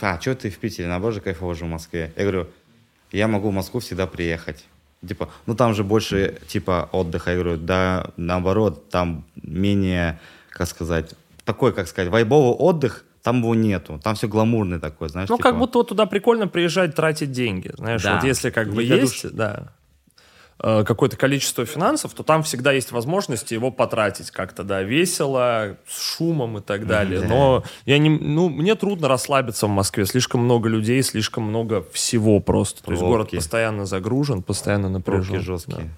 А, 0.00 0.20
что 0.20 0.34
ты 0.34 0.50
в 0.50 0.58
Питере? 0.58 0.88
Наоборот 0.88 1.14
же 1.14 1.20
кайфово 1.20 1.54
же 1.54 1.64
в 1.64 1.68
Москве. 1.68 2.12
Я 2.16 2.22
говорю, 2.22 2.46
я 3.10 3.28
могу 3.28 3.50
в 3.50 3.52
Москву 3.52 3.80
всегда 3.80 4.06
приехать. 4.06 4.64
Типа, 5.06 5.28
ну 5.46 5.54
там 5.54 5.74
же 5.74 5.84
больше, 5.84 6.38
типа, 6.46 6.88
отдыха. 6.92 7.32
Я 7.32 7.38
говорю, 7.38 7.56
да, 7.58 8.06
наоборот, 8.16 8.88
там 8.88 9.24
менее, 9.42 10.20
как 10.50 10.68
сказать, 10.68 11.14
такой, 11.44 11.72
как 11.72 11.88
сказать, 11.88 12.10
вайбовый 12.10 12.52
отдых, 12.52 13.04
там 13.22 13.40
его 13.40 13.54
нету. 13.54 14.00
Там 14.02 14.14
все 14.14 14.28
гламурный 14.28 14.80
такой, 14.80 15.08
знаешь. 15.08 15.28
Ну, 15.28 15.36
типа... 15.36 15.50
как 15.50 15.58
будто 15.58 15.78
вот 15.78 15.88
туда 15.88 16.06
прикольно 16.06 16.48
приезжать, 16.48 16.94
тратить 16.94 17.32
деньги. 17.32 17.72
Знаешь, 17.76 18.02
Да. 18.02 18.14
вот 18.14 18.24
если 18.24 18.50
как 18.50 18.72
бы 18.72 18.82
есть, 18.82 19.22
души. 19.22 19.30
да, 19.34 19.72
какое-то 20.62 21.16
количество 21.16 21.66
финансов, 21.66 22.14
то 22.14 22.22
там 22.22 22.44
всегда 22.44 22.72
есть 22.72 22.92
возможность 22.92 23.50
его 23.50 23.70
потратить 23.72 24.30
как-то, 24.30 24.62
да, 24.62 24.82
весело, 24.82 25.76
с 25.88 26.16
шумом 26.16 26.58
и 26.58 26.60
так 26.60 26.86
далее. 26.86 27.20
Да. 27.20 27.26
Но 27.26 27.64
я 27.84 27.98
не, 27.98 28.10
ну, 28.10 28.48
мне 28.48 28.76
трудно 28.76 29.08
расслабиться 29.08 29.66
в 29.66 29.70
Москве. 29.70 30.06
Слишком 30.06 30.42
много 30.44 30.68
людей, 30.68 31.02
слишком 31.02 31.44
много 31.44 31.84
всего 31.92 32.38
просто. 32.40 32.82
То 32.84 32.92
есть 32.92 33.02
город 33.02 33.28
Пробки. 33.28 33.36
постоянно 33.36 33.86
загружен, 33.86 34.42
постоянно 34.42 34.88
напряжен. 34.88 35.34
Пробки 35.34 35.44
жесткие. 35.44 35.78
да. 35.78 35.88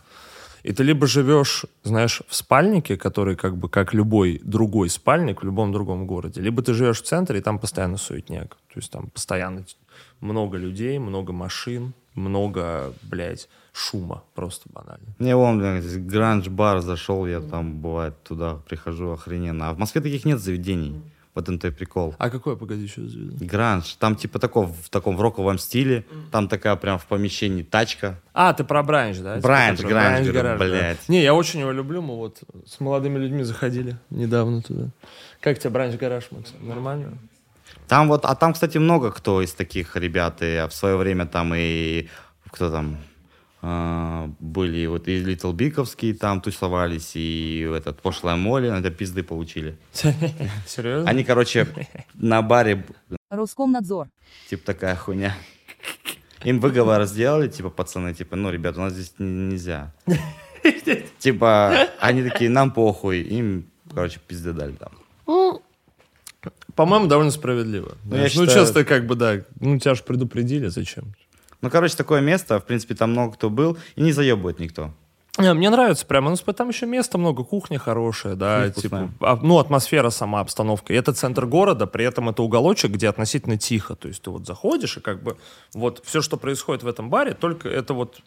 И 0.64 0.72
ты 0.72 0.83
либо 0.83 1.06
живешь, 1.06 1.66
знаешь, 1.83 2.22
в 2.27 2.34
спальнике, 2.34 2.96
который 2.96 3.36
как 3.36 3.58
бы 3.58 3.69
как 3.69 3.92
любой 3.92 4.41
другой 4.42 4.88
спальник 4.88 5.42
в 5.42 5.44
любом 5.44 5.72
другом 5.72 6.06
городе, 6.06 6.41
либо 6.41 6.62
ты 6.62 6.72
живешь 6.72 7.02
в 7.02 7.05
центре, 7.05 7.38
и 7.38 7.42
там 7.42 7.58
постоянно 7.58 7.98
суетняк. 7.98 8.56
То 8.72 8.77
есть 8.77 8.91
там 8.91 9.10
постоянно 9.10 9.66
много 10.20 10.56
людей, 10.56 10.98
много 10.98 11.34
машин, 11.34 11.92
много, 12.14 12.94
блядь, 13.02 13.46
шума 13.74 14.23
просто 14.34 14.69
банально. 14.73 15.14
Не, 15.19 15.80
здесь 15.83 15.98
гранж-бар 15.98 16.80
зашел, 16.80 17.27
я 17.27 17.41
там, 17.41 17.80
бывает, 17.80 18.14
туда 18.23 18.56
прихожу 18.69 19.10
охрененно. 19.10 19.69
А 19.70 19.74
в 19.74 19.78
Москве 19.78 20.00
таких 20.00 20.24
нет 20.24 20.38
заведений. 20.38 21.02
Вот 21.34 21.48
это 21.48 21.66
и 21.66 21.70
прикол. 21.73 22.14
А 22.19 22.30
какой, 22.30 22.56
погоди, 22.56 22.84
еще 22.84 23.02
заведение? 23.09 23.48
Гранж, 23.48 23.95
там 23.95 24.14
типа 24.14 24.38
такого, 24.38 24.69
в 24.69 24.88
таком 24.88 25.16
в 25.16 25.20
роковом 25.20 25.59
стиле, 25.59 26.05
там 26.30 26.47
такая 26.47 26.77
прям 26.77 27.00
в 27.00 27.06
помещении 27.06 27.64
тачка. 27.64 28.20
А, 28.33 28.53
ты 28.53 28.62
про 28.62 28.84
бранч, 28.84 29.19
да? 29.19 29.39
Бранч, 29.39 29.78
Типа, 29.78 29.88
гранж, 29.88 30.28
да. 30.28 30.56
блядь. 30.56 31.09
Не, 31.09 31.25
я 31.25 31.34
очень 31.34 31.59
его 31.59 31.72
люблю, 31.72 32.03
мы 32.03 32.14
вот 32.14 32.44
с 32.64 32.78
молодыми 32.78 33.19
людьми 33.19 33.42
заходили 33.42 33.97
недавно 34.11 34.62
туда. 34.62 34.91
Как 35.41 35.59
тебе 35.59 35.70
бранч-гараж, 35.70 36.28
Макс? 36.31 36.53
Нормально? 36.61 37.19
Там 37.88 38.06
вот, 38.06 38.25
а 38.25 38.36
там, 38.36 38.53
кстати, 38.53 38.78
много 38.78 39.11
кто 39.11 39.42
из 39.42 39.53
таких 39.53 39.97
ребят, 39.97 40.36
и 40.41 40.64
в 40.70 40.72
свое 40.72 40.97
время 40.97 41.27
там 41.27 41.53
и, 41.56 42.06
кто 42.53 42.70
там, 42.70 42.97
были 44.40 44.86
вот 44.86 45.08
и 45.08 45.18
Литл 45.18 45.52
Биковские 45.52 46.14
там 46.14 46.40
тусовались, 46.40 47.12
и 47.14 47.66
этот 47.74 48.02
пошлая 48.02 48.36
Молли, 48.36 48.68
это 48.76 48.90
пизды 48.90 49.22
получили. 49.22 49.76
Серьезно? 50.66 51.08
Они, 51.08 51.24
короче, 51.24 51.66
на 52.14 52.42
баре, 52.42 52.84
Роскомнадзор. 53.30 54.08
типа 54.50 54.66
такая 54.66 54.96
хуйня. 54.96 55.34
Им 56.44 56.60
выговор 56.60 57.04
сделали, 57.06 57.48
типа, 57.48 57.70
пацаны, 57.70 58.12
типа, 58.12 58.36
ну, 58.36 58.50
ребят, 58.50 58.76
у 58.76 58.80
нас 58.80 58.92
здесь 58.92 59.14
нельзя. 59.18 59.94
Типа, 61.18 61.88
они 62.00 62.22
такие, 62.22 62.48
нам 62.50 62.70
похуй, 62.70 63.20
им, 63.20 63.66
короче, 63.94 64.18
пизды 64.26 64.52
дали 64.52 64.72
там. 64.72 64.92
По-моему, 66.74 67.06
довольно 67.06 67.30
справедливо. 67.30 67.96
Ну, 68.04 68.16
ну, 68.16 68.28
считаю- 68.28 68.48
часто 68.48 68.84
как 68.84 69.06
бы, 69.06 69.14
да, 69.14 69.40
ну, 69.60 69.78
тебя 69.78 69.94
же 69.94 70.02
предупредили, 70.02 70.68
зачем? 70.68 71.14
Ну, 71.64 71.70
короче, 71.70 71.96
такое 71.96 72.20
место, 72.20 72.60
в 72.60 72.64
принципе, 72.66 72.94
там 72.94 73.12
много 73.12 73.32
кто 73.32 73.48
был, 73.48 73.78
и 73.96 74.02
не 74.02 74.12
заебывает 74.12 74.58
никто. 74.58 74.90
Не, 75.38 75.54
мне 75.54 75.70
нравится 75.70 76.04
прямо, 76.04 76.28
ну, 76.30 76.36
там 76.52 76.68
еще 76.68 76.84
место 76.84 77.16
много, 77.16 77.42
кухня 77.42 77.78
хорошая, 77.78 78.34
да, 78.34 78.68
типа, 78.70 79.10
а, 79.20 79.36
ну, 79.42 79.58
атмосфера 79.58 80.10
сама, 80.10 80.40
обстановка. 80.40 80.92
И 80.92 80.96
это 80.96 81.14
центр 81.14 81.46
города, 81.46 81.86
при 81.86 82.04
этом 82.04 82.28
это 82.28 82.42
уголочек, 82.42 82.92
где 82.92 83.08
относительно 83.08 83.56
тихо, 83.56 83.96
то 83.96 84.08
есть 84.08 84.20
ты 84.20 84.30
вот 84.30 84.46
заходишь, 84.46 84.98
и 84.98 85.00
как 85.00 85.22
бы 85.22 85.38
вот 85.72 86.02
все, 86.04 86.20
что 86.20 86.36
происходит 86.36 86.82
в 86.82 86.86
этом 86.86 87.08
баре, 87.08 87.32
только 87.32 87.70
это 87.70 87.94
вот 87.94 88.20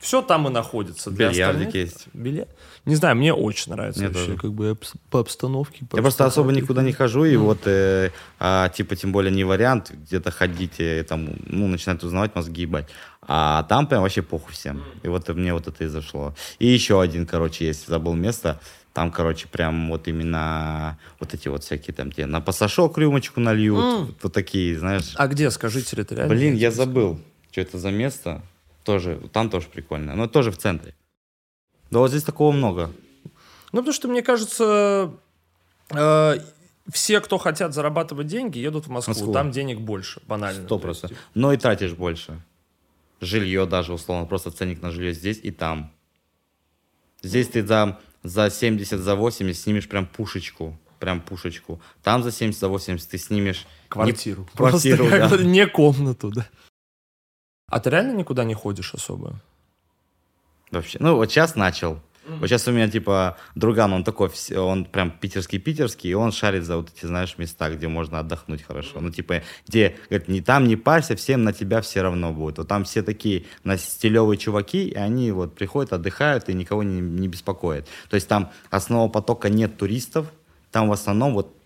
все 0.00 0.22
там 0.22 0.48
и 0.48 0.50
находится. 0.50 1.10
Для 1.10 1.28
Бильярдик 1.28 1.68
остальных- 1.68 1.74
есть. 1.74 2.06
Билья- 2.14 2.48
Не 2.86 2.94
знаю, 2.96 3.14
мне 3.16 3.34
очень 3.34 3.70
нравится 3.72 4.00
Мне 4.00 4.08
вообще, 4.08 4.24
тоже. 4.26 4.38
как 4.38 4.52
бы 4.52 4.76
по 5.10 5.20
обстановке. 5.20 5.84
по 5.84 5.96
Я 5.96 6.02
просто 6.02 6.24
особо 6.24 6.50
никуда 6.52 6.82
не 6.82 6.92
хожу, 6.92 7.24
и 7.26 7.36
вот, 7.36 7.60
э, 7.66 8.10
а, 8.38 8.70
типа, 8.70 8.96
тем 8.96 9.12
более 9.12 9.30
не 9.30 9.44
вариант 9.44 9.90
где-то 9.92 10.30
ходить, 10.30 10.76
и 10.78 11.02
там, 11.02 11.28
ну, 11.46 11.68
начинать 11.68 12.02
узнавать, 12.02 12.34
мозги 12.34 12.62
ебать. 12.62 12.88
А 13.28 13.64
там 13.64 13.86
прям 13.86 14.00
вообще 14.02 14.22
похуй 14.22 14.54
всем. 14.54 14.82
И 15.02 15.08
вот 15.08 15.28
мне 15.28 15.52
вот 15.52 15.68
это 15.68 15.84
и 15.84 15.86
зашло. 15.88 16.34
И 16.58 16.66
еще 16.66 17.00
один, 17.02 17.26
короче, 17.26 17.66
есть, 17.66 17.86
забыл 17.86 18.14
место. 18.14 18.58
Там, 18.94 19.12
короче, 19.12 19.46
прям 19.46 19.90
вот 19.90 20.08
именно 20.08 20.98
вот 21.20 21.32
эти 21.34 21.46
вот 21.48 21.62
всякие 21.62 21.94
там, 21.94 22.08
где 22.10 22.26
на 22.26 22.40
пасашок 22.40 22.98
рюмочку 22.98 23.38
нальют, 23.38 23.76
вот, 23.76 24.16
вот 24.22 24.32
такие, 24.32 24.76
знаешь. 24.78 25.12
А 25.14 25.28
где, 25.28 25.50
скажи 25.50 25.82
территориально? 25.82 26.34
Блин, 26.34 26.56
я 26.56 26.70
забыл, 26.70 27.20
что 27.52 27.60
это 27.60 27.78
за 27.78 27.90
место. 27.90 28.42
Тоже, 28.84 29.20
там 29.32 29.50
тоже 29.50 29.68
прикольно, 29.68 30.14
но 30.14 30.26
тоже 30.26 30.50
в 30.50 30.56
центре. 30.56 30.94
Да 31.90 31.98
вот 31.98 32.10
здесь 32.10 32.22
такого 32.22 32.52
много. 32.52 32.90
Ну, 33.72 33.80
потому 33.80 33.92
что, 33.92 34.08
мне 34.08 34.22
кажется, 34.22 35.12
э, 35.90 36.38
все, 36.92 37.20
кто 37.20 37.38
хотят 37.38 37.74
зарабатывать 37.74 38.26
деньги, 38.26 38.58
едут 38.58 38.86
в 38.86 38.90
Москву. 38.90 39.12
Москву. 39.12 39.32
Там 39.32 39.50
денег 39.50 39.80
больше, 39.80 40.20
банально. 40.26 40.64
Сто 40.64 40.78
процентов. 40.78 41.18
Но 41.34 41.52
и 41.52 41.56
тратишь 41.56 41.92
больше. 41.92 42.40
Жилье 43.20 43.66
даже, 43.66 43.92
условно, 43.92 44.26
просто 44.26 44.50
ценник 44.50 44.82
на 44.82 44.90
жилье 44.90 45.12
здесь 45.12 45.40
и 45.42 45.50
там. 45.50 45.92
Здесь 47.22 47.48
ты 47.48 47.64
за, 47.64 47.98
за 48.22 48.50
70, 48.50 48.98
за 48.98 49.14
80 49.14 49.60
снимешь 49.62 49.88
прям 49.88 50.06
пушечку. 50.06 50.78
Прям 50.98 51.20
пушечку. 51.20 51.80
Там 52.02 52.22
за 52.22 52.32
70, 52.32 52.58
за 52.58 52.68
80 52.68 53.08
ты 53.08 53.18
снимешь... 53.18 53.66
Квартиру. 53.88 54.42
Не- 54.42 54.56
квартиру, 54.56 55.08
да. 55.10 55.36
не 55.38 55.66
комнату, 55.66 56.30
да. 56.30 56.46
А 57.70 57.80
ты 57.80 57.90
реально 57.90 58.16
никуда 58.16 58.44
не 58.44 58.54
ходишь 58.54 58.94
особо? 58.94 59.40
Вообще. 60.70 60.98
Ну, 61.00 61.16
вот 61.16 61.30
сейчас 61.30 61.56
начал. 61.56 62.00
Вот 62.26 62.48
сейчас 62.48 62.68
у 62.68 62.72
меня, 62.72 62.88
типа, 62.88 63.38
друган, 63.54 63.92
он 63.92 64.04
такой, 64.04 64.30
он 64.56 64.84
прям 64.84 65.10
питерский-питерский, 65.10 66.10
и 66.10 66.14
он 66.14 66.32
шарит 66.32 66.64
за 66.64 66.76
вот 66.76 66.90
эти, 66.94 67.06
знаешь, 67.06 67.36
места, 67.38 67.70
где 67.70 67.88
можно 67.88 68.20
отдохнуть 68.20 68.62
хорошо. 68.62 69.00
Ну, 69.00 69.10
типа, 69.10 69.42
где, 69.66 69.96
говорит, 70.08 70.28
не 70.28 70.40
там 70.40 70.68
не 70.68 70.76
парься, 70.76 71.16
всем 71.16 71.42
на 71.42 71.52
тебя 71.52 71.80
все 71.80 72.02
равно 72.02 72.32
будет. 72.32 72.58
Вот 72.58 72.68
там 72.68 72.84
все 72.84 73.02
такие 73.02 73.46
на 73.64 73.76
стилевые 73.76 74.38
чуваки, 74.38 74.88
и 74.88 74.94
они 74.94 75.32
вот 75.32 75.54
приходят, 75.54 75.92
отдыхают 75.92 76.48
и 76.48 76.54
никого 76.54 76.82
не, 76.82 77.00
не 77.00 77.26
беспокоят. 77.26 77.88
То 78.08 78.14
есть 78.14 78.28
там 78.28 78.52
основного 78.70 79.08
потока 79.08 79.48
нет 79.48 79.76
туристов, 79.76 80.26
там 80.70 80.88
в 80.88 80.92
основном 80.92 81.34
вот 81.34 81.56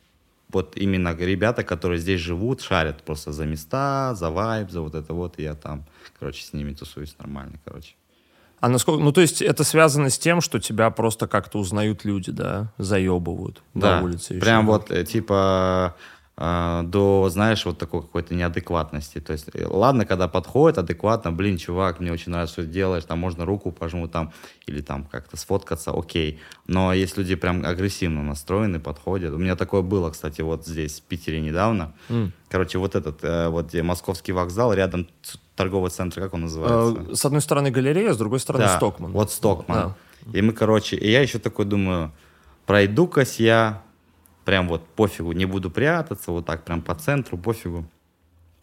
вот 0.55 0.77
именно 0.77 1.15
ребята, 1.17 1.63
которые 1.65 1.99
здесь 1.99 2.21
живут, 2.21 2.63
шарят 2.63 3.03
просто 3.03 3.33
за 3.33 3.45
места, 3.47 4.15
за 4.15 4.31
вайб, 4.31 4.71
за 4.71 4.81
вот 4.81 4.95
это 4.95 5.13
вот, 5.13 5.39
и 5.39 5.43
я 5.43 5.55
там, 5.55 5.85
короче, 6.19 6.43
с 6.45 6.53
ними 6.53 6.73
тусуюсь 6.73 7.17
нормально, 7.19 7.59
короче. 7.65 7.95
А 8.61 8.69
насколько... 8.69 9.03
Ну, 9.05 9.13
то 9.13 9.21
есть 9.21 9.43
это 9.43 9.63
связано 9.63 10.09
с 10.09 10.19
тем, 10.19 10.41
что 10.41 10.59
тебя 10.59 10.89
просто 10.91 11.27
как-то 11.27 11.59
узнают 11.59 12.07
люди, 12.07 12.33
да? 12.33 12.73
Заебывают 12.79 13.63
Да, 13.75 14.01
на 14.01 14.05
улице. 14.07 14.35
еще. 14.35 14.41
прям 14.41 14.67
вот, 14.67 14.91
э, 14.91 15.05
типа, 15.05 15.97
до, 16.37 17.29
знаешь, 17.31 17.65
вот 17.65 17.79
такой 17.79 18.03
какой-то 18.03 18.35
неадекватности. 18.35 19.21
То 19.21 19.33
есть, 19.33 19.49
э, 19.55 19.67
ладно, 19.69 20.05
когда 20.05 20.27
подходит 20.27 20.79
адекватно, 20.79 21.31
блин, 21.31 21.59
чувак, 21.59 22.01
мне 22.01 22.11
очень 22.11 22.33
нравится, 22.33 22.55
что 22.55 22.63
ты 22.63 22.69
делаешь, 22.69 23.05
там 23.05 23.21
можно 23.21 23.45
руку 23.45 23.71
пожму 23.71 24.09
там, 24.09 24.33
или 24.67 24.81
там 24.81 25.05
как-то 25.05 25.37
сфоткаться, 25.37 25.93
окей. 25.93 26.41
Но 26.67 26.93
есть 26.93 27.17
люди 27.17 27.37
прям 27.37 27.65
агрессивно 27.65 28.25
настроены, 28.25 28.81
подходят. 28.81 29.33
У 29.33 29.39
меня 29.39 29.55
такое 29.55 29.83
было, 29.83 30.11
кстати, 30.11 30.41
вот 30.41 30.67
здесь, 30.67 30.99
в 30.99 31.03
Питере 31.03 31.41
недавно. 31.41 31.93
М. 32.09 32.33
Короче, 32.49 32.79
вот 32.79 32.97
этот, 32.97 33.23
э, 33.23 33.49
вот 33.49 33.69
где 33.69 33.85
московский 33.85 34.33
вокзал, 34.33 34.73
рядом 34.73 35.07
торговый 35.55 35.91
центр, 35.91 36.21
как 36.21 36.35
он 36.35 36.41
называется? 36.43 37.13
Э, 37.13 37.15
С 37.15 37.25
одной 37.25 37.43
стороны 37.43 37.71
галерея, 37.71 38.13
с 38.13 38.17
другой 38.19 38.41
стороны 38.41 38.65
Да, 38.65 38.77
Стокман. 38.77 39.13
Вот 39.13 39.31
Стокман. 39.31 39.95
Да. 40.27 40.37
И 40.37 40.43
мы, 40.43 40.53
короче, 40.53 40.97
и 40.97 41.09
я 41.09 41.21
еще 41.21 41.39
такой 41.39 41.65
думаю, 41.65 42.11
пройду-ка 42.67 43.25
я, 43.39 43.84
прям 44.45 44.69
вот 44.69 44.87
пофигу, 44.87 45.33
не 45.33 45.47
буду 45.47 45.71
прятаться, 45.71 46.31
вот 46.31 46.47
так 46.47 46.65
прям 46.65 46.83
по 46.83 46.95
центру, 46.95 47.39
пофигу. 47.39 47.87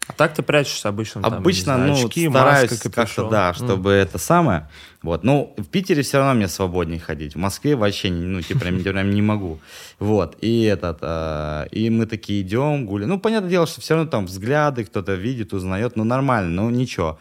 А 0.08 0.12
так 0.14 0.34
ты 0.34 0.42
прячешься 0.42 0.88
обычно 0.88 1.22
там, 1.22 1.34
Обычно, 1.34 1.76
знаю, 1.76 1.92
ну, 1.92 2.06
очки, 2.06 2.28
стараюсь 2.28 2.70
маска, 2.72 2.90
как-то, 2.90 3.28
да, 3.28 3.54
чтобы 3.54 3.92
это 3.92 4.18
самое. 4.18 4.68
Вот, 5.00 5.22
ну, 5.22 5.54
в 5.56 5.66
Питере 5.66 6.02
все 6.02 6.18
равно 6.18 6.34
мне 6.34 6.48
свободнее 6.48 6.98
ходить. 6.98 7.34
В 7.34 7.38
Москве 7.38 7.76
вообще, 7.76 8.10
ну, 8.10 8.40
типа, 8.42 8.60
прям, 8.60 8.80
прям 8.82 9.10
не 9.10 9.22
могу. 9.22 9.60
Вот, 10.00 10.36
и 10.40 10.62
этот, 10.64 10.98
а, 11.02 11.66
и 11.66 11.88
мы 11.88 12.06
такие 12.06 12.42
идем, 12.42 12.84
гуляем. 12.84 13.10
Ну, 13.10 13.20
понятное 13.20 13.50
дело, 13.50 13.66
что 13.66 13.80
все 13.80 13.94
равно 13.94 14.10
там 14.10 14.26
взгляды, 14.26 14.84
кто-то 14.84 15.14
видит, 15.14 15.52
узнает, 15.52 15.94
ну, 15.94 16.02
нормально, 16.02 16.62
ну, 16.62 16.70
ничего. 16.70 17.20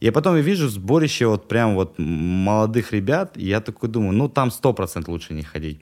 И 0.00 0.10
потом 0.10 0.36
я 0.36 0.42
вижу 0.42 0.68
сборище 0.68 1.26
вот 1.26 1.46
прям 1.46 1.74
вот 1.74 1.98
молодых 1.98 2.92
ребят, 2.92 3.36
и 3.36 3.46
я 3.46 3.60
такой 3.60 3.90
думаю, 3.90 4.12
ну, 4.12 4.28
там 4.28 4.48
100% 4.48 5.04
лучше 5.08 5.34
не 5.34 5.42
ходить. 5.42 5.80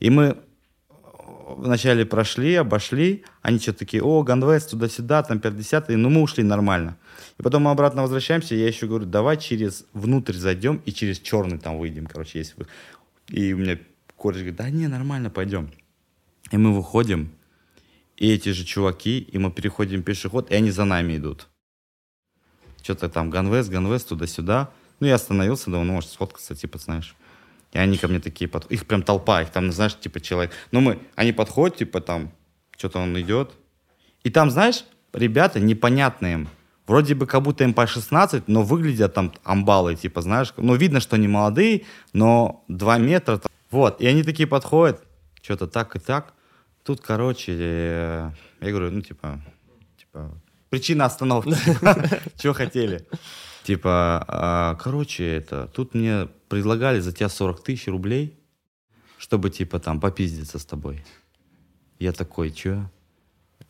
И 0.00 0.10
мы 0.10 0.36
вначале 1.56 2.04
прошли, 2.06 2.54
обошли, 2.54 3.24
они 3.42 3.58
что-то 3.58 3.80
такие, 3.80 4.02
о, 4.02 4.22
Ганвест, 4.22 4.70
туда-сюда, 4.70 5.22
там 5.22 5.40
50 5.40 5.88
ну 5.90 6.10
мы 6.10 6.22
ушли 6.22 6.42
нормально. 6.44 6.96
И 7.38 7.42
потом 7.42 7.62
мы 7.64 7.70
обратно 7.70 8.02
возвращаемся, 8.02 8.54
я 8.54 8.66
еще 8.66 8.86
говорю, 8.86 9.06
давай 9.06 9.36
через 9.36 9.86
внутрь 9.92 10.34
зайдем 10.34 10.80
и 10.84 10.92
через 10.92 11.18
черный 11.18 11.58
там 11.58 11.78
выйдем, 11.78 12.06
короче, 12.06 12.38
есть. 12.38 12.54
вы- 12.56 12.66
И 13.28 13.52
у 13.52 13.58
меня 13.58 13.78
кореш 14.16 14.38
говорит, 14.38 14.56
да 14.56 14.70
не, 14.70 14.86
нормально, 14.88 15.30
пойдем. 15.30 15.70
И 16.50 16.56
мы 16.56 16.74
выходим, 16.74 17.30
и 18.16 18.30
эти 18.32 18.50
же 18.50 18.64
чуваки, 18.64 19.18
и 19.20 19.38
мы 19.38 19.50
переходим 19.50 20.02
пешеход, 20.02 20.50
и 20.50 20.54
они 20.54 20.70
за 20.70 20.84
нами 20.84 21.16
идут. 21.16 21.48
Что-то 22.82 23.08
там 23.08 23.30
Ганвест, 23.30 23.70
Ганвест, 23.70 24.08
туда-сюда. 24.08 24.70
Ну, 25.00 25.06
я 25.06 25.14
остановился, 25.14 25.70
думал, 25.70 25.84
ну, 25.84 25.92
может, 25.94 26.10
сфоткаться, 26.10 26.54
типа, 26.54 26.78
знаешь. 26.78 27.14
И 27.72 27.78
они 27.78 27.96
ко 27.96 28.08
мне 28.08 28.20
такие, 28.20 28.48
под... 28.48 28.70
их 28.70 28.86
прям 28.86 29.02
толпа, 29.02 29.42
их 29.42 29.50
там, 29.50 29.72
знаешь, 29.72 29.98
типа, 29.98 30.20
человек. 30.20 30.52
Ну, 30.72 30.80
мы, 30.80 30.98
они 31.14 31.32
подходят, 31.32 31.78
типа, 31.78 32.00
там, 32.00 32.30
что-то 32.76 32.98
он 32.98 33.18
идет. 33.20 33.52
И 34.24 34.30
там, 34.30 34.50
знаешь, 34.50 34.84
ребята 35.12 35.58
непонятные. 35.58 36.46
Вроде 36.86 37.14
бы 37.14 37.26
как 37.26 37.42
будто 37.42 37.64
им 37.64 37.72
по 37.74 37.86
16, 37.86 38.48
но 38.48 38.62
выглядят 38.62 39.14
там 39.14 39.32
амбалы, 39.44 39.94
типа, 39.94 40.20
знаешь. 40.20 40.52
Ну, 40.56 40.74
видно, 40.74 41.00
что 41.00 41.16
они 41.16 41.28
молодые, 41.28 41.84
но 42.12 42.64
2 42.68 42.98
метра. 42.98 43.40
Вот, 43.70 44.00
и 44.00 44.06
они 44.06 44.22
такие 44.22 44.46
подходят, 44.46 45.02
что-то 45.40 45.66
так 45.66 45.96
и 45.96 45.98
так. 45.98 46.34
Тут, 46.84 47.00
короче, 47.00 47.52
э, 47.56 48.30
я 48.60 48.70
говорю, 48.70 48.90
ну, 48.90 49.00
типа, 49.00 49.40
типа, 49.96 50.30
причина 50.68 51.06
остановки. 51.06 51.54
Чего 52.36 52.52
хотели? 52.52 53.06
Типа, 53.62 54.24
а, 54.26 54.74
короче, 54.74 55.24
это, 55.36 55.68
тут 55.68 55.94
мне 55.94 56.28
предлагали 56.52 57.00
за 57.00 57.12
тебя 57.12 57.30
40 57.30 57.64
тысяч 57.64 57.88
рублей, 57.88 58.38
чтобы, 59.16 59.48
типа, 59.48 59.78
там, 59.78 60.00
попиздиться 60.00 60.58
с 60.58 60.66
тобой. 60.66 61.02
Я 61.98 62.12
такой, 62.12 62.50
чё? 62.50 62.90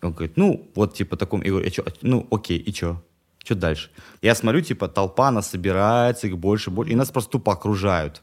Он 0.02 0.12
говорит, 0.12 0.37
ну, 0.37 0.69
вот, 0.75 0.94
типа, 0.94 1.17
таком, 1.17 1.43
я 1.43 1.50
говорю, 1.50 1.70
чё? 1.70 1.84
ну, 2.02 2.26
окей, 2.32 2.58
и 2.58 2.73
чё? 2.73 3.00
Что 3.44 3.55
дальше? 3.55 3.90
Я 4.20 4.34
смотрю, 4.34 4.62
типа, 4.62 4.88
толпа, 4.88 5.29
она 5.29 5.43
собирается, 5.43 6.26
их 6.26 6.37
больше, 6.37 6.70
больше, 6.70 6.93
и 6.93 6.96
нас 6.96 7.12
просто 7.12 7.31
тупо 7.31 7.52
окружают. 7.52 8.23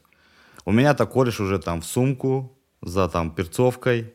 У 0.66 0.74
меня 0.74 0.94
так 0.94 1.10
кореш 1.14 1.40
уже 1.40 1.58
там 1.60 1.80
в 1.80 1.86
сумку 1.86 2.60
за 2.82 3.08
там 3.08 3.32
перцовкой, 3.32 4.14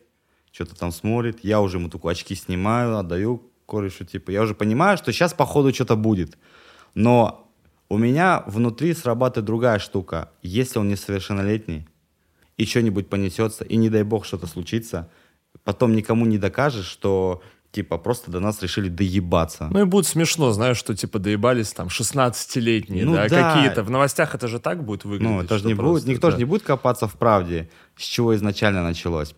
что-то 0.51 0.75
там 0.75 0.91
смотрит. 0.91 1.43
Я 1.43 1.59
уже 1.59 1.77
ему 1.77 1.89
только 1.89 2.07
очки 2.07 2.35
снимаю, 2.35 2.97
отдаю 2.97 3.51
корешу, 3.65 4.05
типа. 4.05 4.29
Я 4.29 4.43
уже 4.43 4.53
понимаю, 4.53 4.97
что 4.99 5.11
сейчас, 5.11 5.33
походу, 5.33 5.73
что-то 5.73 5.95
будет. 5.95 6.37
Но 6.93 7.44
у 7.89 7.97
меня 7.97 8.43
внутри 8.47 8.93
срабатывает 8.93 9.45
другая 9.45 9.79
штука. 9.79 10.31
Если 10.41 10.79
он 10.79 10.89
несовершеннолетний, 10.89 11.87
и 12.57 12.65
что-нибудь 12.65 13.09
понесется, 13.09 13.63
и 13.63 13.75
не 13.75 13.89
дай 13.89 14.03
бог 14.03 14.25
что-то 14.25 14.47
случится, 14.47 15.09
потом 15.63 15.95
никому 15.95 16.25
не 16.25 16.37
докажешь, 16.37 16.85
что 16.85 17.43
типа 17.71 17.97
просто 17.97 18.31
до 18.31 18.39
нас 18.39 18.61
решили 18.61 18.87
доебаться. 18.87 19.67
Ну 19.69 19.81
и 19.81 19.83
будет 19.83 20.07
смешно, 20.07 20.51
знаешь, 20.53 20.77
что 20.77 20.95
типа 20.95 21.19
доебались 21.19 21.73
там 21.73 21.87
16-летние, 21.87 23.03
ну, 23.03 23.13
да, 23.13 23.27
да, 23.27 23.53
какие-то. 23.53 23.83
В 23.83 23.89
новостях 23.89 24.33
это 24.33 24.47
же 24.47 24.59
так 24.59 24.83
будет 24.83 25.03
выглядеть. 25.03 25.35
Ну, 25.35 25.41
это 25.41 25.57
же 25.57 25.67
не 25.67 25.73
будет, 25.73 26.05
никто 26.05 26.27
да. 26.27 26.31
же 26.31 26.37
не 26.37 26.45
будет 26.45 26.63
копаться 26.63 27.07
в 27.07 27.15
правде, 27.15 27.69
с 27.97 28.03
чего 28.03 28.33
изначально 28.35 28.81
началось. 28.81 29.35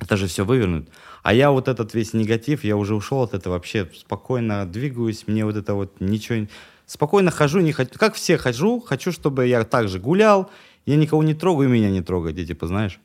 Это 0.00 0.16
же 0.16 0.26
все 0.28 0.44
вывернут. 0.44 0.88
А 1.22 1.34
я 1.34 1.50
вот 1.50 1.68
этот 1.68 1.94
весь 1.94 2.12
негатив, 2.12 2.64
я 2.64 2.76
уже 2.76 2.94
ушел 2.94 3.22
от 3.22 3.34
этого 3.34 3.54
вообще 3.54 3.90
спокойно 3.96 4.66
двигаюсь, 4.66 5.24
мне 5.26 5.44
вот 5.44 5.56
это 5.56 5.74
вот 5.74 6.00
ничего... 6.00 6.46
Спокойно 6.86 7.30
хожу, 7.30 7.60
не 7.60 7.72
хочу... 7.72 7.98
Как 7.98 8.14
все 8.14 8.36
хожу, 8.36 8.80
хочу, 8.80 9.12
чтобы 9.12 9.46
я 9.46 9.64
также 9.64 9.98
гулял, 9.98 10.50
я 10.86 10.96
никого 10.96 11.22
не 11.22 11.34
трогаю, 11.34 11.68
меня 11.68 11.90
не 11.90 12.02
трогайте, 12.02 12.44
типа, 12.44 12.66
знаешь. 12.66 13.00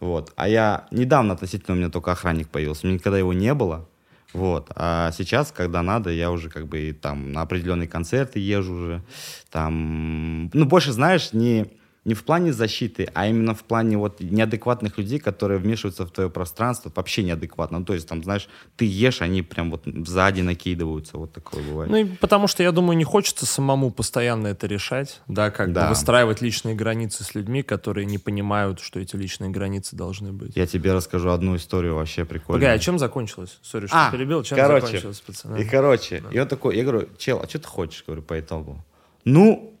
Вот. 0.00 0.32
А 0.36 0.48
я 0.48 0.86
недавно 0.90 1.34
относительно 1.34 1.74
у 1.74 1.78
меня 1.78 1.88
только 1.88 2.12
охранник 2.12 2.48
появился, 2.48 2.82
у 2.84 2.86
меня 2.88 2.98
никогда 2.98 3.18
его 3.18 3.32
не 3.32 3.54
было. 3.54 3.88
Вот. 4.32 4.70
А 4.74 5.12
сейчас, 5.12 5.52
когда 5.52 5.82
надо, 5.82 6.10
я 6.10 6.30
уже 6.30 6.50
как 6.50 6.66
бы 6.66 6.96
там 7.00 7.32
на 7.32 7.42
определенные 7.42 7.88
концерты 7.88 8.38
езжу 8.38 8.74
уже. 8.74 9.02
Там, 9.50 10.50
ну, 10.52 10.64
больше, 10.64 10.92
знаешь, 10.92 11.32
не 11.32 11.66
не 12.04 12.14
в 12.14 12.24
плане 12.24 12.52
защиты, 12.52 13.08
а 13.14 13.28
именно 13.28 13.54
в 13.54 13.62
плане 13.62 13.96
вот 13.96 14.20
неадекватных 14.20 14.98
людей, 14.98 15.20
которые 15.20 15.60
вмешиваются 15.60 16.04
в 16.04 16.10
твое 16.10 16.28
пространство, 16.28 16.90
вообще 16.94 17.22
неадекватно. 17.22 17.78
Ну, 17.78 17.84
то 17.84 17.94
есть, 17.94 18.08
там, 18.08 18.24
знаешь, 18.24 18.48
ты 18.76 18.84
ешь, 18.84 19.22
они 19.22 19.42
прям 19.42 19.70
вот 19.70 19.84
сзади 19.86 20.40
накидываются, 20.40 21.16
вот 21.16 21.32
такое 21.32 21.62
бывает. 21.62 21.90
Ну, 21.90 21.96
и 21.96 22.04
потому 22.04 22.48
что, 22.48 22.64
я 22.64 22.72
думаю, 22.72 22.96
не 22.96 23.04
хочется 23.04 23.46
самому 23.46 23.92
постоянно 23.92 24.48
это 24.48 24.66
решать, 24.66 25.20
да, 25.28 25.50
как 25.50 25.72
да. 25.72 25.84
бы 25.84 25.88
выстраивать 25.90 26.42
личные 26.42 26.74
границы 26.74 27.22
с 27.22 27.36
людьми, 27.36 27.62
которые 27.62 28.04
не 28.04 28.18
понимают, 28.18 28.80
что 28.80 28.98
эти 28.98 29.14
личные 29.14 29.50
границы 29.50 29.94
должны 29.94 30.32
быть. 30.32 30.56
Я 30.56 30.66
тебе 30.66 30.92
расскажу 30.92 31.30
одну 31.30 31.54
историю 31.54 31.94
вообще 31.94 32.24
прикольную. 32.24 32.62
Погоди, 32.62 32.76
а 32.76 32.78
чем 32.80 32.98
закончилось? 32.98 33.58
Сори, 33.62 33.86
что 33.86 34.08
а, 34.08 34.10
перебил, 34.10 34.42
чем 34.42 34.58
короче, 34.58 34.86
закончилось, 34.86 35.20
пацаны? 35.20 35.62
И, 35.62 35.64
короче, 35.64 36.20
да. 36.20 36.30
и 36.30 36.38
он 36.40 36.48
такой, 36.48 36.76
я 36.76 36.82
говорю, 36.82 37.08
чел, 37.16 37.40
а 37.40 37.48
что 37.48 37.60
ты 37.60 37.68
хочешь, 37.68 38.02
говорю, 38.04 38.22
по 38.22 38.40
итогу? 38.40 38.84
Ну, 39.24 39.78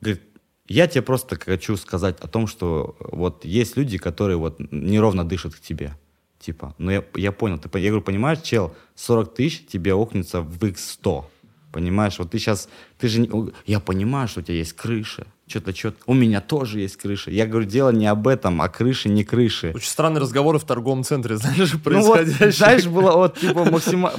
говорит, 0.00 0.22
я 0.70 0.86
тебе 0.86 1.02
просто 1.02 1.36
хочу 1.36 1.76
сказать 1.76 2.20
о 2.20 2.28
том, 2.28 2.46
что 2.46 2.96
вот 3.00 3.44
есть 3.44 3.76
люди, 3.76 3.98
которые 3.98 4.36
вот 4.36 4.60
неровно 4.70 5.24
дышат 5.24 5.54
к 5.54 5.60
тебе. 5.60 5.98
Типа, 6.38 6.76
ну 6.78 6.92
я, 6.92 7.04
я 7.16 7.32
понял, 7.32 7.58
ты, 7.58 7.78
я 7.80 7.90
говорю, 7.90 8.04
понимаешь, 8.04 8.40
чел, 8.42 8.72
40 8.94 9.34
тысяч 9.34 9.66
тебе 9.66 9.94
окнется 9.94 10.42
в 10.42 10.58
x100. 10.58 11.24
Понимаешь, 11.72 12.18
вот 12.20 12.30
ты 12.30 12.38
сейчас, 12.38 12.68
ты 12.98 13.08
же, 13.08 13.28
я 13.66 13.80
понимаю, 13.80 14.28
что 14.28 14.40
у 14.40 14.42
тебя 14.44 14.58
есть 14.58 14.74
крыша, 14.74 15.26
что-то, 15.50 15.74
что-то. 15.74 15.98
У 16.06 16.14
меня 16.14 16.40
тоже 16.40 16.80
есть 16.80 16.96
крыша. 16.96 17.30
Я 17.30 17.46
говорю, 17.46 17.66
дело 17.66 17.90
не 17.90 18.06
об 18.06 18.28
этом, 18.28 18.62
а 18.62 18.68
крыше, 18.68 19.08
не 19.08 19.24
крыше. 19.24 19.72
Очень 19.74 19.88
странные 19.88 20.20
разговоры 20.20 20.58
в 20.58 20.64
торговом 20.64 21.04
центре, 21.04 21.36
знаешь, 21.38 21.72
происходящие. 21.82 22.36
Ну 22.38 22.46
вот, 22.46 22.54
знаешь, 22.54 22.86
было 22.86 23.12
вот, 23.12 23.38
типа, 23.38 23.64
максима, 23.70 24.12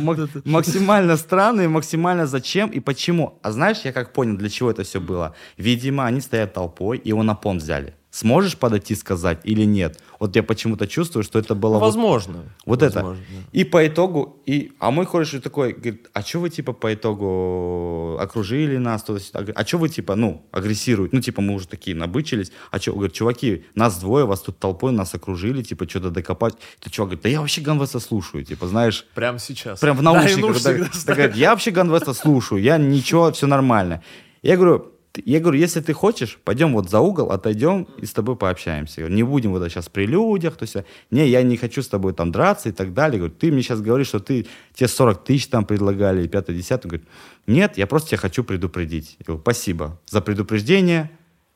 максимально 0.45 1.17
странно 1.17 1.61
и 1.61 1.67
максимально 1.67 2.27
зачем 2.27 2.69
и 2.69 2.79
почему. 2.79 3.39
А 3.41 3.51
знаешь, 3.51 3.79
я 3.83 3.93
как 3.93 4.13
понял, 4.13 4.37
для 4.37 4.49
чего 4.49 4.69
это 4.69 4.83
все 4.83 4.99
было? 4.99 5.35
Видимо, 5.57 6.05
они 6.05 6.21
стоят 6.21 6.53
толпой, 6.53 6.97
и 6.97 7.09
его 7.09 7.23
на 7.23 7.35
пон 7.35 7.57
взяли. 7.57 7.95
Сможешь 8.11 8.57
подойти 8.57 8.93
сказать 8.93 9.39
или 9.45 9.63
нет? 9.63 9.97
Вот 10.21 10.35
я 10.35 10.43
почему-то 10.43 10.85
чувствую, 10.85 11.23
что 11.23 11.39
это 11.39 11.55
было... 11.55 11.79
Возможно. 11.79 12.43
Вот, 12.63 12.83
вот 12.83 12.93
возможно. 12.93 13.23
это. 13.23 13.57
И 13.57 13.63
по 13.63 13.87
итогу... 13.87 14.39
И, 14.45 14.71
а 14.77 14.91
мой 14.91 15.07
кореш 15.07 15.31
такой, 15.41 15.73
говорит, 15.73 16.09
а 16.13 16.21
что 16.21 16.39
вы 16.41 16.51
типа 16.51 16.73
по 16.73 16.93
итогу 16.93 18.19
окружили 18.19 18.77
нас? 18.77 19.01
Туда 19.01 19.17
-сюда? 19.17 19.51
А 19.55 19.65
что 19.65 19.79
вы 19.79 19.89
типа, 19.89 20.15
ну, 20.15 20.45
агрессируете? 20.51 21.15
Ну, 21.15 21.21
типа 21.23 21.41
мы 21.41 21.55
уже 21.55 21.67
такие 21.67 21.95
набычились. 21.95 22.51
А 22.69 22.77
что? 22.77 22.93
Говорит, 22.93 23.13
чуваки, 23.13 23.63
нас 23.73 23.99
двое, 23.99 24.25
вас 24.25 24.41
тут 24.41 24.59
толпой, 24.59 24.91
нас 24.91 25.15
окружили, 25.15 25.63
типа 25.63 25.89
что-то 25.89 26.11
докопать. 26.11 26.53
Ты 26.79 26.91
чувак 26.91 27.09
говорит, 27.09 27.23
да 27.23 27.29
я 27.29 27.39
вообще 27.39 27.61
Ганвеста 27.61 27.99
слушаю, 27.99 28.45
типа, 28.45 28.67
знаешь... 28.67 29.05
Прямо 29.15 29.39
сейчас. 29.39 29.79
Прям 29.79 29.97
в 29.97 30.03
наушниках. 30.03 30.61
Да, 30.63 30.73
да, 31.05 31.13
говорит, 31.15 31.35
я 31.35 31.49
вообще 31.49 31.71
Ганвеста 31.71 32.13
слушаю, 32.13 32.61
я 32.61 32.77
ничего, 32.77 33.31
все 33.31 33.47
нормально. 33.47 34.03
Я 34.43 34.55
говорю, 34.55 34.91
я 35.25 35.39
говорю, 35.39 35.59
если 35.59 35.81
ты 35.81 35.93
хочешь, 35.93 36.39
пойдем 36.43 36.73
вот 36.73 36.89
за 36.89 36.99
угол, 36.99 37.31
отойдем 37.31 37.87
и 37.97 38.05
с 38.05 38.13
тобой 38.13 38.35
пообщаемся. 38.35 39.07
Не 39.09 39.23
будем 39.23 39.51
вот 39.51 39.69
сейчас 39.69 39.89
при 39.89 40.05
людях, 40.05 40.55
то 40.55 40.63
есть, 40.63 40.77
не, 41.09 41.27
я 41.27 41.43
не 41.43 41.57
хочу 41.57 41.81
с 41.81 41.87
тобой 41.87 42.13
там 42.13 42.31
драться 42.31 42.69
и 42.69 42.71
так 42.71 42.93
далее. 42.93 43.19
Говорю, 43.19 43.33
ты 43.33 43.51
мне 43.51 43.61
сейчас 43.61 43.81
говоришь, 43.81 44.07
что 44.07 44.19
ты, 44.19 44.47
тебе 44.73 44.87
40 44.87 45.23
тысяч 45.23 45.47
там 45.47 45.65
предлагали, 45.65 46.27
5 46.27 46.55
10 46.55 46.85
Говорит, 46.85 47.07
нет, 47.45 47.77
я 47.77 47.87
просто 47.87 48.09
тебя 48.09 48.19
хочу 48.19 48.43
предупредить. 48.43 49.17
Я 49.19 49.25
говорю, 49.25 49.41
спасибо 49.41 49.99
за 50.07 50.21
предупреждение, 50.21 51.11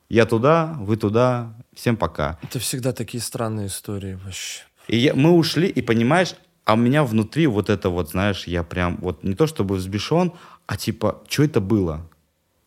я 0.08 0.26
туда, 0.26 0.76
вы 0.80 0.96
туда, 0.96 1.54
всем 1.74 1.96
пока. 1.96 2.38
Это 2.42 2.58
всегда 2.58 2.92
такие 2.92 3.22
странные 3.22 3.68
истории 3.68 4.18
вообще. 4.22 4.62
И 4.88 4.98
я, 4.98 5.14
мы 5.14 5.32
ушли, 5.32 5.68
и 5.68 5.82
понимаешь, 5.82 6.34
а 6.64 6.74
у 6.74 6.76
меня 6.76 7.04
внутри 7.04 7.46
вот 7.46 7.70
это 7.70 7.88
вот, 7.88 8.10
знаешь, 8.10 8.46
я 8.46 8.62
прям 8.62 8.98
вот 9.00 9.24
не 9.24 9.34
то 9.34 9.46
чтобы 9.46 9.76
взбешен, 9.76 10.32
а 10.66 10.76
типа, 10.76 11.22
что 11.28 11.44
это 11.44 11.60
было? 11.60 12.08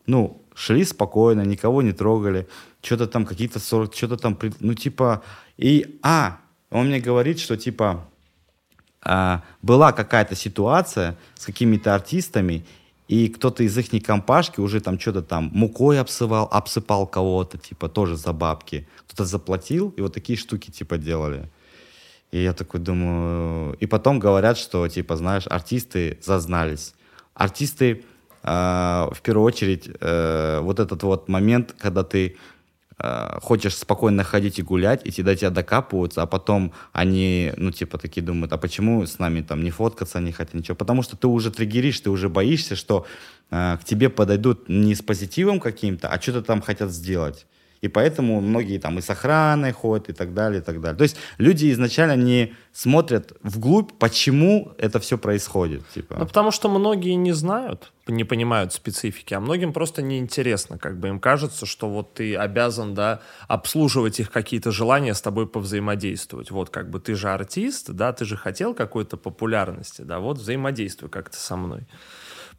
Ну, 0.06 0.42
шли 0.60 0.84
спокойно, 0.84 1.42
никого 1.42 1.82
не 1.82 1.94
трогали, 1.94 2.48
что-то 2.82 3.08
там 3.08 3.26
какие-то 3.26 3.60
40, 3.60 3.96
что-то 3.96 4.18
там, 4.18 4.38
ну 4.60 4.74
типа, 4.74 5.24
и, 5.58 6.00
а, 6.04 6.40
он 6.70 6.88
мне 6.88 7.00
говорит, 7.00 7.40
что 7.40 7.56
типа, 7.56 8.06
а, 9.02 9.42
была 9.62 9.94
какая-то 9.94 10.36
ситуация 10.36 11.18
с 11.36 11.46
какими-то 11.46 11.96
артистами, 11.96 12.66
и 13.08 13.30
кто-то 13.30 13.64
из 13.64 13.78
их 13.78 14.04
компашки 14.04 14.60
уже 14.60 14.82
там 14.82 15.00
что-то 15.00 15.22
там 15.22 15.50
мукой 15.54 16.00
обсыпал, 16.00 16.48
обсыпал 16.52 17.08
кого-то, 17.08 17.58
типа, 17.58 17.90
тоже 17.90 18.18
за 18.18 18.34
бабки. 18.34 18.88
Кто-то 19.08 19.26
заплатил, 19.26 19.94
и 19.98 20.02
вот 20.02 20.14
такие 20.14 20.38
штуки, 20.38 20.70
типа, 20.70 20.98
делали. 20.98 21.50
И 22.32 22.44
я 22.44 22.54
такой 22.54 22.80
думаю... 22.80 23.76
И 23.80 23.88
потом 23.88 24.20
говорят, 24.20 24.60
что, 24.60 24.88
типа, 24.88 25.16
знаешь, 25.16 25.48
артисты 25.48 26.20
зазнались. 26.22 26.94
Артисты 27.34 28.04
в 28.44 29.18
первую 29.22 29.46
очередь 29.46 29.90
э, 30.00 30.60
вот 30.62 30.80
этот 30.80 31.04
вот 31.04 31.28
момент, 31.28 31.76
когда 31.78 32.04
ты 32.04 32.38
э, 32.98 33.40
хочешь 33.42 33.76
спокойно 33.76 34.24
ходить 34.24 34.60
и 34.60 34.64
гулять, 34.64 35.02
и 35.06 35.24
до 35.24 35.36
тебя 35.36 35.50
докапываются, 35.50 36.22
а 36.22 36.26
потом 36.26 36.72
они, 36.94 37.52
ну, 37.58 37.72
типа, 37.72 37.98
такие 37.98 38.22
думают, 38.22 38.54
а 38.54 38.58
почему 38.58 39.06
с 39.06 39.20
нами 39.20 39.42
там 39.42 39.64
не 39.64 39.72
фоткаться, 39.72 40.20
не 40.20 40.32
хотят 40.32 40.54
ничего? 40.54 40.76
Потому 40.76 41.04
что 41.04 41.18
ты 41.18 41.28
уже 41.28 41.52
триггеришь, 41.52 42.00
ты 42.00 42.10
уже 42.10 42.30
боишься, 42.30 42.76
что 42.76 43.06
э, 43.52 43.78
к 43.82 43.84
тебе 43.84 44.10
подойдут 44.10 44.70
не 44.70 44.96
с 44.96 45.02
позитивом 45.02 45.60
каким-то, 45.60 46.08
а 46.08 46.22
что-то 46.22 46.42
там 46.42 46.62
хотят 46.62 46.92
сделать. 46.92 47.46
И 47.82 47.88
поэтому 47.88 48.42
многие 48.42 48.78
там 48.78 49.00
и 49.00 49.02
с 49.02 49.10
охраной 49.10 49.72
ходят 49.72 50.10
и 50.10 50.14
так 50.14 50.34
далее, 50.34 50.62
и 50.62 50.64
так 50.64 50.82
далее. 50.82 50.98
То 50.98 51.04
есть 51.04 51.18
люди 51.38 51.72
изначально 51.72 52.16
не 52.16 52.54
смотрят 52.74 53.34
вглубь, 53.42 53.94
почему 53.98 54.74
это 54.78 55.00
все 55.00 55.18
происходит. 55.18 55.88
Типа. 55.90 56.18
Ну, 56.20 56.26
потому 56.26 56.52
что 56.52 56.70
многие 56.70 57.16
не 57.16 57.32
знают, 57.32 57.94
не 58.08 58.26
понимают 58.26 58.74
специфики, 58.74 59.34
а 59.34 59.40
многим 59.40 59.72
просто 59.72 60.02
неинтересно. 60.02 60.78
Как 60.78 61.00
бы 61.00 61.08
им 61.08 61.20
кажется, 61.20 61.66
что 61.66 61.90
вот 61.90 62.16
ты 62.16 62.36
обязан, 62.36 62.94
да, 62.94 63.22
обслуживать 63.48 64.20
их 64.20 64.30
какие-то 64.30 64.72
желания, 64.72 65.14
с 65.14 65.22
тобой 65.22 65.48
повзаимодействовать. 65.48 66.52
Вот 66.52 66.70
как 66.70 66.90
бы 66.90 67.00
ты 67.00 67.16
же 67.16 67.30
артист, 67.30 67.92
да, 67.92 68.12
ты 68.12 68.26
же 68.26 68.36
хотел 68.36 68.74
какой-то 68.74 69.16
популярности, 69.16 70.02
да, 70.02 70.20
вот 70.20 70.38
взаимодействуй 70.38 71.10
как-то 71.10 71.38
со 71.38 71.56
мной. 71.56 71.88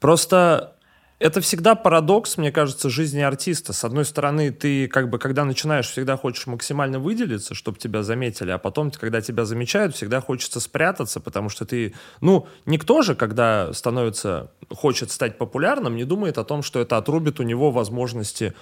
Просто 0.00 0.76
это 1.20 1.42
всегда 1.42 1.74
парадокс, 1.74 2.38
мне 2.38 2.50
кажется, 2.50 2.88
жизни 2.88 3.20
артиста. 3.20 3.74
С 3.74 3.84
одной 3.84 4.06
стороны, 4.06 4.50
ты 4.50 4.88
как 4.88 5.10
бы, 5.10 5.18
когда 5.18 5.44
начинаешь, 5.44 5.86
всегда 5.86 6.16
хочешь 6.16 6.46
максимально 6.46 6.98
выделиться, 6.98 7.54
чтобы 7.54 7.78
тебя 7.78 8.02
заметили, 8.02 8.50
а 8.50 8.56
потом, 8.56 8.90
когда 8.90 9.20
тебя 9.20 9.44
замечают, 9.44 9.94
всегда 9.94 10.22
хочется 10.22 10.60
спрятаться, 10.60 11.20
потому 11.20 11.50
что 11.50 11.66
ты, 11.66 11.94
ну, 12.22 12.48
никто 12.64 13.02
же, 13.02 13.14
когда 13.14 13.70
становится, 13.74 14.50
хочет 14.70 15.10
стать 15.10 15.36
популярным, 15.36 15.94
не 15.94 16.04
думает 16.04 16.38
о 16.38 16.44
том, 16.44 16.62
что 16.62 16.80
это 16.80 16.96
отрубит 16.96 17.38
у 17.38 17.42
него 17.42 17.70
возможности 17.70 18.54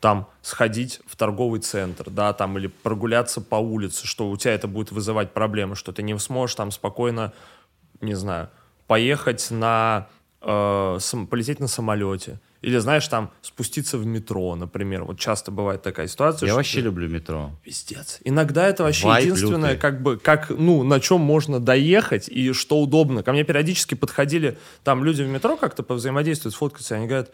там 0.00 0.26
сходить 0.40 1.00
в 1.06 1.16
торговый 1.16 1.60
центр, 1.60 2.08
да, 2.08 2.32
там, 2.32 2.56
или 2.56 2.68
прогуляться 2.68 3.42
по 3.42 3.56
улице, 3.56 4.06
что 4.06 4.30
у 4.30 4.36
тебя 4.38 4.54
это 4.54 4.68
будет 4.68 4.90
вызывать 4.90 5.32
проблемы, 5.34 5.76
что 5.76 5.92
ты 5.92 6.02
не 6.02 6.18
сможешь 6.18 6.56
там 6.56 6.70
спокойно, 6.70 7.34
не 8.00 8.14
знаю, 8.14 8.48
поехать 8.86 9.50
на 9.50 10.06
э, 10.46 10.98
сам, 11.00 11.26
полететь 11.26 11.60
на 11.60 11.66
самолете. 11.66 12.40
Или, 12.62 12.78
знаешь, 12.78 13.06
там 13.08 13.32
спуститься 13.42 13.98
в 13.98 14.06
метро, 14.06 14.54
например. 14.54 15.04
Вот 15.04 15.18
часто 15.18 15.50
бывает 15.50 15.82
такая 15.82 16.06
ситуация. 16.06 16.46
Я 16.46 16.54
вообще 16.54 16.78
ты... 16.78 16.84
люблю 16.84 17.08
метро. 17.08 17.50
Пиздец. 17.62 18.20
Иногда 18.24 18.66
это 18.66 18.84
вообще 18.84 19.06
Вайп 19.06 19.26
единственное, 19.26 19.72
лютый. 19.72 19.80
как 19.80 20.02
бы, 20.02 20.16
как, 20.16 20.50
ну, 20.50 20.82
на 20.82 21.00
чем 21.00 21.20
можно 21.20 21.60
доехать 21.60 22.28
и 22.28 22.52
что 22.52 22.80
удобно. 22.80 23.22
Ко 23.22 23.32
мне 23.32 23.44
периодически 23.44 23.94
подходили 23.94 24.56
там 24.84 25.04
люди 25.04 25.22
в 25.22 25.28
метро 25.28 25.56
как-то 25.56 25.82
повзаимодействуют, 25.82 26.54
сфоткаться, 26.54 26.94
и 26.94 26.98
они 26.98 27.06
говорят, 27.06 27.32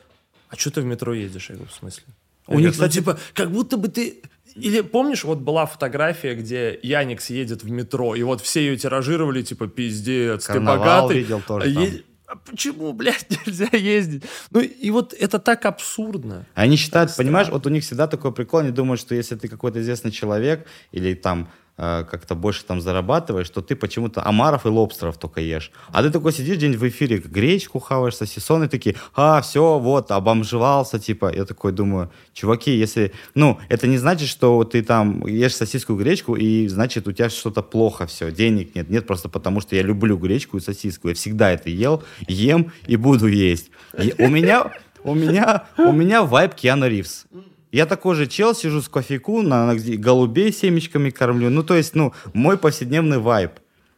а 0.48 0.56
что 0.56 0.70
ты 0.70 0.80
в 0.80 0.86
метро 0.86 1.14
едешь? 1.14 1.50
Я 1.50 1.56
говорю, 1.56 1.70
в 1.70 1.74
смысле? 1.74 2.04
У 2.46 2.58
них, 2.58 2.72
кстати, 2.72 2.98
ну, 2.98 3.04
типа, 3.04 3.18
как 3.34 3.50
будто 3.52 3.76
бы 3.76 3.88
ты 3.88 4.22
или 4.54 4.82
помнишь, 4.82 5.24
вот 5.24 5.38
была 5.38 5.64
фотография, 5.64 6.34
где 6.34 6.78
Яникс 6.82 7.30
едет 7.30 7.62
в 7.62 7.70
метро, 7.70 8.14
и 8.14 8.22
вот 8.22 8.42
все 8.42 8.60
ее 8.60 8.76
тиражировали, 8.76 9.42
типа, 9.42 9.66
пиздец, 9.66 10.46
Карнавал 10.46 11.08
ты 11.08 11.14
богатый. 11.14 11.18
видел 11.18 11.40
тоже 11.40 11.74
там 11.74 12.11
а 12.32 12.36
почему, 12.36 12.94
блядь, 12.94 13.26
нельзя 13.46 13.68
ездить? 13.76 14.24
Ну, 14.50 14.60
и 14.60 14.90
вот 14.90 15.12
это 15.12 15.38
так 15.38 15.66
абсурдно. 15.66 16.46
Они 16.54 16.76
считают, 16.76 17.10
так 17.10 17.18
понимаешь, 17.18 17.48
вот 17.50 17.66
у 17.66 17.68
них 17.68 17.84
всегда 17.84 18.06
такой 18.06 18.32
прикол, 18.32 18.60
они 18.60 18.70
думают, 18.70 19.00
что 19.00 19.14
если 19.14 19.36
ты 19.36 19.48
какой-то 19.48 19.82
известный 19.82 20.10
человек 20.10 20.66
или 20.92 21.12
там 21.12 21.50
как-то 21.76 22.34
больше 22.34 22.64
там 22.64 22.80
зарабатываешь, 22.80 23.46
что 23.46 23.60
ты 23.62 23.74
почему-то 23.74 24.24
омаров 24.24 24.66
и 24.66 24.68
лобстеров 24.68 25.16
только 25.18 25.40
ешь. 25.40 25.72
А 25.88 26.02
ты 26.02 26.10
такой 26.10 26.32
сидишь 26.32 26.58
день 26.58 26.76
в 26.76 26.88
эфире, 26.88 27.18
гречку 27.18 27.80
хаваешь, 27.80 28.16
сосисоны 28.16 28.68
такие, 28.68 28.96
а, 29.14 29.40
все, 29.40 29.78
вот, 29.78 30.10
обомжевался, 30.10 30.98
типа. 30.98 31.32
Я 31.34 31.44
такой 31.44 31.72
думаю, 31.72 32.10
чуваки, 32.34 32.70
если... 32.70 33.12
Ну, 33.34 33.58
это 33.68 33.86
не 33.86 33.98
значит, 33.98 34.28
что 34.28 34.62
ты 34.64 34.82
там 34.82 35.26
ешь 35.26 35.56
сосиску 35.56 35.94
и 35.94 35.96
гречку, 35.96 36.36
и 36.36 36.68
значит, 36.68 37.08
у 37.08 37.12
тебя 37.12 37.30
что-то 37.30 37.62
плохо 37.62 38.06
все, 38.06 38.30
денег 38.30 38.74
нет. 38.74 38.90
Нет, 38.90 39.06
просто 39.06 39.28
потому 39.28 39.60
что 39.60 39.74
я 39.74 39.82
люблю 39.82 40.16
гречку 40.18 40.58
и 40.58 40.60
сосиску. 40.60 41.08
Я 41.08 41.14
всегда 41.14 41.50
это 41.50 41.70
ел, 41.70 42.02
ем 42.28 42.72
и 42.86 42.96
буду 42.96 43.26
есть. 43.26 43.70
И 43.98 44.14
у 44.18 44.28
меня... 44.28 44.72
У 45.04 45.16
меня, 45.16 45.64
у 45.78 45.90
меня 45.90 46.22
вайб 46.22 46.54
Киану 46.54 46.86
Ривз. 46.86 47.26
Я 47.72 47.86
такой 47.86 48.16
же 48.16 48.26
чел, 48.26 48.54
сижу 48.54 48.82
с 48.82 48.88
кофейку, 48.88 49.40
на, 49.40 49.72
на 49.72 49.74
голубей 49.74 50.52
семечками 50.52 51.08
кормлю. 51.08 51.48
Ну, 51.48 51.62
то 51.62 51.74
есть, 51.74 51.94
ну, 51.94 52.12
мой 52.34 52.58
повседневный 52.58 53.16
вайб. 53.16 53.52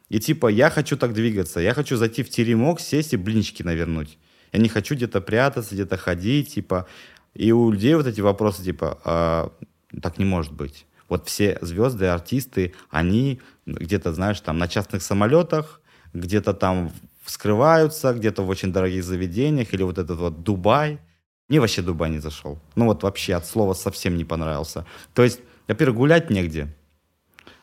И 0.08 0.20
типа, 0.20 0.46
я 0.46 0.70
хочу 0.70 0.96
так 0.96 1.12
двигаться. 1.12 1.58
Я 1.58 1.74
хочу 1.74 1.96
зайти 1.96 2.22
в 2.22 2.30
теремок, 2.30 2.78
сесть 2.78 3.14
и 3.14 3.16
блинчики 3.16 3.64
навернуть. 3.64 4.16
Я 4.52 4.60
не 4.60 4.68
хочу 4.68 4.94
где-то 4.94 5.20
прятаться, 5.20 5.74
где-то 5.74 5.96
ходить, 5.96 6.54
типа. 6.54 6.86
И 7.34 7.50
у 7.50 7.72
людей 7.72 7.96
вот 7.96 8.06
эти 8.06 8.20
вопросы, 8.20 8.62
типа, 8.62 9.00
а, 9.04 9.52
так 10.00 10.18
не 10.18 10.24
может 10.24 10.52
быть. 10.52 10.86
Вот 11.08 11.26
все 11.26 11.58
звезды, 11.60 12.06
артисты, 12.06 12.74
они 12.90 13.40
где-то, 13.66 14.12
знаешь, 14.12 14.40
там 14.40 14.56
на 14.56 14.68
частных 14.68 15.02
самолетах, 15.02 15.80
где-то 16.12 16.54
там 16.54 16.92
скрываются, 17.26 18.14
где-то 18.14 18.42
в 18.42 18.48
очень 18.48 18.72
дорогих 18.72 19.02
заведениях, 19.02 19.74
или 19.74 19.82
вот 19.82 19.98
этот 19.98 20.20
вот 20.20 20.44
Дубай– 20.44 21.00
мне 21.48 21.60
вообще 21.60 21.82
Дубай 21.82 22.10
не 22.10 22.18
зашел. 22.18 22.58
Ну 22.74 22.86
вот 22.86 23.02
вообще 23.02 23.34
от 23.34 23.46
слова 23.46 23.74
совсем 23.74 24.16
не 24.16 24.24
понравился. 24.24 24.86
То 25.12 25.22
есть, 25.22 25.40
во-первых, 25.68 25.98
гулять 25.98 26.30
негде. 26.30 26.74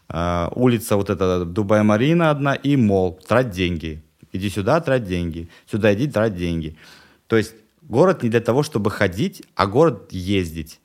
Uh, 0.08 0.52
улица 0.56 0.98
вот 0.98 1.10
эта 1.10 1.46
Дубай-Марина 1.46 2.32
одна 2.32 2.54
и 2.54 2.76
мол, 2.76 3.18
трать 3.26 3.50
деньги. 3.50 4.04
Иди 4.34 4.50
сюда, 4.50 4.82
трать 4.82 5.06
деньги. 5.06 5.50
Сюда 5.70 5.94
иди, 5.94 6.08
трать 6.08 6.36
деньги. 6.36 6.76
То 7.28 7.38
есть 7.38 7.56
город 7.82 8.22
не 8.22 8.30
для 8.30 8.42
того, 8.42 8.62
чтобы 8.62 8.92
ходить, 8.92 9.44
а 9.56 9.68
город 9.68 10.12
ездить. 10.12 10.80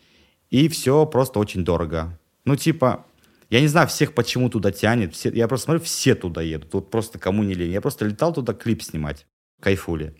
И 0.50 0.68
все 0.68 1.06
просто 1.06 1.40
очень 1.40 1.64
дорого. 1.64 2.18
Ну 2.44 2.54
типа, 2.54 3.04
я 3.50 3.60
не 3.60 3.68
знаю 3.68 3.88
всех, 3.88 4.14
почему 4.14 4.48
туда 4.48 4.70
тянет. 4.72 5.14
Все, 5.14 5.30
я 5.30 5.48
просто 5.48 5.66
смотрю, 5.66 5.84
все 5.84 6.14
туда 6.14 6.40
едут. 6.40 6.72
Вот 6.72 6.90
просто 6.90 7.18
кому 7.18 7.42
не 7.42 7.54
лень. 7.54 7.72
Я 7.72 7.80
просто 7.80 8.06
летал 8.06 8.32
туда 8.32 8.54
клип 8.54 8.82
снимать. 8.82 9.26
Кайфули. 9.60 10.14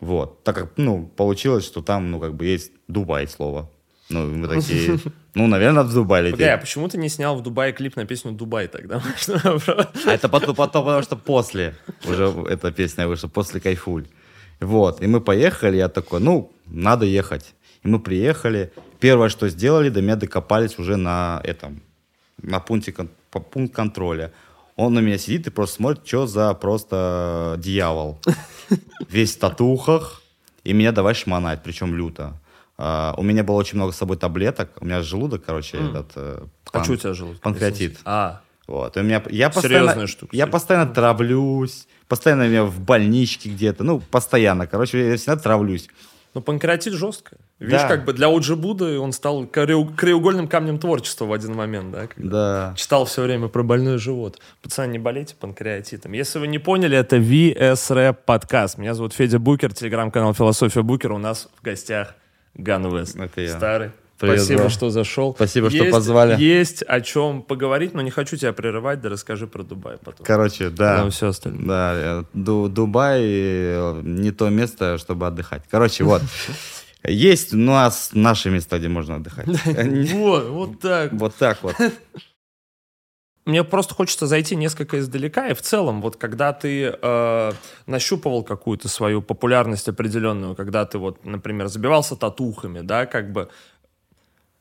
Вот. 0.00 0.44
Так 0.44 0.56
как, 0.56 0.72
ну, 0.76 1.06
получилось, 1.16 1.64
что 1.64 1.82
там, 1.82 2.10
ну, 2.10 2.20
как 2.20 2.34
бы 2.34 2.46
есть 2.46 2.72
Дубай 2.88 3.26
слово. 3.28 3.70
Ну, 4.08 4.26
мы 4.26 4.46
такие, 4.46 4.98
ну, 5.34 5.46
наверное, 5.46 5.82
в 5.82 5.92
Дубай 5.92 6.22
лететь. 6.22 6.38
Погоди, 6.38 6.50
а 6.50 6.58
почему 6.58 6.88
ты 6.88 6.98
не 6.98 7.08
снял 7.08 7.36
в 7.36 7.42
Дубае 7.42 7.72
клип 7.72 7.96
на 7.96 8.06
песню 8.06 8.32
«Дубай» 8.32 8.68
тогда? 8.68 9.02
А 10.06 10.12
это 10.12 10.28
потом, 10.28 10.54
потом, 10.54 10.84
потому 10.84 11.02
что 11.02 11.16
после 11.16 11.74
уже 12.04 12.26
эта 12.48 12.70
песня 12.70 13.08
вышла, 13.08 13.28
после 13.28 13.60
«Кайфуль». 13.60 14.06
Вот, 14.60 15.02
и 15.02 15.06
мы 15.06 15.20
поехали, 15.20 15.76
я 15.76 15.88
такой, 15.88 16.20
ну, 16.20 16.52
надо 16.66 17.04
ехать. 17.04 17.54
И 17.82 17.88
мы 17.88 17.98
приехали. 17.98 18.72
Первое, 19.00 19.28
что 19.28 19.48
сделали, 19.48 19.90
до 19.90 20.00
меня 20.00 20.16
докопались 20.16 20.78
уже 20.78 20.96
на 20.96 21.40
этом, 21.44 21.82
на 22.40 22.60
пункте, 22.60 22.94
по 23.30 23.40
пункт 23.40 23.74
контроля. 23.74 24.32
Он 24.76 24.94
на 24.94 25.00
меня 25.00 25.18
сидит 25.18 25.46
и 25.46 25.50
просто 25.50 25.76
смотрит, 25.76 26.06
что 26.06 26.26
за 26.26 26.54
просто 26.54 27.56
дьявол. 27.58 28.18
Весь 29.08 29.36
в 29.36 29.38
татухах. 29.38 30.22
И 30.64 30.72
меня 30.72 30.92
давай 30.92 31.14
шмонать, 31.14 31.62
причем 31.62 31.94
люто. 31.94 32.40
Uh, 32.78 33.14
у 33.16 33.22
меня 33.22 33.42
было 33.42 33.56
очень 33.56 33.76
много 33.76 33.92
с 33.92 33.96
собой 33.96 34.18
таблеток. 34.18 34.70
У 34.80 34.84
меня 34.84 35.00
желудок, 35.00 35.42
короче, 35.46 35.78
mm. 35.78 35.90
этот... 35.90 36.16
Uh, 36.16 36.48
пан... 36.70 36.82
А 36.82 36.84
что 36.84 36.92
у 36.92 36.96
тебя 36.96 37.14
желудок? 37.14 37.40
Панкреатит. 37.40 37.98
А. 38.04 38.42
Вот. 38.66 38.96
И 38.96 39.00
у 39.00 39.02
меня, 39.02 39.22
я 39.30 39.48
постоянно, 39.48 40.06
штука. 40.06 40.36
Я 40.36 40.46
постоянно 40.46 40.92
травлюсь. 40.92 41.86
Постоянно 42.08 42.42
я 42.42 42.64
в 42.64 42.80
больничке 42.80 43.48
где-то. 43.48 43.82
Ну, 43.82 44.00
постоянно. 44.00 44.66
Короче, 44.66 45.10
я 45.10 45.16
всегда 45.16 45.36
травлюсь. 45.36 45.88
Но 46.36 46.42
панкреатит 46.42 46.92
жестко. 46.92 47.38
Видишь, 47.58 47.80
да. 47.80 47.88
как 47.88 48.04
бы 48.04 48.12
для 48.12 48.28
OG 48.28 48.56
Buda 48.56 48.98
он 48.98 49.12
стал 49.12 49.46
краеугольным 49.46 50.48
камнем 50.48 50.78
творчества 50.78 51.24
в 51.24 51.32
один 51.32 51.54
момент, 51.54 51.92
да? 51.92 52.08
Да. 52.18 52.74
Читал 52.76 53.06
все 53.06 53.22
время 53.22 53.48
про 53.48 53.62
больной 53.62 53.96
живот. 53.96 54.38
Пацаны, 54.60 54.92
не 54.92 54.98
болейте 54.98 55.34
панкреатитом. 55.34 56.12
Если 56.12 56.38
вы 56.38 56.48
не 56.48 56.58
поняли, 56.58 56.98
это 56.98 57.16
VS 57.16 58.14
подкаст. 58.26 58.76
Меня 58.76 58.92
зовут 58.92 59.14
Федя 59.14 59.38
Букер, 59.38 59.72
телеграм-канал 59.72 60.34
Философия 60.34 60.82
Букер. 60.82 61.12
У 61.12 61.18
нас 61.18 61.48
в 61.58 61.64
гостях 61.64 62.14
Ганвест. 62.52 63.16
Это 63.16 63.40
я. 63.40 63.56
Старый. 63.56 63.92
Привет, 64.18 64.38
Спасибо, 64.38 64.60
бро. 64.60 64.68
что 64.70 64.90
зашел. 64.90 65.34
Спасибо, 65.34 65.66
есть, 65.68 65.76
что 65.76 65.90
позвали. 65.92 66.42
Есть 66.42 66.82
о 66.82 67.00
чем 67.02 67.42
поговорить, 67.42 67.92
но 67.92 68.00
не 68.00 68.10
хочу 68.10 68.36
тебя 68.36 68.54
прерывать, 68.54 69.02
да 69.02 69.10
расскажи 69.10 69.46
про 69.46 69.62
Дубай 69.62 69.98
потом. 69.98 70.24
Короче, 70.24 70.70
да. 70.70 70.96
Потом 70.96 71.10
все 71.10 71.28
остальное. 71.28 71.66
Да, 71.66 72.24
Ду 72.32 72.68
Дубай 72.68 73.20
э, 73.22 74.00
не 74.02 74.30
то 74.30 74.48
место, 74.48 74.96
чтобы 74.96 75.26
отдыхать. 75.26 75.64
Короче, 75.70 76.04
вот. 76.04 76.22
Есть 77.04 77.52
у 77.52 77.58
нас 77.58 78.10
наши 78.14 78.50
места, 78.50 78.78
где 78.78 78.88
можно 78.88 79.16
отдыхать. 79.16 79.46
Вот, 80.14 80.48
вот 80.48 80.80
так. 80.80 81.12
Вот 81.12 81.34
так 81.34 81.62
вот. 81.62 81.76
Мне 83.46 83.62
просто 83.62 83.94
хочется 83.94 84.26
зайти 84.26 84.56
несколько 84.56 84.98
издалека, 84.98 85.46
и 85.46 85.54
в 85.54 85.62
целом, 85.62 86.02
вот 86.02 86.16
когда 86.16 86.52
ты 86.52 86.92
э, 87.00 87.52
нащупывал 87.86 88.42
какую-то 88.42 88.88
свою 88.88 89.22
популярность 89.22 89.88
определенную, 89.88 90.56
когда 90.56 90.84
ты 90.84 90.98
вот, 90.98 91.24
например, 91.24 91.68
забивался 91.68 92.16
татухами, 92.16 92.80
да, 92.80 93.06
как 93.06 93.30
бы 93.30 93.48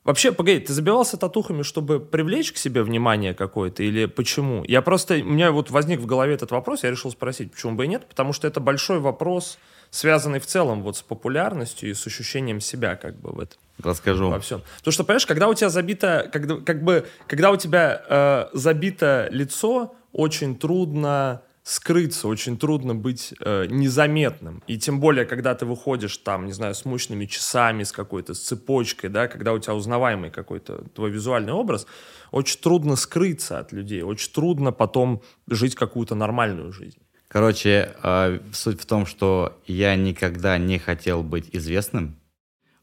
Вообще, 0.06 0.32
погоди, 0.32 0.60
ты 0.60 0.72
забивался 0.72 1.18
татухами, 1.18 1.64
чтобы 1.64 2.00
привлечь 2.00 2.54
к 2.54 2.58
себе 2.58 2.84
внимание 2.84 3.34
какое-то 3.34 3.82
или 3.82 4.06
почему? 4.06 4.64
Я 4.68 4.84
просто, 4.84 5.16
у 5.16 5.24
меня 5.24 5.52
вот 5.52 5.72
возник 5.72 6.00
в 6.00 6.06
голове 6.06 6.36
этот 6.36 6.52
вопрос, 6.52 6.84
я 6.84 6.92
решил 6.92 7.10
спросить, 7.10 7.52
почему 7.52 7.74
бы 7.74 7.86
и 7.86 7.88
нет, 7.88 8.06
потому 8.08 8.32
что 8.32 8.48
это 8.48 8.60
большой 8.60 9.00
вопрос, 9.00 9.58
связанный 9.90 10.40
в 10.40 10.46
целом 10.46 10.84
вот 10.84 10.98
с 10.98 11.02
популярностью 11.02 11.90
и 11.90 11.96
с 11.96 12.06
ощущением 12.06 12.60
себя 12.60 12.96
как 12.96 13.16
бы 13.16 13.32
в 13.32 13.40
этом. 13.40 13.58
Расскажу. 13.84 14.30
Во 14.30 14.40
всем. 14.40 14.62
Потому 14.78 14.92
что, 14.92 15.04
понимаешь, 15.06 15.26
когда 15.26 15.50
у 15.50 15.56
тебя 15.56 15.70
забито, 15.70 16.30
когда, 16.32 16.58
как 16.58 16.84
бы, 16.84 17.08
когда 17.28 17.50
у 17.50 17.58
тебя 17.58 18.04
э, 18.08 18.46
забито 18.54 19.28
лицо, 19.32 19.96
очень 20.14 20.56
трудно 20.56 21.42
скрыться, 21.66 22.28
очень 22.28 22.60
трудно 22.60 22.94
быть 22.94 23.34
э, 23.40 23.66
незаметным. 23.68 24.62
И 24.68 24.78
тем 24.78 25.00
более, 25.00 25.26
когда 25.26 25.56
ты 25.56 25.66
выходишь 25.66 26.16
там, 26.18 26.46
не 26.46 26.54
знаю, 26.54 26.76
с 26.76 26.86
мощными 26.86 27.26
часами, 27.26 27.82
с 27.82 27.92
какой-то 27.92 28.36
с 28.36 28.40
цепочкой, 28.40 29.10
да, 29.10 29.28
когда 29.28 29.52
у 29.52 29.58
тебя 29.58 29.74
узнаваемый 29.74 30.30
какой-то 30.30 30.84
твой 30.94 31.10
визуальный 31.10 31.54
образ, 31.54 31.88
очень 32.32 32.60
трудно 32.60 32.96
скрыться 32.96 33.58
от 33.58 33.72
людей, 33.72 34.04
очень 34.04 34.32
трудно 34.32 34.72
потом 34.72 35.24
жить 35.48 35.74
какую-то 35.74 36.14
нормальную 36.14 36.72
жизнь. 36.72 37.00
Короче, 37.30 37.96
э, 38.04 38.40
суть 38.54 38.80
в 38.80 38.86
том, 38.86 39.08
что 39.08 39.60
я 39.66 39.96
никогда 39.96 40.60
не 40.60 40.78
хотел 40.78 41.24
быть 41.24 41.50
известным. 41.52 42.16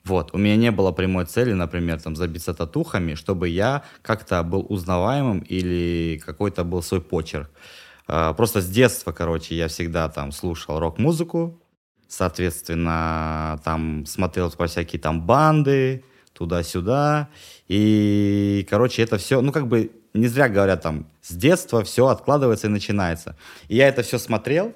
Вот, 0.04 0.34
у 0.34 0.38
меня 0.38 0.56
не 0.56 0.72
было 0.72 0.90
прямой 0.90 1.26
цели, 1.26 1.52
например, 1.52 2.00
там, 2.00 2.16
забиться 2.16 2.52
татухами, 2.52 3.14
чтобы 3.14 3.48
я 3.48 3.84
как-то 4.02 4.42
был 4.42 4.66
узнаваемым 4.68 5.38
или 5.38 6.20
какой-то 6.26 6.64
был 6.64 6.82
свой 6.82 7.00
почерк. 7.00 7.48
Э, 8.12 8.34
просто 8.36 8.60
с 8.60 8.68
детства, 8.68 9.12
короче, 9.12 9.56
я 9.56 9.68
всегда 9.68 10.06
там 10.10 10.32
слушал 10.32 10.78
рок-музыку, 10.78 11.58
соответственно, 12.08 13.58
там 13.64 14.04
смотрел 14.04 14.50
про 14.50 14.66
всякие 14.66 15.00
там 15.00 15.22
банды, 15.22 16.04
туда-сюда. 16.34 17.28
И, 17.68 18.66
короче, 18.68 19.02
это 19.02 19.16
все, 19.16 19.40
ну, 19.40 19.50
как 19.50 19.66
бы, 19.66 19.92
не 20.12 20.26
зря 20.28 20.50
говорят 20.50 20.82
там, 20.82 21.06
с 21.22 21.32
детства 21.32 21.82
все 21.84 22.08
откладывается 22.08 22.66
и 22.66 22.70
начинается. 22.70 23.34
И 23.68 23.76
я 23.76 23.88
это 23.88 24.02
все 24.02 24.18
смотрел, 24.18 24.74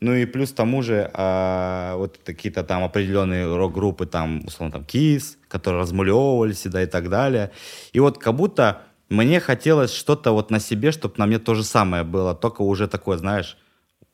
ну 0.00 0.14
и 0.14 0.24
плюс 0.24 0.50
тому 0.50 0.82
же 0.82 1.08
э, 1.14 1.94
вот 1.94 2.18
какие-то 2.24 2.64
там 2.64 2.82
определенные 2.82 3.46
рок-группы, 3.46 4.06
там, 4.06 4.44
условно, 4.44 4.72
там, 4.72 4.82
Kiss, 4.82 5.36
которые 5.46 5.82
размулевывали 5.82 6.52
всегда 6.52 6.82
и 6.82 6.86
так 6.86 7.08
далее. 7.08 7.52
И 7.92 8.00
вот 8.00 8.18
как 8.18 8.34
будто 8.34 8.82
мне 9.12 9.40
хотелось 9.40 9.92
что-то 9.92 10.32
вот 10.32 10.50
на 10.50 10.60
себе, 10.60 10.90
чтобы 10.92 11.14
на 11.18 11.26
мне 11.26 11.38
то 11.38 11.54
же 11.54 11.64
самое 11.64 12.02
было, 12.02 12.34
только 12.34 12.62
уже 12.62 12.88
такое, 12.88 13.18
знаешь, 13.18 13.56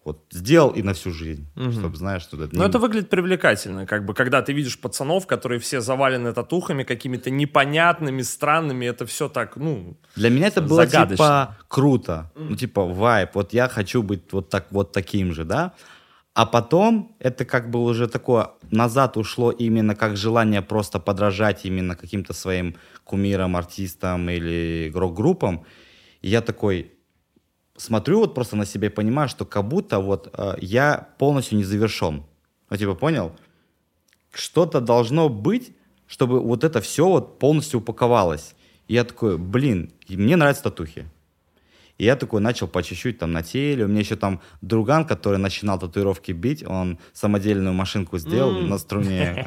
вот 0.09 0.25
сделал 0.31 0.71
и 0.71 0.83
на 0.83 0.93
всю 0.93 1.11
жизнь, 1.11 1.47
угу. 1.55 1.73
чтобы 1.73 1.97
знаешь, 1.97 2.23
что 2.23 2.43
это. 2.43 2.57
Ну 2.57 2.65
это 2.65 2.79
выглядит 2.79 3.11
привлекательно, 3.11 3.87
как 3.87 4.07
бы, 4.07 4.15
когда 4.15 4.41
ты 4.41 4.55
видишь 4.55 4.81
пацанов, 4.81 5.27
которые 5.27 5.59
все 5.59 5.81
завалены 5.81 6.33
татухами 6.33 6.85
какими-то 6.85 7.31
непонятными, 7.31 8.23
странными, 8.23 8.87
это 8.87 9.05
все 9.05 9.29
так, 9.29 9.57
ну. 9.57 9.97
Для 10.17 10.31
меня 10.31 10.47
это 10.47 10.63
было 10.63 10.87
загадочно. 10.87 11.17
типа 11.17 11.57
круто, 11.69 12.33
ну 12.37 12.57
типа 12.57 12.85
вайп, 12.85 13.35
вот 13.35 13.53
я 13.53 13.69
хочу 13.69 14.03
быть 14.03 14.33
вот 14.33 14.49
так 14.49 14.67
вот 14.71 14.93
таким 14.93 15.33
же, 15.33 15.45
да. 15.45 15.73
А 16.35 16.47
потом 16.47 17.17
это 17.19 17.45
как 17.45 17.69
бы 17.69 17.83
уже 17.83 18.07
такое 18.07 18.51
назад 18.71 19.17
ушло 19.17 19.51
именно 19.51 19.97
как 19.97 20.17
желание 20.17 20.63
просто 20.63 21.01
подражать 21.01 21.65
именно 21.65 21.97
каким-то 21.97 22.33
своим 22.33 22.77
кумирам, 23.09 23.57
артистам 23.57 24.29
или 24.31 24.93
рок-группам. 24.95 25.65
И 26.23 26.29
я 26.29 26.41
такой, 26.41 26.93
смотрю 27.77 28.21
вот 28.21 28.35
просто 28.35 28.57
на 28.57 28.67
себя 28.67 28.89
и 28.89 28.91
понимаю, 28.91 29.29
что 29.29 29.45
как 29.45 29.67
будто 29.67 29.99
вот 29.99 30.31
э, 30.33 30.57
я 30.61 31.09
полностью 31.19 31.59
не 31.59 31.65
завершен. 31.65 32.23
Ну, 32.71 32.77
типа, 32.77 32.95
понял? 32.95 33.33
Что-то 34.31 34.81
должно 34.81 35.29
быть, 35.29 35.73
чтобы 36.07 36.41
вот 36.41 36.65
это 36.65 36.81
все 36.81 37.09
вот 37.09 37.39
полностью 37.39 37.81
упаковалось. 37.81 38.55
И 38.89 38.95
я 38.95 39.05
такой, 39.05 39.39
блин, 39.39 39.93
мне 40.09 40.37
нравятся 40.37 40.65
татухи. 40.65 41.07
И 41.99 42.05
я 42.05 42.15
такой 42.15 42.41
начал 42.41 42.69
по 42.69 42.83
чуть-чуть 42.83 43.19
там 43.19 43.33
на 43.33 43.43
теле. 43.43 43.85
У 43.85 43.89
меня 43.89 44.01
еще 44.01 44.15
там 44.15 44.41
друган, 44.63 45.05
который 45.05 45.39
начинал 45.39 45.81
татуировки 45.81 46.31
бить, 46.31 46.65
он 46.65 46.99
самодельную 47.13 47.75
машинку 47.75 48.19
сделал 48.19 48.55
mm. 48.55 48.67
на 48.67 48.79
струне, 48.79 49.47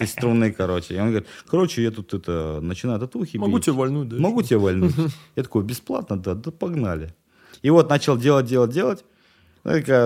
из 0.00 0.10
струны, 0.10 0.52
короче. 0.52 0.94
И 0.96 0.98
он 0.98 1.10
говорит, 1.10 1.28
короче, 1.48 1.82
я 1.84 1.92
тут 1.92 2.12
это, 2.12 2.58
начинаю 2.60 2.98
татухи 2.98 3.36
Могу 3.36 3.56
бить. 3.56 3.66
тебя 3.66 3.74
вольнуть, 3.74 4.08
да? 4.08 4.16
Могу 4.18 4.42
тебя 4.42 4.58
вольнуть. 4.58 4.94
Я 5.36 5.42
такой, 5.44 5.62
бесплатно, 5.62 6.16
да, 6.16 6.34
да 6.34 6.50
погнали. 6.50 7.14
И 7.62 7.70
вот 7.70 7.88
начал 7.88 8.16
делать, 8.18 8.46
делать, 8.46 8.72
делать. 8.72 9.04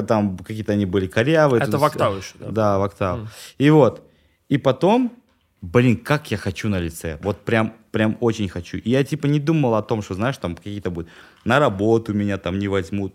Там 0.07 0.37
какие-то 0.39 0.73
они 0.73 0.85
были 0.85 1.07
корявые. 1.07 1.63
Это 1.63 1.79
в 1.79 1.85
октаву 1.85 2.19
еще, 2.19 2.35
да? 2.39 2.51
Да, 2.51 2.79
в 2.79 2.83
октаву. 2.83 3.23
Mm. 3.23 3.29
И 3.59 3.71
вот. 3.71 4.03
И 4.51 4.59
потом, 4.59 5.13
блин, 5.63 5.97
как 5.97 6.31
я 6.31 6.37
хочу 6.37 6.69
на 6.69 6.79
лице. 6.79 7.19
Вот 7.23 7.45
прям, 7.45 7.73
прям 7.91 8.17
очень 8.21 8.49
хочу. 8.49 8.79
И 8.79 8.91
я 8.91 9.05
типа 9.05 9.27
не 9.27 9.39
думал 9.39 9.75
о 9.75 9.83
том, 9.83 10.03
что, 10.03 10.15
знаешь, 10.15 10.39
там 10.39 10.57
какие-то 10.57 10.91
будут... 10.91 11.11
На 11.45 11.59
работу 11.59 12.15
меня 12.15 12.39
там 12.39 12.59
не 12.59 12.69
возьмут. 12.69 13.15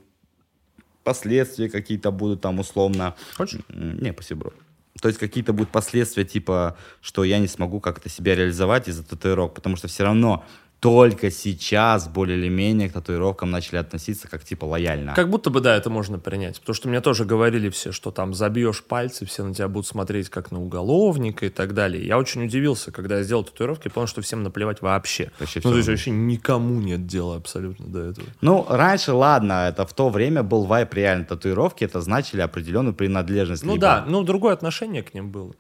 Последствия 1.04 1.70
какие-то 1.70 2.12
будут 2.12 2.42
там 2.42 2.60
условно. 2.60 3.16
Хочешь? 3.36 3.62
Не, 3.70 4.12
спасибо, 4.14 4.42
бро. 4.42 4.54
То 5.02 5.08
есть 5.08 5.20
какие-то 5.20 5.54
будут 5.54 5.72
последствия, 5.72 6.24
типа, 6.24 6.78
что 7.02 7.24
я 7.24 7.40
не 7.40 7.48
смогу 7.48 7.80
как-то 7.80 8.10
себя 8.10 8.36
реализовать 8.36 8.88
из-за 8.88 9.04
татуировок, 9.04 9.56
потому 9.56 9.76
что 9.76 9.88
все 9.88 10.04
равно 10.04 10.46
только 10.84 11.32
сейчас 11.32 12.10
более 12.10 12.38
или 12.38 12.50
менее 12.50 12.90
к 12.90 12.94
татуировкам 12.94 13.50
начали 13.50 13.78
относиться 13.78 14.28
как 14.28 14.44
типа 14.44 14.66
лояльно. 14.66 15.14
Как 15.14 15.30
будто 15.30 15.50
бы, 15.50 15.62
да, 15.62 15.78
это 15.78 15.90
можно 15.90 16.20
принять. 16.20 16.60
Потому 16.60 16.76
что 16.76 16.90
мне 16.90 17.00
тоже 17.00 17.24
говорили 17.24 17.70
все, 17.70 17.94
что 17.94 18.12
там 18.12 18.34
забьешь 18.34 18.84
пальцы, 18.84 19.26
все 19.26 19.46
на 19.46 19.54
тебя 19.54 19.70
будут 19.70 19.88
смотреть 19.88 20.28
как 20.28 20.52
на 20.52 20.62
уголовника 20.62 21.46
и 21.46 21.50
так 21.50 21.74
далее. 21.74 22.06
Я 22.06 22.18
очень 22.18 22.44
удивился, 22.44 22.92
когда 22.92 23.20
я 23.20 23.24
сделал 23.24 23.46
татуировки, 23.46 23.88
понял, 23.88 24.08
что 24.08 24.22
всем 24.22 24.44
наплевать 24.44 24.82
вообще. 24.82 25.32
Вообще 25.40 25.62
ну, 25.64 25.72
то 25.72 25.78
есть 25.78 25.88
вообще 25.88 26.12
никому 26.12 26.82
нет 26.82 27.08
дела 27.08 27.38
абсолютно 27.38 27.88
до 27.88 28.00
этого. 28.02 28.28
Ну, 28.42 28.66
раньше, 28.68 29.14
ладно, 29.14 29.70
это 29.70 29.86
в 29.86 29.94
то 29.94 30.10
время 30.10 30.44
был 30.44 30.66
вайп 30.66 30.94
реально 30.96 31.24
татуировки, 31.24 31.86
это 31.86 32.02
значили 32.02 32.42
определенную 32.42 32.94
принадлежность. 32.94 33.64
Ну 33.64 33.76
либо... 33.76 33.82
да, 33.82 34.06
ну 34.06 34.24
другое 34.24 34.54
отношение 34.54 35.02
к 35.02 35.14
ним 35.14 35.32
было. 35.32 35.54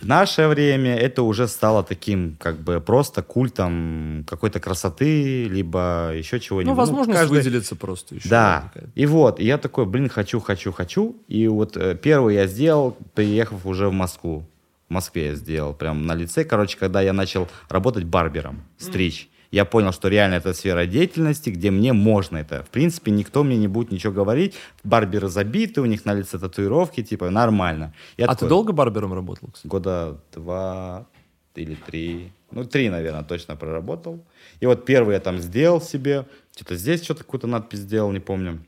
В 0.00 0.06
наше 0.06 0.46
время 0.46 0.96
это 0.96 1.22
уже 1.22 1.48
стало 1.48 1.82
таким, 1.82 2.36
как 2.38 2.60
бы, 2.60 2.80
просто 2.80 3.22
культом 3.22 4.24
какой-то 4.28 4.60
красоты, 4.60 5.44
либо 5.44 6.12
еще 6.14 6.38
чего-нибудь. 6.38 6.70
Ну, 6.70 6.78
возможность 6.78 7.08
ну, 7.08 7.14
каждый... 7.14 7.38
выделиться 7.38 7.74
просто 7.74 8.14
еще. 8.14 8.28
Да. 8.28 8.72
И 8.94 9.06
вот, 9.06 9.40
и 9.40 9.44
я 9.44 9.58
такой, 9.58 9.86
блин, 9.86 10.08
хочу, 10.08 10.38
хочу, 10.40 10.70
хочу. 10.70 11.16
И 11.26 11.48
вот 11.48 11.76
э, 11.76 11.96
первый 11.96 12.36
я 12.36 12.46
сделал, 12.46 12.96
приехав 13.14 13.66
уже 13.66 13.88
в 13.88 13.92
Москву. 13.92 14.46
В 14.88 14.92
Москве 14.92 15.26
я 15.26 15.34
сделал, 15.34 15.74
прям 15.74 16.06
на 16.06 16.14
лице. 16.14 16.44
Короче, 16.44 16.78
когда 16.78 17.00
я 17.02 17.12
начал 17.12 17.48
работать 17.68 18.04
барбером, 18.04 18.62
стричь. 18.78 19.28
Mm 19.32 19.37
я 19.50 19.64
понял, 19.64 19.92
что 19.92 20.08
реально 20.08 20.34
это 20.34 20.52
сфера 20.52 20.86
деятельности, 20.86 21.50
где 21.50 21.70
мне 21.70 21.92
можно 21.92 22.36
это. 22.38 22.62
В 22.64 22.68
принципе, 22.68 23.10
никто 23.10 23.44
мне 23.44 23.56
не 23.56 23.68
будет 23.68 23.90
ничего 23.90 24.12
говорить. 24.12 24.54
Барберы 24.84 25.28
забиты, 25.28 25.80
у 25.80 25.86
них 25.86 26.04
на 26.04 26.14
лице 26.14 26.38
татуировки, 26.38 27.02
типа, 27.02 27.30
нормально. 27.30 27.94
Я 28.18 28.26
а 28.26 28.28
такой, 28.28 28.40
ты 28.40 28.48
долго 28.48 28.72
барбером 28.72 29.14
работал? 29.14 29.48
Кстати? 29.52 29.66
Года 29.70 30.20
два 30.34 31.06
или 31.54 31.74
три. 31.74 32.32
Ну, 32.50 32.64
три, 32.64 32.90
наверное, 32.90 33.24
точно 33.24 33.56
проработал. 33.56 34.22
И 34.60 34.66
вот 34.66 34.84
первый 34.84 35.14
я 35.14 35.20
там 35.20 35.38
сделал 35.38 35.80
себе. 35.80 36.26
Что-то 36.54 36.76
здесь 36.76 37.02
что-то 37.02 37.24
какую-то 37.24 37.46
надпись 37.46 37.80
сделал, 37.80 38.12
не 38.12 38.20
помню. 38.20 38.64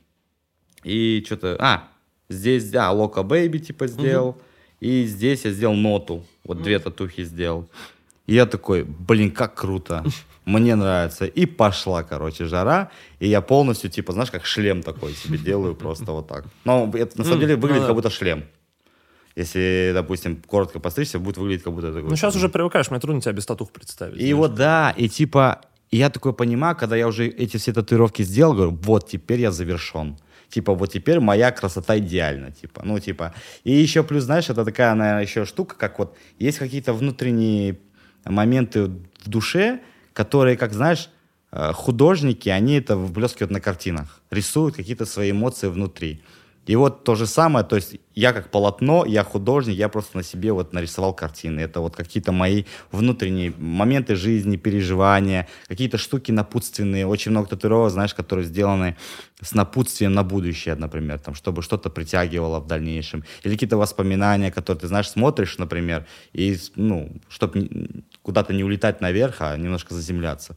И 0.83 1.21
что-то... 1.25 1.57
А, 1.59 1.89
здесь, 2.27 2.69
да, 2.69 2.91
Лока 2.91 3.21
Бэйби, 3.21 3.59
типа, 3.59 3.85
сделал. 3.87 4.29
Угу. 4.29 4.41
И 4.79 5.05
здесь 5.05 5.45
я 5.45 5.51
сделал 5.51 5.75
ноту. 5.75 6.25
Вот 6.43 6.57
угу. 6.57 6.63
две 6.63 6.79
татухи 6.79 7.23
сделал. 7.23 7.69
И 8.25 8.33
я 8.33 8.47
такой, 8.47 8.83
блин, 8.83 9.31
как 9.31 9.53
круто. 9.55 10.03
Мне 10.45 10.75
нравится. 10.75 11.25
И 11.25 11.45
пошла, 11.45 12.03
короче, 12.03 12.45
жара. 12.45 12.89
И 13.19 13.27
я 13.27 13.41
полностью, 13.41 13.89
типа, 13.89 14.13
знаешь, 14.13 14.31
как 14.31 14.45
шлем 14.45 14.81
такой 14.81 15.13
себе 15.13 15.37
делаю 15.37 15.75
просто 15.75 16.11
вот 16.11 16.27
так. 16.27 16.45
Но 16.65 16.91
это 16.93 17.17
на 17.17 17.23
самом 17.23 17.39
деле 17.39 17.55
выглядит 17.55 17.85
как 17.85 17.95
будто 17.95 18.09
шлем. 18.09 18.43
Если, 19.35 19.91
допустим, 19.93 20.41
коротко 20.45 20.79
постричься, 20.79 21.19
будет 21.19 21.37
выглядеть 21.37 21.63
как 21.63 21.73
будто... 21.73 21.91
Ну, 21.91 22.15
сейчас 22.15 22.35
уже 22.35 22.49
привыкаешь, 22.49 22.91
мне 22.91 22.99
трудно 22.99 23.21
тебя 23.21 23.31
без 23.31 23.45
татух 23.45 23.71
представить. 23.71 24.19
И 24.19 24.33
вот, 24.33 24.55
да, 24.55 24.93
и 24.97 25.07
типа, 25.07 25.61
я 25.91 26.09
такой 26.09 26.33
понимаю, 26.33 26.75
когда 26.75 26.95
я 26.95 27.07
уже 27.07 27.27
эти 27.27 27.57
все 27.57 27.71
татуировки 27.71 28.23
сделал, 28.23 28.53
говорю, 28.53 28.71
вот, 28.71 29.07
теперь 29.07 29.39
я 29.39 29.51
завершен. 29.51 30.17
Типа, 30.49 30.73
вот 30.73 30.91
теперь 30.91 31.21
моя 31.21 31.51
красота 31.51 31.97
идеальна, 31.97 32.51
типа, 32.51 32.81
ну, 32.83 32.99
типа. 32.99 33.33
И 33.63 33.71
еще 33.71 34.03
плюс, 34.03 34.23
знаешь, 34.23 34.49
это 34.49 34.65
такая, 34.65 34.93
наверное, 34.95 35.23
еще 35.23 35.45
штука, 35.45 35.75
как 35.77 35.99
вот, 35.99 36.17
есть 36.39 36.57
какие-то 36.57 36.91
внутренние 36.91 37.79
моменты 38.25 38.87
в 38.87 39.29
душе, 39.29 39.79
которые, 40.13 40.57
как 40.57 40.73
знаешь, 40.73 41.09
э, 41.51 41.71
художники, 41.73 42.49
они 42.49 42.75
это 42.75 42.95
вблескивают 42.95 43.51
на 43.51 43.61
картинах, 43.61 44.21
рисуют 44.29 44.75
какие-то 44.75 45.05
свои 45.05 45.31
эмоции 45.31 45.67
внутри. 45.67 46.21
И 46.67 46.75
вот 46.75 47.03
то 47.03 47.15
же 47.15 47.25
самое, 47.25 47.65
то 47.65 47.75
есть 47.75 47.95
я 48.13 48.33
как 48.33 48.51
полотно, 48.51 49.03
я 49.05 49.23
художник, 49.23 49.75
я 49.75 49.89
просто 49.89 50.17
на 50.17 50.23
себе 50.23 50.53
вот 50.53 50.73
нарисовал 50.73 51.13
картины. 51.13 51.59
Это 51.59 51.79
вот 51.79 51.95
какие-то 51.95 52.31
мои 52.31 52.65
внутренние 52.91 53.51
моменты 53.57 54.15
жизни, 54.15 54.57
переживания, 54.57 55.47
какие-то 55.67 55.97
штуки 55.97 56.31
напутственные. 56.31 57.07
Очень 57.07 57.31
много 57.31 57.49
татуировок, 57.49 57.91
знаешь, 57.91 58.13
которые 58.13 58.45
сделаны 58.45 58.95
с 59.41 59.55
напутствием 59.55 60.13
на 60.13 60.23
будущее, 60.23 60.75
например, 60.75 61.17
там, 61.19 61.33
чтобы 61.33 61.63
что-то 61.63 61.89
притягивало 61.89 62.59
в 62.59 62.67
дальнейшем. 62.67 63.23
Или 63.43 63.53
какие-то 63.53 63.77
воспоминания, 63.77 64.51
которые 64.51 64.81
ты, 64.81 64.87
знаешь, 64.87 65.09
смотришь, 65.09 65.57
например, 65.57 66.05
и, 66.31 66.57
ну, 66.75 67.11
чтобы 67.27 68.03
куда-то 68.23 68.53
не 68.53 68.63
улетать 68.63 69.01
наверх, 69.01 69.37
а 69.39 69.55
немножко 69.57 69.93
заземляться. 69.93 70.55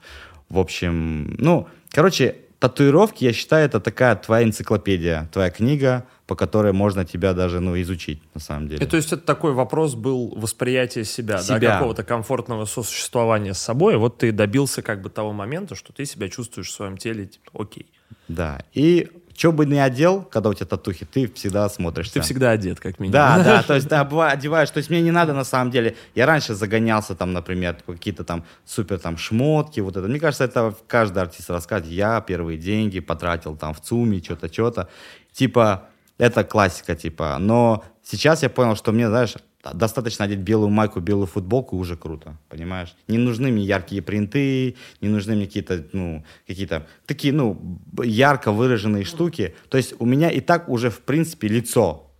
В 0.49 0.59
общем, 0.59 1.35
ну, 1.39 1.69
короче, 1.91 2.37
татуировки, 2.59 3.25
я 3.25 3.33
считаю, 3.33 3.67
это 3.67 3.81
такая 3.81 4.17
твоя 4.17 4.47
энциклопедия, 4.47 5.29
твоя 5.33 5.51
книга, 5.51 6.07
по 6.27 6.35
которой 6.35 6.73
можно 6.73 7.05
тебя 7.05 7.35
даже 7.35 7.61
ну, 7.61 7.81
изучить, 7.83 8.23
на 8.35 8.41
самом 8.41 8.69
деле. 8.69 8.85
И 8.85 8.89
то 8.89 8.97
есть 8.97 9.13
это 9.13 9.23
такой 9.23 9.53
вопрос 9.53 9.95
был 9.95 10.35
восприятие 10.37 11.05
себя, 11.05 11.39
себя. 11.39 11.59
Да, 11.59 11.73
какого-то 11.75 12.05
комфортного 12.05 12.65
сосуществования 12.65 13.53
с 13.53 13.59
собой. 13.59 13.97
Вот 13.97 14.19
ты 14.19 14.33
добился 14.33 14.81
как 14.81 15.03
бы 15.03 15.11
того 15.11 15.33
момента, 15.33 15.75
что 15.75 15.93
ты 15.93 16.07
себя 16.07 16.29
чувствуешь 16.29 16.69
в 16.69 16.73
своем 16.73 16.97
теле, 16.97 17.27
типа, 17.27 17.51
окей. 17.55 17.93
Да, 18.29 18.63
и 18.73 19.11
что 19.37 19.53
бы 19.53 19.67
ни 19.67 19.77
одел, 19.77 20.23
когда 20.23 20.49
у 20.49 20.55
тебя 20.55 20.67
татухи, 20.67 21.05
ты 21.05 21.29
всегда 21.33 21.69
смотришься. 21.69 22.15
Ты 22.15 22.21
всегда 22.21 22.51
одет, 22.51 22.81
как 22.81 22.99
минимум. 22.99 23.13
Да, 23.13 23.43
да, 23.43 23.63
то 23.63 23.75
есть, 23.75 23.89
бывает, 24.11 24.35
одеваешь. 24.35 24.71
То 24.71 24.79
есть 24.79 24.91
мне 24.91 25.03
не 25.03 25.11
надо 25.11 25.35
на 25.35 25.45
самом 25.45 25.71
деле. 25.71 25.97
Я 26.15 26.27
раньше 26.27 26.55
загонялся 26.55 27.15
там, 27.15 27.33
например, 27.33 27.77
какие-то 27.87 28.25
там 28.25 28.45
супер 28.65 28.99
там 28.99 29.17
шмотки, 29.17 29.81
вот 29.81 29.97
это. 29.97 30.07
Мне 30.07 30.21
кажется, 30.21 30.45
это 30.45 30.75
каждый 30.87 31.23
артист 31.23 31.51
рассказывает. 31.51 31.93
Я 31.93 32.21
первые 32.21 32.59
деньги 32.59 33.01
потратил 33.01 33.57
там 33.57 33.75
в 33.75 33.81
ЦУМе, 33.81 34.23
что-то, 34.23 34.53
что-то. 34.53 34.89
Типа, 35.33 35.89
это 36.19 36.45
классика, 36.45 36.95
типа. 36.95 37.37
Но 37.41 37.85
сейчас 38.03 38.43
я 38.43 38.51
понял, 38.51 38.77
что 38.77 38.93
мне, 38.93 39.09
знаешь, 39.09 39.35
достаточно 39.73 40.25
одеть 40.25 40.41
белую 40.41 40.71
майку, 40.71 41.01
белую 41.01 41.27
футболку, 41.27 41.77
уже 41.77 41.97
круто, 41.97 42.37
понимаешь? 42.49 42.95
Не 43.09 43.19
нужны 43.19 43.51
мне 43.51 43.65
яркие 43.65 44.03
принты, 44.03 44.77
не 45.01 45.09
нужны 45.09 45.35
мне 45.37 45.47
какие-то, 45.47 45.85
ну, 45.93 46.25
какие-то 46.47 46.87
такие, 47.07 47.33
ну, 47.33 47.81
ярко 48.03 48.53
выраженные 48.53 49.05
штуки. 49.05 49.55
То 49.69 49.77
есть 49.77 49.95
у 49.99 50.07
меня 50.07 50.31
и 50.31 50.41
так 50.41 50.69
уже, 50.69 50.91
в 50.91 51.01
принципе, 51.01 51.49
лицо 51.49 52.11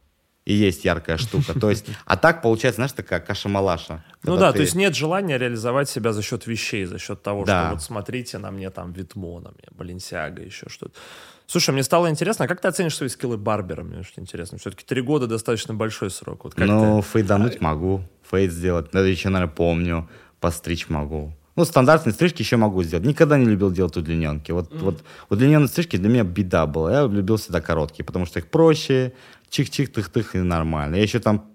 и 0.45 0.53
есть 0.53 0.85
яркая 0.85 1.17
штука. 1.17 1.59
То 1.59 1.71
есть, 1.71 1.87
а 2.05 2.17
так 2.17 2.43
получается, 2.43 2.77
знаешь, 2.77 2.93
такая 2.93 3.21
каша-малаша. 3.21 4.05
Ну 4.23 4.37
да, 4.37 4.53
ты... 4.53 4.59
то 4.59 4.63
есть 4.63 4.75
нет 4.75 4.95
желания 4.95 5.39
реализовать 5.39 5.89
себя 5.89 6.13
за 6.13 6.23
счет 6.23 6.47
вещей, 6.47 6.85
за 6.85 6.99
счет 6.99 7.23
того, 7.23 7.45
да. 7.45 7.63
что 7.63 7.75
вот 7.75 7.83
смотрите 7.83 8.39
на 8.39 8.51
мне 8.51 8.71
там 8.71 8.93
Витмо, 8.93 9.41
на 9.41 9.51
мне 9.51 9.69
Баленсиага, 9.71 10.43
еще 10.43 10.69
что-то. 10.69 10.99
Слушай, 11.47 11.71
мне 11.73 11.83
стало 11.83 12.11
интересно, 12.11 12.47
а 12.47 12.49
как 12.49 12.61
ты 12.61 12.69
оценишь 12.69 12.97
свои 12.97 13.09
скиллы 13.09 13.37
барбера? 13.37 13.83
Мне 13.83 14.03
что 14.03 14.21
интересно. 14.21 14.59
Все-таки 14.59 14.85
три 14.85 15.03
года 15.03 15.27
достаточно 15.27 15.75
большой 15.75 16.11
срок. 16.11 16.45
Вот 16.45 16.57
ну, 16.57 17.03
ты... 17.03 17.09
фейдануть 17.09 17.61
могу, 17.61 18.03
фейд 18.31 18.53
сделать. 18.53 18.89
Это 18.89 19.01
еще, 19.01 19.29
наверное, 19.29 19.55
помню. 19.55 20.09
Постричь 20.41 20.89
могу. 20.89 21.33
Ну, 21.57 21.65
стандартные 21.65 22.13
стрижки 22.13 22.43
еще 22.43 22.57
могу 22.57 22.83
сделать. 22.83 23.07
Никогда 23.07 23.39
не 23.39 23.47
любил 23.47 23.71
делать 23.71 23.97
удлиненки. 23.97 24.51
Вот, 24.53 24.73
mm. 24.73 24.79
вот 24.79 25.05
удлиненные 25.31 25.69
стрижки 25.69 25.97
для 25.97 26.09
меня 26.09 26.25
беда 26.25 26.67
была. 26.67 26.93
Я 26.93 27.07
любил 27.07 27.37
всегда 27.37 27.61
короткие, 27.61 28.05
потому 28.05 28.27
что 28.27 28.41
их 28.41 28.49
проще, 28.49 29.13
чих-чих, 29.51 29.93
тых-тых 29.93 30.35
и 30.35 30.39
нормально. 30.39 30.97
Я 30.97 31.03
еще 31.03 31.21
там 31.21 31.51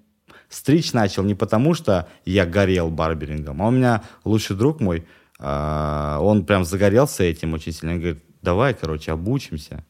стричь 0.48 0.94
начал 0.94 1.24
не 1.24 1.36
потому, 1.36 1.74
что 1.74 2.08
я 2.26 2.46
горел 2.46 2.90
барберингом, 2.90 3.62
а 3.62 3.68
у 3.68 3.72
меня 3.72 4.04
лучший 4.24 4.56
друг 4.56 4.80
мой, 4.80 5.06
э, 5.40 6.18
он 6.22 6.46
прям 6.46 6.64
загорелся 6.64 7.24
этим 7.24 7.54
очень 7.54 7.74
сильно. 7.74 7.94
Он 7.94 8.00
говорит, 8.00 8.24
давай, 8.42 8.74
короче, 8.74 9.12
обучимся. 9.12 9.84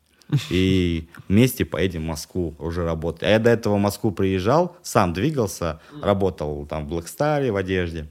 И 0.49 1.09
вместе 1.27 1.65
поедем 1.65 2.03
в 2.03 2.07
Москву 2.07 2.55
уже 2.59 2.83
работать. 2.83 3.23
А 3.23 3.29
я 3.29 3.39
до 3.39 3.49
этого 3.49 3.75
в 3.75 3.79
Москву 3.79 4.11
приезжал, 4.11 4.77
сам 4.83 5.13
двигался, 5.13 5.81
работал 6.01 6.67
там 6.67 6.85
в 6.85 6.89
Блэкстаре, 6.89 7.51
в 7.51 7.55
одежде. 7.55 8.07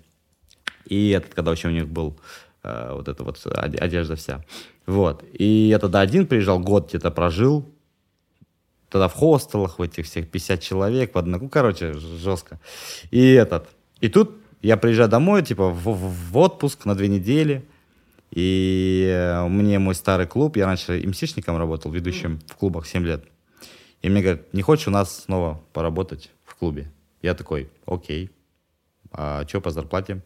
И 0.84 1.10
этот, 1.10 1.34
когда 1.34 1.52
еще 1.52 1.68
у 1.68 1.72
них 1.72 1.88
был 1.88 2.18
э, 2.64 2.92
вот 2.92 3.08
эта 3.08 3.22
вот 3.22 3.40
одежда 3.46 4.16
вся. 4.16 4.44
Вот. 4.86 5.22
И 5.32 5.44
я 5.44 5.78
тогда 5.78 6.00
один 6.00 6.26
приезжал, 6.26 6.58
год 6.58 6.88
где-то 6.88 7.10
прожил. 7.10 7.68
Тогда 8.88 9.08
в 9.08 9.12
хостелах, 9.14 9.78
в 9.78 9.82
этих 9.82 10.06
всех 10.06 10.28
50 10.30 10.60
человек, 10.60 11.14
в 11.14 11.18
одну, 11.18 11.38
ну, 11.38 11.48
короче, 11.48 11.92
жестко. 11.92 12.58
И 13.10 13.32
этот. 13.32 13.68
И 14.00 14.08
тут 14.08 14.38
я 14.62 14.76
приезжаю 14.76 15.08
домой, 15.08 15.42
типа, 15.42 15.68
в, 15.68 15.84
в 15.84 16.36
отпуск 16.38 16.84
на 16.84 16.94
две 16.94 17.08
недели. 17.08 17.64
И 18.30 19.08
э, 19.10 19.48
мне 19.48 19.78
мой 19.78 19.94
старый 19.94 20.26
клуб, 20.26 20.56
я 20.56 20.66
раньше 20.66 21.02
МСишником 21.06 21.56
работал, 21.56 21.90
ведущим 21.90 22.40
в 22.46 22.56
клубах 22.56 22.86
7 22.86 23.04
лет. 23.04 23.24
И 24.02 24.08
мне 24.08 24.22
говорят, 24.22 24.52
не 24.52 24.62
хочешь 24.62 24.88
у 24.88 24.90
нас 24.90 25.24
снова 25.24 25.60
поработать 25.72 26.30
в 26.44 26.54
клубе? 26.54 26.92
Я 27.22 27.34
такой, 27.34 27.68
окей. 27.86 28.30
А 29.10 29.46
что 29.46 29.60
по 29.60 29.70
зарплате? 29.70 30.22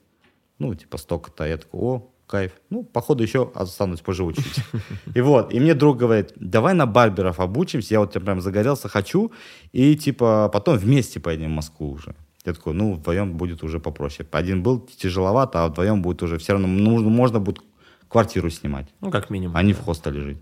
Ну, 0.59 0.75
типа 0.75 0.99
столько-то. 0.99 1.45
Я 1.45 1.57
такой, 1.57 1.81
о, 1.81 2.12
кайф. 2.27 2.53
Ну, 2.71 2.83
походу 2.83 3.23
еще 3.23 3.51
останусь 3.55 4.01
поживу 4.01 4.33
чуть. 4.33 4.57
И 5.15 5.21
вот, 5.21 5.53
и 5.55 5.61
мне 5.61 5.75
друг 5.75 5.99
говорит, 5.99 6.33
давай 6.37 6.75
на 6.75 6.87
барберов 6.87 7.41
обучимся, 7.41 7.95
я 7.95 8.01
вот 8.01 8.12
прям 8.12 8.41
загорелся, 8.41 8.88
хочу, 8.88 9.33
и 9.73 9.97
типа 9.97 10.49
потом 10.53 10.79
вместе 10.79 11.21
поедем 11.21 11.51
в 11.51 11.57
Москву 11.57 11.91
уже. 11.91 12.15
Я 12.47 12.55
такой, 12.55 12.73
ну, 12.75 12.95
вдвоем 12.95 13.37
будет 13.37 13.62
уже 13.62 13.79
попроще. 13.79 14.27
Один 14.33 14.62
был 14.62 14.81
тяжеловато, 14.81 15.62
а 15.62 15.69
вдвоем 15.69 16.03
будет 16.03 16.23
уже 16.23 16.38
все 16.38 16.53
равно, 16.53 16.69
ну, 16.69 17.09
можно 17.11 17.38
будет 17.38 17.62
квартиру 18.12 18.51
снимать. 18.51 18.87
Ну, 19.01 19.11
как 19.11 19.31
минимум. 19.31 19.57
А 19.57 19.62
не 19.62 19.72
в 19.72 19.81
хостеле 19.81 20.20
жить. 20.20 20.38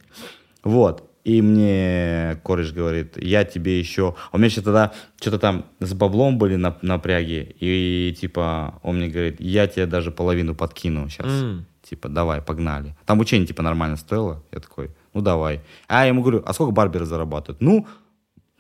Вот. 0.65 1.07
И 1.23 1.43
мне 1.43 2.41
кореш 2.43 2.73
говорит, 2.73 3.17
я 3.23 3.45
тебе 3.45 3.79
еще... 3.79 4.17
А 4.31 4.37
у 4.37 4.39
меня 4.39 4.47
еще 4.47 4.63
тогда 4.63 4.93
что-то 5.21 5.39
там 5.39 5.67
с 5.79 5.93
баблом 5.93 6.39
были 6.39 6.57
на, 6.57 6.77
напряги. 6.83 7.55
И 7.61 8.17
типа 8.19 8.81
он 8.83 8.97
мне 8.97 9.09
говорит, 9.09 9.37
я 9.39 9.67
тебе 9.67 9.87
даже 9.87 10.11
половину 10.11 10.55
подкину 10.55 11.09
сейчас. 11.09 11.27
Mm. 11.27 11.63
Типа, 11.83 12.09
давай, 12.09 12.41
погнали. 12.41 12.97
Там 13.05 13.21
учение 13.21 13.47
типа 13.47 13.63
нормально 13.63 13.97
стоило. 13.97 14.43
Я 14.51 14.61
такой, 14.61 14.91
ну 15.13 15.21
давай. 15.21 15.61
А 15.89 16.03
я 16.03 16.09
ему 16.09 16.23
говорю, 16.23 16.43
а 16.47 16.53
сколько 16.55 16.73
барберы 16.73 17.05
зарабатывают? 17.05 17.61
Ну, 17.61 17.87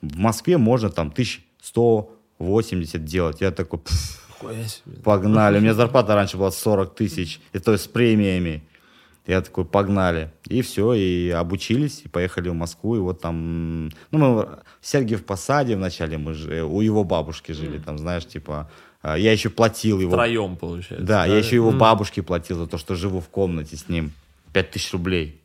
в 0.02 0.18
Москве 0.18 0.58
можно 0.58 0.90
там 0.90 1.08
1180 1.08 3.04
делать. 3.04 3.40
Я 3.40 3.50
такой, 3.52 3.80
погнали. 5.02 5.58
У 5.58 5.60
меня 5.60 5.74
зарплата 5.74 6.14
раньше 6.14 6.36
была 6.36 6.50
40 6.50 6.94
тысяч. 6.94 7.40
И 7.52 7.58
то 7.58 7.72
есть 7.72 7.84
с 7.84 7.88
премиями. 7.88 8.62
Я 9.26 9.42
такой, 9.42 9.64
погнали. 9.64 10.30
И 10.46 10.62
все, 10.62 10.94
и 10.94 11.30
обучились, 11.30 12.02
и 12.04 12.08
поехали 12.08 12.48
в 12.48 12.54
Москву. 12.54 12.96
И 12.96 12.98
вот 12.98 13.20
там, 13.20 13.86
ну, 14.10 14.18
мы 14.18 14.28
в 14.28 14.58
Сергиев 14.80 15.24
Посаде 15.24 15.76
вначале, 15.76 16.18
мы 16.18 16.34
же, 16.34 16.64
у 16.64 16.80
его 16.80 17.04
бабушки 17.04 17.52
жили, 17.52 17.78
mm. 17.78 17.84
там, 17.84 17.98
знаешь, 17.98 18.26
типа, 18.26 18.70
а, 19.02 19.16
я 19.16 19.32
еще 19.32 19.50
платил 19.50 20.00
его. 20.00 20.12
Втроем, 20.12 20.56
получается. 20.56 21.06
Да, 21.06 21.26
да, 21.26 21.26
я 21.26 21.38
еще 21.38 21.56
его 21.56 21.70
mm. 21.70 21.78
бабушке 21.78 22.22
платил 22.22 22.58
за 22.58 22.66
то, 22.66 22.78
что 22.78 22.94
живу 22.94 23.20
в 23.20 23.28
комнате 23.28 23.76
с 23.76 23.88
ним. 23.88 24.12
Пять 24.52 24.70
тысяч 24.70 24.92
рублей. 24.92 25.40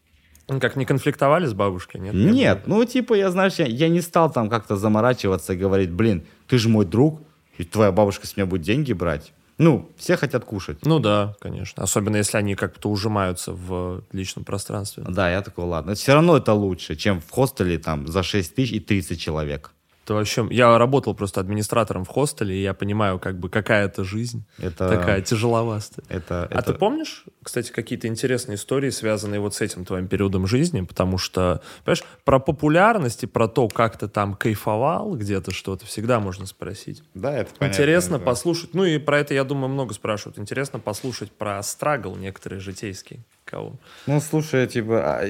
Ну, 0.48 0.60
как, 0.60 0.76
не 0.76 0.86
конфликтовали 0.86 1.46
с 1.46 1.54
бабушкой, 1.54 2.02
нет? 2.02 2.14
Нет, 2.14 2.64
ну, 2.68 2.84
типа, 2.86 3.16
я, 3.16 3.32
знаешь, 3.32 3.56
я, 3.56 3.66
я 3.66 3.90
не 3.90 4.02
стал 4.02 4.32
там 4.32 4.50
как-то 4.50 4.78
заморачиваться 4.78 5.54
и 5.54 5.58
говорить, 5.58 5.92
блин, 5.92 6.24
ты 6.48 6.58
же 6.60 6.70
мой 6.70 6.86
друг, 6.86 7.22
и 7.58 7.64
твоя 7.64 7.92
бабушка 7.92 8.28
с 8.28 8.38
меня 8.38 8.46
будет 8.46 8.62
деньги 8.62 8.94
брать. 8.94 9.34
Ну, 9.58 9.90
все 9.98 10.18
хотят 10.18 10.44
кушать. 10.44 10.86
Ну 10.86 11.00
да, 11.00 11.36
конечно. 11.40 11.82
Особенно 11.82 12.18
если 12.18 12.38
они 12.38 12.56
как-то 12.56 12.90
ужимаются 12.90 13.54
в 13.54 14.04
личном 14.12 14.44
пространстве. 14.44 15.04
Да, 15.08 15.32
я 15.32 15.42
такой, 15.42 15.66
ладно. 15.66 15.96
Все 15.96 16.14
равно 16.14 16.38
это 16.38 16.54
лучше, 16.54 16.96
чем 16.96 17.22
в 17.22 17.30
хостеле 17.30 17.78
там 17.78 18.08
за 18.08 18.24
6 18.24 18.56
тысяч 18.56 18.74
и 18.74 18.80
30 18.80 19.20
человек. 19.20 19.72
Это 20.06 20.14
вообще... 20.14 20.48
Я 20.52 20.78
работал 20.78 21.16
просто 21.16 21.42
администратором 21.42 22.06
в 22.06 22.10
хостеле, 22.10 22.56
и 22.56 22.62
я 22.62 22.76
понимаю, 22.76 23.18
как 23.18 23.40
бы, 23.40 23.50
какая 23.50 23.86
это 23.86 24.04
жизнь. 24.04 24.46
Это... 24.60 24.88
Такая 24.88 25.22
тяжеловастая. 25.22 26.06
Это, 26.10 26.44
а 26.44 26.60
это... 26.60 26.74
ты 26.74 26.78
помнишь, 26.78 27.26
кстати, 27.42 27.72
какие-то 27.72 28.08
интересные 28.08 28.58
истории, 28.58 28.92
связанные 28.92 29.40
вот 29.40 29.56
с 29.56 29.62
этим 29.62 29.84
твоим 29.84 30.08
периодом 30.08 30.46
жизни? 30.46 30.82
Потому 30.82 31.18
что, 31.18 31.64
понимаешь, 31.84 32.04
про 32.24 32.38
популярность 32.38 33.24
и 33.24 33.26
про 33.26 33.48
то, 33.48 33.68
как 33.68 33.98
ты 33.98 34.08
там 34.08 34.36
кайфовал 34.36 35.16
где-то 35.16 35.50
что-то, 35.50 35.88
всегда 35.88 36.20
можно 36.20 36.46
спросить. 36.46 37.02
Да, 37.16 37.36
это 37.36 37.56
понятно. 37.58 37.76
Интересно 37.76 38.16
это... 38.18 38.26
послушать. 38.26 38.76
Ну 38.76 38.86
и 38.86 39.00
про 39.00 39.18
это, 39.18 39.34
я 39.34 39.44
думаю, 39.44 39.70
много 39.70 39.96
спрашивают. 39.96 40.38
Интересно 40.38 40.78
послушать 40.78 41.32
про 41.32 41.64
страгл 41.64 42.16
некоторые 42.16 42.60
житейский. 42.60 43.22
Кого? 43.44 43.74
Ну, 44.06 44.22
слушай, 44.22 44.68
типа, 44.68 45.22
а, 45.22 45.28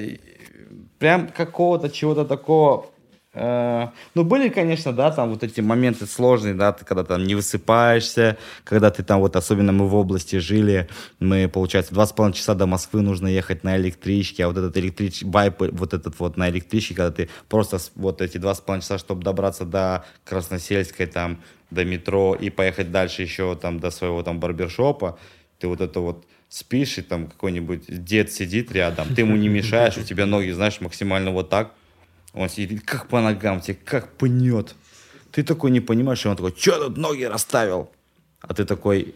прям 1.00 1.30
какого-то 1.30 1.90
чего-то 1.90 2.26
такого 2.26 2.88
ну, 3.36 4.24
были, 4.24 4.48
конечно, 4.48 4.94
да, 4.94 5.12
там 5.12 5.30
вот 5.30 5.44
эти 5.44 5.60
моменты 5.60 6.06
сложные, 6.06 6.54
да, 6.54 6.72
ты 6.72 6.86
когда 6.86 7.04
там 7.04 7.24
не 7.26 7.36
высыпаешься, 7.36 8.38
когда 8.64 8.92
ты 8.92 9.04
там, 9.04 9.20
вот 9.20 9.36
особенно 9.36 9.74
мы 9.74 9.88
в 9.90 9.96
области 9.96 10.38
жили, 10.38 10.88
мы, 11.20 11.50
получается, 11.50 11.94
два 11.94 12.06
с 12.06 12.14
половиной 12.14 12.38
часа 12.38 12.56
до 12.56 12.66
Москвы 12.66 13.02
нужно 13.02 13.28
ехать 13.28 13.66
на 13.66 13.76
электричке, 13.76 14.46
а 14.46 14.48
вот 14.48 14.58
этот 14.58 14.78
электрич, 14.78 15.24
байп, 15.24 15.60
вот 15.60 15.94
этот 15.94 16.18
вот 16.20 16.38
на 16.38 16.50
электричке, 16.50 16.96
когда 16.96 17.12
ты 17.12 17.30
просто 17.50 17.78
вот 17.96 18.22
эти 18.22 18.38
два 18.38 18.56
с 18.56 18.62
половиной 18.62 18.84
часа, 18.84 18.98
чтобы 18.98 19.22
добраться 19.22 19.66
до 19.66 20.06
Красносельской, 20.24 21.08
там, 21.08 21.42
до 21.72 21.84
метро 21.84 22.36
и 22.36 22.50
поехать 22.50 22.92
дальше 22.92 23.22
еще 23.22 23.56
там 23.56 23.80
до 23.80 23.92
своего 23.92 24.24
там 24.24 24.40
барбершопа, 24.40 25.20
ты 25.60 25.68
вот 25.68 25.82
это 25.82 26.00
вот 26.00 26.26
спишь, 26.48 26.98
и 27.00 27.02
там 27.02 27.28
какой-нибудь 27.28 27.84
дед 27.88 28.32
сидит 28.32 28.72
рядом, 28.72 29.14
ты 29.14 29.22
ему 29.22 29.36
не 29.36 29.50
мешаешь, 29.50 29.98
у 29.98 30.04
тебя 30.04 30.26
ноги, 30.26 30.52
знаешь, 30.52 30.80
максимально 30.80 31.32
вот 31.32 31.50
так, 31.50 31.74
он 32.36 32.50
сидит, 32.50 32.84
как 32.86 33.08
по 33.08 33.22
ногам 33.22 33.62
тебе, 33.62 33.78
как 33.84 34.12
пнет. 34.18 34.76
Ты 35.32 35.44
такой 35.44 35.72
не 35.72 35.80
понимаешь, 35.80 36.26
и 36.26 36.28
он 36.28 36.36
такой, 36.36 36.54
что 36.58 36.86
тут 36.86 36.98
ноги 36.98 37.24
расставил? 37.24 37.92
А 38.42 38.54
ты 38.54 38.66
такой, 38.66 39.16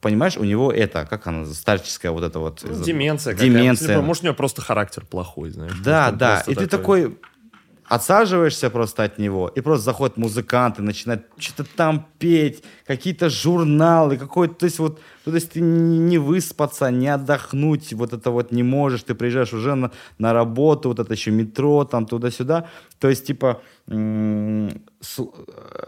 понимаешь, 0.00 0.36
у 0.36 0.44
него 0.44 0.72
это, 0.72 1.06
как 1.06 1.26
она, 1.26 1.46
старческая 1.46 2.12
вот 2.12 2.24
эта 2.24 2.38
вот... 2.38 2.60
Ну, 2.64 2.82
деменция. 2.82 3.34
Деменция. 3.34 3.88
Типа, 3.88 4.02
может, 4.02 4.24
у 4.24 4.26
него 4.26 4.34
просто 4.34 4.60
характер 4.60 5.06
плохой, 5.08 5.50
знаешь. 5.50 5.78
Да, 5.82 6.10
да. 6.10 6.40
И 6.40 6.54
такой... 6.54 6.56
ты 6.56 6.66
такой, 6.66 7.18
отсаживаешься 7.94 8.70
просто 8.70 9.04
от 9.04 9.18
него, 9.18 9.48
и 9.48 9.60
просто 9.60 9.84
заходят 9.84 10.16
музыканты, 10.16 10.80
начинают 10.82 11.26
что-то 11.36 11.68
там 11.76 12.06
петь, 12.18 12.64
какие-то 12.86 13.28
журналы, 13.28 14.16
какой-то, 14.16 14.54
то 14.54 14.64
есть 14.66 14.78
вот, 14.78 14.98
то 15.24 15.34
есть 15.34 15.52
ты 15.52 15.60
не 15.60 16.16
выспаться, 16.16 16.90
не 16.90 17.08
отдохнуть, 17.08 17.92
вот 17.92 18.14
это 18.14 18.30
вот 18.30 18.50
не 18.52 18.62
можешь, 18.62 19.02
ты 19.02 19.14
приезжаешь 19.14 19.52
уже 19.52 19.74
на, 19.74 19.90
на 20.18 20.32
работу, 20.32 20.88
вот 20.88 21.00
это 21.00 21.12
еще 21.12 21.32
метро, 21.32 21.84
там 21.84 22.06
туда-сюда, 22.06 22.66
то 22.98 23.10
есть 23.10 23.26
типа 23.26 23.60
с- 23.86 25.26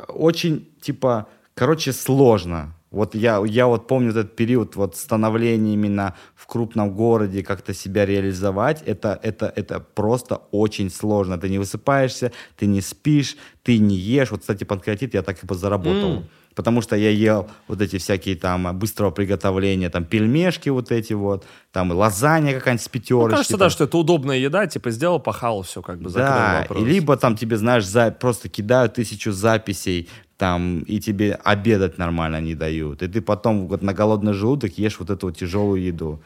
очень, 0.09 0.69
типа, 0.83 1.27
короче, 1.55 1.93
сложно, 1.93 2.75
Вот 2.94 3.14
я, 3.14 3.42
я 3.46 3.66
вот 3.66 3.87
помню 3.87 4.11
этот 4.11 4.37
период 4.37 4.76
вот 4.76 4.96
становления 4.96 5.74
именно 5.74 6.14
в 6.35 6.46
крупном 6.46 6.94
городе, 6.94 7.42
как-то 7.42 7.74
себя 7.74 8.07
реализовать, 8.07 8.83
это, 8.87 9.18
это, 9.22 9.52
это 9.54 9.80
просто 9.80 10.42
очень 10.50 10.90
сложно. 10.90 11.38
Ты 11.38 11.48
не 11.48 11.59
высыпаешься, 11.59 12.33
ты 12.57 12.66
не 12.66 12.80
спишь, 12.80 13.37
ты 13.62 13.78
не 13.78 13.96
ешь. 13.96 14.30
Вот, 14.30 14.40
кстати, 14.40 14.64
панкреатит 14.64 15.14
я 15.14 15.22
так 15.22 15.42
и 15.42 15.46
позаработал. 15.46 16.18
Mm 16.18 16.24
потому 16.55 16.83
что 16.83 16.97
я 16.97 17.11
ел 17.11 17.49
вот 17.69 17.81
эти 17.81 17.99
всякие 17.99 18.37
там 18.37 18.77
быстрого 18.79 19.11
приготовления, 19.11 19.90
там 19.90 20.05
пельмешки 20.05 20.69
вот 20.69 20.93
эти 20.93 21.12
вот, 21.12 21.45
там 21.73 21.90
лазанья 21.93 22.55
какая-нибудь 22.55 22.85
с 22.85 22.88
пятерочки. 22.88 23.31
Ну, 23.31 23.37
кажется, 23.37 23.53
там. 23.53 23.61
да, 23.61 23.71
что 23.71 23.85
это 23.85 23.99
удобная 23.99 24.37
еда, 24.37 24.67
типа 24.67 24.90
сделал, 24.90 25.21
пахал, 25.21 25.62
все 25.62 25.83
как 25.83 26.01
бы 26.01 26.11
закрыл 26.11 26.29
да, 26.29 26.61
вопрос. 26.61 26.83
И 26.83 26.85
либо 26.85 27.17
там 27.17 27.37
тебе, 27.37 27.57
знаешь, 27.57 27.87
за, 27.87 28.11
просто 28.11 28.49
кидают 28.49 28.95
тысячу 28.95 29.33
записей, 29.33 30.09
там, 30.37 30.81
и 30.81 31.01
тебе 31.01 31.35
обедать 31.45 31.99
нормально 31.99 32.40
не 32.40 32.55
дают. 32.55 33.03
И 33.03 33.09
ты 33.09 33.21
потом 33.21 33.69
вот 33.69 33.83
на 33.83 33.93
голодный 33.93 34.33
желудок 34.33 34.79
ешь 34.79 34.99
вот 34.99 35.11
эту 35.11 35.27
вот 35.27 35.37
тяжелую 35.37 35.83
еду. 35.83 36.23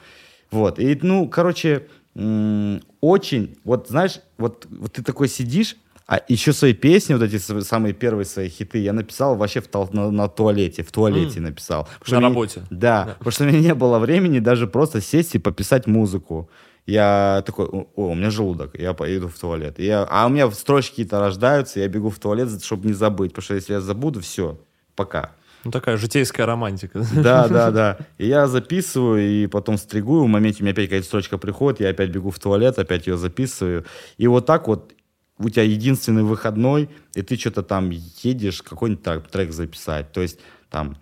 Вот, 0.50 0.78
и, 0.78 0.98
ну, 1.02 1.28
короче, 1.28 1.86
очень, 3.00 3.56
вот, 3.64 3.88
знаешь, 3.88 4.20
вот, 4.38 4.66
вот 4.70 4.92
ты 4.92 5.02
такой 5.02 5.28
сидишь, 5.28 5.76
а 6.08 6.22
еще 6.26 6.54
свои 6.54 6.72
песни, 6.72 7.12
вот 7.12 7.22
эти 7.22 7.36
самые 7.36 7.92
первые 7.92 8.24
свои 8.24 8.48
хиты, 8.48 8.78
я 8.78 8.94
написал 8.94 9.36
вообще 9.36 9.60
в, 9.60 9.94
на, 9.94 10.10
на 10.10 10.26
туалете, 10.28 10.82
в 10.82 10.90
туалете 10.90 11.38
mm. 11.38 11.42
написал. 11.42 11.86
На 12.08 12.18
мне, 12.18 12.28
работе? 12.28 12.62
Да, 12.70 13.04
да, 13.04 13.14
потому 13.18 13.30
что 13.30 13.44
у 13.44 13.46
меня 13.46 13.60
не 13.60 13.74
было 13.74 13.98
времени 13.98 14.38
даже 14.38 14.66
просто 14.66 15.02
сесть 15.02 15.34
и 15.34 15.38
пописать 15.38 15.86
музыку. 15.86 16.48
Я 16.86 17.42
такой, 17.44 17.66
о, 17.66 17.86
у 17.94 18.14
меня 18.14 18.30
желудок, 18.30 18.78
я 18.78 18.94
поеду 18.94 19.28
в 19.28 19.38
туалет. 19.38 19.78
Я, 19.78 20.06
а 20.08 20.24
у 20.24 20.30
меня 20.30 20.50
строчки 20.50 20.92
какие-то 20.92 21.20
рождаются, 21.20 21.80
я 21.80 21.88
бегу 21.88 22.08
в 22.08 22.18
туалет, 22.18 22.64
чтобы 22.64 22.86
не 22.86 22.94
забыть, 22.94 23.32
потому 23.32 23.44
что 23.44 23.54
если 23.56 23.74
я 23.74 23.82
забуду, 23.82 24.22
все, 24.22 24.58
пока. 24.96 25.32
Ну, 25.64 25.70
такая 25.70 25.98
житейская 25.98 26.46
романтика. 26.46 27.04
Да, 27.14 27.48
да, 27.48 27.70
да. 27.70 27.98
И 28.16 28.26
я 28.26 28.46
записываю, 28.46 29.20
и 29.20 29.46
потом 29.46 29.76
стригую. 29.76 30.24
В 30.24 30.28
моменте 30.28 30.60
у 30.60 30.62
меня 30.62 30.72
опять 30.72 30.86
какая-то 30.86 31.06
строчка 31.06 31.36
приходит, 31.36 31.80
я 31.80 31.90
опять 31.90 32.08
бегу 32.08 32.30
в 32.30 32.38
туалет, 32.38 32.78
опять 32.78 33.06
ее 33.06 33.18
записываю. 33.18 33.84
И 34.16 34.26
вот 34.26 34.46
так 34.46 34.68
вот 34.68 34.94
у 35.38 35.48
тебя 35.48 35.62
единственный 35.62 36.22
выходной, 36.22 36.90
и 37.14 37.22
ты 37.22 37.36
что-то 37.36 37.62
там 37.62 37.90
едешь, 37.90 38.62
какой-нибудь 38.62 39.30
трек 39.30 39.52
записать. 39.52 40.12
То 40.12 40.20
есть 40.20 40.38
там 40.70 40.96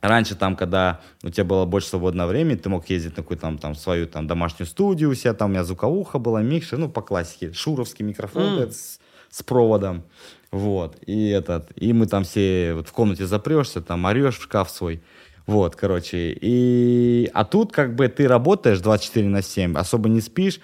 Раньше 0.00 0.36
там, 0.36 0.54
когда 0.54 1.00
у 1.24 1.30
тебя 1.30 1.44
было 1.44 1.64
больше 1.64 1.88
свободного 1.88 2.28
времени, 2.28 2.56
ты 2.56 2.68
мог 2.68 2.88
ездить 2.88 3.16
на 3.16 3.22
какую-то 3.22 3.42
там, 3.42 3.58
там 3.58 3.74
свою 3.74 4.06
там 4.06 4.28
домашнюю 4.28 4.68
студию 4.68 5.10
у 5.10 5.14
себя, 5.14 5.34
там 5.34 5.50
у 5.50 5.52
меня 5.52 5.64
звуковуха 5.64 6.18
была, 6.18 6.40
микшер, 6.40 6.78
ну, 6.78 6.88
по 6.88 7.02
классике, 7.02 7.52
шуровский 7.52 8.04
микрофон 8.04 8.60
mm. 8.60 8.70
с, 8.70 9.00
с 9.30 9.42
проводом, 9.42 10.04
вот, 10.52 10.96
и 11.04 11.28
этот, 11.30 11.72
и 11.74 11.92
мы 11.92 12.06
там 12.06 12.22
все 12.22 12.74
вот 12.74 12.88
в 12.88 12.92
комнате 12.92 13.26
запрешься, 13.26 13.80
там 13.80 14.04
орешь 14.04 14.38
в 14.38 14.42
шкаф 14.42 14.70
свой, 14.70 15.02
вот, 15.46 15.74
короче, 15.74 16.32
и, 16.40 17.28
а 17.34 17.44
тут 17.44 17.72
как 17.72 17.96
бы 17.96 18.06
ты 18.06 18.28
работаешь 18.28 18.78
24 18.78 19.28
на 19.28 19.42
7, 19.42 19.76
особо 19.76 20.08
не 20.08 20.20
спишь, 20.20 20.60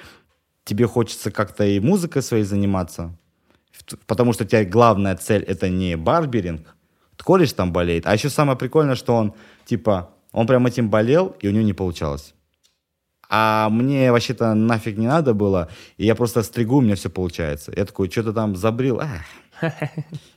тебе 0.65 0.87
хочется 0.87 1.31
как-то 1.31 1.65
и 1.65 1.81
музыкой 1.81 2.23
своей 2.23 2.45
заниматься, 2.45 3.17
потому 4.07 4.33
что 4.33 4.45
у 4.45 4.47
тебя 4.47 4.65
главная 4.65 5.17
цель 5.17 5.43
это 5.43 5.69
не 5.69 5.97
барберинг, 5.97 6.75
кореш 7.17 7.53
там 7.53 7.73
болеет, 7.73 8.07
а 8.07 8.13
еще 8.13 8.29
самое 8.31 8.59
прикольное, 8.59 8.97
что 8.97 9.15
он 9.15 9.35
типа 9.65 10.11
он 10.33 10.47
прям 10.47 10.67
этим 10.67 10.91
болел 10.91 11.37
и 11.41 11.49
у 11.49 11.51
него 11.53 11.65
не 11.65 11.73
получалось. 11.73 12.35
А 13.31 13.69
мне 13.71 14.13
вообще-то 14.13 14.55
нафиг 14.55 14.99
не 14.99 15.07
надо 15.07 15.33
было, 15.33 15.69
и 15.97 16.05
я 16.05 16.15
просто 16.15 16.43
стригу, 16.43 16.77
у 16.77 16.81
меня 16.81 16.95
все 16.95 17.09
получается. 17.09 17.73
Я 17.75 17.85
такой, 17.85 18.11
что-то 18.11 18.33
там 18.33 18.55
забрил, 18.55 19.01
ах. 19.01 19.23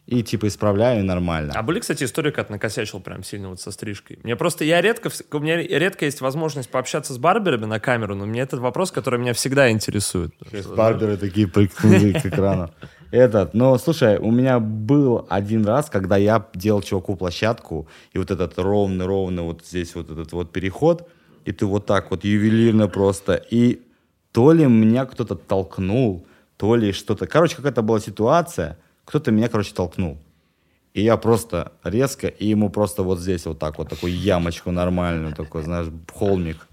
И 0.06 0.24
типа 0.24 0.48
исправляю 0.48 1.04
нормально. 1.04 1.54
А 1.56 1.64
были, 1.64 1.80
кстати, 1.80 2.04
истории, 2.04 2.32
как 2.32 2.50
накосячил 2.50 3.00
прям 3.00 3.24
сильно 3.24 3.50
вот 3.50 3.60
со 3.60 3.72
стрижкой? 3.72 4.20
Мне 4.24 4.36
просто, 4.36 4.64
я 4.64 4.82
редко, 4.82 5.10
у 5.32 5.40
меня 5.40 5.58
редко 5.58 6.06
есть 6.06 6.22
возможность 6.22 6.70
пообщаться 6.70 7.14
с 7.14 7.18
барберами 7.18 7.66
на 7.66 7.80
камеру, 7.80 8.16
но 8.16 8.26
мне 8.26 8.42
этот 8.42 8.60
вопрос, 8.60 8.92
который 8.92 9.20
меня 9.20 9.34
всегда 9.34 9.70
интересует. 9.72 10.34
Барберы 10.76 11.18
такие 11.18 11.48
прикнули 11.48 12.14
к 12.14 12.26
экрану. 12.26 12.72
Этот, 13.12 13.54
но 13.54 13.78
слушай, 13.78 14.18
у 14.18 14.32
меня 14.32 14.60
был 14.60 15.26
один 15.30 15.66
раз, 15.66 15.90
когда 15.90 16.18
я 16.18 16.46
делал 16.54 16.82
чуваку 16.82 17.16
площадку, 17.16 17.88
и 18.12 18.18
вот 18.18 18.32
этот 18.32 18.58
ровный-ровный 18.60 19.44
вот 19.44 19.66
здесь 19.66 19.96
вот 19.96 20.10
этот 20.10 20.34
вот 20.34 20.52
переход, 20.52 21.10
и 21.46 21.54
ты 21.54 21.66
вот 21.66 21.86
так 21.86 22.12
вот 22.12 22.26
ювелирно 22.26 22.90
просто, 22.90 23.36
и 23.36 23.82
то 24.34 24.52
ли 24.52 24.66
меня 24.66 25.06
кто-то 25.06 25.36
толкнул, 25.36 26.28
то 26.58 26.76
ли 26.76 26.92
что-то. 26.92 27.28
Короче, 27.28 27.56
какая-то 27.56 27.82
была 27.82 28.00
ситуация, 28.00 28.78
кто-то 29.08 29.32
меня, 29.32 29.48
короче, 29.48 29.74
толкнул. 29.74 30.18
И 30.94 31.02
я 31.02 31.16
просто 31.16 31.72
резко, 31.84 32.28
и 32.28 32.48
ему 32.48 32.70
просто 32.70 33.04
вот 33.04 33.20
здесь 33.20 33.46
вот 33.46 33.58
так 33.58 33.78
вот, 33.78 33.88
такую 33.88 34.14
ямочку 34.14 34.72
нормальную, 34.72 35.34
такой, 35.34 35.64
знаешь, 35.64 35.88
холмик. 36.14 36.68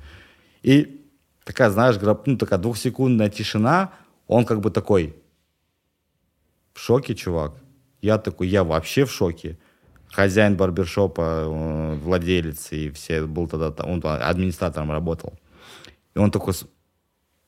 И 0.64 1.06
такая, 1.44 1.70
знаешь, 1.70 1.96
ну, 2.26 2.36
такая 2.36 2.58
двухсекундная 2.58 3.30
тишина, 3.30 3.92
он 4.26 4.44
как 4.46 4.60
бы 4.60 4.70
такой, 4.70 5.14
в 6.72 6.80
шоке, 6.80 7.14
чувак. 7.14 7.54
Я 8.02 8.18
такой, 8.18 8.48
я 8.48 8.64
вообще 8.64 9.04
в 9.04 9.12
шоке. 9.12 9.56
Хозяин 10.10 10.56
барбершопа, 10.56 11.44
э, 11.46 11.94
владелец, 12.02 12.72
и 12.72 12.90
все, 12.90 13.26
был 13.26 13.46
тогда, 13.46 13.70
он 13.84 14.02
администратором 14.04 14.90
работал. 14.90 15.34
И 16.16 16.18
он 16.18 16.32
такой, 16.32 16.54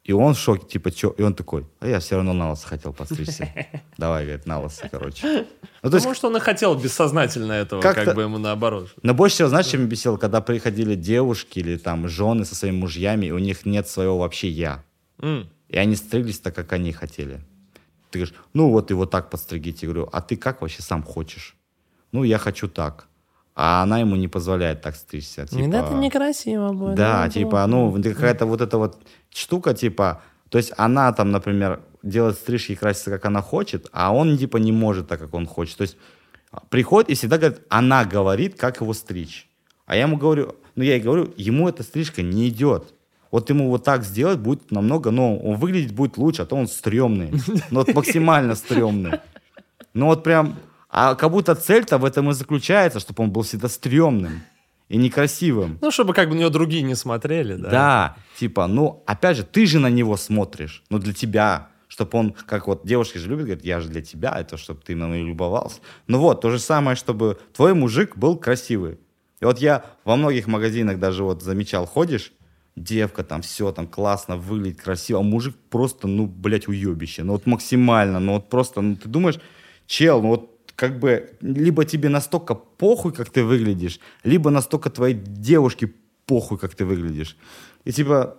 и 0.07 0.13
он 0.13 0.35
в 0.35 0.39
шоке, 0.39 0.67
типа, 0.67 0.91
что? 0.91 1.11
И 1.19 1.23
он 1.23 1.35
такой, 1.35 1.67
а 1.81 1.89
я 1.89 1.99
все 1.99 2.15
равно 2.15 2.33
на 2.33 2.51
лысо 2.51 2.69
хотел 2.69 2.93
подстричься. 2.93 3.53
Давай, 3.99 4.25
говорит, 4.25 4.47
на 4.47 4.61
лысо, 4.61 4.89
короче. 4.89 5.47
Ну, 5.83 5.91
то 5.91 5.97
есть, 5.97 6.07
Потому 6.07 6.15
что 6.15 6.29
он 6.29 6.37
и 6.37 6.41
хотел 6.41 6.77
бессознательно 6.77 7.53
этого, 7.53 7.81
как, 7.81 7.97
как 7.97 8.15
бы 8.15 8.23
ему 8.23 8.39
наоборот. 8.39 8.95
Но 9.03 9.15
больше 9.15 9.35
всего, 9.35 9.49
знаешь, 9.49 9.67
чем 9.67 9.81
меня 9.81 9.91
бесило, 9.91 10.17
когда 10.17 10.41
приходили 10.41 10.95
девушки 10.95 11.59
или 11.59 11.77
там 11.77 12.09
жены 12.09 12.45
со 12.45 12.55
своими 12.55 12.77
мужьями, 12.77 13.27
и 13.27 13.31
у 13.33 13.39
них 13.39 13.67
нет 13.67 13.89
своего 13.89 14.19
вообще 14.19 14.49
«я». 14.49 14.85
Mm. 15.19 15.47
И 15.71 15.77
они 15.77 15.97
стриглись 15.97 16.39
так, 16.39 16.55
как 16.55 16.73
они 16.73 16.93
хотели. 16.93 17.41
Ты 18.11 18.21
говоришь, 18.21 18.35
ну 18.55 18.71
вот 18.71 18.91
его 18.91 19.07
так 19.07 19.29
подстригите. 19.31 19.87
Я 19.87 19.93
говорю, 19.93 20.09
а 20.13 20.21
ты 20.21 20.37
как 20.37 20.61
вообще 20.61 20.83
сам 20.83 21.03
хочешь? 21.03 21.57
Ну, 22.13 22.23
я 22.23 22.39
хочу 22.39 22.69
так. 22.69 23.09
А 23.57 23.83
она 23.83 23.99
ему 24.01 24.17
не 24.17 24.29
позволяет 24.29 24.83
так 24.83 24.97
стричься. 24.97 25.47
Типа, 25.47 25.75
это 25.75 25.95
некрасиво 25.95 26.73
будет. 26.73 26.95
Да, 26.95 27.25
да 27.25 27.31
типа, 27.31 27.67
ну, 27.67 27.91
какая-то 28.03 28.45
вот 28.45 28.61
эта 28.61 28.77
вот 28.77 28.99
штука, 29.37 29.75
типа, 29.75 30.23
то 30.49 30.59
есть 30.59 30.73
она 30.77 31.13
там, 31.13 31.31
например, 31.31 31.81
делает 32.03 32.37
стрижки 32.37 32.73
и 32.73 32.77
красится, 32.77 33.11
как 33.11 33.25
она 33.27 33.43
хочет, 33.43 33.89
а 33.93 34.15
он, 34.15 34.39
типа, 34.39 34.57
не 34.59 34.73
может 34.73 35.09
так, 35.09 35.21
как 35.21 35.35
он 35.35 35.47
хочет. 35.47 35.77
То 35.77 35.83
есть 35.83 35.97
приходит 36.71 37.11
и 37.11 37.15
всегда 37.15 37.39
говорит, 37.39 37.61
она 37.69 38.05
говорит, 38.05 38.59
как 38.59 38.81
его 38.81 38.95
стричь. 38.95 39.49
А 39.87 39.95
я 39.97 40.03
ему 40.03 40.17
говорю, 40.17 40.57
ну, 40.75 40.83
я 40.83 40.95
ей 40.95 41.01
говорю, 41.01 41.33
ему 41.37 41.69
эта 41.69 41.83
стрижка 41.83 42.23
не 42.23 42.49
идет. 42.49 42.95
Вот 43.31 43.51
ему 43.51 43.69
вот 43.69 43.85
так 43.85 44.05
сделать 44.05 44.39
будет 44.39 44.71
намного, 44.71 45.11
ну, 45.11 45.39
он 45.39 45.57
выглядеть 45.57 45.95
будет 45.95 46.17
лучше, 46.17 46.43
а 46.43 46.47
то 46.47 46.57
он 46.57 46.69
стрёмный. 46.69 47.33
Ну, 47.71 47.81
вот 47.81 47.95
максимально 47.95 48.55
стрёмный. 48.55 49.21
Ну, 49.95 50.07
вот 50.07 50.23
прям, 50.23 50.57
а 50.89 51.15
как 51.15 51.31
будто 51.31 51.55
цель-то 51.55 51.99
в 51.99 52.05
этом 52.05 52.31
и 52.31 52.35
заключается, 52.35 53.01
чтобы 53.01 53.25
он 53.25 53.31
был 53.31 53.43
всегда 53.43 53.69
стрёмным 53.69 54.43
и 54.89 54.97
некрасивым. 54.97 55.79
Ну, 55.81 55.91
чтобы 55.91 56.15
как 56.15 56.29
бы 56.29 56.35
на 56.35 56.41
него 56.41 56.51
другие 56.51 56.83
не 56.83 56.95
смотрели, 56.95 57.55
да? 57.55 57.71
Да, 57.71 58.17
типа, 58.39 58.67
ну, 58.67 59.03
опять 59.07 59.37
же, 59.37 59.43
ты 59.43 59.67
же 59.67 59.79
на 59.79 59.91
него 59.91 60.17
смотришь, 60.17 60.83
ну, 60.91 60.99
для 60.99 61.13
тебя, 61.13 61.69
чтобы 61.89 62.19
он, 62.19 62.33
как 62.33 62.67
вот 62.69 62.87
девушки 62.87 63.19
же 63.19 63.29
любят, 63.29 63.47
говорят, 63.47 63.65
я 63.65 63.81
же 63.81 63.89
для 63.89 64.03
тебя, 64.03 64.37
это 64.39 64.57
чтобы 64.57 64.81
ты 64.83 64.95
на 64.95 65.07
меня 65.07 65.25
любовался. 65.25 65.81
Ну 66.07 66.19
вот, 66.19 66.41
то 66.41 66.51
же 66.51 66.59
самое, 66.59 66.97
чтобы 66.97 67.39
твой 67.53 67.75
мужик 67.75 68.17
был 68.17 68.37
красивый. 68.37 68.99
И 69.41 69.45
вот 69.45 69.59
я 69.59 69.85
во 70.05 70.17
многих 70.17 70.47
магазинах 70.47 70.99
даже 70.99 71.25
вот 71.25 71.43
замечал, 71.43 71.87
ходишь, 71.87 72.33
девка 72.77 73.25
там 73.25 73.43
все 73.43 73.73
там 73.73 73.87
классно 73.87 74.37
выглядит, 74.37 74.81
красиво, 74.81 75.21
а 75.21 75.23
мужик 75.23 75.57
просто, 75.71 76.07
ну, 76.07 76.27
блядь, 76.27 76.69
уебище, 76.69 77.23
ну 77.23 77.33
вот 77.33 77.47
максимально, 77.47 78.21
ну 78.21 78.35
вот 78.35 78.49
просто, 78.49 78.81
ну 78.81 78.97
ты 78.97 79.09
думаешь, 79.09 79.41
чел, 79.87 80.23
ну 80.23 80.29
вот 80.29 80.56
как 80.77 80.99
бы 80.99 81.31
либо 81.41 81.85
тебе 81.85 82.09
настолько 82.09 82.55
похуй, 82.55 83.13
как 83.13 83.31
ты 83.31 83.43
выглядишь, 83.43 83.99
либо 84.25 84.51
настолько 84.51 84.91
твоей 84.91 85.15
девушке 85.15 85.93
похуй, 86.27 86.59
как 86.59 86.75
ты 86.75 86.85
выглядишь. 86.85 87.37
И 87.85 87.93
типа 87.93 88.37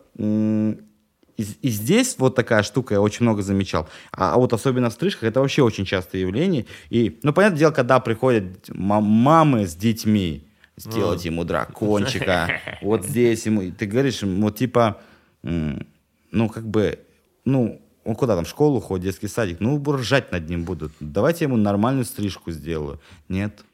и, 1.38 1.44
и 1.62 1.70
здесь 1.70 2.16
вот 2.18 2.36
такая 2.36 2.64
штука 2.64 2.96
я 2.96 3.02
очень 3.02 3.24
много 3.24 3.42
замечал. 3.42 3.88
А, 4.12 4.34
а 4.34 4.38
вот 4.38 4.54
особенно 4.54 4.90
в 4.90 4.94
стрижках 4.94 5.24
это 5.24 5.40
вообще 5.40 5.62
очень 5.62 5.86
частое 5.86 6.22
явление. 6.22 6.66
И, 6.90 7.20
ну, 7.22 7.32
понятное 7.32 7.60
дело, 7.60 7.72
когда 7.72 8.00
приходят 8.00 8.70
мамы 8.70 9.68
с 9.68 9.76
детьми, 9.76 10.48
сделать 10.78 11.26
ему 11.26 11.44
дракончика, 11.44 12.60
вот 12.82 13.06
здесь 13.06 13.46
ему. 13.46 13.72
Ты 13.72 13.86
говоришь, 13.86 14.24
вот 14.24 14.58
типа, 14.58 15.00
ну, 15.44 16.50
как 16.50 16.68
бы, 16.68 17.00
ну, 17.46 17.82
он 18.08 18.16
куда 18.16 18.36
там, 18.36 18.46
в 18.46 18.48
школу 18.48 18.80
ходит, 18.80 19.04
детский 19.04 19.28
садик, 19.28 19.60
ну, 19.60 19.84
ржать 19.86 20.32
над 20.32 20.48
ним 20.48 20.64
будут. 20.64 20.94
Давайте 21.02 21.44
ему 21.44 21.58
нормальную 21.58 22.06
стрижку 22.06 22.52
сделаю. 22.52 23.02
Нет. 23.28 23.66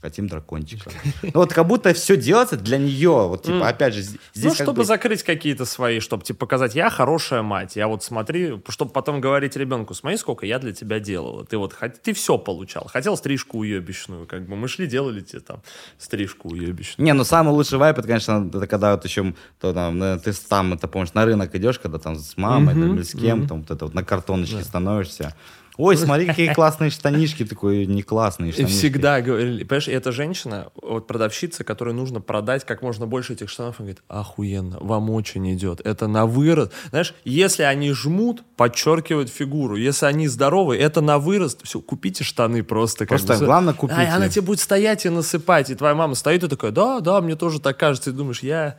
Хотим 0.00 0.26
дракончика. 0.28 0.90
Ну, 1.22 1.40
вот 1.40 1.52
как 1.52 1.66
будто 1.66 1.92
все 1.92 2.16
делается 2.16 2.56
для 2.56 2.78
нее. 2.78 3.28
Вот, 3.28 3.42
типа, 3.44 3.68
опять 3.68 3.94
же, 3.94 4.02
здесь 4.02 4.18
ну, 4.34 4.54
чтобы 4.54 4.78
бы- 4.78 4.84
закрыть 4.84 5.22
какие-то 5.22 5.64
свои, 5.64 6.00
чтобы 6.00 6.24
типа 6.24 6.40
показать, 6.40 6.74
я 6.74 6.90
хорошая 6.90 7.42
мать, 7.42 7.76
я 7.76 7.86
вот 7.86 8.02
смотри, 8.02 8.60
чтобы 8.68 8.90
потом 8.90 9.20
говорить 9.20 9.56
ребенку, 9.56 9.94
смотри, 9.94 10.16
сколько 10.18 10.46
я 10.46 10.58
для 10.58 10.72
тебя 10.72 10.98
делала. 10.98 11.44
Ты 11.44 11.58
вот 11.58 11.76
ты 12.02 12.12
все 12.14 12.38
получал. 12.38 12.88
Хотел 12.88 13.16
стрижку 13.16 13.58
уебищную, 13.58 14.26
как 14.26 14.48
бы 14.48 14.56
мы 14.56 14.68
шли, 14.68 14.86
делали 14.86 15.20
тебе 15.20 15.40
там 15.40 15.62
стрижку 15.98 16.48
уебищную. 16.48 17.04
Не, 17.04 17.12
ну 17.12 17.24
самый 17.24 17.50
лучший 17.50 17.78
вайп, 17.78 17.98
это, 17.98 18.08
конечно, 18.08 18.48
это 18.52 18.66
когда 18.66 18.92
вот 18.92 19.04
еще 19.04 19.34
то, 19.60 19.72
там, 19.72 20.02
э, 20.02 20.18
ты 20.18 20.32
там, 20.32 20.72
это 20.72 20.88
помнишь, 20.88 21.12
на 21.14 21.24
рынок 21.24 21.54
идешь, 21.54 21.78
когда 21.78 21.98
там 21.98 22.16
с 22.16 22.36
мамой 22.36 22.74
там, 22.74 22.96
или 22.96 23.02
с 23.02 23.12
кем, 23.12 23.46
там 23.46 23.60
вот 23.60 23.70
это 23.70 23.84
вот 23.84 23.94
на 23.94 24.04
картоночке 24.04 24.62
становишься. 24.62 25.34
Ой, 25.76 25.96
смотри, 25.96 26.26
какие 26.26 26.52
классные 26.52 26.90
штанишки, 26.90 27.44
такой 27.44 27.86
не 27.86 28.02
классные 28.02 28.52
штанишки. 28.52 28.76
всегда 28.76 29.20
говорили, 29.20 29.64
понимаешь, 29.64 29.88
и 29.88 29.92
эта 29.92 30.12
женщина, 30.12 30.70
вот 30.82 31.06
продавщица, 31.06 31.64
которой 31.64 31.94
нужно 31.94 32.20
продать 32.20 32.64
как 32.64 32.82
можно 32.82 33.06
больше 33.06 33.32
этих 33.32 33.48
штанов, 33.48 33.76
она 33.78 33.86
говорит, 33.86 34.02
охуенно, 34.08 34.78
вам 34.80 35.10
очень 35.10 35.52
идет, 35.54 35.80
это 35.84 36.06
на 36.06 36.26
вырост. 36.26 36.72
Знаешь, 36.90 37.14
если 37.24 37.62
они 37.62 37.92
жмут, 37.92 38.42
подчеркивают 38.56 39.30
фигуру, 39.30 39.76
если 39.76 40.06
они 40.06 40.28
здоровы, 40.28 40.76
это 40.76 41.00
на 41.00 41.18
вырост, 41.18 41.60
все, 41.64 41.80
купите 41.80 42.24
штаны 42.24 42.62
просто. 42.62 43.06
как 43.06 43.18
Просто 43.18 43.38
бы. 43.38 43.46
главное 43.46 43.74
купите. 43.74 44.00
А, 44.00 44.16
она 44.16 44.28
тебе 44.28 44.42
будет 44.42 44.60
стоять 44.60 45.06
и 45.06 45.08
насыпать, 45.08 45.70
и 45.70 45.74
твоя 45.74 45.94
мама 45.94 46.14
стоит 46.14 46.44
и 46.44 46.48
такая, 46.48 46.72
да, 46.72 47.00
да, 47.00 47.20
мне 47.20 47.36
тоже 47.36 47.60
так 47.60 47.78
кажется, 47.78 48.10
и 48.10 48.12
думаешь, 48.12 48.42
я... 48.42 48.78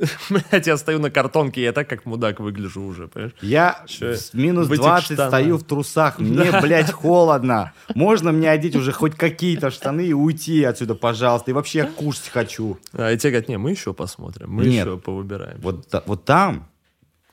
Блять, 0.30 0.66
я 0.66 0.76
стою 0.76 0.98
на 0.98 1.10
картонке, 1.10 1.62
я 1.62 1.72
так 1.72 1.88
как 1.88 2.06
мудак 2.06 2.40
выгляжу 2.40 2.82
уже, 2.82 3.08
понимаешь? 3.08 3.34
Я 3.40 3.84
с 3.86 4.32
минус 4.32 4.68
в 4.68 4.72
этих 4.72 4.82
20 4.82 5.04
штанах. 5.04 5.28
стою 5.28 5.58
в 5.58 5.64
трусах, 5.64 6.18
мне, 6.18 6.50
блядь, 6.60 6.90
холодно. 6.90 7.72
Можно 7.94 8.32
мне 8.32 8.50
одеть 8.50 8.76
уже 8.76 8.92
хоть 8.92 9.14
какие-то 9.14 9.70
штаны 9.70 10.06
и 10.06 10.12
уйти 10.12 10.64
отсюда, 10.64 10.94
пожалуйста. 10.94 11.50
И 11.50 11.54
вообще 11.54 11.80
я 11.80 11.86
кушать 11.86 12.28
хочу. 12.28 12.78
А 12.92 13.12
и 13.12 13.18
те 13.18 13.30
говорят, 13.30 13.48
не, 13.48 13.58
мы 13.58 13.70
еще 13.70 13.92
посмотрим, 13.92 14.50
мы 14.50 14.64
Нет. 14.64 14.86
еще 14.86 14.98
повыбираем. 14.98 15.58
Вот, 15.60 15.86
вот 16.06 16.24
там 16.24 16.68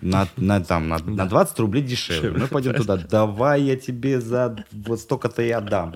на, 0.02 0.28
на, 0.38 0.64
там, 0.64 0.90
на, 0.90 1.00
на 1.00 1.26
20 1.26 1.60
рублей 1.60 1.84
дешевле. 1.84 2.32
Мы 2.32 2.48
пойдем 2.48 2.74
туда. 2.74 2.98
Давай 2.98 3.62
я 3.62 3.76
тебе 3.76 4.20
за 4.20 4.64
вот 4.72 5.00
столько-то 5.00 5.42
и 5.42 5.50
отдам. 5.50 5.96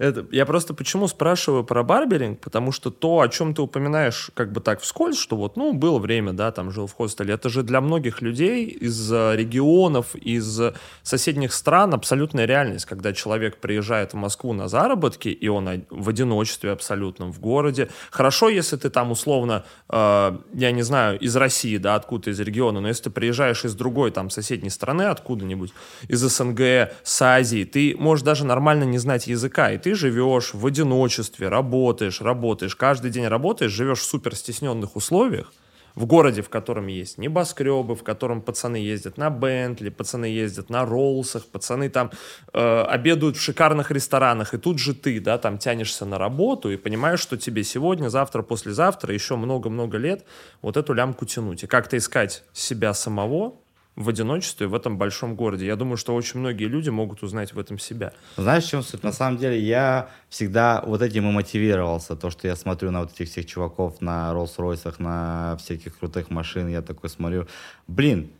Это, 0.00 0.24
я 0.30 0.46
просто 0.46 0.72
почему 0.72 1.08
спрашиваю 1.08 1.62
про 1.62 1.82
барберинг, 1.82 2.40
потому 2.40 2.72
что 2.72 2.90
то, 2.90 3.20
о 3.20 3.28
чем 3.28 3.54
ты 3.54 3.60
упоминаешь 3.60 4.30
как 4.32 4.50
бы 4.50 4.62
так 4.62 4.80
вскользь, 4.80 5.18
что 5.18 5.36
вот, 5.36 5.58
ну, 5.58 5.74
было 5.74 5.98
время, 5.98 6.32
да, 6.32 6.50
там 6.52 6.70
жил 6.70 6.86
в 6.86 6.94
хостеле, 6.94 7.34
это 7.34 7.50
же 7.50 7.62
для 7.62 7.82
многих 7.82 8.22
людей 8.22 8.64
из 8.64 9.12
э, 9.12 9.36
регионов, 9.36 10.14
из 10.14 10.58
соседних 11.02 11.52
стран 11.52 11.92
абсолютная 11.92 12.46
реальность, 12.46 12.86
когда 12.86 13.12
человек 13.12 13.58
приезжает 13.58 14.14
в 14.14 14.16
Москву 14.16 14.54
на 14.54 14.68
заработки, 14.68 15.28
и 15.28 15.48
он 15.48 15.84
в 15.90 16.08
одиночестве 16.08 16.70
абсолютном 16.70 17.30
в 17.30 17.38
городе. 17.38 17.90
Хорошо, 18.10 18.48
если 18.48 18.76
ты 18.76 18.88
там 18.88 19.10
условно, 19.10 19.66
э, 19.90 20.38
я 20.54 20.72
не 20.72 20.82
знаю, 20.82 21.18
из 21.18 21.36
России, 21.36 21.76
да, 21.76 21.96
откуда 21.96 22.30
из 22.30 22.40
региона, 22.40 22.80
но 22.80 22.88
если 22.88 23.02
ты 23.02 23.10
приезжаешь 23.10 23.66
из 23.66 23.74
другой 23.74 24.12
там 24.12 24.30
соседней 24.30 24.70
страны 24.70 25.02
откуда-нибудь, 25.02 25.74
из 26.08 26.20
СНГ, 26.20 26.90
с 27.02 27.20
Азии, 27.20 27.64
ты 27.64 27.94
можешь 27.98 28.24
даже 28.24 28.46
нормально 28.46 28.84
не 28.84 28.96
знать 28.96 29.26
языка, 29.26 29.70
и 29.70 29.76
ты 29.76 29.89
живешь 29.94 30.54
в 30.54 30.66
одиночестве, 30.66 31.48
работаешь, 31.48 32.20
работаешь, 32.20 32.76
каждый 32.76 33.10
день 33.10 33.26
работаешь, 33.26 33.72
живешь 33.72 34.00
в 34.00 34.04
супер 34.04 34.34
стесненных 34.34 34.96
условиях, 34.96 35.52
в 35.94 36.06
городе, 36.06 36.42
в 36.42 36.48
котором 36.48 36.86
есть 36.86 37.18
небоскребы, 37.18 37.94
в 37.94 38.02
котором 38.02 38.42
пацаны 38.42 38.76
ездят 38.76 39.16
на 39.16 39.30
Бентли, 39.30 39.88
пацаны 39.88 40.26
ездят 40.26 40.70
на 40.70 40.84
Роллсах, 40.84 41.46
пацаны 41.46 41.88
там 41.88 42.10
э, 42.52 42.82
обедают 42.82 43.36
в 43.36 43.40
шикарных 43.40 43.90
ресторанах, 43.90 44.54
и 44.54 44.58
тут 44.58 44.78
же 44.78 44.94
ты, 44.94 45.20
да, 45.20 45.38
там 45.38 45.58
тянешься 45.58 46.04
на 46.04 46.18
работу 46.18 46.70
и 46.70 46.76
понимаешь, 46.76 47.20
что 47.20 47.36
тебе 47.36 47.64
сегодня, 47.64 48.08
завтра, 48.08 48.42
послезавтра, 48.42 49.12
еще 49.12 49.36
много-много 49.36 49.98
лет 49.98 50.24
вот 50.62 50.76
эту 50.76 50.92
лямку 50.92 51.26
тянуть. 51.26 51.64
И 51.64 51.66
как-то 51.66 51.96
искать 51.96 52.44
себя 52.52 52.94
самого 52.94 53.54
в 54.00 54.08
одиночестве 54.08 54.66
в 54.66 54.74
этом 54.74 54.96
большом 54.96 55.34
городе. 55.36 55.66
Я 55.66 55.76
думаю, 55.76 55.96
что 55.96 56.14
очень 56.14 56.40
многие 56.40 56.64
люди 56.64 56.88
могут 56.88 57.22
узнать 57.22 57.52
в 57.52 57.58
этом 57.58 57.78
себя. 57.78 58.12
Знаешь, 58.36 58.64
в 58.64 58.70
чем 58.70 58.82
суть? 58.82 59.02
На 59.02 59.12
самом 59.12 59.38
деле 59.38 59.60
я 59.60 60.08
всегда 60.28 60.82
вот 60.86 61.02
этим 61.02 61.28
и 61.28 61.32
мотивировался. 61.32 62.16
То, 62.16 62.30
что 62.30 62.48
я 62.48 62.56
смотрю 62.56 62.90
на 62.90 63.00
вот 63.00 63.12
этих 63.12 63.28
всех 63.28 63.46
чуваков 63.46 64.00
на 64.00 64.32
Роллс-Ройсах, 64.32 64.94
на 64.98 65.56
всяких 65.58 65.98
крутых 65.98 66.30
машин, 66.30 66.68
я 66.68 66.80
такой 66.80 67.10
смотрю, 67.10 67.46
блин, 67.86 68.30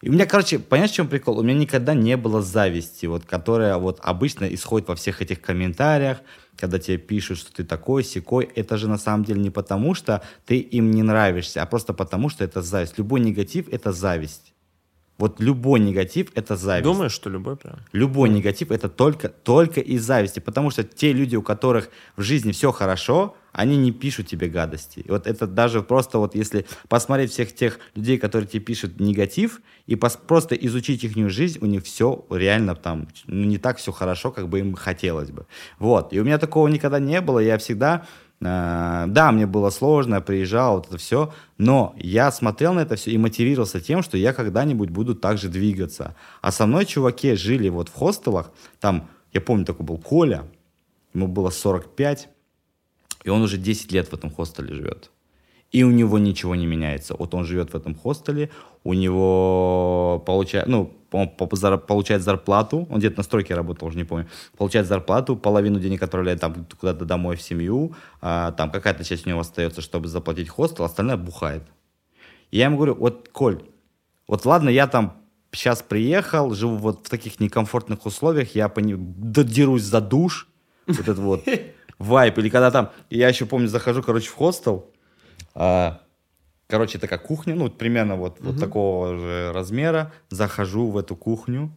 и 0.00 0.10
у 0.10 0.12
меня, 0.12 0.26
короче, 0.26 0.60
понимаешь, 0.60 0.92
в 0.92 0.94
чем 0.94 1.08
прикол? 1.08 1.38
У 1.38 1.42
меня 1.42 1.58
никогда 1.58 1.92
не 1.92 2.16
было 2.16 2.40
зависти, 2.40 3.06
вот, 3.06 3.24
которая 3.24 3.76
вот 3.78 3.98
обычно 4.00 4.44
исходит 4.44 4.86
во 4.86 4.94
всех 4.94 5.22
этих 5.22 5.40
комментариях, 5.40 6.18
когда 6.56 6.78
тебе 6.78 6.98
пишут, 6.98 7.38
что 7.38 7.52
ты 7.52 7.64
такой, 7.64 8.04
секой. 8.04 8.48
Это 8.54 8.76
же 8.76 8.88
на 8.88 8.98
самом 8.98 9.24
деле 9.24 9.40
не 9.40 9.50
потому, 9.50 9.94
что 9.94 10.22
ты 10.46 10.58
им 10.58 10.92
не 10.92 11.02
нравишься, 11.02 11.62
а 11.62 11.66
просто 11.66 11.94
потому, 11.94 12.28
что 12.28 12.44
это 12.44 12.62
зависть. 12.62 12.96
Любой 12.98 13.20
негатив— 13.20 13.68
это 13.72 13.92
зависть. 13.92 14.47
Вот 15.18 15.40
любой 15.40 15.80
негатив— 15.80 16.28
это 16.34 16.56
зависть. 16.56 16.84
Думаешь, 16.84 17.12
что 17.12 17.28
любой 17.28 17.56
прям? 17.56 17.76
Любой 17.92 18.28
негатив 18.28 18.70
это 18.70 18.88
только, 18.88 19.28
только 19.28 19.80
из 19.80 20.02
зависти, 20.04 20.38
потому 20.38 20.70
что 20.70 20.84
те 20.84 21.12
люди, 21.12 21.34
у 21.34 21.42
которых 21.42 21.90
в 22.16 22.22
жизни 22.22 22.52
все 22.52 22.70
хорошо, 22.70 23.36
они 23.52 23.76
не 23.76 23.90
пишут 23.90 24.28
тебе 24.28 24.48
гадости. 24.48 25.00
И 25.00 25.10
вот 25.10 25.26
это 25.26 25.48
даже 25.48 25.82
просто 25.82 26.18
вот 26.18 26.36
если 26.36 26.66
посмотреть 26.88 27.32
всех 27.32 27.52
тех 27.52 27.80
людей, 27.96 28.16
которые 28.16 28.48
тебе 28.48 28.60
пишут 28.60 29.00
негатив, 29.00 29.60
и 29.86 29.94
пос- 29.94 30.18
просто 30.24 30.54
изучить 30.54 31.02
их 31.02 31.30
жизнь, 31.30 31.58
у 31.60 31.66
них 31.66 31.82
все 31.82 32.24
реально 32.30 32.76
там 32.76 33.08
ну, 33.26 33.44
не 33.44 33.58
так 33.58 33.78
все 33.78 33.90
хорошо, 33.90 34.30
как 34.30 34.48
бы 34.48 34.60
им 34.60 34.74
хотелось 34.74 35.32
бы. 35.32 35.46
Вот. 35.80 36.12
И 36.12 36.20
у 36.20 36.24
меня 36.24 36.38
такого 36.38 36.68
никогда 36.68 37.00
не 37.00 37.20
было. 37.20 37.40
Я 37.40 37.58
всегда 37.58 38.06
да, 38.40 39.30
мне 39.32 39.46
было 39.46 39.70
сложно, 39.70 40.16
я 40.16 40.20
приезжал, 40.20 40.76
вот 40.76 40.86
это 40.86 40.96
все, 40.96 41.32
но 41.56 41.94
я 41.96 42.30
смотрел 42.30 42.72
на 42.72 42.80
это 42.80 42.94
все 42.94 43.10
и 43.10 43.18
мотивировался 43.18 43.80
тем, 43.80 44.02
что 44.02 44.16
я 44.16 44.32
когда-нибудь 44.32 44.90
буду 44.90 45.14
так 45.16 45.38
же 45.38 45.48
двигаться. 45.48 46.14
А 46.40 46.52
со 46.52 46.66
мной 46.66 46.86
чуваки 46.86 47.34
жили 47.34 47.68
вот 47.68 47.88
в 47.88 47.94
хостелах, 47.94 48.52
там, 48.78 49.08
я 49.32 49.40
помню, 49.40 49.64
такой 49.64 49.84
был 49.84 49.98
Коля, 49.98 50.44
ему 51.14 51.26
было 51.26 51.50
45, 51.50 52.28
и 53.24 53.28
он 53.28 53.42
уже 53.42 53.58
10 53.58 53.90
лет 53.92 54.08
в 54.08 54.14
этом 54.14 54.30
хостеле 54.30 54.72
живет. 54.72 55.10
И 55.72 55.82
у 55.82 55.90
него 55.90 56.18
ничего 56.18 56.54
не 56.54 56.66
меняется. 56.66 57.14
Вот 57.18 57.34
он 57.34 57.44
живет 57.44 57.72
в 57.72 57.76
этом 57.76 57.94
хостеле, 57.94 58.50
у 58.84 58.92
него 58.94 60.22
получает, 60.26 60.66
ну, 60.66 60.92
он 61.10 61.28
получает 61.28 62.22
зарплату, 62.22 62.86
он 62.90 62.98
где-то 62.98 63.18
на 63.18 63.22
стройке 63.22 63.54
работал, 63.54 63.88
уже 63.88 63.96
не 63.96 64.04
помню, 64.04 64.26
получает 64.56 64.86
зарплату, 64.86 65.36
половину 65.36 65.80
денег 65.80 66.02
отправляет 66.02 66.40
там 66.40 66.66
куда-то 66.78 67.04
домой 67.04 67.36
в 67.36 67.42
семью, 67.42 67.94
а, 68.20 68.52
там 68.52 68.70
какая-то 68.70 69.04
часть 69.04 69.26
у 69.26 69.30
него 69.30 69.40
остается, 69.40 69.80
чтобы 69.80 70.08
заплатить 70.08 70.48
хостел, 70.48 70.84
остальное 70.84 71.16
бухает. 71.16 71.62
И 72.50 72.58
я 72.58 72.66
ему 72.66 72.76
говорю, 72.76 72.94
вот, 72.94 73.28
Коль, 73.32 73.62
вот 74.26 74.44
ладно, 74.44 74.68
я 74.68 74.86
там 74.86 75.22
сейчас 75.50 75.82
приехал, 75.82 76.52
живу 76.54 76.76
вот 76.76 77.06
в 77.06 77.10
таких 77.10 77.40
некомфортных 77.40 78.04
условиях, 78.04 78.54
я 78.54 78.68
пони- 78.68 78.96
додерусь 78.96 79.82
за 79.82 80.00
душ, 80.00 80.48
вот 80.86 81.08
это 81.08 81.20
вот 81.20 81.44
вайп, 81.98 82.38
или 82.38 82.48
когда 82.48 82.70
там, 82.70 82.90
я 83.10 83.28
еще 83.28 83.46
помню, 83.46 83.68
захожу, 83.68 84.02
короче, 84.02 84.28
в 84.28 84.34
хостел, 84.34 84.90
а, 85.54 86.00
короче, 86.68 86.98
такая 86.98 87.18
кухня, 87.18 87.54
ну, 87.54 87.68
примерно 87.70 88.16
вот, 88.16 88.38
вот 88.40 88.60
такого 88.60 89.18
же 89.18 89.52
размера, 89.52 90.12
захожу 90.28 90.90
в 90.90 90.98
эту 90.98 91.16
кухню, 91.16 91.72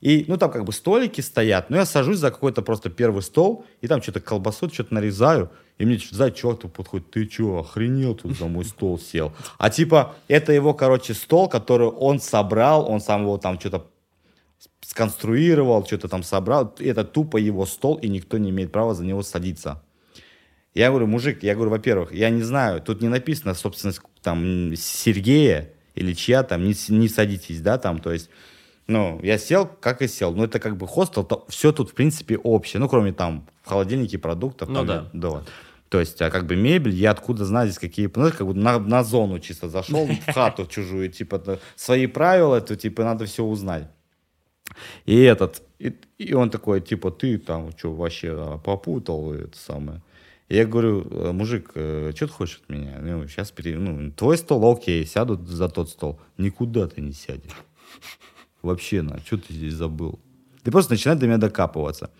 и, 0.00 0.26
ну, 0.28 0.36
там 0.36 0.50
как 0.50 0.64
бы 0.64 0.72
столики 0.72 1.22
стоят, 1.22 1.70
но 1.70 1.78
я 1.78 1.86
сажусь 1.86 2.18
за 2.18 2.30
какой-то 2.30 2.60
просто 2.60 2.90
первый 2.90 3.22
стол, 3.22 3.64
и 3.80 3.88
там 3.88 4.02
что-то 4.02 4.20
колбасу, 4.20 4.68
что-то 4.68 4.92
нарезаю, 4.92 5.50
и 5.78 5.86
мне 5.86 5.98
за 6.10 6.30
чувак 6.30 6.60
тут 6.60 6.74
подходит, 6.74 7.10
ты 7.10 7.28
что, 7.28 7.60
охренел 7.60 8.14
тут 8.14 8.36
за 8.36 8.46
мой 8.46 8.66
стол 8.66 8.98
сел? 8.98 9.32
А 9.56 9.70
типа, 9.70 10.14
это 10.28 10.52
его, 10.52 10.74
короче, 10.74 11.14
стол, 11.14 11.48
который 11.48 11.88
он 11.88 12.20
собрал, 12.20 12.88
он 12.88 13.00
сам 13.00 13.22
его 13.22 13.38
там 13.38 13.58
что-то 13.58 13.86
сконструировал, 14.82 15.86
что-то 15.86 16.08
там 16.08 16.22
собрал, 16.22 16.74
это 16.78 17.04
тупо 17.04 17.38
его 17.38 17.64
стол, 17.64 17.94
и 17.96 18.08
никто 18.08 18.36
не 18.36 18.50
имеет 18.50 18.72
права 18.72 18.92
за 18.94 19.04
него 19.04 19.22
садиться. 19.22 19.82
Я 20.74 20.90
говорю, 20.90 21.06
мужик, 21.06 21.42
я 21.42 21.54
говорю, 21.54 21.70
во-первых, 21.70 22.12
я 22.12 22.28
не 22.28 22.42
знаю, 22.42 22.82
тут 22.82 23.00
не 23.00 23.08
написано 23.08 23.54
собственность 23.54 24.00
там 24.24 24.74
Сергея 24.74 25.70
или 25.94 26.12
чья 26.14 26.42
там, 26.42 26.64
не, 26.64 26.74
не 26.88 27.08
садитесь, 27.08 27.60
да, 27.60 27.78
там, 27.78 28.00
то 28.00 28.12
есть, 28.12 28.30
ну, 28.88 29.20
я 29.22 29.38
сел, 29.38 29.66
как 29.66 30.02
и 30.02 30.08
сел, 30.08 30.32
но 30.32 30.44
это 30.44 30.58
как 30.58 30.76
бы 30.76 30.88
хостел, 30.88 31.24
то 31.24 31.46
все 31.48 31.72
тут, 31.72 31.90
в 31.90 31.94
принципе, 31.94 32.36
общее, 32.36 32.80
ну, 32.80 32.88
кроме 32.88 33.12
там 33.12 33.46
в 33.62 33.68
холодильнике 33.68 34.18
продуктов. 34.18 34.68
Ну 34.68 34.74
там, 34.74 34.86
да. 34.86 35.10
да. 35.12 35.28
вот. 35.28 35.48
То 35.88 36.00
есть, 36.00 36.20
а 36.20 36.30
как 36.30 36.46
бы 36.46 36.56
мебель, 36.56 36.94
я 36.94 37.12
откуда 37.12 37.44
знаю 37.44 37.68
здесь 37.68 37.78
какие, 37.78 38.10
ну, 38.14 38.30
как 38.30 38.46
бы 38.46 38.54
на, 38.54 38.78
на 38.78 39.04
зону 39.04 39.38
чисто 39.38 39.68
зашел, 39.68 40.06
в 40.06 40.32
хату 40.32 40.66
чужую, 40.66 41.08
типа, 41.08 41.60
свои 41.76 42.06
правила, 42.06 42.60
то, 42.60 42.76
типа, 42.76 43.04
надо 43.04 43.26
все 43.26 43.44
узнать. 43.44 43.86
И 45.06 45.20
этот, 45.20 45.62
и, 45.78 45.94
и 46.18 46.34
он 46.34 46.50
такой, 46.50 46.80
типа, 46.80 47.10
ты 47.10 47.38
там, 47.38 47.70
что, 47.76 47.94
вообще 47.94 48.30
а, 48.32 48.58
попутал 48.58 49.32
это 49.34 49.56
самое. 49.56 50.02
Я 50.54 50.66
говорю, 50.66 51.06
«Э, 51.10 51.32
мужик, 51.32 51.70
что 51.70 52.12
ты 52.12 52.28
хочешь 52.28 52.60
от 52.62 52.68
меня? 52.68 52.98
Ну, 53.00 53.26
сейчас, 53.26 53.50
пере... 53.50 53.76
ну, 53.76 54.12
твой 54.12 54.38
стол, 54.38 54.72
окей, 54.72 55.04
сяду 55.04 55.36
за 55.44 55.68
тот 55.68 55.90
стол. 55.90 56.20
Никуда 56.38 56.86
ты 56.86 57.00
не 57.00 57.12
сядешь. 57.12 57.50
Вообще, 58.62 59.02
на, 59.02 59.18
что 59.18 59.36
ты 59.36 59.52
здесь 59.52 59.74
забыл? 59.74 60.20
Ты 60.62 60.70
просто 60.70 60.92
начинаешь 60.92 61.20
до 61.20 61.26
меня 61.26 61.38
докапываться. 61.38 62.10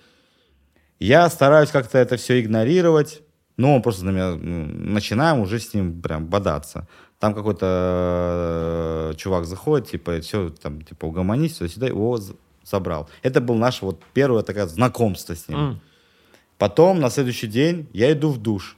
Я 0.99 1.29
стараюсь 1.31 1.71
как-то 1.71 1.99
это 1.99 2.17
все 2.17 2.41
игнорировать, 2.41 3.23
но 3.57 3.77
он 3.77 3.83
просто 3.83 4.05
на 4.05 4.11
меня, 4.11 4.35
начинаем 4.35 5.41
уже 5.41 5.61
с 5.61 5.73
ним 5.73 6.03
прям 6.03 6.27
бодаться. 6.27 6.89
Там 7.19 7.35
какой-то 7.35 9.13
э, 9.13 9.17
чувак 9.17 9.47
заходит, 9.47 9.89
типа, 9.89 10.21
все, 10.21 10.51
там, 10.51 10.83
типа, 10.83 11.07
угомонись, 11.07 11.57
сюда, 11.57 11.87
его 11.87 12.19
забрал. 12.65 13.09
Это 13.23 13.41
был 13.41 13.55
наше 13.55 13.85
вот 13.85 14.03
первое 14.13 14.43
такое 14.43 14.67
знакомство 14.67 15.35
с 15.35 15.49
ним. 15.49 15.59
Mm. 15.59 15.77
Потом 16.59 17.01
на 17.01 17.11
следующий 17.11 17.47
день 17.47 17.89
я 17.93 18.13
иду 18.13 18.31
в 18.31 18.39
душ. 18.39 18.77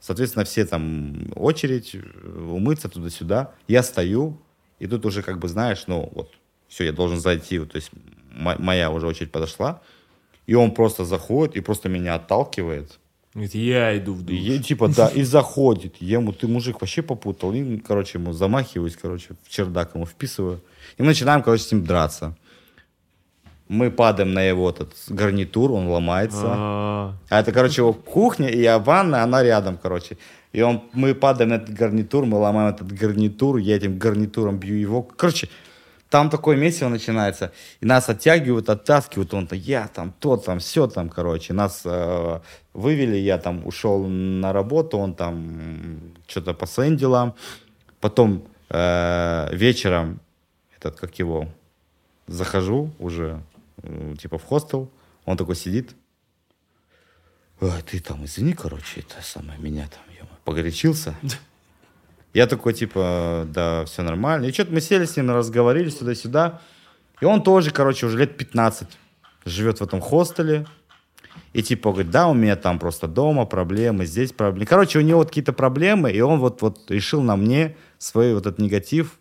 Соответственно, 0.00 0.44
все 0.44 0.64
там 0.64 1.30
очередь, 1.34 1.96
умыться 2.24 2.88
туда-сюда. 2.88 3.52
Я 3.68 3.82
стою, 3.82 4.38
и 4.78 4.86
тут 4.86 5.04
уже 5.04 5.22
как 5.22 5.38
бы 5.38 5.48
знаешь, 5.48 5.84
ну 5.86 6.10
вот, 6.14 6.32
все, 6.68 6.84
я 6.84 6.92
должен 6.92 7.20
зайти, 7.20 7.58
то 7.58 7.76
есть 7.76 7.90
моя 8.32 8.90
уже 8.90 9.06
очередь 9.06 9.30
подошла. 9.30 9.82
И 10.46 10.54
он 10.54 10.72
просто 10.72 11.04
заходит 11.04 11.56
и 11.56 11.60
просто 11.60 11.88
меня 11.88 12.14
отталкивает. 12.14 12.98
Говорит, 13.34 13.54
я 13.54 13.96
иду 13.96 14.14
в 14.14 14.22
душ. 14.22 14.36
И, 14.36 14.58
типа, 14.60 14.88
да, 14.88 15.08
и 15.14 15.22
заходит. 15.22 15.96
Ему, 16.00 16.32
ты 16.32 16.48
мужик 16.48 16.80
вообще 16.80 17.02
попутал. 17.02 17.52
И, 17.52 17.78
короче, 17.78 18.18
ему 18.18 18.32
замахиваюсь, 18.32 18.96
короче, 18.96 19.34
в 19.44 19.48
чердак 19.48 19.94
ему 19.94 20.06
вписываю. 20.06 20.60
И 20.98 21.02
мы 21.02 21.08
начинаем, 21.08 21.42
короче, 21.42 21.62
с 21.62 21.72
ним 21.72 21.84
драться. 21.84 22.36
Мы 23.70 23.92
падаем 23.92 24.32
на 24.32 24.42
его 24.42 24.68
этот 24.68 24.92
гарнитур, 25.08 25.70
он 25.70 25.86
ломается. 25.86 26.42
А, 26.44 27.14
это, 27.28 27.52
короче, 27.52 27.82
его 27.82 27.92
кухня, 27.92 28.48
и 28.48 28.60
я 28.60 28.80
ванна, 28.80 29.22
она 29.22 29.44
рядом, 29.44 29.78
короче. 29.80 30.18
И 30.52 30.60
он, 30.60 30.82
мы 30.92 31.14
падаем 31.14 31.50
на 31.50 31.54
этот 31.54 31.70
гарнитур, 31.70 32.26
мы 32.26 32.38
ломаем 32.38 32.74
этот 32.74 32.90
гарнитур, 32.90 33.58
я 33.58 33.76
этим 33.76 33.96
гарнитуром 33.96 34.58
бью 34.58 34.74
его. 34.74 35.02
Короче, 35.02 35.48
там 36.08 36.30
такое 36.30 36.56
месиво 36.56 36.88
начинается, 36.88 37.52
и 37.80 37.86
нас 37.86 38.08
оттягивают, 38.08 38.68
оттаскивают, 38.68 39.32
он-то, 39.32 39.54
я 39.54 39.86
там, 39.86 40.12
то 40.18 40.36
там, 40.36 40.58
все 40.58 40.88
там, 40.88 41.08
короче, 41.08 41.52
нас 41.52 41.82
э, 41.84 42.40
вывели, 42.74 43.18
я 43.18 43.38
там 43.38 43.64
ушел 43.64 44.04
на 44.08 44.52
работу, 44.52 44.98
он 44.98 45.14
там 45.14 46.00
что-то 46.26 46.54
по 46.54 46.66
своим 46.66 46.96
делам, 46.96 47.36
потом 48.00 48.42
э, 48.68 49.48
вечером, 49.52 50.18
этот, 50.76 50.98
как 50.98 51.20
его, 51.20 51.46
захожу 52.26 52.90
уже, 52.98 53.40
типа 54.18 54.38
в 54.38 54.44
хостел, 54.44 54.92
он 55.24 55.36
такой 55.36 55.56
сидит, 55.56 55.94
а, 57.60 57.80
ты 57.82 58.00
там, 58.00 58.24
извини, 58.24 58.54
короче, 58.54 59.00
это 59.00 59.22
самое, 59.22 59.58
меня 59.58 59.86
там, 59.88 60.02
ё 60.18 60.24
погорячился, 60.44 61.14
Я 62.32 62.46
такой, 62.46 62.74
типа, 62.74 63.44
да, 63.48 63.84
все 63.86 64.02
нормально. 64.02 64.46
И 64.46 64.52
что-то 64.52 64.72
мы 64.72 64.80
сели 64.80 65.04
с 65.04 65.16
ним, 65.16 65.30
разговорились 65.30 65.96
туда-сюда. 65.96 66.60
И 67.20 67.24
он 67.24 67.42
тоже, 67.42 67.72
короче, 67.72 68.06
уже 68.06 68.18
лет 68.18 68.36
15 68.36 68.88
живет 69.44 69.80
в 69.80 69.82
этом 69.82 70.00
хостеле. 70.00 70.66
И 71.52 71.62
типа 71.62 71.90
говорит, 71.90 72.10
да, 72.12 72.28
у 72.28 72.34
меня 72.34 72.54
там 72.54 72.78
просто 72.78 73.08
дома 73.08 73.46
проблемы, 73.46 74.06
здесь 74.06 74.32
проблемы. 74.32 74.66
Короче, 74.66 75.00
у 75.00 75.02
него 75.02 75.18
вот 75.18 75.28
какие-то 75.28 75.52
проблемы, 75.52 76.12
и 76.12 76.20
он 76.20 76.38
вот, 76.38 76.62
вот 76.62 76.90
решил 76.90 77.20
на 77.20 77.36
мне 77.36 77.76
свой 77.98 78.34
вот 78.34 78.46
этот 78.46 78.60
негатив 78.60 79.18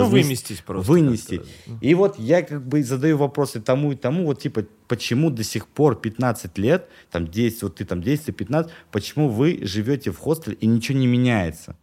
ну, 0.00 0.06
выместить 0.06 0.62
просто. 0.64 0.90
Вынести. 0.90 1.42
И 1.80 1.94
вот 1.94 2.18
я 2.18 2.42
как 2.42 2.66
бы 2.66 2.82
задаю 2.82 3.16
вопросы 3.18 3.60
тому 3.60 3.92
и 3.92 3.96
тому, 3.96 4.24
вот 4.26 4.40
типа, 4.40 4.64
почему 4.88 5.30
до 5.30 5.44
сих 5.44 5.66
пор 5.66 5.96
15 5.96 6.58
лет, 6.58 6.88
там 7.10 7.26
10, 7.26 7.62
вот 7.62 7.74
ты 7.76 7.84
там 7.84 8.02
10, 8.02 8.36
15, 8.36 8.72
почему 8.90 9.28
вы 9.28 9.60
живете 9.62 10.10
в 10.10 10.18
хостеле 10.18 10.56
и 10.60 10.66
ничего 10.66 10.98
не 10.98 11.06
меняется? 11.06 11.76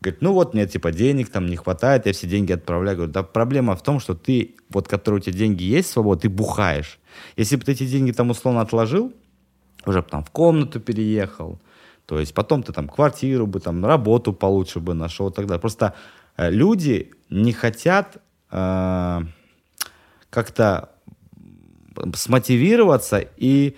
Говорит, 0.00 0.22
ну 0.22 0.32
вот 0.32 0.54
мне 0.54 0.66
типа 0.66 0.92
денег 0.92 1.28
там 1.28 1.46
не 1.46 1.56
хватает, 1.56 2.06
я 2.06 2.12
все 2.12 2.26
деньги 2.26 2.52
отправляю. 2.52 2.96
Говорю, 2.96 3.12
да 3.12 3.22
проблема 3.22 3.76
в 3.76 3.82
том, 3.82 4.00
что 4.00 4.14
ты, 4.14 4.56
вот 4.70 4.88
которые 4.88 5.20
у 5.20 5.22
тебя 5.22 5.36
деньги 5.36 5.62
есть, 5.62 5.90
свобода, 5.90 6.22
ты 6.22 6.30
бухаешь. 6.30 6.98
Если 7.36 7.56
бы 7.56 7.64
ты 7.64 7.72
эти 7.72 7.86
деньги 7.86 8.12
там 8.12 8.30
условно 8.30 8.62
отложил, 8.62 9.12
уже 9.84 10.02
там 10.02 10.24
в 10.24 10.30
комнату 10.30 10.80
переехал, 10.80 11.60
то 12.06 12.18
есть 12.18 12.34
потом 12.34 12.62
ты 12.62 12.72
там 12.72 12.88
квартиру 12.88 13.46
бы, 13.46 13.60
там 13.60 13.84
работу 13.84 14.32
получше 14.32 14.80
бы 14.80 14.94
нашел 14.94 15.28
и 15.28 15.32
так 15.32 15.46
далее. 15.46 15.60
Просто 15.60 15.94
люди 16.48 17.10
не 17.28 17.52
хотят 17.52 18.16
э, 18.50 19.20
как-то 20.30 20.90
смотивироваться 22.14 23.18
и 23.36 23.76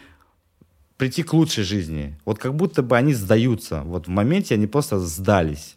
прийти 0.96 1.22
к 1.22 1.32
лучшей 1.32 1.64
жизни. 1.64 2.16
Вот 2.24 2.38
как 2.38 2.54
будто 2.54 2.82
бы 2.82 2.96
они 2.96 3.14
сдаются. 3.14 3.82
Вот 3.82 4.06
в 4.06 4.10
моменте 4.10 4.54
они 4.54 4.66
просто 4.66 5.00
сдались. 5.00 5.76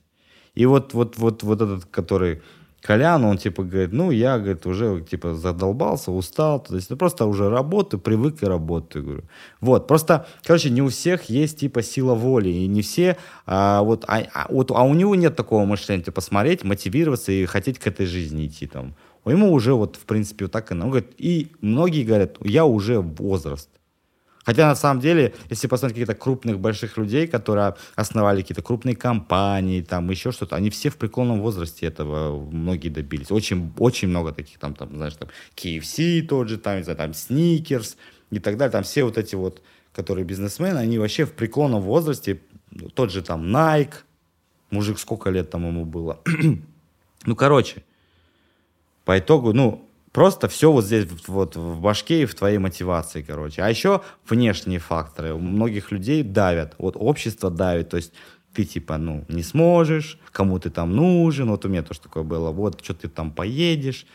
И 0.53 0.65
вот, 0.65 0.93
вот, 0.93 1.17
вот, 1.17 1.43
вот 1.43 1.61
этот, 1.61 1.85
который 1.85 2.41
Колян, 2.85 3.25
он 3.25 3.39
типа 3.39 3.63
говорит, 3.63 3.93
ну, 3.93 4.11
я, 4.11 4.37
говорит, 4.37 4.67
уже 4.67 5.01
типа 5.01 5.33
задолбался, 5.33 6.11
устал, 6.11 6.59
то 6.59 6.75
есть 6.75 6.91
ну, 6.91 6.97
просто 6.97 7.25
уже 7.25 7.49
работаю, 7.49 7.99
привык 7.99 8.43
и 8.43 8.45
работаю, 8.45 9.03
говорю. 9.03 9.23
Вот, 9.59 9.87
просто, 9.87 10.27
короче, 10.43 10.69
не 10.69 10.83
у 10.83 10.89
всех 10.89 11.23
есть 11.23 11.61
типа 11.61 11.81
сила 11.81 12.13
воли, 12.13 12.49
и 12.49 12.67
не 12.67 12.83
все, 12.83 13.17
а, 13.47 13.81
вот, 13.81 14.05
а, 14.07 14.21
а, 14.35 14.45
вот, 14.51 14.69
а 14.69 14.83
у 14.83 14.93
него 14.93 15.15
нет 15.15 15.35
такого 15.35 15.65
мышления, 15.65 16.03
типа, 16.03 16.21
смотреть, 16.21 16.63
мотивироваться 16.63 17.31
и 17.31 17.45
хотеть 17.45 17.79
к 17.79 17.87
этой 17.87 18.05
жизни 18.05 18.45
идти 18.45 18.67
там. 18.67 18.93
Ему 19.25 19.51
уже 19.51 19.73
вот, 19.73 19.95
в 19.95 20.05
принципе, 20.05 20.45
вот 20.45 20.51
так 20.51 20.69
и, 20.69 20.75
он 20.75 20.81
говорит, 20.81 21.11
и 21.17 21.53
многие 21.61 22.03
говорят, 22.03 22.37
я 22.41 22.65
уже 22.65 22.99
возраст, 22.99 23.69
Хотя 24.45 24.67
на 24.67 24.75
самом 24.75 25.01
деле, 25.01 25.33
если 25.49 25.67
посмотреть 25.67 25.95
каких-то 25.95 26.13
крупных 26.13 26.59
больших 26.59 26.97
людей, 26.97 27.27
которые 27.27 27.75
основали 27.95 28.41
какие-то 28.41 28.61
крупные 28.61 28.95
компании, 28.95 29.81
там 29.81 30.09
еще 30.11 30.31
что-то, 30.31 30.55
они 30.55 30.69
все 30.69 30.89
в 30.89 30.97
преклонном 30.97 31.41
возрасте 31.41 31.87
этого 31.87 32.39
многие 32.51 32.89
добились. 32.89 33.31
Очень, 33.31 33.73
очень 33.79 34.07
много 34.07 34.31
таких 34.31 34.59
там, 34.59 34.75
там, 34.75 34.95
знаешь, 34.95 35.15
там 35.15 35.29
KFC 35.55 36.21
тот 36.21 36.47
же, 36.47 36.57
там, 36.59 36.77
не 36.77 36.83
знаю, 36.83 36.97
там 36.97 37.11
Snickers 37.11 37.95
и 38.29 38.39
так 38.39 38.57
далее. 38.57 38.71
Там 38.71 38.83
все 38.83 39.03
вот 39.03 39.17
эти 39.17 39.33
вот, 39.33 39.63
которые 39.93 40.25
бизнесмены, 40.25 40.77
они 40.77 40.99
вообще 40.99 41.25
в 41.25 41.33
преклонном 41.33 41.81
возрасте, 41.81 42.39
тот 42.93 43.11
же 43.11 43.23
там 43.23 43.43
Nike, 43.55 43.95
мужик 44.69 44.99
сколько 44.99 45.31
лет 45.31 45.49
там 45.49 45.65
ему 45.67 45.85
было. 45.85 46.19
ну, 47.25 47.35
короче, 47.35 47.83
по 49.05 49.17
итогу, 49.17 49.53
ну, 49.53 49.87
Просто 50.15 50.47
все 50.47 50.71
вот 50.71 50.85
здесь 50.85 51.07
вот 51.27 51.57
в 51.57 51.81
башке 51.81 52.21
и 52.21 52.25
в 52.25 52.35
твоей 52.35 52.57
мотивации, 52.57 53.21
короче. 53.21 53.61
А 53.61 53.69
еще 53.69 54.01
внешние 54.29 54.79
факторы. 54.79 55.33
У 55.33 55.39
многих 55.39 55.91
людей 55.91 56.23
давят. 56.23 56.73
Вот 56.77 56.95
общество 56.97 57.51
давит. 57.51 57.89
То 57.89 57.97
есть 57.97 58.13
ты 58.53 58.63
типа, 58.63 58.97
ну, 58.97 59.25
не 59.27 59.43
сможешь, 59.43 60.17
кому 60.31 60.57
ты 60.57 60.69
там 60.69 60.95
нужен. 60.95 61.49
Вот 61.49 61.65
у 61.65 61.67
меня 61.67 61.83
тоже 61.83 61.99
такое 61.99 62.23
было. 62.23 62.51
Вот, 62.51 62.81
что 62.81 62.93
ты 62.93 63.09
там 63.09 63.29
поедешь, 63.29 64.05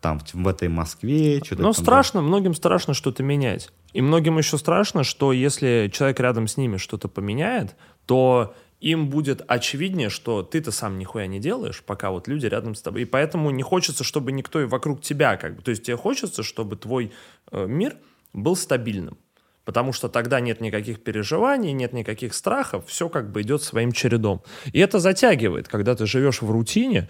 там 0.00 0.20
в 0.32 0.48
этой 0.48 0.66
Москве. 0.66 1.40
Что 1.44 1.54
Но 1.54 1.72
страшно, 1.72 2.18
там... 2.18 2.26
многим 2.26 2.52
страшно 2.54 2.92
что-то 2.92 3.22
менять. 3.22 3.70
И 3.92 4.02
многим 4.02 4.38
еще 4.38 4.58
страшно, 4.58 5.04
что 5.04 5.32
если 5.32 5.88
человек 5.94 6.18
рядом 6.18 6.48
с 6.48 6.56
ними 6.56 6.78
что-то 6.78 7.06
поменяет, 7.06 7.76
то 8.06 8.56
им 8.84 9.08
будет 9.08 9.42
очевиднее, 9.46 10.10
что 10.10 10.42
ты-то 10.42 10.70
сам 10.70 10.98
нихуя 10.98 11.26
не 11.26 11.40
делаешь, 11.40 11.82
пока 11.82 12.10
вот 12.10 12.28
люди 12.28 12.44
рядом 12.44 12.74
с 12.74 12.82
тобой. 12.82 13.02
И 13.02 13.04
поэтому 13.06 13.50
не 13.50 13.62
хочется, 13.62 14.04
чтобы 14.04 14.30
никто 14.30 14.60
и 14.60 14.66
вокруг 14.66 15.00
тебя 15.00 15.38
как 15.38 15.56
бы... 15.56 15.62
То 15.62 15.70
есть 15.70 15.84
тебе 15.84 15.96
хочется, 15.96 16.42
чтобы 16.42 16.76
твой 16.76 17.10
э, 17.50 17.66
мир 17.66 17.96
был 18.34 18.56
стабильным. 18.56 19.16
Потому 19.64 19.94
что 19.94 20.10
тогда 20.10 20.40
нет 20.40 20.60
никаких 20.60 21.02
переживаний, 21.02 21.72
нет 21.72 21.94
никаких 21.94 22.34
страхов, 22.34 22.84
все 22.86 23.08
как 23.08 23.32
бы 23.32 23.40
идет 23.40 23.62
своим 23.62 23.90
чередом. 23.90 24.42
И 24.74 24.80
это 24.80 24.98
затягивает, 24.98 25.66
когда 25.66 25.94
ты 25.94 26.04
живешь 26.04 26.42
в 26.42 26.50
рутине, 26.50 27.08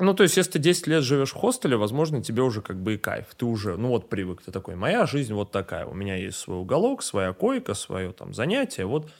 ну, 0.00 0.14
то 0.14 0.22
есть, 0.22 0.38
если 0.38 0.52
ты 0.52 0.58
10 0.58 0.86
лет 0.86 1.04
живешь 1.04 1.32
в 1.32 1.36
хостеле, 1.36 1.76
возможно, 1.76 2.22
тебе 2.22 2.42
уже 2.42 2.62
как 2.62 2.82
бы 2.82 2.94
и 2.94 2.96
кайф. 2.96 3.26
Ты 3.36 3.44
уже, 3.44 3.76
ну 3.76 3.88
вот, 3.88 4.08
привык. 4.08 4.40
Ты 4.42 4.50
такой, 4.50 4.74
моя 4.74 5.06
жизнь 5.06 5.34
вот 5.34 5.52
такая. 5.52 5.84
У 5.84 5.92
меня 5.92 6.16
есть 6.16 6.38
свой 6.38 6.58
уголок, 6.58 7.02
своя 7.02 7.34
койка, 7.34 7.74
свое 7.74 8.12
там 8.12 8.32
занятие. 8.32 8.86
Вот 8.86 9.10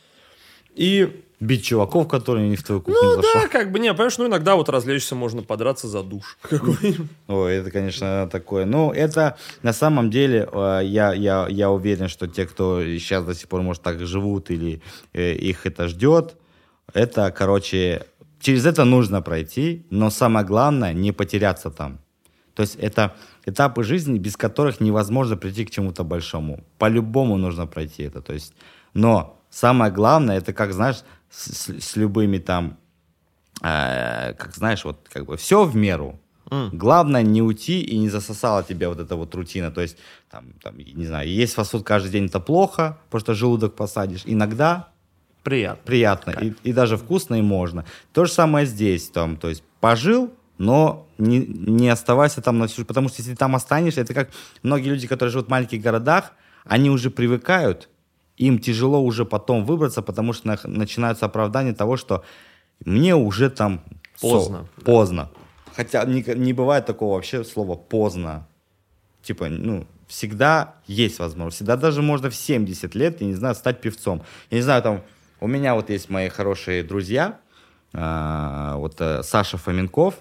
и 0.75 1.25
Бить 1.41 1.65
чуваков, 1.65 2.07
которые 2.07 2.51
не 2.51 2.57
в 2.57 2.63
твою 2.63 2.83
кухню 2.83 3.01
Ну 3.03 3.15
зашел. 3.17 3.41
да, 3.41 3.49
как 3.49 3.73
бы, 3.73 3.79
не, 3.79 3.91
понимаешь, 3.95 4.19
ну 4.19 4.27
иногда 4.27 4.57
вот 4.57 4.69
развлечься 4.69 5.15
можно 5.15 5.43
подраться 5.43 5.89
за 5.89 6.03
душ. 6.03 6.37
Ой, 7.29 7.55
это, 7.55 7.71
конечно, 7.71 8.29
такое. 8.31 8.67
Ну, 8.67 8.93
это 8.93 9.39
на 9.63 9.73
самом 9.73 10.11
деле, 10.11 10.47
э, 10.53 10.81
я, 10.85 11.15
я, 11.15 11.47
я 11.49 11.71
уверен, 11.71 12.09
что 12.09 12.27
те, 12.27 12.45
кто 12.45 12.85
сейчас 12.85 13.25
до 13.25 13.35
сих 13.35 13.49
пор, 13.49 13.63
может, 13.63 13.83
так 13.83 14.01
живут 14.07 14.51
или 14.51 14.83
э, 15.15 15.33
их 15.33 15.65
это 15.65 15.89
ждет, 15.89 16.37
это, 16.93 17.31
короче, 17.31 18.05
через 18.39 18.67
это 18.67 18.85
нужно 18.85 19.23
пройти, 19.23 19.87
но 19.89 20.11
самое 20.11 20.45
главное, 20.45 20.93
не 20.93 21.11
потеряться 21.11 21.71
там. 21.71 22.01
То 22.55 22.65
есть 22.65 22.77
это 22.77 23.15
этапы 23.47 23.83
жизни, 23.83 24.19
без 24.19 24.37
которых 24.37 24.81
невозможно 24.81 25.39
прийти 25.39 25.65
к 25.65 25.71
чему-то 25.71 26.05
большому. 26.05 26.65
По-любому 26.77 27.39
нужно 27.39 27.67
пройти 27.67 28.03
это. 28.03 28.21
То 28.21 28.35
есть, 28.35 28.53
но 28.93 29.40
самое 29.51 29.93
главное, 29.93 30.39
это 30.39 30.53
как, 30.53 30.73
знаешь, 30.73 31.03
с, 31.31 31.69
с 31.69 31.97
любыми 31.97 32.39
там, 32.39 32.79
э, 33.63 34.35
как 34.35 34.55
знаешь, 34.55 34.85
вот 34.85 35.09
как 35.13 35.27
бы 35.27 35.37
все 35.37 35.65
в 35.65 35.77
меру. 35.77 36.19
Mm. 36.47 36.71
Главное 36.73 37.23
не 37.23 37.43
уйти 37.43 37.81
и 37.81 37.99
не 37.99 38.09
засосала 38.09 38.63
тебя 38.65 38.89
вот 38.89 38.99
эта 38.99 39.15
вот 39.15 39.35
рутина. 39.35 39.71
То 39.71 39.81
есть, 39.81 39.97
там, 40.31 40.47
там, 40.63 40.79
не 40.79 41.07
знаю, 41.07 41.29
есть 41.29 41.55
фастфуд 41.55 41.85
каждый 41.85 42.11
день, 42.11 42.27
это 42.27 42.41
плохо, 42.41 42.99
потому 43.07 43.21
что 43.21 43.35
желудок 43.35 43.75
посадишь. 43.77 44.23
Иногда 44.25 44.89
приятно. 45.45 45.83
Приятно. 45.85 46.31
И, 46.31 46.55
и 46.65 46.73
даже 46.73 46.97
вкусно, 46.97 47.37
и 47.37 47.43
можно. 47.43 47.85
То 48.13 48.25
же 48.25 48.33
самое 48.33 48.67
здесь. 48.67 49.09
Там, 49.11 49.37
то 49.37 49.49
есть, 49.49 49.63
пожил, 49.81 50.33
но 50.59 51.07
не, 51.19 51.39
не 51.39 51.89
оставайся 51.89 52.43
там 52.43 52.59
на 52.59 52.67
всю... 52.67 52.85
Потому 52.85 53.09
что 53.09 53.21
если 53.21 53.33
ты 53.33 53.39
там 53.39 53.55
останешься, 53.55 54.01
это 54.01 54.13
как 54.13 54.31
многие 54.63 54.89
люди, 54.89 55.07
которые 55.07 55.33
живут 55.33 55.47
в 55.47 55.51
маленьких 55.51 55.81
городах, 55.81 56.33
они 56.65 56.91
уже 56.91 57.11
привыкают, 57.11 57.89
им 58.47 58.59
тяжело 58.59 59.01
уже 59.03 59.25
потом 59.25 59.65
выбраться, 59.65 60.03
потому 60.03 60.33
что 60.33 60.49
на- 60.49 60.59
начинаются 60.65 61.27
оправдания 61.27 61.75
того, 61.75 61.97
что 61.97 62.25
мне 62.85 63.15
уже 63.15 63.51
там 63.51 63.81
Поздно, 64.21 64.67
со- 64.77 64.85
поздно. 64.85 65.31
Хотя 65.77 66.05
не, 66.05 66.23
не 66.35 66.53
бывает 66.53 66.87
такого 66.87 67.15
вообще 67.15 67.45
слова 67.45 67.77
поздно. 67.77 68.47
Типа, 69.23 69.49
ну, 69.49 69.87
всегда 70.09 70.75
есть 70.87 71.19
возможность. 71.19 71.57
Всегда 71.57 71.77
даже 71.77 72.03
можно 72.03 72.31
в 72.31 72.35
70 72.35 72.95
лет, 72.95 73.21
я 73.21 73.27
не 73.27 73.35
знаю, 73.35 73.55
стать 73.55 73.81
певцом. 73.81 74.23
Я 74.51 74.57
не 74.59 74.63
знаю, 74.63 74.83
там, 74.83 75.03
у 75.41 75.47
меня 75.47 75.75
вот 75.75 75.91
есть 75.91 76.11
мои 76.11 76.29
хорошие 76.29 76.83
друзья, 76.83 77.39
а, 77.93 78.77
вот 78.77 78.97
э, 79.01 79.23
Саша 79.23 79.57
Фоменков, 79.59 80.15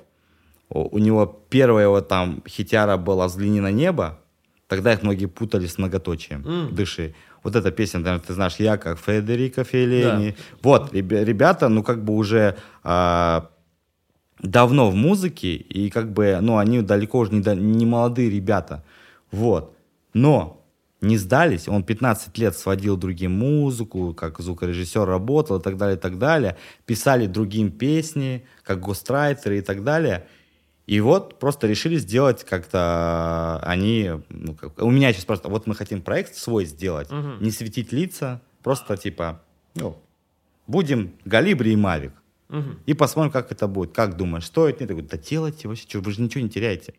у, 0.69 0.99
него 0.99 1.25
первая 1.49 1.87
вот 1.87 2.07
там 2.07 2.43
хитяра 2.47 2.97
была 2.97 3.27
«Взгляни 3.27 3.59
на 3.59 3.71
небо», 3.71 4.19
тогда 4.67 4.93
их 4.93 5.03
многие 5.03 5.25
путали 5.27 5.65
с 5.67 5.77
многоточием 5.77 6.43
«Дыши». 6.75 7.15
Вот 7.43 7.55
эта 7.55 7.71
песня, 7.71 7.99
наверное, 7.99 8.25
ты 8.25 8.33
знаешь, 8.33 8.55
я 8.59 8.77
как 8.77 8.99
Федерико 8.99 9.63
Феллини. 9.63 10.35
Вот, 10.61 10.93
ребя- 10.93 11.23
ребята, 11.23 11.69
ну, 11.69 11.83
как 11.83 12.03
бы 12.03 12.13
уже 12.15 12.55
а, 12.83 13.49
давно 14.41 14.89
в 14.89 14.95
музыке, 14.95 15.55
и 15.55 15.89
как 15.89 16.11
бы, 16.11 16.37
ну, 16.41 16.57
они 16.57 16.81
далеко 16.81 17.19
уже 17.19 17.31
не, 17.33 17.41
да- 17.41 17.55
не 17.55 17.85
молодые 17.85 18.29
ребята. 18.29 18.83
Вот. 19.31 19.75
Но 20.13 20.55
не 21.01 21.17
сдались, 21.17 21.67
он 21.69 21.83
15 21.83 22.37
лет 22.37 22.57
сводил 22.57 22.97
другим 22.97 23.31
музыку, 23.31 24.13
как 24.13 24.39
звукорежиссер 24.39 25.05
работал 25.05 25.57
и 25.59 25.61
так 25.61 25.77
далее, 25.77 25.95
и 25.95 25.99
так 25.99 26.17
далее. 26.17 26.57
Писали 26.85 27.25
другим 27.25 27.71
песни, 27.71 28.45
как 28.63 28.79
гострайтеры 28.81 29.59
и 29.59 29.61
так 29.61 29.83
далее. 29.83 30.25
И 30.89 31.01
вот 31.01 31.37
просто 31.37 31.67
решили 31.67 31.97
сделать 31.97 32.43
как-то 32.43 33.59
они... 33.61 34.09
ну, 34.29 34.55
как- 34.55 34.81
у 34.81 34.89
меня 34.89 35.13
сейчас 35.13 35.23
просто... 35.23 35.47
Вот 35.47 35.67
мы 35.67 35.75
хотим 35.75 36.01
проект 36.01 36.33
свой 36.33 36.65
сделать, 36.65 37.09
не 37.11 37.51
светить 37.51 37.91
лица, 37.91 38.41
просто 38.63 38.97
типа... 38.97 39.39
Ну, 39.75 40.01
будем 40.65 41.13
Галибри 41.25 41.73
и 41.73 41.75
Мавик. 41.75 42.13
И 42.87 42.95
посмотрим, 42.95 43.31
как 43.31 43.51
это 43.51 43.67
будет. 43.67 43.91
Как 43.91 44.17
думаешь, 44.17 44.47
стоит? 44.47 44.79
Нет, 44.79 44.89
я 44.89 44.95
говорю, 44.95 45.07
да 45.07 45.17
делайте 45.19 45.67
вообще, 45.67 45.99
вы 45.99 46.11
же 46.11 46.23
ничего 46.23 46.43
не 46.43 46.49
теряете. 46.49 46.95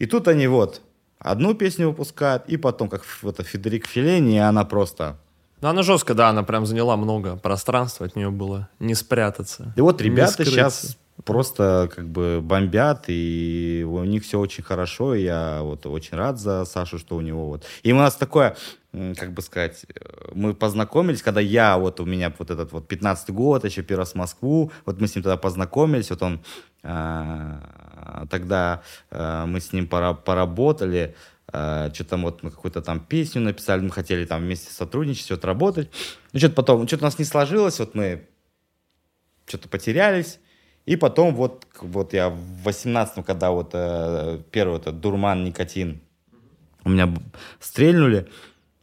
И 0.00 0.06
тут 0.06 0.26
они 0.26 0.48
вот 0.48 0.82
одну 1.20 1.54
песню 1.54 1.86
выпускают, 1.86 2.48
и 2.48 2.56
потом, 2.56 2.88
как 2.88 3.04
это 3.22 3.44
Федерик 3.44 3.86
Феллини, 3.86 4.34
и 4.34 4.38
она 4.38 4.64
просто... 4.64 5.20
Ну, 5.60 5.68
она 5.68 5.84
жестко, 5.84 6.14
да, 6.14 6.30
она 6.30 6.42
прям 6.42 6.66
заняла 6.66 6.96
много 6.96 7.36
пространства, 7.36 8.06
от 8.06 8.16
нее 8.16 8.30
было 8.30 8.68
не 8.80 8.94
спрятаться. 8.94 9.72
И 9.76 9.80
вот 9.80 10.02
ребята 10.02 10.44
сейчас 10.44 10.98
просто 11.24 11.90
как 11.94 12.08
бы 12.08 12.40
бомбят, 12.42 13.04
и 13.08 13.84
у 13.88 14.04
них 14.04 14.22
все 14.24 14.38
очень 14.38 14.62
хорошо. 14.62 15.14
и 15.14 15.22
Я 15.22 15.60
вот 15.62 15.86
очень 15.86 16.16
рад 16.16 16.38
за 16.38 16.64
Сашу, 16.64 16.98
что 16.98 17.16
у 17.16 17.20
него 17.20 17.48
вот... 17.48 17.64
И 17.82 17.92
у 17.92 17.96
нас 17.96 18.14
такое, 18.16 18.56
как 18.92 19.32
бы 19.32 19.42
сказать, 19.42 19.84
э, 19.88 20.30
мы 20.34 20.54
познакомились, 20.54 21.22
когда 21.22 21.40
я, 21.40 21.78
вот 21.78 22.00
у 22.00 22.04
меня 22.04 22.32
вот 22.38 22.50
этот 22.50 22.72
вот 22.72 22.86
15 22.88 23.30
год, 23.30 23.64
еще 23.64 23.82
первый 23.82 24.00
раз 24.00 24.12
в 24.12 24.14
Москву, 24.14 24.72
вот 24.86 25.00
мы 25.00 25.08
с 25.08 25.14
ним 25.14 25.22
тогда 25.24 25.36
познакомились, 25.36 26.10
вот 26.10 26.22
он 26.22 26.40
а, 26.82 28.26
тогда 28.30 28.82
а, 29.10 29.46
мы 29.46 29.60
с 29.60 29.72
ним 29.72 29.88
пора- 29.88 30.14
поработали, 30.14 31.14
что 31.48 32.04
там 32.06 32.24
вот 32.24 32.42
мы 32.42 32.50
какую-то 32.50 32.82
там 32.82 33.00
песню 33.00 33.40
написали, 33.40 33.80
мы 33.80 33.90
хотели 33.90 34.26
там 34.26 34.42
вместе 34.42 34.70
сотрудничать, 34.70 35.30
вот 35.30 35.46
работать. 35.46 35.90
Ну, 36.34 36.38
что-то 36.38 36.54
потом, 36.54 36.86
что-то 36.86 37.04
у 37.04 37.06
нас 37.06 37.18
не 37.18 37.24
сложилось, 37.24 37.78
вот 37.78 37.94
мы 37.94 38.28
что-то 39.46 39.66
потерялись. 39.68 40.40
И 40.88 40.96
потом 40.96 41.34
вот, 41.34 41.66
вот 41.82 42.14
я 42.14 42.30
в 42.30 42.62
18 42.64 43.22
когда 43.22 43.50
вот 43.50 43.72
э, 43.74 44.38
первый 44.50 44.78
этот 44.78 45.00
дурман, 45.00 45.44
никотин 45.44 46.00
у 46.82 46.88
меня 46.88 47.12
стрельнули, 47.60 48.26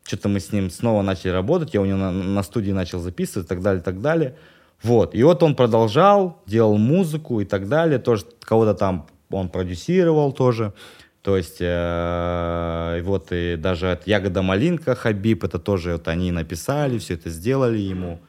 что-то 0.04 0.30
мы 0.30 0.40
с 0.40 0.52
ним 0.52 0.70
снова 0.70 1.02
начали 1.02 1.32
работать, 1.32 1.74
я 1.74 1.82
у 1.82 1.86
него 1.86 1.98
на, 1.98 2.12
на 2.12 2.44
студии 2.44 2.72
начал 2.72 3.00
записывать 3.00 3.48
и 3.48 3.50
так 3.50 3.64
далее, 3.64 3.82
и 3.82 3.84
так 3.84 4.02
далее. 4.02 4.36
Вот, 4.84 5.16
и 5.16 5.24
вот 5.24 5.42
он 5.42 5.56
продолжал, 5.56 6.44
делал 6.46 6.78
музыку 6.78 7.40
и 7.42 7.46
так 7.46 7.68
далее, 7.68 7.98
тоже 7.98 8.26
кого-то 8.40 8.76
там 8.76 9.08
он 9.32 9.50
продюсировал 9.50 10.32
тоже. 10.32 10.74
То 11.24 11.36
есть, 11.38 11.58
э, 11.60 13.02
вот 13.04 13.30
и 13.32 13.56
даже 13.56 13.94
от 13.94 14.06
Ягода 14.06 14.44
Малинка 14.44 14.94
Хабиб, 14.94 15.44
это 15.44 15.58
тоже 15.58 15.94
вот 15.94 16.08
они 16.08 16.32
написали, 16.32 17.00
все 17.00 17.16
это 17.16 17.32
сделали 17.32 17.80
ему. 17.80 18.20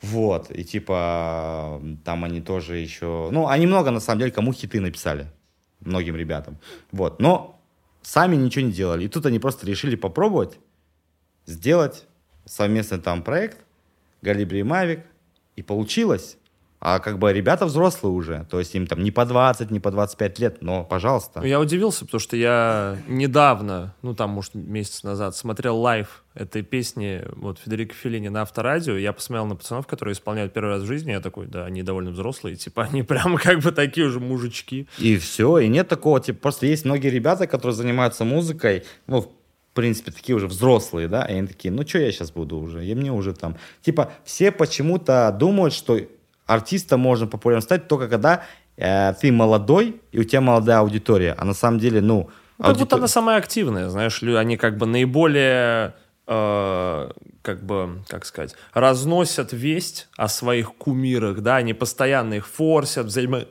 Вот, 0.00 0.50
и 0.50 0.64
типа 0.64 1.82
там 2.04 2.24
они 2.24 2.40
тоже 2.40 2.76
еще... 2.76 3.28
Ну, 3.32 3.48
они 3.48 3.66
много, 3.66 3.90
на 3.90 4.00
самом 4.00 4.20
деле, 4.20 4.30
кому 4.30 4.52
хиты 4.52 4.80
написали. 4.80 5.26
Многим 5.80 6.16
ребятам. 6.16 6.58
Вот, 6.92 7.20
но 7.20 7.60
сами 8.02 8.36
ничего 8.36 8.66
не 8.66 8.72
делали. 8.72 9.04
И 9.04 9.08
тут 9.08 9.26
они 9.26 9.38
просто 9.38 9.66
решили 9.66 9.96
попробовать 9.96 10.58
сделать 11.46 12.06
совместный 12.44 12.98
там 12.98 13.22
проект 13.22 13.58
Galibri 14.22 14.60
и 14.60 14.62
Mavik. 14.62 15.04
И 15.56 15.62
получилось. 15.62 16.37
А 16.80 17.00
как 17.00 17.18
бы 17.18 17.32
ребята 17.32 17.66
взрослые 17.66 18.12
уже. 18.12 18.46
То 18.50 18.60
есть 18.60 18.74
им 18.74 18.86
там 18.86 19.02
не 19.02 19.10
по 19.10 19.24
20, 19.24 19.70
не 19.70 19.80
по 19.80 19.90
25 19.90 20.38
лет, 20.38 20.58
но, 20.60 20.84
пожалуйста. 20.84 21.42
Я 21.44 21.58
удивился, 21.58 22.04
потому 22.04 22.20
что 22.20 22.36
я 22.36 22.98
недавно, 23.08 23.94
ну 24.02 24.14
там, 24.14 24.30
может, 24.30 24.54
месяц 24.54 25.02
назад, 25.02 25.34
смотрел 25.34 25.76
live 25.76 26.22
этой 26.34 26.62
песни 26.62 27.24
вот 27.34 27.58
Федерико 27.58 27.94
Феллини 27.94 28.28
на 28.28 28.42
авторадио. 28.42 28.96
Я 28.96 29.12
посмотрел 29.12 29.46
на 29.46 29.56
пацанов, 29.56 29.88
которые 29.88 30.12
исполняют 30.12 30.52
первый 30.52 30.68
раз 30.68 30.82
в 30.82 30.86
жизни. 30.86 31.10
Я 31.10 31.20
такой, 31.20 31.46
да, 31.46 31.64
они 31.64 31.82
довольно 31.82 32.10
взрослые. 32.10 32.54
Типа, 32.54 32.84
они 32.84 33.02
прям 33.04 33.36
как 33.38 33.58
бы 33.58 33.72
такие 33.72 34.06
уже 34.06 34.20
мужички. 34.20 34.86
И 34.98 35.16
все, 35.18 35.58
и 35.58 35.66
нет 35.66 35.88
такого, 35.88 36.20
типа, 36.20 36.38
просто 36.42 36.66
есть 36.66 36.84
многие 36.84 37.08
ребята, 37.08 37.48
которые 37.48 37.74
занимаются 37.74 38.24
музыкой, 38.24 38.84
ну, 39.08 39.22
в 39.22 39.28
принципе, 39.74 40.12
такие 40.12 40.34
уже 40.34 40.46
взрослые, 40.46 41.08
да, 41.08 41.24
и 41.24 41.34
они 41.34 41.46
такие, 41.46 41.72
ну, 41.72 41.86
что 41.86 41.98
я 41.98 42.10
сейчас 42.12 42.30
буду 42.30 42.58
уже, 42.58 42.84
и 42.84 42.94
мне 42.94 43.12
уже 43.12 43.32
там, 43.32 43.56
типа, 43.82 44.12
все 44.24 44.50
почему-то 44.50 45.34
думают, 45.38 45.72
что 45.72 46.00
артистом 46.48 47.00
можно 47.00 47.26
популярным 47.28 47.62
стать 47.62 47.86
только 47.86 48.08
когда 48.08 48.42
э, 48.76 49.14
ты 49.20 49.30
молодой, 49.30 50.00
и 50.10 50.18
у 50.18 50.24
тебя 50.24 50.40
молодая 50.40 50.78
аудитория, 50.78 51.34
а 51.38 51.44
на 51.44 51.54
самом 51.54 51.78
деле, 51.78 52.00
ну, 52.00 52.28
Ну, 52.58 52.64
Как 52.64 52.76
будто 52.76 52.96
она 52.96 53.06
самая 53.06 53.36
активная, 53.38 53.88
знаешь, 53.88 54.20
они 54.22 54.56
как 54.56 54.76
бы 54.76 54.86
наиболее, 54.86 55.94
э, 56.28 57.10
как 57.42 57.64
бы, 57.64 58.02
как 58.06 58.26
сказать, 58.26 58.54
разносят 58.74 59.52
весть 59.52 60.08
о 60.16 60.28
своих 60.28 60.74
кумирах, 60.74 61.40
да, 61.40 61.56
они 61.56 61.72
постоянно 61.72 62.34
их 62.34 62.46
форсят, 62.46 63.06
взаимо- 63.06 63.48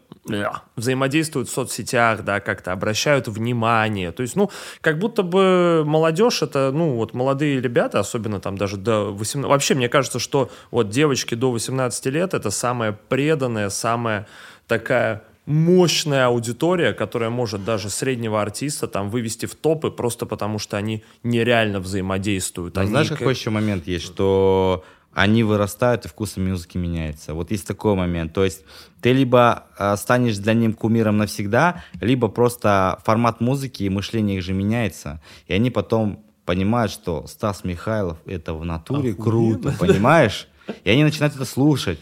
взаимодействуют 0.75 1.49
в 1.49 1.53
соцсетях, 1.53 2.23
да, 2.23 2.39
как-то 2.39 2.71
обращают 2.71 3.28
внимание, 3.28 4.11
то 4.11 4.21
есть, 4.21 4.36
ну, 4.36 4.51
как 4.82 4.99
будто 4.99 5.23
бы 5.23 5.84
молодежь 5.86 6.43
это, 6.43 6.71
ну, 6.71 6.95
вот 6.95 7.13
молодые 7.13 7.59
ребята, 7.59 7.99
особенно 7.99 8.39
там 8.39 8.57
даже 8.57 8.78
до 8.78 9.11
18, 9.13 9.49
вообще 9.49 9.73
мне 9.73 9.89
кажется, 9.89 10.19
что 10.19 10.51
вот 10.69 10.89
девочки 10.89 11.34
до 11.34 11.51
18 11.51 12.05
лет 12.09 12.34
это 12.34 12.51
самая 12.51 12.91
преданная, 12.91 13.69
самая 13.69 14.28
такая 14.67 15.23
мощная 15.48 16.28
аудитория, 16.28 16.93
которая 16.93 17.30
может 17.30 17.64
даже 17.66 17.89
среднего 17.89 18.41
артиста 18.41 18.88
там 18.88 19.10
вывести 19.10 19.45
в 19.45 19.56
топы 19.56 19.89
просто 19.89 20.26
потому, 20.26 20.60
что 20.60 20.78
они 20.78 21.04
нереально 21.24 21.80
взаимодействуют. 21.80 22.76
Но 22.76 22.82
Они 22.82 22.89
знаешь, 22.91 23.08
как- 23.10 23.20
какой 23.20 23.34
еще 23.34 23.50
момент 23.50 23.88
есть, 23.88 24.06
что 24.06 24.84
они 25.14 25.43
вырастают, 25.43 26.06
и 26.06 26.10
вкус 26.10 26.38
музыки 26.38 26.78
меняется. 26.78 27.34
Вот 27.34 27.50
есть 27.50 27.66
такой 27.66 27.95
момент. 27.95 28.34
То 28.34 28.43
есть 28.43 28.64
ты 29.02 29.14
либо 29.14 29.64
э, 29.80 29.95
станешь 29.95 30.38
для 30.38 30.54
них 30.54 30.76
кумиром 30.78 31.18
навсегда, 31.18 31.82
либо 32.02 32.28
просто 32.28 33.00
формат 33.06 33.39
музыки 33.41 33.84
и 33.84 33.89
мышление 33.89 34.38
их 34.38 34.43
же 34.43 34.54
меняется. 34.54 35.22
И 35.48 35.54
они 35.54 35.72
потом 35.72 36.24
понимают, 36.45 36.91
что 36.91 37.26
Стас 37.26 37.64
Михайлов 37.64 38.18
это 38.26 38.54
в 38.54 38.64
натуре 38.66 39.14
круто, 39.14 39.74
понимаешь? 39.80 40.48
И 40.84 40.89
они 40.89 41.04
начинают 41.06 41.34
это 41.36 41.45
слушать. 41.45 42.00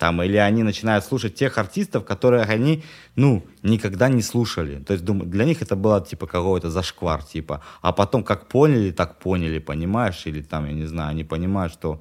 Там, 0.00 0.22
или 0.22 0.38
они 0.38 0.62
начинают 0.62 1.04
слушать 1.04 1.34
тех 1.34 1.58
артистов, 1.58 2.06
которых 2.06 2.48
они, 2.48 2.82
ну, 3.16 3.44
никогда 3.62 4.08
не 4.08 4.22
слушали. 4.22 4.76
То 4.82 4.94
есть, 4.94 5.04
думаю, 5.04 5.26
для 5.28 5.44
них 5.44 5.60
это 5.60 5.76
было, 5.76 6.00
типа, 6.00 6.26
какой-то 6.26 6.70
зашквар, 6.70 7.22
типа. 7.22 7.60
А 7.82 7.92
потом, 7.92 8.24
как 8.24 8.48
поняли, 8.48 8.92
так 8.92 9.18
поняли, 9.18 9.58
понимаешь? 9.58 10.22
Или 10.24 10.40
там, 10.40 10.64
я 10.66 10.72
не 10.72 10.86
знаю, 10.86 11.10
они 11.10 11.22
понимают, 11.22 11.74
что 11.74 12.00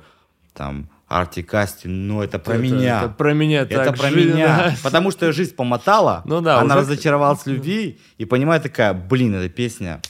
там 0.53 0.87
Арти 1.09 1.41
Касти, 1.41 1.87
ну, 1.87 2.21
это 2.21 2.39
про 2.39 2.53
Это- 2.53 2.63
меня. 2.63 2.99
это 3.01 3.09
про 3.09 3.33
меня 3.33 3.61
Это 3.63 3.83
так 3.83 3.97
про 3.97 4.09
жизнь, 4.11 4.33
меня. 4.33 4.47
да. 4.47 4.75
Потому 4.81 5.11
что 5.11 5.25
ее 5.25 5.33
жизнь 5.33 5.53
помотала, 5.55 6.21
Ну 6.25 6.39
да, 6.39 6.59
она 6.61 6.75
уже- 6.77 6.85
разочаровалась 6.85 7.41
в 7.43 7.47
любви 7.47 7.99
и 8.17 8.23
понимает 8.23 8.63
такая, 8.63 8.93
блин, 8.93 9.35
эта 9.35 9.49
песня 9.49 10.01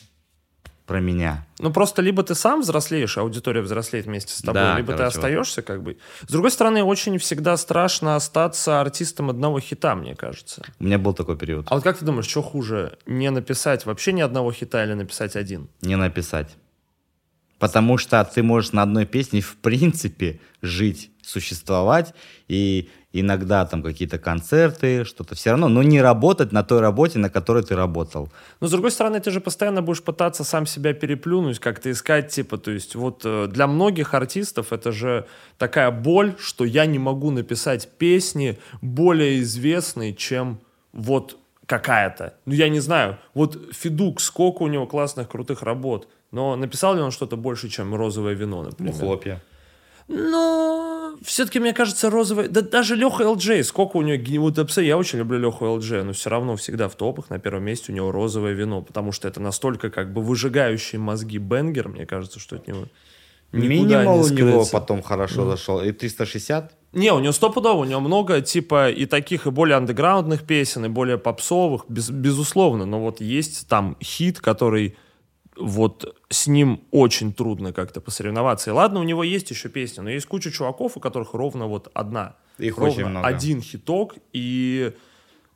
про 0.89 0.99
меня. 1.01 1.45
Ну, 1.59 1.71
просто 1.71 2.01
либо 2.01 2.23
ты 2.23 2.33
сам 2.33 2.61
взрослеешь, 2.61 3.15
а 3.19 3.21
аудитория 3.21 3.61
взрослеет 3.61 4.07
вместе 4.07 4.33
с 4.33 4.41
тобой, 4.41 4.53
Да, 4.55 4.75
либо 4.77 4.93
ты 4.93 4.97
короче, 4.97 5.15
вот. 5.17 5.23
остаешься 5.23 5.61
как 5.61 5.83
бы. 5.83 5.97
С 6.27 6.31
другой 6.31 6.49
стороны, 6.49 6.83
очень 6.83 7.19
всегда 7.19 7.57
страшно 7.57 8.15
остаться 8.15 8.81
артистом 8.81 9.29
одного 9.29 9.59
хита, 9.59 9.93
мне 9.93 10.15
кажется. 10.15 10.65
У 10.79 10.85
меня 10.85 10.97
был 10.97 11.13
такой 11.13 11.37
период. 11.37 11.67
А 11.69 11.75
вот 11.75 11.83
как 11.83 11.99
ты 11.99 12.05
думаешь, 12.05 12.25
что 12.27 12.41
хуже, 12.41 12.97
не 13.05 13.29
написать 13.29 13.85
вообще 13.85 14.13
ни 14.13 14.21
одного 14.21 14.51
хита 14.51 14.83
или 14.83 14.93
написать 14.95 15.35
один? 15.35 15.69
Не 15.81 15.95
написать. 15.95 16.57
Потому 17.59 17.99
что 17.99 18.23
ты 18.23 18.41
можешь 18.41 18.71
на 18.71 18.81
одной 18.81 19.05
песне, 19.05 19.41
в 19.41 19.57
принципе, 19.57 20.39
жить, 20.63 21.11
существовать, 21.21 22.15
и 22.47 22.89
иногда 23.12 23.66
там 23.66 23.82
какие-то 23.82 24.20
концерты, 24.20 25.03
что-то 25.03 25.36
все 25.36 25.51
равно, 25.51 25.68
но 25.68 25.84
не 25.84 26.01
работать 26.01 26.51
на 26.51 26.64
той 26.64 26.80
работе, 26.80 27.20
на 27.20 27.30
которой 27.30 27.64
ты 27.64 27.76
работал. 27.76 28.30
Но, 28.60 28.68
с 28.68 28.72
другой 28.72 28.91
стороны, 28.91 29.20
ты 29.20 29.32
же 29.32 29.41
постоянно 29.41 29.82
будешь 29.82 30.03
пытаться 30.03 30.43
сам 30.43 30.66
себя 30.66 30.93
переплюнуть, 30.93 31.60
как-то 31.60 31.89
искать, 31.89 32.30
типа, 32.30 32.57
то 32.57 32.72
есть 32.72 32.95
вот 32.95 33.22
э, 33.26 33.47
для 33.47 33.68
многих 33.68 34.14
артистов 34.14 34.72
это 34.72 34.91
же 34.91 35.26
такая 35.57 35.91
боль, 35.91 36.36
что 36.39 36.66
я 36.66 36.86
не 36.86 36.99
могу 36.99 37.32
написать 37.32 37.89
песни 37.97 38.60
более 38.82 39.39
известные, 39.39 40.14
чем 40.14 40.60
вот 40.93 41.38
какая-то. 41.66 42.34
Ну, 42.45 42.53
я 42.53 42.70
не 42.70 42.80
знаю. 42.80 43.18
Вот 43.34 43.57
Федук, 43.72 44.22
сколько 44.22 44.64
у 44.64 44.68
него 44.68 44.88
классных, 44.88 45.30
крутых 45.30 45.62
работ. 45.62 46.07
Но 46.32 46.55
написал 46.55 46.95
ли 46.95 47.01
он 47.01 47.12
что-то 47.12 47.38
больше, 47.38 47.70
чем 47.70 47.95
«Розовое 47.95 48.34
вино», 48.34 48.64
например? 48.64 48.93
Ну, 48.93 48.99
хлопья. 48.99 49.41
Но 50.10 51.14
все-таки, 51.24 51.60
мне 51.60 51.74
кажется, 51.74 52.10
розовый... 52.10 52.47
Да 52.47 52.62
даже 52.62 52.95
Леха 52.95 53.30
ЛДЖ, 53.30 53.64
сколько 53.64 53.97
у 53.97 54.01
него... 54.01 54.41
Вот 54.41 54.57
вообще, 54.57 54.86
я 54.86 54.97
очень 54.97 55.20
люблю 55.20 55.39
Леху 55.39 55.66
ЛДЖ, 55.66 56.03
но 56.03 56.14
все 56.14 56.30
равно 56.30 56.55
всегда 56.55 56.89
в 56.89 56.95
топах 56.95 57.30
на 57.30 57.39
первом 57.39 57.64
месте 57.64 57.91
у 57.91 57.95
него 57.95 58.12
розовое 58.12 58.53
вино, 58.53 58.82
потому 58.82 59.12
что 59.12 59.28
это 59.28 59.39
настолько 59.39 59.89
как 59.89 60.12
бы 60.12 60.22
выжигающий 60.22 60.97
мозги 60.97 61.38
бенгер, 61.38 61.89
мне 61.89 62.05
кажется, 62.05 62.39
что 62.39 62.55
от 62.55 62.68
него 62.68 62.86
Минимал 63.51 64.22
у 64.22 64.30
него 64.30 64.66
потом 64.72 65.01
хорошо 65.01 65.43
mm. 65.43 65.49
зашел. 65.51 65.82
И 65.82 65.91
360? 65.91 66.72
Не, 66.93 67.14
у 67.14 67.20
него 67.20 67.32
стопудово, 67.32 67.82
у 67.82 67.86
него 67.86 67.99
много, 67.99 68.41
типа, 68.41 68.89
и 68.89 69.05
таких, 69.05 69.47
и 69.47 69.51
более 69.51 69.78
андеграундных 69.78 70.43
песен, 70.43 70.86
и 70.86 70.89
более 70.89 71.18
попсовых, 71.18 71.86
без, 71.88 72.10
безусловно. 72.10 72.86
Но 72.86 72.99
вот 72.99 73.22
есть 73.22 73.68
там 73.68 73.97
хит, 74.01 74.39
который 74.39 74.97
вот 75.60 76.16
с 76.30 76.47
ним 76.47 76.82
очень 76.91 77.34
трудно 77.34 77.74
как-то 77.74 78.01
посоревноваться. 78.01 78.70
И 78.70 78.74
ладно, 78.74 78.99
у 78.99 79.03
него 79.03 79.24
есть 79.24 79.51
еще 79.51 79.70
песни, 79.70 80.01
но 80.01 80.10
есть 80.10 80.26
куча 80.26 80.51
чуваков, 80.51 80.97
у 80.97 80.99
которых 80.99 81.34
ровно 81.34 81.68
вот 81.68 81.91
одна. 81.93 82.36
Их 82.57 82.78
ровно 82.78 82.93
очень 82.93 83.05
много. 83.05 83.28
один 83.28 83.62
хиток, 83.62 84.16
и 84.34 84.93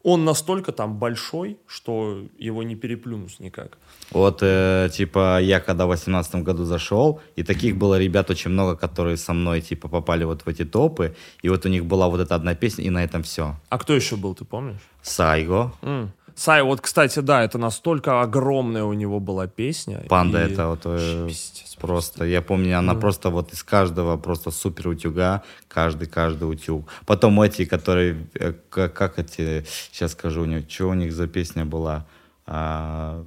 он 0.03 0.25
настолько 0.25 0.71
там 0.71 0.97
большой, 0.97 1.57
что 1.65 2.25
его 2.37 2.63
не 2.63 2.75
переплюнуть 2.75 3.39
никак. 3.39 3.77
Вот, 4.11 4.39
э, 4.41 4.89
типа, 4.91 5.39
я 5.41 5.59
когда 5.59 5.85
в 5.85 5.89
2018 5.89 6.43
году 6.43 6.65
зашел, 6.65 7.21
и 7.37 7.43
таких 7.43 7.77
было 7.77 7.97
ребят 7.97 8.29
очень 8.29 8.51
много, 8.51 8.75
которые 8.75 9.17
со 9.17 9.33
мной, 9.33 9.61
типа, 9.61 9.87
попали 9.87 10.25
вот 10.25 10.45
в 10.45 10.49
эти 10.49 10.65
топы, 10.65 11.15
и 11.41 11.49
вот 11.49 11.65
у 11.65 11.69
них 11.69 11.85
была 11.85 12.09
вот 12.09 12.19
эта 12.19 12.35
одна 12.35 12.53
песня, 12.53 12.83
и 12.83 12.89
на 12.89 13.03
этом 13.03 13.23
все. 13.23 13.55
А 13.69 13.77
кто 13.77 13.93
еще 13.93 14.17
был, 14.17 14.35
ты 14.35 14.43
помнишь? 14.43 14.81
Сайго. 15.01 15.71
Mm. 15.81 16.09
Сай, 16.35 16.63
вот, 16.63 16.81
кстати, 16.81 17.19
да, 17.19 17.43
это 17.43 17.57
настолько 17.57 18.21
огромная 18.21 18.83
у 18.83 18.93
него 18.93 19.19
была 19.19 19.47
песня. 19.47 20.03
Панда 20.09 20.45
и... 20.45 20.51
это 20.51 20.67
вот 20.67 20.81
э, 20.85 21.27
Пиздец, 21.27 21.75
просто. 21.75 22.25
Я 22.25 22.41
помню, 22.41 22.79
она 22.79 22.93
mm. 22.93 22.99
просто 22.99 23.29
вот 23.29 23.53
из 23.53 23.63
каждого 23.63 24.17
просто 24.17 24.49
супер 24.49 24.87
утюга, 24.87 25.43
каждый, 25.67 26.07
каждый 26.07 26.45
утюг. 26.45 26.89
Потом 27.05 27.39
эти, 27.41 27.65
которые, 27.65 28.27
э, 28.33 28.53
как, 28.69 28.93
как 28.93 29.19
эти, 29.19 29.63
сейчас 29.91 30.13
скажу, 30.13 30.41
у 30.41 30.45
них, 30.45 30.69
что 30.69 30.89
у 30.89 30.93
них 30.95 31.13
за 31.13 31.27
песня 31.27 31.65
была? 31.65 32.07
А, 32.45 33.23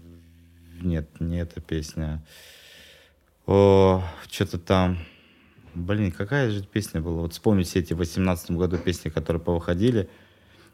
нет, 0.82 1.09
не 1.20 1.40
эта 1.40 1.61
песня. 1.61 2.24
О, 3.46 4.02
что-то 4.30 4.59
там... 4.59 4.98
Блин, 5.74 6.11
какая 6.11 6.50
же 6.50 6.64
песня 6.64 7.00
была? 7.00 7.20
Вот 7.20 7.34
вспомнить 7.34 7.68
все 7.68 7.80
эти 7.80 7.92
в 7.92 7.98
18 7.98 8.52
году 8.52 8.78
песни, 8.78 9.11
которые 9.11 9.42
повыходили. 9.42 10.09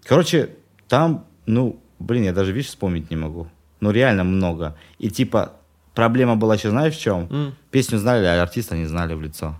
Короче, 0.05 0.51
там, 0.89 1.26
ну, 1.45 1.82
Блин, 2.03 2.25
я 2.25 2.33
даже, 2.33 2.53
видишь, 2.53 2.71
вспомнить 2.71 3.11
не 3.11 3.17
могу. 3.17 3.49
Ну, 3.81 3.91
реально 3.91 4.25
много. 4.25 4.77
И 4.99 5.11
типа, 5.11 5.53
проблема 5.95 6.37
была 6.37 6.55
еще, 6.55 6.71
знаешь, 6.71 6.97
в 6.97 7.01
чем? 7.01 7.27
Mm. 7.27 7.53
Песню 7.71 7.99
знали, 7.99 8.25
а 8.25 8.43
артиста 8.43 8.77
не 8.77 8.87
знали 8.87 9.15
в 9.15 9.23
лицо. 9.23 9.57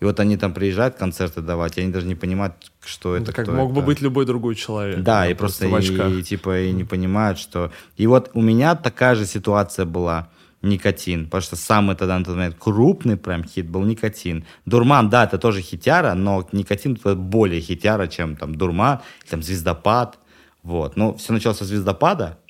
И 0.00 0.04
вот 0.04 0.20
они 0.20 0.36
там 0.36 0.52
приезжают 0.52 0.96
концерты 0.96 1.40
давать, 1.40 1.78
и 1.78 1.80
они 1.80 1.90
даже 1.90 2.06
не 2.06 2.14
понимают, 2.14 2.54
что 2.84 3.16
это. 3.16 3.32
Как 3.32 3.48
мог 3.48 3.70
это. 3.70 3.80
бы 3.80 3.86
быть 3.86 4.02
любой 4.02 4.26
другой 4.26 4.54
человек. 4.54 5.00
Да, 5.00 5.26
и 5.26 5.32
просто, 5.32 5.68
просто 5.68 6.08
и, 6.08 6.20
и, 6.20 6.22
типа 6.22 6.60
и 6.60 6.72
не 6.72 6.84
понимают, 6.84 7.38
что. 7.38 7.70
И 7.96 8.06
вот 8.06 8.30
у 8.34 8.42
меня 8.42 8.74
такая 8.74 9.14
же 9.14 9.24
ситуация 9.26 9.86
была. 9.86 10.28
Никотин, 10.62 11.26
потому 11.26 11.42
что 11.42 11.54
самый 11.54 11.96
тогда 11.96 12.18
на 12.18 12.24
тот 12.24 12.34
момент 12.34 12.56
крупный 12.58 13.16
прям 13.16 13.44
хит 13.44 13.68
был 13.68 13.82
Никотин. 13.82 14.44
Дурман, 14.64 15.08
да, 15.10 15.24
это 15.24 15.38
тоже 15.38 15.60
хитяра, 15.60 16.14
но 16.14 16.48
Никотин 16.50 16.94
это 16.94 17.14
более 17.14 17.60
хитяра, 17.60 18.08
чем 18.08 18.36
там 18.36 18.54
Дурман, 18.54 19.00
там 19.28 19.42
Звездопад. 19.42 20.18
Вот. 20.66 20.96
Но 20.96 21.14
все 21.14 21.32
началось 21.32 21.58
со 21.58 21.64
звездопада. 21.64 22.40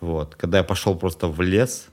Вот. 0.00 0.34
Когда 0.34 0.58
я 0.58 0.64
пошел 0.64 0.96
просто 0.96 1.28
в 1.28 1.40
лес, 1.40 1.86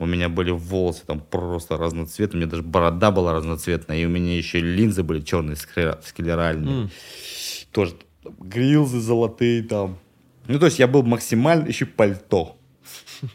у 0.00 0.06
меня 0.06 0.28
были 0.28 0.50
волосы 0.50 1.02
там 1.06 1.20
просто 1.20 1.76
разноцветные, 1.76 2.38
у 2.38 2.40
меня 2.40 2.50
даже 2.50 2.64
борода 2.64 3.12
была 3.12 3.32
разноцветная, 3.32 3.98
и 3.98 4.06
у 4.06 4.08
меня 4.08 4.36
еще 4.36 4.58
линзы 4.58 5.04
были 5.04 5.20
черные, 5.20 5.54
склеральные. 5.56 6.84
Mm. 6.84 6.90
Тоже 7.70 7.94
там, 8.24 8.34
грилзы 8.40 8.98
золотые 8.98 9.62
там. 9.62 9.98
Ну, 10.48 10.58
то 10.58 10.66
есть 10.66 10.80
я 10.80 10.88
был 10.88 11.04
максимально 11.04 11.68
еще 11.68 11.86
пальто. 11.86 12.56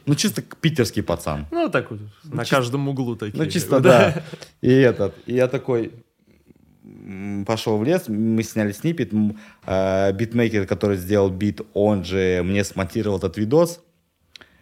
Ну, 0.05 0.16
чисто 0.16 0.41
питерский 0.41 1.01
пацан. 1.01 1.45
Ну, 1.49 1.70
так 1.70 1.91
вот, 1.91 2.01
ну, 2.26 2.36
на 2.36 2.43
чисто, 2.43 2.57
каждом 2.57 2.89
углу 2.89 3.16
такие. 3.16 3.41
Ну, 3.41 3.49
чисто, 3.49 3.80
да. 3.80 4.24
И 4.59 4.70
этот, 4.70 5.16
и 5.28 5.36
я 5.36 5.47
такой, 5.47 5.93
пошел 7.45 7.77
в 7.77 7.83
лес, 7.83 8.07
мы 8.07 8.43
сняли 8.43 8.71
снипет, 8.71 9.11
э, 9.65 10.11
битмейкер, 10.13 10.67
который 10.67 10.97
сделал 10.97 11.29
бит, 11.29 11.61
он 11.73 12.03
же 12.03 12.41
мне 12.43 12.63
смонтировал 12.63 13.17
этот 13.17 13.38
видос. 13.38 13.81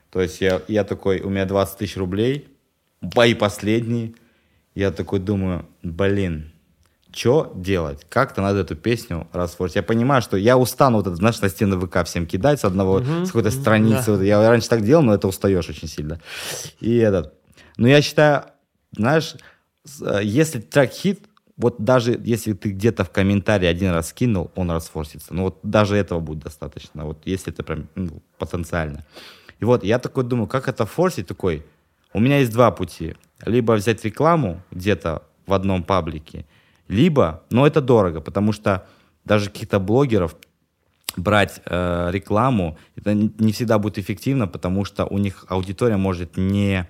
То 0.10 0.22
есть 0.22 0.42
я, 0.42 0.62
я 0.68 0.84
такой, 0.84 1.22
у 1.22 1.30
меня 1.30 1.46
20 1.46 1.78
тысяч 1.78 1.98
рублей, 1.98 2.48
бои 3.02 3.34
последние. 3.34 4.14
Я 4.76 4.92
такой 4.92 5.20
думаю, 5.20 5.68
блин, 5.82 6.52
что 7.14 7.52
делать? 7.56 8.06
Как-то 8.10 8.42
надо 8.42 8.60
эту 8.60 8.76
песню 8.76 9.28
расфорсить. 9.34 9.76
Я 9.76 9.84
понимаю, 9.84 10.22
что 10.22 10.36
я 10.36 10.58
устану 10.58 10.98
вот 10.98 11.08
это, 11.08 11.16
знаешь, 11.16 11.40
на 11.42 11.50
стены 11.50 11.80
ВК 11.80 12.06
всем 12.06 12.26
кидать 12.26 12.60
с 12.60 12.66
одного, 12.66 13.02
uh-huh, 13.02 13.26
с 13.26 13.28
какой-то 13.28 13.52
страницы. 13.52 14.06
Да. 14.08 14.12
Вот, 14.14 14.22
я 14.24 14.50
раньше 14.50 14.70
так 14.70 14.84
делал, 14.84 15.04
но 15.04 15.14
это 15.14 15.28
устаешь 15.28 15.70
очень 15.70 15.88
сильно. 15.88 16.20
И 16.80 16.96
этот. 16.98 17.34
Но 17.78 17.88
я 17.88 18.02
считаю, 18.02 18.46
знаешь, 18.96 19.36
э, 20.02 20.22
если 20.24 20.60
трек 20.60 20.92
хит, 20.92 21.28
вот 21.58 21.84
даже 21.84 22.20
если 22.24 22.54
ты 22.54 22.70
где-то 22.72 23.04
в 23.04 23.12
комментарии 23.12 23.68
один 23.68 23.92
раз 23.92 24.10
скинул, 24.10 24.52
он 24.56 24.72
расфорсится. 24.72 25.34
Ну 25.34 25.44
вот 25.44 25.60
даже 25.64 25.96
этого 25.96 26.20
будет 26.20 26.40
достаточно. 26.40 27.06
Вот 27.06 27.22
если 27.26 27.54
это 27.54 27.64
прям 27.64 27.88
ну, 27.96 28.22
потенциально. 28.40 29.06
И 29.60 29.66
вот 29.66 29.84
я 29.84 30.00
такой 30.00 30.24
думаю, 30.24 30.48
как 30.48 30.68
это 30.68 30.86
форсить? 30.86 31.28
Такой, 31.28 31.66
у 32.14 32.20
меня 32.20 32.40
есть 32.40 32.52
два 32.52 32.72
пути. 32.72 33.16
Либо 33.46 33.74
взять 33.74 34.04
рекламу 34.04 34.62
где-то 34.72 35.24
в 35.46 35.54
одном 35.54 35.84
паблике, 35.84 36.46
либо, 36.88 37.44
но 37.50 37.68
это 37.68 37.82
дорого, 37.82 38.22
потому 38.22 38.52
что 38.52 38.88
даже 39.26 39.50
каких-то 39.50 39.80
блогеров 39.80 40.36
брать 41.16 41.62
э, 41.66 42.10
рекламу, 42.12 42.78
это 42.96 43.14
не 43.14 43.52
всегда 43.52 43.78
будет 43.78 44.00
эффективно, 44.00 44.48
потому 44.48 44.86
что 44.86 45.06
у 45.06 45.18
них 45.18 45.46
аудитория 45.50 45.98
может 45.98 46.38
не 46.38 46.90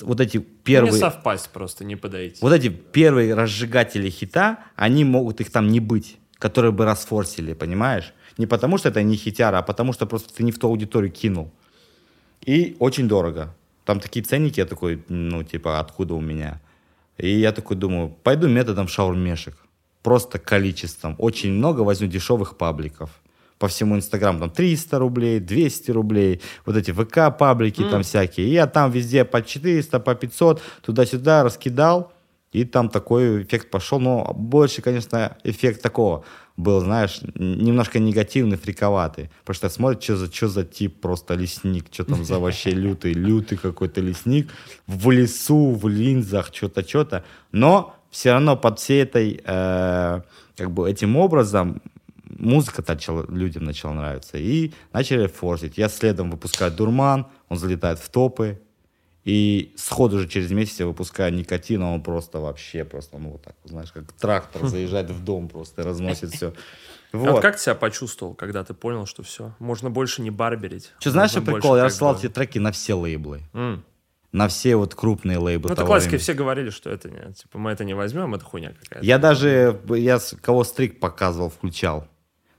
вот 0.00 0.20
эти 0.20 0.38
первые... 0.38 0.92
Не 0.92 0.98
совпасть 0.98 1.50
просто, 1.50 1.84
не 1.84 1.96
подойти. 1.96 2.38
Вот 2.40 2.52
эти 2.52 2.68
первые 2.68 3.34
разжигатели 3.34 4.10
хита, 4.10 4.58
они 4.76 5.04
могут 5.04 5.40
их 5.40 5.50
там 5.50 5.68
не 5.68 5.80
быть, 5.80 6.18
которые 6.38 6.72
бы 6.72 6.84
расфорсили, 6.84 7.54
понимаешь? 7.54 8.12
Не 8.38 8.46
потому, 8.46 8.78
что 8.78 8.88
это 8.88 9.02
не 9.02 9.16
хитяра, 9.16 9.58
а 9.58 9.62
потому, 9.62 9.92
что 9.92 10.06
просто 10.06 10.32
ты 10.34 10.42
не 10.42 10.52
в 10.52 10.58
ту 10.58 10.68
аудиторию 10.68 11.10
кинул. 11.10 11.50
И 12.44 12.76
очень 12.78 13.08
дорого. 13.08 13.54
Там 13.84 14.00
такие 14.00 14.24
ценники, 14.24 14.60
я 14.60 14.66
такой, 14.66 15.02
ну, 15.08 15.42
типа, 15.42 15.80
откуда 15.80 16.14
у 16.14 16.20
меня? 16.20 16.60
И 17.18 17.30
я 17.30 17.52
такой 17.52 17.76
думаю, 17.76 18.08
пойду 18.22 18.48
методом 18.48 18.88
шаурмешек. 18.88 19.56
Просто 20.02 20.38
количеством. 20.38 21.14
Очень 21.18 21.52
много 21.52 21.80
возьму 21.80 22.08
дешевых 22.08 22.56
пабликов 22.56 23.10
по 23.58 23.68
всему 23.68 23.96
Инстаграму, 23.96 24.40
там 24.40 24.50
300 24.50 24.98
рублей, 24.98 25.40
200 25.40 25.90
рублей, 25.90 26.40
вот 26.64 26.76
эти 26.76 26.90
ВК-паблики 26.90 27.80
mm. 27.80 27.90
там 27.90 28.02
всякие. 28.02 28.46
И 28.46 28.52
я 28.52 28.66
там 28.66 28.90
везде 28.90 29.24
по 29.24 29.42
400, 29.42 30.00
по 30.00 30.14
500, 30.14 30.62
туда-сюда 30.82 31.44
раскидал, 31.44 32.12
и 32.52 32.64
там 32.64 32.88
такой 32.88 33.42
эффект 33.42 33.70
пошел. 33.70 34.00
Но 34.00 34.32
больше, 34.34 34.82
конечно, 34.82 35.36
эффект 35.44 35.82
такого 35.82 36.24
был, 36.56 36.80
знаешь, 36.80 37.20
немножко 37.34 37.98
негативный, 37.98 38.56
фриковатый. 38.56 39.30
Потому 39.44 39.54
что 39.54 39.68
смотрит, 39.68 40.02
что 40.02 40.16
за, 40.16 40.32
что 40.32 40.48
за 40.48 40.64
тип 40.64 41.00
просто 41.00 41.34
лесник, 41.34 41.86
что 41.92 42.04
там 42.04 42.24
за 42.24 42.38
вообще 42.38 42.70
лютый, 42.84 43.12
лютый 43.12 43.58
какой-то 43.58 44.00
лесник 44.00 44.50
в 44.86 45.10
лесу, 45.10 45.72
в 45.72 45.88
линзах, 45.88 46.50
что-то, 46.52 46.86
что-то. 46.86 47.24
Но 47.52 47.94
все 48.10 48.32
равно 48.32 48.56
под 48.56 48.78
всей 48.78 49.02
этой, 49.02 49.40
э, 49.44 50.20
как 50.56 50.70
бы 50.70 50.90
этим 50.90 51.16
образом 51.16 51.82
музыка 52.38 52.84
начала, 52.86 53.24
людям 53.28 53.64
начала 53.64 53.92
нравиться. 53.92 54.38
И 54.38 54.72
начали 54.92 55.26
форсить. 55.26 55.78
Я 55.78 55.88
следом 55.88 56.30
выпускаю 56.30 56.70
«Дурман», 56.72 57.26
он 57.48 57.58
залетает 57.58 57.98
в 57.98 58.08
топы. 58.08 58.60
И 59.24 59.74
сходу 59.76 60.20
же 60.20 60.28
через 60.28 60.52
месяц 60.52 60.78
я 60.78 60.86
выпускаю 60.86 61.34
«Никотин», 61.34 61.82
а 61.82 61.92
он 61.92 62.00
просто 62.00 62.38
вообще, 62.38 62.84
просто, 62.84 63.18
ну, 63.18 63.30
вот 63.30 63.42
так, 63.42 63.56
знаешь, 63.64 63.90
как 63.90 64.12
трактор 64.12 64.66
заезжает 64.66 65.10
в 65.10 65.24
дом 65.24 65.48
просто, 65.48 65.82
разносит 65.82 66.32
все. 66.32 66.52
Вот. 67.12 67.28
А 67.28 67.32
вот 67.32 67.42
как 67.42 67.56
ты 67.56 67.62
себя 67.62 67.74
почувствовал, 67.74 68.34
когда 68.34 68.62
ты 68.62 68.74
понял, 68.74 69.06
что 69.06 69.22
все, 69.22 69.52
можно 69.58 69.90
больше 69.90 70.22
не 70.22 70.30
барберить? 70.30 70.92
Что 71.00 71.10
знаешь, 71.10 71.30
что 71.30 71.40
прикол? 71.40 71.76
Я 71.76 71.84
рассылал 71.84 72.16
эти 72.16 72.28
треки 72.28 72.58
на 72.58 72.70
все 72.72 72.94
лейблы. 72.94 73.42
Mm. 73.52 73.80
на 74.32 74.48
все 74.48 74.76
вот 74.76 74.94
крупные 74.94 75.38
лейблы 75.38 75.70
Ну, 75.70 75.74
это 75.74 75.86
классика, 75.86 76.10
времени. 76.10 76.22
все 76.22 76.34
говорили, 76.34 76.70
что 76.70 76.90
это 76.90 77.10
не, 77.10 77.32
типа, 77.32 77.58
мы 77.58 77.70
это 77.70 77.84
не 77.84 77.94
возьмем, 77.94 78.34
это 78.34 78.44
хуйня 78.44 78.74
какая-то. 78.80 79.04
Я 79.04 79.18
даже, 79.18 79.80
я 79.88 80.18
кого 80.42 80.62
стрик 80.62 81.00
показывал, 81.00 81.48
включал. 81.48 82.06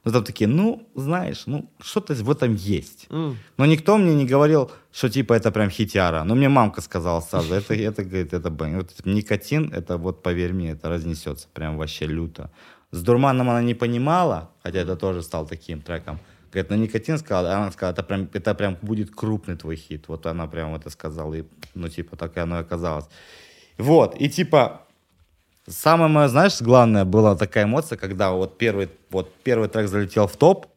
Ну, 0.07 0.13
там 0.13 0.23
такие, 0.23 0.47
ну, 0.47 0.87
знаешь, 0.95 1.43
ну, 1.47 1.69
что-то 1.81 2.13
в 2.13 2.31
этом 2.31 2.55
есть. 2.55 3.07
М. 3.09 3.35
Но 3.57 3.65
никто 3.65 3.97
мне 3.97 4.15
не 4.15 4.25
говорил, 4.25 4.71
что 4.93 5.09
типа 5.09 5.33
это 5.33 5.51
прям 5.51 5.69
хитяра. 5.69 6.23
Но 6.23 6.33
мне 6.35 6.47
мамка 6.47 6.79
сказала 6.81 7.19
сразу, 7.19 7.53
это, 7.53 7.73
это 7.89 8.05
говорит, 8.05 8.33
это 8.33 8.49
бэн. 8.49 8.77
Вот 8.77 9.05
никотин, 9.05 9.69
это 9.73 9.97
вот, 9.97 10.23
поверь 10.23 10.53
мне, 10.53 10.71
это 10.71 10.87
разнесется 10.87 11.49
прям 11.53 11.77
вообще 11.77 12.05
люто. 12.05 12.49
С 12.91 13.03
дурманом 13.03 13.49
она 13.49 13.61
не 13.61 13.73
понимала, 13.73 14.49
хотя 14.63 14.79
это 14.79 14.95
тоже 14.95 15.21
стал 15.21 15.45
таким 15.45 15.81
треком. 15.81 16.19
Говорит, 16.53 16.69
ну 16.71 16.77
никотин 16.77 17.17
сказала, 17.17 17.53
а 17.53 17.57
она 17.57 17.71
сказала, 17.71 17.91
это 17.91 18.03
прям, 18.03 18.29
это 18.31 18.55
прям 18.55 18.77
будет 18.81 19.13
крупный 19.13 19.57
твой 19.57 19.75
хит. 19.75 20.07
Вот 20.07 20.25
она 20.25 20.47
прям 20.47 20.73
это 20.73 20.89
сказала, 20.89 21.33
и, 21.33 21.43
ну 21.75 21.89
типа 21.89 22.15
так 22.15 22.37
и 22.37 22.39
оно 22.39 22.59
и 22.59 22.61
оказалось. 22.61 23.09
Вот, 23.77 24.15
и 24.21 24.29
типа 24.29 24.86
Самое 25.67 26.09
мое, 26.09 26.29
знаешь, 26.29 26.61
главное 26.61 27.03
была 27.03 27.35
такая 27.35 27.65
эмоция, 27.65 27.97
когда 27.97 28.31
вот 28.31 28.57
первый, 28.57 28.89
вот 29.09 29.33
первый 29.43 29.67
трек 29.67 29.89
залетел 29.89 30.27
в 30.27 30.37
топ, 30.37 30.67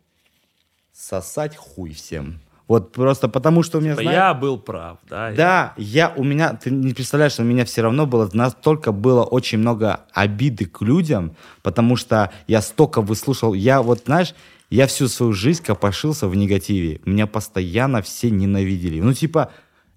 сосать 0.93 1.57
хуй 1.57 1.93
всем. 1.93 2.41
Вот 2.67 2.93
просто 2.93 3.29
потому, 3.29 3.65
что 3.65 3.79
у 3.79 3.81
меня, 3.81 3.93
Типа, 3.93 4.03
знаешь, 4.03 4.17
Я 4.17 4.35
был 4.35 4.59
прав, 4.59 4.99
да. 5.09 5.33
да, 5.33 5.75
я 5.77 6.13
у 6.17 6.23
меня, 6.23 6.55
ты 6.55 6.71
не 6.71 6.95
представляешь, 6.95 7.39
у 7.39 7.43
меня 7.43 7.65
все 7.65 7.83
равно 7.83 8.07
было 8.07 8.31
настолько 8.33 8.93
было 8.93 9.25
очень 9.25 9.59
много 9.59 10.03
обиды 10.13 10.67
к 10.67 10.81
людям, 10.81 11.35
потому 11.63 11.97
что 11.97 12.33
я 12.47 12.63
столько 12.63 13.01
выслушал, 13.01 13.55
я 13.55 13.83
вот 13.83 14.03
знаешь, 14.07 14.35
я 14.71 14.87
всю 14.87 15.09
свою 15.09 15.33
жизнь 15.33 15.65
копошился 15.65 16.29
в 16.29 16.37
негативе, 16.37 17.01
меня 17.05 17.27
постоянно 17.27 18.03
все 18.03 18.31
ненавидели, 18.31 19.01
ну 19.01 19.15
типа 19.15 19.51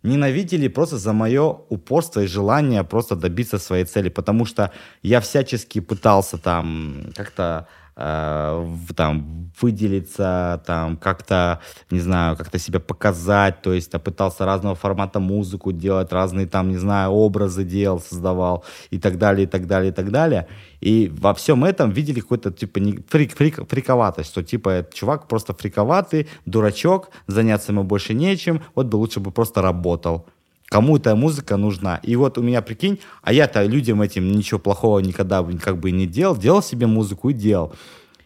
ненавидели 0.04 0.68
просто 0.68 0.98
за 0.98 1.14
мое 1.14 1.58
упорство 1.70 2.22
и 2.22 2.28
желание 2.28 2.84
просто 2.84 3.16
добиться 3.16 3.58
своей 3.58 3.86
цели, 3.86 4.10
потому 4.10 4.46
что 4.46 4.72
я 5.02 5.20
всячески 5.20 5.80
пытался 5.80 6.38
там 6.38 7.12
как-то 7.16 7.68
там 7.96 9.52
выделиться, 9.62 10.64
там 10.66 10.98
как-то, 10.98 11.60
не 11.92 12.00
знаю, 12.00 12.36
как-то 12.36 12.58
себя 12.58 12.80
показать, 12.80 13.62
то 13.62 13.72
есть 13.72 13.92
пытался 13.92 14.46
разного 14.46 14.76
формата 14.76 15.20
музыку 15.20 15.72
делать, 15.72 16.12
разные 16.12 16.48
там, 16.48 16.70
не 16.70 16.78
знаю, 16.78 17.12
образы 17.12 17.64
делал, 17.64 18.00
создавал 18.00 18.66
и 18.90 18.98
так 18.98 19.18
далее, 19.18 19.46
и 19.46 19.48
так 19.48 19.68
далее, 19.68 19.92
и 19.92 19.94
так 19.94 20.12
далее. 20.12 20.48
И 20.82 21.12
во 21.14 21.34
всем 21.34 21.64
этом 21.64 21.92
видели 21.92 22.20
какой-то 22.20 22.52
типа 22.52 22.80
не, 22.80 22.98
фрик, 23.10 23.36
фрик, 23.36 23.70
фриковатость, 23.70 24.30
что 24.30 24.44
типа 24.44 24.70
этот 24.70 24.94
чувак 24.96 25.28
просто 25.28 25.54
фриковатый, 25.54 26.28
дурачок, 26.46 27.10
заняться 27.28 27.72
ему 27.72 27.84
больше 27.84 28.14
нечем, 28.14 28.62
вот 28.76 28.88
бы 28.88 28.98
лучше 28.98 29.20
бы 29.20 29.32
просто 29.32 29.62
работал. 29.62 30.26
Кому 30.74 30.98
эта 30.98 31.16
музыка 31.16 31.56
нужна? 31.56 31.98
И 31.98 32.16
вот 32.16 32.40
у 32.40 32.42
меня, 32.42 32.64
прикинь, 32.64 33.00
а 33.22 33.32
я-то 33.32 33.64
людям 33.64 34.02
этим 34.02 34.32
ничего 34.32 34.60
плохого 34.60 34.98
никогда 34.98 35.46
как 35.62 35.78
бы 35.78 35.92
не 35.92 36.08
делал, 36.08 36.36
делал 36.36 36.64
себе 36.64 36.88
музыку 36.88 37.30
и 37.30 37.34
делал. 37.34 37.76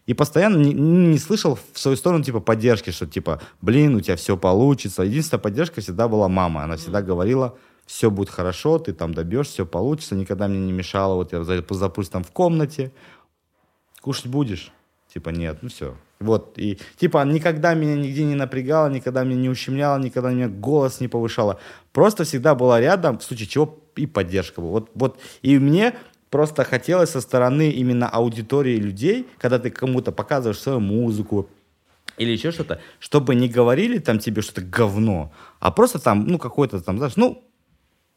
И 0.06 0.14
постоянно 0.14 0.56
не, 0.56 0.72
не 0.72 1.18
слышал 1.18 1.58
в 1.74 1.78
свою 1.78 1.98
сторону 1.98 2.24
типа 2.24 2.40
поддержки, 2.40 2.88
что 2.88 3.06
типа, 3.06 3.42
блин, 3.60 3.96
у 3.96 4.00
тебя 4.00 4.16
все 4.16 4.38
получится. 4.38 5.02
Единственная 5.02 5.42
поддержка 5.42 5.82
всегда 5.82 6.08
была 6.08 6.30
мама. 6.30 6.62
Она 6.62 6.78
всегда 6.78 7.02
говорила, 7.02 7.54
все 7.84 8.10
будет 8.10 8.30
хорошо, 8.30 8.78
ты 8.78 8.94
там 8.94 9.12
добьешь, 9.12 9.48
все 9.48 9.66
получится, 9.66 10.14
никогда 10.14 10.48
мне 10.48 10.58
не 10.58 10.72
мешало. 10.72 11.16
Вот 11.16 11.34
я 11.34 11.44
за- 11.44 11.62
запусть 11.68 12.12
там 12.12 12.24
в 12.24 12.30
комнате, 12.30 12.92
кушать 14.00 14.28
будешь? 14.28 14.72
Типа, 15.12 15.28
нет, 15.28 15.58
ну 15.60 15.68
все. 15.68 15.98
Вот, 16.20 16.58
и 16.58 16.78
типа 16.96 17.24
никогда 17.24 17.74
меня 17.74 17.94
нигде 17.94 18.24
не 18.24 18.34
напрягало, 18.34 18.88
никогда 18.88 19.22
меня 19.22 19.40
не 19.40 19.48
ущемляло, 19.48 19.98
никогда 19.98 20.30
меня 20.30 20.48
голос 20.48 21.00
не 21.00 21.06
повышало. 21.06 21.60
Просто 21.92 22.24
всегда 22.24 22.56
была 22.56 22.80
рядом, 22.80 23.18
в 23.18 23.22
случае 23.22 23.46
чего 23.46 23.78
и 23.94 24.06
поддержка 24.06 24.60
была. 24.60 24.70
Вот, 24.72 24.90
вот, 24.94 25.20
и 25.42 25.58
мне 25.58 25.94
просто 26.30 26.64
хотелось 26.64 27.10
со 27.10 27.20
стороны 27.20 27.70
именно 27.70 28.08
аудитории 28.08 28.76
людей, 28.76 29.28
когда 29.38 29.58
ты 29.60 29.70
кому-то 29.70 30.10
показываешь 30.10 30.58
свою 30.58 30.80
музыку, 30.80 31.48
или 32.16 32.32
еще 32.32 32.50
что-то, 32.50 32.80
чтобы 32.98 33.34
не 33.36 33.48
говорили 33.48 33.98
там 33.98 34.18
тебе 34.18 34.42
что-то 34.42 34.62
говно, 34.62 35.32
а 35.60 35.70
просто 35.70 36.00
там, 36.00 36.26
ну, 36.26 36.38
какой-то 36.38 36.80
там, 36.80 36.98
знаешь, 36.98 37.16
ну, 37.16 37.44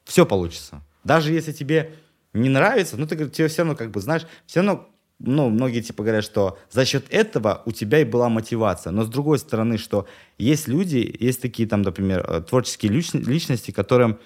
все 0.05 0.25
получится. 0.25 0.81
Даже 1.03 1.31
если 1.31 1.51
тебе 1.51 1.93
не 2.33 2.49
нравится, 2.49 2.97
ну, 2.97 3.05
ты 3.05 3.29
тебе 3.29 3.47
все 3.47 3.61
равно, 3.61 3.75
как 3.75 3.91
бы, 3.91 4.01
знаешь, 4.01 4.25
все 4.45 4.61
равно, 4.61 4.89
ну, 5.24 5.49
многие 5.49 5.82
типа 5.82 6.03
говорят, 6.03 6.24
что 6.24 6.57
за 6.72 6.86
счет 6.86 7.05
этого 7.09 7.61
у 7.65 7.72
тебя 7.72 7.99
и 7.99 8.03
была 8.05 8.30
мотивация. 8.30 8.91
Но 8.91 9.03
с 9.03 9.07
другой 9.09 9.39
стороны, 9.39 9.78
что 9.78 10.05
есть 10.38 10.67
люди, 10.67 11.15
есть 11.19 11.41
такие 11.41 11.67
там, 11.67 11.82
например, 11.82 12.26
э, 12.28 12.41
творческие 12.41 12.91
личн- 12.91 13.24
личности, 13.24 13.72
которым 13.72 14.17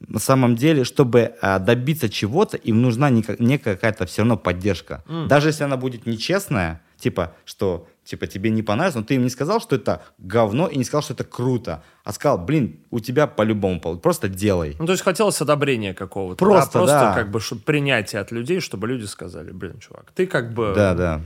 на 0.00 0.20
самом 0.20 0.54
деле, 0.54 0.84
чтобы 0.84 1.34
а, 1.42 1.58
добиться 1.58 2.08
чего-то, 2.08 2.56
им 2.56 2.82
нужна 2.82 3.10
нека- 3.10 3.34
некая 3.40 3.74
какая-то 3.74 4.06
все 4.06 4.22
равно 4.22 4.36
поддержка. 4.36 5.02
Даже 5.26 5.48
если 5.48 5.64
она 5.64 5.76
будет 5.76 6.06
нечестная, 6.06 6.80
типа, 6.98 7.34
что 7.44 7.88
типа 8.08 8.26
тебе 8.26 8.48
не 8.50 8.62
понравится, 8.62 8.98
но 9.00 9.04
ты 9.04 9.16
им 9.16 9.22
не 9.22 9.28
сказал, 9.28 9.60
что 9.60 9.76
это 9.76 10.02
говно, 10.16 10.66
и 10.66 10.78
не 10.78 10.84
сказал, 10.84 11.02
что 11.02 11.12
это 11.12 11.24
круто, 11.24 11.82
а 12.04 12.12
сказал, 12.12 12.38
блин, 12.38 12.80
у 12.90 13.00
тебя 13.00 13.26
по-любому 13.26 13.80
получится, 13.80 14.02
просто 14.02 14.28
делай. 14.28 14.76
Ну, 14.78 14.86
то 14.86 14.92
есть 14.92 15.04
хотелось 15.04 15.40
одобрения 15.42 15.92
какого-то. 15.92 16.38
Просто, 16.38 16.72
да, 16.72 16.78
просто 16.78 17.00
да. 17.00 17.14
как 17.14 17.30
бы 17.30 17.40
принятие 17.66 18.22
от 18.22 18.32
людей, 18.32 18.60
чтобы 18.60 18.88
люди 18.88 19.04
сказали, 19.04 19.52
блин, 19.52 19.78
чувак, 19.78 20.10
ты 20.14 20.26
как 20.26 20.54
бы... 20.54 20.72
Да, 20.74 20.94
да. 20.94 21.20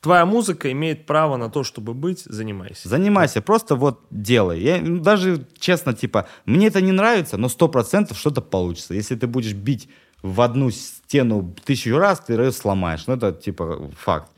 Твоя 0.00 0.24
музыка 0.24 0.70
имеет 0.70 1.06
право 1.06 1.36
на 1.36 1.48
то, 1.48 1.64
чтобы 1.64 1.94
быть, 1.94 2.24
занимайся. 2.24 2.88
Занимайся, 2.88 3.40
просто 3.40 3.74
вот 3.76 4.00
делай. 4.10 4.60
Я, 4.60 4.80
ну, 4.80 5.00
даже 5.00 5.46
честно, 5.58 5.92
типа, 5.92 6.26
мне 6.44 6.68
это 6.68 6.80
не 6.80 6.92
нравится, 6.92 7.36
но 7.36 7.48
сто 7.48 7.68
процентов 7.68 8.18
что-то 8.18 8.42
получится. 8.42 8.94
Если 8.94 9.14
ты 9.14 9.28
будешь 9.28 9.54
бить 9.54 9.88
в 10.22 10.40
одну 10.40 10.70
стену 10.70 11.54
тысячу 11.64 11.98
раз, 11.98 12.20
ты 12.20 12.32
ее 12.32 12.52
сломаешь. 12.52 13.06
Ну, 13.06 13.14
это 13.14 13.32
типа 13.32 13.90
факт. 13.96 14.28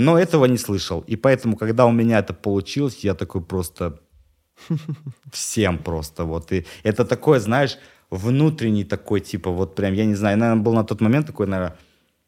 Но 0.00 0.18
этого 0.18 0.46
не 0.46 0.58
слышал. 0.58 1.04
И 1.06 1.16
поэтому, 1.16 1.56
когда 1.56 1.86
у 1.86 1.92
меня 1.92 2.18
это 2.18 2.32
получилось, 2.32 3.04
я 3.04 3.14
такой 3.14 3.42
просто 3.42 4.00
всем 5.32 5.78
просто 5.78 6.24
вот. 6.24 6.52
И 6.52 6.64
это 6.82 7.04
такое, 7.04 7.40
знаешь, 7.40 7.78
внутренний 8.10 8.84
такой, 8.84 9.20
типа, 9.20 9.50
вот 9.50 9.74
прям, 9.74 9.94
я 9.94 10.06
не 10.06 10.14
знаю, 10.14 10.38
наверное, 10.38 10.62
был 10.62 10.72
на 10.72 10.84
тот 10.84 11.00
момент 11.00 11.26
такой, 11.26 11.46
наверное, 11.46 11.76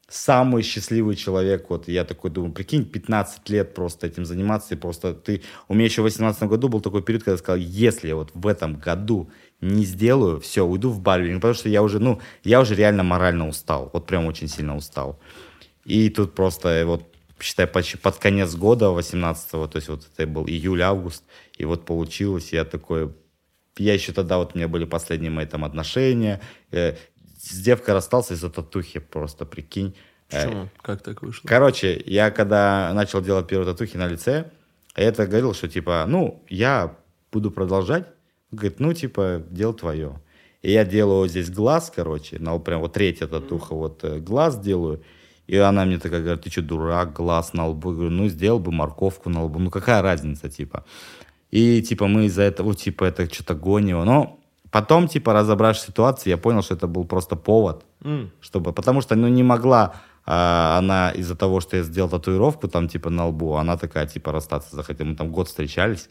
самый 0.08 0.62
счастливый 0.62 1.16
человек. 1.16 1.70
Вот 1.70 1.88
я 1.88 2.04
такой 2.04 2.30
думаю, 2.30 2.52
прикинь, 2.52 2.84
15 2.84 3.48
лет 3.48 3.74
просто 3.74 4.06
этим 4.06 4.26
заниматься, 4.26 4.74
и 4.74 4.78
просто 4.78 5.14
ты... 5.14 5.42
У 5.68 5.74
меня 5.74 5.86
еще 5.86 6.02
в 6.02 6.04
18 6.04 6.42
году 6.42 6.68
был 6.68 6.82
такой 6.82 7.02
период, 7.02 7.22
когда 7.22 7.32
я 7.32 7.38
сказал, 7.38 7.56
если 7.58 8.08
я 8.08 8.16
вот 8.16 8.30
в 8.34 8.46
этом 8.46 8.76
году 8.76 9.30
не 9.62 9.84
сделаю, 9.84 10.40
все, 10.40 10.62
уйду 10.62 10.90
в 10.90 11.00
барвинг, 11.00 11.36
потому 11.36 11.54
что 11.54 11.70
я 11.70 11.82
уже, 11.82 11.98
ну, 12.00 12.20
я 12.44 12.60
уже 12.60 12.74
реально 12.74 13.02
морально 13.02 13.48
устал, 13.48 13.88
вот 13.92 14.06
прям 14.06 14.26
очень 14.26 14.48
сильно 14.48 14.76
устал. 14.76 15.18
И 15.84 16.10
тут 16.10 16.34
просто 16.34 16.84
вот, 16.86 17.11
считай, 17.42 17.66
почти 17.66 17.96
под 17.96 18.16
конец 18.16 18.54
года 18.54 18.86
18-го, 18.86 19.66
то 19.66 19.76
есть 19.76 19.88
вот 19.88 20.06
это 20.16 20.26
был 20.26 20.46
июль-август, 20.46 21.24
и 21.56 21.64
вот 21.64 21.84
получилось, 21.84 22.52
я 22.52 22.64
такой, 22.64 23.12
я 23.76 23.94
еще 23.94 24.12
тогда, 24.12 24.38
вот 24.38 24.54
у 24.54 24.58
меня 24.58 24.68
были 24.68 24.84
последние 24.84 25.30
мои 25.30 25.46
там 25.46 25.64
отношения, 25.64 26.40
э, 26.70 26.96
с 27.38 27.60
девкой 27.60 27.94
расстался 27.94 28.34
из-за 28.34 28.50
татухи, 28.50 29.00
просто 29.00 29.44
прикинь. 29.44 29.94
Э, 30.30 30.46
Почему? 30.46 30.68
Как 30.80 31.02
так 31.02 31.22
вышло? 31.22 31.46
Короче, 31.46 32.00
я 32.06 32.30
когда 32.30 32.92
начал 32.94 33.20
делать 33.20 33.48
первые 33.48 33.72
татухи 33.72 33.96
на 33.96 34.06
лице, 34.06 34.50
я 34.96 35.04
это 35.04 35.26
говорил, 35.26 35.54
что 35.54 35.68
типа, 35.68 36.04
ну, 36.06 36.44
я 36.48 36.96
буду 37.32 37.50
продолжать. 37.50 38.06
Он 38.52 38.58
Говорит, 38.58 38.80
ну, 38.80 38.92
типа, 38.92 39.42
дело 39.50 39.74
твое. 39.74 40.20
И 40.60 40.70
я 40.70 40.84
делаю 40.84 41.28
здесь 41.28 41.50
глаз, 41.50 41.92
короче, 41.94 42.38
на 42.38 42.58
прям 42.58 42.80
вот 42.80 42.92
третья 42.92 43.26
татуха, 43.26 43.74
вот 43.74 44.04
э, 44.04 44.18
глаз 44.18 44.58
делаю. 44.60 45.02
И 45.46 45.56
она 45.56 45.84
мне 45.84 45.98
такая 45.98 46.20
говорит, 46.20 46.42
ты 46.42 46.50
что, 46.50 46.62
дурак, 46.62 47.12
глаз 47.12 47.52
на 47.52 47.66
лбу? 47.66 47.90
Я 47.90 47.96
говорю, 47.96 48.10
ну, 48.10 48.28
сделал 48.28 48.58
бы 48.58 48.72
морковку 48.72 49.28
на 49.30 49.44
лбу. 49.44 49.58
Ну, 49.58 49.70
какая 49.70 50.02
разница, 50.02 50.48
типа. 50.48 50.84
И, 51.50 51.82
типа, 51.82 52.06
мы 52.06 52.26
из-за 52.26 52.42
этого, 52.42 52.74
типа, 52.74 53.04
это 53.04 53.32
что-то 53.32 53.54
гонево. 53.54 54.04
Но 54.04 54.38
потом, 54.70 55.08
типа, 55.08 55.32
разобравшись 55.32 55.86
ситуации, 55.86 56.30
я 56.30 56.38
понял, 56.38 56.62
что 56.62 56.74
это 56.74 56.86
был 56.86 57.04
просто 57.04 57.36
повод 57.36 57.84
М. 58.02 58.30
чтобы, 58.40 58.72
потому 58.72 59.00
что, 59.02 59.14
ну, 59.16 59.28
не 59.28 59.42
могла 59.42 59.94
а, 60.24 60.78
она 60.78 61.10
из-за 61.10 61.34
того, 61.34 61.60
что 61.60 61.76
я 61.76 61.82
сделал 61.82 62.08
татуировку 62.08 62.68
там, 62.68 62.88
типа, 62.88 63.10
на 63.10 63.26
лбу, 63.26 63.54
она 63.56 63.76
такая, 63.76 64.06
типа, 64.06 64.32
расстаться 64.32 64.76
захотела. 64.76 65.08
Мы 65.08 65.16
там 65.16 65.32
год 65.32 65.48
встречались. 65.48 66.08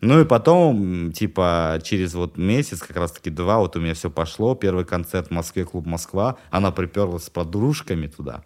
Ну 0.00 0.20
и 0.20 0.24
потом, 0.24 1.12
типа, 1.12 1.78
через 1.82 2.14
вот 2.14 2.38
месяц, 2.38 2.80
как 2.80 2.96
раз-таки 2.96 3.28
два, 3.30 3.58
вот 3.58 3.76
у 3.76 3.80
меня 3.80 3.94
все 3.94 4.10
пошло. 4.10 4.54
Первый 4.54 4.84
концерт 4.84 5.28
в 5.28 5.30
Москве, 5.30 5.64
клуб 5.64 5.86
Москва. 5.86 6.36
Она 6.50 6.70
приперлась 6.70 7.24
с 7.24 7.30
подружками 7.30 8.06
туда. 8.06 8.44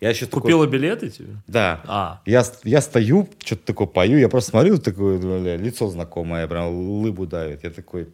Я 0.00 0.10
еще 0.10 0.26
такой- 0.26 0.42
Купила 0.42 0.66
билеты 0.66 1.10
тебе? 1.10 1.36
Да. 1.46 1.80
А. 1.86 2.20
Я, 2.26 2.44
я 2.64 2.80
стою, 2.80 3.28
что-то 3.44 3.64
такое 3.66 3.86
пою, 3.86 4.18
я 4.18 4.28
просто 4.28 4.50
смотрю, 4.50 4.78
такое, 4.78 5.18
бля, 5.18 5.56
лицо 5.56 5.88
знакомое, 5.88 6.46
прям 6.48 6.66
улыбу 6.68 7.26
давит. 7.26 7.64
Я 7.64 7.70
такой, 7.70 8.08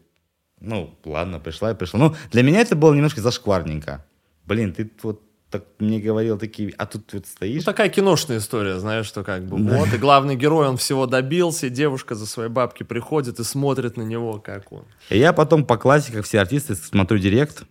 ну, 0.61 0.95
ладно, 1.05 1.39
пришла 1.41 1.71
и 1.71 1.75
пришла. 1.75 2.01
Ну, 2.01 2.15
для 2.33 2.43
меня 2.43 2.61
это 2.61 2.75
было 2.77 2.93
немножко 2.95 3.21
зашкварненько. 3.21 4.05
Блин, 4.47 4.73
ты 4.73 4.91
вот 5.03 5.23
так, 5.51 5.63
мне 5.79 6.01
говорил 6.01 6.37
такие, 6.37 6.75
а 6.79 6.87
тут 6.87 7.13
вот 7.13 7.27
стоишь. 7.27 7.63
Ну, 7.65 7.65
такая 7.65 7.89
киношная 7.89 8.39
история, 8.39 8.79
знаешь, 8.81 9.07
что 9.07 9.23
как 9.23 9.45
бы 9.47 9.57
вот, 9.57 9.93
и 9.95 9.99
главный 9.99 10.35
герой, 10.35 10.67
он 10.67 10.77
всего 10.77 11.07
добился, 11.07 11.69
и 11.69 11.71
девушка 11.71 12.17
за 12.17 12.27
своей 12.27 12.51
бабки 12.51 12.83
приходит 12.83 13.39
и 13.39 13.45
смотрит 13.45 13.97
на 13.97 14.03
него, 14.03 14.41
как 14.41 14.73
он. 14.73 14.85
И 15.11 15.19
я 15.19 15.33
потом 15.33 15.65
по 15.65 15.77
классике, 15.77 16.17
как 16.17 16.25
все 16.25 16.41
артисты, 16.41 16.75
смотрю 16.75 17.19
директ, 17.19 17.63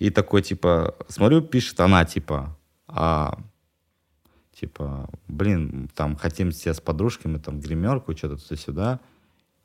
и 0.00 0.10
такой, 0.10 0.42
типа, 0.42 0.96
смотрю, 1.08 1.42
пишет 1.42 1.78
она, 1.78 2.04
типа, 2.04 2.56
а, 2.92 3.38
типа, 4.52 5.08
блин, 5.28 5.90
там, 5.94 6.16
хотим 6.16 6.50
все 6.50 6.74
с 6.74 6.80
подружками, 6.80 7.38
там, 7.38 7.60
гримерку, 7.60 8.16
что-то 8.16 8.36
туда-сюда. 8.36 9.00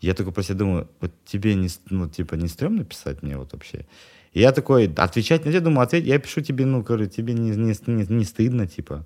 Я 0.01 0.13
такой 0.13 0.34
про 0.34 0.43
себя 0.43 0.55
думаю, 0.55 0.88
вот 1.01 1.11
тебе 1.26 1.55
не, 1.55 1.69
ну, 1.89 2.09
типа, 2.09 2.36
не 2.36 2.47
стрёмно 2.47 2.84
писать 2.84 3.23
мне 3.23 3.38
вот 3.38 3.53
вообще? 3.53 3.86
И 4.34 4.41
я 4.41 4.51
такой, 4.51 4.93
отвечать 4.97 5.45
нельзя, 5.45 5.61
думаю, 5.61 5.86
ответь, 5.86 6.05
я 6.05 6.19
пишу 6.19 6.41
тебе, 6.41 6.65
ну, 6.65 6.82
говорю, 6.82 7.07
тебе 7.07 7.34
не, 7.34 7.51
не, 7.51 7.73
не, 7.88 8.05
не 8.05 8.26
стыдно, 8.26 8.67
типа. 8.67 9.05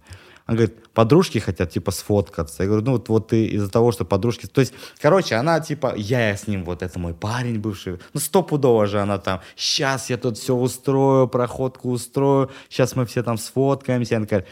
Он 0.49 0.55
говорит, 0.55 0.87
подружки 0.93 1.37
хотят, 1.39 1.71
типа, 1.71 1.91
сфоткаться. 1.91 2.63
Я 2.63 2.67
говорю, 2.69 2.85
ну, 2.85 2.91
вот, 2.93 3.09
вот 3.09 3.27
ты 3.27 3.45
из-за 3.45 3.69
того, 3.69 3.91
что 3.91 4.05
подружки... 4.05 4.47
То 4.47 4.61
есть, 4.61 4.73
короче, 5.01 5.35
она, 5.35 5.59
типа, 5.59 5.93
я 5.95 6.35
с 6.35 6.47
ним, 6.47 6.65
вот 6.65 6.81
это 6.81 6.99
мой 6.99 7.13
парень 7.13 7.59
бывший. 7.59 7.99
Ну, 8.13 8.19
стопудово 8.19 8.87
же 8.87 8.99
она 8.99 9.17
там, 9.17 9.41
сейчас 9.55 10.09
я 10.09 10.17
тут 10.17 10.37
все 10.37 10.55
устрою, 10.55 11.27
проходку 11.27 11.89
устрою, 11.91 12.49
сейчас 12.69 12.95
мы 12.95 13.05
все 13.05 13.23
там 13.23 13.37
сфоткаемся. 13.37 14.17
Она 14.17 14.25
такая, 14.25 14.45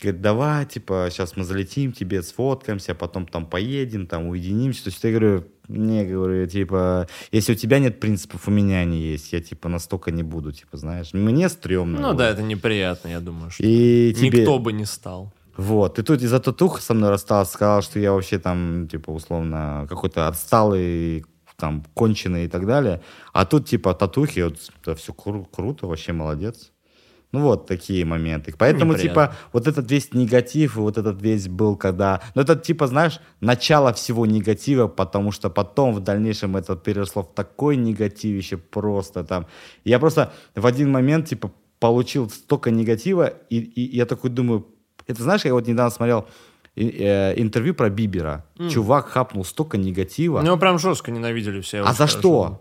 говорит, 0.00 0.20
давай, 0.20 0.66
типа, 0.66 1.08
сейчас 1.10 1.36
мы 1.36 1.44
залетим 1.44 1.92
тебе, 1.92 2.22
сфоткаемся, 2.22 2.94
потом 2.94 3.26
там 3.26 3.46
поедем, 3.46 4.06
там 4.06 4.28
уединимся. 4.28 4.84
То 4.84 4.90
есть 4.90 5.04
я 5.04 5.10
говорю, 5.10 5.44
не, 5.68 6.04
говорю, 6.04 6.46
типа, 6.46 7.08
если 7.32 7.52
у 7.52 7.56
тебя 7.56 7.78
нет 7.78 8.00
принципов, 8.00 8.48
у 8.48 8.50
меня 8.50 8.78
они 8.78 8.98
есть. 8.98 9.32
Я, 9.32 9.40
типа, 9.40 9.68
настолько 9.68 10.10
не 10.10 10.22
буду, 10.22 10.52
типа, 10.52 10.76
знаешь. 10.76 11.12
Мне 11.14 11.48
стрёмно. 11.48 12.00
Ну 12.00 12.08
вот. 12.08 12.16
да, 12.16 12.28
это 12.28 12.42
неприятно, 12.42 13.08
я 13.08 13.20
думаю, 13.20 13.50
что 13.50 13.62
И 13.62 14.14
тебе... 14.14 14.40
никто 14.40 14.58
бы 14.58 14.72
не 14.72 14.84
стал. 14.84 15.32
Вот. 15.56 15.98
И 15.98 16.02
тут 16.02 16.22
из-за 16.22 16.40
татуха 16.40 16.80
со 16.80 16.94
мной 16.94 17.10
расстался, 17.10 17.52
сказал, 17.52 17.82
что 17.82 17.98
я 17.98 18.12
вообще 18.12 18.38
там, 18.38 18.88
типа, 18.88 19.10
условно, 19.10 19.86
какой-то 19.88 20.28
отсталый, 20.28 21.24
там, 21.56 21.84
конченый 21.94 22.46
и 22.46 22.48
так 22.48 22.66
далее. 22.66 23.00
А 23.32 23.44
тут, 23.44 23.68
типа, 23.68 23.94
татухи, 23.94 24.40
вот, 24.40 24.58
это 24.82 24.94
все 24.94 25.12
кру- 25.12 25.46
круто, 25.50 25.86
вообще 25.86 26.12
молодец. 26.12 26.72
Ну 27.32 27.40
вот 27.40 27.66
такие 27.66 28.04
моменты. 28.04 28.54
Поэтому, 28.56 28.92
Неприятно. 28.92 29.26
типа, 29.26 29.36
вот 29.52 29.66
этот 29.66 29.90
весь 29.90 30.12
негатив, 30.14 30.76
и 30.76 30.80
вот 30.80 30.98
этот 30.98 31.20
весь 31.20 31.48
был, 31.48 31.76
когда... 31.76 32.20
Ну, 32.34 32.42
это, 32.42 32.54
типа, 32.54 32.86
знаешь, 32.86 33.20
начало 33.40 33.92
всего 33.92 34.24
негатива, 34.26 34.86
потому 34.86 35.32
что 35.32 35.50
потом 35.50 35.94
в 35.94 36.00
дальнейшем 36.00 36.56
это 36.56 36.76
переросло 36.76 37.22
в 37.22 37.34
такой 37.34 37.76
негативище 37.76 38.56
просто 38.56 39.24
там. 39.24 39.46
Я 39.84 39.98
просто 39.98 40.32
в 40.54 40.64
один 40.64 40.92
момент, 40.92 41.28
типа, 41.28 41.50
получил 41.80 42.30
столько 42.30 42.70
негатива, 42.70 43.26
и, 43.50 43.58
и 43.58 43.96
я 43.96 44.06
такой 44.06 44.30
думаю... 44.30 44.66
Это 45.06 45.22
знаешь, 45.22 45.44
я 45.44 45.52
вот 45.54 45.66
недавно 45.66 45.90
смотрел 45.90 46.26
э, 46.76 47.34
интервью 47.40 47.74
про 47.74 47.90
Бибера. 47.90 48.44
Чувак 48.70 49.08
хапнул 49.08 49.44
столько 49.44 49.76
негатива. 49.78 50.40
Ну, 50.42 50.56
прям 50.58 50.78
жестко 50.78 51.10
ненавидели 51.10 51.60
все. 51.60 51.80
а 51.82 51.92
за 51.92 52.06
хорошо 52.06 52.18
что? 52.18 52.60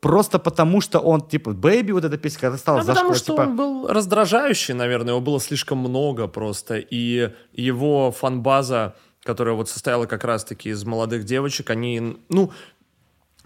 Просто 0.00 0.40
потому, 0.40 0.80
что 0.80 0.98
он, 0.98 1.20
типа, 1.20 1.52
Бэйби, 1.52 1.92
вот 1.92 2.04
эта 2.04 2.18
песня, 2.18 2.40
когда 2.40 2.58
стала 2.58 2.78
Ну, 2.80 2.86
потому 2.86 3.10
зашквар- 3.12 3.16
что 3.18 3.32
типа, 3.34 3.40
он 3.42 3.56
был 3.56 3.86
раздражающий, 3.86 4.74
наверное, 4.74 5.10
его 5.10 5.20
было 5.20 5.38
слишком 5.40 5.78
много 5.78 6.26
просто, 6.26 6.78
и 6.78 7.30
его 7.52 8.10
фанбаза, 8.10 8.96
которая 9.22 9.54
вот 9.54 9.68
состояла 9.68 10.06
как 10.06 10.24
раз-таки 10.24 10.70
из 10.70 10.84
молодых 10.84 11.22
девочек, 11.22 11.70
они, 11.70 12.16
ну, 12.28 12.50
а 12.50 12.52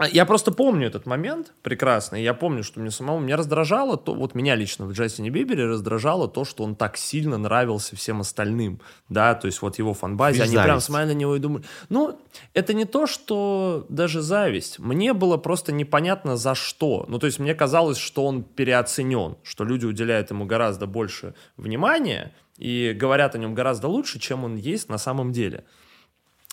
я 0.04 0.26
просто 0.26 0.52
помню 0.52 0.86
этот 0.86 1.06
момент 1.06 1.54
прекрасно, 1.62 2.16
и 2.16 2.22
я 2.22 2.34
помню, 2.34 2.62
что 2.62 2.80
мне 2.80 2.90
самому, 2.90 3.20
меня 3.20 3.36
раздражало, 3.36 3.96
то, 3.96 4.14
вот 4.14 4.34
меня 4.34 4.54
лично 4.54 4.86
в 4.86 4.92
Джастине 4.92 5.30
Бибере 5.30 5.66
раздражало 5.66 6.28
то, 6.28 6.44
что 6.44 6.64
он 6.64 6.76
так 6.76 6.96
сильно 6.96 7.38
нравился 7.38 7.96
всем 7.96 8.20
остальным, 8.20 8.80
да, 9.08 9.34
то 9.34 9.46
есть 9.46 9.62
вот 9.62 9.78
его 9.78 9.94
фанбазе, 9.94 10.42
они 10.42 10.56
прям 10.56 10.80
смотрели 10.80 11.14
на 11.14 11.16
него 11.16 11.36
и 11.36 11.38
думали, 11.38 11.64
ну, 11.88 12.18
это 12.52 12.74
не 12.74 12.84
то, 12.84 13.06
что 13.06 13.86
даже 13.88 14.20
зависть, 14.20 14.78
мне 14.78 15.14
было 15.14 15.38
просто 15.38 15.72
непонятно 15.72 16.36
за 16.36 16.54
что, 16.54 17.06
ну, 17.08 17.18
то 17.18 17.26
есть 17.26 17.38
мне 17.38 17.54
казалось, 17.54 17.98
что 17.98 18.26
он 18.26 18.42
переоценен, 18.42 19.36
что 19.42 19.64
люди 19.64 19.86
уделяют 19.86 20.30
ему 20.30 20.44
гораздо 20.44 20.86
больше 20.86 21.34
внимания 21.56 22.34
и 22.58 22.92
говорят 22.94 23.34
о 23.34 23.38
нем 23.38 23.54
гораздо 23.54 23.88
лучше, 23.88 24.18
чем 24.18 24.44
он 24.44 24.56
есть 24.56 24.88
на 24.88 24.98
самом 24.98 25.32
деле. 25.32 25.64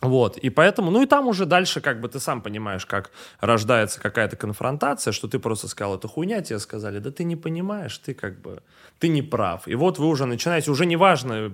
Вот, 0.04 0.38
и 0.38 0.50
поэтому, 0.50 0.92
ну 0.92 1.02
и 1.02 1.06
там 1.06 1.30
уже 1.30 1.46
дальше, 1.46 1.80
как 1.80 2.02
бы 2.02 2.10
ты 2.10 2.20
сам 2.20 2.42
понимаешь, 2.42 2.86
как 2.86 3.12
рождается 3.40 4.02
какая-то 4.02 4.36
конфронтация, 4.36 5.14
что 5.14 5.30
ты 5.30 5.40
просто 5.40 5.70
сказал, 5.70 5.96
это 5.96 6.10
хуйня, 6.10 6.42
тебе 6.42 6.60
сказали, 6.60 7.00
да 7.00 7.10
ты 7.10 7.24
не 7.24 7.38
понимаешь, 7.38 7.98
ты 8.00 8.14
как 8.14 8.42
бы, 8.42 8.62
ты 9.00 9.08
не 9.08 9.22
прав. 9.22 9.66
И 9.66 9.76
вот 9.76 10.00
вы 10.00 10.08
уже 10.08 10.26
начинаете, 10.26 10.72
уже 10.72 10.86
не, 10.86 10.98
важно, 10.98 11.50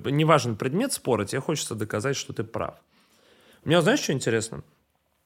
предмет 0.56 0.94
спора, 0.94 1.26
тебе 1.26 1.42
хочется 1.42 1.76
доказать, 1.76 2.16
что 2.16 2.34
ты 2.34 2.44
прав. 2.44 2.74
Мне, 3.66 3.80
знаешь, 3.84 4.00
что 4.00 4.14
интересно? 4.14 4.64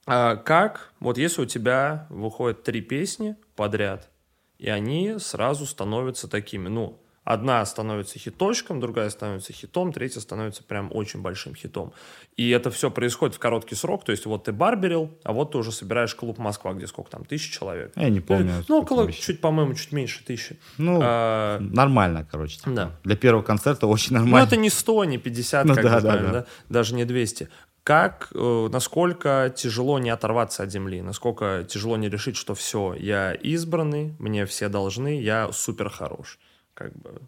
А 0.05 0.35
как, 0.35 0.91
вот 0.99 1.17
если 1.17 1.43
у 1.43 1.45
тебя 1.45 2.07
выходят 2.09 2.63
три 2.63 2.81
песни 2.81 3.37
подряд, 3.55 4.09
и 4.57 4.67
они 4.67 5.15
сразу 5.17 5.65
становятся 5.65 6.27
такими, 6.27 6.67
ну, 6.67 6.99
одна 7.23 7.65
становится 7.65 8.19
хиточком, 8.19 8.79
другая 8.79 9.09
становится 9.09 9.53
хитом, 9.53 9.93
третья 9.93 10.19
становится 10.19 10.63
прям 10.63 10.89
очень 10.93 11.21
большим 11.21 11.55
хитом. 11.55 11.93
И 12.35 12.49
это 12.49 12.69
все 12.71 12.91
происходит 12.91 13.35
в 13.35 13.39
короткий 13.39 13.75
срок, 13.75 14.03
то 14.03 14.11
есть 14.11 14.25
вот 14.25 14.45
ты 14.45 14.51
барберил, 14.51 15.11
а 15.23 15.33
вот 15.33 15.51
ты 15.51 15.57
уже 15.57 15.71
собираешь 15.71 16.13
клуб 16.15 16.37
Москва, 16.37 16.73
где 16.73 16.87
сколько 16.87 17.11
там, 17.11 17.25
тысяч 17.25 17.51
человек? 17.51 17.93
Я 17.95 18.09
не 18.09 18.19
помню. 18.19 18.53
Ну, 18.57 18.63
сколько 18.63 18.83
около, 18.93 19.01
вообще. 19.05 19.21
чуть, 19.21 19.41
по-моему, 19.41 19.73
чуть 19.75 19.91
меньше 19.91 20.23
тысячи. 20.25 20.57
Ну, 20.77 20.99
А, 21.01 21.59
нормально, 21.59 22.27
короче. 22.29 22.57
типа. 22.57 22.71
да. 22.71 22.91
Для 23.03 23.15
первого 23.15 23.43
концерта 23.43 23.87
очень 23.87 24.13
Ну, 24.15 24.19
нормально. 24.21 24.45
это 24.47 24.57
не 24.57 24.69
100, 24.69 25.05
не 25.05 25.17
50, 25.17 25.65
Ну 25.65 25.75
как 25.75 25.83
да, 25.83 25.95
бы 25.95 26.01
да, 26.01 26.07
правильно, 26.09 26.31
да. 26.33 26.39
да? 26.41 26.45
даже 26.69 26.95
не 26.95 27.05
200. 27.05 27.49
Как, 27.83 28.29
э, 28.33 28.69
насколько 28.71 29.53
тяжело 29.55 29.99
не 29.99 30.09
оторваться 30.09 30.63
от 30.63 30.71
земли, 30.71 31.01
насколько 31.01 31.65
тяжело 31.69 31.97
не 31.97 32.07
решить, 32.09 32.37
что 32.37 32.55
все, 32.55 32.93
я 32.97 33.33
избранный, 33.33 34.15
мне 34.19 34.45
все 34.45 34.69
должны, 34.69 35.19
я 35.21 35.51
супер 35.51 35.89
хорош. 35.89 36.39
Как 36.73 36.93
бы. 36.97 37.21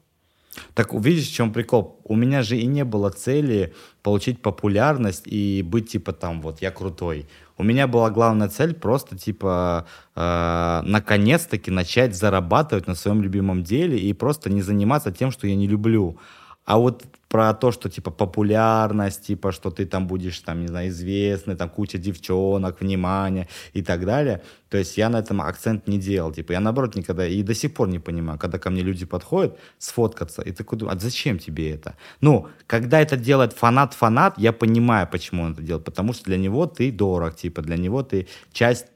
Так 0.73 0.93
видишь, 0.93 1.27
в 1.27 1.33
чем 1.33 1.51
прикол? 1.51 1.99
У 2.03 2.15
меня 2.15 2.43
же 2.43 2.57
и 2.57 2.65
не 2.65 2.83
было 2.83 3.09
цели 3.09 3.73
получить 4.03 4.41
популярность 4.41 5.23
и 5.25 5.61
быть 5.61 5.89
типа 5.89 6.13
там 6.13 6.41
вот 6.41 6.61
я 6.61 6.71
крутой. 6.71 7.27
У 7.57 7.63
меня 7.63 7.87
была 7.87 8.09
главная 8.09 8.49
цель 8.49 8.73
просто 8.73 9.17
типа 9.17 9.85
э, 10.15 10.81
наконец-таки 10.85 11.71
начать 11.71 12.15
зарабатывать 12.15 12.87
на 12.87 12.95
своем 12.95 13.21
любимом 13.21 13.63
деле 13.63 13.97
и 13.97 14.13
просто 14.13 14.49
не 14.49 14.61
заниматься 14.61 15.11
тем, 15.11 15.31
что 15.31 15.47
я 15.47 15.55
не 15.55 15.67
люблю. 15.67 16.17
А 16.65 16.77
вот 16.77 17.03
про 17.27 17.53
то, 17.53 17.71
что 17.71 17.89
типа 17.89 18.11
популярность, 18.11 19.27
типа 19.27 19.51
что 19.51 19.69
ты 19.69 19.85
там 19.85 20.07
будешь 20.07 20.39
там 20.39 20.61
не 20.61 20.67
знаю 20.67 20.89
известный, 20.89 21.55
там 21.55 21.69
куча 21.69 21.97
девчонок, 21.97 22.81
внимание 22.81 23.47
и 23.73 23.81
так 23.81 24.05
далее. 24.05 24.41
То 24.69 24.77
есть 24.77 24.97
я 24.97 25.09
на 25.09 25.19
этом 25.19 25.41
акцент 25.41 25.87
не 25.87 25.99
делал, 25.99 26.31
типа 26.31 26.53
я 26.53 26.59
наоборот 26.59 26.95
никогда 26.95 27.27
и 27.27 27.43
до 27.43 27.53
сих 27.53 27.73
пор 27.73 27.89
не 27.89 27.99
понимаю, 27.99 28.39
когда 28.39 28.57
ко 28.57 28.69
мне 28.69 28.81
люди 28.81 29.05
подходят 29.05 29.57
сфоткаться 29.77 30.41
и 30.41 30.51
такой 30.51 30.79
думаю, 30.79 30.95
а 30.95 30.99
зачем 30.99 31.37
тебе 31.37 31.71
это? 31.71 31.95
Ну, 32.21 32.47
когда 32.67 32.99
это 33.01 33.17
делает 33.17 33.53
фанат-фанат, 33.53 34.37
я 34.37 34.53
понимаю, 34.53 35.07
почему 35.11 35.43
он 35.43 35.53
это 35.53 35.61
делает, 35.61 35.85
потому 35.85 36.13
что 36.13 36.23
для 36.25 36.37
него 36.37 36.65
ты 36.65 36.91
дорог, 36.91 37.35
типа 37.35 37.61
для 37.61 37.77
него 37.77 38.01
ты 38.01 38.27
часть 38.53 38.87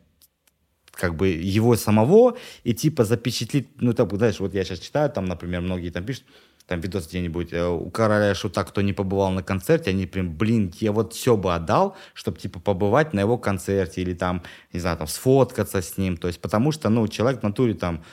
как 0.92 1.16
бы 1.16 1.30
его 1.30 1.76
самого 1.76 2.38
и 2.64 2.74
типа 2.74 3.06
запечатлить, 3.06 3.68
ну 3.82 3.94
так, 3.94 4.14
знаешь, 4.14 4.40
вот 4.40 4.54
я 4.54 4.64
сейчас 4.64 4.80
читаю, 4.80 5.10
там, 5.10 5.26
например, 5.26 5.62
многие 5.62 5.90
там 5.92 6.04
пишут, 6.04 6.26
там 6.70 6.82
видос 6.82 7.08
где-нибудь, 7.08 7.52
э, 7.52 7.68
у 7.68 7.90
короля 7.90 8.36
шута, 8.36 8.64
кто 8.64 8.82
не 8.82 8.94
побывал 8.94 9.32
на 9.32 9.42
концерте, 9.42 9.90
они 9.90 10.06
прям, 10.06 10.38
блин, 10.38 10.72
я 10.80 10.92
вот 10.92 11.14
все 11.14 11.36
бы 11.36 11.56
отдал, 11.56 11.98
чтобы, 12.14 12.38
типа, 12.38 12.60
побывать 12.60 13.12
на 13.14 13.22
его 13.22 13.38
концерте 13.40 14.02
или 14.02 14.14
там, 14.14 14.44
не 14.72 14.80
знаю, 14.80 14.98
там, 14.98 15.08
сфоткаться 15.08 15.82
с 15.82 15.98
ним, 15.98 16.16
то 16.16 16.28
есть, 16.28 16.40
потому 16.40 16.72
что, 16.72 16.90
ну, 16.90 17.08
человек 17.08 17.42
в 17.42 17.44
натуре 17.44 17.74
там 17.74 18.04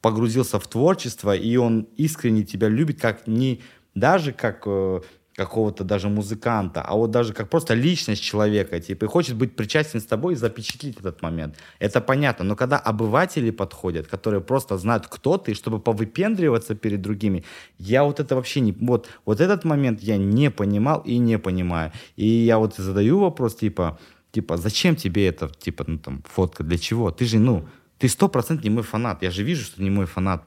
погрузился 0.00 0.58
в 0.58 0.66
творчество, 0.66 1.36
и 1.36 1.56
он 1.56 1.88
искренне 1.96 2.42
тебя 2.42 2.68
любит, 2.68 2.98
как 2.98 3.26
не 3.26 3.60
даже 3.94 4.32
как 4.32 4.62
э, 4.64 5.00
какого-то 5.40 5.84
даже 5.84 6.08
музыканта, 6.08 6.82
а 6.82 6.94
вот 6.94 7.10
даже 7.10 7.32
как 7.32 7.48
просто 7.48 7.74
личность 7.74 8.22
человека, 8.22 8.80
типа, 8.80 9.04
и 9.04 9.08
хочет 9.08 9.36
быть 9.36 9.56
причастен 9.56 10.00
с 10.00 10.04
тобой 10.04 10.34
и 10.34 10.36
запечатлить 10.36 10.98
этот 11.00 11.22
момент. 11.22 11.56
Это 11.78 12.00
понятно, 12.00 12.44
но 12.44 12.56
когда 12.56 12.76
обыватели 12.76 13.50
подходят, 13.50 14.06
которые 14.06 14.40
просто 14.40 14.78
знают, 14.78 15.06
кто 15.06 15.38
ты, 15.38 15.54
чтобы 15.54 15.78
повыпендриваться 15.78 16.74
перед 16.74 17.00
другими, 17.00 17.42
я 17.78 18.04
вот 18.04 18.20
это 18.20 18.34
вообще 18.34 18.60
не... 18.60 18.72
Вот, 18.72 19.08
вот 19.24 19.40
этот 19.40 19.64
момент 19.64 20.02
я 20.02 20.18
не 20.18 20.50
понимал 20.50 21.00
и 21.06 21.18
не 21.18 21.38
понимаю. 21.38 21.90
И 22.16 22.26
я 22.26 22.58
вот 22.58 22.76
задаю 22.76 23.18
вопрос, 23.18 23.54
типа, 23.54 23.98
типа, 24.32 24.56
зачем 24.56 24.94
тебе 24.94 25.22
это, 25.26 25.48
типа, 25.48 25.84
ну, 25.86 25.98
там, 25.98 26.22
фотка, 26.34 26.64
для 26.64 26.76
чего? 26.76 27.10
Ты 27.10 27.24
же, 27.24 27.38
ну, 27.38 27.64
ты 27.98 28.08
сто 28.08 28.28
процентов 28.28 28.64
не 28.64 28.70
мой 28.70 28.82
фанат. 28.82 29.22
Я 29.22 29.30
же 29.30 29.42
вижу, 29.42 29.64
что 29.64 29.82
не 29.82 29.90
мой 29.90 30.04
фанат. 30.06 30.42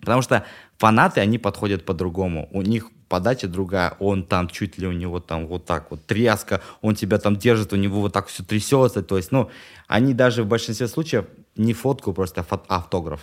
Потому 0.00 0.22
что 0.22 0.44
фанаты, 0.78 1.20
они 1.20 1.38
подходят 1.38 1.84
по-другому. 1.84 2.48
У 2.52 2.62
них 2.62 2.90
подача 3.08 3.48
другая, 3.48 3.96
он 3.98 4.24
там 4.24 4.48
чуть 4.48 4.78
ли 4.78 4.86
у 4.86 4.92
него 4.92 5.20
там 5.20 5.46
вот 5.46 5.64
так 5.64 5.90
вот 5.90 6.04
тряска, 6.06 6.60
он 6.82 6.94
тебя 6.94 7.18
там 7.18 7.36
держит, 7.36 7.72
у 7.72 7.76
него 7.76 8.00
вот 8.00 8.12
так 8.12 8.26
все 8.28 8.42
трясется. 8.44 9.02
То 9.02 9.16
есть, 9.16 9.32
ну, 9.32 9.50
они 9.86 10.14
даже 10.14 10.42
в 10.42 10.46
большинстве 10.46 10.88
случаев 10.88 11.24
не 11.56 11.72
фотку, 11.72 12.12
просто 12.12 12.42
фот- 12.42 12.64
автограф. 12.68 13.20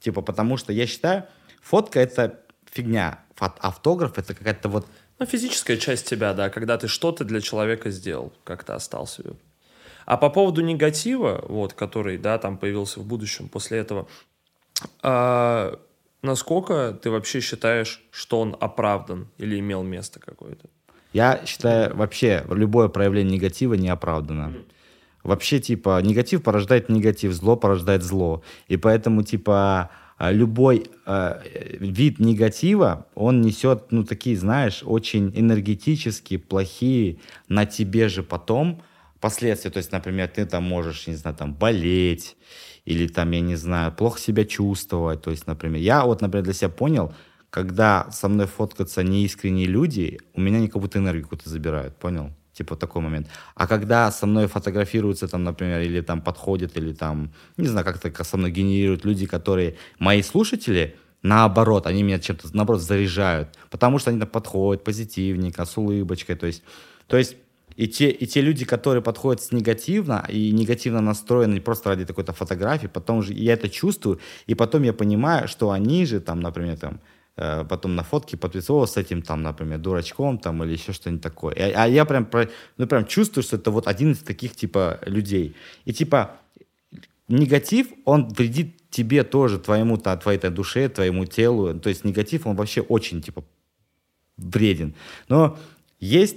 Типа, 0.00 0.22
потому 0.22 0.56
что 0.56 0.72
я 0.72 0.86
считаю, 0.86 1.24
фотка 1.62 2.00
это 2.00 2.40
фигня. 2.70 3.18
Фот- 3.36 3.58
Автограф 3.60 4.18
это 4.18 4.34
какая-то 4.34 4.68
вот 4.68 4.86
Ну, 5.18 5.26
физическая 5.26 5.76
часть 5.76 6.08
тебя, 6.08 6.34
да, 6.34 6.50
когда 6.50 6.76
ты 6.76 6.88
что-то 6.88 7.24
для 7.24 7.40
человека 7.40 7.90
сделал, 7.90 8.32
как-то 8.44 8.74
остался. 8.74 9.22
А 10.04 10.16
по 10.16 10.30
поводу 10.30 10.62
негатива, 10.62 11.44
вот, 11.48 11.74
который, 11.74 12.18
да, 12.18 12.38
там 12.38 12.58
появился 12.58 12.98
в 12.98 13.04
будущем 13.04 13.48
после 13.48 13.78
этого, 13.78 14.08
а, 15.02 15.78
насколько 16.22 16.92
ты 16.92 17.10
вообще 17.10 17.40
считаешь, 17.40 18.02
что 18.10 18.40
он 18.40 18.56
оправдан 18.58 19.28
или 19.38 19.58
имел 19.58 19.82
место 19.82 20.20
какое-то? 20.20 20.68
Я 21.12 21.42
считаю, 21.44 21.94
вообще 21.94 22.44
любое 22.50 22.88
проявление 22.88 23.34
негатива 23.34 23.74
неоправданно. 23.74 24.54
Вообще, 25.22 25.60
типа, 25.60 26.00
негатив 26.02 26.42
порождает 26.42 26.88
негатив, 26.88 27.32
зло 27.32 27.56
порождает 27.56 28.02
зло. 28.02 28.42
И 28.66 28.76
поэтому, 28.76 29.22
типа, 29.22 29.90
а, 30.18 30.32
любой 30.32 30.86
э, 31.06 31.40
вид 31.80 32.18
негатива, 32.18 33.06
он 33.14 33.40
несет, 33.40 33.90
ну, 33.90 34.04
такие, 34.04 34.36
знаешь, 34.36 34.82
очень 34.84 35.32
энергетические, 35.34 36.38
плохие 36.38 37.18
на 37.48 37.66
тебе 37.66 38.08
же 38.08 38.22
потом 38.22 38.82
последствия. 39.20 39.70
То 39.70 39.78
есть, 39.78 39.92
например, 39.92 40.28
ты 40.28 40.44
там 40.46 40.64
можешь, 40.64 41.06
не 41.06 41.14
знаю, 41.14 41.36
там, 41.36 41.54
болеть, 41.54 42.36
или 42.84 43.06
там, 43.06 43.30
я 43.30 43.40
не 43.40 43.56
знаю, 43.56 43.92
плохо 43.92 44.18
себя 44.18 44.44
чувствовать. 44.44 45.22
То 45.22 45.30
есть, 45.30 45.46
например, 45.46 45.80
я 45.80 46.04
вот, 46.04 46.20
например, 46.20 46.44
для 46.44 46.52
себя 46.52 46.68
понял, 46.68 47.14
когда 47.50 48.10
со 48.10 48.28
мной 48.28 48.46
фоткаются 48.46 49.02
неискренние 49.02 49.66
люди, 49.66 50.18
у 50.34 50.40
меня 50.40 50.58
они 50.58 50.68
как 50.68 50.80
будто 50.80 50.98
энергию 50.98 51.24
какую-то 51.24 51.50
забирают, 51.50 51.96
понял? 51.96 52.30
Типа 52.52 52.76
такой 52.76 53.02
момент. 53.02 53.28
А 53.54 53.66
когда 53.66 54.10
со 54.10 54.26
мной 54.26 54.46
фотографируются, 54.46 55.28
там, 55.28 55.44
например, 55.44 55.80
или 55.80 56.00
там 56.00 56.20
подходят, 56.20 56.76
или 56.76 56.92
там, 56.92 57.32
не 57.56 57.68
знаю, 57.68 57.84
как-то 57.86 58.24
со 58.24 58.36
мной 58.36 58.50
генерируют 58.50 59.04
люди, 59.04 59.26
которые 59.26 59.76
мои 59.98 60.22
слушатели, 60.22 60.96
наоборот, 61.22 61.86
они 61.86 62.02
меня 62.02 62.18
чем-то, 62.18 62.48
наоборот, 62.54 62.82
заряжают. 62.82 63.56
Потому 63.70 63.98
что 63.98 64.10
они 64.10 64.18
там 64.18 64.28
подходят 64.28 64.84
позитивненько, 64.84 65.64
с 65.64 65.76
улыбочкой. 65.78 66.36
То 66.36 66.46
есть, 66.46 66.62
то 67.06 67.16
есть 67.16 67.36
и 67.76 67.86
те, 67.88 68.10
и 68.10 68.26
те 68.26 68.40
люди, 68.40 68.64
которые 68.64 69.02
подходят 69.02 69.42
с 69.42 69.52
негативно 69.52 70.24
и 70.28 70.52
негативно 70.52 71.00
настроены 71.00 71.60
просто 71.60 71.90
ради 71.90 72.04
какой-то 72.04 72.32
фотографии, 72.32 72.88
потом 72.88 73.22
же 73.22 73.32
я 73.32 73.54
это 73.54 73.68
чувствую, 73.68 74.18
и 74.46 74.54
потом 74.54 74.82
я 74.82 74.92
понимаю, 74.92 75.48
что 75.48 75.70
они 75.70 76.06
же 76.06 76.20
там, 76.20 76.40
например, 76.40 76.78
там, 76.78 77.00
э, 77.36 77.64
потом 77.68 77.96
на 77.96 78.02
фотке 78.02 78.36
подписывал 78.36 78.86
с 78.86 78.96
этим 78.96 79.22
там, 79.22 79.42
например, 79.42 79.78
дурачком 79.78 80.38
там 80.38 80.62
или 80.64 80.72
еще 80.72 80.92
что-нибудь 80.92 81.22
такое. 81.22 81.54
И- 81.54 81.72
а 81.72 81.86
я 81.88 82.04
прям, 82.04 82.28
ну, 82.78 82.86
прям 82.86 83.06
чувствую, 83.06 83.44
что 83.44 83.56
это 83.56 83.70
вот 83.70 83.86
один 83.86 84.12
из 84.12 84.18
таких 84.18 84.54
типа 84.54 84.98
людей. 85.06 85.54
И 85.86 85.92
типа 85.92 86.36
негатив, 87.28 87.86
он 88.04 88.28
вредит 88.28 88.90
тебе 88.90 89.24
тоже, 89.24 89.58
твоему, 89.58 89.96
та, 89.96 90.16
твоей 90.16 90.38
та 90.38 90.50
душе, 90.50 90.88
твоему 90.88 91.24
телу. 91.24 91.74
То 91.80 91.88
есть 91.88 92.04
негатив, 92.04 92.46
он 92.46 92.56
вообще 92.56 92.82
очень 92.82 93.22
типа 93.22 93.42
вреден. 94.36 94.94
Но 95.28 95.56
есть 96.00 96.36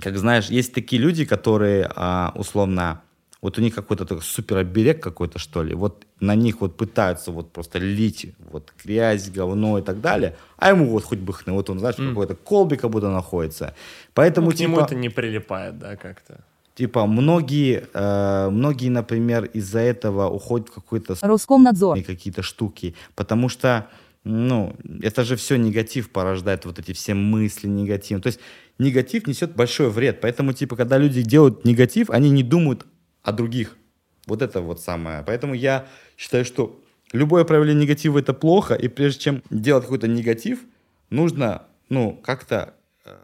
как 0.00 0.16
знаешь, 0.18 0.46
есть 0.46 0.74
такие 0.74 1.00
люди, 1.00 1.24
которые 1.24 1.90
а, 1.94 2.32
условно, 2.34 3.00
вот 3.40 3.58
у 3.58 3.60
них 3.60 3.74
какой-то 3.74 4.04
такой 4.06 4.22
супер 4.22 4.56
оберег 4.58 5.02
какой-то, 5.02 5.38
что 5.38 5.62
ли, 5.62 5.74
вот 5.74 6.06
на 6.20 6.34
них 6.34 6.60
вот 6.60 6.76
пытаются 6.76 7.30
вот 7.30 7.52
просто 7.52 7.78
лить 7.78 8.32
вот 8.50 8.72
грязь, 8.84 9.30
говно 9.30 9.78
и 9.78 9.82
так 9.82 10.00
далее, 10.00 10.36
а 10.56 10.70
ему 10.70 10.86
вот 10.86 11.04
хоть 11.04 11.18
бы 11.18 11.32
хны, 11.32 11.52
вот 11.52 11.68
он, 11.70 11.78
знаешь, 11.78 11.96
в 11.98 12.08
какой-то 12.08 12.34
колбе 12.34 12.76
как 12.76 12.90
будто 12.90 13.10
находится. 13.10 13.74
Поэтому, 14.14 14.50
Ну, 14.50 14.56
к 14.56 14.60
нему 14.60 14.76
типа, 14.76 14.86
это 14.86 14.94
не 14.94 15.10
прилипает, 15.10 15.78
да, 15.78 15.96
как-то. 15.96 16.40
типа, 16.74 17.06
многие, 17.06 17.84
э, 17.92 18.48
многие, 18.50 18.88
например, 18.88 19.44
из-за 19.44 19.80
этого 19.80 20.28
уходят 20.30 20.68
в 20.70 20.72
какой-то 20.72 21.14
Роскомнадзор. 21.20 21.98
и 21.98 22.02
какие-то 22.02 22.42
штуки, 22.42 22.94
потому 23.14 23.48
что, 23.50 23.86
ну, 24.24 24.74
это 25.02 25.22
же 25.22 25.36
все 25.36 25.56
негатив 25.56 26.10
порождает, 26.10 26.64
вот 26.64 26.78
эти 26.78 26.92
все 26.92 27.14
мысли 27.14 27.68
негативные. 27.68 28.22
То 28.22 28.28
есть 28.28 28.40
негатив 28.78 29.26
несет 29.26 29.54
большой 29.54 29.90
вред, 29.90 30.20
поэтому, 30.22 30.54
типа, 30.54 30.76
когда 30.76 30.96
люди 30.96 31.22
делают 31.22 31.64
негатив, 31.64 32.10
они 32.10 32.30
не 32.30 32.42
думают 32.42 32.86
о 33.22 33.32
других. 33.32 33.76
Вот 34.26 34.40
это 34.40 34.62
вот 34.62 34.80
самое. 34.80 35.22
Поэтому 35.26 35.52
я 35.52 35.86
считаю, 36.16 36.46
что 36.46 36.82
любое 37.12 37.44
проявление 37.44 37.84
негатива 37.84 38.18
это 38.18 38.32
плохо, 38.32 38.74
и 38.74 38.88
прежде 38.88 39.20
чем 39.20 39.42
делать 39.50 39.84
какой-то 39.84 40.08
негатив, 40.08 40.60
нужно, 41.10 41.64
ну, 41.90 42.18
как-то 42.24 42.74
э, 43.04 43.14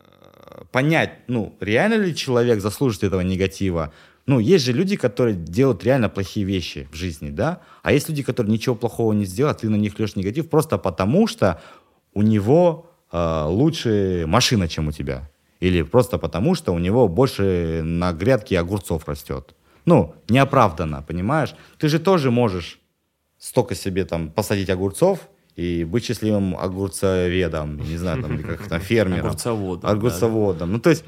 понять, 0.70 1.12
ну, 1.28 1.56
реально 1.60 1.94
ли 1.94 2.14
человек 2.14 2.60
заслужит 2.60 3.04
этого 3.04 3.22
негатива. 3.22 3.92
Ну, 4.30 4.38
есть 4.38 4.64
же 4.64 4.72
люди, 4.72 4.94
которые 4.94 5.34
делают 5.34 5.82
реально 5.82 6.08
плохие 6.08 6.46
вещи 6.46 6.88
в 6.92 6.94
жизни, 6.94 7.30
да? 7.30 7.62
А 7.82 7.92
есть 7.92 8.08
люди, 8.08 8.22
которые 8.22 8.52
ничего 8.52 8.76
плохого 8.76 9.12
не 9.12 9.24
сделают, 9.24 9.58
ты 9.58 9.68
на 9.68 9.74
них 9.74 9.98
лишь 9.98 10.14
негатив 10.14 10.48
просто 10.48 10.78
потому, 10.78 11.26
что 11.26 11.60
у 12.14 12.22
него 12.22 12.86
э, 13.10 13.44
лучше 13.48 14.26
машина, 14.28 14.68
чем 14.68 14.86
у 14.86 14.92
тебя. 14.92 15.28
Или 15.58 15.82
просто 15.82 16.16
потому, 16.16 16.54
что 16.54 16.72
у 16.72 16.78
него 16.78 17.08
больше 17.08 17.82
на 17.82 18.12
грядке 18.12 18.60
огурцов 18.60 19.08
растет. 19.08 19.56
Ну, 19.84 20.14
неоправданно, 20.28 21.02
понимаешь? 21.02 21.56
Ты 21.78 21.88
же 21.88 21.98
тоже 21.98 22.30
можешь 22.30 22.78
столько 23.36 23.74
себе 23.74 24.04
там 24.04 24.30
посадить 24.30 24.70
огурцов 24.70 25.28
и 25.56 25.82
быть 25.82 26.04
счастливым 26.04 26.56
огурцоведом, 26.56 27.78
не 27.78 27.96
знаю, 27.96 28.22
там, 28.22 28.38
как 28.44 28.68
там, 28.68 28.80
фермером. 28.80 29.26
Огурцоводом, 29.26 29.80
да. 29.80 29.90
Огурцоводом. 29.90 30.72
Ну, 30.72 30.78
то 30.78 30.90
есть, 30.90 31.04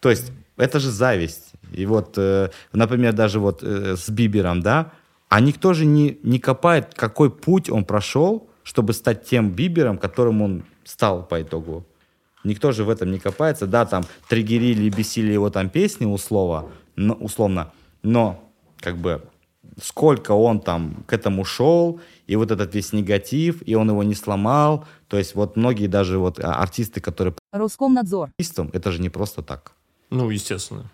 то 0.00 0.08
есть, 0.08 0.32
это 0.56 0.80
же 0.80 0.90
зависть. 0.90 1.52
И 1.72 1.86
вот, 1.86 2.14
э, 2.16 2.50
например, 2.72 3.12
даже 3.12 3.40
вот 3.40 3.62
э, 3.62 3.96
с 3.96 4.08
Бибером, 4.10 4.60
да, 4.60 4.92
а 5.28 5.40
никто 5.40 5.72
же 5.72 5.86
не, 5.86 6.18
не 6.22 6.38
копает, 6.38 6.94
какой 6.94 7.30
путь 7.30 7.70
он 7.70 7.84
прошел, 7.84 8.50
чтобы 8.62 8.92
стать 8.92 9.24
тем 9.24 9.50
Бибером, 9.50 9.98
которым 9.98 10.42
он 10.42 10.64
стал 10.84 11.24
по 11.24 11.40
итогу. 11.40 11.86
Никто 12.44 12.72
же 12.72 12.84
в 12.84 12.90
этом 12.90 13.10
не 13.10 13.18
копается. 13.18 13.66
Да, 13.66 13.86
там 13.86 14.04
триггерили 14.28 14.84
и 14.84 14.90
бесили 14.90 15.32
его 15.32 15.48
там 15.50 15.70
песни 15.70 16.04
условно, 16.04 16.68
но, 16.96 17.14
условно, 17.14 17.72
но 18.02 18.42
как 18.80 18.96
бы 18.98 19.22
сколько 19.80 20.32
он 20.32 20.60
там 20.60 21.04
к 21.06 21.12
этому 21.12 21.44
шел, 21.44 22.00
и 22.26 22.36
вот 22.36 22.50
этот 22.50 22.74
весь 22.74 22.92
негатив, 22.92 23.62
и 23.66 23.74
он 23.74 23.90
его 23.90 24.02
не 24.02 24.14
сломал. 24.14 24.84
То 25.08 25.18
есть 25.18 25.34
вот 25.34 25.56
многие 25.56 25.86
даже 25.86 26.18
вот 26.18 26.40
а, 26.40 26.56
артисты, 26.56 27.00
которые 27.00 27.34
Роскомнадзор. 27.52 28.30
артистом, 28.38 28.70
это 28.72 28.90
же 28.90 29.00
не 29.00 29.08
просто 29.08 29.42
так. 29.42 29.72
Ну, 30.12 30.30
естественно. 30.30 30.84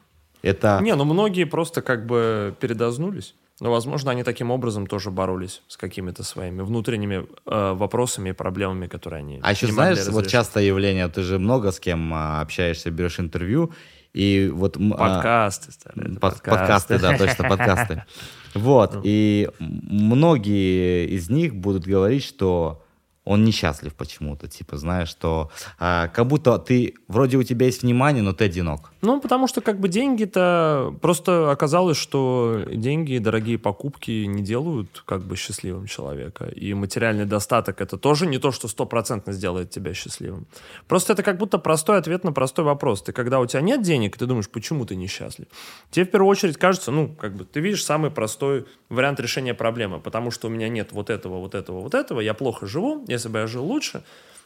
Это 0.43 0.79
Не, 0.83 0.95
ну 0.95 1.05
многие 1.05 1.45
просто 1.45 1.83
как 1.83 2.07
бы 2.07 2.55
передознулись. 2.61 3.35
Но, 3.61 3.73
возможно, 3.73 4.13
они 4.13 4.23
таким 4.23 4.53
образом 4.53 4.87
тоже 4.87 5.11
боролись 5.11 5.63
с 5.67 5.77
какими-то 5.77 6.23
своими 6.23 6.63
внутренними 6.63 7.27
э, 7.47 7.73
вопросами 7.75 8.29
и 8.29 8.33
проблемами, 8.33 8.87
которые 8.87 9.19
они 9.19 9.41
А 9.43 9.51
еще 9.51 9.67
знаешь, 9.67 9.99
вот 9.99 10.07
разрешить. 10.09 10.31
частое 10.31 10.63
явление, 10.65 11.09
ты 11.09 11.23
же 11.23 11.41
много 11.41 11.73
с 11.73 11.81
кем 11.81 12.15
а, 12.15 12.41
общаешься, 12.41 12.93
берешь 12.93 13.19
интервью, 13.19 13.73
и 14.15 14.49
вот... 14.55 14.77
а, 14.77 14.97
Подкасты 15.17 15.73
стали. 15.73 16.15
Под- 16.19 16.41
подкасты, 16.41 16.99
да, 17.01 17.19
точно, 17.19 17.49
подкасты. 17.49 18.05
Вот, 18.55 18.95
Ну. 18.95 19.01
и 19.05 19.51
многие 19.59 21.07
из 21.09 21.29
них 21.29 21.55
будут 21.55 21.85
говорить, 21.85 22.25
что 22.25 22.85
он 23.29 23.45
несчастлив 23.45 23.95
почему-то, 23.95 24.49
типа, 24.49 24.79
знаешь, 24.79 25.09
что 25.11 25.51
а, 25.79 26.09
как 26.09 26.27
будто 26.27 26.59
ты, 26.59 26.95
вроде 27.09 27.37
у 27.37 27.43
тебя 27.43 27.67
есть 27.67 27.83
внимание, 27.83 28.23
но 28.23 28.33
ты 28.33 28.47
одинок. 28.47 28.91
Ну, 29.03 29.21
потому 29.21 29.47
что 29.47 29.61
как 29.61 29.79
бы 29.79 29.89
деньги-то... 29.89 30.95
Просто 31.03 31.51
оказалось, 31.51 31.99
что 31.99 32.63
деньги 32.73 33.19
дорогие 33.19 33.59
покупки 33.59 34.25
не 34.25 34.43
делают 34.43 35.03
как 35.05 35.23
бы 35.25 35.37
счастливым 35.37 35.87
человека. 35.87 36.47
И 36.47 36.73
материальный 36.73 37.27
достаток— 37.27 37.81
это 37.83 37.99
тоже 37.99 38.27
не 38.27 38.39
то, 38.39 38.51
что 38.51 38.67
стопроцентно 38.67 39.33
сделает 39.35 39.71
тебя 39.71 39.93
счастливым. 39.93 40.47
Просто 40.87 41.13
это 41.13 41.23
как 41.23 41.37
будто 41.37 41.59
простой 41.59 41.99
ответ 41.99 42.25
на 42.25 42.33
простой 42.33 42.65
вопрос. 42.65 43.03
Ты 43.03 43.13
когда 43.13 43.41
у 43.41 43.47
тебя 43.47 43.61
нет 43.61 43.83
денег, 43.83 44.17
ты 44.17 44.25
думаешь, 44.25 44.49
почему 44.49 44.87
ты 44.87 44.97
несчастлив? 44.97 45.47
Тебе 45.91 46.07
в 46.07 46.11
первую 46.11 46.31
очередь 46.31 46.57
кажется, 46.57 46.91
ну, 46.91 47.09
как 47.09 47.35
бы 47.35 47.45
ты 47.45 47.61
видишь 47.61 47.85
самый 47.85 48.11
простой 48.11 48.65
вариант 48.89 49.21
решения 49.21 49.53
проблемы, 49.53 50.01
потому 50.01 50.31
что 50.31 50.49
у 50.49 50.51
меня 50.51 50.71
нет 50.71 50.93
вот 50.93 51.11
этого, 51.11 51.39
вот 51.39 51.55
этого, 51.55 51.81
вот 51.81 51.95
этого, 51.95 52.21
я 52.21 52.33
плохо 52.33 52.67
живу, 52.67 53.05
если 53.19 53.29
бы 53.29 53.39
я 53.39 53.47
жил 53.47 53.65
лучше, 53.65 54.03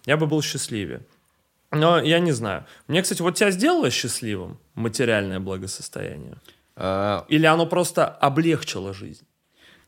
я 0.06 0.16
бы 0.16 0.26
был 0.26 0.42
счастливее. 0.42 1.00
Но 1.70 1.98
я 1.98 2.20
не 2.20 2.32
знаю. 2.32 2.64
Мне, 2.88 3.02
кстати, 3.02 3.22
вот 3.22 3.34
тебя 3.34 3.50
сделало 3.50 3.90
счастливым 3.90 4.58
материальное 4.74 5.40
благосостояние? 5.40 6.36
А, 6.76 7.24
Или 7.28 7.46
оно 7.46 7.66
просто 7.66 8.06
облегчило 8.06 8.92
жизнь? 8.92 9.24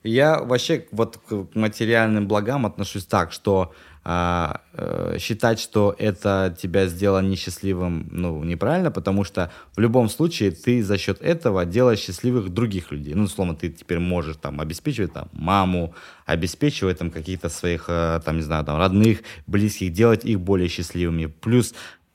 Я 0.03 0.39
вообще 0.39 0.87
вот 0.93 1.17
к 1.17 1.49
материальным 1.55 2.29
благам 2.29 2.67
отношусь 2.67 3.07
так, 3.07 3.33
что 3.33 3.75
а, 4.07 4.61
э, 4.75 5.17
считать, 5.19 5.59
что 5.59 5.95
это 5.99 6.55
тебя 6.61 6.87
сделало 6.87 7.21
несчастливым, 7.21 8.07
ну, 8.11 8.45
неправильно, 8.45 8.91
потому 8.91 9.25
что 9.25 9.51
в 9.75 9.81
любом 9.81 10.11
случае 10.11 10.51
ты 10.51 10.83
за 10.83 10.99
счет 10.99 11.23
этого 11.23 11.65
делаешь 11.65 12.01
счастливых 12.01 12.51
других 12.51 12.93
людей. 12.93 13.15
Ну, 13.15 13.25
условно, 13.25 13.55
ты 13.55 13.71
теперь 13.71 14.01
можешь 14.01 14.37
там 14.37 14.61
обеспечивать 14.61 15.15
там 15.15 15.29
маму, 15.33 15.95
обеспечивать 16.27 16.99
там 16.99 17.11
каких-то 17.11 17.49
своих, 17.49 17.87
э, 17.89 18.21
там, 18.25 18.37
не 18.37 18.43
знаю, 18.43 18.65
там 18.65 18.79
родных, 18.79 19.21
близких, 19.47 19.93
делать 19.93 20.25
их 20.27 20.39
более 20.39 20.69
счастливыми. 20.69 21.27
Плюс 21.27 21.75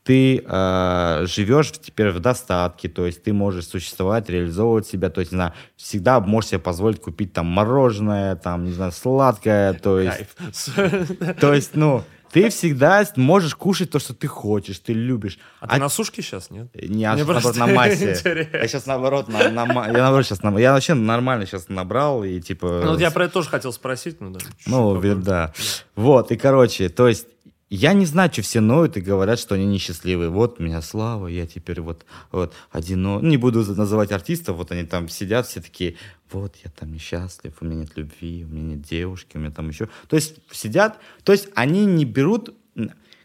ты 0.09 0.43
э, 0.43 1.25
живешь 1.27 1.71
теперь 1.71 2.09
в 2.09 2.19
достатке, 2.19 2.89
то 2.89 3.05
есть 3.05 3.21
ты 3.21 3.31
можешь 3.31 3.67
существовать, 3.67 4.27
реализовывать 4.27 4.87
себя, 4.87 5.11
то 5.11 5.19
есть, 5.19 5.31
не 5.31 5.35
знаю, 5.35 5.53
всегда 5.75 6.19
можешь 6.19 6.49
себе 6.49 6.59
позволить 6.59 6.99
купить 6.99 7.31
там 7.31 7.45
мороженое, 7.45 8.35
там, 8.35 8.65
не 8.65 8.71
знаю, 8.71 8.91
сладкое, 8.91 9.73
то 9.73 9.99
есть, 9.99 10.25
то 11.39 11.53
есть, 11.53 11.75
ну, 11.75 12.03
ты 12.31 12.49
всегда 12.49 13.05
можешь 13.17 13.53
кушать 13.53 13.91
то, 13.91 13.99
что 13.99 14.15
ты 14.15 14.27
хочешь, 14.27 14.79
ты 14.79 14.93
любишь. 14.93 15.37
А, 15.59 15.67
ты 15.67 15.79
на 15.79 15.89
сушке 15.89 16.21
сейчас, 16.21 16.51
нет? 16.51 16.67
Не, 16.73 17.01
я 17.01 17.15
наоборот 17.15 17.55
на 17.55 17.67
массе. 17.67 18.11
интересно. 18.13 18.57
Я 18.57 18.67
сейчас 18.67 18.85
наоборот, 18.85 19.27
на, 19.27 19.49
на 19.49 19.63
я 19.87 19.93
наоборот 19.93 20.25
сейчас 20.25 20.43
на- 20.43 20.57
я 20.59 20.73
вообще 20.73 20.93
нормально 20.93 21.45
сейчас 21.45 21.69
набрал 21.69 22.23
и 22.23 22.39
типа. 22.39 22.81
Ну, 22.83 22.91
вот 22.91 22.99
я 22.99 23.11
про 23.11 23.25
это 23.25 23.33
тоже 23.33 23.49
хотел 23.49 23.73
спросить. 23.73 24.21
Ну, 24.21 24.31
да. 24.31 24.39
Ну, 24.67 24.95
попозже. 24.95 25.15
да. 25.15 25.53
Вот, 25.95 26.31
и 26.31 26.37
короче, 26.37 26.89
то 26.89 27.07
есть 27.07 27.27
я 27.69 27.93
не 27.93 28.05
знаю, 28.05 28.31
что 28.33 28.41
все 28.41 28.61
ноют 28.61 28.97
и 28.97 29.01
говорят, 29.01 29.37
что 29.39 29.55
они 29.55 29.65
несчастливые. 29.65 30.29
Вот 30.29 30.59
у 30.59 30.63
меня 30.63 30.81
слава, 30.81 31.27
я 31.27 31.45
теперь 31.45 31.81
вот, 31.81 32.05
вот 32.31 32.53
одино... 32.71 33.19
Не 33.21 33.37
буду 33.37 33.63
называть 33.75 34.11
артистов, 34.11 34.57
вот 34.57 34.71
они 34.71 34.83
там 34.83 35.07
сидят 35.07 35.45
все 35.45 35.61
такие, 35.61 35.95
вот 36.31 36.55
я 36.63 36.71
там 36.71 36.91
несчастлив, 36.91 37.53
у 37.61 37.65
меня 37.65 37.81
нет 37.81 37.91
любви, 37.95 38.43
у 38.43 38.53
меня 38.53 38.75
нет 38.75 38.81
девушки, 38.81 39.37
у 39.37 39.39
меня 39.39 39.51
там 39.51 39.69
еще... 39.69 39.87
То 40.07 40.15
есть 40.15 40.35
сидят, 40.51 40.99
то 41.23 41.31
есть 41.31 41.49
они 41.53 41.85
не 41.85 42.05
берут... 42.05 42.55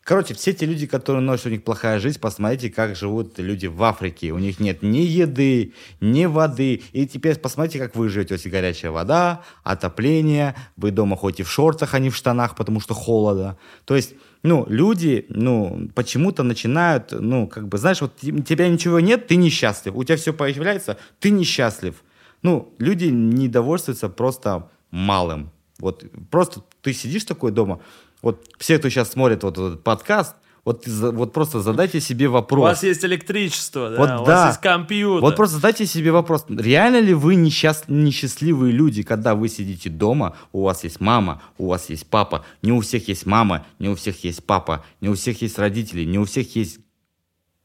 Короче, 0.03 0.35
все 0.35 0.53
те 0.53 0.67
люди, 0.67 0.87
которые 0.87 1.23
ноют, 1.23 1.41
что 1.41 1.49
у 1.49 1.53
них 1.53 1.65
плохая 1.65 1.99
жизнь, 1.99 2.21
посмотрите, 2.21 2.69
как 2.69 2.95
живут 2.95 3.39
люди 3.39 3.67
в 3.67 3.83
Африке. 3.83 4.33
У 4.33 4.39
них 4.39 4.61
нет 4.61 4.83
ни 4.83 4.99
еды, 4.99 5.73
ни 6.03 6.27
воды. 6.27 6.83
И 6.93 7.07
теперь 7.07 7.39
посмотрите, 7.39 7.79
как 7.79 7.97
вы 7.97 8.11
живете. 8.11 8.35
У 8.35 8.37
есть 8.37 8.47
горячая 8.47 8.91
вода, 8.91 9.43
отопление. 9.63 10.55
Вы 10.77 10.91
дома 10.91 11.17
ходите 11.17 11.43
в 11.45 11.51
шортах, 11.51 11.95
а 11.95 11.99
не 12.01 12.11
в 12.11 12.17
штанах, 12.17 12.55
потому 12.55 12.81
что 12.81 12.93
холодно. 12.93 13.57
То 13.87 13.97
есть, 13.97 14.13
ну, 14.45 14.67
люди, 14.69 15.25
ну, 15.31 15.89
почему-то 15.95 16.43
начинают, 16.43 17.13
ну, 17.13 17.49
как 17.49 17.67
бы, 17.67 17.79
знаешь, 17.79 18.03
вот 18.03 18.15
тебя 18.17 18.69
ничего 18.69 19.01
нет, 19.01 19.27
ты 19.27 19.37
несчастлив. 19.37 19.97
У 19.97 20.05
тебя 20.05 20.19
все 20.19 20.35
появляется, 20.35 20.99
ты 21.19 21.31
несчастлив. 21.31 22.05
Ну, 22.43 22.75
люди 22.79 23.07
не 23.07 23.49
довольствуются 23.49 24.11
просто 24.11 24.69
малым. 24.91 25.51
Вот 25.79 26.05
просто 26.31 26.63
ты 26.83 26.93
сидишь 26.93 27.25
такой 27.25 27.53
дома, 27.53 27.81
вот 28.21 28.47
все, 28.59 28.79
кто 28.79 28.91
сейчас 28.91 29.13
смотрит 29.13 29.43
вот 29.45 29.57
этот 29.57 29.83
подкаст, 29.83 30.37
вот, 30.65 30.87
вот 30.87 31.33
просто 31.35 31.61
задайте 31.61 32.01
себе 32.01 32.29
У 32.29 32.33
вопрос. 32.33 32.63
вас 32.63 32.83
есть 32.83 33.05
электричество, 33.05 33.91
да? 33.91 33.97
Вот 33.99 34.23
у 34.23 34.25
да. 34.25 34.37
вас 34.37 34.49
есть 34.49 34.61
компьютер. 34.63 35.21
Вот 35.21 35.37
просто 35.37 35.57
задайте 35.57 35.85
себе 35.85 36.11
вопрос, 36.11 36.47
реально 36.49 37.01
ли 37.01 37.13
вы 37.13 37.35
несчаст... 37.35 37.85
несчастливые 37.89 38.73
люди, 38.73 39.03
когда 39.03 39.35
вы 39.35 39.49
сидите 39.49 39.91
дома, 39.91 40.37
у 40.53 40.63
вас 40.63 40.85
есть 40.85 41.01
мама, 41.01 41.43
у 41.59 41.69
вас 41.69 41.91
есть 41.91 42.07
папа, 42.07 42.47
не 42.63 42.73
у 42.73 42.81
всех 42.81 43.09
есть 43.09 43.27
мама, 43.27 43.67
не 43.79 43.91
у 43.91 43.95
всех 43.95 44.25
есть 44.25 44.43
папа, 44.45 44.85
не 45.03 45.11
у 45.11 45.15
всех 45.15 45.43
есть 45.43 45.59
родители, 45.59 46.05
не 46.05 46.19
у 46.19 46.25
всех 46.25 46.57
есть 46.57 46.79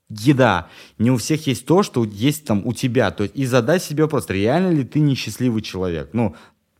еда, 0.09 0.67
не 0.97 1.11
у 1.11 1.17
всех 1.17 1.47
есть 1.47 1.65
то, 1.65 1.83
что 1.83 2.03
есть 2.03 2.43
там 2.43 2.65
у 2.65 2.73
тебя. 2.73 3.11
То 3.11 3.23
есть 3.23 3.35
и 3.37 3.45
задай 3.45 3.79
себе 3.79 4.03
вопрос, 4.03 4.25
реально 4.27 4.71
ли 4.71 4.83
ты 4.83 4.99
несчастливый 4.99 5.61
человек? 5.61 6.09
Ну, 6.11 6.35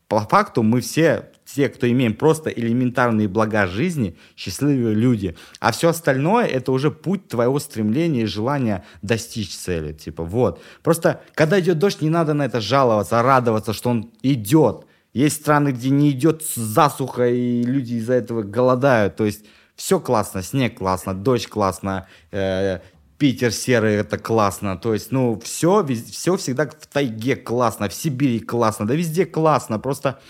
по 0.06 0.20
факту 0.20 0.62
мы 0.62 0.82
все, 0.82 1.29
те, 1.54 1.68
кто 1.68 1.90
имеем 1.90 2.14
просто 2.14 2.50
элементарные 2.50 3.28
блага 3.28 3.66
жизни, 3.66 4.16
счастливые 4.36 4.94
люди. 4.94 5.36
А 5.58 5.72
все 5.72 5.88
остальное 5.88 6.46
это 6.46 6.72
уже 6.72 6.90
путь 6.90 7.28
твоего 7.28 7.58
стремления 7.58 8.22
и 8.22 8.26
желания 8.26 8.84
достичь 9.02 9.50
цели. 9.50 9.92
Типа 9.92 10.24
вот. 10.24 10.60
Просто 10.82 11.20
когда 11.34 11.60
идет 11.60 11.78
дождь, 11.78 12.02
не 12.02 12.10
надо 12.10 12.34
на 12.34 12.44
это 12.44 12.60
жаловаться, 12.60 13.20
а 13.20 13.22
радоваться, 13.22 13.72
что 13.72 13.90
он 13.90 14.10
идет. 14.22 14.86
Есть 15.12 15.40
страны, 15.40 15.70
где 15.70 15.90
не 15.90 16.10
идет 16.10 16.44
засуха, 16.54 17.28
и 17.28 17.62
люди 17.62 17.94
из-за 17.94 18.14
этого 18.14 18.42
голодают. 18.42 19.16
То 19.16 19.24
есть 19.24 19.44
все 19.74 19.98
классно, 19.98 20.42
снег 20.42 20.78
классно, 20.78 21.14
дождь 21.14 21.48
классно, 21.48 22.06
э, 22.30 22.80
Питер 23.20 23.52
серый, 23.52 23.96
это 23.96 24.16
классно. 24.16 24.78
То 24.78 24.94
есть, 24.94 25.12
ну, 25.12 25.38
все, 25.44 25.86
все 25.86 26.36
всегда 26.38 26.66
в 26.66 26.86
тайге 26.86 27.36
классно, 27.36 27.90
в 27.90 27.92
Сибири 27.92 28.40
классно, 28.40 28.86
да 28.86 28.94
везде 28.94 29.26
классно. 29.26 29.78
Просто 29.78 30.20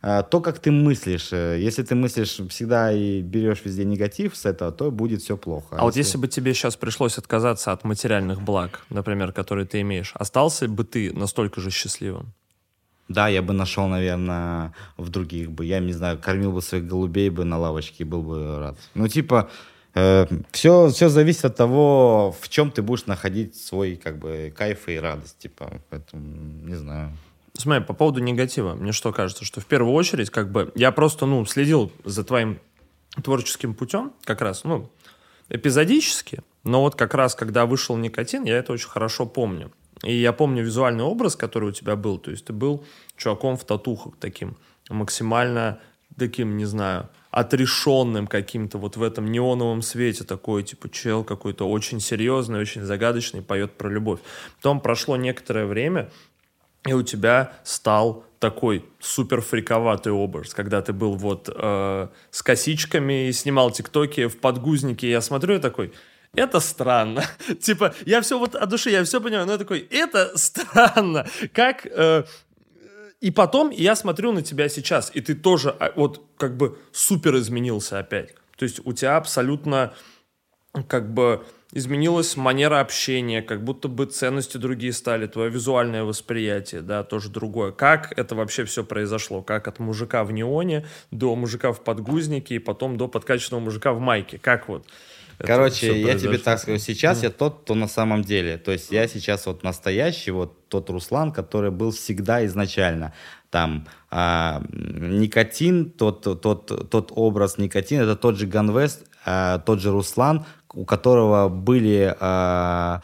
то, 0.00 0.40
как 0.40 0.60
ты 0.60 0.70
мыслишь. 0.70 1.32
э, 1.32 1.58
Если 1.60 1.82
ты 1.82 1.94
мыслишь 1.94 2.38
всегда 2.50 2.92
и 2.92 3.20
берешь 3.20 3.62
везде 3.64 3.84
негатив 3.84 4.36
с 4.36 4.46
этого, 4.46 4.70
то 4.70 4.90
будет 4.90 5.22
все 5.22 5.36
плохо. 5.36 5.76
А 5.76 5.82
вот 5.82 5.96
если 5.96 6.18
бы 6.18 6.28
тебе 6.28 6.54
сейчас 6.54 6.76
пришлось 6.76 7.18
отказаться 7.18 7.72
от 7.72 7.84
материальных 7.84 8.40
благ, 8.40 8.84
например, 8.90 9.32
которые 9.32 9.66
ты 9.66 9.80
имеешь, 9.80 10.12
остался 10.14 10.68
бы 10.68 10.84
ты 10.84 11.12
настолько 11.12 11.60
же 11.60 11.70
счастливым? 11.70 12.32
Да, 13.08 13.28
я 13.28 13.40
бы 13.42 13.54
нашел, 13.54 13.88
наверное, 13.88 14.72
в 14.96 15.08
других 15.08 15.50
бы. 15.50 15.64
Я 15.64 15.80
не 15.80 15.92
знаю, 15.94 16.18
кормил 16.18 16.52
бы 16.52 16.62
своих 16.62 16.86
голубей 16.86 17.30
бы 17.30 17.44
на 17.44 17.58
лавочке 17.58 18.04
и 18.04 18.06
был 18.06 18.22
бы 18.22 18.58
рад. 18.58 18.76
Ну, 18.94 19.08
типа, 19.08 19.48
все, 20.52 20.88
все 20.90 21.08
зависит 21.08 21.44
от 21.46 21.56
того, 21.56 22.36
в 22.40 22.48
чем 22.48 22.70
ты 22.70 22.82
будешь 22.82 23.06
находить 23.06 23.56
свой, 23.56 23.96
как 23.96 24.18
бы, 24.18 24.52
кайф 24.56 24.88
и 24.88 24.96
радость. 25.00 25.38
Типа, 25.38 25.80
поэтому, 25.90 26.22
не 26.68 26.74
знаю. 26.76 27.12
Смотри, 27.58 27.84
по 27.84 27.92
поводу 27.92 28.20
негатива, 28.20 28.74
мне 28.74 28.92
что 28.92 29.12
кажется, 29.12 29.44
что 29.44 29.60
в 29.60 29.66
первую 29.66 29.92
очередь, 29.92 30.30
как 30.30 30.52
бы, 30.52 30.70
я 30.76 30.92
просто, 30.92 31.26
ну, 31.26 31.44
следил 31.44 31.90
за 32.04 32.22
твоим 32.22 32.60
творческим 33.24 33.74
путем, 33.74 34.12
как 34.22 34.42
раз, 34.42 34.62
ну, 34.62 34.88
эпизодически, 35.48 36.42
но 36.62 36.82
вот 36.82 36.94
как 36.94 37.14
раз, 37.14 37.34
когда 37.34 37.66
вышел 37.66 37.96
никотин, 37.96 38.44
я 38.44 38.58
это 38.58 38.72
очень 38.72 38.88
хорошо 38.88 39.26
помню. 39.26 39.72
И 40.04 40.14
я 40.14 40.32
помню 40.32 40.62
визуальный 40.62 41.02
образ, 41.02 41.34
который 41.34 41.70
у 41.70 41.72
тебя 41.72 41.96
был, 41.96 42.18
то 42.18 42.30
есть 42.30 42.44
ты 42.44 42.52
был 42.52 42.84
чуваком 43.16 43.56
в 43.56 43.64
татухах 43.64 44.14
таким, 44.20 44.56
максимально 44.88 45.80
таким, 46.16 46.56
не 46.56 46.64
знаю, 46.64 47.08
отрешенным 47.30 48.26
каким-то 48.26 48.78
вот 48.78 48.96
в 48.96 49.02
этом 49.02 49.30
неоновом 49.30 49.82
свете 49.82 50.24
такой, 50.24 50.62
типа, 50.62 50.88
чел 50.90 51.24
какой-то 51.24 51.68
очень 51.68 52.00
серьезный, 52.00 52.60
очень 52.60 52.82
загадочный, 52.82 53.42
поет 53.42 53.72
про 53.72 53.88
любовь. 53.90 54.20
Потом 54.56 54.80
прошло 54.80 55.16
некоторое 55.16 55.66
время, 55.66 56.10
и 56.88 56.92
у 56.92 57.02
тебя 57.02 57.52
стал 57.64 58.24
такой 58.38 58.84
супер 59.00 59.40
фриковатый 59.40 60.12
образ, 60.12 60.54
когда 60.54 60.80
ты 60.80 60.92
был 60.92 61.14
вот 61.16 61.48
э, 61.52 62.08
с 62.30 62.42
косичками 62.42 63.28
и 63.28 63.32
снимал 63.32 63.70
тиктоки 63.70 64.28
в 64.28 64.38
подгузнике, 64.38 65.10
я 65.10 65.20
смотрю 65.20 65.56
и 65.56 65.58
такой, 65.58 65.92
это 66.34 66.60
странно. 66.60 67.24
типа, 67.60 67.94
я 68.06 68.20
все 68.20 68.38
вот 68.38 68.54
от 68.54 68.68
души, 68.68 68.90
я 68.90 69.02
все 69.04 69.20
понимаю, 69.20 69.46
но 69.46 69.52
я 69.52 69.58
такой, 69.58 69.80
это 69.90 70.36
странно. 70.36 71.26
Как... 71.52 71.86
э, 71.86 72.24
и 73.20 73.32
потом 73.32 73.70
я 73.70 73.96
смотрю 73.96 74.30
на 74.30 74.42
тебя 74.42 74.68
сейчас, 74.68 75.10
и 75.12 75.20
ты 75.20 75.34
тоже 75.34 75.74
а, 75.80 75.92
вот 75.96 76.24
как 76.36 76.56
бы 76.56 76.78
супер 76.92 77.36
изменился 77.36 77.98
опять. 77.98 78.34
То 78.56 78.64
есть 78.64 78.80
у 78.84 78.92
тебя 78.92 79.16
абсолютно 79.16 79.92
как 80.86 81.12
бы 81.12 81.44
изменилась 81.72 82.36
манера 82.36 82.80
общения, 82.80 83.42
как 83.42 83.62
будто 83.62 83.88
бы 83.88 84.06
ценности 84.06 84.56
другие 84.56 84.92
стали, 84.92 85.26
твое 85.26 85.50
визуальное 85.50 86.04
восприятие, 86.04 86.80
да, 86.80 87.04
тоже 87.04 87.28
другое. 87.28 87.72
Как 87.72 88.16
это 88.18 88.34
вообще 88.34 88.64
все 88.64 88.84
произошло? 88.84 89.42
Как 89.42 89.68
от 89.68 89.78
мужика 89.78 90.24
в 90.24 90.32
неоне 90.32 90.86
до 91.10 91.34
мужика 91.36 91.72
в 91.72 91.82
подгузнике 91.82 92.56
и 92.56 92.58
потом 92.58 92.96
до 92.96 93.08
подкачанного 93.08 93.60
мужика 93.60 93.92
в 93.92 94.00
майке? 94.00 94.38
Как 94.38 94.68
вот? 94.68 94.86
Короче, 95.38 96.00
я 96.00 96.18
тебе 96.18 96.38
так 96.38 96.58
скажу, 96.58 96.78
сейчас 96.78 97.22
я 97.22 97.30
тот, 97.30 97.60
кто 97.62 97.74
на 97.74 97.86
самом 97.86 98.22
деле. 98.22 98.58
То 98.58 98.72
есть 98.72 98.90
я 98.90 99.06
сейчас 99.06 99.46
вот 99.46 99.62
настоящий, 99.62 100.32
вот 100.32 100.68
тот 100.68 100.90
Руслан, 100.90 101.32
который 101.32 101.70
был 101.70 101.92
всегда 101.92 102.44
изначально. 102.46 103.12
Там 103.50 103.86
а, 104.10 104.62
никотин, 104.72 105.90
тот, 105.90 106.22
тот, 106.22 106.90
тот 106.90 107.12
образ 107.14 107.56
никотин, 107.56 108.00
это 108.00 108.16
тот 108.16 108.36
же 108.36 108.46
Ганвест, 108.46 109.06
а, 109.24 109.58
тот 109.60 109.80
же 109.80 109.90
Руслан, 109.90 110.44
у 110.74 110.84
которого 110.84 111.48
были 111.48 112.14
а, 112.20 113.00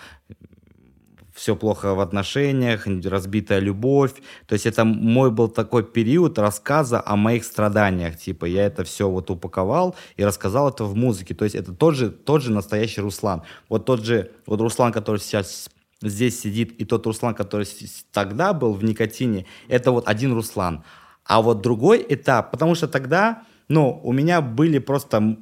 все 1.34 1.56
плохо 1.56 1.94
в 1.94 2.00
отношениях, 2.00 2.86
разбитая 2.86 3.58
любовь. 3.58 4.12
То 4.46 4.52
есть 4.52 4.66
это 4.66 4.84
мой 4.84 5.30
был 5.30 5.48
такой 5.48 5.82
период 5.82 6.38
рассказа 6.38 7.02
о 7.04 7.16
моих 7.16 7.44
страданиях. 7.44 8.16
Типа 8.16 8.44
я 8.44 8.64
это 8.64 8.84
все 8.84 9.08
вот 9.08 9.30
упаковал 9.30 9.96
и 10.16 10.24
рассказал 10.24 10.70
это 10.70 10.84
в 10.84 10.94
музыке. 10.94 11.34
То 11.34 11.44
есть 11.44 11.56
это 11.56 11.74
тот 11.74 11.96
же, 11.96 12.10
тот 12.10 12.42
же 12.42 12.52
настоящий 12.52 13.00
Руслан. 13.00 13.42
Вот 13.68 13.84
тот 13.84 14.04
же, 14.04 14.30
вот 14.46 14.60
Руслан, 14.60 14.92
который 14.92 15.20
сейчас 15.20 15.68
здесь 16.00 16.40
сидит, 16.40 16.72
и 16.80 16.84
тот 16.84 17.06
Руслан, 17.06 17.34
который 17.34 17.66
тогда 18.12 18.52
был 18.52 18.72
в 18.72 18.84
никотине, 18.84 19.46
это 19.68 19.90
вот 19.90 20.06
один 20.08 20.32
Руслан. 20.34 20.84
А 21.24 21.42
вот 21.42 21.62
другой 21.62 22.04
этап, 22.08 22.50
потому 22.50 22.74
что 22.74 22.86
тогда, 22.86 23.42
ну, 23.68 24.00
у 24.04 24.12
меня 24.12 24.40
были 24.40 24.78
просто 24.78 25.38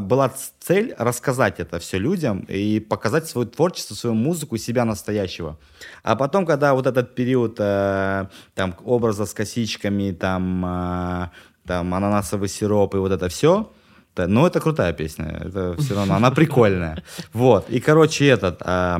была 0.00 0.28
ц- 0.28 0.52
цель 0.60 0.94
рассказать 0.98 1.60
это 1.60 1.78
все 1.78 1.98
людям 1.98 2.40
и 2.48 2.78
показать 2.80 3.26
свое 3.28 3.46
творчество, 3.48 3.94
свою 3.94 4.14
музыку, 4.14 4.56
себя 4.58 4.84
настоящего. 4.84 5.58
А 6.02 6.14
потом, 6.16 6.44
когда 6.46 6.74
вот 6.74 6.86
этот 6.86 7.14
период 7.14 7.56
э, 7.58 8.26
там 8.54 8.74
образа 8.84 9.24
с 9.24 9.32
косичками, 9.32 10.12
там, 10.12 10.64
э, 10.66 11.28
там 11.66 11.94
ананасовый 11.94 12.48
сироп 12.48 12.94
и 12.94 12.98
вот 12.98 13.12
это 13.12 13.28
все, 13.28 13.72
ну, 14.16 14.46
это 14.46 14.60
крутая 14.60 14.92
песня, 14.92 15.40
это 15.42 15.74
все 15.78 15.94
равно, 15.94 16.14
она 16.16 16.30
прикольная. 16.30 17.02
Вот, 17.32 17.70
и, 17.70 17.80
короче, 17.80 18.26
этот, 18.26 18.60
э, 18.62 18.98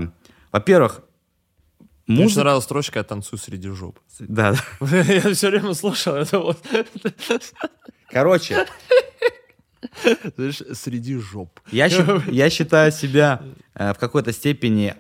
во-первых, 0.53 1.03
Мне 2.07 2.17
очень 2.19 2.25
музыка... 2.25 2.41
нравилась 2.41 2.65
строчка 2.65 2.99
«Я 2.99 3.05
танцую 3.05 3.39
среди 3.39 3.69
жоп». 3.69 3.99
Да, 4.21 4.55
Я 4.81 5.35
все 5.35 5.51
время 5.51 5.75
слушал 5.75 6.15
это 6.15 6.39
вот. 6.39 6.59
короче, 8.11 8.67
Знаешь, 10.37 10.63
среди 10.75 11.17
жоп. 11.19 11.61
Я, 11.71 11.87
я 12.31 12.51
считаю 12.51 12.93
себя 12.93 13.43
э, 13.75 13.93
в 13.95 13.99
какой-то 13.99 14.33
степени 14.33 14.95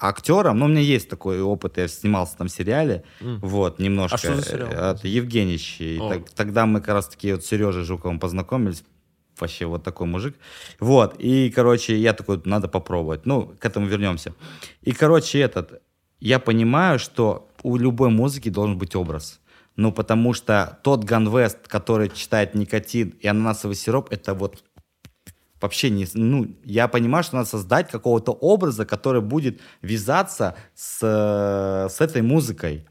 актером, 0.00 0.58
но 0.58 0.66
у 0.66 0.68
меня 0.68 0.80
есть 0.80 1.08
такой 1.08 1.40
опыт, 1.40 1.76
я 1.78 1.88
снимался 1.88 2.36
там 2.36 2.46
в 2.48 2.52
сериале, 2.52 3.02
вот, 3.20 3.78
немножко. 3.80 4.14
А 4.16 4.18
что 4.18 4.36
за 4.36 4.42
сериал? 4.42 4.68
Э, 4.70 4.94
Это 4.94 5.08
Евгеньевич. 5.08 5.78
О. 6.00 6.10
так- 6.10 6.30
тогда 6.30 6.66
мы 6.66 6.80
как 6.80 6.94
раз 6.94 7.08
таки 7.08 7.32
вот 7.32 7.44
с 7.44 7.48
Сережей 7.48 7.84
Жуковым 7.84 8.20
познакомились. 8.20 8.84
вообще 9.40 9.66
вот 9.66 9.82
такой 9.84 10.06
мужик. 10.06 10.34
Вот, 10.80 11.14
и, 11.20 11.50
короче, 11.50 11.96
я 11.96 12.12
такой, 12.12 12.40
надо 12.44 12.66
попробовать. 12.68 13.24
Ну, 13.26 13.54
к 13.58 13.64
этому 13.64 13.86
вернемся. 13.86 14.32
И, 14.82 14.92
короче, 14.92 15.38
этот, 15.40 15.80
я 16.20 16.38
понимаю, 16.40 16.98
что 16.98 17.48
у 17.62 17.76
любой 17.76 18.10
музыки 18.10 18.48
должен 18.50 18.76
быть 18.78 18.96
образ. 18.96 19.40
Ну, 19.78 19.92
потому 19.92 20.34
что 20.34 20.80
тот 20.82 21.04
Ганвест, 21.04 21.68
который 21.68 22.08
читает 22.08 22.56
никотин 22.56 23.14
и 23.20 23.28
ананасовый 23.28 23.76
сироп, 23.76 24.08
это 24.10 24.34
вот 24.34 24.64
вообще 25.60 25.88
не... 25.88 26.04
Ну, 26.14 26.48
я 26.64 26.88
понимаю, 26.88 27.22
что 27.22 27.36
надо 27.36 27.48
создать 27.48 27.88
какого-то 27.88 28.32
образа, 28.32 28.84
который 28.84 29.20
будет 29.20 29.60
вязаться 29.80 30.56
с, 30.74 30.98
с 31.88 32.00
этой 32.00 32.22
музыкой. 32.22 32.88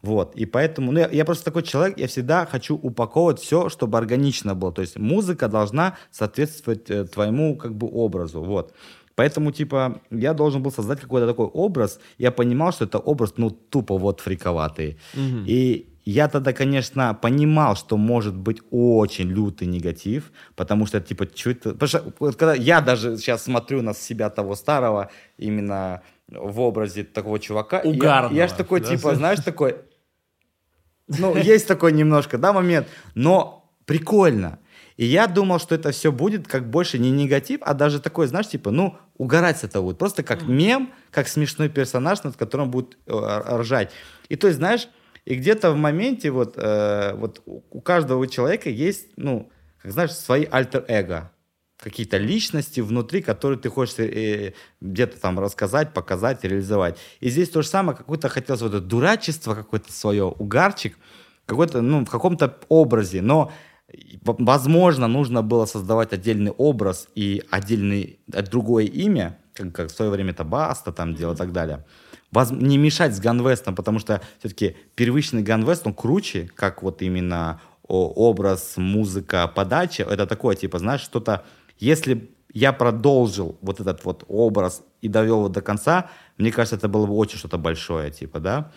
Вот, 0.00 0.36
и 0.36 0.46
поэтому, 0.46 0.92
ну, 0.92 1.00
я, 1.00 1.08
я 1.08 1.24
просто 1.24 1.46
такой 1.46 1.64
человек, 1.64 1.98
я 1.98 2.06
всегда 2.06 2.46
хочу 2.46 2.76
упаковывать 2.76 3.40
все, 3.40 3.68
чтобы 3.68 3.98
органично 3.98 4.54
было. 4.54 4.70
То 4.70 4.82
есть 4.82 4.96
музыка 4.96 5.48
должна 5.48 5.96
соответствовать 6.12 6.88
э, 6.88 7.04
твоему, 7.06 7.56
как 7.56 7.74
бы, 7.74 7.88
образу, 7.90 8.40
вот. 8.40 8.72
Поэтому, 9.16 9.50
типа, 9.50 10.00
я 10.12 10.34
должен 10.34 10.62
был 10.62 10.70
создать 10.70 11.00
какой-то 11.00 11.26
такой 11.26 11.46
образ. 11.46 11.98
Я 12.16 12.30
понимал, 12.30 12.72
что 12.72 12.84
это 12.84 12.98
образ, 12.98 13.34
ну, 13.38 13.50
тупо 13.50 13.98
вот 13.98 14.20
фриковатый. 14.20 15.00
Угу. 15.14 15.42
И 15.46 15.88
я 16.10 16.28
тогда, 16.28 16.54
конечно, 16.54 17.12
понимал, 17.12 17.76
что 17.76 17.98
может 17.98 18.34
быть 18.34 18.62
очень 18.70 19.28
лютый 19.28 19.68
негатив, 19.68 20.32
потому 20.56 20.86
что, 20.86 21.02
типа, 21.02 21.24
это... 21.24 21.74
Потому 21.74 21.86
что, 21.86 22.00
когда 22.32 22.54
я 22.54 22.80
даже 22.80 23.18
сейчас 23.18 23.44
смотрю 23.44 23.82
на 23.82 23.92
себя 23.92 24.30
того 24.30 24.56
старого, 24.56 25.10
именно 25.36 26.00
в 26.28 26.60
образе 26.60 27.04
такого 27.04 27.38
чувака. 27.38 27.82
Угарного. 27.84 28.32
Я, 28.32 28.44
я 28.44 28.48
же 28.48 28.54
такой, 28.54 28.80
да? 28.80 28.86
типа, 28.86 29.14
знаешь, 29.16 29.40
такой... 29.40 29.76
Ну, 31.08 31.36
есть 31.36 31.68
такой 31.68 31.92
немножко, 31.92 32.38
да, 32.38 32.54
момент, 32.54 32.88
но 33.14 33.70
прикольно. 33.84 34.60
И 34.96 35.04
я 35.04 35.26
думал, 35.26 35.58
что 35.58 35.74
это 35.74 35.90
все 35.90 36.10
будет 36.10 36.48
как 36.48 36.70
больше 36.70 36.98
не 36.98 37.10
негатив, 37.10 37.60
а 37.62 37.74
даже 37.74 38.00
такой, 38.00 38.28
знаешь, 38.28 38.48
типа, 38.48 38.70
ну, 38.70 38.96
угорать 39.18 39.58
с 39.58 39.64
этого 39.64 39.84
будет. 39.84 39.98
Просто 39.98 40.22
как 40.22 40.48
мем, 40.48 40.90
как 41.10 41.28
смешной 41.28 41.68
персонаж, 41.68 42.22
над 42.22 42.36
которым 42.36 42.70
будут 42.70 42.96
э, 43.06 43.58
ржать. 43.58 43.90
И 44.30 44.36
то 44.36 44.46
есть, 44.46 44.58
знаешь, 44.58 44.88
и 45.28 45.34
где-то 45.34 45.72
в 45.72 45.76
моменте 45.76 46.30
вот, 46.30 46.54
э, 46.56 47.12
вот 47.14 47.42
у 47.44 47.82
каждого 47.82 48.26
человека 48.26 48.70
есть, 48.70 49.08
ну, 49.16 49.50
как 49.82 49.92
знаешь, 49.92 50.12
свои 50.12 50.46
альтер-эго 50.50 51.30
какие-то 51.78 52.16
личности 52.16 52.80
внутри, 52.80 53.20
которые 53.20 53.58
ты 53.58 53.68
хочешь 53.68 53.98
э, 53.98 54.54
где-то 54.80 55.20
там 55.20 55.38
рассказать, 55.38 55.92
показать, 55.92 56.44
реализовать. 56.44 56.96
И 57.20 57.28
здесь 57.28 57.50
то 57.50 57.60
же 57.60 57.68
самое, 57.68 57.94
какое-то 57.94 58.30
хотелось 58.30 58.62
вот 58.62 58.72
это 58.72 58.80
дурачество 58.80 59.54
какое-то 59.54 59.92
свое, 59.92 60.24
угарчик, 60.24 60.96
какой-то, 61.44 61.82
ну, 61.82 62.06
в 62.06 62.10
каком-то 62.10 62.58
образе, 62.70 63.20
но 63.20 63.52
возможно, 64.22 65.08
нужно 65.08 65.42
было 65.42 65.66
создавать 65.66 66.14
отдельный 66.14 66.52
образ 66.52 67.06
и 67.14 67.42
отдельный, 67.50 68.18
э, 68.32 68.42
другое 68.44 68.86
имя, 68.86 69.36
как, 69.52 69.74
как 69.74 69.90
в 69.90 69.94
свое 69.94 70.10
время 70.10 70.30
это 70.30 70.44
Баста 70.44 70.90
там 70.90 71.14
делал 71.14 71.34
и 71.34 71.36
так 71.36 71.52
далее. 71.52 71.84
Воз, 72.30 72.50
не 72.50 72.76
мешать 72.78 73.14
с 73.14 73.20
Ганвестом, 73.20 73.74
потому 73.74 73.98
что 73.98 74.20
все-таки 74.38 74.76
первичный 74.94 75.42
Ганвест, 75.42 75.86
он 75.86 75.94
круче, 75.94 76.50
как 76.54 76.82
вот 76.82 77.02
именно 77.02 77.60
образ, 77.88 78.74
музыка, 78.76 79.48
подача. 79.48 80.02
Это 80.02 80.26
такое, 80.26 80.54
типа, 80.54 80.78
знаешь, 80.78 81.00
что-то 81.00 81.44
если 81.78 82.30
я 82.52 82.72
продолжил 82.72 83.56
вот 83.60 83.80
этот 83.80 84.04
вот 84.04 84.24
образ 84.28 84.82
и 85.00 85.08
довел 85.08 85.38
его 85.38 85.48
до 85.48 85.62
конца, 85.62 86.10
мне 86.38 86.50
кажется, 86.50 86.76
это 86.76 86.88
было 86.88 87.06
бы 87.06 87.14
очень 87.14 87.38
что-то 87.38 87.58
большое, 87.58 88.10
типа, 88.10 88.40
да. 88.40 88.72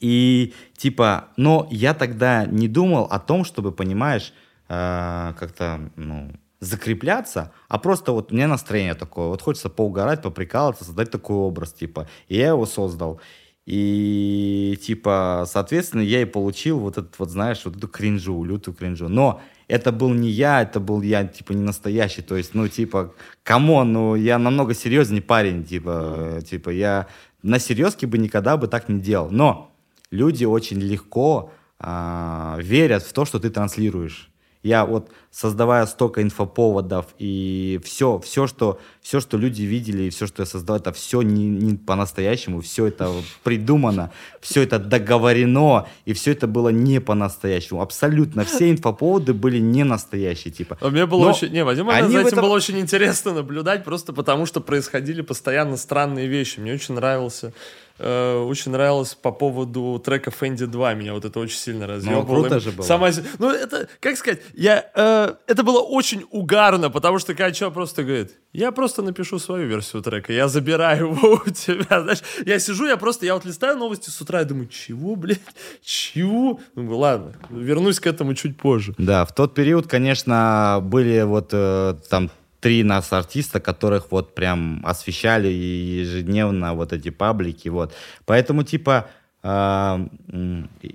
И 0.00 0.54
типа, 0.76 1.28
но 1.36 1.66
я 1.70 1.94
тогда 1.94 2.44
не 2.44 2.68
думал 2.68 3.04
о 3.04 3.18
том, 3.18 3.44
чтобы, 3.44 3.72
понимаешь, 3.72 4.32
э, 4.68 5.32
как-то, 5.38 5.90
ну, 5.96 6.32
закрепляться, 6.60 7.52
а 7.68 7.78
просто 7.78 8.12
вот 8.12 8.32
у 8.32 8.34
меня 8.34 8.48
настроение 8.48 8.94
такое, 8.94 9.28
вот 9.28 9.42
хочется 9.42 9.68
поугарать, 9.68 10.22
поприкалываться, 10.22 10.84
создать 10.84 11.10
такой 11.10 11.36
образ, 11.36 11.72
типа, 11.72 12.08
и 12.28 12.36
я 12.36 12.48
его 12.48 12.66
создал. 12.66 13.20
И, 13.66 14.78
типа, 14.80 15.44
соответственно, 15.48 16.02
я 16.02 16.22
и 16.22 16.24
получил 16.24 16.78
вот 16.78 16.98
этот, 16.98 17.18
вот, 17.18 17.30
знаешь, 17.30 17.62
вот 17.64 17.76
эту 17.76 17.88
кринжу, 17.88 18.44
лютую 18.44 18.76
кринжу. 18.76 19.08
Но 19.08 19.40
это 19.66 19.90
был 19.90 20.10
не 20.14 20.30
я, 20.30 20.62
это 20.62 20.78
был 20.78 21.02
я, 21.02 21.26
типа, 21.26 21.52
не 21.52 21.64
настоящий. 21.64 22.22
То 22.22 22.36
есть, 22.36 22.54
ну, 22.54 22.68
типа, 22.68 23.12
come 23.42 23.71
on, 23.71 23.92
ну, 23.92 24.14
я 24.14 24.38
намного 24.38 24.72
серьезнее 24.72 25.20
парень, 25.20 25.64
типа, 25.64 26.40
типа, 26.48 26.70
я 26.70 27.08
на 27.42 27.58
серьезке 27.58 28.06
бы 28.06 28.18
никогда 28.18 28.56
бы 28.56 28.68
так 28.68 28.88
не 28.88 29.00
делал. 29.00 29.30
Но 29.30 29.72
люди 30.12 30.44
очень 30.44 30.78
легко 30.78 31.52
а, 31.80 32.58
верят 32.60 33.02
в 33.02 33.12
то, 33.12 33.24
что 33.24 33.40
ты 33.40 33.50
транслируешь. 33.50 34.30
Я 34.62 34.84
вот 34.84 35.10
создавая 35.30 35.86
столько 35.86 36.22
инфоповодов 36.22 37.06
и 37.18 37.78
все, 37.84 38.18
все, 38.20 38.46
что, 38.46 38.80
все, 39.02 39.20
что 39.20 39.36
люди 39.36 39.62
видели 39.62 40.04
и 40.04 40.10
все, 40.10 40.26
что 40.26 40.42
я 40.42 40.46
создал, 40.46 40.76
это 40.76 40.92
все 40.92 41.22
не, 41.22 41.46
не 41.48 41.76
по-настоящему, 41.76 42.62
все 42.62 42.86
это 42.86 43.12
придумано, 43.44 44.12
все 44.40 44.62
это 44.62 44.78
договорено, 44.78 45.86
и 46.04 46.14
все 46.14 46.32
это 46.32 46.46
было 46.46 46.70
не 46.70 47.00
по-настоящему. 47.00 47.82
Абсолютно 47.82 48.44
все 48.44 48.70
инфоповоды 48.70 49.34
были 49.34 49.58
не 49.58 49.84
настоящие, 49.84 50.52
типа. 50.52 50.78
А 50.80 50.88
мне 50.88 51.06
было 51.06 51.24
Но 51.24 51.30
очень, 51.30 51.52
не, 51.52 51.64
Вадим, 51.64 51.86
за 51.90 51.92
этим 51.92 52.26
этом... 52.26 52.40
было 52.40 52.54
очень 52.54 52.78
интересно 52.78 53.34
наблюдать, 53.34 53.84
просто 53.84 54.12
потому 54.12 54.46
что 54.46 54.60
происходили 54.60 55.20
постоянно 55.20 55.76
странные 55.76 56.28
вещи. 56.28 56.60
Мне 56.60 56.72
очень 56.72 56.94
нравился 56.94 57.52
э, 57.98 58.38
очень 58.38 58.72
нравилось 58.72 59.14
по 59.14 59.32
поводу 59.32 60.00
трека 60.04 60.30
Фэнди 60.30 60.66
2. 60.66 60.94
Меня 60.94 61.14
вот 61.14 61.24
это 61.24 61.38
очень 61.40 61.58
сильно 61.58 61.86
разъебало. 61.86 62.22
Ну, 62.22 62.26
круто 62.26 62.60
же 62.60 62.72
было. 62.72 62.84
Сама... 62.84 63.10
Ну, 63.38 63.50
это, 63.50 63.88
как 64.00 64.16
сказать, 64.16 64.40
я, 64.54 64.90
э, 64.94 65.34
это 65.46 65.62
было 65.62 65.80
очень 65.80 66.24
угарно, 66.30 66.90
потому 66.90 67.18
что 67.18 67.34
человек 67.34 67.74
просто 67.74 68.04
говорит, 68.04 68.32
я 68.52 68.72
просто 68.72 69.02
напишу 69.02 69.38
свою 69.38 69.66
версию 69.68 70.02
трека, 70.02 70.32
я 70.32 70.48
забираю 70.48 71.10
его 71.10 71.42
у 71.46 71.50
тебя, 71.50 72.02
знаешь. 72.02 72.22
Я 72.44 72.58
сижу, 72.58 72.86
я 72.86 72.96
просто, 72.96 73.26
я 73.26 73.34
вот 73.34 73.44
листаю 73.44 73.76
новости 73.76 74.10
с 74.10 74.20
утра 74.20 74.42
и 74.42 74.44
думаю, 74.44 74.68
чего, 74.68 75.16
блядь, 75.16 75.40
чего? 75.82 76.60
Ну, 76.74 76.96
ладно, 76.96 77.34
вернусь 77.50 78.00
к 78.00 78.06
этому 78.06 78.34
чуть 78.34 78.56
позже. 78.56 78.94
Да, 78.98 79.24
в 79.24 79.34
тот 79.34 79.54
период, 79.54 79.86
конечно, 79.86 80.80
были 80.82 81.22
вот 81.22 81.50
э, 81.52 81.96
там 82.08 82.30
три 82.60 82.82
нас 82.82 83.12
артиста, 83.12 83.60
которых 83.60 84.10
вот 84.10 84.34
прям 84.34 84.82
освещали 84.84 85.48
ежедневно 85.48 86.74
вот 86.74 86.92
эти 86.92 87.10
паблики, 87.10 87.68
вот. 87.68 87.92
Поэтому, 88.24 88.62
типа, 88.62 89.08
э, 89.42 90.06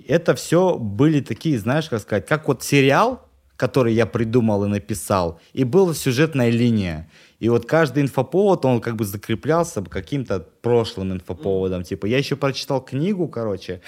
это 0.08 0.34
все 0.34 0.76
были 0.78 1.20
такие, 1.20 1.58
знаешь, 1.58 1.88
как 1.88 2.00
сказать, 2.00 2.26
как 2.26 2.48
вот 2.48 2.62
сериал, 2.62 3.28
который 3.56 3.94
я 3.94 4.06
придумал 4.06 4.64
и 4.64 4.68
написал, 4.68 5.40
и 5.52 5.64
была 5.64 5.94
сюжетная 5.94 6.50
линия. 6.50 7.08
И 7.38 7.48
вот 7.48 7.66
каждый 7.66 8.02
инфоповод, 8.02 8.64
он 8.64 8.80
как 8.80 8.96
бы 8.96 9.04
закреплялся 9.04 9.82
каким-то 9.82 10.40
прошлым 10.62 11.12
инфоповодом. 11.12 11.82
Типа, 11.82 12.06
я 12.06 12.18
еще 12.18 12.36
прочитал 12.36 12.80
книгу, 12.80 13.28
короче, 13.28 13.80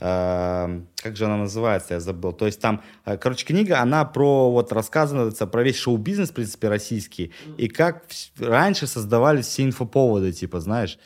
Эм, 0.00 0.88
как 0.96 1.16
же 1.16 1.26
она 1.26 1.36
называется, 1.36 1.94
я 1.94 2.00
забыл. 2.00 2.32
То 2.32 2.46
есть 2.46 2.60
там, 2.60 2.82
э, 3.04 3.18
короче, 3.18 3.44
книга, 3.44 3.80
она 3.80 4.06
про, 4.06 4.50
вот 4.50 4.72
рассказывается 4.72 5.46
про 5.46 5.62
весь 5.62 5.76
шоу-бизнес, 5.76 6.30
в 6.30 6.34
принципе, 6.34 6.68
российский, 6.68 7.32
и 7.58 7.68
как 7.68 8.04
раньше 8.38 8.86
создавались 8.86 9.46
все 9.46 9.64
инфоповоды, 9.64 10.32
типа, 10.32 10.60
знаешь. 10.60 10.98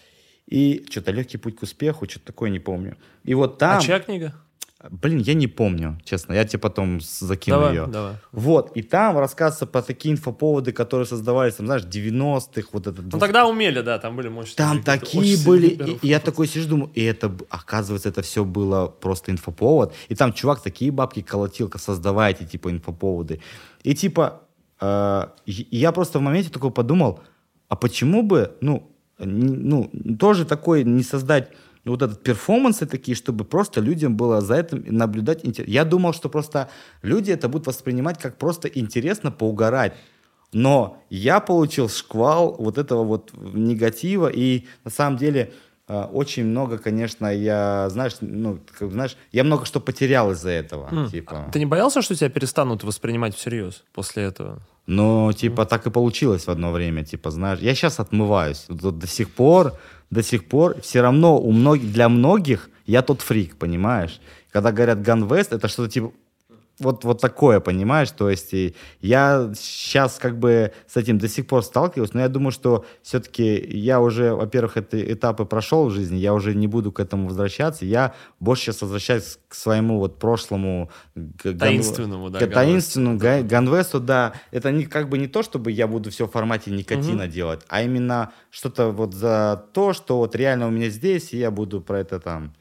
И 0.47 0.85
что-то 0.91 1.11
«Легкий 1.11 1.39
путь 1.39 1.57
к 1.57 1.63
успеху», 1.63 2.09
что-то 2.09 2.27
такое, 2.27 2.51
не 2.51 2.61
помню. 2.61 2.97
И 3.25 3.35
вот 3.35 3.59
там... 3.59 3.79
А 3.79 3.81
чья 3.81 3.99
книга? 3.99 4.35
Блин, 4.91 5.19
я 5.19 5.35
не 5.35 5.47
помню, 5.47 5.99
честно. 6.05 6.35
Я 6.35 6.45
тебе 6.45 6.59
потом 6.59 7.01
закину 7.01 7.57
давай, 7.57 7.75
ее. 7.75 7.87
Давай. 7.87 8.15
Вот. 8.33 8.77
И 8.77 8.83
там 8.83 9.19
рассказывается 9.19 9.67
про 9.67 9.83
такие 9.83 10.13
инфоповоды, 10.13 10.73
которые 10.73 11.07
создавались, 11.07 11.55
там, 11.55 11.67
знаешь, 11.67 11.85
90-х, 11.85 12.69
вот 12.73 12.87
этот... 12.87 13.13
Ну, 13.13 13.19
тогда 13.19 13.47
умели, 13.47 13.81
да, 13.81 13.99
там 13.99 14.17
были 14.17 14.29
мощные. 14.29 14.57
Там 14.57 14.83
такие 14.83 15.39
были... 15.45 15.69
И, 15.69 15.99
и 16.03 16.09
я 16.09 16.21
такой 16.21 16.47
сижу, 16.47 16.69
думаю, 16.69 16.91
и 16.95 17.03
это, 17.03 17.35
оказывается, 17.49 18.11
это 18.11 18.23
все 18.23 18.45
было 18.45 18.87
просто 18.87 19.33
инфоповод. 19.33 19.95
И 20.09 20.15
там 20.15 20.33
чувак 20.33 20.61
такие 20.63 20.91
бабки 20.91 21.23
колотил, 21.23 21.73
создавая 21.77 22.33
эти, 22.33 22.45
типа, 22.45 22.71
инфоповоды. 22.71 23.41
И, 23.85 23.95
типа, 23.95 24.43
э, 24.81 25.27
я 25.47 25.93
просто 25.93 26.19
в 26.19 26.23
моменте 26.23 26.51
такой 26.51 26.71
подумал, 26.71 27.21
а 27.69 27.77
почему 27.77 28.23
бы, 28.23 28.53
ну, 28.61 28.91
ну, 29.19 29.91
тоже 30.19 30.45
такой 30.45 30.85
не 30.85 31.03
создать 31.03 31.51
вот 31.91 32.03
этот 32.03 32.23
перформансы 32.23 32.87
такие, 32.87 33.15
чтобы 33.15 33.45
просто 33.45 33.81
людям 33.81 34.17
было 34.17 34.41
за 34.41 34.55
этим 34.57 34.85
наблюдать. 34.87 35.41
Я 35.67 35.85
думал, 35.85 36.13
что 36.13 36.29
просто 36.29 36.69
люди 37.03 37.31
это 37.31 37.49
будут 37.49 37.67
воспринимать 37.67 38.19
как 38.19 38.37
просто 38.37 38.69
интересно 38.69 39.31
поугарать. 39.31 39.95
Но 40.53 41.03
я 41.11 41.41
получил 41.41 41.89
шквал 41.89 42.55
вот 42.59 42.79
этого 42.79 43.03
вот 43.05 43.33
негатива, 43.35 44.29
и 44.29 44.67
на 44.85 44.91
самом 44.91 45.19
деле 45.19 45.53
э, 45.89 46.05
очень 46.13 46.45
много, 46.45 46.79
конечно, 46.79 47.27
я, 47.27 47.89
знаешь, 47.91 48.15
ну, 48.21 48.61
как, 48.79 48.93
знаешь, 48.93 49.17
я 49.33 49.43
много 49.43 49.67
что 49.67 49.81
потерял 49.81 50.31
из-за 50.31 50.51
этого. 50.51 50.89
Mm. 50.91 51.11
Типа. 51.11 51.51
Ты 51.53 51.59
не 51.59 51.67
боялся, 51.67 52.03
что 52.03 52.15
тебя 52.15 52.31
перестанут 52.31 52.85
воспринимать 52.85 53.35
всерьез 53.35 53.83
после 53.93 54.23
этого? 54.23 54.63
Ну, 54.87 55.33
типа, 55.33 55.65
так 55.65 55.87
и 55.87 55.91
получилось 55.91 56.47
в 56.47 56.51
одно 56.51 56.71
время, 56.71 57.05
типа, 57.05 57.31
знаешь, 57.31 57.61
я 57.61 57.75
сейчас 57.75 58.01
отмываюсь. 58.01 58.67
До, 58.69 58.91
до 58.91 59.07
сих 59.07 59.31
пор 59.31 59.73
до 60.15 60.23
сих 60.23 60.47
пор 60.47 60.81
все 60.81 61.01
равно 61.01 61.39
у 61.39 61.53
многих, 61.53 61.93
для 61.93 62.09
многих 62.09 62.71
я 62.87 63.03
тот 63.03 63.21
фрик, 63.21 63.57
понимаешь? 63.57 64.21
Когда 64.53 64.73
говорят 64.73 64.99
West, 64.99 65.49
это 65.51 65.69
что-то 65.69 65.91
типа 65.91 66.13
вот, 66.81 67.05
вот 67.05 67.21
такое, 67.21 67.61
понимаешь? 67.61 68.11
То 68.11 68.29
есть 68.31 68.53
и 68.53 68.75
я 69.01 69.53
сейчас 69.55 70.19
как 70.19 70.39
бы 70.39 70.73
с 70.87 70.97
этим 70.97 71.19
до 71.19 71.29
сих 71.29 71.47
пор 71.47 71.63
сталкиваюсь, 71.63 72.15
но 72.15 72.21
я 72.21 72.29
думаю, 72.29 72.51
что 72.51 72.85
все-таки 73.03 73.55
я 73.71 74.01
уже, 74.01 74.35
во-первых, 74.35 74.77
эти 74.77 75.13
этапы 75.13 75.45
прошел 75.45 75.87
в 75.87 75.91
жизни, 75.93 76.17
я 76.17 76.35
уже 76.35 76.55
не 76.55 76.67
буду 76.67 76.91
к 76.91 76.99
этому 77.01 77.29
возвращаться. 77.29 77.85
Я 77.85 78.15
больше 78.41 78.65
сейчас 78.65 78.83
возвращаюсь 78.83 79.39
к 79.49 79.55
своему 79.55 79.99
вот 79.99 80.19
прошлому... 80.19 80.91
к- 81.15 81.53
Таинственному, 81.57 82.31
да, 82.31 82.39
к 82.41 82.51
таинственному 82.51 83.19
га- 83.19 83.43
ганвесту, 83.43 84.01
да. 84.01 84.33
Это 84.51 84.73
не, 84.73 84.85
как 84.85 85.09
бы 85.09 85.19
не 85.19 85.29
то, 85.29 85.43
чтобы 85.43 85.71
я 85.71 85.87
буду 85.87 86.11
все 86.11 86.27
в 86.27 86.31
формате 86.33 86.71
никотина 86.73 87.29
делать, 87.29 87.61
а 87.69 87.83
именно 87.83 88.33
что-то 88.51 88.89
вот 88.91 89.15
за 89.15 89.65
то, 89.73 89.93
что 89.93 90.19
вот 90.19 90.35
реально 90.35 90.67
у 90.67 90.71
меня 90.71 90.89
здесь, 90.89 91.33
и 91.33 91.39
я 91.39 91.51
буду 91.51 91.81
про 91.81 92.01
это 92.01 92.19
там... 92.19 92.53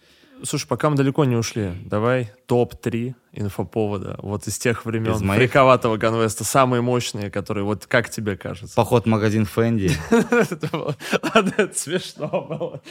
Слушай, 0.46 0.68
пока 0.68 0.90
мы 0.90 0.98
далеко 0.98 1.24
не 1.24 1.38
ушли, 1.38 1.72
давай 1.86 2.32
топ-3 2.48 3.14
инфоповода 3.32 4.18
вот 4.22 4.46
из 4.48 4.58
тех 4.58 4.86
времен 4.86 5.14
Из 5.14 5.22
моих? 5.22 5.40
фриковатого 5.42 5.98
конвеста, 5.98 6.44
самые 6.44 6.82
мощные, 6.82 7.32
которые, 7.32 7.64
вот 7.64 7.86
как 7.88 8.10
тебе 8.10 8.36
кажется? 8.36 8.76
Поход 8.76 9.06
в 9.06 9.08
магазин 9.08 9.46
Фэнди. 9.46 9.92
Ладно, 10.12 11.54
это 11.58 11.80
смешно 11.80 12.28
было. 12.28 12.82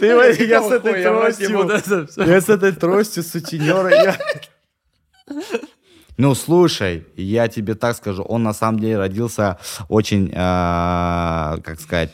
Я 0.00 0.62
с 0.62 0.70
этой 0.72 1.02
тростью. 1.04 2.26
Я 2.26 2.40
с 2.40 2.48
этой 2.48 2.72
тростью 2.72 3.22
сутенера. 3.22 3.88
я- 3.90 4.18
Ну, 6.16 6.34
слушай, 6.34 7.06
я 7.16 7.48
тебе 7.48 7.74
так 7.74 7.96
скажу, 7.96 8.22
он 8.22 8.42
на 8.42 8.52
самом 8.52 8.78
деле 8.80 8.98
родился 8.98 9.58
очень, 9.88 10.30
а, 10.34 11.58
как 11.64 11.80
сказать, 11.80 12.12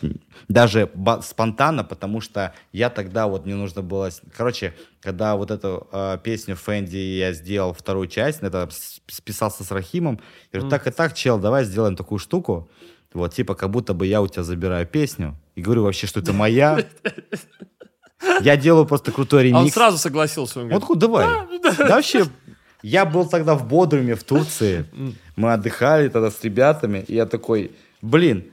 даже 0.49 0.91
спонтанно, 1.23 1.83
потому 1.83 2.21
что 2.21 2.55
я 2.73 2.89
тогда 2.89 3.27
вот 3.27 3.47
мне 3.47 3.57
нужно 3.57 3.83
было... 3.83 4.11
Короче, 4.37 4.75
когда 5.01 5.35
вот 5.37 5.51
эту 5.51 5.89
а, 5.91 6.19
песню 6.19 6.55
Фэнди 6.57 6.97
я 6.97 7.33
сделал 7.33 7.73
вторую 7.73 8.07
часть, 8.07 8.43
это 8.43 8.69
списался 9.09 9.65
с 9.65 9.71
Рахимом, 9.71 10.21
я 10.53 10.61
говорю, 10.61 10.71
так 10.71 10.87
и 10.87 10.91
так, 10.91 11.15
чел, 11.15 11.39
давай 11.39 11.65
сделаем 11.65 11.97
такую 11.97 12.19
штуку, 12.19 12.71
вот, 13.13 13.35
типа, 13.35 13.55
как 13.55 13.71
будто 13.71 13.95
бы 13.95 14.07
я 14.07 14.21
у 14.21 14.29
тебя 14.29 14.43
забираю 14.43 14.87
песню, 14.87 15.37
и 15.55 15.63
говорю 15.63 15.85
вообще, 15.85 16.07
что 16.07 16.21
это 16.21 16.33
моя. 16.33 16.85
Я 18.41 18.57
делаю 18.57 18.87
просто 18.87 19.13
крутой 19.13 19.51
А 19.51 19.57
он 19.57 19.61
ремикс. 19.63 19.75
сразу 19.75 19.99
согласился. 19.99 20.61
Он 20.61 20.69
Вот 20.69 20.85
говорит, 20.85 20.87
хуй, 20.87 20.97
давай. 20.99 21.27
Да 21.63 21.97
вообще, 21.97 22.27
я 22.83 23.05
был 23.05 23.27
тогда 23.29 23.55
в 23.55 23.67
Бодруме, 23.67 24.15
в 24.15 24.25
Турции. 24.25 24.87
Мы 25.37 25.53
отдыхали 25.53 26.09
тогда 26.09 26.31
с 26.31 26.43
ребятами. 26.45 27.05
И 27.09 27.15
я 27.15 27.27
такой, 27.27 27.73
блин. 28.03 28.45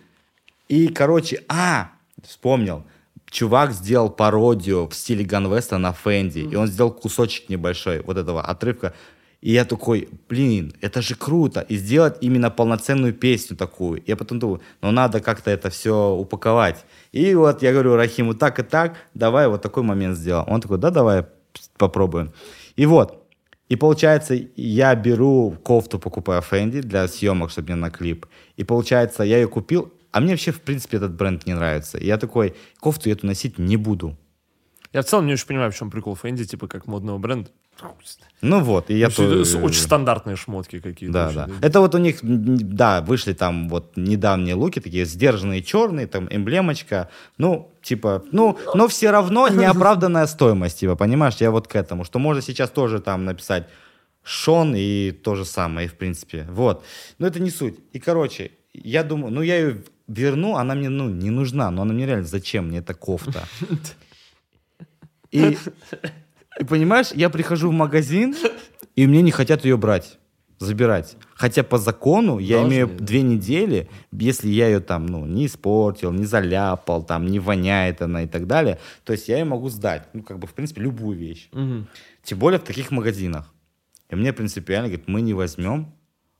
И, 0.67 0.87
короче, 0.87 1.43
а, 1.47 1.91
вспомнил. 2.23 2.83
Чувак 3.29 3.71
сделал 3.71 4.09
пародию 4.09 4.87
в 4.87 4.93
стиле 4.93 5.25
Ганвеста 5.25 5.77
на 5.77 5.91
Фэнди. 5.93 6.39
И 6.39 6.55
он 6.55 6.67
сделал 6.67 6.91
кусочек 6.91 7.49
небольшой 7.49 8.01
вот 8.01 8.17
этого 8.17 8.41
отрывка. 8.41 8.93
И 9.41 9.51
я 9.51 9.65
такой, 9.65 10.07
блин, 10.29 10.73
это 10.79 11.01
же 11.01 11.15
круто. 11.15 11.65
И 11.67 11.75
сделать 11.75 12.17
именно 12.21 12.49
полноценную 12.49 13.13
песню 13.13 13.57
такую. 13.57 14.01
Я 14.05 14.15
потом 14.15 14.39
думаю, 14.39 14.61
ну 14.81 14.91
надо 14.91 15.19
как-то 15.19 15.51
это 15.51 15.69
все 15.69 16.11
упаковать. 16.11 16.85
И 17.11 17.35
вот 17.35 17.61
я 17.61 17.73
говорю 17.73 17.95
Рахиму, 17.95 18.35
так 18.35 18.59
и 18.59 18.63
так, 18.63 18.95
давай 19.13 19.49
вот 19.49 19.61
такой 19.61 19.83
момент 19.83 20.17
сделаем. 20.17 20.45
Он 20.47 20.61
такой, 20.61 20.77
да, 20.77 20.91
давай 20.91 21.25
попробуем. 21.77 22.31
И 22.77 22.85
вот, 22.85 23.22
и 23.73 23.75
получается, 23.75 24.35
я 24.55 24.93
беру 24.95 25.57
кофту, 25.63 25.97
покупаю 25.97 26.41
Фэнди 26.43 26.81
для 26.81 27.07
съемок, 27.07 27.49
чтобы 27.49 27.65
мне 27.71 27.75
на 27.75 27.89
клип. 27.89 28.27
И 28.59 28.63
получается, 28.63 29.23
я 29.23 29.37
ее 29.37 29.47
купил, 29.47 29.91
а 30.11 30.19
мне 30.19 30.31
вообще, 30.33 30.51
в 30.51 30.61
принципе, 30.61 30.97
этот 30.97 31.15
бренд 31.15 31.47
не 31.47 31.55
нравится. 31.55 31.97
И 31.97 32.05
я 32.05 32.17
такой, 32.17 32.53
кофту 32.79 33.09
я 33.09 33.15
эту 33.15 33.25
носить 33.25 33.57
не 33.57 33.77
буду. 33.77 34.15
Я 34.93 35.01
в 35.01 35.05
целом 35.05 35.25
не 35.25 35.33
очень 35.33 35.47
понимаю, 35.47 35.71
в 35.71 35.75
чем 35.75 35.89
прикол 35.89 36.13
Фэнди, 36.13 36.45
типа 36.45 36.67
как 36.67 36.85
модного 36.85 37.17
бренда. 37.17 37.49
Ну 38.41 38.59
вот, 38.61 38.91
и 38.91 38.97
я... 38.97 39.09
То- 39.09 39.23
Очень 39.63 39.81
стандартные 39.81 40.35
шмотки 40.35 40.79
какие-то. 40.79 41.13
Да, 41.13 41.31
да. 41.31 41.49
Это 41.67 41.79
вот 41.79 41.95
у 41.95 41.97
них, 41.97 42.19
да, 42.21 43.01
вышли 43.01 43.33
там 43.33 43.69
вот 43.69 43.97
недавние 43.97 44.53
луки, 44.53 44.79
такие 44.81 45.05
сдержанные 45.05 45.63
черные, 45.63 46.05
там 46.05 46.27
эмблемочка. 46.29 47.09
Ну, 47.39 47.71
типа, 47.84 48.23
ну, 48.31 48.57
но 48.73 48.88
все 48.88 49.11
равно 49.11 49.47
неоправданная 49.49 50.26
стоимость, 50.27 50.80
типа, 50.80 50.95
понимаешь? 50.95 51.35
Я 51.39 51.51
вот 51.51 51.68
к 51.68 51.76
этому, 51.76 52.03
что 52.05 52.19
можно 52.19 52.41
сейчас 52.41 52.69
тоже 52.69 52.99
там 52.99 53.26
написать 53.26 53.68
Шон 54.23 54.73
и 54.76 55.11
то 55.11 55.35
же 55.35 55.45
самое, 55.45 55.88
в 55.88 55.95
принципе. 55.95 56.47
Вот. 56.49 56.84
Но 57.19 57.27
это 57.27 57.39
не 57.39 57.51
суть. 57.51 57.76
И, 57.91 57.99
короче, 57.99 58.51
я 58.73 59.03
думаю, 59.03 59.34
ну, 59.34 59.41
я 59.41 59.57
ее 59.57 59.84
верну, 60.07 60.55
она 60.55 60.76
мне, 60.76 60.89
ну, 60.89 61.10
не 61.10 61.30
нужна, 61.30 61.69
но 61.72 61.81
она 61.81 61.93
мне 61.93 62.05
реально, 62.05 62.26
зачем 62.26 62.68
мне 62.68 62.80
эта 62.80 62.93
кофта? 62.93 63.43
И, 65.31 65.57
и 66.60 66.64
понимаешь, 66.64 67.11
я 67.14 67.30
прихожу 67.30 67.69
в 67.69 67.73
магазин, 67.73 68.35
и 68.95 69.07
мне 69.07 69.22
не 69.22 69.31
хотят 69.31 69.65
ее 69.65 69.77
брать, 69.77 70.19
забирать. 70.64 71.18
Хотя 71.35 71.64
по 71.64 71.77
закону 71.77 72.40
я 72.40 72.57
Должны, 72.57 72.73
имею 72.73 72.88
да. 72.88 73.06
две 73.06 73.22
недели, 73.22 73.90
если 74.11 74.49
я 74.49 74.68
ее 74.68 74.80
там, 74.80 75.06
ну, 75.06 75.26
не 75.26 75.45
испортил, 75.45 76.11
не 76.11 76.26
заляпал, 76.26 77.03
там, 77.03 77.26
не 77.27 77.40
воняет 77.40 78.02
она 78.02 78.23
и 78.23 78.27
так 78.27 78.48
далее, 78.48 78.80
то 79.03 79.14
есть 79.14 79.27
я 79.30 79.38
ее 79.38 79.45
могу 79.45 79.69
сдать. 79.69 80.07
Ну, 80.14 80.23
как 80.23 80.40
бы, 80.40 80.48
в 80.48 80.53
принципе, 80.53 80.81
любую 80.81 81.18
вещь. 81.18 81.49
Мгм. 81.52 81.88
Тем 82.23 82.40
более 82.40 82.60
в 82.60 82.64
таких 82.64 82.91
магазинах. 82.91 83.53
И 84.10 84.15
мне 84.15 84.31
принципиально 84.34 84.88
говорит, 84.90 85.07
мы 85.07 85.22
не 85.22 85.34
возьмем, 85.34 85.94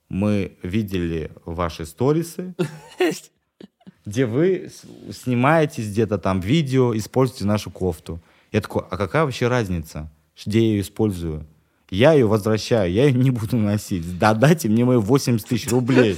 мы 0.10 0.58
видели 0.64 1.32
ваши 1.46 1.86
сторисы, 1.86 2.54
где 4.06 4.26
вы 4.26 4.70
с- 4.70 5.18
снимаетесь 5.24 5.88
где-то 5.90 6.18
там 6.18 6.40
видео, 6.40 6.96
используете 6.96 7.46
нашу 7.46 7.72
кофту. 7.72 8.22
Я 8.52 8.62
такой, 8.62 8.84
а 8.90 8.98
какая 8.98 9.24
вообще 9.24 9.48
разница, 9.48 10.12
где 10.46 10.60
я 10.60 10.66
ее 10.74 10.82
использую? 10.82 11.48
Я 11.94 12.14
ее 12.14 12.26
возвращаю, 12.26 12.92
я 12.92 13.06
ее 13.06 13.14
не 13.14 13.30
буду 13.30 13.56
носить. 13.58 14.18
Да 14.18 14.34
дайте 14.34 14.68
мне 14.68 14.84
мои 14.84 14.98
80 14.98 15.48
тысяч 15.48 15.70
рублей 15.70 16.18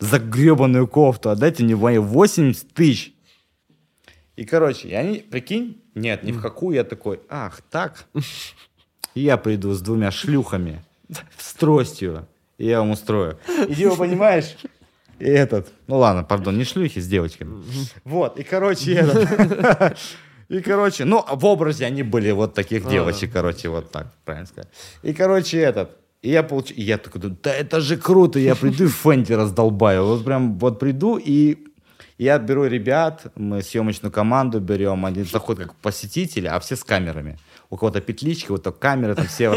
за 0.00 0.18
гребаную 0.18 0.88
кофту, 0.88 1.30
отдайте 1.30 1.62
мне 1.62 1.76
мои 1.76 1.98
80 1.98 2.74
тысяч. 2.74 3.14
И, 4.34 4.44
короче, 4.44 4.88
и 4.88 4.94
они, 4.94 5.18
прикинь, 5.18 5.80
нет, 5.94 6.24
ни 6.24 6.32
в 6.32 6.40
какую, 6.40 6.74
я 6.74 6.82
такой, 6.82 7.20
ах, 7.28 7.60
так. 7.70 8.06
И 9.14 9.20
я 9.20 9.36
приду 9.36 9.74
с 9.74 9.80
двумя 9.80 10.10
шлюхами, 10.10 10.82
с 11.38 11.54
тростью, 11.54 12.26
и 12.58 12.66
я 12.66 12.80
вам 12.80 12.90
устрою. 12.90 13.38
И 13.68 13.74
типа, 13.76 13.94
понимаешь, 13.94 14.56
и 15.20 15.26
этот, 15.26 15.68
ну 15.86 15.98
ладно, 15.98 16.24
пардон, 16.24 16.58
не 16.58 16.64
шлюхи, 16.64 16.98
с 16.98 17.06
девочками. 17.06 17.62
Вот, 18.02 18.40
и, 18.40 18.42
короче, 18.42 18.94
этот, 18.94 19.96
и, 20.52 20.60
короче, 20.60 21.04
ну, 21.04 21.24
в 21.26 21.44
образе 21.46 21.86
они 21.86 22.02
были 22.02 22.30
вот 22.30 22.52
таких 22.52 22.86
девочек, 22.86 23.32
короче, 23.32 23.70
вот 23.70 23.90
так, 23.90 24.12
правильно 24.24 24.46
сказать. 24.46 24.68
И, 25.02 25.14
короче, 25.14 25.58
этот, 25.58 25.96
и 26.20 26.30
я 26.30 26.42
получу, 26.42 26.74
и 26.74 26.82
я 26.82 26.98
такой, 26.98 27.22
думаю, 27.22 27.38
да 27.42 27.54
это 27.54 27.80
же 27.80 27.96
круто, 27.96 28.38
я 28.38 28.54
приду 28.54 28.84
и 28.84 28.88
Фэнди 28.88 29.32
раздолбаю. 29.32 30.04
Вот 30.04 30.24
прям 30.24 30.58
вот 30.58 30.78
приду 30.78 31.16
и 31.16 31.56
я 32.18 32.38
беру 32.38 32.66
ребят, 32.66 33.32
мы 33.34 33.62
съемочную 33.62 34.12
команду 34.12 34.60
берем, 34.60 35.06
они 35.06 35.22
заходят 35.22 35.68
как 35.68 35.74
посетители, 35.76 36.48
а 36.48 36.60
все 36.60 36.76
с 36.76 36.84
камерами. 36.84 37.38
У 37.70 37.78
кого-то 37.78 38.02
петлички, 38.02 38.50
вот 38.50 38.62
то 38.62 38.72
камеры, 38.72 39.14
там 39.14 39.26
все... 39.26 39.56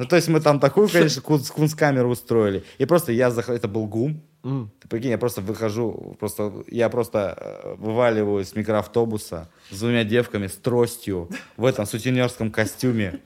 Ну, 0.00 0.06
то 0.06 0.16
есть 0.16 0.28
мы 0.28 0.40
там 0.40 0.58
такую, 0.60 0.88
конечно, 0.92 1.20
кунс- 1.20 1.52
кунсткамеру 1.52 2.08
устроили. 2.08 2.64
И 2.78 2.86
просто 2.86 3.12
я 3.12 3.30
захожу, 3.30 3.56
это 3.58 3.68
был 3.68 3.86
ГУМ. 3.86 4.22
М. 4.42 4.72
Ты 4.80 4.88
прикинь, 4.88 5.10
я 5.10 5.18
просто 5.18 5.42
выхожу, 5.42 6.16
просто, 6.18 6.64
я 6.68 6.88
просто 6.88 7.36
э, 7.36 7.74
вываливаю 7.76 8.42
с 8.42 8.56
микроавтобуса 8.56 9.50
с 9.70 9.78
двумя 9.78 10.04
девками, 10.04 10.46
с 10.46 10.56
тростью, 10.56 11.28
в 11.58 11.66
этом 11.66 11.84
сутенерском 11.84 12.50
костюме, 12.50 13.20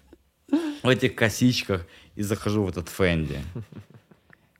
в 0.82 0.88
этих 0.88 1.14
косичках, 1.14 1.86
и 2.16 2.22
захожу 2.22 2.64
в 2.64 2.68
этот 2.68 2.88
Фэнди. 2.88 3.38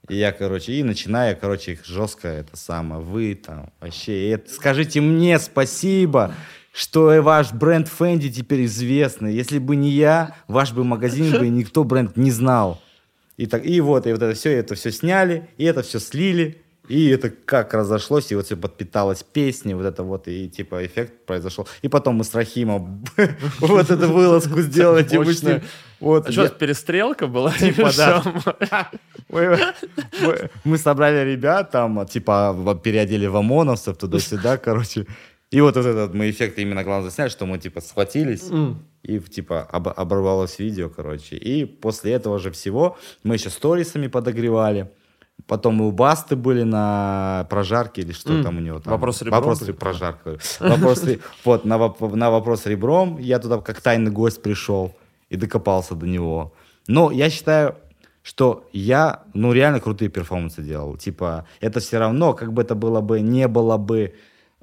И 0.09 0.15
я, 0.17 0.31
короче, 0.31 0.75
и 0.75 0.85
начинаю, 0.85 1.37
короче, 1.37 1.73
их 1.73 1.85
жестко 1.85 2.29
это 2.29 2.57
самое, 2.57 3.03
вы 3.03 3.35
там 3.35 3.73
вообще, 3.81 4.31
это, 4.31 4.53
скажите 4.53 5.01
мне 5.01 5.41
спасибо, 5.41 6.33
что 6.75 7.15
и 7.15 7.21
ваш 7.21 7.53
бренд 7.53 7.87
Фэнди 7.87 8.31
теперь 8.33 8.65
известный. 8.65 9.33
Если 9.33 9.59
бы 9.59 9.77
не 9.77 9.91
я, 9.91 10.35
ваш 10.49 10.73
бы 10.73 10.83
магазин 10.83 11.39
бы 11.39 11.49
никто 11.49 11.85
бренд 11.85 12.17
не 12.17 12.33
знал. 12.33 12.83
И, 13.37 13.47
так, 13.47 13.65
и 13.65 13.81
вот, 13.81 14.07
и 14.07 14.13
вот 14.13 14.23
это 14.23 14.35
все, 14.35 14.51
это 14.51 14.75
все 14.75 14.91
сняли, 14.91 15.49
и 15.57 15.65
это 15.65 15.83
все 15.83 16.01
слили, 16.01 16.63
и 16.89 17.09
это 17.09 17.31
как 17.31 17.75
разошлось, 17.75 18.31
и 18.31 18.35
вот 18.35 18.47
все 18.47 18.57
подпиталось 18.57 19.23
песней, 19.23 19.75
вот 19.75 19.87
это 19.87 20.03
вот, 20.03 20.27
и 20.29 20.49
типа 20.49 20.85
эффект 20.85 21.27
произошел. 21.27 21.67
И 21.83 21.89
потом 21.89 22.17
мы 22.17 22.25
с 22.25 22.35
Рахимом 22.35 23.05
вот 23.61 23.91
эту 23.91 24.13
вылазку 24.13 24.61
сделали, 24.61 25.05
типа 25.05 25.33
с 25.33 25.43
ним. 25.43 25.63
Вот, 26.01 26.29
А 26.29 26.33
что, 26.33 26.49
перестрелка 26.49 27.29
была? 27.29 27.53
Типа, 27.59 27.91
да. 27.97 28.91
мы, 30.65 30.77
собрали 30.77 31.31
ребят, 31.31 31.71
там, 31.71 32.05
типа, 32.07 32.79
переодели 32.83 33.27
в 33.27 33.37
ОМОНовцев 33.37 33.97
туда-сюда, 33.97 34.59
короче. 34.59 35.07
И 35.55 35.61
вот 35.61 35.77
этот 35.77 36.15
мы 36.15 36.29
эффект 36.31 36.59
именно 36.59 36.83
главное 36.85 37.11
засняли, 37.11 37.29
что 37.31 37.47
мы, 37.47 37.59
типа, 37.59 37.81
схватились, 37.81 38.51
и, 39.03 39.19
типа, 39.21 39.63
об- 39.63 39.89
оборвалось 39.97 40.59
видео, 40.59 40.89
короче. 40.89 41.37
И 41.37 41.65
после 41.65 42.13
этого 42.13 42.39
же 42.39 42.51
всего 42.51 42.97
мы 43.23 43.35
еще 43.37 43.51
сторисами 43.51 44.09
подогревали. 44.09 44.87
Потом 45.47 45.75
мы 45.77 45.87
у 45.89 45.93
Басты 45.93 46.37
были 46.37 46.65
на 46.65 47.47
прожарке 47.51 48.03
или 48.03 48.13
что 48.13 48.33
М. 48.33 48.43
там 48.43 48.57
у 48.57 48.61
него 48.61 48.81
там. 48.81 48.93
Вопрос 48.93 49.23
ребром 49.23 49.41
Вопрос 49.41 49.61
были? 49.61 49.73
прожарка. 49.73 50.39
Вопрос, 50.61 51.05
ре- 51.05 51.19
вот, 51.45 51.65
на 51.65 52.31
вопрос 52.31 52.67
ребром 52.67 53.19
я 53.19 53.39
туда 53.39 53.59
как 53.59 53.81
тайный 53.81 54.11
гость 54.11 54.43
пришел 54.43 54.91
и 55.31 55.37
докопался 55.37 55.95
до 55.95 56.07
него. 56.07 56.53
Но 56.89 57.11
я 57.13 57.31
считаю, 57.31 57.75
что 58.23 58.69
я, 58.73 59.23
ну, 59.35 59.53
реально 59.53 59.81
крутые 59.81 60.09
перформансы 60.09 60.63
делал. 60.63 60.97
Типа, 60.97 61.47
это 61.61 61.79
все 61.81 61.99
равно, 61.99 62.33
как 62.35 62.53
бы 62.53 62.63
это 62.63 62.75
было 62.75 63.01
бы, 63.01 63.21
не 63.21 63.47
было 63.49 63.77
бы, 63.77 64.15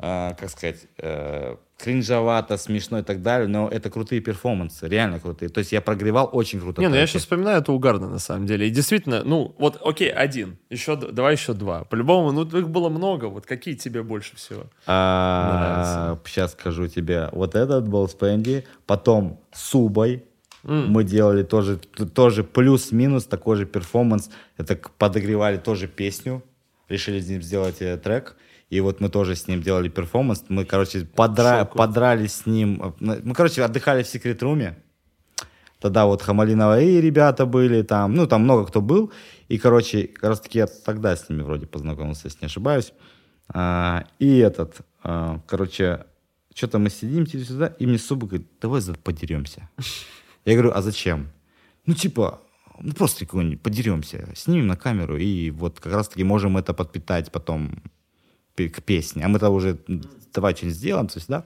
э, 0.01 0.33
как 0.37 0.49
сказать, 0.49 0.87
э, 0.97 1.55
кринжовато, 1.77 2.57
смешно 2.57 2.99
и 2.99 3.03
так 3.03 3.21
далее, 3.21 3.47
но 3.47 3.67
это 3.67 3.89
крутые 3.89 4.21
перформансы, 4.21 4.87
реально 4.87 5.19
крутые. 5.19 5.49
То 5.49 5.59
есть 5.59 5.71
я 5.71 5.81
прогревал 5.81 6.29
очень 6.31 6.59
круто. 6.59 6.81
Не, 6.81 6.87
ну 6.87 6.95
я 6.95 7.07
сейчас 7.07 7.23
вспоминаю, 7.23 7.61
это 7.61 7.71
угарно 7.71 8.07
на 8.07 8.19
самом 8.19 8.45
деле. 8.45 8.67
И 8.67 8.69
действительно, 8.69 9.23
ну 9.23 9.55
вот, 9.57 9.81
окей, 9.83 10.11
один, 10.11 10.57
еще, 10.69 10.95
давай 10.95 11.33
еще 11.33 11.53
два. 11.53 11.83
По-любому, 11.85 12.31
ну 12.31 12.43
их 12.43 12.69
было 12.69 12.89
много, 12.89 13.25
вот 13.25 13.45
какие 13.45 13.75
тебе 13.75 14.03
больше 14.03 14.35
всего? 14.35 14.65
А, 14.85 16.17
сейчас 16.25 16.51
скажу 16.51 16.87
тебе. 16.87 17.29
Вот 17.31 17.55
этот 17.55 17.87
был 17.87 18.07
с 18.07 18.13
Пэнди. 18.13 18.65
Потом 18.85 19.39
с 19.53 19.67
Обой 19.67 20.23
мы 20.63 21.03
делали 21.03 21.43
тоже, 21.43 21.77
тоже 22.13 22.43
плюс-минус 22.43 23.25
такой 23.25 23.57
же 23.57 23.65
перформанс. 23.65 24.29
Это 24.57 24.79
подогревали 24.97 25.57
тоже 25.57 25.87
песню. 25.87 26.43
Решили 26.87 27.19
с 27.19 27.27
ним 27.27 27.41
сделать 27.41 27.81
э, 27.81 27.97
трек. 27.97 28.35
И 28.71 28.79
вот 28.79 29.01
мы 29.01 29.09
тоже 29.09 29.35
с 29.35 29.49
ним 29.49 29.61
делали 29.61 29.89
перформанс. 29.89 30.45
Мы, 30.47 30.63
короче, 30.63 30.99
подра- 30.99 31.65
подрались 31.65 32.35
с 32.35 32.45
ним. 32.45 32.95
Мы, 33.01 33.33
короче, 33.35 33.63
отдыхали 33.63 34.01
в 34.01 34.07
Secret 34.07 34.40
Room'е. 34.40 34.77
Тогда 35.81 36.05
вот 36.05 36.21
Хамали, 36.21 36.57
Наваи 36.57 36.79
и 36.79 37.01
ребята 37.01 37.45
были 37.45 37.81
там, 37.81 38.15
ну, 38.15 38.27
там 38.27 38.43
много 38.43 38.65
кто 38.65 38.81
был. 38.81 39.11
И, 39.49 39.57
короче, 39.57 40.07
как 40.07 40.23
раз 40.23 40.39
таки 40.39 40.59
я 40.59 40.67
тогда 40.67 41.17
с 41.17 41.27
ними 41.27 41.41
вроде 41.41 41.67
познакомился, 41.67 42.27
если 42.27 42.39
не 42.43 42.45
ошибаюсь. 42.45 42.93
А, 43.49 44.05
и 44.19 44.37
этот, 44.37 44.77
а, 45.03 45.41
короче, 45.47 46.05
что-то 46.55 46.79
мы 46.79 46.89
сидим 46.89 47.27
сюда, 47.27 47.67
и 47.77 47.85
мне 47.85 47.97
Суба 47.97 48.27
говорит, 48.27 48.47
давай 48.61 48.81
подеремся. 49.03 49.69
Я 50.45 50.53
говорю, 50.53 50.71
а 50.73 50.81
зачем? 50.81 51.29
Ну, 51.85 51.93
типа, 51.93 52.39
ну, 52.79 52.93
просто 52.93 53.25
какой-нибудь 53.25 53.61
подеремся, 53.61 54.29
снимем 54.33 54.67
на 54.67 54.77
камеру, 54.77 55.17
и 55.17 55.51
вот 55.51 55.81
как 55.81 55.91
раз-таки 55.91 56.23
можем 56.23 56.57
это 56.57 56.73
подпитать 56.73 57.31
потом 57.33 57.81
к 58.69 58.81
песне. 58.81 59.25
А 59.25 59.27
мы-то 59.27 59.49
уже, 59.49 59.79
м, 59.87 60.03
давай 60.33 60.55
что-нибудь 60.55 60.77
сделаем, 60.77 61.07
то 61.07 61.17
есть, 61.17 61.27
да? 61.27 61.45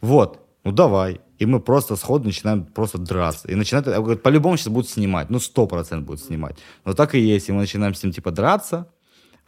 Вот, 0.00 0.40
ну 0.64 0.72
давай. 0.72 1.20
И 1.38 1.46
мы 1.46 1.60
просто 1.60 1.96
сходу 1.96 2.24
начинаем 2.24 2.64
просто 2.64 2.98
драться. 2.98 3.48
И 3.48 3.54
начинают, 3.54 3.86
я 3.86 4.00
говорю, 4.00 4.18
по-любому 4.18 4.56
сейчас 4.56 4.72
будут 4.72 4.90
снимать, 4.90 5.30
ну 5.30 5.38
сто 5.38 5.66
процентов 5.66 6.06
будут 6.06 6.22
снимать. 6.22 6.58
Но 6.84 6.94
так 6.94 7.14
и 7.14 7.20
есть, 7.20 7.48
и 7.48 7.52
мы 7.52 7.60
начинаем 7.60 7.94
с 7.94 8.02
ним 8.02 8.12
типа 8.12 8.30
драться, 8.30 8.90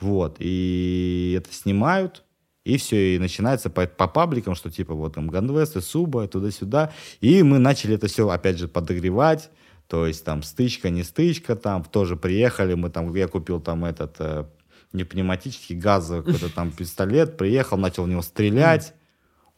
вот, 0.00 0.36
и 0.38 1.34
это 1.36 1.52
снимают, 1.52 2.24
и 2.64 2.76
все, 2.76 3.16
и 3.16 3.18
начинается 3.18 3.70
по, 3.70 3.86
по 3.86 4.06
пабликам, 4.06 4.54
что 4.54 4.70
типа 4.70 4.94
вот 4.94 5.14
там 5.14 5.28
Ганвест 5.28 5.76
и 5.76 5.80
Суба, 5.80 6.28
туда-сюда. 6.28 6.92
И 7.20 7.42
мы 7.42 7.58
начали 7.58 7.94
это 7.94 8.06
все, 8.06 8.28
опять 8.28 8.58
же, 8.58 8.68
подогревать. 8.68 9.50
То 9.88 10.06
есть 10.06 10.24
там 10.24 10.42
стычка, 10.42 10.88
не 10.88 11.02
стычка, 11.02 11.56
там 11.56 11.84
тоже 11.84 12.16
приехали, 12.16 12.74
мы 12.74 12.90
там, 12.90 13.12
я 13.14 13.26
купил 13.26 13.60
там 13.60 13.84
этот 13.84 14.14
э, 14.20 14.44
не 14.92 15.04
пневматический, 15.04 15.76
газовый 15.76 16.24
какой-то 16.24 16.54
там 16.54 16.70
пистолет, 16.76 17.36
приехал, 17.36 17.76
начал 17.76 18.04
в 18.04 18.08
него 18.08 18.22
стрелять, 18.22 18.94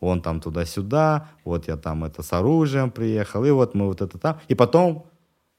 он 0.00 0.20
там 0.20 0.40
туда-сюда, 0.40 1.30
вот 1.44 1.68
я 1.68 1.76
там 1.76 2.04
это 2.04 2.22
с 2.22 2.32
оружием 2.32 2.90
приехал, 2.90 3.44
и 3.44 3.50
вот 3.50 3.74
мы 3.74 3.86
вот 3.86 4.00
это 4.00 4.18
там. 4.18 4.40
И 4.48 4.54
потом 4.54 5.06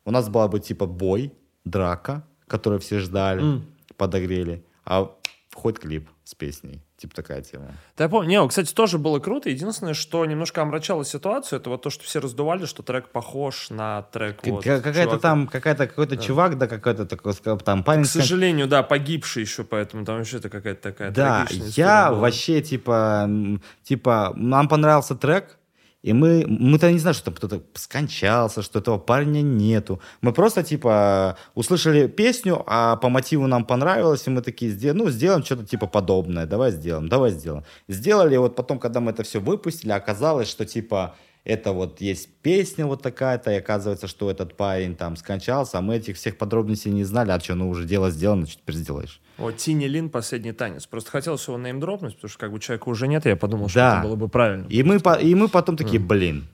у 0.05 0.11
нас 0.11 0.29
была 0.29 0.47
бы 0.47 0.59
типа 0.59 0.85
бой, 0.85 1.33
драка, 1.63 2.27
которую 2.47 2.79
все 2.79 2.99
ждали, 2.99 3.61
подогрели, 3.97 4.65
а 4.85 5.09
входит 5.49 5.79
клип 5.79 6.09
с 6.23 6.35
песней. 6.35 6.81
Типа 7.03 7.15
такая 7.15 7.41
тема. 7.41 7.73
Да 7.97 8.05
я 8.05 8.09
помню, 8.09 8.29
не, 8.29 8.47
кстати, 8.47 8.73
тоже 8.73 8.97
было 8.97 9.19
круто. 9.19 9.49
Единственное, 9.49 9.93
что 9.93 10.25
немножко 10.25 10.61
омрачало 10.61 11.03
ситуацию, 11.03 11.59
это 11.59 11.69
вот 11.69 11.81
то, 11.81 11.89
что 11.89 12.05
все 12.05 12.19
раздували, 12.21 12.65
что 12.65 12.81
трек 12.81 13.09
похож 13.09 13.69
на 13.71 14.03
трек 14.03 14.39
К- 14.39 14.47
вот 14.47 14.63
ка- 14.63 14.77
какая-то 14.77 15.01
чувака. 15.01 15.19
там, 15.19 15.47
какая-то, 15.47 15.87
какой-то 15.87 16.15
чувак, 16.15 16.57
да, 16.57 16.67
какой-то 16.67 17.05
такой, 17.05 17.33
там 17.57 17.83
парень. 17.83 18.03
К 18.03 18.07
сожалению, 18.07 18.67
да, 18.69 18.83
погибший 18.83 19.41
еще, 19.43 19.65
поэтому 19.65 20.05
там 20.05 20.15
вообще 20.19 20.37
это 20.37 20.49
какая-то 20.49 20.81
такая 20.81 21.11
Да, 21.11 21.45
я 21.75 22.09
была. 22.11 22.19
вообще, 22.21 22.61
типа, 22.61 23.29
типа, 23.83 24.31
нам 24.37 24.69
понравился 24.69 25.15
трек, 25.15 25.57
и 26.03 26.11
мы, 26.13 26.45
мы-то 26.47 26.91
не 26.91 26.99
знаем, 26.99 27.15
что 27.15 27.25
там 27.25 27.33
кто-то 27.33 27.63
скончался, 27.73 28.61
что 28.61 28.79
этого 28.79 28.97
парня 28.97 29.41
нету. 29.41 30.01
Мы 30.21 30.33
просто, 30.33 30.61
типа, 30.61 31.37
услышали 31.55 32.07
песню, 32.07 32.61
а 32.67 32.97
по 32.97 33.09
мотиву 33.09 33.47
нам 33.47 33.65
понравилось, 33.65 34.27
и 34.27 34.29
мы 34.29 34.41
такие, 34.41 34.71
«Сдел- 34.71 34.93
ну, 34.93 35.09
сделаем 35.09 35.43
что-то, 35.43 35.65
типа, 35.65 35.87
подобное, 35.87 36.45
давай 36.45 36.71
сделаем, 36.71 37.07
давай 37.07 37.31
сделаем. 37.31 37.63
Сделали, 37.87 38.35
и 38.35 38.37
вот 38.37 38.55
потом, 38.55 38.79
когда 38.79 38.99
мы 38.99 39.11
это 39.11 39.23
все 39.23 39.39
выпустили, 39.39 39.91
оказалось, 39.91 40.49
что, 40.49 40.65
типа, 40.65 41.15
это 41.45 41.73
вот 41.73 41.99
есть 42.01 42.29
песня 42.41 42.85
вот 42.85 43.01
такая-то, 43.01 43.51
и 43.51 43.55
оказывается, 43.55 44.07
что 44.07 44.29
этот 44.31 44.55
парень 44.55 44.95
там 44.95 45.15
скончался, 45.17 45.77
а 45.77 45.81
мы 45.81 45.97
этих 45.97 46.15
всех 46.15 46.37
подробностей 46.37 46.91
не 46.91 47.03
знали, 47.03 47.31
а 47.31 47.39
что, 47.39 47.55
ну, 47.55 47.69
уже 47.69 47.85
дело 47.85 48.09
сделано, 48.11 48.45
что 48.47 48.61
теперь 48.61 48.75
сделаешь? 48.75 49.19
Вот 49.37 49.57
Тини 49.57 49.85
Лин 49.85 50.09
«Последний 50.09 50.53
танец». 50.53 50.85
Просто 50.85 51.11
хотелось 51.11 51.45
его 51.47 51.57
неймдропнуть, 51.57 52.15
потому 52.15 52.29
что 52.29 52.39
как 52.39 52.51
бы 52.51 52.59
человека 52.59 52.87
уже 52.89 53.07
нет, 53.07 53.25
я 53.25 53.35
подумал, 53.35 53.67
что 53.67 53.79
Да. 53.79 53.99
это 53.99 54.07
было 54.07 54.15
бы 54.15 54.29
правильно. 54.29 54.67
И 54.69 54.83
мы, 54.83 54.99
по- 54.99 55.19
и 55.19 55.35
мы 55.35 55.47
потом 55.49 55.75
такие, 55.75 55.99
блин, 55.99 56.47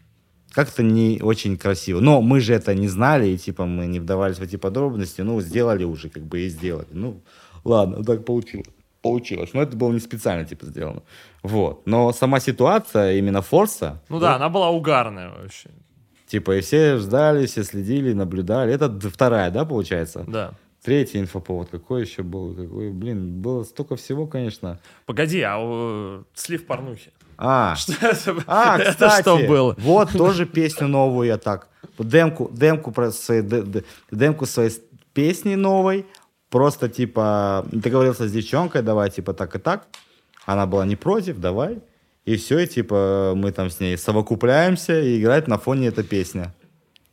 как-то 0.52 0.82
не 0.82 1.20
очень 1.22 1.58
красиво. 1.58 2.00
Но 2.00 2.22
мы 2.22 2.40
же 2.40 2.54
это 2.54 2.74
не 2.74 2.88
знали, 2.88 3.28
и 3.28 3.38
типа 3.38 3.66
мы 3.66 3.86
не 3.86 4.00
вдавались 4.00 4.38
в 4.40 4.42
эти 4.42 4.56
подробности. 4.56 5.22
Ну, 5.22 5.40
сделали 5.42 5.84
уже, 5.84 6.10
как 6.10 6.24
бы 6.24 6.40
и 6.40 6.50
сделали. 6.50 6.88
Ну, 6.92 7.22
ладно, 7.64 8.04
так 8.04 8.26
получилось. 8.26 8.66
Получилось. 9.02 9.52
Но 9.54 9.62
это 9.62 9.78
было 9.78 9.92
не 9.94 10.00
специально, 10.00 10.44
типа, 10.46 10.66
сделано. 10.66 11.02
Вот. 11.44 11.88
Но 11.88 12.12
сама 12.12 12.40
ситуация, 12.40 13.14
именно 13.18 13.42
Форса, 13.42 14.02
Ну 14.10 14.20
да, 14.20 14.36
она 14.36 14.50
была 14.50 14.70
угарная 14.70 15.30
вообще. 15.30 15.70
типа, 16.28 16.58
и 16.58 16.62
все 16.62 16.98
ждали, 16.98 17.46
все 17.46 17.64
следили, 17.64 18.14
наблюдали. 18.14 18.74
Это 18.74 18.90
вторая, 19.10 19.52
да, 19.52 19.64
получается? 19.66 20.26
Да. 20.28 20.52
Третий 20.84 21.20
инфоповод. 21.20 21.70
Какой 21.70 22.02
еще 22.02 22.24
был? 22.24 22.54
Какой, 22.56 22.92
блин, 22.92 23.42
было 23.42 23.64
столько 23.64 23.96
всего, 23.96 24.28
конечно. 24.28 24.80
Погоди, 25.06 25.42
а 25.42 25.58
у- 25.60 26.24
слив 26.34 26.66
порнухи? 26.66 27.12
А, 27.38 27.76
Что 27.78 27.94
это, 28.06 28.44
А, 28.48 28.78
это 28.78 28.92
кстати, 28.92 29.22
что 29.22 29.38
было? 29.48 29.76
вот 29.78 30.12
тоже 30.12 30.46
песню 30.46 30.88
новую 30.88 31.28
я 31.28 31.38
так. 31.38 31.68
Демку, 31.98 32.50
демку, 32.54 32.92
про 32.92 33.12
свои, 33.12 33.42
демку 34.12 34.46
своей 34.46 34.72
песни 35.14 35.56
новой. 35.56 36.06
Просто, 36.50 36.90
типа, 36.90 37.66
договорился 37.72 38.28
с 38.28 38.32
девчонкой, 38.32 38.82
давай, 38.82 39.10
типа, 39.10 39.34
так 39.34 39.56
и 39.56 39.60
так. 39.60 39.88
Она 40.46 40.66
была 40.66 40.86
не 40.86 40.96
против, 40.96 41.40
давай. 41.40 41.80
И 42.26 42.36
все, 42.36 42.60
и, 42.60 42.68
типа, 42.68 43.34
мы 43.36 43.52
там 43.52 43.70
с 43.70 43.80
ней 43.80 43.98
совокупляемся, 43.98 45.00
и 45.00 45.20
играет 45.20 45.48
на 45.48 45.58
фоне 45.58 45.88
эта 45.88 46.04
песня. 46.04 46.54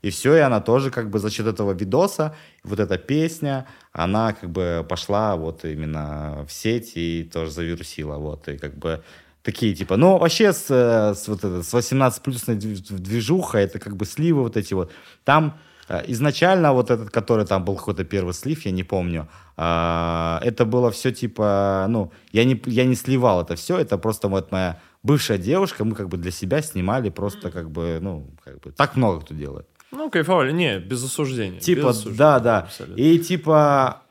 И 0.02 0.10
все, 0.10 0.36
и 0.36 0.38
она 0.40 0.60
тоже 0.60 0.90
как 0.90 1.10
бы 1.10 1.18
за 1.18 1.30
счет 1.30 1.46
этого 1.46 1.72
видоса, 1.72 2.34
вот 2.62 2.78
эта 2.78 2.96
песня, 2.96 3.66
она 3.92 4.32
как 4.34 4.50
бы 4.50 4.86
пошла 4.88 5.36
вот 5.36 5.64
именно 5.64 6.44
в 6.46 6.52
сеть 6.52 6.92
и 6.94 7.24
тоже 7.24 7.50
завирусила, 7.50 8.16
вот, 8.16 8.46
и 8.48 8.56
как 8.56 8.76
бы 8.76 9.02
такие 9.42 9.74
типа, 9.74 9.96
ну 9.96 10.18
вообще 10.18 10.52
с, 10.52 10.66
э, 10.70 11.14
с, 11.14 11.26
вот 11.28 11.38
это, 11.38 11.62
с 11.62 11.72
18 11.72 12.22
плюсной 12.22 12.56
движуха, 12.56 13.58
это 13.58 13.78
как 13.78 13.96
бы 13.96 14.04
сливы 14.04 14.42
вот 14.42 14.56
эти 14.56 14.74
вот, 14.74 14.92
там 15.24 15.58
изначально 16.06 16.72
вот 16.72 16.90
этот, 16.90 17.10
который 17.10 17.46
там 17.46 17.64
был 17.64 17.76
какой-то 17.76 18.04
первый 18.04 18.34
слив, 18.34 18.64
я 18.66 18.72
не 18.72 18.84
помню, 18.84 19.28
а, 19.56 20.40
это 20.42 20.64
было 20.64 20.90
все 20.90 21.12
типа, 21.12 21.86
ну, 21.88 22.12
я 22.32 22.44
не, 22.44 22.60
я 22.66 22.84
не 22.84 22.94
сливал 22.94 23.42
это 23.42 23.54
все, 23.54 23.78
это 23.78 23.98
просто 23.98 24.28
вот 24.28 24.52
моя 24.52 24.80
бывшая 25.02 25.38
девушка, 25.38 25.84
мы 25.84 25.94
как 25.94 26.08
бы 26.08 26.16
для 26.16 26.30
себя 26.30 26.62
снимали 26.62 27.10
просто 27.10 27.50
как 27.50 27.70
бы, 27.70 27.98
ну, 28.00 28.30
как 28.44 28.60
бы, 28.60 28.72
так 28.72 28.96
много 28.96 29.20
кто 29.20 29.34
делает. 29.34 29.66
Ну, 29.92 30.10
кайфовали. 30.10 30.52
Не, 30.52 30.78
без 30.80 31.04
осуждения. 31.04 31.60
Типа, 31.60 31.78
без 31.78 31.86
осуждения, 31.86 32.18
да, 32.18 32.40
да. 32.40 32.58
абсолютно. 32.60 33.00
И 33.00 33.18
типа, 33.18 34.02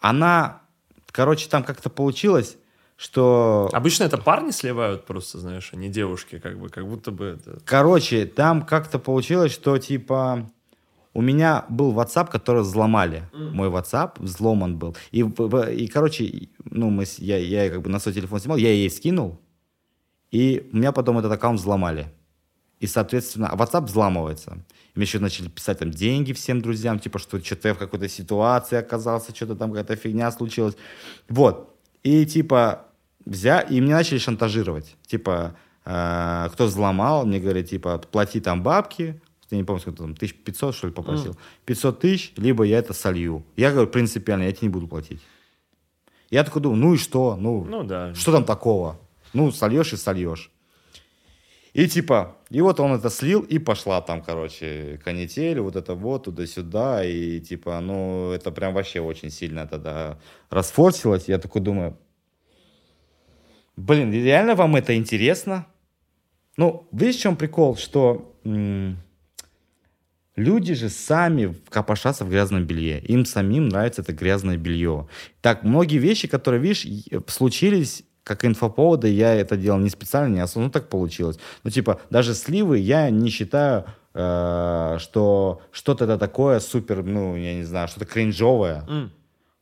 она, 0.00 0.60
короче, 1.10 1.48
там 1.48 1.64
как-то 1.64 1.88
получилось, 1.88 2.58
что... 2.96 3.70
Обычно 3.72 4.04
это 4.04 4.18
парни 4.18 4.50
сливают 4.50 5.06
просто, 5.06 5.38
знаешь, 5.38 5.70
а 5.72 5.76
не 5.76 5.88
девушки, 5.88 6.38
как 6.38 6.58
бы, 6.58 6.68
как 6.68 6.86
будто 6.86 7.10
бы 7.10 7.24
это... 7.24 7.58
Короче, 7.64 8.26
там 8.26 8.62
как-то 8.62 8.98
получилось, 8.98 9.52
что 9.52 9.78
типа 9.78 10.50
у 11.18 11.20
меня 11.20 11.64
был 11.68 11.92
WhatsApp, 11.92 12.30
который 12.30 12.62
взломали. 12.62 13.24
Мой 13.32 13.68
WhatsApp 13.68 14.22
взломан 14.22 14.78
был. 14.78 14.96
И, 15.10 15.22
и 15.22 15.88
короче, 15.88 16.48
ну, 16.64 16.90
мы, 16.90 17.06
я, 17.16 17.38
я 17.38 17.70
как 17.70 17.82
бы 17.82 17.90
на 17.90 17.98
свой 17.98 18.14
телефон 18.14 18.38
снимал, 18.38 18.56
я 18.56 18.70
ей 18.70 18.88
скинул, 18.88 19.40
и 20.30 20.70
у 20.72 20.76
меня 20.76 20.92
потом 20.92 21.18
этот 21.18 21.32
аккаунт 21.32 21.58
взломали. 21.58 22.06
И, 22.78 22.86
соответственно, 22.86 23.50
WhatsApp 23.52 23.86
взламывается. 23.86 24.64
И 24.94 24.98
мне 24.98 25.06
еще 25.06 25.18
начали 25.18 25.48
писать 25.48 25.80
там 25.80 25.90
деньги 25.90 26.32
всем 26.32 26.60
друзьям, 26.62 27.00
типа, 27.00 27.18
что 27.18 27.42
что-то 27.42 27.66
я 27.66 27.74
в 27.74 27.78
какой-то 27.78 28.08
ситуации 28.08 28.76
оказался, 28.76 29.34
что-то 29.34 29.56
там 29.56 29.72
какая-то 29.72 29.96
фигня 29.96 30.30
случилась. 30.30 30.76
Вот. 31.28 31.76
И, 32.04 32.26
типа, 32.26 32.86
взя... 33.24 33.58
и 33.58 33.80
мне 33.80 33.92
начали 33.92 34.18
шантажировать. 34.18 34.94
Типа, 35.04 35.56
э, 35.84 36.48
кто 36.52 36.66
взломал, 36.66 37.26
мне 37.26 37.40
говорят, 37.40 37.70
типа, 37.70 37.98
плати 37.98 38.38
там 38.38 38.62
бабки, 38.62 39.20
я 39.50 39.56
не 39.58 39.64
помню, 39.64 39.80
сколько 39.80 39.98
там, 39.98 40.12
1500, 40.12 40.74
что 40.74 40.86
ли, 40.88 40.92
попросил. 40.92 41.36
500 41.64 42.00
тысяч, 42.00 42.32
либо 42.36 42.64
я 42.64 42.78
это 42.78 42.92
солью. 42.92 43.44
Я 43.56 43.70
говорю, 43.72 43.88
принципиально, 43.88 44.44
я 44.44 44.52
тебе 44.52 44.68
не 44.68 44.72
буду 44.72 44.86
платить. 44.88 45.20
Я 46.30 46.44
такой 46.44 46.60
думаю, 46.62 46.78
ну 46.80 46.94
и 46.94 46.98
что? 46.98 47.36
Ну, 47.36 47.64
Ну 47.64 47.82
да. 47.84 48.14
что 48.14 48.32
там 48.32 48.44
такого? 48.44 48.98
Ну, 49.32 49.50
сольешь 49.52 49.92
и 49.92 49.96
сольешь. 49.96 50.50
И 51.74 51.86
типа, 51.86 52.36
и 52.50 52.60
вот 52.60 52.80
он 52.80 52.92
это 52.92 53.08
слил, 53.10 53.42
и 53.42 53.58
пошла 53.58 54.00
там, 54.00 54.22
короче, 54.22 55.00
канитель, 55.04 55.60
вот 55.60 55.76
это 55.76 55.94
вот, 55.94 56.24
туда-сюда, 56.24 57.04
и 57.04 57.40
типа, 57.40 57.78
ну, 57.80 58.32
это 58.32 58.50
прям 58.50 58.74
вообще 58.74 59.00
очень 59.00 59.30
сильно 59.30 59.66
тогда 59.66 60.18
расфорсилось. 60.50 61.28
Я 61.28 61.38
такой 61.38 61.60
думаю, 61.62 61.96
блин, 63.76 64.12
реально 64.12 64.54
вам 64.54 64.76
это 64.76 64.96
интересно? 64.96 65.66
Ну, 66.56 66.88
видишь, 66.92 67.16
в 67.16 67.20
чем 67.20 67.36
прикол, 67.36 67.76
что 67.76 68.34
м- 68.44 68.98
люди 70.38 70.74
же 70.74 70.88
сами 70.88 71.54
копошатся 71.68 72.24
в 72.24 72.30
грязном 72.30 72.64
белье. 72.64 73.00
Им 73.00 73.24
самим 73.26 73.68
нравится 73.68 74.02
это 74.02 74.12
грязное 74.12 74.56
белье. 74.56 75.08
Так, 75.40 75.64
многие 75.64 75.98
вещи, 75.98 76.28
которые, 76.28 76.60
видишь, 76.62 76.86
случились 77.26 78.04
как 78.22 78.44
инфоповоды, 78.44 79.08
я 79.08 79.34
это 79.34 79.56
делал 79.56 79.78
не 79.78 79.88
специально, 79.88 80.34
не 80.34 80.40
осознанно, 80.40 80.66
ну 80.66 80.72
так 80.72 80.88
получилось. 80.88 81.38
Ну, 81.64 81.70
типа, 81.70 82.00
даже 82.10 82.34
сливы 82.34 82.78
я 82.78 83.10
не 83.10 83.30
считаю, 83.30 83.86
э, 84.14 84.96
что 85.00 85.62
что-то 85.72 86.04
это 86.04 86.18
такое 86.18 86.60
супер, 86.60 87.02
ну, 87.02 87.36
я 87.36 87.54
не 87.54 87.64
знаю, 87.64 87.88
что-то 87.88 88.04
кринжовое. 88.04 88.84
Mm. 88.86 89.08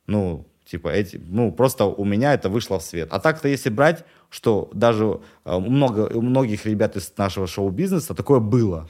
Ну, 0.09 0.47
типа, 0.65 0.89
эти, 0.89 1.21
ну, 1.29 1.53
просто 1.53 1.85
у 1.85 2.05
меня 2.05 2.35
это 2.35 2.49
вышло 2.49 2.81
в 2.81 2.83
свет. 2.83 3.09
А 3.13 3.21
так-то, 3.21 3.47
если 3.47 3.71
брать, 3.71 4.05
что 4.31 4.69
даже 4.73 5.21
э, 5.45 5.59
много, 5.59 6.11
у 6.13 6.21
многих 6.21 6.67
ребят 6.67 6.97
из 6.97 7.13
нашего 7.17 7.47
шоу-бизнеса 7.47 8.15
такое 8.15 8.41
было. 8.41 8.89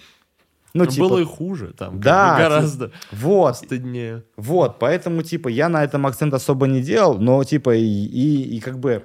Ну, 0.76 0.84
Но 0.84 0.90
типа, 0.90 1.08
было 1.08 1.18
и 1.18 1.24
хуже, 1.24 1.72
там, 1.76 2.00
да, 2.00 2.32
бы 2.34 2.42
гораздо 2.42 2.86
типа, 2.86 2.98
вот, 3.12 3.56
стыднее. 3.56 4.24
Вот, 4.36 4.78
поэтому, 4.78 5.22
типа, 5.22 5.48
я 5.48 5.68
на 5.68 5.82
этом 5.82 6.06
акцент 6.06 6.34
особо 6.34 6.66
не 6.66 6.82
делал, 6.82 7.18
но, 7.18 7.42
типа, 7.44 7.74
и, 7.74 7.84
и, 7.84 8.56
и 8.56 8.60
как 8.60 8.78
бы 8.78 9.04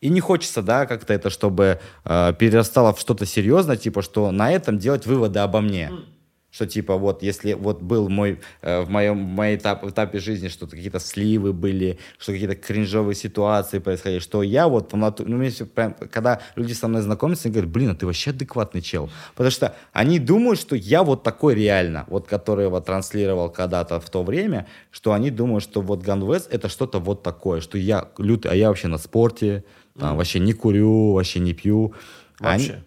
и 0.00 0.08
не 0.08 0.20
хочется, 0.20 0.62
да, 0.62 0.86
как-то 0.86 1.12
это, 1.12 1.28
чтобы 1.28 1.80
э, 2.04 2.32
перерастало 2.38 2.94
в 2.94 3.00
что-то 3.00 3.26
серьезное, 3.26 3.76
типа, 3.76 4.02
что 4.02 4.30
на 4.30 4.50
этом 4.52 4.78
делать 4.78 5.06
выводы 5.06 5.40
обо 5.40 5.60
мне. 5.60 5.90
Mm. 5.92 6.04
Что 6.50 6.66
типа 6.66 6.96
вот, 6.96 7.22
если 7.22 7.52
вот 7.52 7.80
был 7.80 8.08
мой, 8.08 8.40
э, 8.62 8.80
в 8.82 8.90
моем 8.90 9.24
в 9.24 9.28
моей 9.28 9.56
этап, 9.56 9.84
этапе 9.84 10.18
жизни, 10.18 10.48
что 10.48 10.66
какие-то 10.66 10.98
сливы 10.98 11.52
были, 11.52 11.98
что 12.18 12.32
какие-то 12.32 12.56
кринжовые 12.56 13.14
ситуации 13.14 13.78
происходили, 13.78 14.18
что 14.18 14.42
я 14.42 14.66
вот, 14.66 14.92
ну, 14.92 15.36
мне 15.36 15.50
прям, 15.74 15.94
когда 16.10 16.40
люди 16.56 16.72
со 16.72 16.88
мной 16.88 17.02
знакомятся, 17.02 17.48
они 17.48 17.52
говорят, 17.52 17.70
блин, 17.70 17.90
а 17.90 17.94
ты 17.94 18.04
вообще 18.04 18.30
адекватный 18.30 18.82
чел. 18.82 19.10
Потому 19.36 19.50
что 19.50 19.76
они 19.92 20.18
думают, 20.18 20.58
что 20.58 20.74
я 20.74 21.04
вот 21.04 21.22
такой 21.22 21.54
реально, 21.54 22.04
вот 22.08 22.26
который 22.26 22.64
его 22.64 22.80
транслировал 22.80 23.48
когда-то 23.50 24.00
в 24.00 24.10
то 24.10 24.24
время, 24.24 24.66
что 24.90 25.12
они 25.12 25.30
думают, 25.30 25.62
что 25.62 25.80
вот 25.82 26.02
Ганвест 26.02 26.52
это 26.52 26.68
что-то 26.68 26.98
вот 26.98 27.22
такое, 27.22 27.60
что 27.60 27.78
я 27.78 28.08
лютый, 28.18 28.50
а 28.50 28.54
я 28.54 28.68
вообще 28.68 28.88
на 28.88 28.98
спорте, 28.98 29.64
там, 29.98 30.14
mm. 30.14 30.16
вообще 30.16 30.40
не 30.40 30.52
курю, 30.52 31.12
вообще 31.12 31.38
не 31.40 31.52
пью. 31.52 31.94
Вообще? 32.38 32.72
Они, 32.72 32.82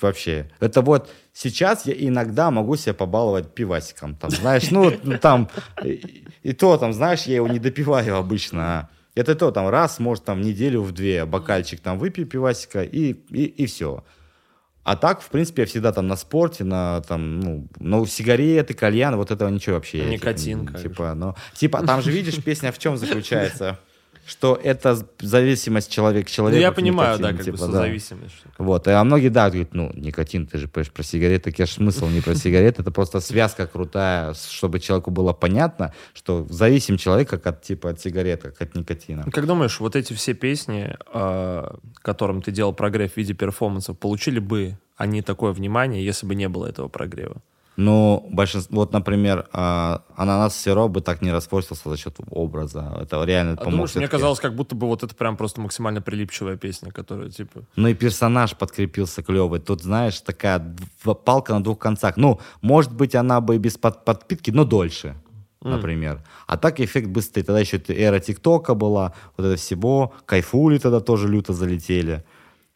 вообще. 0.00 0.50
Это 0.60 0.82
вот 0.82 1.10
сейчас 1.32 1.86
я 1.86 1.94
иногда 1.94 2.50
могу 2.50 2.76
себя 2.76 2.94
побаловать 2.94 3.54
пивасиком. 3.54 4.14
Там, 4.14 4.30
знаешь, 4.30 4.70
ну, 4.70 4.92
там, 5.20 5.48
и, 5.82 6.24
и 6.42 6.52
то, 6.52 6.76
там, 6.78 6.92
знаешь, 6.92 7.22
я 7.22 7.36
его 7.36 7.48
не 7.48 7.58
допиваю 7.58 8.16
обычно. 8.16 8.88
Это 9.14 9.34
то, 9.34 9.50
там, 9.50 9.68
раз, 9.68 9.98
может, 9.98 10.24
там, 10.24 10.42
неделю 10.42 10.82
в 10.82 10.92
две 10.92 11.24
бокальчик 11.24 11.80
там 11.80 11.98
выпью 11.98 12.26
пивасика, 12.26 12.82
и, 12.82 13.12
и, 13.30 13.44
и 13.44 13.66
все. 13.66 14.04
А 14.86 14.96
так, 14.96 15.20
в 15.20 15.30
принципе, 15.30 15.62
я 15.62 15.66
всегда 15.66 15.92
там 15.92 16.06
на 16.06 16.14
спорте, 16.14 16.62
на 16.62 17.00
там, 17.00 17.40
ну, 17.40 17.66
ну 17.80 18.06
сигареты, 18.06 18.72
кальян, 18.72 19.16
вот 19.16 19.32
этого 19.32 19.48
ничего 19.48 19.74
вообще. 19.74 20.04
Никотин, 20.04 20.66
типа, 20.68 20.78
типа, 20.78 21.14
ну, 21.14 21.34
типа, 21.54 21.84
там 21.84 22.02
же 22.02 22.12
видишь, 22.12 22.40
песня 22.40 22.70
в 22.70 22.78
чем 22.78 22.96
заключается? 22.96 23.80
Что 24.26 24.58
это 24.60 24.98
зависимость 25.20 25.90
человека 25.90 26.26
к 26.26 26.30
человеку. 26.30 26.56
Ну, 26.56 26.60
я 26.60 26.72
понимаю, 26.72 27.18
никотин, 27.18 27.22
да, 27.22 27.36
как 27.36 27.44
типа, 27.44 27.58
бы 27.58 27.72
да. 27.72 27.78
зависимость. 27.78 28.34
Вот, 28.58 28.88
а 28.88 29.04
многие, 29.04 29.28
да, 29.28 29.48
говорят, 29.48 29.72
ну, 29.72 29.92
никотин, 29.94 30.46
ты 30.46 30.58
же 30.58 30.66
понимаешь, 30.66 30.92
про 30.92 31.02
сигареты, 31.04 31.50
так 31.50 31.58
я 31.60 31.66
же 31.66 31.72
смысл 31.72 32.08
не 32.08 32.20
про 32.20 32.34
сигареты, 32.34 32.82
это 32.82 32.90
просто 32.90 33.20
связка 33.20 33.66
крутая, 33.68 34.34
чтобы 34.34 34.80
человеку 34.80 35.12
было 35.12 35.32
понятно, 35.32 35.94
что 36.12 36.44
зависим 36.50 36.96
человек 36.96 37.30
как 37.30 37.46
от, 37.46 37.62
типа, 37.62 37.90
от 37.90 38.00
сигарет, 38.00 38.42
как 38.42 38.60
от 38.60 38.74
никотина. 38.74 39.24
Как 39.30 39.46
думаешь, 39.46 39.78
вот 39.78 39.94
эти 39.94 40.12
все 40.12 40.34
песни, 40.34 40.96
а, 41.12 41.78
которым 42.02 42.42
ты 42.42 42.50
делал 42.50 42.72
прогрев 42.72 43.12
в 43.12 43.16
виде 43.16 43.32
перформансов, 43.32 43.96
получили 43.96 44.40
бы 44.40 44.76
они 44.96 45.22
такое 45.22 45.52
внимание, 45.52 46.04
если 46.04 46.26
бы 46.26 46.34
не 46.34 46.48
было 46.48 46.66
этого 46.66 46.88
прогрева? 46.88 47.42
Ну, 47.76 48.26
большинство, 48.32 48.76
вот, 48.76 48.92
например, 48.92 49.48
э, 49.52 49.98
ананас 50.16 50.56
сироп 50.56 50.92
бы 50.92 51.00
так 51.02 51.20
не 51.20 51.30
распортился 51.30 51.88
за 51.88 51.96
счет 51.96 52.16
образа. 52.30 52.96
Это 53.00 53.22
реально 53.24 53.52
а 53.52 53.56
помог. 53.56 53.72
Думаешь, 53.72 53.94
мне 53.94 54.08
казалось, 54.08 54.40
как 54.40 54.54
будто 54.54 54.74
бы 54.74 54.86
вот 54.86 55.02
это 55.02 55.14
прям 55.14 55.36
просто 55.36 55.60
максимально 55.60 56.00
прилипчивая 56.00 56.56
песня, 56.56 56.90
которая 56.90 57.28
типа... 57.28 57.60
Ну 57.76 57.88
и 57.88 57.94
персонаж 57.94 58.56
подкрепился 58.56 59.22
клевый. 59.22 59.60
Тут, 59.60 59.82
знаешь, 59.82 60.20
такая 60.20 60.74
палка 61.24 61.52
на 61.52 61.62
двух 61.62 61.78
концах. 61.78 62.16
Ну, 62.16 62.40
может 62.62 62.94
быть, 62.94 63.14
она 63.14 63.40
бы 63.40 63.58
без 63.58 63.76
под 63.76 64.04
подпитки, 64.04 64.50
но 64.50 64.64
дольше 64.64 65.16
например. 65.66 66.20
А 66.46 66.56
так 66.56 66.80
эффект 66.80 67.08
быстрый. 67.08 67.42
Тогда 67.42 67.60
еще 67.60 67.80
эра 67.88 68.20
ТикТока 68.20 68.74
была, 68.74 69.12
вот 69.36 69.46
это 69.46 69.56
всего. 69.56 70.14
Кайфули 70.24 70.78
тогда 70.78 71.00
тоже 71.00 71.28
люто 71.28 71.52
залетели. 71.52 72.24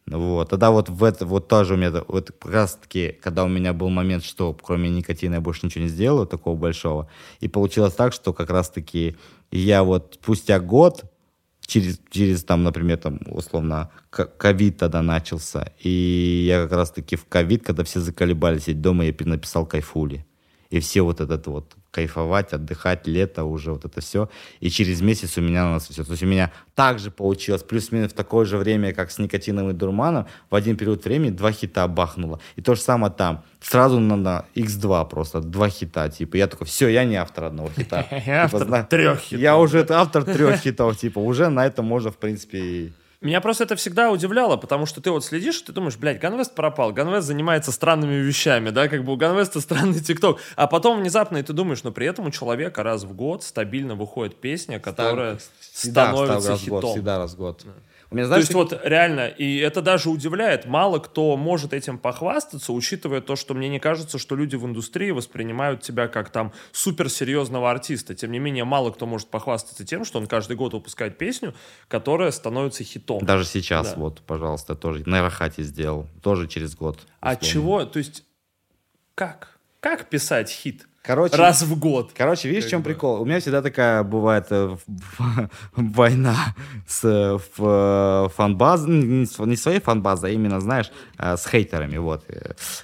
Вот. 0.07 0.49
Тогда 0.49 0.71
вот 0.71 0.89
в 0.89 1.03
это, 1.03 1.25
вот 1.25 1.47
тоже 1.47 1.75
у 1.75 1.77
меня, 1.77 1.91
вот 2.07 2.31
как 2.31 2.51
раз 2.51 2.75
таки, 2.75 3.17
когда 3.21 3.43
у 3.43 3.47
меня 3.47 3.73
был 3.73 3.89
момент, 3.89 4.23
что 4.23 4.53
кроме 4.53 4.89
никотина 4.89 5.35
я 5.35 5.41
больше 5.41 5.65
ничего 5.65 5.83
не 5.83 5.89
сделаю, 5.89 6.27
такого 6.27 6.55
большого, 6.55 7.09
и 7.39 7.47
получилось 7.47 7.93
так, 7.93 8.13
что 8.13 8.33
как 8.33 8.49
раз 8.49 8.69
таки 8.69 9.15
я 9.51 9.83
вот 9.83 10.17
спустя 10.21 10.59
год, 10.59 11.03
через, 11.65 11.99
через 12.09 12.43
там, 12.43 12.63
например, 12.63 12.97
там, 12.97 13.19
условно, 13.27 13.91
ковид 14.09 14.77
тогда 14.77 15.01
начался, 15.01 15.71
и 15.79 16.45
я 16.47 16.63
как 16.63 16.73
раз 16.73 16.91
таки 16.91 17.15
в 17.15 17.25
ковид, 17.25 17.63
когда 17.63 17.83
все 17.83 17.99
заколебались 17.99 18.63
сидеть 18.63 18.81
дома, 18.81 19.05
я 19.05 19.13
написал 19.19 19.65
кайфули. 19.65 20.25
И 20.69 20.79
все 20.79 21.01
вот 21.01 21.19
этот 21.19 21.47
вот 21.47 21.75
кайфовать, 21.91 22.53
отдыхать, 22.53 23.05
лето 23.05 23.43
уже, 23.43 23.71
вот 23.71 23.85
это 23.85 24.01
все. 24.01 24.29
И 24.61 24.69
через 24.69 25.01
месяц 25.01 25.37
у 25.37 25.41
меня 25.41 25.65
на 25.65 25.73
нас 25.73 25.87
все. 25.87 26.03
То 26.03 26.11
есть 26.11 26.23
у 26.23 26.25
меня 26.25 26.51
также 26.73 27.11
получилось, 27.11 27.63
плюс-минус 27.63 28.11
в 28.11 28.15
такое 28.15 28.45
же 28.45 28.57
время, 28.57 28.93
как 28.93 29.11
с 29.11 29.19
никотином 29.19 29.69
и 29.69 29.73
дурманом, 29.73 30.25
в 30.49 30.55
один 30.55 30.77
период 30.77 31.03
времени 31.03 31.31
два 31.31 31.51
хита 31.51 31.87
бахнуло. 31.87 32.39
И 32.55 32.61
то 32.61 32.75
же 32.75 32.81
самое 32.81 33.13
там. 33.13 33.43
Сразу 33.59 33.99
на, 33.99 34.15
на 34.15 34.45
X2 34.55 35.09
просто, 35.09 35.41
два 35.41 35.69
хита. 35.69 36.09
Типа 36.09 36.37
я 36.37 36.47
такой, 36.47 36.65
все, 36.65 36.87
я 36.87 37.03
не 37.03 37.17
автор 37.17 37.45
одного 37.45 37.69
хита. 37.69 38.07
Я 38.25 38.47
типа, 38.47 38.61
автор 38.61 38.83
трех 38.85 39.19
хитов. 39.19 39.39
Я 39.39 39.57
уже 39.57 39.85
автор 39.89 40.23
трех 40.23 40.59
хитов. 40.61 40.97
Типа 40.97 41.19
уже 41.19 41.49
на 41.49 41.65
этом 41.65 41.85
можно, 41.85 42.11
в 42.11 42.17
принципе, 42.17 42.91
меня 43.27 43.39
просто 43.39 43.65
это 43.65 43.75
всегда 43.75 44.09
удивляло, 44.09 44.57
потому 44.57 44.87
что 44.87 44.99
ты 44.99 45.11
вот 45.11 45.23
следишь, 45.23 45.61
ты 45.61 45.71
думаешь, 45.71 45.95
блядь, 45.95 46.19
Ганвест 46.19 46.55
пропал, 46.55 46.91
Ганвест 46.91 47.27
занимается 47.27 47.71
странными 47.71 48.15
вещами, 48.15 48.71
да, 48.71 48.87
как 48.87 49.03
бы 49.03 49.13
у 49.13 49.15
Ганвеста 49.15 49.61
странный 49.61 49.99
ТикТок, 49.99 50.39
а 50.55 50.65
потом 50.65 50.99
внезапно 50.99 51.37
и 51.37 51.43
ты 51.43 51.53
думаешь, 51.53 51.83
но 51.83 51.91
при 51.91 52.07
этом 52.07 52.25
у 52.25 52.31
человека 52.31 52.81
раз 52.81 53.03
в 53.03 53.13
год 53.13 53.43
стабильно 53.43 53.93
выходит 53.93 54.41
песня, 54.41 54.79
которая 54.79 55.37
всегда, 55.59 56.11
становится 56.11 56.49
раз 56.49 56.59
хитом. 56.61 56.79
Год, 56.81 56.91
всегда 56.91 57.17
раз 57.19 57.33
в 57.33 57.37
год. 57.37 57.61
Да. 57.63 57.71
Меня, 58.11 58.25
знаешь, 58.25 58.47
То 58.47 58.57
есть 58.57 58.73
вот 58.73 58.81
реально, 58.85 59.27
и 59.27 59.57
это 59.59 59.81
даже 59.81 60.09
удивляет, 60.09 60.65
мало 60.65 60.99
кто 60.99 61.37
может 61.37 61.71
этим 61.71 61.97
похвастаться, 61.97 62.73
учитывая 62.73 63.21
то, 63.21 63.37
что 63.37 63.53
мне 63.53 63.69
не 63.69 63.79
кажется, 63.79 64.17
что 64.17 64.35
люди 64.35 64.57
в 64.57 64.65
индустрии 64.65 65.11
воспринимают 65.11 65.81
тебя 65.81 66.09
как 66.09 66.29
там 66.29 66.51
суперсерьезного 66.73 67.71
артиста. 67.71 68.13
Тем 68.13 68.33
не 68.33 68.39
менее, 68.39 68.65
мало 68.65 68.91
кто 68.91 69.05
может 69.05 69.29
похвастаться 69.29 69.85
тем, 69.85 70.03
что 70.03 70.19
он 70.19 70.27
каждый 70.27 70.57
год 70.57 70.73
выпускает 70.73 71.17
песню, 71.17 71.55
которая 71.87 72.31
становится 72.31 72.83
хитом. 72.83 73.25
Даже 73.25 73.45
сейчас, 73.45 73.93
да. 73.93 73.99
вот, 74.01 74.19
пожалуйста, 74.21 74.75
тоже 74.75 75.03
на 75.05 75.21
Рахате 75.21 75.63
сделал, 75.63 76.05
тоже 76.21 76.49
через 76.49 76.75
год. 76.75 76.99
А 77.21 77.37
чего, 77.37 77.85
то 77.85 77.97
есть, 77.99 78.25
как? 79.15 79.57
Как 79.79 80.09
писать 80.09 80.49
хит? 80.49 80.85
Короче, 81.03 81.35
раз 81.35 81.63
в 81.63 81.79
год. 81.79 82.11
Короче, 82.15 82.47
видишь, 82.47 82.65
в 82.65 82.69
чем 82.69 82.81
бы. 82.81 82.89
прикол? 82.89 83.21
У 83.21 83.25
меня 83.25 83.39
всегда 83.39 83.63
такая 83.63 84.03
бывает 84.03 84.45
э, 84.51 84.77
война 85.75 86.55
с 86.87 87.03
э, 87.03 87.39
э 87.57 88.29
фанбазой, 88.29 88.95
не 88.95 89.55
своей 89.55 89.79
фанбазой, 89.79 90.31
а 90.31 90.33
именно, 90.33 90.59
знаешь, 90.59 90.91
э, 91.17 91.37
с 91.37 91.47
хейтерами. 91.47 91.97
Вот. 91.97 92.25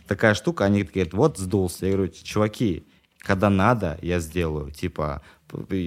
Такая 0.07 0.33
штука, 0.33 0.65
они 0.65 0.81
говорят, 0.81 1.13
вот 1.13 1.37
сдулся. 1.37 1.85
Я 1.85 1.93
говорю, 1.93 2.11
чуваки, 2.11 2.87
когда 3.19 3.51
надо, 3.51 3.99
я 4.01 4.19
сделаю. 4.19 4.71
Типа, 4.71 5.21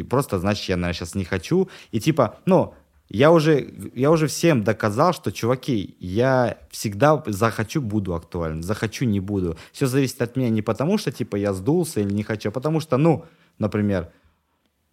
просто, 0.08 0.38
значит, 0.38 0.68
я, 0.68 0.76
наверное, 0.76 0.94
сейчас 0.94 1.16
не 1.16 1.24
хочу. 1.24 1.68
И 1.90 1.98
типа, 1.98 2.38
ну, 2.46 2.74
я 3.12 3.32
уже, 3.32 3.74
я 3.94 4.12
уже 4.12 4.28
всем 4.28 4.62
доказал, 4.62 5.12
что, 5.12 5.32
чуваки, 5.32 5.96
я 5.98 6.58
всегда 6.70 7.20
захочу, 7.26 7.82
буду 7.82 8.14
актуален, 8.14 8.62
захочу, 8.62 9.04
не 9.04 9.18
буду. 9.18 9.58
Все 9.72 9.86
зависит 9.86 10.22
от 10.22 10.36
меня 10.36 10.48
не 10.48 10.62
потому, 10.62 10.96
что, 10.96 11.10
типа, 11.10 11.34
я 11.34 11.52
сдулся 11.52 12.00
или 12.00 12.12
не 12.12 12.22
хочу, 12.22 12.50
а 12.50 12.52
потому 12.52 12.78
что, 12.78 12.96
ну, 12.98 13.24
например, 13.58 14.12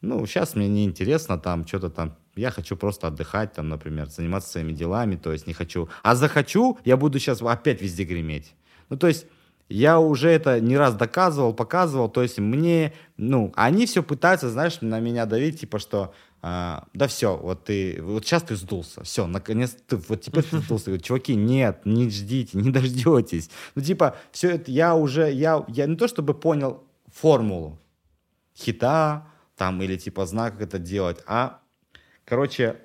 ну, 0.01 0.25
сейчас 0.25 0.55
мне 0.55 0.67
не 0.67 0.83
интересно 0.83 1.37
там 1.37 1.65
что-то 1.67 1.91
там, 1.91 2.15
я 2.35 2.49
хочу 2.49 2.75
просто 2.75 3.07
отдыхать 3.07 3.53
там, 3.53 3.69
например, 3.69 4.07
заниматься 4.07 4.49
своими 4.49 4.71
делами, 4.71 5.15
то 5.15 5.31
есть 5.31 5.45
не 5.45 5.53
хочу. 5.53 5.87
А 6.01 6.15
захочу, 6.15 6.79
я 6.85 6.97
буду 6.97 7.19
сейчас 7.19 7.43
опять 7.43 7.83
везде 7.83 8.03
греметь. 8.03 8.55
Ну, 8.89 8.97
то 8.97 9.07
есть 9.07 9.27
я 9.69 9.99
уже 9.99 10.29
это 10.29 10.59
не 10.59 10.75
раз 10.75 10.95
доказывал, 10.95 11.53
показывал, 11.53 12.09
то 12.09 12.23
есть 12.23 12.39
мне, 12.39 12.93
ну, 13.17 13.51
они 13.55 13.85
все 13.85 14.01
пытаются, 14.01 14.49
знаешь, 14.49 14.81
на 14.81 14.99
меня 14.99 15.25
давить, 15.25 15.59
типа, 15.59 15.77
что 15.77 16.13
а, 16.41 16.87
да 16.93 17.07
все, 17.07 17.35
вот 17.35 17.65
ты, 17.65 18.01
вот 18.01 18.25
сейчас 18.25 18.43
ты 18.43 18.55
сдулся, 18.55 19.03
все, 19.03 19.27
наконец 19.27 19.75
ты, 19.87 19.97
вот 19.97 20.21
теперь 20.21 20.43
ты 20.43 20.59
сдулся. 20.59 20.85
Говорю, 20.85 21.03
Чуваки, 21.03 21.35
нет, 21.35 21.85
не 21.85 22.09
ждите, 22.09 22.57
не 22.57 22.69
дождетесь. 22.71 23.49
Ну, 23.75 23.81
типа, 23.81 24.15
все 24.31 24.51
это 24.51 24.71
я 24.71 24.95
уже, 24.95 25.31
я, 25.31 25.65
я 25.67 25.87
не 25.87 25.95
то 25.95 26.07
чтобы 26.07 26.33
понял 26.33 26.83
формулу 27.07 27.79
хита, 28.55 29.27
там, 29.55 29.81
или 29.81 29.97
типа 29.97 30.25
знаю, 30.25 30.51
как 30.51 30.61
это 30.61 30.79
делать, 30.79 31.19
а, 31.25 31.59
короче, 32.25 32.77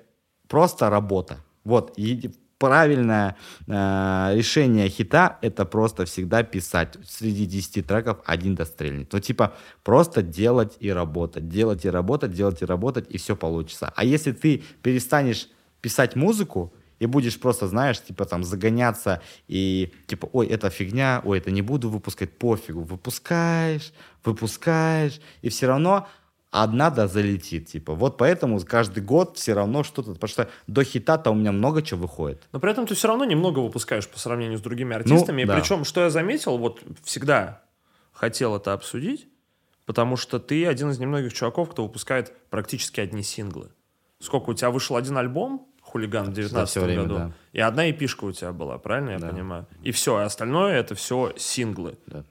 просто 0.47 0.89
работа. 0.89 1.39
Вот, 1.63 1.93
и 1.97 2.31
правильное 2.63 3.35
э, 3.67 4.31
решение 4.35 4.87
хита— 4.87 5.37
это 5.41 5.65
просто 5.65 6.05
всегда 6.05 6.43
писать. 6.43 6.95
Среди 7.05 7.45
10 7.45 7.85
треков 7.85 8.19
один 8.25 8.55
дострельнет. 8.55 9.11
Ну, 9.11 9.19
типа, 9.19 9.53
просто 9.83 10.21
делать 10.21 10.77
и 10.79 10.89
работать, 10.89 11.49
делать 11.49 11.83
и 11.83 11.89
работать, 11.89 12.31
делать 12.31 12.61
и 12.61 12.65
работать, 12.65 13.05
и 13.09 13.17
все 13.17 13.35
получится. 13.35 13.91
А 13.97 14.05
если 14.05 14.31
ты 14.31 14.63
перестанешь 14.81 15.49
писать 15.81 16.15
музыку, 16.15 16.71
и 16.99 17.05
будешь 17.05 17.37
просто, 17.37 17.67
знаешь, 17.67 18.01
типа 18.01 18.23
там 18.23 18.45
загоняться 18.45 19.21
и 19.49 19.91
типа, 20.07 20.29
ой, 20.31 20.47
это 20.47 20.69
фигня, 20.69 21.21
ой, 21.25 21.39
это 21.39 21.51
не 21.51 21.61
буду 21.61 21.89
выпускать, 21.89 22.37
пофигу. 22.37 22.83
Выпускаешь, 22.83 23.91
выпускаешь, 24.23 25.19
и 25.41 25.49
все 25.49 25.67
равно 25.67 26.07
одна 26.53 26.91
да 26.91 27.07
залетит, 27.07 27.67
типа. 27.67 27.95
Вот 27.95 28.17
поэтому 28.17 28.59
каждый 28.61 29.03
год 29.03 29.37
все 29.37 29.53
равно 29.53 29.83
что-то, 29.83 30.13
потому 30.13 30.29
что 30.29 30.49
до 30.67 30.83
хита-то 30.83 31.31
у 31.31 31.33
меня 31.33 31.51
много 31.51 31.81
чего 31.81 32.01
выходит. 32.01 32.43
Но 32.51 32.59
при 32.59 32.71
этом 32.71 32.85
ты 32.85 32.93
все 32.93 33.07
равно 33.07 33.25
немного 33.25 33.59
выпускаешь 33.59 34.07
по 34.07 34.19
сравнению 34.19 34.59
с 34.59 34.61
другими 34.61 34.95
артистами. 34.95 35.37
Ну, 35.37 35.41
и 35.41 35.45
да. 35.45 35.57
причем, 35.57 35.83
что 35.83 36.01
я 36.01 36.11
заметил, 36.11 36.57
вот 36.59 36.81
всегда 37.03 37.63
хотел 38.11 38.55
это 38.55 38.73
обсудить, 38.73 39.27
потому 39.85 40.15
что 40.15 40.39
ты 40.39 40.67
один 40.67 40.91
из 40.91 40.99
немногих 40.99 41.33
чуваков, 41.33 41.71
кто 41.71 41.83
выпускает 41.83 42.31
практически 42.51 42.99
одни 42.99 43.23
синглы. 43.23 43.71
Сколько 44.19 44.51
у 44.51 44.53
тебя 44.53 44.69
вышел 44.69 44.95
один 44.95 45.17
альбом, 45.17 45.67
хулиган 45.81 46.25
в 46.25 46.33
2019 46.33 46.95
году. 46.95 47.15
Да. 47.15 47.31
И 47.51 47.59
одна 47.61 47.89
эпишка 47.89 48.25
у 48.25 48.31
тебя 48.31 48.51
была, 48.51 48.77
правильно 48.77 49.11
я 49.11 49.19
да. 49.19 49.29
понимаю? 49.29 49.65
И 49.81 49.91
все, 49.91 50.17
а 50.17 50.25
остальное 50.25 50.75
это 50.75 50.93
все 50.93 51.33
синглы. 51.35 51.97
Да 52.05 52.23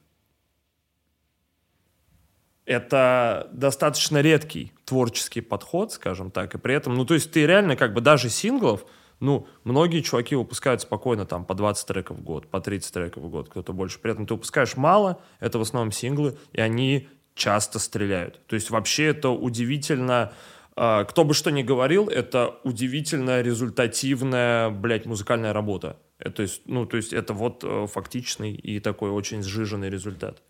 это 2.64 3.48
достаточно 3.52 4.20
редкий 4.20 4.72
творческий 4.84 5.40
подход, 5.40 5.92
скажем 5.92 6.30
так, 6.30 6.54
и 6.54 6.58
при 6.58 6.74
этом, 6.74 6.94
ну, 6.94 7.04
то 7.04 7.14
есть 7.14 7.32
ты 7.32 7.46
реально 7.46 7.76
как 7.76 7.92
бы 7.92 8.00
даже 8.00 8.28
синглов, 8.28 8.84
ну, 9.20 9.46
многие 9.64 10.00
чуваки 10.00 10.34
выпускают 10.34 10.82
спокойно 10.82 11.26
там 11.26 11.44
по 11.44 11.54
20 11.54 11.86
треков 11.86 12.18
в 12.18 12.22
год, 12.22 12.48
по 12.48 12.60
30 12.60 12.92
треков 12.92 13.22
в 13.22 13.28
год, 13.28 13.48
кто-то 13.48 13.72
больше. 13.72 14.00
При 14.00 14.10
этом 14.10 14.26
ты 14.26 14.34
выпускаешь 14.34 14.76
мало, 14.76 15.20
это 15.38 15.58
в 15.58 15.62
основном 15.62 15.92
синглы, 15.92 16.36
и 16.52 16.60
они 16.60 17.08
часто 17.34 17.78
стреляют. 17.78 18.40
То 18.46 18.54
есть 18.54 18.70
вообще 18.70 19.06
это 19.06 19.30
удивительно, 19.30 20.32
э, 20.76 21.04
кто 21.08 21.24
бы 21.24 21.34
что 21.34 21.50
ни 21.50 21.62
говорил, 21.62 22.08
это 22.08 22.56
удивительно 22.64 23.40
результативная, 23.42 24.70
блядь, 24.70 25.06
музыкальная 25.06 25.52
работа. 25.52 25.98
Это, 26.18 26.36
то 26.36 26.42
есть, 26.42 26.62
ну, 26.66 26.84
то 26.86 26.96
есть 26.96 27.12
это 27.12 27.32
вот 27.32 27.64
э, 27.64 27.86
фактичный 27.86 28.52
и 28.54 28.80
такой 28.80 29.10
очень 29.10 29.42
сжиженный 29.42 29.88
результат. 29.88 30.42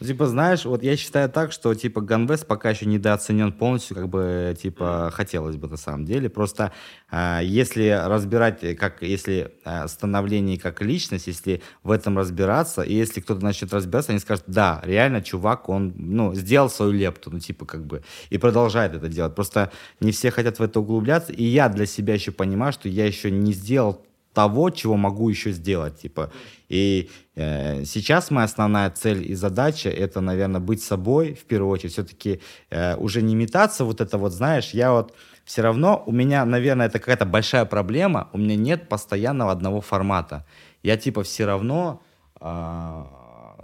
Типа, 0.00 0.26
знаешь, 0.26 0.64
вот 0.64 0.84
я 0.84 0.96
считаю 0.96 1.28
так, 1.28 1.50
что, 1.50 1.74
типа, 1.74 2.00
Ганвест 2.00 2.46
пока 2.46 2.70
еще 2.70 2.86
недооценен 2.86 3.52
полностью, 3.52 3.96
как 3.96 4.08
бы, 4.08 4.56
типа, 4.60 5.10
хотелось 5.12 5.56
бы 5.56 5.66
на 5.66 5.76
самом 5.76 6.04
деле. 6.04 6.28
Просто 6.28 6.72
э, 7.10 7.40
если 7.42 7.88
разбирать, 8.06 8.76
как, 8.76 9.02
если 9.02 9.52
э, 9.64 9.88
становление 9.88 10.56
как 10.56 10.82
личность, 10.82 11.26
если 11.26 11.62
в 11.82 11.90
этом 11.90 12.16
разбираться, 12.16 12.82
и 12.82 12.94
если 12.94 13.20
кто-то 13.20 13.42
начнет 13.42 13.72
разбираться, 13.72 14.12
они 14.12 14.20
скажут, 14.20 14.44
да, 14.46 14.80
реально, 14.84 15.20
чувак, 15.20 15.68
он, 15.68 15.92
ну, 15.96 16.32
сделал 16.32 16.70
свою 16.70 16.92
лепту, 16.92 17.30
ну, 17.32 17.40
типа, 17.40 17.66
как 17.66 17.84
бы, 17.84 18.04
и 18.30 18.38
продолжает 18.38 18.94
это 18.94 19.08
делать. 19.08 19.34
Просто 19.34 19.72
не 19.98 20.12
все 20.12 20.30
хотят 20.30 20.60
в 20.60 20.62
это 20.62 20.78
углубляться, 20.78 21.32
и 21.32 21.42
я 21.42 21.68
для 21.68 21.86
себя 21.86 22.14
еще 22.14 22.30
понимаю, 22.30 22.72
что 22.72 22.88
я 22.88 23.04
еще 23.04 23.32
не 23.32 23.52
сделал 23.52 24.04
того, 24.32 24.70
чего 24.70 24.96
могу 24.96 25.28
еще 25.28 25.50
сделать, 25.50 25.98
типа. 25.98 26.30
И 26.68 27.10
э, 27.34 27.84
сейчас 27.84 28.30
моя 28.30 28.44
основная 28.44 28.90
цель 28.90 29.30
и 29.30 29.34
задача 29.34 29.88
это, 29.88 30.20
наверное, 30.20 30.60
быть 30.60 30.82
собой 30.82 31.34
в 31.34 31.44
первую 31.44 31.70
очередь, 31.70 31.92
все-таки 31.92 32.40
э, 32.70 32.96
уже 32.96 33.22
не 33.22 33.34
метаться 33.34 33.84
вот 33.84 34.00
это 34.00 34.18
вот, 34.18 34.32
знаешь, 34.32 34.70
я 34.70 34.92
вот 34.92 35.14
все 35.44 35.62
равно 35.62 36.02
у 36.06 36.12
меня, 36.12 36.44
наверное, 36.44 36.86
это 36.86 36.98
какая-то 36.98 37.24
большая 37.24 37.64
проблема, 37.64 38.28
у 38.32 38.38
меня 38.38 38.56
нет 38.56 38.88
постоянного 38.88 39.50
одного 39.50 39.80
формата. 39.80 40.44
Я 40.82 40.96
типа 40.96 41.22
все 41.22 41.46
равно 41.46 42.02
э, 42.40 43.04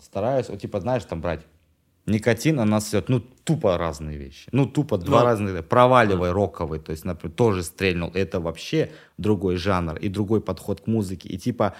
стараюсь, 0.02 0.48
вот 0.48 0.60
типа 0.60 0.81
знаешь, 0.81 1.05
там 1.05 1.20
брать 1.20 1.40
Никотин, 2.06 2.60
она 2.60 2.78
идет, 2.78 3.09
ну, 3.09 3.20
тупо 3.20 3.78
разные 3.78 4.18
вещи. 4.18 4.48
Ну, 4.52 4.66
тупо 4.66 4.98
два 4.98 5.20
ну, 5.20 5.24
разных. 5.24 5.66
Проваливай, 5.66 6.32
роковый, 6.32 6.78
то 6.78 6.93
есть, 6.93 7.05
например, 7.05 7.35
тоже 7.35 7.62
стрельнул. 7.62 8.10
Это 8.12 8.40
вообще 8.40 8.90
другой 9.16 9.56
жанр 9.56 9.97
и 9.97 10.09
другой 10.09 10.43
подход 10.43 10.82
к 10.82 10.86
музыке. 10.86 11.28
И 11.31 11.39
типа, 11.39 11.74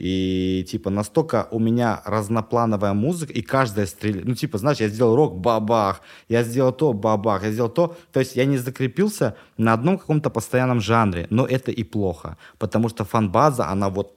и 0.00 0.64
типа 0.66 0.88
настолько 0.88 1.46
у 1.50 1.58
меня 1.58 2.00
разноплановая 2.06 2.94
музыка, 2.94 3.34
и 3.34 3.42
каждая 3.42 3.84
стреляет. 3.84 4.24
Ну, 4.24 4.34
типа, 4.34 4.56
знаешь, 4.56 4.78
я 4.78 4.88
сделал 4.88 5.14
рок, 5.14 5.36
бабах, 5.36 6.00
я 6.28 6.42
сделал 6.42 6.72
то, 6.72 6.94
бабах, 6.94 7.44
я 7.44 7.52
сделал 7.52 7.68
то. 7.68 7.94
То 8.10 8.20
есть 8.20 8.34
я 8.34 8.46
не 8.46 8.56
закрепился 8.56 9.36
на 9.58 9.74
одном 9.74 9.98
каком-то 9.98 10.30
постоянном 10.30 10.80
жанре, 10.80 11.26
но 11.28 11.46
это 11.46 11.70
и 11.70 11.84
плохо, 11.84 12.38
потому 12.58 12.88
что 12.88 13.04
фан-база, 13.04 13.68
она 13.68 13.90
вот... 13.90 14.16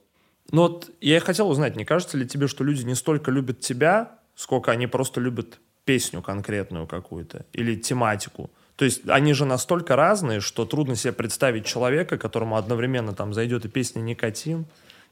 Ну 0.50 0.62
вот 0.62 0.90
я 1.02 1.20
хотел 1.20 1.50
узнать, 1.50 1.76
не 1.76 1.84
кажется 1.84 2.16
ли 2.16 2.26
тебе, 2.26 2.48
что 2.48 2.64
люди 2.64 2.84
не 2.84 2.94
столько 2.94 3.30
любят 3.30 3.60
тебя, 3.60 4.12
сколько 4.34 4.72
они 4.72 4.86
просто 4.86 5.20
любят 5.20 5.60
песню 5.84 6.22
конкретную 6.22 6.86
какую-то 6.86 7.44
или 7.52 7.76
тематику. 7.76 8.50
То 8.76 8.86
есть 8.86 9.02
они 9.06 9.34
же 9.34 9.44
настолько 9.44 9.96
разные, 9.96 10.40
что 10.40 10.64
трудно 10.64 10.96
себе 10.96 11.12
представить 11.12 11.66
человека, 11.66 12.16
которому 12.16 12.56
одновременно 12.56 13.12
там 13.12 13.34
зайдет 13.34 13.66
и 13.66 13.68
песня 13.68 14.00
«Никотин», 14.00 14.64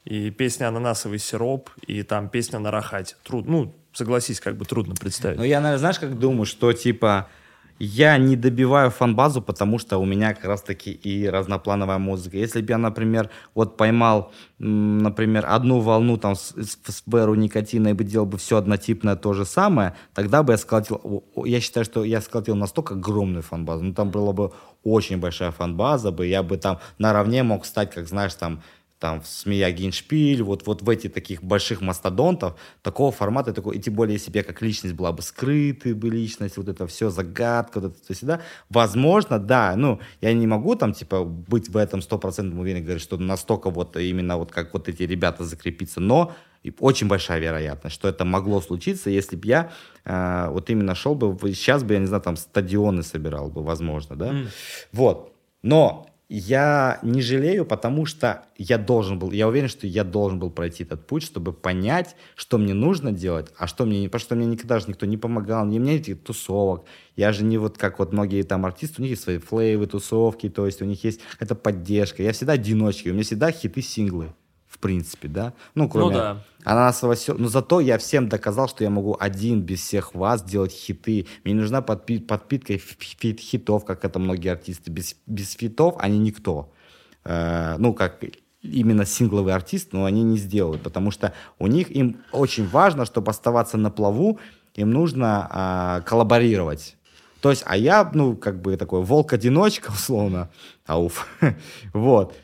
и 0.05 0.31
песня 0.31 0.67
«Ананасовый 0.67 1.19
сироп», 1.19 1.69
и 1.87 2.03
там 2.03 2.29
песня 2.29 2.59
«На 2.59 2.71
рахате». 2.71 3.15
Труд, 3.23 3.47
ну, 3.47 3.73
согласись, 3.93 4.39
как 4.39 4.57
бы 4.57 4.65
трудно 4.65 4.95
представить. 4.95 5.37
Ну, 5.37 5.43
я, 5.43 5.59
наверное, 5.59 5.79
знаешь, 5.79 5.99
как 5.99 6.19
думаю, 6.19 6.45
что, 6.45 6.73
типа, 6.73 7.27
я 7.79 8.17
не 8.17 8.35
добиваю 8.35 8.91
фан-базу, 8.91 9.41
потому 9.41 9.79
что 9.79 9.97
у 9.97 10.05
меня 10.05 10.33
как 10.33 10.45
раз-таки 10.45 10.91
и 10.91 11.27
разноплановая 11.27 11.97
музыка. 11.97 12.37
Если 12.37 12.61
бы 12.61 12.69
я, 12.69 12.77
например, 12.77 13.29
вот 13.55 13.77
поймал, 13.77 14.31
например, 14.59 15.45
одну 15.47 15.79
волну 15.79 16.17
там 16.17 16.35
с, 16.35 16.53
с 16.55 17.03
Беру 17.05 17.35
никотина 17.35 17.89
и 17.89 17.93
бы 17.93 18.03
делал 18.03 18.25
бы 18.25 18.37
все 18.37 18.57
однотипное 18.57 19.15
то 19.15 19.33
же 19.33 19.45
самое, 19.45 19.95
тогда 20.13 20.43
бы 20.43 20.53
я 20.53 20.57
сколотил, 20.57 21.23
я 21.45 21.59
считаю, 21.59 21.85
что 21.85 22.03
я 22.03 22.21
сколотил 22.21 22.55
настолько 22.55 22.93
огромную 22.93 23.41
фан-базу, 23.41 23.83
ну 23.83 23.93
там 23.93 24.11
была 24.11 24.33
бы 24.33 24.51
очень 24.83 25.17
большая 25.17 25.51
фан-база, 25.51 26.11
бы 26.11 26.27
я 26.27 26.43
бы 26.43 26.57
там 26.57 26.79
наравне 26.99 27.43
мог 27.43 27.65
стать, 27.65 27.91
как 27.91 28.07
знаешь, 28.07 28.35
там 28.35 28.61
там 29.03 29.19
в 29.19 29.45
Гейншпиль, 29.45 30.41
вот, 30.43 30.65
вот 30.65 30.81
в 30.81 30.89
эти 30.89 31.09
таких 31.09 31.43
больших 31.43 31.81
мастодонтов, 31.81 32.55
такого 32.81 33.11
формата, 33.11 33.51
такой, 33.51 33.75
и 33.75 33.79
тем 33.81 33.95
более, 33.95 34.13
если 34.13 34.31
бы 34.31 34.37
я 34.37 34.43
как 34.45 34.61
личность 34.61 34.95
была 34.95 35.11
бы 35.11 35.21
скрытая 35.21 35.93
бы 35.93 36.09
личность, 36.09 36.55
вот 36.55 36.69
это 36.69 36.87
все, 36.87 37.09
загадка, 37.09 37.81
вот 37.81 37.97
это 37.97 38.13
всегда, 38.13 38.39
возможно, 38.69 39.39
да, 39.39 39.75
ну, 39.75 39.99
я 40.21 40.31
не 40.31 40.47
могу 40.47 40.75
там, 40.75 40.93
типа, 40.93 41.25
быть 41.25 41.67
в 41.67 41.75
этом 41.75 42.01
стопроцентно 42.01 42.61
уверен, 42.61 42.81
говорить, 42.81 43.03
что 43.03 43.17
настолько 43.17 43.69
вот 43.69 43.97
именно 43.97 44.37
вот 44.37 44.53
как 44.53 44.73
вот 44.73 44.87
эти 44.87 45.03
ребята 45.03 45.43
закрепиться, 45.43 45.99
но 45.99 46.31
очень 46.79 47.09
большая 47.09 47.41
вероятность, 47.41 47.95
что 47.95 48.07
это 48.07 48.23
могло 48.23 48.61
случиться, 48.61 49.09
если 49.09 49.35
бы 49.35 49.47
я 49.47 49.71
э, 50.05 50.47
вот 50.49 50.69
именно 50.69 50.95
шел 50.95 51.13
бы, 51.13 51.37
сейчас 51.53 51.83
бы, 51.83 51.95
я 51.95 51.99
не 51.99 52.05
знаю, 52.07 52.23
там 52.23 52.37
стадионы 52.37 53.03
собирал 53.03 53.49
бы, 53.49 53.63
возможно, 53.63 54.15
да, 54.15 54.31
mm. 54.31 54.47
вот, 54.93 55.33
но 55.61 56.12
я 56.35 56.97
не 57.03 57.21
жалею, 57.21 57.63
потому 57.63 58.07
что 58.07 58.45
я 58.57 58.79
должен 58.79 59.19
был, 59.19 59.29
я 59.31 59.47
уверен, 59.47 59.69
что 59.69 59.85
я 59.85 60.03
должен 60.03 60.39
был 60.39 60.49
пройти 60.49 60.83
этот 60.83 61.05
путь, 61.05 61.21
чтобы 61.21 61.53
понять, 61.53 62.15
что 62.35 62.57
мне 62.57 62.73
нужно 62.73 63.11
делать, 63.11 63.51
а 63.55 63.67
что 63.67 63.85
мне 63.85 63.99
не, 63.99 64.07
потому 64.07 64.21
что 64.21 64.35
мне 64.35 64.47
никогда 64.47 64.79
же 64.79 64.87
никто 64.87 65.05
не 65.05 65.17
помогал, 65.17 65.63
не 65.67 65.77
мне 65.77 65.97
этих 65.97 66.23
тусовок. 66.23 66.85
Я 67.15 67.33
же 67.33 67.43
не 67.43 67.59
вот 67.59 67.77
как 67.77 67.99
вот 67.99 68.13
многие 68.13 68.41
там 68.41 68.65
артисты, 68.65 68.95
у 68.97 69.03
них 69.03 69.11
есть 69.11 69.21
свои 69.21 69.37
флейвы, 69.37 69.85
тусовки, 69.85 70.49
то 70.49 70.65
есть 70.65 70.81
у 70.81 70.85
них 70.85 71.03
есть 71.03 71.19
эта 71.39 71.53
поддержка. 71.53 72.23
Я 72.23 72.31
всегда 72.31 72.53
одиночка, 72.53 73.09
у 73.09 73.13
меня 73.13 73.21
всегда 73.21 73.51
хиты, 73.51 73.83
синглы 73.83 74.33
в 74.73 74.79
принципе, 74.79 75.27
да. 75.27 75.53
Ну, 75.75 75.87
кроме 75.87 76.15
ну, 76.15 76.19
да. 76.19 76.43
ананасового 76.63 77.15
сё... 77.15 77.35
Но 77.37 77.47
зато 77.47 77.79
я 77.79 77.97
всем 77.97 78.27
доказал, 78.27 78.67
что 78.67 78.83
я 78.83 78.89
могу 78.89 79.15
один 79.19 79.61
без 79.61 79.81
всех 79.81 80.15
вас 80.15 80.43
делать 80.43 80.71
хиты. 80.71 81.27
Мне 81.43 81.53
нужна 81.53 81.81
подпи... 81.81 82.19
подпитка 82.19 82.77
фит 82.77 83.39
хитов, 83.39 83.85
как 83.85 84.03
это 84.03 84.19
многие 84.19 84.51
артисты. 84.51 84.89
Без, 84.91 85.15
без 85.27 85.51
фитов 85.51 85.95
они 85.99 86.17
никто. 86.17 86.73
Э, 87.23 87.75
ну, 87.77 87.93
как 87.93 88.23
именно 88.63 89.05
сингловый 89.05 89.53
артист, 89.53 89.93
но 89.93 90.05
они 90.05 90.23
не 90.23 90.37
сделают, 90.37 90.81
потому 90.81 91.11
что 91.11 91.33
у 91.59 91.67
них 91.67 91.91
им 91.91 92.23
очень 92.31 92.67
важно, 92.67 93.05
чтобы 93.05 93.29
оставаться 93.29 93.77
на 93.77 93.91
плаву, 93.91 94.39
им 94.73 94.91
нужно 94.91 96.01
э, 96.01 96.07
коллаборировать. 96.07 96.97
То 97.41 97.49
есть, 97.49 97.63
а 97.65 97.75
я, 97.75 98.09
ну, 98.13 98.37
как 98.37 98.61
бы 98.61 98.77
такой 98.77 99.03
волк-одиночка, 99.03 99.89
условно, 99.93 100.49
ауф, 100.87 101.27
вот, 101.93 102.35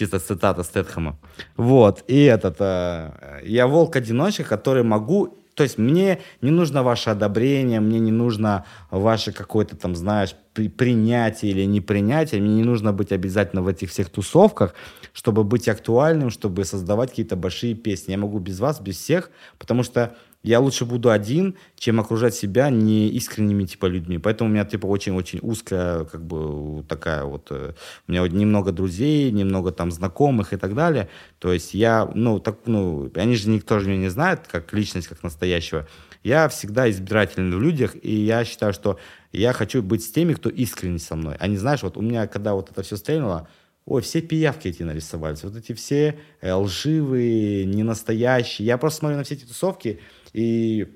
чисто 0.00 0.18
цитата 0.18 0.62
Стэтхэма. 0.62 1.18
Вот, 1.56 2.04
и 2.08 2.22
этот, 2.22 2.56
э, 2.60 3.40
я 3.44 3.66
волк-одиночка, 3.66 4.44
который 4.44 4.82
могу 4.82 5.36
то 5.54 5.64
есть 5.64 5.78
мне 5.78 6.20
не 6.40 6.50
нужно 6.50 6.82
ваше 6.82 7.10
одобрение, 7.10 7.80
мне 7.80 7.98
не 7.98 8.12
нужно 8.12 8.64
ваше 8.90 9.32
какое-то 9.32 9.76
там, 9.76 9.94
знаешь, 9.94 10.34
при, 10.54 10.68
принятие 10.68 11.52
или 11.52 11.66
непринятие, 11.66 12.40
мне 12.40 12.54
не 12.54 12.64
нужно 12.64 12.92
быть 12.92 13.12
обязательно 13.12 13.60
в 13.60 13.68
этих 13.68 13.90
всех 13.90 14.08
тусовках, 14.08 14.74
чтобы 15.12 15.44
быть 15.44 15.68
актуальным, 15.68 16.30
чтобы 16.30 16.64
создавать 16.64 17.10
какие-то 17.10 17.36
большие 17.36 17.74
песни. 17.74 18.12
Я 18.12 18.18
могу 18.18 18.38
без 18.38 18.58
вас, 18.58 18.80
без 18.80 18.96
всех, 18.96 19.30
потому 19.58 19.82
что 19.82 20.14
я 20.42 20.60
лучше 20.60 20.86
буду 20.86 21.10
один, 21.10 21.56
чем 21.76 22.00
окружать 22.00 22.34
себя 22.34 22.70
неискренними 22.70 23.64
типа 23.64 23.86
людьми. 23.86 24.18
Поэтому 24.18 24.48
у 24.48 24.52
меня 24.52 24.64
типа 24.64 24.86
очень-очень 24.86 25.40
узкая 25.42 26.04
как 26.04 26.24
бы 26.24 26.82
такая 26.88 27.24
вот... 27.24 27.48
Э, 27.50 27.74
у 28.08 28.10
меня 28.10 28.22
вот 28.22 28.32
немного 28.32 28.72
друзей, 28.72 29.30
немного 29.30 29.70
там 29.70 29.90
знакомых 29.90 30.54
и 30.54 30.56
так 30.56 30.74
далее. 30.74 31.10
То 31.38 31.52
есть 31.52 31.74
я, 31.74 32.10
ну, 32.14 32.40
так, 32.40 32.60
ну, 32.64 33.10
они 33.16 33.36
же 33.36 33.50
никто 33.50 33.78
же 33.80 33.88
меня 33.88 34.00
не 34.00 34.08
знает, 34.08 34.46
как 34.50 34.72
личность, 34.72 35.08
как 35.08 35.22
настоящего. 35.22 35.86
Я 36.22 36.48
всегда 36.48 36.90
избирательный 36.90 37.56
в 37.56 37.60
людях, 37.60 37.94
и 38.00 38.14
я 38.14 38.44
считаю, 38.44 38.72
что 38.72 38.98
я 39.32 39.52
хочу 39.52 39.82
быть 39.82 40.02
с 40.02 40.10
теми, 40.10 40.32
кто 40.32 40.48
искренне 40.48 40.98
со 40.98 41.16
мной. 41.16 41.36
Они, 41.38 41.56
знаешь, 41.56 41.82
вот 41.82 41.96
у 41.96 42.00
меня, 42.00 42.26
когда 42.26 42.54
вот 42.54 42.70
это 42.70 42.82
все 42.82 42.96
стрельнуло, 42.96 43.48
Ой, 43.86 44.02
все 44.02 44.20
пиявки 44.20 44.68
эти 44.68 44.82
нарисовались. 44.82 45.42
Вот 45.42 45.56
эти 45.56 45.72
все 45.72 46.16
э, 46.40 46.52
лживые, 46.52 47.64
ненастоящие. 47.64 48.66
Я 48.66 48.78
просто 48.78 49.00
смотрю 49.00 49.18
на 49.18 49.24
все 49.24 49.34
эти 49.34 49.46
тусовки, 49.46 50.00
и 50.32 50.88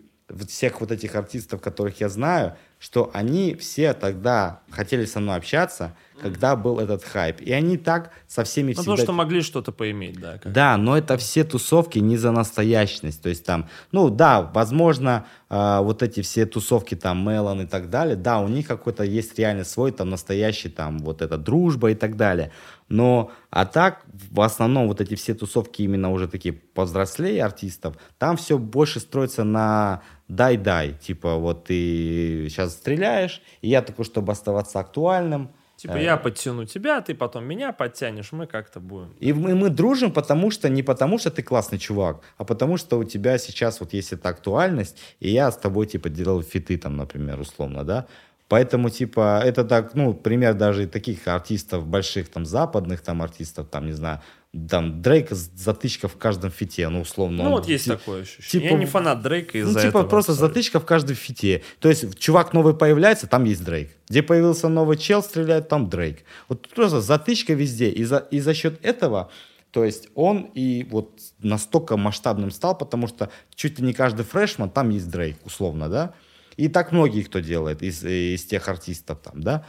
всех 0.48 0.80
вот 0.80 0.90
этих 0.90 1.14
артистов, 1.14 1.60
которых 1.60 2.00
я 2.00 2.08
знаю, 2.08 2.56
что 2.78 3.10
они 3.14 3.54
все 3.54 3.94
тогда 3.94 4.60
хотели 4.70 5.06
со 5.06 5.20
мной 5.20 5.36
общаться, 5.36 5.96
когда 6.20 6.54
был 6.54 6.78
этот 6.78 7.02
хайп. 7.02 7.40
И 7.40 7.50
они 7.52 7.78
так 7.78 8.12
со 8.26 8.44
всеми 8.44 8.68
ну, 8.68 8.72
всегда... 8.74 8.92
Потому 8.92 9.04
что 9.04 9.12
могли 9.12 9.40
что-то 9.40 9.72
поиметь, 9.72 10.20
да. 10.20 10.38
Как... 10.38 10.52
Да, 10.52 10.76
но 10.76 10.96
это 10.96 11.16
все 11.16 11.44
тусовки 11.44 11.98
не 11.98 12.16
за 12.16 12.30
настоящность. 12.30 13.22
То 13.22 13.30
есть 13.30 13.44
там, 13.44 13.68
ну 13.90 14.10
да, 14.10 14.42
возможно, 14.42 15.26
э, 15.48 15.78
вот 15.80 16.02
эти 16.02 16.20
все 16.20 16.46
тусовки 16.46 16.94
там, 16.94 17.26
Мелон 17.26 17.62
и 17.62 17.66
так 17.66 17.88
далее, 17.90 18.16
да, 18.16 18.40
у 18.40 18.48
них 18.48 18.66
какой-то 18.66 19.02
есть 19.02 19.38
реально 19.38 19.64
свой 19.64 19.90
там 19.90 20.10
настоящий 20.10 20.68
там 20.68 20.98
вот 20.98 21.22
эта 21.22 21.38
дружба 21.38 21.90
и 21.90 21.94
так 21.94 22.16
далее. 22.16 22.52
Но, 22.88 23.30
а 23.50 23.64
так, 23.64 24.04
в 24.30 24.40
основном 24.40 24.88
вот 24.88 25.00
эти 25.00 25.14
все 25.14 25.34
тусовки 25.34 25.82
именно 25.82 26.12
уже 26.12 26.28
такие 26.28 26.52
повзрослее 26.52 27.42
артистов, 27.42 27.96
там 28.18 28.36
все 28.36 28.58
больше 28.58 29.00
строится 29.00 29.44
на 29.44 30.02
дай-дай. 30.28 30.92
Типа 30.92 31.36
вот 31.36 31.64
ты 31.64 32.48
сейчас 32.48 32.72
стреляешь, 32.72 33.42
и 33.62 33.68
я 33.68 33.82
такой, 33.82 34.04
чтобы 34.04 34.32
оставаться 34.32 34.80
актуальным, 34.80 35.50
Типа 35.76 35.96
я 35.96 36.16
подтяну 36.16 36.64
тебя, 36.64 37.00
ты 37.00 37.14
потом 37.14 37.44
меня 37.44 37.72
подтянешь, 37.72 38.32
мы 38.32 38.46
как-то 38.46 38.80
будем. 38.80 39.12
И 39.18 39.32
мы, 39.32 39.54
мы 39.54 39.70
дружим, 39.70 40.12
потому 40.12 40.50
что 40.50 40.68
не 40.68 40.82
потому 40.82 41.18
что 41.18 41.30
ты 41.30 41.42
классный 41.42 41.78
чувак, 41.78 42.22
а 42.38 42.44
потому 42.44 42.76
что 42.76 42.96
у 42.98 43.04
тебя 43.04 43.38
сейчас 43.38 43.80
вот 43.80 43.92
есть 43.92 44.12
эта 44.12 44.28
актуальность, 44.28 44.98
и 45.20 45.30
я 45.30 45.50
с 45.50 45.56
тобой 45.56 45.86
типа 45.86 46.08
делал 46.08 46.42
фиты 46.42 46.78
там, 46.78 46.96
например, 46.96 47.40
условно, 47.40 47.84
да. 47.84 48.06
Поэтому, 48.48 48.90
типа, 48.90 49.40
это 49.44 49.64
так, 49.64 49.94
ну, 49.94 50.12
пример 50.14 50.54
даже 50.54 50.86
таких 50.86 51.26
артистов 51.26 51.86
больших, 51.86 52.28
там, 52.28 52.44
западных, 52.44 53.00
там, 53.00 53.22
артистов, 53.22 53.68
там, 53.70 53.86
не 53.86 53.92
знаю, 53.92 54.20
там, 54.68 55.02
Дрейка 55.02 55.34
затычка 55.34 56.08
в 56.08 56.16
каждом 56.16 56.50
фите, 56.50 56.88
ну, 56.88 57.00
условно. 57.00 57.44
Ну, 57.44 57.50
вот 57.50 57.66
есть 57.66 57.86
такое 57.86 58.22
ощущение. 58.22 58.68
Типа, 58.68 58.74
Я 58.74 58.78
не 58.78 58.86
фанат 58.86 59.22
Дрейка 59.22 59.58
из-за 59.58 59.72
Ну, 59.72 59.78
типа, 59.78 59.88
этого, 59.88 60.02
просто 60.08 60.32
абсолютно. 60.32 60.54
затычка 60.54 60.80
в 60.80 60.84
каждом 60.86 61.16
фите. 61.16 61.62
То 61.80 61.88
есть, 61.88 62.18
чувак 62.18 62.52
новый 62.52 62.74
появляется, 62.74 63.26
там 63.26 63.44
есть 63.44 63.64
Дрейк. 63.64 63.90
Где 64.08 64.22
появился 64.22 64.68
новый 64.68 64.98
чел, 64.98 65.22
стреляет, 65.22 65.68
там 65.68 65.88
Дрейк. 65.88 66.24
Вот 66.48 66.68
просто 66.68 67.00
затычка 67.00 67.54
везде. 67.54 67.90
И 67.90 68.04
за, 68.04 68.18
и 68.18 68.40
за 68.40 68.54
счет 68.54 68.78
этого 68.84 69.30
то 69.74 69.82
есть 69.82 70.08
он 70.14 70.42
и 70.54 70.86
вот 70.88 71.18
настолько 71.40 71.96
масштабным 71.96 72.52
стал, 72.52 72.78
потому 72.78 73.08
что 73.08 73.28
чуть 73.56 73.80
ли 73.80 73.84
не 73.84 73.92
каждый 73.92 74.24
фрешман, 74.24 74.70
там 74.70 74.90
есть 74.90 75.10
Дрейк, 75.10 75.36
условно, 75.44 75.88
да? 75.88 76.14
И 76.56 76.68
так 76.68 76.92
многие 76.92 77.22
кто 77.22 77.40
делает 77.40 77.82
из, 77.82 78.04
из 78.04 78.44
тех 78.44 78.68
артистов 78.68 79.18
там, 79.22 79.42
да? 79.42 79.64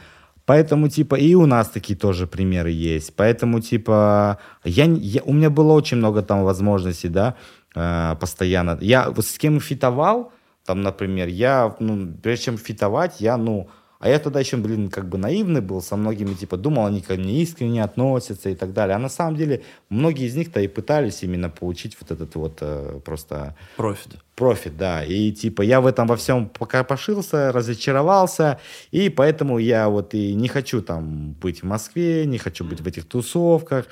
Поэтому, 0.46 0.88
типа, 0.88 1.16
и 1.16 1.34
у 1.34 1.46
нас 1.46 1.68
такие 1.68 1.98
тоже 1.98 2.26
примеры 2.26 2.70
есть. 2.70 3.16
Поэтому, 3.16 3.60
типа, 3.60 4.38
я, 4.64 4.84
я, 4.84 5.22
у 5.24 5.32
меня 5.32 5.50
было 5.50 5.72
очень 5.72 5.96
много 5.96 6.22
там 6.22 6.44
возможностей, 6.44 7.08
да, 7.08 7.34
э, 7.74 8.14
постоянно. 8.20 8.78
Я 8.80 9.10
вот 9.10 9.26
с 9.26 9.38
кем 9.38 9.60
фитовал, 9.60 10.32
там, 10.64 10.82
например, 10.82 11.28
я, 11.28 11.74
ну, 11.80 12.14
прежде 12.22 12.44
чем 12.44 12.58
фитовать, 12.58 13.20
я, 13.20 13.36
ну, 13.36 13.68
а 14.06 14.08
я 14.08 14.20
тогда 14.20 14.38
еще, 14.38 14.56
блин, 14.56 14.88
как 14.88 15.08
бы 15.08 15.18
наивный 15.18 15.60
был, 15.60 15.82
со 15.82 15.96
многими, 15.96 16.34
типа, 16.34 16.56
думал, 16.56 16.86
они 16.86 17.00
ко 17.00 17.16
мне 17.16 17.42
искренне 17.42 17.82
относятся 17.82 18.50
и 18.50 18.54
так 18.54 18.72
далее. 18.72 18.94
А 18.94 19.00
на 19.00 19.08
самом 19.08 19.34
деле, 19.34 19.64
многие 19.88 20.26
из 20.26 20.36
них-то 20.36 20.60
и 20.60 20.68
пытались 20.68 21.24
именно 21.24 21.50
получить 21.50 21.96
вот 22.00 22.12
этот 22.12 22.36
вот 22.36 22.58
э, 22.60 23.00
просто... 23.04 23.56
Профит. 23.76 24.12
Профит, 24.36 24.76
да. 24.76 25.04
И, 25.04 25.32
типа, 25.32 25.62
я 25.62 25.80
в 25.80 25.86
этом 25.88 26.06
во 26.06 26.14
всем 26.14 26.48
пока 26.48 26.84
пошился, 26.84 27.50
разочаровался, 27.50 28.60
и 28.92 29.08
поэтому 29.08 29.58
я 29.58 29.88
вот 29.88 30.14
и 30.14 30.34
не 30.34 30.46
хочу 30.46 30.82
там 30.82 31.32
быть 31.32 31.62
в 31.62 31.66
Москве, 31.66 32.26
не 32.26 32.38
хочу 32.38 32.64
быть 32.64 32.80
в 32.80 32.86
этих 32.86 33.06
тусовках 33.06 33.86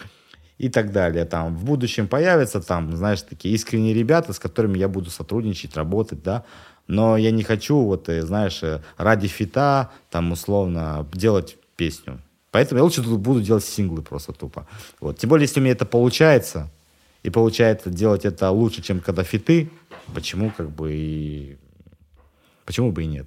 и 0.59 0.69
так 0.69 0.93
далее. 0.93 1.25
Там 1.25 1.57
в 1.57 1.65
будущем 1.65 2.07
появятся 2.07 2.61
там, 2.61 2.97
знаешь, 2.97 3.23
такие 3.23 3.53
искренние 3.53 3.95
ребята, 3.95 4.33
с 4.33 4.39
которыми 4.39 4.79
я 4.79 4.89
буду 4.89 5.11
сотрудничать, 5.11 5.77
работать, 5.77 6.23
да, 6.23 6.45
но 6.87 7.17
я 7.17 7.31
не 7.31 7.43
хочу, 7.43 7.81
вот, 7.81 8.09
э, 8.09 8.23
знаешь, 8.23 8.63
э, 8.63 8.83
ради 8.97 9.29
фита, 9.29 9.91
там, 10.11 10.33
условно, 10.33 11.07
делать 11.13 11.57
песню. 11.77 12.21
Поэтому 12.51 12.79
я 12.79 12.85
лучше 12.85 13.03
тут 13.03 13.19
буду 13.19 13.41
делать 13.41 13.65
синглы 13.65 14.03
просто 14.03 14.33
тупо. 14.33 14.67
Вот. 15.01 15.19
Тем 15.19 15.31
более, 15.31 15.45
если 15.45 15.61
у 15.61 15.63
меня 15.63 15.73
это 15.73 15.87
получается, 15.87 16.71
и 17.23 17.31
получается 17.31 17.91
делать 17.91 18.25
это 18.25 18.51
лучше, 18.51 18.83
чем 18.83 19.01
когда 19.01 19.25
фиты, 19.25 19.71
почему 20.15 20.53
как 20.57 20.71
бы 20.71 20.93
и... 20.93 21.57
Почему 22.65 22.93
бы 22.93 23.03
и 23.03 23.07
нет? 23.07 23.27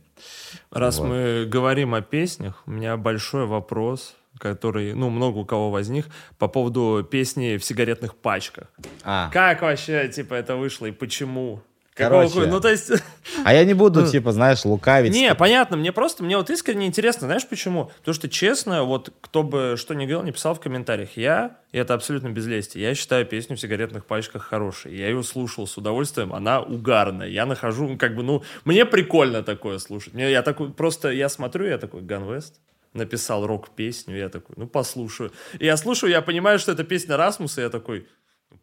Раз 0.72 1.00
вот. 1.00 1.10
мы 1.10 1.46
говорим 1.48 1.94
о 1.94 2.02
песнях, 2.02 2.64
у 2.66 2.72
меня 2.72 2.98
большой 2.98 3.46
вопрос, 3.46 4.16
который, 4.40 4.94
ну, 4.94 5.10
много 5.10 5.40
у 5.40 5.46
кого 5.46 5.72
возник, 5.72 6.08
по 6.38 6.48
поводу 6.48 7.08
песни 7.10 7.58
в 7.58 7.66
сигаретных 7.66 8.16
пачках. 8.16 8.68
А. 9.04 9.30
Как 9.32 9.62
вообще, 9.62 10.08
типа, 10.08 10.36
это 10.36 10.56
вышло 10.56 10.86
и 10.86 10.92
почему? 10.92 11.62
Короче, 11.98 12.45
ну 12.45 12.60
то 12.60 12.69
есть... 12.69 12.91
А 13.44 13.53
я 13.53 13.65
не 13.65 13.74
буду, 13.74 14.02
ну, 14.06 14.07
типа, 14.07 14.32
знаешь, 14.32 14.64
лукавить. 14.64 15.11
Не, 15.11 15.36
понятно, 15.36 15.76
мне 15.78 15.91
просто, 15.91 16.24
мне 16.24 16.38
вот 16.38 16.49
искренне 16.49 16.88
интересно, 16.88 17.28
знаешь 17.28 17.48
почему? 17.48 17.91
Потому 17.99 18.15
что, 18.15 18.30
честно, 18.30 18.84
вот 18.84 19.11
кто 19.22 19.44
бы 19.44 19.76
что 19.78 19.94
ни 19.94 20.06
говорил, 20.06 20.24
не 20.24 20.32
писал 20.32 20.56
в 20.56 20.60
комментариях, 20.60 21.18
я, 21.18 21.57
и 21.72 21.78
это 21.78 21.94
абсолютно 21.94 22.30
без 22.30 22.45
лести, 22.48 22.78
я 22.78 22.95
считаю 22.95 23.26
песню 23.26 23.57
в 23.57 23.60
сигаретных 23.60 24.06
пачках 24.06 24.44
хорошей. 24.44 24.95
Я 24.95 25.10
ее 25.10 25.24
слушал 25.24 25.68
с 25.68 25.78
удовольствием, 25.78 26.34
она 26.34 26.61
угарная. 26.61 27.28
Я 27.28 27.45
нахожу, 27.45 27.88
ну, 27.88 27.98
как 27.98 28.15
бы, 28.15 28.24
ну, 28.24 28.44
мне 28.64 28.86
прикольно 28.86 29.44
такое 29.44 29.80
слушать. 29.80 30.14
Мне, 30.14 30.32
я 30.32 30.41
такой, 30.41 30.72
просто, 30.72 31.10
я 31.10 31.30
смотрю, 31.30 31.65
я 31.65 31.78
такой, 31.78 32.02
Ганвест, 32.02 32.61
написал 32.94 33.45
рок-песню, 33.45 34.18
я 34.18 34.30
такой, 34.30 34.56
ну, 34.57 34.68
послушаю. 34.68 35.32
И 35.60 35.65
я 35.65 35.78
слушаю, 35.78 36.11
я 36.11 36.22
понимаю, 36.22 36.60
что 36.60 36.72
это 36.72 36.84
песня 36.84 37.18
Расмуса, 37.18 37.61
я 37.61 37.69
такой, 37.69 38.07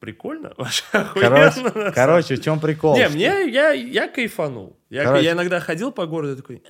прикольно, 0.00 0.52
вообще 0.58 0.82
короче, 0.92 1.92
короче, 1.94 2.36
в 2.36 2.42
чем 2.42 2.60
прикол? 2.60 2.96
Не, 2.96 3.08
мне, 3.08 3.50
я, 3.50 3.72
я 3.72 4.08
кайфанул. 4.08 4.76
Я, 4.90 5.04
короче. 5.04 5.24
я 5.24 5.32
иногда 5.32 5.60
ходил 5.60 5.92
по 5.92 6.06
городу 6.06 6.36
такой, 6.36 6.62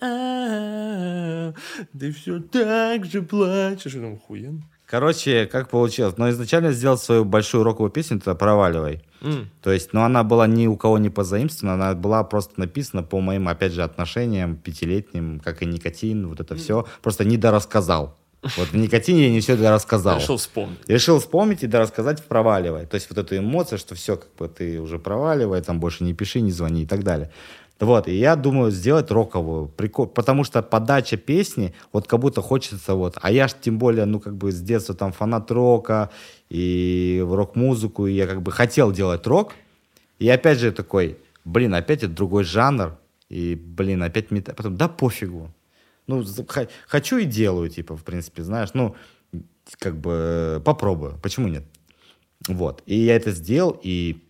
ты 1.99 2.13
все 2.13 2.41
так 2.41 3.05
же 3.05 3.23
плачешь. 3.23 3.95
Ну, 3.95 4.15
охуенно. 4.15 4.63
Короче, 4.87 5.47
как 5.47 5.71
получилось? 5.71 6.17
Но 6.19 6.29
изначально 6.31 6.73
сделать 6.73 7.01
свою 7.01 7.25
большую 7.25 7.65
роковую 7.65 7.91
песню, 7.91 8.19
это 8.19 8.35
проваливай. 8.35 9.03
Mm. 9.23 9.47
То 9.63 9.73
есть, 9.73 9.95
но 9.95 10.05
она 10.05 10.23
была 10.23 10.47
ни 10.47 10.67
у 10.67 10.77
кого 10.77 10.99
не 10.99 11.09
позаимствована, 11.09 11.75
она 11.75 11.95
была 11.95 12.23
просто 12.23 12.61
написана 12.61 13.03
по 13.03 13.21
моим, 13.21 13.49
опять 13.49 13.73
же, 13.73 13.83
отношениям 13.83 14.57
пятилетним, 14.57 15.41
как 15.41 15.63
и 15.63 15.67
никотин, 15.67 16.29
вот 16.29 16.41
это 16.41 16.55
mm. 16.55 16.59
все. 16.59 16.87
Просто 17.03 17.25
недорассказал. 17.25 18.19
Вот 18.57 18.69
в 18.69 18.77
никотине 18.77 19.27
я 19.27 19.31
не 19.31 19.41
все 19.41 19.55
это 19.55 19.71
рассказал. 19.71 20.19
Решил 20.19 20.37
вспомнить. 20.37 20.79
Решил 20.87 21.19
вспомнить 21.19 21.62
и 21.62 21.69
рассказать 21.69 22.21
в 22.21 22.25
проваливай. 22.25 22.87
То 22.87 22.97
есть 22.97 23.09
вот 23.09 23.19
эту 23.19 23.37
эмоцию, 23.37 23.79
что 23.79 23.95
все, 23.95 24.16
как 24.16 24.35
бы 24.39 24.49
ты 24.49 24.81
уже 24.81 24.99
проваливай, 24.99 25.62
там 25.62 25.81
больше 25.81 26.05
не 26.05 26.15
пиши, 26.15 26.41
не 26.41 26.51
звони 26.51 26.83
и 26.83 26.87
так 26.87 27.03
далее. 27.03 27.31
Вот, 27.81 28.07
и 28.07 28.15
я 28.15 28.37
думаю 28.37 28.71
сделать 28.71 29.11
роковую, 29.11 29.66
прикол, 29.66 30.07
потому 30.07 30.45
что 30.45 30.62
подача 30.62 31.16
песни, 31.16 31.75
вот 31.93 32.07
как 32.07 32.21
будто 32.21 32.41
хочется 32.41 32.95
вот, 32.95 33.19
а 33.21 33.33
я 33.33 33.49
ж 33.49 33.55
тем 33.61 33.79
более, 33.79 34.05
ну 34.05 34.21
как 34.21 34.37
бы 34.37 34.53
с 34.53 34.61
детства 34.61 34.95
там 34.95 35.12
фанат 35.12 35.51
рока 35.51 36.11
и 36.49 37.23
рок-музыку, 37.27 38.07
и 38.07 38.15
я 38.15 38.29
как 38.29 38.43
бы 38.43 38.53
хотел 38.53 38.93
делать 38.93 39.27
рок, 39.27 39.55
и 40.21 40.29
опять 40.29 40.61
же 40.61 40.71
такой, 40.71 41.19
блин, 41.45 41.75
опять 41.75 42.05
это 42.05 42.12
другой 42.12 42.45
жанр, 42.45 42.97
и 43.29 43.57
блин, 43.57 44.05
опять 44.05 44.31
мета, 44.31 44.55
потом, 44.55 44.77
да 44.77 44.89
пофигу, 44.89 45.51
ну, 46.07 46.25
хочу 46.87 47.19
и 47.19 47.25
делаю, 47.25 47.69
типа, 47.69 47.97
в 47.97 48.05
принципе, 48.05 48.43
знаешь, 48.43 48.71
ну, 48.75 48.95
как 49.79 49.97
бы 49.97 50.63
попробую, 50.65 51.19
почему 51.23 51.49
нет? 51.49 51.65
Вот, 52.49 52.83
и 52.87 52.97
я 52.97 53.17
это 53.17 53.31
сделал, 53.31 53.79
и 53.83 54.23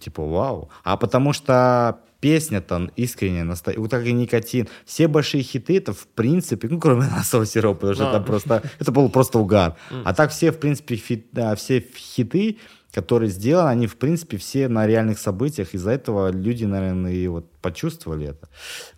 типа, 0.00 0.22
вау. 0.22 0.70
А 0.84 0.96
потому 0.96 1.32
что 1.32 2.00
песня-то 2.20 2.90
искренне 2.96 3.44
настоящая. 3.44 3.80
Вот 3.80 3.90
как 3.90 4.04
и 4.04 4.12
никотин. 4.12 4.68
Все 4.84 5.08
большие 5.08 5.42
хиты, 5.42 5.76
это 5.76 5.92
в 5.92 6.06
принципе, 6.08 6.68
ну, 6.68 6.80
кроме 6.80 7.02
насового 7.16 7.46
сиропа, 7.46 7.80
потому 7.80 7.94
что 7.94 8.08
это 8.10 8.20
просто, 8.20 8.62
это 8.78 8.92
был 8.92 9.08
просто 9.08 9.38
угар. 9.38 9.76
А 10.04 10.14
так 10.14 10.30
все, 10.30 10.50
в 10.50 10.58
принципе, 10.58 10.96
фит, 10.96 11.28
да, 11.32 11.54
все 11.54 11.80
хиты, 11.80 12.58
которые 12.98 13.30
сделаны, 13.30 13.68
они, 13.68 13.86
в 13.86 13.96
принципе, 13.96 14.36
все 14.38 14.66
на 14.66 14.84
реальных 14.84 15.20
событиях. 15.20 15.72
Из-за 15.74 15.92
этого 15.92 16.32
люди, 16.32 16.64
наверное, 16.64 17.12
и 17.12 17.28
вот 17.28 17.44
почувствовали 17.62 18.26
это. 18.26 18.48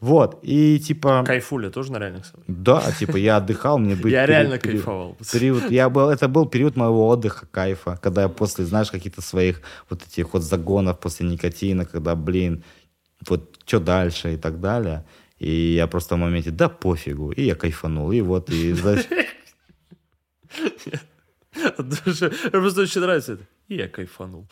Вот. 0.01 0.39
И 0.41 0.79
типа... 0.79 1.23
Кайфули 1.27 1.69
тоже 1.69 1.93
на 1.93 1.99
реальных 1.99 2.25
событиях? 2.25 2.59
Да, 2.59 2.93
типа 2.99 3.19
я 3.19 3.37
отдыхал, 3.37 3.79
мне 3.79 3.97
быть... 3.97 4.13
Я 4.13 4.25
реально 4.25 4.59
кайфовал. 4.59 5.19
Период, 5.33 5.71
я 5.71 5.91
был, 5.91 6.09
это 6.09 6.29
был 6.29 6.47
период 6.47 6.77
моего 6.77 7.09
отдыха, 7.09 7.47
кайфа, 7.51 7.99
когда 8.03 8.23
я 8.23 8.29
после, 8.31 8.65
знаешь, 8.65 8.91
каких-то 8.91 9.21
своих 9.21 9.61
вот 9.91 10.03
этих 10.07 10.33
вот 10.33 10.43
загонов 10.43 10.99
после 10.99 11.29
никотина, 11.29 11.85
когда, 11.85 12.15
блин, 12.15 12.65
вот 13.29 13.59
что 13.67 13.81
дальше 13.81 14.33
и 14.33 14.37
так 14.39 14.61
далее. 14.61 15.05
И 15.39 15.75
я 15.75 15.87
просто 15.87 16.15
в 16.15 16.19
моменте, 16.19 16.51
да 16.51 16.71
пофигу, 16.71 17.33
и 17.33 17.43
я 17.43 17.55
кайфанул, 17.55 18.13
и 18.13 18.23
вот, 18.23 18.49
и... 18.49 18.75
Мне 21.55 22.51
просто 22.51 22.83
очень 22.83 23.01
нравится 23.01 23.33
это. 23.33 23.45
И 23.69 23.77
я 23.77 23.89
кайфанул. 23.89 24.47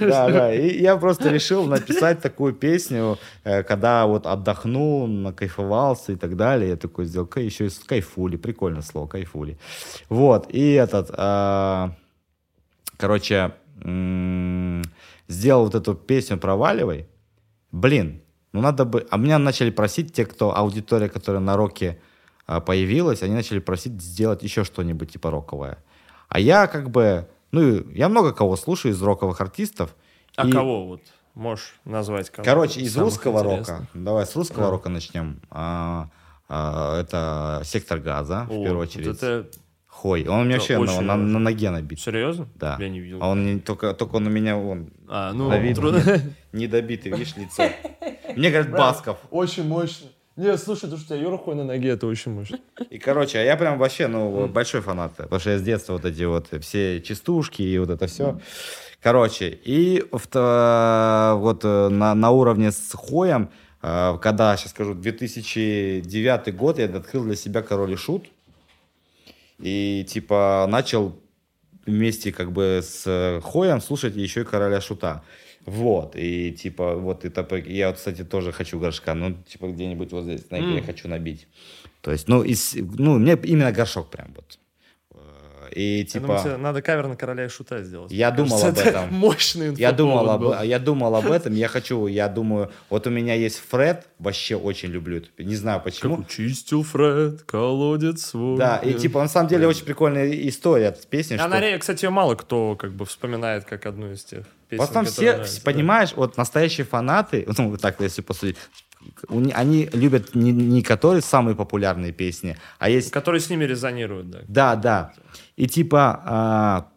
Да, 0.00 0.28
да. 0.28 0.54
И 0.54 0.80
я 0.80 0.96
просто 0.96 1.30
решил 1.30 1.66
написать 1.66 2.20
такую 2.20 2.54
песню, 2.54 3.18
э, 3.44 3.62
когда 3.62 4.06
вот 4.06 4.26
отдохнул, 4.26 5.06
накайфовался 5.06 6.12
и 6.12 6.16
так 6.16 6.36
далее. 6.36 6.70
Я 6.70 6.76
такой 6.76 7.04
сделал, 7.06 7.28
еще 7.36 7.66
и 7.66 7.70
с 7.70 7.78
кайфули. 7.78 8.36
Прикольное 8.36 8.82
слово, 8.82 9.06
кайфули. 9.06 9.58
Вот. 10.08 10.46
И 10.50 10.72
этот, 10.72 11.10
а, 11.16 11.94
короче, 12.96 13.54
сделал 15.28 15.64
вот 15.64 15.74
эту 15.74 15.94
песню 15.94 16.38
«Проваливай». 16.38 17.06
Блин, 17.72 18.22
ну 18.52 18.60
надо 18.60 18.84
бы... 18.84 19.06
А 19.10 19.16
меня 19.16 19.38
начали 19.38 19.70
просить 19.70 20.12
те, 20.12 20.24
кто 20.24 20.56
аудитория, 20.56 21.08
которая 21.08 21.42
на 21.42 21.56
роке 21.56 22.00
а, 22.46 22.60
появилась, 22.60 23.22
они 23.22 23.34
начали 23.34 23.58
просить 23.58 24.00
сделать 24.00 24.42
еще 24.42 24.64
что-нибудь 24.64 25.12
типа 25.12 25.30
роковое. 25.30 25.78
А 26.34 26.40
я 26.40 26.66
как 26.66 26.90
бы, 26.90 27.28
ну, 27.52 27.88
я 27.92 28.08
много 28.08 28.32
кого 28.32 28.56
слушаю 28.56 28.90
из 28.90 29.00
роковых 29.00 29.40
артистов. 29.40 29.94
А 30.34 30.48
и... 30.48 30.50
кого 30.50 30.84
вот? 30.84 31.00
Можешь 31.34 31.76
назвать 31.84 32.28
кого 32.30 32.44
Короче, 32.44 32.80
из 32.80 32.96
русского 32.96 33.38
интересных. 33.38 33.68
рока. 33.68 33.88
Давай 33.94 34.26
с 34.26 34.34
русского 34.34 34.66
а. 34.66 34.70
рока 34.72 34.88
начнем. 34.88 35.40
А, 35.48 36.08
а, 36.48 37.00
это 37.00 37.62
сектор 37.64 38.00
газа, 38.00 38.48
О, 38.50 38.60
в 38.60 38.64
первую 38.64 38.80
очередь. 38.80 39.06
Вот 39.06 39.22
это... 39.22 39.48
Хой. 39.86 40.26
Он 40.26 40.40
у 40.40 40.44
меня 40.44 40.56
вообще 40.56 40.76
на, 40.76 41.00
на, 41.02 41.16
на 41.16 41.38
ноге 41.38 41.70
набит. 41.70 42.00
Серьезно? 42.00 42.48
Да. 42.56 42.78
Я 42.80 42.88
не 42.88 42.98
видел. 42.98 43.22
А 43.22 43.28
он 43.28 43.46
не, 43.46 43.60
только, 43.60 43.94
только 43.94 44.16
он 44.16 44.26
у 44.26 44.30
меня 44.30 44.58
он. 44.58 44.90
А, 45.06 45.32
ну, 45.32 45.50
Давид, 45.50 45.76
трудно. 45.76 46.02
Недобитый, 46.52 47.12
видишь, 47.12 47.36
лицо. 47.36 47.62
Мне 48.34 48.50
говорят, 48.50 48.72
Басков. 48.72 49.18
Очень 49.30 49.68
мощно. 49.68 50.08
Не, 50.36 50.58
слушай, 50.58 50.90
то, 50.90 50.96
что 50.96 51.14
у 51.14 51.16
тебя 51.16 51.28
Юра 51.28 51.38
Хой 51.38 51.54
на 51.54 51.64
ноге, 51.64 51.90
это 51.90 52.08
очень 52.08 52.32
мощно. 52.32 52.58
И, 52.90 52.98
короче, 52.98 53.38
а 53.38 53.42
я 53.42 53.56
прям 53.56 53.78
вообще, 53.78 54.08
ну, 54.08 54.48
большой 54.48 54.80
фанат. 54.80 55.14
Потому 55.16 55.38
что 55.38 55.50
я 55.50 55.58
с 55.58 55.62
детства 55.62 55.92
вот 55.92 56.04
эти 56.04 56.24
вот 56.24 56.48
все 56.60 57.00
частушки 57.00 57.62
и 57.62 57.78
вот 57.78 57.90
это 57.90 58.08
все. 58.08 58.40
Короче, 59.00 59.50
и 59.64 60.04
в, 60.10 61.36
вот 61.38 61.64
э, 61.64 61.88
на, 61.88 62.14
на 62.14 62.30
уровне 62.30 62.72
с 62.72 62.94
Хоем, 62.94 63.50
э, 63.82 64.18
когда, 64.20 64.56
сейчас 64.56 64.70
скажу, 64.70 64.94
2009 64.94 66.56
год, 66.56 66.78
я 66.80 66.86
открыл 66.86 67.24
для 67.24 67.36
себя 67.36 67.62
Король 67.62 67.92
и 67.92 67.96
Шут. 67.96 68.26
И, 69.60 70.04
типа, 70.08 70.66
начал 70.68 71.14
вместе 71.86 72.32
как 72.32 72.50
бы 72.50 72.80
с 72.82 73.40
Хоем 73.44 73.80
слушать 73.80 74.16
еще 74.16 74.40
и 74.40 74.44
Короля 74.44 74.80
Шута. 74.80 75.22
Вот, 75.66 76.14
и 76.16 76.52
типа, 76.52 76.94
вот 76.96 77.24
это, 77.24 77.56
я, 77.56 77.92
кстати, 77.92 78.24
тоже 78.24 78.52
хочу 78.52 78.78
горшка, 78.78 79.14
ну, 79.14 79.34
типа, 79.48 79.68
где-нибудь 79.68 80.12
вот 80.12 80.24
здесь, 80.24 80.46
знаете, 80.48 80.68
mm. 80.68 80.76
я 80.76 80.82
хочу 80.82 81.08
набить. 81.08 81.46
То 82.02 82.12
есть, 82.12 82.28
ну, 82.28 82.42
из, 82.42 82.74
ну, 82.74 83.18
мне 83.18 83.32
именно 83.44 83.72
горшок 83.72 84.10
прям 84.10 84.34
вот. 84.34 84.58
И 85.74 86.04
типа... 86.04 86.32
Я 86.32 86.42
думаю, 86.42 86.58
надо 86.58 86.82
кавер 86.82 87.08
на 87.08 87.16
короля 87.16 87.46
и 87.46 87.48
шута 87.48 87.82
сделать. 87.82 88.12
Я 88.12 88.30
Мне 88.30 88.36
думал 88.38 88.60
кажется, 88.60 88.82
об 88.82 88.88
этом. 88.88 89.14
Мощный 89.14 89.74
я 89.74 89.92
думал 89.92 90.30
об, 90.30 90.64
я 90.64 90.78
думал 90.78 91.16
об 91.16 91.26
этом. 91.26 91.54
Я 91.54 91.68
хочу, 91.68 92.06
я 92.06 92.28
думаю, 92.28 92.70
вот 92.90 93.06
у 93.06 93.10
меня 93.10 93.34
есть 93.34 93.60
Фред, 93.70 94.06
вообще 94.18 94.56
очень 94.56 94.90
люблю 94.90 95.18
это. 95.18 95.28
Не 95.42 95.56
знаю 95.56 95.80
почему. 95.80 96.18
Как 96.18 96.26
учистил 96.26 96.82
Фред, 96.84 97.42
колодец 97.42 98.26
свой. 98.26 98.56
Да, 98.56 98.76
и 98.76 98.94
типа 98.94 99.20
на 99.20 99.28
самом 99.28 99.48
деле 99.48 99.66
очень 99.66 99.84
прикольная 99.84 100.30
история 100.48 100.88
от 100.88 101.06
песни. 101.06 101.36
Она, 101.36 101.58
что... 101.58 101.78
кстати, 101.78 102.06
мало 102.06 102.36
кто 102.36 102.76
как 102.76 102.92
бы 102.92 103.04
вспоминает 103.04 103.64
как 103.64 103.86
одну 103.86 104.12
из 104.12 104.22
тех 104.24 104.44
песен. 104.68 104.86
Потом 104.86 105.04
все, 105.06 105.32
нравится, 105.32 105.60
понимаешь, 105.62 106.10
да. 106.10 106.16
вот 106.16 106.36
настоящие 106.36 106.86
фанаты, 106.86 107.46
ну 107.58 107.76
так 107.76 108.00
если 108.00 108.22
посудить, 108.22 108.56
они 109.28 109.88
любят 109.92 110.34
не, 110.34 110.52
не 110.52 110.82
которые 110.82 111.22
самые 111.22 111.54
популярные 111.54 112.12
песни, 112.12 112.56
а 112.78 112.88
есть... 112.88 113.10
Которые 113.10 113.40
с 113.40 113.50
ними 113.50 113.64
резонируют, 113.64 114.30
да. 114.30 114.38
Да, 114.46 114.76
да. 114.76 115.12
И 115.56 115.66
типа, 115.66 116.22
а, 116.24 116.88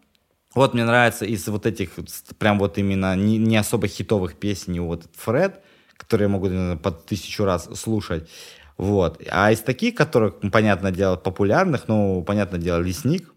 вот 0.56 0.74
мне 0.74 0.86
нравится 0.86 1.26
из 1.26 1.48
вот 1.48 1.66
этих, 1.66 1.92
прям 2.40 2.58
вот 2.60 2.78
именно 2.78 3.16
не, 3.16 3.38
не 3.38 3.58
особо 3.58 3.88
хитовых 3.88 4.36
песен, 4.36 4.82
вот 4.82 5.06
Фред, 5.16 5.62
которые 5.96 6.26
я 6.28 6.34
могу 6.34 6.48
наверное, 6.48 6.78
по 6.78 6.92
тысячу 6.92 7.46
раз 7.46 7.70
слушать. 7.80 8.30
Вот. 8.78 9.22
А 9.30 9.52
из 9.52 9.60
таких, 9.60 9.96
которых, 9.96 10.36
понятное 10.52 10.92
дело, 10.92 11.16
популярных, 11.16 11.88
ну, 11.88 12.24
понятное 12.24 12.60
дело, 12.60 12.80
Лесник. 12.80 13.34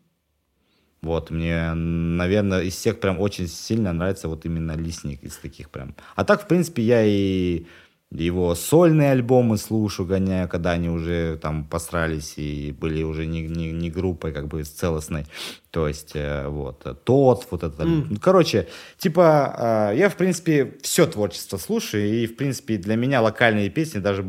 Вот, 1.02 1.30
мне, 1.30 1.72
наверное, 1.72 2.60
из 2.60 2.74
всех 2.74 3.00
прям 3.00 3.20
очень 3.20 3.48
сильно 3.48 3.92
нравится 3.92 4.28
вот 4.28 4.44
именно 4.44 4.72
Лесник 4.72 5.22
из 5.22 5.36
таких 5.36 5.70
прям. 5.70 5.94
А 6.14 6.24
так, 6.24 6.42
в 6.42 6.46
принципе, 6.46 6.82
я 6.82 7.02
и 7.04 7.64
его 8.12 8.56
сольные 8.56 9.12
альбомы 9.12 9.56
слушаю, 9.56 10.06
гоняю, 10.06 10.48
когда 10.48 10.72
они 10.72 10.88
уже 10.88 11.38
там 11.38 11.64
посрались 11.64 12.34
и 12.36 12.72
были 12.72 13.04
уже 13.04 13.26
не, 13.26 13.42
не, 13.42 13.70
не 13.70 13.88
группой 13.88 14.32
как 14.32 14.48
бы 14.48 14.64
целостной. 14.64 15.26
То 15.70 15.86
есть 15.86 16.12
э, 16.14 16.48
вот 16.48 16.84
тот, 17.04 17.46
вот 17.50 17.62
это. 17.62 17.82
Mm. 17.84 18.18
Короче, 18.20 18.66
типа 18.98 19.90
э, 19.92 19.98
я 19.98 20.08
в 20.08 20.16
принципе 20.16 20.76
все 20.82 21.06
творчество 21.06 21.56
слушаю 21.56 22.04
и 22.04 22.26
в 22.26 22.36
принципе 22.36 22.78
для 22.78 22.96
меня 22.96 23.20
локальные 23.22 23.70
песни 23.70 24.00
даже 24.00 24.24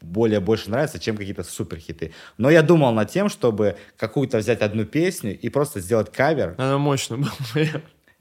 более 0.00 0.38
больше 0.38 0.70
нравятся, 0.70 1.00
чем 1.00 1.16
какие-то 1.16 1.42
суперхиты. 1.42 2.12
Но 2.38 2.48
я 2.48 2.62
думал 2.62 2.92
над 2.92 3.10
тем, 3.10 3.28
чтобы 3.28 3.76
какую-то 3.96 4.38
взять 4.38 4.60
одну 4.60 4.84
песню 4.84 5.36
и 5.36 5.48
просто 5.48 5.80
сделать 5.80 6.12
кавер. 6.12 6.54
Она 6.58 6.78
мощно 6.78 7.16
была. 7.16 7.32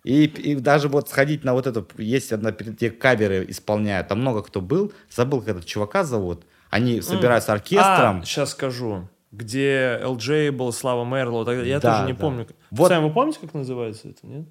И, 0.06 0.26
и 0.26 0.54
даже 0.54 0.88
вот 0.88 1.10
сходить 1.10 1.44
на 1.44 1.54
вот 1.54 1.66
это, 1.66 1.84
есть 1.98 2.32
одна, 2.32 2.52
те 2.52 2.92
каверы 2.92 3.44
исполняют, 3.50 4.08
там 4.08 4.22
много 4.22 4.44
кто 4.44 4.62
был, 4.62 4.94
забыл, 5.10 5.40
как 5.40 5.50
этот 5.50 5.66
чувака 5.66 6.04
зовут, 6.04 6.46
они 6.70 7.02
собираются 7.02 7.54
оркестром. 7.54 8.20
А, 8.20 8.22
сейчас 8.24 8.52
скажу. 8.52 9.10
Где 9.32 10.00
LJ 10.04 10.52
был, 10.52 10.72
Слава 10.74 11.06
Мерлоу, 11.06 11.50
я 11.64 11.80
да, 11.80 11.96
тоже 11.96 12.06
не 12.06 12.14
да. 12.14 12.20
помню. 12.20 12.48
Вот. 12.70 12.90
Сами 12.90 13.06
вы 13.06 13.14
помните, 13.14 13.40
как 13.42 13.56
называется 13.56 14.10
это, 14.10 14.28
нет? 14.28 14.48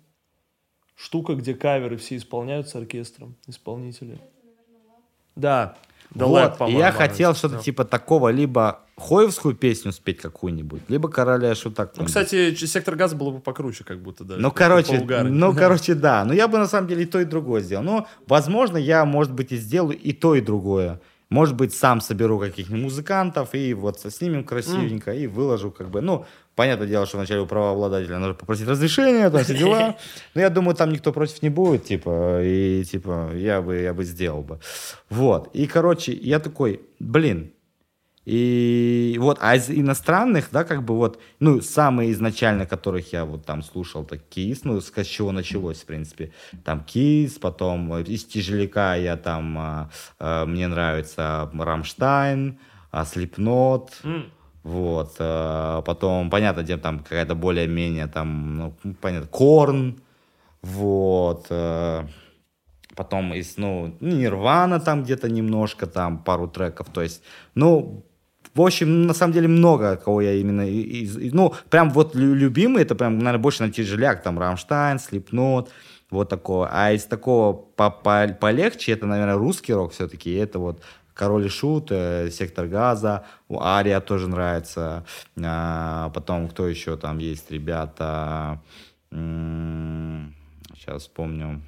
Штука, 0.97 1.37
где 1.37 1.55
каверы 1.55 1.99
все 1.99 2.17
исполняются 2.17 2.79
оркестром, 2.79 3.37
исполнители. 3.47 4.19
Да, 5.37 5.77
да 6.15 6.27
вот, 6.27 6.69
и 6.69 6.73
я 6.73 6.93
хотел 6.93 7.35
что-то 7.35 7.59
типа 7.59 7.85
такого, 7.85 8.28
либо 8.28 8.81
Хоевскую 8.97 9.57
песню 9.57 9.91
спеть 9.93 10.19
какую-нибудь, 10.19 10.82
либо 10.89 11.09
Короля 11.09 11.55
Шута. 11.57 11.91
Ну, 11.97 12.05
кстати, 12.05 12.55
Сектор 12.55 12.95
Газа 12.95 13.16
было 13.16 13.32
бы 13.32 13.41
покруче, 13.41 13.82
как 13.82 14.01
будто 14.01 14.23
даже. 14.23 14.41
Ну, 14.41 14.53
короче, 14.53 15.01
ну, 15.01 15.55
короче, 15.57 15.95
да. 15.95 16.24
Но 16.24 16.32
я 16.32 16.47
бы 16.47 16.59
на 16.59 16.69
самом 16.69 16.86
деле 16.86 17.03
и 17.03 17.07
то, 17.07 17.20
и 17.20 17.24
другое 17.24 17.61
сделал. 17.61 17.82
Но, 17.82 18.07
возможно, 18.28 18.77
я, 18.77 19.05
может 19.05 19.32
быть, 19.32 19.51
и 19.51 19.57
сделаю 19.57 19.99
и 19.99 20.12
то, 20.12 20.36
и 20.36 20.41
другое. 20.41 21.01
Может 21.28 21.57
быть, 21.57 21.74
сам 21.74 22.01
соберу 22.01 22.39
каких-нибудь 22.39 22.85
музыкантов 22.85 23.55
и 23.55 23.74
вот 23.74 23.99
снимем 23.99 24.45
красивенько 24.45 25.12
mm. 25.12 25.19
и 25.19 25.27
выложу 25.27 25.73
как 25.73 25.91
бы, 25.91 26.01
ну, 26.01 26.27
понятное 26.55 26.87
дело, 26.87 27.07
что 27.07 27.17
вначале 27.17 27.41
у 27.41 27.47
правообладателя 27.47 28.19
нужно 28.19 28.35
попросить 28.35 28.69
разрешения, 28.69 29.31
там 29.31 29.43
все 29.45 29.57
дела. 29.57 29.97
Но 30.35 30.41
я 30.41 30.51
думаю, 30.51 30.75
там 30.75 30.91
никто 30.93 31.13
против 31.13 31.43
не 31.43 31.51
будет, 31.51 31.85
типа, 31.85 32.41
и 32.43 32.85
типа 32.85 33.31
я 33.35 33.61
бы, 33.63 33.77
я 33.77 33.95
бы 33.95 34.05
сделал 34.05 34.43
бы. 34.43 34.61
Вот. 35.11 35.55
И, 35.55 35.67
короче, 35.67 36.13
я 36.13 36.39
такой, 36.39 36.81
блин, 36.99 37.53
и 38.25 39.17
вот, 39.21 39.39
а 39.41 39.55
из 39.55 39.69
иностранных, 39.69 40.49
да, 40.51 40.65
как 40.65 40.83
бы 40.83 40.97
вот, 40.97 41.21
ну, 41.41 41.61
самые 41.61 42.13
изначально, 42.13 42.65
которых 42.65 43.13
я 43.13 43.27
вот 43.27 43.45
там 43.45 43.63
слушал, 43.63 44.05
так 44.05 44.21
Кис, 44.31 44.65
ну, 44.65 44.81
с 44.81 44.91
чего 45.05 45.31
началось, 45.31 45.83
в 45.83 45.85
принципе, 45.85 46.33
там 46.65 46.83
Kiss, 46.85 47.33
потом 47.33 47.95
из 47.99 48.25
тяжеляка 48.25 48.97
я 48.97 49.17
там, 49.19 49.59
а, 49.59 49.91
а, 50.19 50.47
мне 50.47 50.69
нравится 50.69 51.51
Рамштайн, 51.53 52.59
а, 52.91 53.05
Slipknot, 53.05 53.91
mm. 54.03 54.31
Вот, 54.65 55.16
а, 55.19 55.82
потом, 55.82 56.31
понятно, 56.31 56.62
где 56.62 56.78
там 56.78 57.01
какая-то 57.01 57.35
более-менее 57.35 58.07
там, 58.07 58.57
ну, 58.57 58.74
понятно, 59.01 59.28
Korn, 59.29 60.01
вот, 60.62 61.47
а, 61.51 62.07
потом 62.97 63.35
из, 63.35 63.59
ну, 63.59 63.95
Нирвана 64.01 64.81
там 64.81 65.05
где-то 65.05 65.28
немножко, 65.28 65.86
там 65.86 66.24
пару 66.24 66.49
треков, 66.49 66.89
то 66.89 67.03
есть, 67.03 67.23
ну, 67.55 68.05
в 68.55 68.62
общем, 68.62 69.07
на 69.07 69.15
самом 69.15 69.32
деле 69.35 69.49
много 69.49 69.97
кого 69.97 70.20
я 70.20 70.32
именно... 70.35 70.62
Из, 70.62 71.19
из, 71.19 71.32
ну, 71.32 71.55
прям 71.70 71.91
вот 71.91 72.15
любимый, 72.15 72.85
это 72.85 72.95
прям, 72.95 73.19
наверное, 73.19 73.43
больше 73.43 73.65
на 73.65 73.73
тяжеляк, 73.73 74.23
там, 74.23 74.39
Rammstein, 74.39 75.01
Slipknot, 75.01 75.71
вот 76.11 76.28
такого. 76.28 76.70
А 76.73 76.93
из 76.93 77.05
такого 77.05 77.53
по 77.53 77.93
-по 78.05 78.32
полегче, 78.32 78.93
это, 78.93 79.07
наверное, 79.07 79.36
русский 79.36 79.74
рок 79.74 79.93
все-таки, 79.93 80.32
это 80.35 80.61
вот 80.61 80.82
Король 81.15 81.47
и 81.47 81.49
Шут, 81.49 81.89
э, 81.91 82.28
Сектор 82.31 82.66
Газа, 82.66 83.24
Ария 83.51 84.01
тоже 84.01 84.28
нравится. 84.28 85.05
А, 85.43 86.11
потом, 86.11 86.49
кто 86.49 86.66
еще 86.69 86.97
там 86.97 87.19
есть, 87.19 87.51
ребята... 87.51 88.61
Сейчас 90.85 91.03
вспомню. 91.03 91.62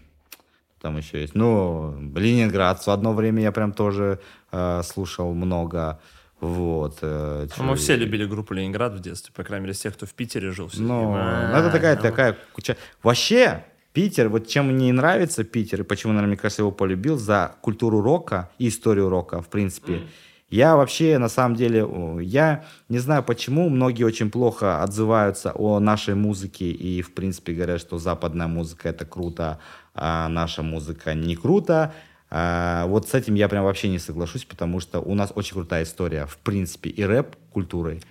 Там 0.83 0.99
еще 0.99 1.21
есть. 1.21 1.35
Ну, 1.35 1.97
Ленинград 2.15 2.85
в 2.85 2.89
одно 2.89 3.15
время 3.15 3.43
я 3.43 3.53
прям 3.53 3.73
тоже 3.73 4.21
э, 4.53 4.83
слушал 4.85 5.33
много. 5.33 5.99
Вот. 6.41 6.99
Э, 7.01 7.47
ну, 7.57 7.65
мы 7.65 7.77
все 7.77 7.97
любили 7.97 8.27
группу 8.27 8.53
Ленинград 8.53 8.93
в 8.93 9.01
детстве, 9.01 9.33
по 9.35 9.43
крайней 9.43 9.65
мере, 9.65 9.75
тех, 9.75 9.95
кто 9.95 10.07
в 10.07 10.13
Питере 10.13 10.51
жил. 10.51 10.71
Ну, 10.75 11.13
ну, 11.13 11.17
это 11.17 11.71
такая, 11.71 11.97
такая 11.97 12.37
куча. 12.53 12.77
Вообще, 13.03 13.65
Питер, 13.97 14.29
вот 14.29 14.47
чем 14.47 14.75
мне 14.75 14.93
нравится 14.93 15.43
Питер, 15.43 15.81
и 15.81 15.83
почему, 15.83 16.13
наверное, 16.13 16.33
мне 16.33 16.37
кажется, 16.37 16.61
его 16.61 16.71
полюбил, 16.71 17.17
за 17.17 17.55
культуру 17.63 18.03
рока 18.03 18.51
и 18.59 18.69
историю 18.69 19.09
рока, 19.09 19.41
в 19.41 19.49
принципе. 19.49 19.93
Mm. 19.95 20.07
Я 20.51 20.77
вообще, 20.77 21.17
на 21.17 21.31
самом 21.31 21.57
деле, 21.57 21.89
я 22.21 22.67
не 22.91 22.99
знаю 22.99 23.23
почему, 23.23 23.71
многие 23.71 24.05
очень 24.05 24.31
плохо 24.31 24.83
отзываются 24.83 25.51
о 25.55 25.81
нашей 25.81 26.15
музыке 26.15 26.71
и, 26.71 27.01
в 27.01 27.15
принципе, 27.15 27.55
говорят, 27.55 27.81
что 27.81 27.97
западная 27.97 28.49
музыка 28.49 28.91
это 28.91 29.07
круто, 29.07 29.61
а 29.95 30.29
наша 30.29 30.63
музыка 30.63 31.15
не 31.15 31.35
круто. 31.35 31.95
А, 32.29 32.85
вот 32.89 33.09
с 33.09 33.15
этим 33.15 33.35
я 33.35 33.49
прям 33.49 33.65
вообще 33.65 33.89
не 33.89 33.99
соглашусь, 33.99 34.45
потому 34.45 34.79
что 34.81 35.01
у 35.01 35.15
нас 35.15 35.33
очень 35.35 35.55
крутая 35.55 35.85
история, 35.85 36.27
в 36.27 36.37
принципе, 36.37 36.91
и 36.91 37.03
рэп-культурой. 37.03 38.03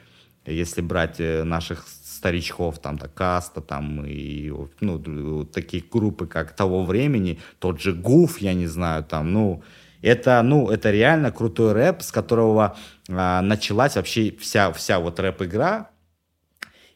Если 0.48 0.82
брать 0.82 1.20
э, 1.20 1.44
наших 1.44 1.86
старичков, 2.26 2.80
там, 2.80 2.98
да, 2.98 3.08
Каста, 3.08 3.62
там, 3.62 4.04
и, 4.04 4.52
ну, 4.82 5.46
такие 5.46 5.84
группы, 5.84 6.26
как 6.26 6.56
того 6.56 6.84
времени, 6.84 7.38
тот 7.60 7.80
же 7.80 7.94
Гуф, 7.94 8.40
я 8.40 8.56
не 8.56 8.66
знаю, 8.66 9.04
там, 9.04 9.32
ну, 9.32 9.62
это, 10.02 10.42
ну, 10.42 10.72
это 10.72 10.90
реально 10.90 11.32
крутой 11.32 11.74
рэп, 11.74 12.02
с 12.02 12.12
которого 12.12 12.76
а, 13.10 13.42
началась 13.42 13.96
вообще 13.96 14.36
вся, 14.40 14.72
вся 14.72 15.00
вот 15.00 15.20
рэп-игра, 15.20 15.90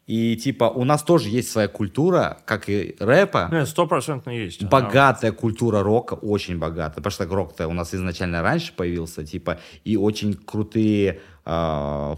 и 0.08 0.36
типа 0.36 0.64
у 0.64 0.84
нас 0.84 1.04
тоже 1.04 1.30
есть 1.30 1.52
своя 1.52 1.68
культура, 1.68 2.40
как 2.46 2.68
и 2.68 2.96
рэпа. 3.00 3.66
Стопроцентно 3.68 4.32
есть. 4.32 4.64
Богатая 4.64 5.32
культура 5.32 5.84
рока, 5.84 6.16
очень 6.16 6.58
богатая. 6.58 6.96
Потому 6.96 7.12
что 7.12 7.26
рок-то 7.28 7.68
у 7.68 7.74
нас 7.74 7.94
изначально 7.94 8.42
раньше 8.42 8.74
появился, 8.76 9.24
типа, 9.24 9.60
и 9.84 9.98
очень 9.98 10.34
крутые 10.34 11.20
э, 11.46 12.16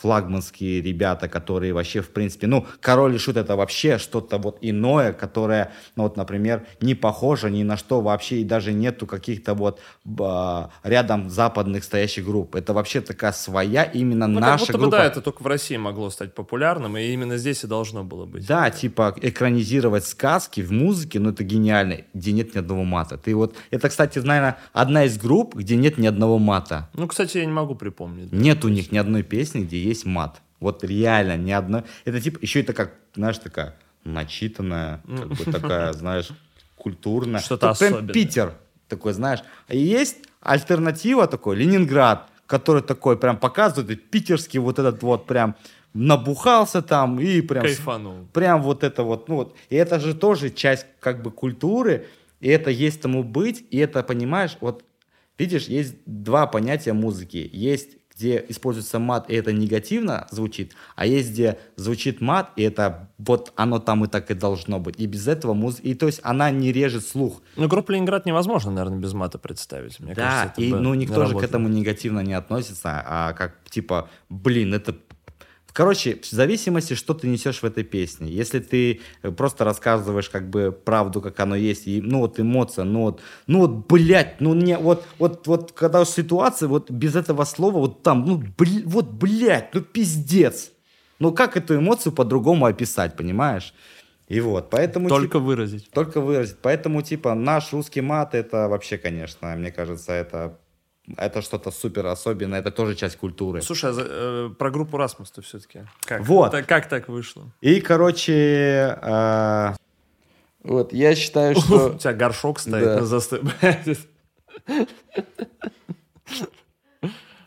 флагманские 0.00 0.82
ребята, 0.82 1.28
которые 1.28 1.72
вообще, 1.72 2.02
в 2.02 2.10
принципе, 2.10 2.46
ну, 2.46 2.66
Король 2.80 3.14
и 3.14 3.18
Шут 3.18 3.36
это 3.36 3.56
вообще 3.56 3.96
что-то 3.98 4.36
вот 4.36 4.58
иное, 4.60 5.12
которое, 5.12 5.72
ну, 5.96 6.02
вот, 6.02 6.16
например, 6.16 6.66
не 6.80 6.94
похоже 6.94 7.50
ни 7.50 7.62
на 7.62 7.76
что 7.78 8.02
вообще, 8.02 8.36
и 8.36 8.44
даже 8.44 8.72
нету 8.72 9.06
каких-то 9.06 9.54
вот 9.54 9.80
э, 10.04 10.66
рядом 10.82 11.30
западных 11.30 11.84
стоящих 11.84 12.26
групп. 12.26 12.56
Это 12.56 12.74
вообще 12.74 13.00
такая 13.00 13.32
своя 13.32 13.84
именно 13.84 14.26
ну, 14.26 14.40
наша 14.40 14.66
как 14.66 14.76
будто 14.76 14.80
группа. 14.80 14.96
Бы, 14.96 15.02
да, 15.02 15.04
это 15.06 15.22
только 15.22 15.42
в 15.42 15.46
России 15.46 15.76
могло 15.78 16.10
стать 16.10 16.34
популярным, 16.34 16.96
и 16.98 17.06
именно 17.06 17.38
здесь 17.38 17.64
и 17.64 17.66
должно 17.66 18.04
было 18.04 18.26
быть. 18.26 18.46
Да, 18.46 18.70
типа 18.70 19.14
экранизировать 19.22 20.06
сказки 20.06 20.60
в 20.60 20.72
музыке, 20.72 21.20
ну, 21.20 21.30
это 21.30 21.42
гениально, 21.42 22.02
где 22.12 22.32
нет 22.32 22.54
ни 22.54 22.58
одного 22.58 22.84
мата. 22.84 23.16
Ты 23.16 23.34
вот, 23.34 23.56
это, 23.70 23.88
кстати, 23.88 24.18
наверное, 24.18 24.58
одна 24.74 25.04
из 25.04 25.16
групп, 25.16 25.54
где 25.54 25.76
нет 25.76 25.96
ни 25.96 26.06
одного 26.06 26.38
мата. 26.38 26.90
Ну, 26.92 27.08
кстати, 27.08 27.38
я 27.38 27.46
не 27.46 27.52
могу 27.52 27.74
припомнить. 27.74 28.30
Нет 28.30 28.62
у 28.64 28.68
них 28.68 28.92
ни 28.92 28.98
одной 29.06 29.22
песни, 29.22 29.62
где 29.64 29.82
есть 29.82 30.04
мат. 30.04 30.40
Вот 30.60 30.84
реально 30.84 31.36
ни 31.36 31.50
одной. 31.50 31.82
Это 32.04 32.20
типа 32.20 32.38
еще 32.42 32.60
это 32.60 32.72
как, 32.72 32.94
знаешь, 33.14 33.38
такая 33.38 33.76
начитанная, 34.04 35.00
как 35.06 35.28
бы 35.28 35.44
такая, 35.52 35.92
знаешь, 35.92 36.28
культурная. 36.76 37.40
Что-то 37.40 37.70
особенное. 37.70 38.02
Прям 38.02 38.12
Питер 38.12 38.54
такой, 38.88 39.12
знаешь. 39.12 39.40
И 39.68 39.78
есть 39.78 40.18
альтернатива 40.40 41.26
такой, 41.26 41.56
Ленинград, 41.56 42.28
который 42.46 42.82
такой 42.82 43.18
прям 43.18 43.36
показывает, 43.36 44.10
питерский 44.10 44.60
вот 44.60 44.78
этот 44.78 45.02
вот 45.02 45.26
прям 45.26 45.56
набухался 45.92 46.82
там 46.82 47.18
и 47.20 47.40
прям... 47.40 47.64
Кайфанул. 47.64 48.26
Прям 48.32 48.62
вот 48.62 48.84
это 48.84 49.02
вот, 49.02 49.28
ну 49.28 49.36
вот. 49.36 49.56
И 49.70 49.76
это 49.76 49.98
же 49.98 50.14
тоже 50.14 50.50
часть 50.50 50.86
как 51.00 51.22
бы 51.22 51.30
культуры, 51.30 52.06
и 52.40 52.48
это 52.48 52.70
есть 52.70 53.00
тому 53.00 53.24
быть, 53.24 53.64
и 53.70 53.78
это, 53.78 54.02
понимаешь, 54.02 54.56
вот 54.60 54.84
видишь, 55.38 55.66
есть 55.66 55.96
два 56.06 56.46
понятия 56.46 56.92
музыки. 56.92 57.48
Есть 57.52 57.96
где 58.16 58.42
используется 58.48 58.98
мат, 58.98 59.28
и 59.28 59.34
это 59.34 59.52
негативно 59.52 60.26
звучит, 60.30 60.74
а 60.94 61.04
есть, 61.04 61.32
где 61.32 61.58
звучит 61.76 62.22
мат, 62.22 62.50
и 62.56 62.62
это 62.62 63.10
вот 63.18 63.52
оно 63.56 63.78
там 63.78 64.04
и 64.04 64.08
так 64.08 64.30
и 64.30 64.34
должно 64.34 64.80
быть. 64.80 64.98
И 64.98 65.06
без 65.06 65.28
этого 65.28 65.52
музыка... 65.52 65.86
И 65.86 65.94
то 65.94 66.06
есть 66.06 66.20
она 66.22 66.50
не 66.50 66.72
режет 66.72 67.06
слух. 67.06 67.42
Ну, 67.56 67.68
группу 67.68 67.92
Ленинград 67.92 68.24
невозможно, 68.24 68.70
наверное, 68.70 68.98
без 68.98 69.12
мата 69.12 69.38
представить. 69.38 70.00
Мне 70.00 70.14
да, 70.14 70.44
кажется, 70.44 70.60
и 70.62 70.72
ну, 70.72 70.94
никто 70.94 71.26
же 71.26 71.36
к 71.36 71.42
этому 71.42 71.68
негативно 71.68 72.20
не 72.20 72.32
относится, 72.32 73.02
а 73.06 73.32
как 73.34 73.56
типа, 73.68 74.08
блин, 74.30 74.72
это 74.72 74.94
Короче, 75.76 76.18
в 76.22 76.30
зависимости, 76.30 76.94
что 76.94 77.12
ты 77.12 77.28
несешь 77.28 77.60
в 77.60 77.64
этой 77.64 77.84
песне. 77.84 78.32
Если 78.32 78.60
ты 78.60 79.02
э, 79.22 79.30
просто 79.30 79.62
рассказываешь 79.64 80.30
как 80.30 80.48
бы 80.48 80.72
правду, 80.72 81.20
как 81.20 81.38
оно 81.38 81.54
есть, 81.54 81.86
и, 81.86 82.00
ну 82.00 82.20
вот 82.20 82.40
эмоция, 82.40 82.86
ну 82.86 83.02
вот, 83.02 83.20
ну 83.46 83.58
вот, 83.58 83.86
блядь, 83.86 84.40
ну 84.40 84.54
не, 84.54 84.78
вот, 84.78 85.04
вот, 85.18 85.46
вот, 85.46 85.72
когда 85.72 86.02
ситуация, 86.06 86.66
вот 86.70 86.90
без 86.90 87.14
этого 87.14 87.44
слова, 87.44 87.76
вот 87.76 88.02
там, 88.02 88.24
ну, 88.24 88.38
бл, 88.38 88.66
вот, 88.86 89.10
блядь, 89.10 89.74
ну 89.74 89.82
пиздец. 89.82 90.70
Ну 91.18 91.32
как 91.32 91.58
эту 91.58 91.76
эмоцию 91.76 92.14
по-другому 92.14 92.64
описать, 92.64 93.14
понимаешь? 93.14 93.74
И 94.28 94.40
вот, 94.40 94.70
поэтому... 94.70 95.10
Только 95.10 95.26
типа, 95.26 95.38
выразить. 95.40 95.90
Только 95.90 96.22
выразить. 96.22 96.56
Поэтому, 96.62 97.02
типа, 97.02 97.34
наш 97.34 97.74
русский 97.74 98.00
мат, 98.00 98.34
это 98.34 98.68
вообще, 98.68 98.96
конечно, 98.96 99.54
мне 99.54 99.70
кажется, 99.70 100.12
это 100.12 100.58
это 101.16 101.42
что-то 101.42 101.70
супер 101.70 102.06
особенное, 102.06 102.60
это 102.60 102.70
тоже 102.70 102.94
часть 102.94 103.16
культуры. 103.16 103.62
Слушай, 103.62 103.90
а 103.92 103.94
э, 103.98 104.50
про 104.58 104.70
группу 104.70 104.96
Расмус-то 104.96 105.42
все-таки. 105.42 105.80
Как? 106.04 106.22
Вот. 106.26 106.54
Это, 106.54 106.66
как 106.66 106.88
так 106.88 107.08
вышло? 107.08 107.44
И, 107.60 107.80
короче, 107.80 108.98
э, 109.00 109.74
вот, 110.62 110.92
я 110.92 111.14
считаю, 111.14 111.54
что... 111.60 111.90
У 111.90 111.98
тебя 111.98 112.12
горшок 112.12 112.58
стоит 112.58 112.84
да. 112.84 113.00
на 113.00 113.06
застой. 113.06 113.40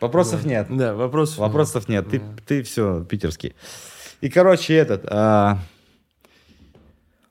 Вопросов 0.00 0.46
нет. 0.46 0.66
Да, 0.70 0.94
вопросов, 0.94 1.38
вопросов 1.38 1.86
нет. 1.86 2.08
Ты, 2.08 2.22
ты 2.46 2.62
все, 2.62 3.04
питерский. 3.04 3.54
И, 4.22 4.30
короче, 4.30 4.74
этот... 4.74 5.04
А, 5.06 5.58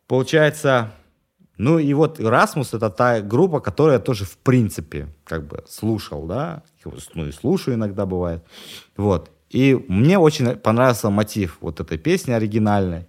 получается, 0.06 0.92
ну 1.60 1.78
и 1.78 1.94
вот 1.94 2.22
Расмус 2.22 2.74
это 2.74 2.90
та 2.90 3.20
группа, 3.20 3.60
которую 3.60 3.94
я 3.94 4.00
тоже 4.00 4.24
в 4.24 4.38
принципе 4.38 5.10
как 5.26 5.46
бы 5.46 5.62
слушал, 5.68 6.26
да, 6.26 6.64
ну 7.14 7.28
и 7.28 7.34
слушаю 7.34 7.76
иногда 7.76 8.06
бывает. 8.06 8.44
Вот. 8.96 9.30
И 9.50 9.78
мне 9.90 10.18
очень 10.18 10.56
понравился 10.56 11.10
мотив 11.10 11.58
вот 11.60 11.82
этой 11.82 11.98
песни 11.98 12.32
оригинальной. 12.32 13.08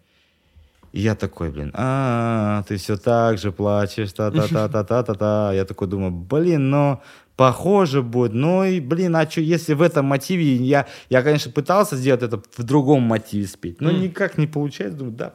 И 0.91 1.01
я 1.01 1.15
такой, 1.15 1.51
блин, 1.51 1.71
а, 1.75 2.65
ты 2.67 2.77
все 2.77 2.97
так 2.97 3.39
же 3.39 3.53
плачешь, 3.53 4.13
та-та-та-та-та-та-та. 4.13 5.53
Я 5.53 5.65
такой 5.65 5.87
думаю, 5.87 6.11
блин, 6.11 6.71
ну, 6.71 7.01
похоже 7.37 8.03
будет. 8.03 8.33
Ну 8.33 8.65
и, 8.65 8.81
блин, 8.81 9.15
а 9.15 9.31
что, 9.31 9.43
если 9.43 9.75
в 9.75 9.83
этом 9.83 10.07
мотиве... 10.07 10.57
Я, 10.57 10.89
я 11.09 11.23
конечно, 11.23 11.53
пытался 11.53 11.95
сделать 11.95 12.25
это 12.25 12.43
в 12.57 12.63
другом 12.65 13.03
мотиве 13.03 13.47
спеть, 13.47 13.81
но 13.81 13.93
никак 13.93 14.39
не 14.39 14.49
получается. 14.49 14.99
Думаю, 14.99 15.15
да, 15.15 15.35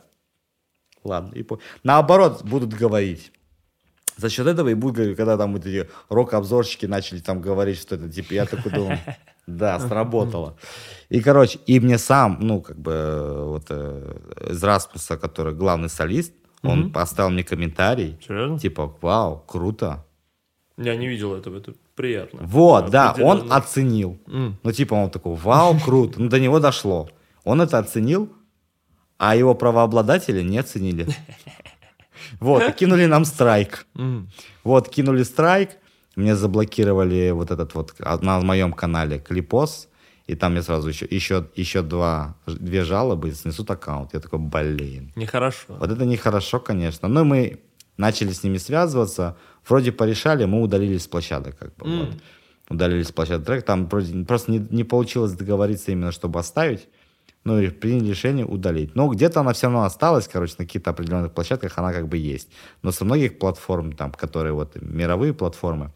Ладно. 1.06 1.34
И 1.36 1.44
по... 1.44 1.60
Наоборот, 1.84 2.44
будут 2.44 2.73
говорить. 2.73 3.32
За 4.18 4.30
счет 4.30 4.48
этого 4.48 4.69
и 4.69 4.73
будут 4.73 4.95
говорить, 4.95 5.18
когда 5.18 5.38
там 5.38 5.53
вот 5.53 5.65
эти 5.65 5.90
рок-обзорщики 6.10 6.86
начали 6.86 7.19
там 7.19 7.41
говорить, 7.41 7.77
что 7.77 7.95
это 7.95 8.10
типа, 8.10 8.34
я 8.34 8.45
такой 8.45 8.72
думаю, 8.72 8.99
да, 9.48 9.80
сработало. 9.80 10.57
И, 11.10 11.22
короче, 11.22 11.60
и 11.68 11.80
мне 11.80 11.98
сам, 11.98 12.38
ну, 12.40 12.61
как 12.61 12.77
бы, 12.77 13.44
вот 13.45 13.65
э, 13.69 14.18
из 14.52 14.64
Распуса, 14.64 15.18
который 15.18 15.53
главный 15.53 15.90
солист, 15.90 16.34
он 16.64 16.91
поставил 16.91 17.30
мне 17.30 17.44
комментарий. 17.44 18.18
Серьезно? 18.26 18.57
Типа, 18.57 18.95
вау, 19.02 19.44
круто. 19.45 20.03
Я 20.77 20.95
не 20.95 21.07
видел 21.07 21.36
этого, 21.36 21.57
это 21.57 21.73
приятно. 21.95 22.40
Вот, 22.41 22.90
да, 22.90 23.15
он 23.22 23.52
оценил. 23.52 24.18
Ну, 24.26 24.72
типа, 24.72 24.95
он 24.95 25.10
такой, 25.10 25.36
вау, 25.36 25.77
круто. 25.80 26.22
Ну, 26.22 26.30
до 26.30 26.40
него 26.40 26.60
дошло. 26.60 27.10
Он 27.44 27.61
это 27.61 27.77
оценил, 27.77 28.30
а 29.18 29.36
его 29.36 29.56
правообладатели 29.56 30.42
не 30.42 30.58
оценили. 30.58 31.08
Вот, 32.40 32.74
кинули 32.76 33.06
нам 33.06 33.26
страйк. 33.26 33.86
Вот, 34.64 34.90
кинули 34.90 35.24
страйк, 35.24 35.70
мне 36.16 36.36
заблокировали 36.36 37.32
вот 37.32 37.52
этот 37.52 37.76
вот 37.76 37.94
на 38.22 38.40
моем 38.42 38.74
канале 38.74 39.20
клипос, 39.20 39.88
и 40.28 40.36
там 40.36 40.56
я 40.56 40.64
сразу 40.64 40.90
еще, 40.90 41.06
еще, 41.10 41.46
еще 41.56 41.82
два, 41.82 42.36
две 42.48 42.84
жалобы, 42.84 43.32
снесут 43.32 43.70
аккаунт. 43.70 44.14
Я 44.14 44.20
такой, 44.20 44.40
блин. 44.40 45.12
Нехорошо. 45.16 45.76
Вот 45.80 45.92
это 45.92 46.04
нехорошо, 46.06 46.60
конечно. 46.60 47.08
Но 47.08 47.24
мы 47.24 47.60
начали 47.98 48.32
с 48.32 48.44
ними 48.44 48.58
связываться, 48.58 49.38
вроде 49.68 49.92
порешали, 49.92 50.46
мы 50.46 50.62
удалились 50.62 51.04
с 51.04 51.08
площадок. 51.08 51.58
Как 51.58 51.76
бы, 51.76 51.86
mm. 51.86 52.00
вот. 52.00 52.16
Удалились 52.70 53.10
с 53.10 53.12
площадок 53.12 53.46
трек, 53.46 53.66
там 53.66 53.88
просто 53.88 54.52
не, 54.52 54.68
не 54.72 54.84
получилось 54.84 55.34
договориться 55.34 55.92
именно, 55.92 56.12
чтобы 56.12 56.40
оставить 56.40 56.88
ну, 57.45 57.59
и 57.59 57.69
приняли 57.69 58.09
решение 58.09 58.45
удалить. 58.45 58.95
Но 58.95 59.07
где-то 59.07 59.39
она 59.39 59.53
все 59.53 59.67
равно 59.67 59.84
осталась, 59.84 60.27
короче, 60.27 60.55
на 60.57 60.65
каких-то 60.65 60.89
определенных 60.89 61.31
площадках 61.31 61.77
она 61.77 61.93
как 61.93 62.07
бы 62.07 62.17
есть. 62.17 62.49
Но 62.81 62.91
со 62.91 63.05
многих 63.05 63.38
платформ, 63.39 63.93
там, 63.93 64.11
которые 64.11 64.53
вот 64.53 64.76
мировые 64.81 65.34
платформы, 65.34 65.91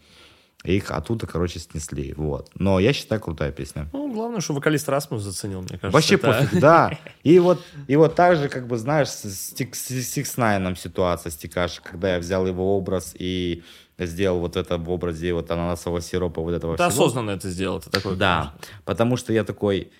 их 0.63 0.91
оттуда, 0.91 1.25
короче, 1.25 1.57
снесли. 1.59 2.13
Вот. 2.17 2.49
Но 2.53 2.79
я 2.79 2.93
считаю, 2.93 3.19
крутая 3.21 3.51
песня. 3.51 3.87
Ну, 3.93 4.11
главное, 4.13 4.41
что 4.41 4.53
вокалист 4.53 4.89
Расмус 4.89 5.23
заценил, 5.23 5.59
мне 5.61 5.69
кажется. 5.79 5.89
Вообще 5.91 6.15
это- 6.15 6.27
пофиг, 6.27 6.59
да. 6.61 6.97
И 7.23 7.39
вот, 7.39 7.61
и 7.87 7.95
вот 7.95 8.15
так 8.15 8.37
же, 8.37 8.47
как 8.49 8.67
бы, 8.67 8.77
знаешь, 8.77 9.07
с 9.07 9.53
Six 9.53 10.37
Nine 10.37 10.77
ситуация 10.77 11.31
с 11.31 11.35
Тикашей, 11.35 11.81
когда 11.83 12.13
я 12.13 12.19
взял 12.19 12.45
его 12.45 12.77
образ 12.77 13.15
и 13.17 13.63
сделал 13.97 14.39
вот 14.39 14.55
это 14.55 14.77
в 14.77 14.89
образе 14.91 15.33
вот 15.33 15.49
ананасового 15.49 16.01
сиропа, 16.01 16.41
вот 16.41 16.53
этого 16.53 16.77
Ты 16.77 16.89
всего. 16.89 17.05
осознанно 17.05 17.31
это 17.31 17.49
сделал, 17.49 17.79
ты 17.79 17.89
такой. 17.89 18.15
Да, 18.15 18.53
потому 18.85 19.17
что 19.17 19.33
я 19.33 19.43
такой... 19.43 19.91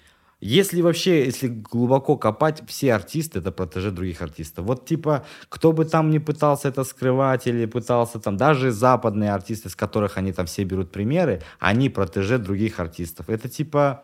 Если 0.42 0.82
вообще, 0.82 1.26
если 1.26 1.48
глубоко 1.48 2.16
копать, 2.16 2.62
все 2.68 2.94
артисты 2.94 3.40
это 3.40 3.52
протеже 3.52 3.92
других 3.92 4.22
артистов. 4.22 4.66
Вот 4.66 4.86
типа, 4.86 5.26
кто 5.50 5.74
бы 5.74 5.84
там 5.84 6.10
ни 6.10 6.18
пытался 6.18 6.70
это 6.70 6.86
скрывать 6.86 7.46
или 7.46 7.66
пытался 7.66 8.20
там, 8.20 8.38
даже 8.38 8.72
западные 8.72 9.34
артисты, 9.34 9.70
с 9.70 9.76
которых 9.76 10.18
они 10.18 10.32
там 10.32 10.46
все 10.46 10.64
берут 10.64 10.92
примеры, 10.92 11.42
они 11.60 11.90
протеже 11.90 12.38
других 12.38 12.80
артистов. 12.80 13.30
Это 13.30 13.50
типа, 13.50 14.04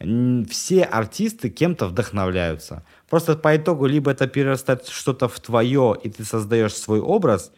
все 0.00 0.82
артисты 0.82 1.50
кем-то 1.50 1.86
вдохновляются. 1.86 2.84
Просто 3.08 3.36
по 3.36 3.56
итогу 3.56 3.86
либо 3.86 4.10
это 4.10 4.26
перерастает 4.26 4.88
что-то 4.88 5.28
в 5.28 5.38
твое, 5.38 5.96
и 6.02 6.10
ты 6.10 6.24
создаешь 6.24 6.74
свой 6.74 7.00
образ, 7.00 7.52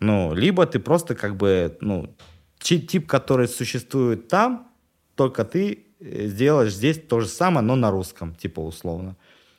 ну, 0.00 0.34
либо 0.34 0.64
ты 0.66 0.78
просто 0.78 1.14
как 1.14 1.36
бы, 1.36 1.76
ну, 1.80 2.14
тип, 2.58 3.06
который 3.06 3.48
существует 3.48 4.28
там, 4.28 4.68
только 5.14 5.44
ты 5.44 5.83
сделаешь 6.04 6.74
здесь 6.74 7.00
то 7.00 7.20
же 7.20 7.26
самое, 7.26 7.66
но 7.66 7.76
на 7.76 7.90
русском, 7.90 8.34
типа 8.34 8.60
условно. 8.60 9.16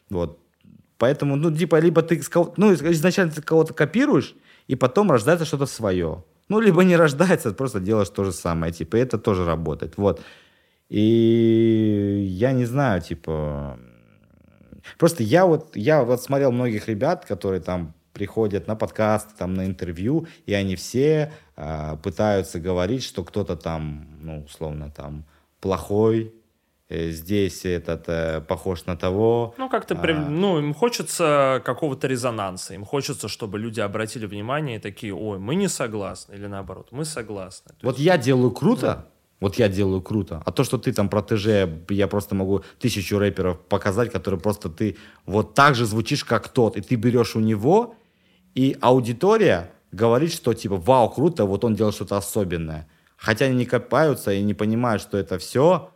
Вот. 0.09 0.39
Поэтому, 0.97 1.35
ну, 1.35 1.55
типа, 1.55 1.79
либо 1.79 2.01
ты 2.01 2.21
ну, 2.57 2.73
изначально 2.73 3.31
ты 3.31 3.41
кого-то 3.41 3.73
копируешь, 3.73 4.35
и 4.67 4.75
потом 4.75 5.11
рождается 5.11 5.45
что-то 5.45 5.65
свое. 5.65 6.23
Ну, 6.47 6.59
либо 6.59 6.83
не 6.83 6.95
рождается, 6.95 7.51
просто 7.51 7.79
делаешь 7.79 8.09
то 8.09 8.23
же 8.23 8.31
самое, 8.31 8.71
типа, 8.71 8.97
и 8.97 8.99
это 8.99 9.17
тоже 9.17 9.45
работает. 9.45 9.97
Вот. 9.97 10.21
И 10.89 12.25
я 12.29 12.51
не 12.51 12.65
знаю, 12.65 13.01
типа... 13.01 13.79
Просто 14.99 15.23
я 15.23 15.47
вот, 15.47 15.75
я 15.75 16.03
вот 16.03 16.21
смотрел 16.21 16.51
многих 16.51 16.87
ребят, 16.87 17.25
которые 17.25 17.59
там 17.59 17.95
приходят 18.13 18.67
на 18.67 18.75
подкасты, 18.75 19.33
там 19.37 19.55
на 19.55 19.65
интервью, 19.65 20.27
и 20.45 20.53
они 20.53 20.75
все 20.75 21.33
а, 21.55 21.97
пытаются 21.97 22.59
говорить, 22.59 23.03
что 23.03 23.23
кто-то 23.23 23.57
там, 23.57 24.07
ну, 24.21 24.43
условно, 24.45 24.91
там 24.95 25.25
плохой, 25.65 26.31
э, 26.89 27.09
здесь 27.11 27.65
этот 27.65 28.03
э, 28.07 28.41
похож 28.47 28.85
на 28.85 28.95
того. 28.95 29.53
Ну, 29.57 29.67
как-то, 29.69 29.95
при- 29.95 30.13
А. 30.13 30.29
ну, 30.29 30.59
им 30.59 30.73
хочется 30.73 31.59
какого-то 31.65 32.07
резонанса, 32.07 32.75
им 32.75 32.85
хочется, 32.85 33.27
чтобы 33.27 33.57
люди 33.59 33.81
обратили 33.81 34.27
внимание 34.27 34.75
и 34.75 34.79
такие, 34.79 35.13
ой, 35.15 35.39
мы 35.39 35.55
не 35.55 35.67
согласны, 35.69 36.35
или 36.37 36.47
наоборот, 36.47 36.87
мы 36.91 37.03
согласны. 37.05 37.69
То 37.79 37.87
Вот 37.87 37.95
есть- 37.97 38.05
я 38.05 38.17
делаю 38.17 38.51
круто, 38.51 39.05
вот 39.41 39.55
я 39.59 39.67
делаю 39.69 40.01
круто, 40.01 40.41
а 40.45 40.51
то, 40.51 40.63
что 40.63 40.77
ты 40.77 40.93
там 40.93 41.09
протеже, 41.09 41.67
я 41.89 42.07
просто 42.07 42.35
могу 42.35 42.61
тысячу 42.79 43.17
рэперов 43.19 43.57
показать, 43.69 44.11
которые 44.11 44.39
просто 44.39 44.69
ты 44.69 44.95
вот 45.25 45.55
так 45.55 45.73
же 45.75 45.85
звучишь, 45.85 46.23
как 46.23 46.47
тот, 46.49 46.77
и 46.77 46.81
ты 46.81 46.95
берешь 46.95 47.35
у 47.35 47.39
него, 47.39 47.95
и 48.55 48.77
аудитория 48.81 49.71
говорит, 49.91 50.31
что 50.33 50.53
типа, 50.53 50.75
вау, 50.75 51.09
круто, 51.09 51.45
вот 51.45 51.63
он 51.63 51.73
делал 51.75 51.91
что-то 51.91 52.17
особенное. 52.17 52.85
Хотя 53.17 53.45
они 53.45 53.55
не 53.55 53.65
копаются 53.65 54.31
и 54.31 54.41
не 54.41 54.53
понимают, 54.53 55.01
что 55.01 55.17
это 55.17 55.39
все 55.39 55.91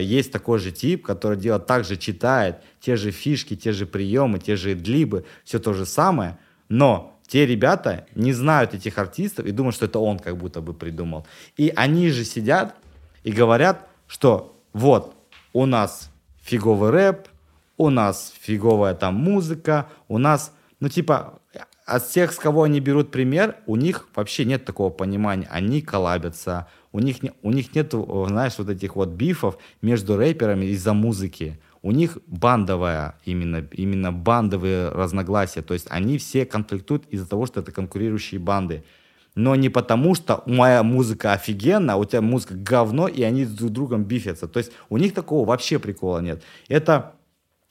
есть 0.00 0.32
такой 0.32 0.58
же 0.58 0.72
тип, 0.72 1.04
который 1.04 1.36
делает 1.36 1.66
так 1.66 1.84
же 1.84 1.96
читает, 1.96 2.62
те 2.80 2.96
же 2.96 3.10
фишки, 3.10 3.54
те 3.54 3.72
же 3.72 3.84
приемы, 3.84 4.38
те 4.38 4.56
же 4.56 4.74
длибы, 4.74 5.26
все 5.44 5.58
то 5.58 5.74
же 5.74 5.84
самое, 5.84 6.38
но 6.70 7.18
те 7.26 7.44
ребята 7.44 8.06
не 8.14 8.32
знают 8.32 8.72
этих 8.72 8.96
артистов 8.96 9.44
и 9.44 9.50
думают, 9.50 9.76
что 9.76 9.84
это 9.84 9.98
он 9.98 10.18
как 10.18 10.38
будто 10.38 10.62
бы 10.62 10.72
придумал. 10.72 11.26
И 11.58 11.70
они 11.76 12.08
же 12.08 12.24
сидят 12.24 12.76
и 13.22 13.30
говорят, 13.30 13.86
что 14.06 14.58
вот, 14.72 15.14
у 15.52 15.66
нас 15.66 16.10
фиговый 16.40 16.90
рэп, 16.90 17.28
у 17.76 17.90
нас 17.90 18.32
фиговая 18.40 18.94
там 18.94 19.14
музыка, 19.16 19.88
у 20.08 20.16
нас, 20.16 20.54
ну 20.80 20.88
типа, 20.88 21.40
от 21.88 22.04
всех, 22.04 22.32
с 22.32 22.36
кого 22.36 22.64
они 22.64 22.80
берут 22.80 23.10
пример, 23.10 23.56
у 23.66 23.76
них 23.76 24.08
вообще 24.14 24.44
нет 24.44 24.64
такого 24.64 24.90
понимания. 24.90 25.48
Они 25.50 25.80
коллабятся, 25.80 26.68
у 26.92 27.00
них, 27.00 27.16
у 27.42 27.50
них 27.50 27.74
нет, 27.74 27.92
знаешь, 27.92 28.58
вот 28.58 28.68
этих 28.68 28.96
вот 28.96 29.08
бифов 29.08 29.58
между 29.80 30.16
рэперами 30.16 30.66
из-за 30.66 30.92
музыки. 30.92 31.58
У 31.80 31.92
них 31.92 32.18
бандовая, 32.26 33.14
именно, 33.24 33.66
именно 33.72 34.12
бандовые 34.12 34.90
разногласия. 34.90 35.62
То 35.62 35.74
есть 35.74 35.86
они 35.88 36.18
все 36.18 36.44
конфликтуют 36.44 37.04
из-за 37.08 37.26
того, 37.26 37.46
что 37.46 37.60
это 37.60 37.72
конкурирующие 37.72 38.38
банды. 38.38 38.84
Но 39.34 39.54
не 39.54 39.68
потому, 39.68 40.14
что 40.14 40.42
моя 40.46 40.82
музыка 40.82 41.32
офигенна, 41.32 41.94
а 41.94 41.96
у 41.96 42.04
тебя 42.04 42.20
музыка 42.20 42.54
говно, 42.54 43.08
и 43.08 43.22
они 43.22 43.46
друг 43.46 43.70
с 43.70 43.72
другом 43.72 44.04
бифятся. 44.04 44.48
То 44.48 44.58
есть 44.58 44.72
у 44.88 44.98
них 44.98 45.14
такого 45.14 45.46
вообще 45.46 45.78
прикола 45.78 46.18
нет. 46.18 46.42
Это 46.68 47.14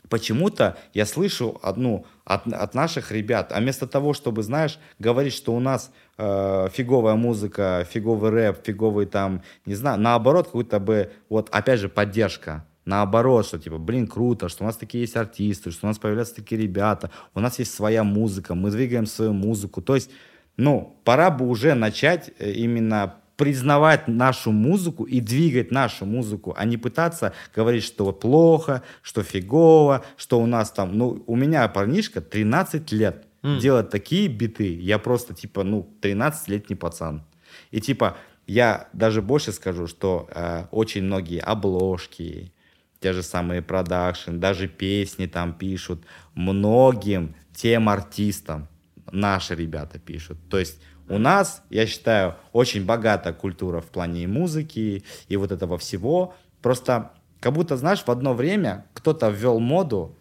почему-то 0.09 0.77
я 0.93 1.05
слышу 1.05 1.59
одну 1.61 2.05
от, 2.25 2.47
от 2.47 2.73
наших 2.73 3.11
ребят, 3.11 3.51
а 3.51 3.59
вместо 3.59 3.87
того, 3.87 4.13
чтобы, 4.13 4.43
знаешь, 4.43 4.79
говорить, 4.99 5.33
что 5.33 5.53
у 5.53 5.59
нас 5.59 5.91
э, 6.17 6.67
фиговая 6.71 7.15
музыка, 7.15 7.85
фиговый 7.89 8.31
рэп, 8.31 8.65
фиговый 8.65 9.05
там, 9.05 9.41
не 9.65 9.75
знаю, 9.75 9.99
наоборот, 9.99 10.47
какой-то 10.47 10.79
бы, 10.79 11.11
вот 11.29 11.49
опять 11.51 11.79
же, 11.79 11.89
поддержка. 11.89 12.65
Наоборот, 12.85 13.45
что 13.45 13.59
типа, 13.59 13.77
блин, 13.77 14.07
круто, 14.07 14.47
что 14.47 14.63
у 14.63 14.67
нас 14.67 14.77
такие 14.77 15.01
есть 15.01 15.17
артисты, 15.17 15.71
что 15.71 15.87
у 15.87 15.89
нас 15.89 15.99
появляются 15.99 16.35
такие 16.35 16.61
ребята, 16.61 17.11
у 17.33 17.41
нас 17.41 17.59
есть 17.59 17.73
своя 17.73 18.03
музыка, 18.03 18.55
мы 18.55 18.71
двигаем 18.71 19.05
свою 19.05 19.33
музыку. 19.33 19.81
То 19.81 19.95
есть, 19.95 20.09
ну, 20.55 20.97
пора 21.03 21.29
бы 21.29 21.47
уже 21.47 21.73
начать 21.73 22.31
э, 22.39 22.51
именно 22.51 23.15
признавать 23.37 24.07
нашу 24.07 24.51
музыку 24.51 25.03
и 25.03 25.21
двигать 25.21 25.71
нашу 25.71 26.05
музыку, 26.05 26.53
а 26.57 26.65
не 26.65 26.75
пытаться 26.75 27.33
говорить, 27.55 27.83
что 27.83 28.11
плохо, 28.11 28.83
что 29.01 29.23
фигово, 29.23 30.03
что 30.17 30.41
у 30.41 30.45
нас 30.45 30.71
там... 30.71 30.97
Ну, 30.97 31.23
у 31.27 31.35
меня 31.35 31.67
парнишка 31.67 32.19
13 32.19 32.91
лет 32.91 33.25
М. 33.43 33.59
делает 33.59 33.91
такие 33.91 34.27
биты, 34.27 34.75
я 34.75 34.97
просто, 34.97 35.33
типа, 35.33 35.63
ну, 35.63 35.87
13-летний 36.01 36.75
пацан. 36.75 37.23
И, 37.69 37.79
типа, 37.79 38.17
я 38.47 38.89
даже 38.93 39.21
больше 39.21 39.51
скажу, 39.51 39.87
что 39.87 40.27
э, 40.33 40.65
очень 40.71 41.03
многие 41.03 41.39
обложки, 41.39 42.51
те 42.99 43.13
же 43.13 43.21
самые 43.21 43.61
продакшн, 43.61 44.39
даже 44.39 44.67
песни 44.67 45.27
там 45.27 45.53
пишут 45.53 46.03
многим 46.33 47.35
тем 47.53 47.89
артистам 47.89 48.67
наши 49.11 49.55
ребята 49.55 49.99
пишут. 49.99 50.37
То 50.49 50.57
есть 50.57 50.81
у 51.09 51.17
нас, 51.17 51.63
я 51.69 51.85
считаю, 51.85 52.35
очень 52.51 52.85
богатая 52.85 53.33
культура 53.33 53.81
в 53.81 53.87
плане 53.87 54.23
и 54.23 54.27
музыки, 54.27 55.03
и 55.27 55.37
вот 55.37 55.51
этого 55.51 55.77
всего. 55.77 56.35
Просто 56.61 57.11
как 57.39 57.53
будто, 57.53 57.77
знаешь, 57.77 58.03
в 58.03 58.09
одно 58.09 58.33
время 58.33 58.85
кто-то 58.93 59.29
ввел 59.29 59.59
моду 59.59 60.17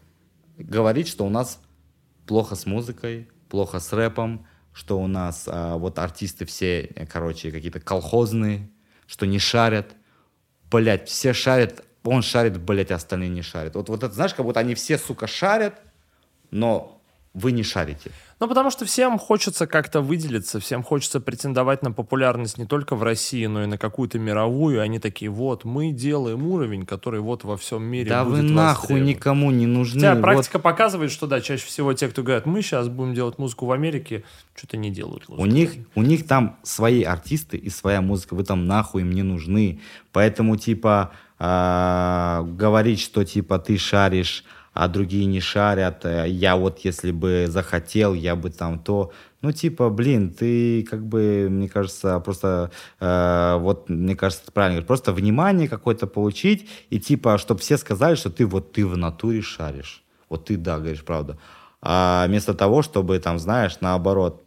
говорить, 0.58 1.08
что 1.08 1.26
у 1.26 1.30
нас 1.30 1.60
плохо 2.26 2.54
с 2.54 2.66
музыкой, 2.66 3.28
плохо 3.48 3.80
с 3.80 3.92
рэпом, 3.92 4.46
что 4.72 5.00
у 5.00 5.06
нас 5.06 5.44
а, 5.46 5.76
вот 5.76 5.98
артисты 5.98 6.44
все, 6.44 6.90
короче, 7.10 7.50
какие-то 7.50 7.80
колхозные, 7.80 8.70
что 9.06 9.26
не 9.26 9.38
шарят. 9.38 9.94
Блять, 10.70 11.08
все 11.08 11.32
шарят, 11.32 11.84
он 12.04 12.22
шарит, 12.22 12.60
блять, 12.60 12.90
остальные 12.90 13.30
не 13.30 13.42
шарят. 13.42 13.74
Вот, 13.74 13.88
вот 13.88 14.02
это, 14.02 14.12
знаешь, 14.12 14.34
как 14.34 14.44
будто 14.44 14.60
они 14.60 14.74
все, 14.74 14.98
сука, 14.98 15.26
шарят, 15.26 15.80
но 16.50 16.95
вы 17.36 17.52
не 17.52 17.62
шарите. 17.62 18.10
Ну, 18.40 18.48
потому 18.48 18.70
что 18.70 18.86
всем 18.86 19.18
хочется 19.18 19.66
как-то 19.66 20.00
выделиться, 20.00 20.58
всем 20.58 20.82
хочется 20.82 21.20
претендовать 21.20 21.82
на 21.82 21.92
популярность 21.92 22.56
не 22.56 22.64
только 22.64 22.96
в 22.96 23.02
России, 23.02 23.44
но 23.44 23.64
и 23.64 23.66
на 23.66 23.76
какую-то 23.76 24.18
мировую. 24.18 24.80
Они 24.80 24.98
такие, 24.98 25.30
вот, 25.30 25.64
мы 25.64 25.92
делаем 25.92 26.46
уровень, 26.46 26.86
который 26.86 27.20
вот 27.20 27.44
во 27.44 27.58
всем 27.58 27.82
мире 27.82 28.08
Да 28.08 28.24
вы 28.24 28.40
будет 28.40 28.50
нахуй 28.50 28.80
востребован». 28.80 29.06
никому 29.06 29.50
не 29.50 29.66
нужны. 29.66 30.00
Хотя 30.00 30.14
Вот 30.14 30.22
практика 30.22 30.58
показывает, 30.58 31.12
что 31.12 31.26
да, 31.26 31.42
чаще 31.42 31.66
всего 31.66 31.92
те, 31.92 32.08
кто 32.08 32.22
говорят, 32.22 32.46
мы 32.46 32.62
сейчас 32.62 32.88
будем 32.88 33.14
делать 33.14 33.38
музыку 33.38 33.66
в 33.66 33.72
Америке, 33.72 34.24
что-то 34.54 34.78
не 34.78 34.90
делают 34.90 35.28
музыку. 35.28 35.42
У 35.42 35.46
них, 35.46 35.72
у 35.94 36.02
них 36.02 36.26
там 36.26 36.56
свои 36.62 37.02
артисты 37.02 37.58
и 37.58 37.68
своя 37.68 38.00
музыка, 38.00 38.34
вы 38.34 38.44
там 38.44 38.66
нахуй 38.66 39.02
им 39.02 39.12
не 39.12 39.22
нужны. 39.22 39.80
Поэтому, 40.12 40.56
типа, 40.56 41.12
а, 41.38 42.44
говорить, 42.44 43.00
что, 43.00 43.24
типа, 43.24 43.58
ты 43.58 43.76
шаришь, 43.76 44.44
а 44.76 44.88
другие 44.88 45.24
не 45.24 45.40
шарят, 45.40 46.04
э, 46.04 46.28
я 46.28 46.54
вот, 46.54 46.80
если 46.80 47.10
бы 47.10 47.46
захотел, 47.48 48.12
я 48.12 48.36
бы 48.36 48.50
там 48.50 48.78
то... 48.78 49.10
Ну, 49.40 49.50
типа, 49.50 49.88
блин, 49.88 50.34
ты, 50.34 50.82
как 50.82 51.02
бы, 51.06 51.48
мне 51.50 51.66
кажется, 51.66 52.20
просто, 52.20 52.70
э, 53.00 53.56
вот, 53.58 53.88
мне 53.88 54.14
кажется, 54.14 54.44
ты 54.44 54.52
правильно 54.52 54.82
просто 54.82 55.12
внимание 55.12 55.66
какое-то 55.66 56.06
получить, 56.06 56.68
и, 56.90 57.00
типа, 57.00 57.38
чтобы 57.38 57.60
все 57.60 57.78
сказали, 57.78 58.16
что 58.16 58.28
ты 58.28 58.44
вот, 58.44 58.72
ты 58.72 58.86
в 58.86 58.98
натуре 58.98 59.40
шаришь. 59.40 60.04
Вот 60.28 60.44
ты, 60.44 60.58
да, 60.58 60.76
говоришь 60.76 61.04
правду. 61.04 61.38
А 61.80 62.26
вместо 62.26 62.52
того, 62.52 62.82
чтобы, 62.82 63.18
там, 63.18 63.38
знаешь, 63.38 63.78
наоборот, 63.80 64.44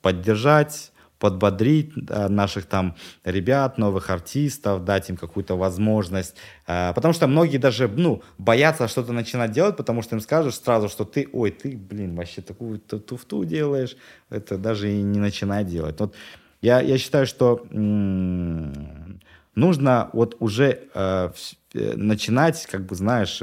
поддержать, 0.00 0.91
подбодрить 1.22 1.92
э, 2.10 2.28
наших 2.28 2.66
там 2.66 2.94
ребят, 3.24 3.78
новых 3.78 4.10
артистов, 4.10 4.84
дать 4.84 5.08
им 5.10 5.16
какую-то 5.16 5.56
возможность. 5.56 6.34
Э, 6.66 6.92
Потому 6.94 7.14
что 7.14 7.26
многие 7.28 7.58
даже, 7.58 7.86
ну, 7.88 8.22
боятся 8.38 8.88
что-то 8.88 9.12
начинать 9.12 9.52
делать, 9.52 9.76
потому 9.76 10.02
что 10.02 10.16
им 10.16 10.20
скажешь 10.20 10.54
сразу, 10.56 10.88
что 10.88 11.04
ты, 11.04 11.28
ой, 11.32 11.50
ты, 11.50 11.76
блин, 11.76 12.16
вообще 12.16 12.42
такую 12.42 12.78
ту- 12.78 12.98
туфту 12.98 13.44
делаешь, 13.44 13.96
это 14.30 14.58
даже 14.58 14.90
и 14.90 15.02
не 15.02 15.20
начинай 15.20 15.64
делать. 15.64 16.00
Вот 16.00 16.14
Я, 16.62 16.80
я 16.82 16.98
считаю, 16.98 17.26
что 17.26 17.66
м- 17.70 19.20
нужно 19.54 20.08
вот 20.12 20.36
уже 20.40 20.80
э, 20.94 21.30
э, 21.74 21.92
начинать, 21.96 22.66
как 22.70 22.80
бы, 22.86 22.94
знаешь, 22.96 23.42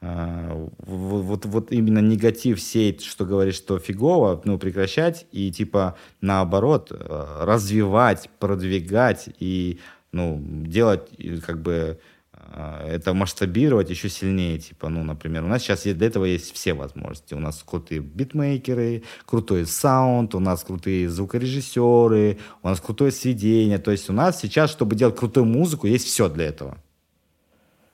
вот, 0.00 0.72
вот, 0.78 1.44
вот 1.46 1.72
именно 1.72 1.98
негатив 1.98 2.60
сеять, 2.60 3.02
что 3.02 3.24
говоришь, 3.24 3.56
что 3.56 3.80
фигово, 3.80 4.40
ну, 4.44 4.56
прекращать 4.56 5.26
и, 5.32 5.50
типа, 5.50 5.96
наоборот, 6.20 6.92
э, 6.92 7.44
развивать, 7.44 8.30
продвигать 8.38 9.28
и, 9.40 9.80
ну, 10.12 10.40
делать, 10.40 11.10
как 11.44 11.60
бы, 11.62 11.98
э, 12.32 12.86
это 12.88 13.12
масштабировать 13.12 13.90
еще 13.90 14.08
сильнее, 14.08 14.60
типа, 14.60 14.88
ну, 14.88 15.02
например, 15.02 15.42
у 15.42 15.48
нас 15.48 15.62
сейчас 15.62 15.82
для 15.82 16.06
этого 16.06 16.26
есть 16.26 16.54
все 16.54 16.74
возможности. 16.74 17.34
У 17.34 17.40
нас 17.40 17.60
крутые 17.66 18.00
битмейкеры, 18.00 19.02
крутой 19.26 19.66
саунд, 19.66 20.32
у 20.36 20.38
нас 20.38 20.62
крутые 20.62 21.10
звукорежиссеры, 21.10 22.38
у 22.62 22.68
нас 22.68 22.80
крутое 22.80 23.10
сведение. 23.10 23.78
То 23.78 23.90
есть 23.90 24.08
у 24.08 24.12
нас 24.12 24.38
сейчас, 24.40 24.70
чтобы 24.70 24.94
делать 24.94 25.16
крутую 25.16 25.46
музыку, 25.46 25.88
есть 25.88 26.06
все 26.06 26.28
для 26.28 26.44
этого. 26.44 26.78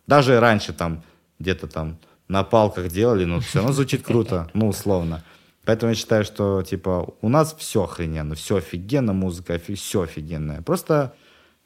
Даже 0.06 0.38
раньше 0.38 0.74
там 0.74 1.02
где-то 1.38 1.66
там 1.66 1.98
на 2.28 2.44
палках 2.44 2.88
делали, 2.88 3.24
но 3.24 3.40
все 3.40 3.58
равно 3.58 3.72
звучит 3.72 4.02
круто, 4.02 4.50
ну, 4.54 4.68
условно. 4.68 5.22
Поэтому 5.64 5.90
я 5.90 5.96
считаю, 5.96 6.24
что, 6.24 6.62
типа, 6.62 7.14
у 7.20 7.28
нас 7.28 7.54
все 7.58 7.84
охрененно, 7.84 8.34
все 8.34 8.56
офигенно, 8.56 9.12
музыка, 9.12 9.58
все 9.58 10.02
офигенная. 10.02 10.62
Просто, 10.62 11.14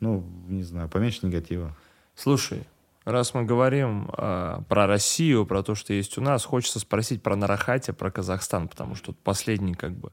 ну, 0.00 0.24
не 0.48 0.62
знаю, 0.62 0.88
поменьше 0.88 1.26
негатива. 1.26 1.76
Слушай, 2.14 2.64
раз 3.04 3.34
мы 3.34 3.44
говорим 3.44 4.10
э, 4.16 4.60
про 4.68 4.86
Россию, 4.86 5.46
про 5.46 5.62
то, 5.62 5.74
что 5.74 5.92
есть 5.92 6.18
у 6.18 6.20
нас, 6.20 6.44
хочется 6.44 6.78
спросить 6.78 7.22
про 7.22 7.36
Нарахате, 7.36 7.92
про 7.92 8.10
Казахстан, 8.10 8.68
потому 8.68 8.94
что 8.94 9.06
тут 9.06 9.18
последний, 9.18 9.74
как 9.74 9.92
бы, 9.92 10.12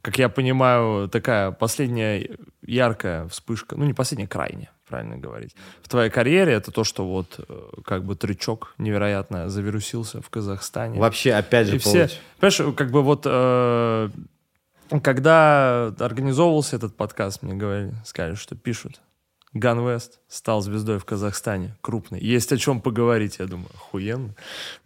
как 0.00 0.18
я 0.18 0.28
понимаю, 0.28 1.08
такая 1.08 1.50
последняя 1.50 2.30
яркая 2.62 3.28
вспышка, 3.28 3.76
ну 3.76 3.84
не 3.84 3.92
последняя, 3.92 4.28
крайняя, 4.28 4.70
правильно 4.88 5.16
говорить, 5.16 5.54
в 5.82 5.88
твоей 5.88 6.10
карьере 6.10 6.52
это 6.52 6.70
то, 6.70 6.84
что 6.84 7.06
вот 7.06 7.40
э, 7.48 7.68
как 7.84 8.04
бы 8.04 8.14
трючок 8.16 8.74
невероятно 8.78 9.48
завирусился 9.48 10.20
в 10.22 10.30
Казахстане. 10.30 10.98
Вообще, 11.00 11.32
опять 11.34 11.66
же, 11.68 11.76
И 11.76 11.78
все, 11.78 12.08
понимаешь, 12.38 12.76
как 12.76 12.90
бы 12.90 13.02
вот 13.02 13.22
э, 13.26 14.08
когда 15.02 15.86
организовывался 15.98 16.76
этот 16.76 16.96
подкаст, 16.96 17.42
мне 17.42 17.54
говорили, 17.54 17.94
сказали, 18.04 18.34
что 18.34 18.54
пишут. 18.54 19.00
Ган 19.52 19.86
Вест 19.88 20.20
стал 20.28 20.60
звездой 20.60 20.98
в 20.98 21.04
Казахстане, 21.04 21.74
крупный. 21.80 22.20
Есть 22.20 22.52
о 22.52 22.58
чем 22.58 22.80
поговорить, 22.80 23.38
я 23.38 23.46
думаю, 23.46 23.70
охуенно. 23.74 24.34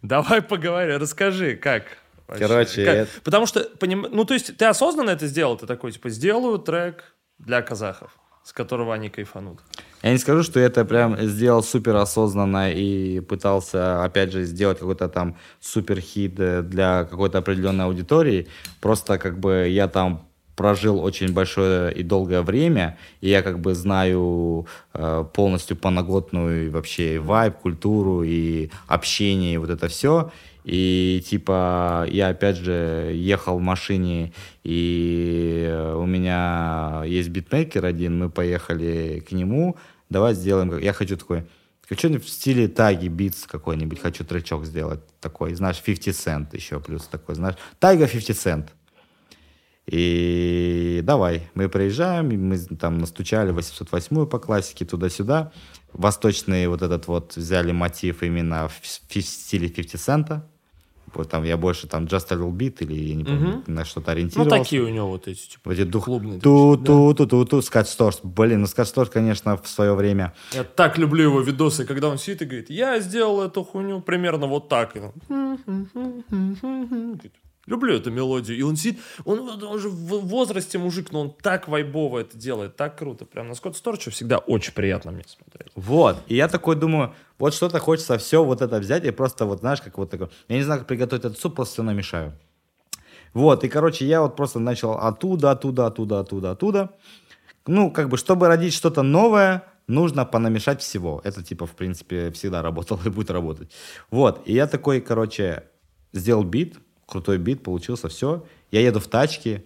Давай 0.01 0.41
поговорим, 0.41 0.97
расскажи, 0.97 1.55
как. 1.57 1.83
вообще? 2.27 2.47
Короче, 2.47 2.85
Как? 2.85 2.95
это- 2.95 3.11
Потому 3.23 3.45
что, 3.45 3.59
поним- 3.79 4.07
ну, 4.11 4.23
то 4.23 4.33
есть 4.33 4.55
ты 4.55 4.65
осознанно 4.65 5.09
это 5.09 5.27
сделал? 5.27 5.57
Ты 5.57 5.67
такой, 5.67 5.91
типа, 5.91 6.09
сделаю 6.09 6.57
трек 6.57 7.15
для 7.37 7.61
казахов, 7.61 8.15
с 8.43 8.53
которого 8.53 8.93
они 8.93 9.09
кайфанут. 9.09 9.59
Я 10.03 10.11
не 10.11 10.17
скажу, 10.17 10.43
что 10.43 10.59
это 10.59 10.83
прям 10.83 11.15
сделал 11.21 11.63
супер 11.63 11.95
осознанно 11.95 12.71
и 12.71 13.19
пытался, 13.19 14.03
опять 14.03 14.31
же, 14.31 14.45
сделать 14.45 14.79
какой-то 14.79 15.09
там 15.09 15.35
супер 15.59 15.99
хит 15.99 16.39
э, 16.39 16.61
для 16.63 17.03
какой-то 17.03 17.37
определенной 17.37 17.85
аудитории. 17.85 18.47
Просто 18.79 19.19
как 19.19 19.39
бы 19.39 19.67
я 19.69 19.87
там 19.87 20.25
прожил 20.55 20.99
очень 21.03 21.33
большое 21.33 21.93
и 21.93 22.03
долгое 22.03 22.41
время, 22.41 22.97
и 23.21 23.29
я 23.29 23.41
как 23.41 23.59
бы 23.59 23.73
знаю 23.73 24.67
э, 24.93 25.25
полностью 25.33 25.77
подноготную 25.77 26.65
и 26.65 26.69
вообще 26.69 27.19
вайб, 27.19 27.57
культуру 27.57 28.23
и 28.23 28.69
общение, 28.87 29.53
и 29.55 29.57
вот 29.57 29.69
это 29.69 29.87
все. 29.87 30.31
И 30.63 31.23
типа 31.27 32.05
я 32.09 32.29
опять 32.29 32.57
же 32.57 33.11
ехал 33.15 33.57
в 33.57 33.61
машине, 33.61 34.31
и 34.63 35.65
э, 35.67 35.95
у 35.95 36.05
меня 36.05 37.03
есть 37.05 37.29
битмейкер 37.29 37.83
один, 37.85 38.19
мы 38.19 38.29
поехали 38.29 39.23
к 39.27 39.31
нему, 39.31 39.75
давай 40.09 40.35
сделаем, 40.35 40.77
я 40.77 40.93
хочу 40.93 41.17
такой, 41.17 41.45
что-нибудь 41.89 42.25
в 42.25 42.29
стиле 42.29 42.67
таги, 42.67 43.07
битс 43.07 43.45
какой-нибудь, 43.47 43.99
хочу 43.99 44.23
тречок 44.23 44.65
сделать 44.65 45.01
такой, 45.19 45.55
знаешь, 45.55 45.81
50 45.81 46.15
цент 46.15 46.53
еще 46.53 46.79
плюс 46.79 47.07
такой, 47.07 47.35
знаешь, 47.35 47.55
тайга 47.79 48.07
50 48.07 48.37
цент. 48.37 48.73
И 49.87 51.01
давай, 51.03 51.49
мы 51.55 51.67
приезжаем, 51.67 52.29
мы 52.47 52.57
там 52.57 52.99
настучали 52.99 53.51
808 53.51 54.25
по 54.27 54.39
классике 54.39 54.85
туда-сюда. 54.85 55.51
Восточный 55.91 56.67
вот 56.67 56.81
этот 56.81 57.07
вот 57.07 57.35
взяли 57.35 57.71
мотив 57.71 58.23
именно 58.23 58.69
в 58.69 58.79
в 58.81 59.21
стиле 59.21 59.69
50 59.69 59.99
цента. 59.99 60.47
Вот 61.15 61.29
там 61.29 61.43
я 61.43 61.57
больше 61.57 61.87
там 61.87 62.05
Just 62.05 62.27
a 62.31 62.35
Little 62.35 62.51
Bit 62.55 62.77
или 62.79 62.93
я 62.93 63.15
не 63.15 63.23
помню, 63.23 63.47
Мгм. 63.49 63.63
на 63.67 63.85
что-то 63.85 64.07
Ну, 64.11 64.13
ориентировался. 64.13 64.57
такие 64.57 64.81
у 64.81 64.89
него 64.89 65.07
вот 65.09 65.27
эти, 65.27 65.39
типа, 65.49 65.61
Вот 65.65 65.73
эти 65.73 65.83
дух... 65.83 66.05
клубные. 66.05 66.39
ту 66.39 66.77
ту 66.77 67.13
ту 67.13 67.25
ту 67.25 67.45
ту 67.45 67.61
Скотч 67.61 67.87
Сторс. 67.87 68.19
Блин, 68.23 68.61
ну 68.61 68.67
Скотч 68.67 68.87
Сторс, 68.87 69.09
конечно, 69.09 69.57
в 69.57 69.67
свое 69.67 69.93
время. 69.93 70.33
Я 70.53 70.63
так 70.63 70.97
люблю 70.97 71.23
его 71.23 71.41
видосы, 71.41 71.85
когда 71.85 72.09
он 72.09 72.17
сидит 72.17 72.41
и 72.41 72.45
говорит, 72.45 72.69
я 72.69 72.99
сделал 72.99 73.41
эту 73.41 73.63
хуйню 73.63 74.01
примерно 74.01 74.47
вот 74.47 74.69
так. 74.69 74.95
И 74.95 74.99
он, 74.99 75.11
Люблю 77.67 77.95
эту 77.95 78.09
мелодию. 78.11 78.57
И 78.57 78.61
он 78.63 78.75
сидит, 78.75 78.99
он, 79.23 79.39
он 79.63 79.79
же 79.79 79.89
в 79.89 80.25
возрасте 80.27 80.79
мужик, 80.79 81.11
но 81.11 81.21
он 81.21 81.31
так 81.31 81.67
вайбово 81.67 82.19
это 82.19 82.37
делает, 82.37 82.75
так 82.75 82.97
круто. 82.97 83.25
Прям 83.25 83.47
на 83.47 83.55
Скотт 83.55 83.77
Сторча 83.77 84.09
всегда 84.09 84.39
очень 84.39 84.73
приятно 84.73 85.11
мне 85.11 85.23
смотреть. 85.27 85.71
Вот. 85.75 86.17
И 86.27 86.35
я 86.35 86.47
такой 86.47 86.75
думаю, 86.75 87.13
вот 87.37 87.53
что-то 87.53 87.79
хочется 87.79 88.17
все 88.17 88.43
вот 88.43 88.61
это 88.61 88.79
взять 88.79 89.05
и 89.05 89.11
просто 89.11 89.45
вот, 89.45 89.59
знаешь, 89.59 89.81
как 89.81 89.97
вот 89.97 90.09
такой... 90.09 90.29
Я 90.47 90.57
не 90.57 90.63
знаю, 90.63 90.79
как 90.79 90.87
приготовить 90.87 91.23
этот 91.23 91.39
суп, 91.39 91.55
просто 91.55 91.73
все 91.73 91.83
намешаю. 91.83 92.33
Вот, 93.33 93.63
и, 93.63 93.69
короче, 93.69 94.05
я 94.05 94.21
вот 94.21 94.35
просто 94.35 94.59
начал 94.59 94.91
оттуда, 94.93 95.51
оттуда, 95.51 95.85
оттуда, 95.85 96.19
оттуда, 96.19 96.51
оттуда. 96.51 96.89
Ну, 97.67 97.91
как 97.91 98.09
бы, 98.09 98.17
чтобы 98.17 98.47
родить 98.47 98.73
что-то 98.73 99.03
новое, 99.03 99.63
нужно 99.87 100.25
понамешать 100.25 100.81
всего. 100.81 101.21
Это, 101.23 101.43
типа, 101.43 101.65
в 101.65 101.71
принципе, 101.71 102.31
всегда 102.31 102.61
работало 102.61 102.99
и 103.05 103.09
будет 103.09 103.31
работать. 103.31 103.71
Вот, 104.09 104.41
и 104.45 104.53
я 104.53 104.67
такой, 104.67 104.99
короче, 104.99 105.63
сделал 106.11 106.43
бит, 106.43 106.77
крутой 107.11 107.37
бит, 107.37 107.61
получился, 107.61 108.07
все. 108.07 108.45
Я 108.71 108.81
еду 108.81 108.99
в 108.99 109.07
тачке, 109.07 109.63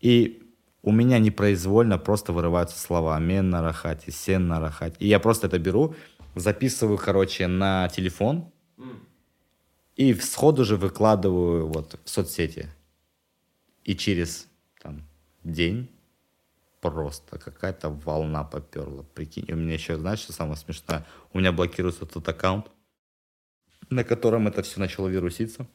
и 0.00 0.42
у 0.82 0.92
меня 0.92 1.18
непроизвольно 1.18 1.98
просто 1.98 2.32
вырываются 2.32 2.78
слова 2.78 3.18
«мен 3.18 3.50
на 3.50 3.60
рахате», 3.60 4.10
«сен 4.10 4.48
на 4.48 4.58
рахате». 4.60 4.96
И 4.98 5.06
я 5.06 5.20
просто 5.20 5.46
это 5.46 5.58
беру, 5.58 5.94
записываю, 6.34 6.96
короче, 6.96 7.46
на 7.46 7.88
телефон, 7.88 8.50
и 9.96 10.14
сходу 10.14 10.64
же 10.64 10.76
выкладываю 10.76 11.66
вот 11.66 12.00
в 12.02 12.08
соцсети. 12.08 12.70
И 13.84 13.94
через 13.94 14.48
там, 14.82 15.02
день 15.44 15.90
просто 16.80 17.38
какая-то 17.38 17.90
волна 17.90 18.44
поперла. 18.44 19.04
Прикинь, 19.14 19.52
у 19.52 19.56
меня 19.56 19.74
еще, 19.74 19.98
знаешь, 19.98 20.20
что 20.20 20.32
самое 20.32 20.56
смешное? 20.56 21.06
У 21.34 21.38
меня 21.38 21.52
блокируется 21.52 22.06
тот 22.06 22.26
аккаунт, 22.26 22.66
на 23.90 24.02
котором 24.02 24.48
это 24.48 24.62
все 24.62 24.80
начало 24.80 25.08
вируситься. 25.08 25.66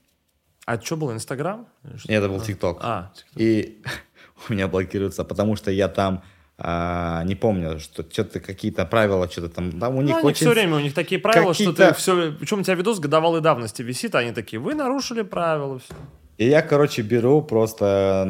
А 0.65 0.81
что 0.81 0.97
было, 0.97 1.13
Инстаграм? 1.13 1.67
И 2.07 2.13
это 2.13 2.27
был 2.27 2.41
ТикТок. 2.41 2.79
А, 2.81 3.11
TikTok. 3.15 3.41
И 3.41 3.81
у 4.49 4.53
меня 4.53 4.67
блокируется, 4.67 5.23
потому 5.23 5.55
что 5.55 5.71
я 5.71 5.87
там 5.87 6.23
а, 6.57 7.23
не 7.25 7.35
помню, 7.35 7.79
что 7.79 8.03
что-то 8.09 8.39
какие-то 8.39 8.85
правила, 8.85 9.29
что-то 9.29 9.49
там, 9.49 9.79
там 9.79 9.95
у 9.95 10.01
них 10.01 10.15
Ну, 10.15 10.27
очень... 10.27 10.45
все 10.45 10.49
время, 10.49 10.75
у 10.75 10.79
них 10.79 10.93
такие 10.93 11.19
правила, 11.19 11.53
что 11.53 11.73
ты 11.73 11.93
все... 11.93 12.31
Причем 12.31 12.59
у 12.59 12.63
тебя 12.63 12.75
видос 12.75 12.99
годовалой 12.99 13.41
давности 13.41 13.81
висит, 13.81 14.15
а 14.15 14.19
они 14.19 14.31
такие, 14.31 14.59
вы 14.59 14.73
нарушили 14.73 15.21
правила. 15.21 15.79
Все. 15.79 15.93
И 16.37 16.47
я, 16.47 16.61
короче, 16.61 17.01
беру, 17.01 17.41
просто 17.41 18.25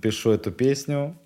пишу 0.00 0.30
эту 0.30 0.50
песню, 0.50 1.18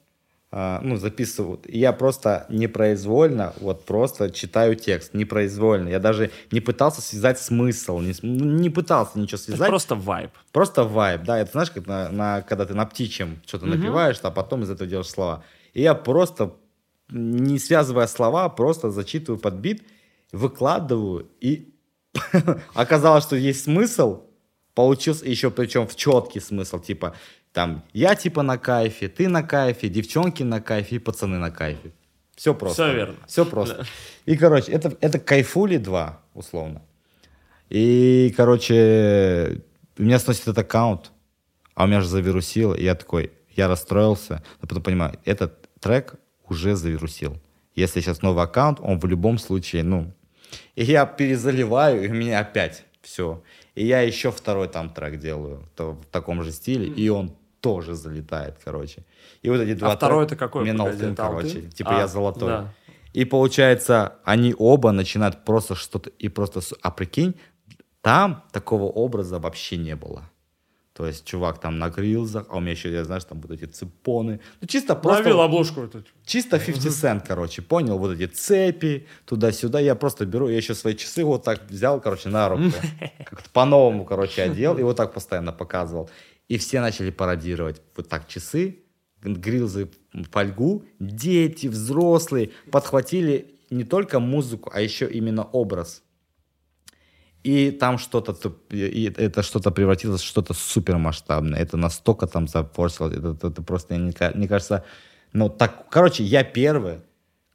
ну, 0.82 0.97
записываю. 0.97 1.59
И 1.64 1.78
я 1.81 1.93
просто 1.93 2.47
непроизвольно, 2.48 3.52
вот 3.60 3.85
просто 3.85 4.31
читаю 4.31 4.76
текст, 4.76 5.12
непроизвольно. 5.12 5.89
Я 5.89 5.98
даже 5.98 6.31
не 6.52 6.60
пытался 6.60 7.02
связать 7.02 7.40
смысл, 7.40 7.98
не, 7.98 8.14
ну, 8.22 8.44
не 8.44 8.70
пытался 8.70 9.18
ничего 9.18 9.39
связать. 9.39 9.68
Просто 9.68 9.97
вайб. 9.97 10.31
Просто 10.52 10.85
вайб, 10.85 11.22
да, 11.24 11.39
это 11.40 11.51
знаешь, 11.51 11.72
как 11.72 11.86
на, 11.89 12.09
на- 12.10 12.43
когда 12.43 12.66
ты 12.66 12.74
на 12.74 12.86
птичьем 12.86 13.40
что-то 13.47 13.66
напиваешь, 13.66 14.18
а 14.22 14.31
потом 14.31 14.62
из 14.62 14.70
этого 14.70 14.89
делаешь 14.89 15.09
слова. 15.10 15.43
И 15.72 15.82
я 15.82 15.94
просто, 15.94 16.55
не 17.10 17.59
связывая 17.59 18.06
слова, 18.06 18.48
просто 18.48 18.90
зачитываю 18.90 19.40
под 19.40 19.55
бит, 19.55 19.82
выкладываю, 20.31 21.26
и 21.40 21.74
оказалось, 22.74 23.24
что 23.24 23.35
есть 23.35 23.64
смысл, 23.64 24.22
получился 24.74 25.26
еще 25.26 25.51
причем 25.51 25.86
в 25.89 25.97
четкий 25.97 26.40
смысл, 26.40 26.78
типа, 26.78 27.14
там, 27.55 27.85
я 27.93 28.16
типа 28.16 28.43
на 28.43 28.59
кайфе, 28.59 29.09
ты 29.09 29.28
на 29.28 29.44
кайфе, 29.44 29.89
девчонки 29.89 30.43
на 30.43 30.60
кайфе 30.60 30.97
и 30.97 30.98
пацаны 30.98 31.39
на 31.39 31.52
кайфе. 31.52 31.93
Все 32.35 32.52
просто. 32.52 32.82
Всё 32.82 32.94
верно. 32.94 33.16
Все 33.28 33.47
просто. 33.47 33.86
И, 34.26 34.36
короче, 34.36 34.72
это, 34.72 34.97
это 35.01 35.20
кайфули 35.20 35.76
2, 35.76 36.20
условно. 36.35 36.82
И, 37.70 38.35
короче, 38.36 39.62
меня 39.97 40.18
сносит 40.18 40.43
этот 40.43 40.59
аккаунт, 40.59 41.12
а 41.76 41.85
у 41.85 41.86
меня 41.86 42.01
же 42.01 42.09
завирусило, 42.09 42.74
и 42.74 42.82
я 42.82 42.97
такой, 42.97 43.31
я 43.55 43.68
расстроился, 43.68 44.43
но 44.60 44.66
потом 44.66 44.82
понимаю, 44.82 45.16
этот 45.24 45.68
трек 45.78 46.16
уже 46.48 46.74
завирусил. 46.74 47.40
Если 47.76 48.01
сейчас 48.01 48.20
новый 48.20 48.43
аккаунт, 48.43 48.81
он 48.81 48.98
в 48.98 49.05
любом 49.06 49.39
случае, 49.39 49.85
ну... 49.85 50.12
И 50.74 50.82
я 50.82 51.06
перезаливаю, 51.06 52.02
и 52.05 52.09
у 52.09 52.14
меня 52.14 52.40
опять 52.40 52.85
все. 53.01 53.44
И 53.76 53.86
я 53.86 54.01
еще 54.01 54.32
второй 54.32 54.66
там 54.66 54.90
трек 54.90 55.20
делаю 55.20 55.68
то- 55.76 55.93
в 55.93 56.06
таком 56.06 56.43
же 56.43 56.51
стиле, 56.51 56.89
и 56.89 57.09
он 57.09 57.32
тоже 57.65 57.95
залетает, 57.95 58.55
короче. 58.65 59.05
И 59.43 59.51
вот 59.51 59.61
эти 59.61 59.74
два 59.74 59.93
А 59.93 59.97
второй 59.97 60.27
это 60.27 60.36
какой? 60.36 60.69
Это 60.69 61.15
короче. 61.16 61.57
Алтын? 61.57 61.70
Типа 61.70 61.97
А, 61.97 62.01
я 62.01 62.07
золотой. 62.07 62.49
да. 62.49 62.74
И 63.15 63.24
получается, 63.24 64.16
они 64.24 64.55
оба 64.59 64.93
начинают 64.93 65.45
просто 65.45 65.74
что-то, 65.74 66.11
и 66.11 66.28
просто, 66.28 66.61
а 66.82 66.91
прикинь, 66.91 67.35
там 68.03 68.43
такого 68.53 68.85
образа 68.85 69.39
вообще 69.39 69.78
не 69.78 69.97
было. 69.97 70.31
То 70.95 71.07
есть 71.07 71.24
чувак 71.24 71.59
там 71.59 71.78
на 71.78 71.89
грилзах, 71.89 72.47
а 72.51 72.57
у 72.57 72.61
меня 72.61 72.73
еще, 72.73 72.93
я 72.93 73.05
знаешь, 73.05 73.24
там 73.24 73.41
вот 73.41 73.51
эти 73.51 73.65
цепоны. 73.65 74.41
Ну, 74.61 74.69
чисто 74.69 74.95
просто... 74.95 75.23
Ловил 75.24 75.41
обложку 75.41 75.82
эту. 75.82 76.05
Чисто 76.24 76.59
50 76.59 76.93
цент, 76.93 77.24
короче, 77.28 77.62
понял? 77.62 77.99
Вот 77.99 78.12
эти 78.12 78.27
цепи, 78.27 79.07
туда-сюда. 79.24 79.81
Я 79.81 79.95
просто 79.95 80.27
беру, 80.27 80.49
я 80.49 80.57
еще 80.57 80.74
свои 80.74 80.95
часы 80.95 81.24
вот 81.24 81.45
так 81.45 81.62
взял, 81.69 82.01
короче, 82.01 82.28
на 82.28 82.49
руку. 82.49 82.62
Как-то 83.24 83.51
по-новому, 83.53 84.05
короче, 84.05 84.43
одел 84.43 84.78
и 84.78 84.82
вот 84.82 84.97
так 84.97 85.12
постоянно 85.12 85.53
показывал. 85.53 86.11
И 86.48 86.58
все 86.58 86.80
начали 86.80 87.10
пародировать 87.10 87.80
вот 87.96 88.08
так 88.08 88.28
часы, 88.28 88.80
грилзы, 89.22 89.90
фольгу. 90.30 90.84
Дети, 90.98 91.66
взрослые 91.66 92.50
подхватили 92.70 93.54
не 93.70 93.84
только 93.84 94.20
музыку, 94.20 94.70
а 94.72 94.80
еще 94.80 95.10
именно 95.10 95.44
образ. 95.44 96.02
И 97.42 97.70
там 97.72 97.98
что-то, 97.98 98.34
и 98.70 99.12
это 99.16 99.42
что-то 99.42 99.70
превратилось 99.70 100.22
в 100.22 100.26
что-то 100.26 100.54
супермасштабное. 100.54 101.60
Это 101.60 101.76
настолько 101.76 102.26
там 102.26 102.48
запорчилось. 102.48 103.16
Это, 103.16 103.48
это, 103.48 103.62
просто, 103.62 103.94
мне, 103.94 104.14
мне 104.34 104.48
кажется, 104.48 104.84
ну 105.34 105.50
так, 105.50 105.90
короче, 105.90 106.24
я 106.24 106.42
первый, 106.42 107.00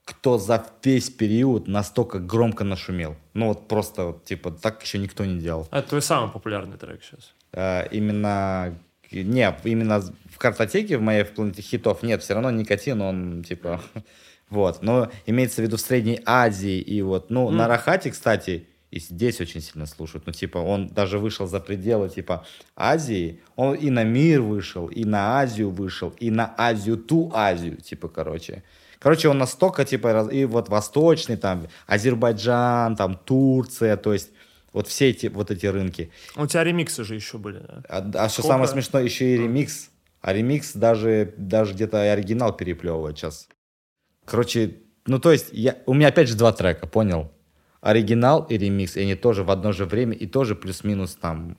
кто 0.06 0.38
за 0.38 0.64
весь 0.84 1.10
период 1.10 1.68
настолько 1.68 2.20
громко 2.20 2.64
нашумел. 2.64 3.16
Ну 3.34 3.48
вот 3.48 3.68
просто, 3.68 4.06
вот, 4.06 4.26
типа, 4.26 4.52
так 4.52 4.84
еще 4.84 5.00
никто 5.00 5.26
не 5.26 5.40
делал. 5.40 5.68
Это 5.72 5.90
твой 5.90 6.02
самый 6.02 6.32
популярный 6.32 6.78
трек 6.78 7.04
сейчас. 7.04 7.34
Э, 7.54 7.88
именно, 7.92 8.78
не, 9.12 9.56
именно 9.64 10.02
в 10.02 10.38
картотеке 10.38 10.98
в 10.98 11.02
моей 11.02 11.24
в 11.24 11.32
планете 11.32 11.62
хитов 11.62 12.04
нет, 12.04 12.22
все 12.22 12.34
равно 12.34 12.52
никотин, 12.52 13.02
он, 13.02 13.44
типа, 13.44 13.82
вот. 14.50 14.82
Но 14.82 15.12
имеется 15.26 15.62
в 15.62 15.66
виду 15.66 15.78
в 15.78 15.82
Средней 15.82 16.22
Азии 16.26 16.80
и 16.80 17.02
вот, 17.02 17.30
ну, 17.30 17.50
на 17.50 17.68
Рахате, 17.68 18.12
кстати, 18.12 18.68
и 18.92 19.00
здесь 19.00 19.40
очень 19.40 19.62
сильно 19.62 19.86
слушают. 19.86 20.26
Ну, 20.26 20.34
типа, 20.34 20.58
он 20.58 20.88
даже 20.88 21.20
вышел 21.20 21.46
за 21.46 21.60
пределы, 21.60 22.10
типа, 22.10 22.46
Азии. 22.76 23.40
Он 23.56 23.76
и 23.76 23.90
на 23.90 24.04
мир 24.04 24.42
вышел, 24.42 24.88
и 24.88 25.06
на 25.06 25.40
Азию 25.40 25.70
вышел, 25.70 26.14
и 26.20 26.32
на 26.32 26.56
Азию, 26.58 26.98
ту 26.98 27.32
Азию, 27.34 27.78
типа, 27.78 28.08
короче. 28.08 28.64
Короче, 28.98 29.30
он 29.30 29.38
настолько, 29.38 29.86
типа, 29.86 30.28
и 30.32 30.46
вот 30.46 30.70
восточный, 30.70 31.38
там, 31.38 31.68
Азербайджан, 31.86 32.96
там, 32.96 33.16
Турция, 33.16 33.96
то 33.96 34.12
есть, 34.12 34.32
вот 34.74 34.88
все 34.88 35.10
эти, 35.10 35.28
вот 35.28 35.52
эти 35.52 35.66
рынки. 35.66 36.12
У 36.36 36.46
тебя 36.46 36.64
ремиксы 36.64 37.04
же 37.04 37.16
еще 37.16 37.38
были, 37.38 37.60
да? 37.60 37.84
А, 37.90 38.26
а 38.26 38.30
что 38.30 38.44
самое 38.44 38.68
смешное, 38.68 39.04
еще 39.04 39.36
и 39.36 39.38
ремикс. 39.38 39.90
А 40.22 40.34
ремикс 40.34 40.74
даже, 40.74 41.34
даже 41.38 41.74
где-то 41.74 42.04
и 42.04 42.08
оригинал 42.08 42.56
переплевывает 42.56 43.18
сейчас. 43.18 43.48
Короче, 44.26 44.78
ну 45.06 45.20
то 45.20 45.32
есть, 45.32 45.50
я, 45.52 45.78
у 45.86 45.94
меня 45.94 46.10
опять 46.10 46.28
же 46.28 46.36
два 46.36 46.52
трека, 46.52 46.88
понял? 46.88 47.32
Оригинал 47.82 48.44
и 48.44 48.58
ремикс, 48.58 48.98
и 48.98 49.02
они 49.02 49.16
тоже 49.16 49.44
в 49.44 49.52
одно 49.52 49.72
же 49.72 49.86
время, 49.86 50.14
и 50.14 50.28
тоже 50.28 50.56
плюс-минус 50.56 51.16
там 51.16 51.58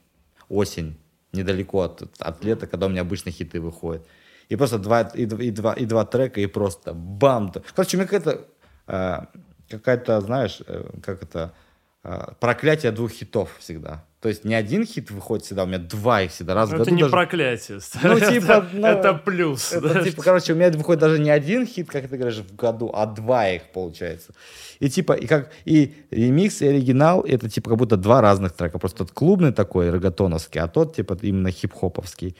осень, 0.48 0.98
недалеко 1.32 1.80
от, 1.82 2.02
от 2.18 2.44
лета, 2.44 2.66
когда 2.66 2.86
у 2.86 2.88
меня 2.90 3.00
обычно 3.00 3.30
хиты 3.30 3.60
выходят. 3.60 4.06
И 4.48 4.56
просто 4.56 4.78
два, 4.78 5.02
и, 5.02 5.22
и 5.22 5.50
два, 5.50 5.72
и 5.72 5.86
два 5.86 6.04
трека, 6.04 6.40
и 6.40 6.46
просто 6.46 6.92
бам. 6.92 7.52
Короче, 7.74 7.96
у 7.96 8.00
меня 8.00 8.08
какая-то, 8.08 8.46
э, 8.88 9.20
какая-то, 9.68 10.20
знаешь, 10.20 10.60
э, 10.66 10.90
как 11.02 11.22
это, 11.22 11.54
проклятие 12.02 12.92
двух 12.92 13.10
хитов 13.12 13.50
всегда. 13.58 14.04
То 14.20 14.28
есть 14.28 14.44
не 14.44 14.54
один 14.54 14.84
хит 14.86 15.10
выходит 15.10 15.46
всегда, 15.46 15.64
у 15.64 15.66
меня 15.66 15.78
два 15.78 16.22
их 16.22 16.30
всегда. 16.30 16.54
Раз 16.54 16.68
в 16.68 16.72
Ну, 16.72 16.78
году 16.78 16.88
это 16.90 16.94
не 16.94 17.02
даже- 17.02 17.12
проклятие. 17.12 17.78
Ну, 18.02 18.16
это, 18.16 18.30
типа, 18.32 18.66
ну, 18.72 18.86
это 18.86 19.14
плюс. 19.14 19.72
это, 19.72 19.94
да. 19.94 20.04
типа, 20.04 20.22
короче, 20.22 20.52
у 20.52 20.56
меня 20.56 20.70
выходит 20.70 21.00
даже 21.00 21.18
не 21.18 21.30
один 21.30 21.66
хит, 21.66 21.88
как 21.90 22.06
ты 22.08 22.16
говоришь, 22.18 22.38
в 22.38 22.54
году, 22.54 22.90
а 22.94 23.06
два 23.06 23.48
их 23.48 23.62
получается. 23.72 24.34
И 24.78 24.90
типа, 24.90 25.14
и 25.14 25.26
как 25.26 25.50
и 25.64 25.94
ремикс, 26.10 26.60
и 26.60 26.66
оригинал, 26.68 27.22
это 27.22 27.48
типа 27.48 27.70
как 27.70 27.78
будто 27.78 27.96
два 27.96 28.20
разных 28.20 28.52
трека. 28.52 28.78
Просто 28.78 28.98
тот 28.98 29.12
клубный 29.12 29.52
такой, 29.52 29.90
регатоновский, 29.90 30.60
а 30.60 30.68
тот 30.68 30.96
типа 30.96 31.18
именно 31.22 31.50
хип-хоповский. 31.50 32.36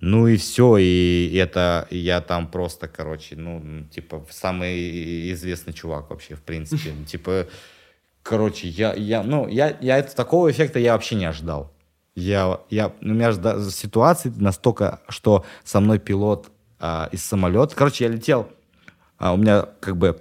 Ну 0.00 0.26
и 0.26 0.36
все, 0.36 0.76
и 0.78 1.34
это 1.36 1.86
я 1.90 2.20
там 2.20 2.50
просто, 2.50 2.88
короче, 2.88 3.36
ну, 3.36 3.84
типа, 3.90 4.26
самый 4.30 5.32
известный 5.32 5.72
чувак 5.72 6.10
вообще, 6.10 6.34
в 6.34 6.42
принципе. 6.42 6.92
Типа, 7.06 7.46
короче, 8.24 8.66
я, 8.66 8.92
я, 8.94 9.22
ну, 9.22 9.46
я, 9.46 9.76
я 9.80 9.98
это, 9.98 10.16
такого 10.16 10.50
эффекта 10.50 10.80
я 10.80 10.94
вообще 10.94 11.14
не 11.14 11.26
ожидал. 11.26 11.70
Я, 12.16 12.60
я, 12.70 12.92
у 13.00 13.06
меня 13.06 13.30
же 13.30 13.70
ситуации 13.70 14.32
настолько, 14.36 15.00
что 15.08 15.44
со 15.62 15.80
мной 15.80 15.98
пилот 15.98 16.50
а, 16.80 17.08
из 17.12 17.24
самолета. 17.24 17.76
Короче, 17.76 18.04
я 18.04 18.10
летел, 18.10 18.48
а, 19.18 19.32
у 19.32 19.36
меня 19.36 19.66
как 19.80 19.96
бы 19.96 20.20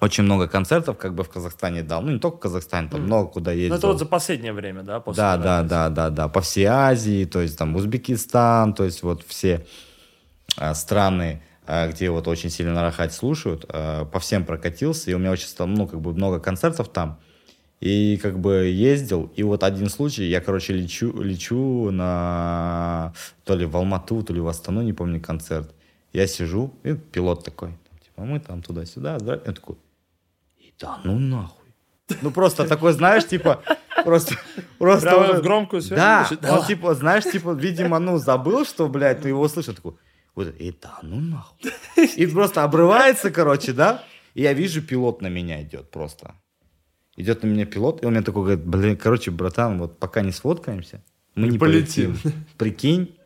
очень 0.00 0.24
много 0.24 0.48
концертов 0.48 0.98
как 0.98 1.14
бы 1.14 1.24
в 1.24 1.30
Казахстане 1.30 1.82
дал. 1.82 2.02
Ну, 2.02 2.12
не 2.12 2.18
только 2.18 2.36
в 2.36 2.40
Казахстане, 2.40 2.88
там 2.88 3.02
много 3.02 3.30
куда 3.30 3.52
ездил. 3.52 3.74
Ну, 3.74 3.78
это 3.78 3.86
вот 3.86 3.98
за 3.98 4.06
последнее 4.06 4.52
время, 4.52 4.82
да? 4.82 5.00
После 5.00 5.22
Да, 5.22 5.36
да, 5.36 5.62
да, 5.62 5.88
да, 5.88 6.10
да. 6.10 6.28
По 6.28 6.40
всей 6.40 6.64
Азии, 6.64 7.24
то 7.24 7.40
есть 7.40 7.56
там 7.56 7.76
Узбекистан, 7.76 8.74
то 8.74 8.84
есть 8.84 9.02
вот 9.02 9.24
все 9.26 9.64
а, 10.56 10.74
страны, 10.74 11.42
а, 11.66 11.88
где 11.88 12.10
вот 12.10 12.28
очень 12.28 12.50
сильно 12.50 12.72
на 12.74 12.82
Рахате 12.82 13.14
слушают, 13.14 13.66
а, 13.68 14.04
по 14.04 14.18
всем 14.20 14.44
прокатился, 14.44 15.10
и 15.10 15.14
у 15.14 15.18
меня 15.18 15.30
очень 15.30 15.48
стало, 15.48 15.68
ну, 15.68 15.86
как 15.86 16.00
бы 16.00 16.12
много 16.12 16.40
концертов 16.40 16.88
там, 16.88 17.18
и 17.80 18.18
как 18.22 18.38
бы 18.38 18.66
ездил, 18.66 19.30
и 19.36 19.42
вот 19.42 19.62
один 19.62 19.88
случай, 19.88 20.24
я, 20.24 20.40
короче, 20.40 20.72
лечу, 20.72 21.12
лечу 21.22 21.90
на 21.90 23.12
то 23.44 23.54
ли 23.54 23.66
в 23.66 23.76
Алмату, 23.76 24.22
то 24.22 24.32
ли 24.32 24.40
в 24.40 24.48
Астану, 24.48 24.82
не 24.82 24.92
помню, 24.92 25.20
концерт. 25.20 25.74
Я 26.12 26.26
сижу, 26.26 26.72
и 26.84 26.94
пилот 26.94 27.44
такой, 27.44 27.70
типа, 28.02 28.22
мы 28.22 28.40
там 28.40 28.62
туда-сюда, 28.62 29.18
да, 29.18 29.34
я 29.34 29.52
такой, 29.52 29.76
и 30.58 30.72
да 30.80 30.98
ну 31.04 31.18
нахуй. 31.18 31.64
Ну 32.22 32.30
просто 32.30 32.66
такой, 32.66 32.92
знаешь, 32.92 33.26
типа, 33.26 33.62
просто, 34.04 34.36
просто 34.78 35.08
Прямо 35.10 35.24
уже- 35.24 35.40
в 35.40 35.42
громкую 35.42 35.82
связь? 35.82 35.98
Да, 35.98 36.24
Значит, 36.28 36.44
он 36.50 36.64
типа, 36.66 36.94
знаешь, 36.94 37.24
типа, 37.24 37.50
видимо, 37.52 37.98
ну, 37.98 38.16
забыл, 38.16 38.64
что, 38.64 38.88
блядь, 38.88 39.20
ты 39.22 39.28
его 39.28 39.46
слышишь, 39.48 39.74
такой, 39.74 39.94
вот, 40.34 40.48
и 40.58 40.72
да 40.80 40.98
ну 41.02 41.20
нахуй. 41.20 41.72
И 42.16 42.26
просто 42.26 42.62
обрывается, 42.64 43.30
короче, 43.30 43.72
да, 43.72 44.02
и 44.34 44.42
я 44.42 44.52
вижу, 44.54 44.80
пилот 44.82 45.20
на 45.20 45.26
меня 45.28 45.60
идет 45.62 45.90
просто. 45.90 46.34
Идет 47.16 47.42
на 47.42 47.46
меня 47.46 47.64
пилот, 47.64 48.02
и 48.02 48.06
он 48.06 48.12
мне 48.12 48.22
такой 48.22 48.42
говорит, 48.42 48.64
блин, 48.64 48.96
короче, 48.96 49.30
братан, 49.30 49.78
вот 49.78 49.98
пока 49.98 50.20
не 50.20 50.32
сфоткаемся, 50.32 51.02
мы 51.34 51.48
не 51.48 51.58
полетим». 51.58 52.12
полетим. 52.12 52.32
Прикинь, 52.58 53.16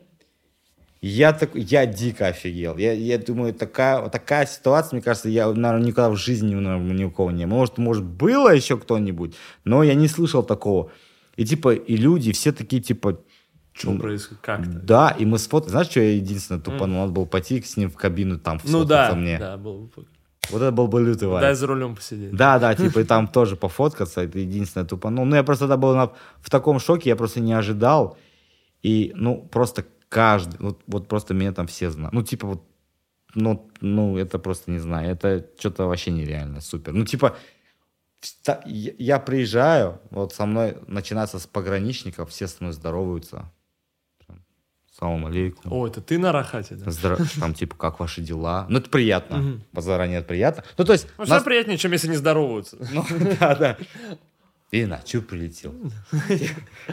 я, 1.00 1.32
так, 1.32 1.50
я 1.54 1.86
дико 1.86 2.26
офигел. 2.26 2.76
Я, 2.76 2.92
я 2.92 3.18
думаю, 3.18 3.54
такая, 3.54 4.08
такая 4.10 4.46
ситуация, 4.46 4.96
мне 4.96 5.02
кажется, 5.02 5.30
я, 5.30 5.50
наверное, 5.50 5.86
никогда 5.86 6.10
в 6.10 6.16
жизни 6.16 6.54
наверное, 6.54 6.94
ни 6.94 7.04
у 7.04 7.10
кого 7.10 7.30
не 7.30 7.46
было. 7.46 7.56
Может, 7.56 7.78
может, 7.78 8.04
было 8.04 8.54
еще 8.54 8.76
кто-нибудь, 8.76 9.34
но 9.64 9.82
я 9.82 9.94
не 9.94 10.08
слышал 10.08 10.42
такого. 10.42 10.92
И 11.36 11.46
типа, 11.46 11.74
и 11.74 11.96
люди 11.96 12.32
все 12.32 12.52
такие, 12.52 12.82
типа, 12.82 13.18
Что 13.72 13.96
происходит? 13.96 14.42
Как-то. 14.42 14.70
да, 14.72 15.16
и 15.18 15.24
мы 15.24 15.38
сфоткали. 15.38 15.70
Знаешь, 15.70 15.88
что 15.88 16.00
я 16.00 16.12
единственное 16.16 16.60
тупанул? 16.60 17.00
Надо 17.00 17.12
было 17.12 17.24
пойти 17.24 17.62
с 17.62 17.78
ним 17.78 17.90
в 17.90 17.96
кабину 17.96 18.38
там 18.38 18.60
Ну 18.64 18.84
да, 18.84 19.14
мне. 19.14 19.38
да, 19.38 19.56
был 19.56 19.90
бы. 19.96 20.06
Вот 20.48 20.62
это 20.62 20.72
был 20.72 20.88
бы 20.88 21.00
лютый 21.00 21.28
вайб. 21.28 21.42
Дай 21.42 21.54
за 21.54 21.66
рулем 21.66 21.94
посидеть. 21.94 22.34
Да, 22.34 22.58
да, 22.58 22.74
типа 22.74 23.00
и 23.00 23.04
там 23.08 23.28
тоже 23.28 23.56
пофоткаться, 23.56 24.22
это 24.22 24.38
единственное 24.38 24.86
тупанул. 24.86 25.24
Ну, 25.24 25.36
я 25.36 25.42
просто 25.44 25.64
тогда 25.64 25.76
был 25.76 25.94
на- 25.94 26.12
в 26.40 26.50
таком 26.50 26.80
шоке, 26.80 27.10
я 27.10 27.16
просто 27.16 27.40
не 27.40 27.52
ожидал. 27.52 28.16
И, 28.82 29.12
ну, 29.14 29.46
просто 29.52 29.84
каждый, 30.08 30.56
вот, 30.58 30.80
вот 30.86 31.08
просто 31.08 31.34
меня 31.34 31.52
там 31.52 31.66
все 31.66 31.90
знают. 31.90 32.12
Ну, 32.14 32.22
типа 32.22 32.46
вот, 32.46 32.64
ну, 33.34 33.70
ну, 33.80 34.16
это 34.16 34.38
просто 34.38 34.70
не 34.72 34.78
знаю, 34.78 35.10
это 35.12 35.46
что-то 35.58 35.86
вообще 35.86 36.10
нереально, 36.10 36.60
супер. 36.60 36.92
Ну, 36.94 37.04
типа, 37.04 37.36
я 38.64 39.18
приезжаю, 39.18 40.00
вот 40.10 40.32
со 40.34 40.46
мной 40.46 40.76
начинается 40.86 41.38
с 41.38 41.46
пограничников, 41.46 42.30
все 42.30 42.48
со 42.48 42.56
мной 42.60 42.72
здороваются. 42.72 43.52
Салам 45.00 45.24
алейкум. 45.26 45.72
О, 45.72 45.86
это 45.86 46.02
ты 46.02 46.18
на 46.18 46.30
Рахате, 46.30 46.74
да? 46.74 46.90
Здра- 46.90 47.40
Там, 47.40 47.54
типа, 47.54 47.74
как 47.74 48.00
ваши 48.00 48.20
дела? 48.20 48.66
Ну, 48.68 48.78
это 48.78 48.90
приятно. 48.90 49.38
Мгм. 49.38 49.62
Заранее 49.72 50.18
это 50.18 50.28
приятно. 50.28 50.62
Ну, 50.76 50.84
то 50.84 50.92
есть... 50.92 51.06
Ну, 51.16 51.24
нас- 51.24 51.42
приятнее, 51.42 51.78
чем 51.78 51.92
если 51.92 52.08
не 52.08 52.16
здороваются. 52.16 52.76
ну, 52.92 53.04
да, 53.40 53.54
да. 53.56 53.76
И 54.70 54.84
на, 54.84 54.98
чё 55.02 55.22
прилетел? 55.22 55.74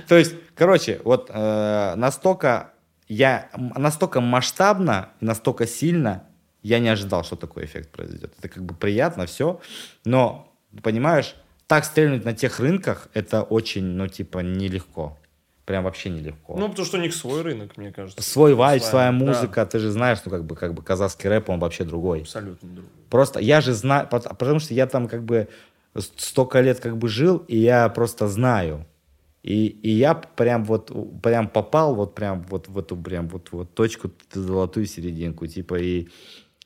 То 0.08 0.18
есть, 0.18 0.34
короче, 0.56 1.02
вот 1.04 1.30
э, 1.32 1.94
настолько 1.96 2.72
я 3.08 3.50
настолько 3.56 4.20
масштабно 4.22 5.10
настолько 5.22 5.68
сильно 5.68 6.24
я 6.64 6.80
не 6.80 6.90
ожидал, 6.90 7.24
что 7.24 7.36
такой 7.36 7.66
эффект 7.66 7.92
произойдет. 7.92 8.34
Это 8.40 8.50
как 8.50 8.64
бы 8.64 8.74
приятно, 8.74 9.26
все, 9.28 9.62
но 10.06 10.52
понимаешь, 10.82 11.36
так 11.68 11.86
стрельнуть 11.86 12.26
на 12.26 12.34
тех 12.34 12.60
рынках 12.60 13.10
это 13.14 13.44
очень, 13.44 13.84
ну 13.86 14.08
типа 14.08 14.40
нелегко, 14.40 15.18
прям 15.68 15.84
вообще 15.84 16.10
нелегко. 16.10 16.56
Ну, 16.58 16.70
потому 16.70 16.86
что 16.86 16.98
у 16.98 17.02
них 17.02 17.14
свой 17.14 17.42
рынок, 17.42 17.76
мне 17.76 17.92
кажется. 17.92 18.24
свой 18.24 18.56
вайб, 18.56 18.82
Своя, 18.82 19.12
своя 19.12 19.12
да. 19.12 19.26
музыка, 19.26 19.66
ты 19.66 19.80
же 19.80 19.92
знаешь, 19.92 20.20
ну 20.26 20.32
как 20.32 20.46
бы 20.46 20.56
как 20.56 20.74
бы 20.74 20.82
казахский 20.82 21.30
рэп 21.30 21.50
он 21.50 21.60
вообще 21.60 21.84
другой. 21.84 22.22
Абсолютно 22.22 22.70
другой. 22.70 22.92
Просто 23.10 23.40
я 23.42 23.60
же 23.60 23.74
знаю, 23.74 24.08
пот- 24.10 24.30
потому 24.30 24.60
что 24.60 24.74
я 24.74 24.88
там 24.88 25.10
как 25.10 25.24
бы 25.24 25.50
столько 26.18 26.62
лет 26.62 26.80
как 26.80 26.98
бы 26.98 27.10
жил, 27.10 27.44
и 27.50 27.58
я 27.58 27.90
просто 27.90 28.30
знаю. 28.30 28.86
И, 29.44 29.68
и 29.68 29.90
я 29.90 30.16
прям 30.16 30.64
вот 30.64 30.92
прям 31.22 31.50
попал 31.50 31.96
вот 31.96 32.16
прям 32.16 32.44
вот 32.50 32.70
в 32.70 32.78
эту 32.80 32.96
прям 32.96 33.28
вот, 33.28 33.50
вот 33.52 33.74
точку, 33.74 34.10
золотую 34.34 34.86
серединку, 34.86 35.48
типа, 35.48 35.76
и 35.76 36.08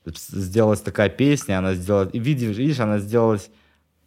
сделалась 0.06 0.82
такая 0.82 1.10
песня, 1.10 1.58
она 1.58 1.74
сделала, 1.74 2.08
и 2.14 2.20
видишь, 2.20 2.56
видишь, 2.56 2.80
она 2.80 3.00
сделалась 3.00 3.50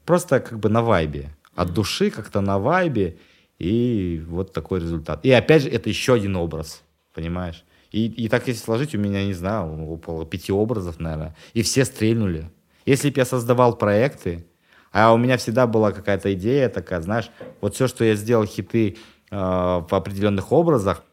просто 0.05 0.39
как 0.41 0.59
бы 0.59 0.69
на 0.69 0.83
вайбе, 0.83 1.31
от 1.57 1.73
души 1.73 2.11
как-то 2.11 2.41
на 2.41 2.59
вайбе, 2.59 3.17
и 3.59 4.23
вот 4.27 4.53
такой 4.53 4.81
результат. 4.81 5.25
И 5.25 5.31
опять 5.31 5.63
же, 5.63 5.71
это 5.71 5.89
еще 5.89 6.15
один 6.15 6.37
образ, 6.37 6.83
понимаешь? 7.13 7.65
И, 7.91 8.07
и 8.07 8.29
так 8.29 8.49
если 8.49 8.61
сложить, 8.61 8.95
у 8.95 8.99
меня, 8.99 9.25
не 9.25 9.35
знаю, 9.35 9.87
около 9.89 10.27
пяти 10.27 10.53
образов, 10.53 10.99
наверное, 10.99 11.37
и 11.53 11.63
все 11.63 11.85
стрельнули. 11.85 12.51
Если 12.87 13.11
бы 13.11 13.19
я 13.19 13.25
создавал 13.25 13.77
проекты, 13.77 14.45
а 14.93 15.13
у 15.13 15.17
меня 15.17 15.37
всегда 15.37 15.67
была 15.67 15.93
какая-то 15.93 16.33
идея 16.35 16.69
такая, 16.69 17.01
знаешь, 17.01 17.31
вот 17.61 17.75
все, 17.75 17.87
что 17.87 18.05
я 18.05 18.15
сделал 18.15 18.45
хиты 18.47 18.97
э, 19.31 19.37
в 19.37 19.89
определенных 19.91 20.53
образах, 20.53 21.05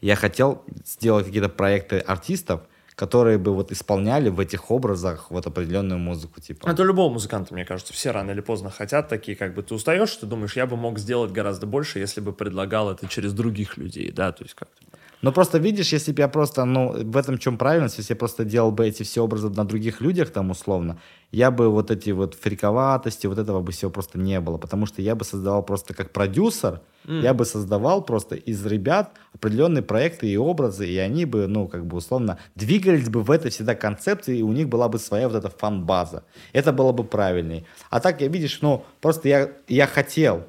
я 0.00 0.16
хотел 0.16 0.62
сделать 0.84 1.26
какие-то 1.26 1.48
проекты 1.48 1.98
артистов, 1.98 2.62
которые 2.94 3.38
бы 3.38 3.52
вот 3.52 3.72
исполняли 3.72 4.28
в 4.28 4.38
этих 4.38 4.70
образах 4.70 5.30
вот 5.30 5.46
определенную 5.46 5.98
музыку, 5.98 6.40
типа. 6.40 6.68
Это 6.68 6.82
любого 6.84 7.12
музыканта, 7.12 7.52
мне 7.54 7.64
кажется, 7.64 7.92
все 7.92 8.12
рано 8.12 8.30
или 8.30 8.40
поздно 8.40 8.70
хотят 8.70 9.08
такие, 9.08 9.36
как 9.36 9.54
бы 9.54 9.62
ты 9.62 9.74
устаешь, 9.74 10.14
ты 10.14 10.26
думаешь, 10.26 10.56
я 10.56 10.66
бы 10.66 10.76
мог 10.76 10.98
сделать 10.98 11.32
гораздо 11.32 11.66
больше, 11.66 11.98
если 11.98 12.20
бы 12.20 12.32
предлагал 12.32 12.90
это 12.90 13.08
через 13.08 13.32
других 13.32 13.76
людей, 13.76 14.12
да, 14.12 14.32
то 14.32 14.44
есть 14.44 14.54
как-то. 14.54 14.84
Но 15.22 15.32
просто 15.32 15.56
видишь, 15.56 15.92
если 15.92 16.12
бы 16.12 16.20
я 16.20 16.28
просто, 16.28 16.66
ну, 16.66 16.92
в 16.92 17.16
этом 17.16 17.38
чем 17.38 17.56
правильность, 17.56 17.96
если 17.96 18.12
я 18.12 18.16
просто 18.16 18.44
делал 18.44 18.70
бы 18.70 18.86
эти 18.86 19.04
все 19.04 19.22
образы 19.22 19.48
на 19.48 19.64
других 19.64 20.02
людях 20.02 20.30
там 20.30 20.50
условно, 20.50 20.98
я 21.34 21.50
бы 21.50 21.68
вот 21.68 21.90
эти 21.90 22.10
вот 22.10 22.34
фриковатости, 22.34 23.26
вот 23.26 23.38
этого 23.38 23.60
бы 23.60 23.72
всего 23.72 23.90
просто 23.90 24.18
не 24.18 24.40
было, 24.40 24.56
потому 24.56 24.86
что 24.86 25.02
я 25.02 25.14
бы 25.16 25.24
создавал 25.24 25.64
просто 25.64 25.92
как 25.92 26.12
продюсер, 26.12 26.80
mm. 27.06 27.22
я 27.22 27.34
бы 27.34 27.44
создавал 27.44 28.02
просто 28.02 28.36
из 28.36 28.64
ребят 28.64 29.10
определенные 29.34 29.82
проекты 29.82 30.28
и 30.28 30.36
образы, 30.36 30.88
и 30.88 30.96
они 30.96 31.24
бы, 31.24 31.48
ну, 31.48 31.66
как 31.66 31.86
бы 31.86 31.96
условно 31.96 32.38
двигались 32.54 33.08
бы 33.08 33.22
в 33.22 33.30
этой 33.32 33.50
всегда 33.50 33.74
концепции, 33.74 34.38
и 34.38 34.42
у 34.42 34.52
них 34.52 34.68
была 34.68 34.88
бы 34.88 34.98
своя 34.98 35.28
вот 35.28 35.36
эта 35.36 35.48
фан-база. 35.48 36.22
Это 36.52 36.72
было 36.72 36.92
бы 36.92 37.02
правильней. 37.02 37.66
А 37.90 37.98
так, 37.98 38.20
я 38.20 38.28
видишь, 38.28 38.60
ну, 38.62 38.84
просто 39.00 39.28
я, 39.28 39.50
я 39.66 39.88
хотел, 39.88 40.44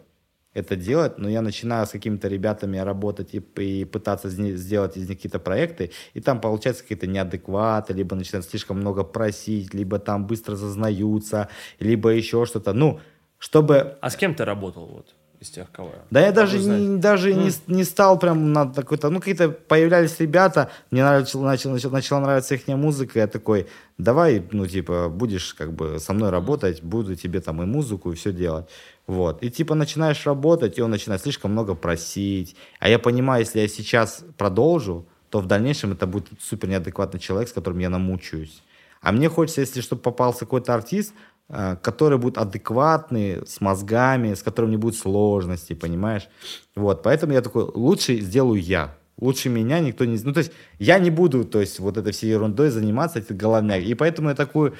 это 0.56 0.76
делать, 0.76 1.20
но 1.20 1.30
я 1.30 1.42
начинаю 1.42 1.86
с 1.86 1.90
какими-то 1.90 2.28
ребятами 2.28 2.78
работать 2.78 3.36
и, 3.36 3.44
и 3.62 3.86
пытаться 3.86 4.30
сделать 4.30 4.98
из 4.98 5.08
них 5.08 5.18
какие-то 5.18 5.38
проекты, 5.40 5.92
и 6.16 6.22
там 6.22 6.42
получается 6.42 6.82
какие-то 6.82 7.08
неадекваты, 7.08 7.94
либо 7.94 8.16
начинают 8.16 8.48
слишком 8.48 8.78
много 8.78 9.04
просить, 9.04 9.74
либо 9.74 10.00
там 10.00 10.26
быстро 10.26 10.56
зазнаются, 10.56 11.50
либо 11.80 12.10
еще 12.10 12.46
что-то. 12.46 12.74
Ну, 12.74 13.00
чтобы... 13.38 13.98
А 14.02 14.10
с 14.10 14.16
кем 14.16 14.34
ты 14.34 14.46
работал 14.46 14.86
вот? 14.86 15.14
из 15.42 15.50
тех, 15.50 15.72
кого 15.72 15.92
Да 16.12 16.22
я 16.22 16.32
даже, 16.32 16.58
не, 16.58 16.98
даже 16.98 17.32
mm. 17.32 17.62
не, 17.68 17.76
не 17.76 17.84
стал 17.84 18.18
прям 18.18 18.54
на 18.54 18.66
такой-то... 18.66 19.10
Ну, 19.10 19.20
какие-то 19.20 19.50
появлялись 19.50 20.20
ребята, 20.20 20.70
мне 20.92 21.04
начал, 21.04 21.42
начал, 21.42 21.72
начал, 21.72 21.92
начала 21.92 22.22
нравиться 22.22 22.56
их 22.56 22.68
музыка, 22.68 23.20
я 23.20 23.28
такой, 23.28 23.68
давай, 23.98 24.44
ну, 24.52 24.66
типа, 24.66 25.10
будешь 25.10 25.54
как 25.54 25.74
бы 25.74 26.00
со 26.00 26.14
мной 26.14 26.30
работать, 26.30 26.82
буду 26.82 27.16
тебе 27.16 27.42
там 27.42 27.62
и 27.62 27.66
музыку, 27.66 28.12
и 28.12 28.16
все 28.16 28.32
делать. 28.32 28.66
Вот. 29.08 29.44
И 29.44 29.50
типа 29.50 29.76
начинаешь 29.76 30.26
работать, 30.26 30.78
и 30.78 30.82
он 30.82 30.92
начинает 30.92 31.22
слишком 31.22 31.52
много 31.52 31.76
просить. 31.76 32.56
А 32.80 32.90
я 32.90 33.00
понимаю, 33.00 33.42
если 33.42 33.60
я 33.60 33.68
сейчас 33.68 34.24
продолжу, 34.38 35.06
то 35.30 35.40
в 35.40 35.46
дальнейшем 35.46 35.92
это 35.92 36.08
будет 36.08 36.28
супер 36.40 36.70
неадекватный 36.70 37.20
человек, 37.20 37.50
с 37.50 37.54
которым 37.54 37.80
я 37.80 37.90
намучаюсь. 37.90 38.64
А 39.02 39.12
мне 39.12 39.30
хочется, 39.30 39.62
если 39.62 39.82
чтобы 39.82 40.02
попался 40.02 40.40
какой-то 40.40 40.74
артист, 40.74 41.14
э, 41.50 41.76
который 41.82 42.18
будет 42.18 42.38
адекватный, 42.38 43.46
с 43.46 43.62
мозгами, 43.62 44.34
с 44.34 44.42
которым 44.42 44.72
не 44.72 44.78
будет 44.78 44.96
сложностей, 44.96 45.76
понимаешь? 45.76 46.28
Вот, 46.76 47.04
поэтому 47.04 47.34
я 47.34 47.42
такой, 47.42 47.70
лучше 47.76 48.20
сделаю 48.20 48.60
я. 48.60 48.96
Лучше 49.20 49.50
меня 49.50 49.80
никто 49.80 50.06
не... 50.06 50.18
Ну, 50.24 50.34
то 50.34 50.40
есть 50.40 50.52
я 50.80 51.00
не 51.00 51.12
буду, 51.12 51.46
то 51.46 51.62
есть 51.62 51.80
вот 51.80 51.98
этой 51.98 52.12
всей 52.12 52.32
ерундой 52.32 52.70
заниматься, 52.70 53.20
это 53.20 53.34
головняк. 53.34 53.84
И 53.84 53.94
поэтому 53.94 54.30
я 54.30 54.36
такую 54.36 54.74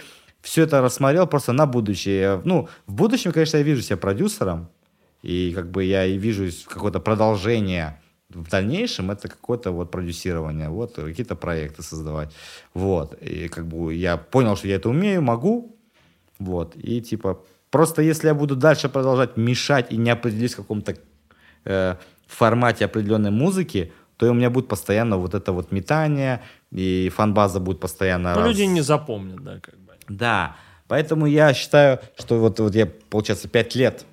все 0.46 0.64
это 0.64 0.82
рассмотрел 0.82 1.26
просто 1.28 1.54
на 1.54 1.66
будущее. 1.66 2.42
Ну, 2.46 2.68
в 2.86 2.94
будущем, 2.94 3.32
конечно, 3.32 3.58
я 3.58 3.64
вижу 3.64 3.82
себя 3.82 3.98
продюсером, 3.98 4.70
и 5.24 5.52
как 5.56 5.72
бы 5.72 5.84
я 5.84 6.06
и 6.06 6.18
вижу 6.18 6.46
какое-то 6.68 7.00
продолжение. 7.00 8.00
В 8.30 8.48
дальнейшем 8.50 9.10
это 9.10 9.28
какое-то 9.28 9.72
вот 9.72 9.90
продюсирование, 9.92 10.70
вот 10.70 10.96
какие-то 10.96 11.36
проекты 11.36 11.82
создавать, 11.82 12.32
вот, 12.74 13.14
и 13.22 13.48
как 13.48 13.66
бы 13.66 13.94
я 13.94 14.18
понял, 14.18 14.56
что 14.56 14.68
я 14.68 14.76
это 14.76 14.90
умею, 14.90 15.22
могу, 15.22 15.76
вот, 16.40 16.76
и 16.76 17.02
типа 17.02 17.40
просто 17.72 18.02
если 18.02 18.28
я 18.28 18.34
буду 18.34 18.56
дальше 18.56 18.90
продолжать 18.90 19.38
мешать 19.38 19.92
и 19.92 19.98
не 19.98 20.12
определюсь 20.12 20.54
в 20.54 20.58
каком-то 20.58 20.96
э, 21.66 21.96
формате 22.28 22.86
определенной 22.86 23.32
музыки, 23.32 23.92
то 24.18 24.30
у 24.30 24.34
меня 24.34 24.50
будет 24.50 24.68
постоянно 24.68 25.18
вот 25.18 25.34
это 25.34 25.52
вот 25.52 25.72
метание, 25.72 26.40
и 26.72 27.12
фан-база 27.16 27.60
будет 27.60 27.80
постоянно... 27.80 28.34
Но 28.34 28.42
раз... 28.42 28.48
люди 28.48 28.64
не 28.64 28.82
запомнят, 28.82 29.44
да, 29.44 29.60
как 29.60 29.76
бы. 29.80 29.85
Да, 30.08 30.56
поэтому 30.88 31.26
я 31.26 31.54
считаю, 31.54 32.00
что 32.18 32.40
вот, 32.40 32.60
вот 32.60 32.76
я, 32.76 32.86
получается, 33.10 33.48
пять 33.48 33.76
лет 33.76 34.06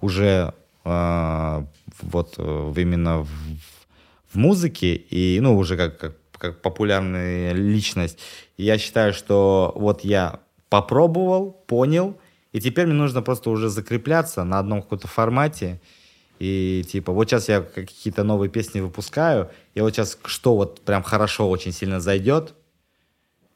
уже 0.00 0.54
э, 0.84 1.64
вот 2.02 2.38
именно 2.38 3.22
в, 3.22 3.28
в 4.32 4.34
музыке, 4.34 4.94
и, 4.94 5.38
ну, 5.40 5.56
уже 5.56 5.76
как, 5.76 5.98
как, 5.98 6.16
как 6.38 6.62
популярная 6.62 7.52
личность. 7.52 8.18
Я 8.56 8.78
считаю, 8.78 9.12
что 9.14 9.72
вот 9.76 10.04
я 10.04 10.40
попробовал, 10.68 11.52
понял, 11.66 12.18
и 12.52 12.60
теперь 12.60 12.86
мне 12.86 12.94
нужно 12.94 13.22
просто 13.22 13.50
уже 13.50 13.68
закрепляться 13.68 14.44
на 14.44 14.58
одном 14.58 14.82
каком-то 14.82 15.08
формате. 15.08 15.80
И 16.38 16.84
типа, 16.90 17.12
вот 17.12 17.28
сейчас 17.28 17.48
я 17.48 17.60
какие-то 17.60 18.24
новые 18.24 18.50
песни 18.50 18.80
выпускаю, 18.80 19.50
и 19.74 19.80
вот 19.80 19.94
сейчас 19.94 20.18
что 20.24 20.56
вот 20.56 20.80
прям 20.80 21.02
хорошо 21.02 21.48
очень 21.48 21.72
сильно 21.72 22.00
зайдет, 22.00 22.54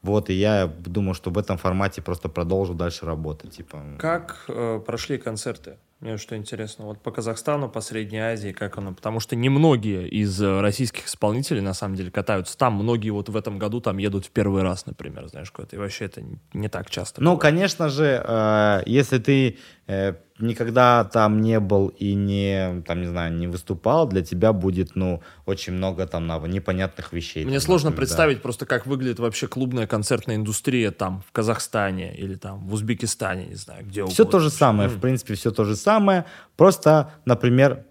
вот, 0.02 0.31
и 0.31 0.35
я 0.35 0.66
думаю, 0.66 1.14
что 1.14 1.31
в 1.31 1.39
этом 1.39 1.59
формате 1.59 2.02
просто 2.02 2.28
продолжу 2.28 2.74
дальше 2.74 3.06
работать. 3.06 3.56
Типа. 3.56 3.82
Как 3.98 4.44
э, 4.48 4.81
прошли 4.85 5.18
концерты? 5.18 5.78
Мне 6.01 6.18
что 6.18 6.36
интересно, 6.36 6.85
вот 6.85 7.01
по 7.01 7.10
Казахстану, 7.10 7.70
по 7.70 7.81
Средней 7.81 8.18
Азии, 8.18 8.52
как 8.52 8.77
оно? 8.77 8.93
Потому 8.93 9.18
что 9.18 9.35
немногие 9.35 10.06
из 10.06 10.40
э, 10.43 10.60
российских 10.60 11.06
исполнителей, 11.06 11.62
на 11.62 11.73
самом 11.73 11.94
деле, 11.94 12.10
катаются 12.10 12.56
там. 12.59 12.74
Многие 12.74 13.10
вот 13.10 13.31
в 13.31 13.36
этом 13.36 13.59
году 13.59 13.81
там 13.81 13.97
едут 13.97 14.27
в 14.27 14.31
первый 14.31 14.62
раз, 14.62 14.85
например, 14.85 15.27
знаешь, 15.28 15.51
куда-то. 15.51 15.77
И 15.77 15.78
вообще 15.78 16.05
это 16.05 16.23
не 16.52 16.68
так 16.68 16.90
часто. 16.90 17.23
Ну, 17.23 17.31
бывает. 17.31 17.43
конечно 17.43 17.89
же, 17.89 18.23
э, 18.23 18.82
если 18.85 19.18
ты 19.18 19.59
э, 19.86 20.16
никогда 20.38 21.04
там 21.04 21.40
не 21.40 21.60
был 21.60 21.88
и 21.88 22.14
не, 22.14 22.82
там, 22.86 23.00
не 23.00 23.06
знаю, 23.06 23.34
не 23.34 23.46
выступал, 23.46 24.06
для 24.06 24.22
тебя 24.22 24.52
будет, 24.52 24.94
ну, 24.94 25.22
очень 25.46 25.72
много 25.72 26.06
там 26.06 26.26
непонятных 26.50 27.12
вещей. 27.12 27.44
Мне 27.44 27.58
там, 27.58 27.66
сложно 27.66 27.90
например, 27.90 28.06
представить 28.06 28.36
да. 28.38 28.42
просто, 28.42 28.66
как 28.66 28.86
выглядит 28.86 29.18
вообще 29.18 29.46
клубная 29.48 29.86
концертная 29.86 30.36
индустрия 30.36 30.90
там 30.90 31.22
в 31.26 31.32
Казахстане 31.32 32.14
или 32.16 32.34
там 32.34 32.66
в 32.66 32.74
Узбекистане, 32.74 33.46
не 33.46 33.54
знаю, 33.54 33.84
где 33.86 34.04
Все 34.06 34.24
то 34.24 34.38
же 34.40 34.50
самое, 34.50 34.88
mm. 34.88 34.92
в 34.92 35.00
принципе, 35.00 35.34
все 35.34 35.50
то 35.50 35.64
же 35.64 35.76
самое. 35.76 36.24
Просто, 36.56 37.12
например, 37.24 37.84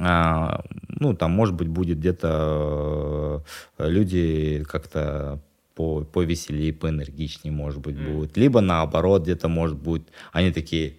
а, 0.00 0.64
ну, 0.88 1.14
там, 1.14 1.32
может 1.32 1.54
быть, 1.54 1.68
будет 1.68 1.98
где-то 1.98 3.44
э, 3.78 3.88
люди 3.88 4.64
как-то 4.68 5.40
по, 5.74 6.02
повеселее, 6.02 6.72
поэнергичнее, 6.72 7.52
может 7.52 7.80
быть, 7.80 7.96
mm. 7.96 8.12
будут. 8.12 8.36
Либо 8.36 8.60
наоборот, 8.60 9.22
где-то, 9.22 9.48
может 9.48 9.76
быть, 9.76 10.02
они 10.32 10.52
такие, 10.52 10.97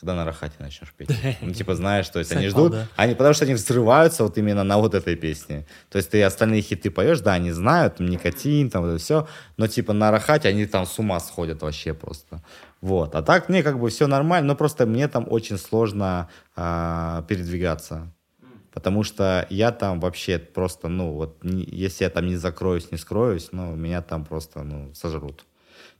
когда 0.00 0.14
на 0.14 0.24
рахате 0.24 0.54
начнешь 0.58 0.92
петь. 0.96 1.10
Ну, 1.42 1.52
типа, 1.52 1.74
знаешь, 1.74 2.08
то 2.08 2.18
есть 2.18 2.32
они 2.32 2.48
ждут, 2.48 2.74
они, 2.96 3.14
потому 3.14 3.34
что 3.34 3.44
они 3.44 3.54
взрываются 3.54 4.24
вот 4.24 4.38
именно 4.38 4.64
на 4.64 4.78
вот 4.78 4.94
этой 4.94 5.14
песне. 5.14 5.66
То 5.90 5.98
есть 5.98 6.10
ты 6.10 6.22
остальные 6.22 6.62
хиты 6.62 6.90
поешь, 6.90 7.20
да, 7.20 7.34
они 7.34 7.52
знают, 7.52 8.00
никотин, 8.00 8.70
там 8.70 8.86
это 8.86 8.98
все, 8.98 9.28
но 9.58 9.66
типа 9.66 9.92
на 9.92 10.10
рахате 10.10 10.48
они 10.48 10.66
там 10.66 10.86
с 10.86 10.98
ума 10.98 11.20
сходят 11.20 11.62
вообще 11.62 11.92
просто. 11.92 12.42
Вот. 12.80 13.14
А 13.14 13.22
так 13.22 13.48
мне 13.50 13.62
как 13.62 13.78
бы 13.78 13.90
все 13.90 14.06
нормально, 14.06 14.48
но 14.48 14.56
просто 14.56 14.86
мне 14.86 15.06
там 15.06 15.26
очень 15.28 15.58
сложно 15.58 16.28
а, 16.56 17.22
передвигаться. 17.28 18.10
Потому 18.72 19.02
что 19.02 19.46
я 19.50 19.72
там 19.72 20.00
вообще 20.00 20.38
просто, 20.38 20.88
ну, 20.88 21.12
вот, 21.12 21.42
не, 21.42 21.64
если 21.64 22.04
я 22.04 22.10
там 22.10 22.26
не 22.26 22.36
закроюсь, 22.36 22.92
не 22.92 22.98
скроюсь, 22.98 23.48
ну, 23.52 23.74
меня 23.74 24.00
там 24.00 24.24
просто, 24.24 24.62
ну, 24.62 24.94
сожрут. 24.94 25.44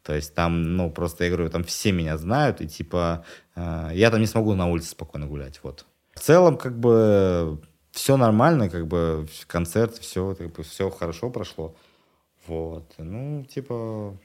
То 0.02 0.14
есть 0.14 0.35
там, 0.35 0.77
ну, 0.77 0.90
просто, 0.90 1.24
я 1.24 1.31
говорю, 1.31 1.51
там 1.51 1.62
все 1.62 1.93
меня 1.93 2.16
знают, 2.16 2.60
и 2.60 2.68
типа 2.68 3.24
э, 3.49 3.49
я 3.93 4.11
там 4.11 4.20
не 4.20 4.27
смогу 4.27 4.55
на 4.55 4.69
улице 4.69 4.91
спокойно 4.91 5.27
гулять, 5.27 5.61
вот. 5.62 5.87
В 6.15 6.20
целом, 6.20 6.57
как 6.57 6.78
бы, 6.78 7.61
все 7.93 8.16
нормально, 8.16 8.69
как 8.69 8.87
бы, 8.87 9.27
концерт, 9.47 9.97
все, 9.99 10.35
как 10.35 10.53
бы, 10.53 10.62
все 10.62 10.91
хорошо 10.91 11.31
прошло. 11.31 11.74
Вот, 12.47 12.85
ну, 12.99 13.45
типа, 13.45 14.16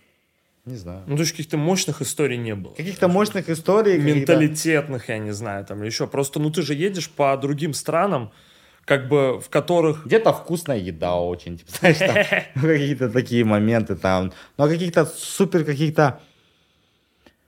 не 0.65 0.77
знаю. 0.77 1.03
Ну, 1.05 1.15
то 1.15 1.21
есть 1.21 1.31
каких-то 1.31 1.57
мощных 1.57 2.01
историй 2.01 2.37
не 2.37 2.55
было. 2.55 2.73
Каких-то 2.73 3.07
мощных 3.07 3.49
историй. 3.49 3.99
Менталитетных, 3.99 5.09
я 5.09 5.19
не 5.19 5.31
знаю, 5.31 5.65
там 5.65 5.83
еще. 5.83 6.07
Просто, 6.07 6.39
ну, 6.39 6.49
ты 6.49 6.63
же 6.63 6.73
едешь 6.73 7.09
по 7.09 7.37
другим 7.37 7.73
странам, 7.73 8.31
как 8.83 9.07
бы 9.07 9.39
в 9.39 9.49
которых... 9.49 10.05
Где-то 10.05 10.33
вкусная 10.33 10.77
еда 10.77 11.15
очень, 11.15 11.57
типа, 11.57 11.71
знаешь, 11.71 11.97
там 11.97 12.15
какие-то 12.61 13.09
такие 13.09 13.45
моменты 13.45 13.95
там, 13.95 14.33
но 14.57 14.67
каких-то 14.67 15.05
супер 15.05 15.65
каких-то 15.65 16.19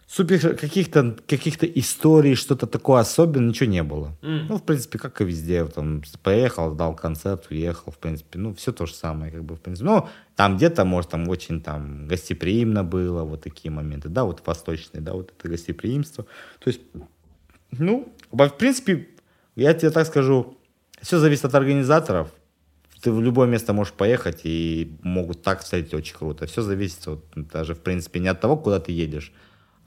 супер 0.07 0.55
каких-то 0.55 1.17
каких 1.27 1.61
историй, 1.63 2.35
что-то 2.35 2.65
такое 2.65 3.01
особенное, 3.01 3.49
ничего 3.49 3.69
не 3.69 3.84
было. 3.84 4.17
М. 4.21 4.47
Ну, 4.47 4.57
в 4.57 4.63
принципе, 4.63 4.97
как 4.97 5.21
и 5.21 5.25
везде. 5.25 5.65
Там, 5.65 6.01
поехал, 6.23 6.73
дал 6.73 6.95
концерт, 6.95 7.47
уехал, 7.51 7.91
в 7.91 7.97
принципе. 7.97 8.39
Ну, 8.39 8.53
все 8.53 8.71
то 8.71 8.85
же 8.85 8.93
самое, 8.93 9.31
как 9.31 9.43
бы, 9.43 9.55
в 9.55 9.59
принципе. 9.59 9.85
Ну, 9.85 10.07
там 10.35 10.57
где-то, 10.57 10.85
может, 10.85 11.11
там 11.11 11.27
очень 11.27 11.61
там 11.61 12.07
гостеприимно 12.07 12.84
было, 12.84 13.23
вот 13.23 13.43
такие 13.43 13.69
моменты. 13.69 14.09
Да, 14.09 14.23
вот 14.23 14.41
восточные, 14.45 15.01
да, 15.01 15.13
вот 15.13 15.34
это 15.38 15.49
гостеприимство. 15.49 16.25
То 16.59 16.69
есть, 16.69 16.81
ну, 17.71 18.13
в 18.31 18.49
принципе, 18.49 19.09
я 19.55 19.73
тебе 19.73 19.91
так 19.91 20.07
скажу, 20.07 20.57
все 21.01 21.19
зависит 21.19 21.45
от 21.45 21.55
организаторов. 21.55 22.34
Ты 23.01 23.11
в 23.11 23.21
любое 23.21 23.47
место 23.47 23.73
можешь 23.73 23.93
поехать 23.93 24.41
и 24.43 24.97
могут 25.03 25.43
так 25.43 25.61
встретить 25.61 25.93
очень 25.93 26.15
круто. 26.15 26.47
Все 26.47 26.61
зависит 26.61 27.05
вот, 27.05 27.25
даже, 27.35 27.75
в 27.75 27.79
принципе, 27.79 28.19
не 28.19 28.29
от 28.29 28.39
того, 28.39 28.57
куда 28.57 28.79
ты 28.79 28.91
едешь, 28.91 29.34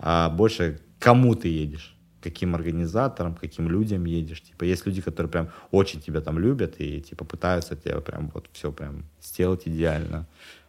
а 0.00 0.28
больше 0.30 0.80
кому 0.98 1.34
ты 1.34 1.48
едешь 1.48 1.96
каким 2.20 2.54
организаторам, 2.54 3.34
каким 3.34 3.68
людям 3.68 4.04
едешь. 4.04 4.42
Типа, 4.42 4.64
есть 4.64 4.86
люди, 4.86 5.00
которые 5.00 5.30
прям 5.30 5.48
очень 5.70 6.00
тебя 6.00 6.20
там 6.20 6.38
любят 6.38 6.74
и, 6.78 7.00
типа, 7.00 7.24
пытаются 7.24 7.76
тебя 7.76 8.00
прям 8.00 8.30
вот 8.34 8.48
все 8.52 8.70
прям 8.72 9.04
сделать 9.22 9.62
идеально. 9.66 10.26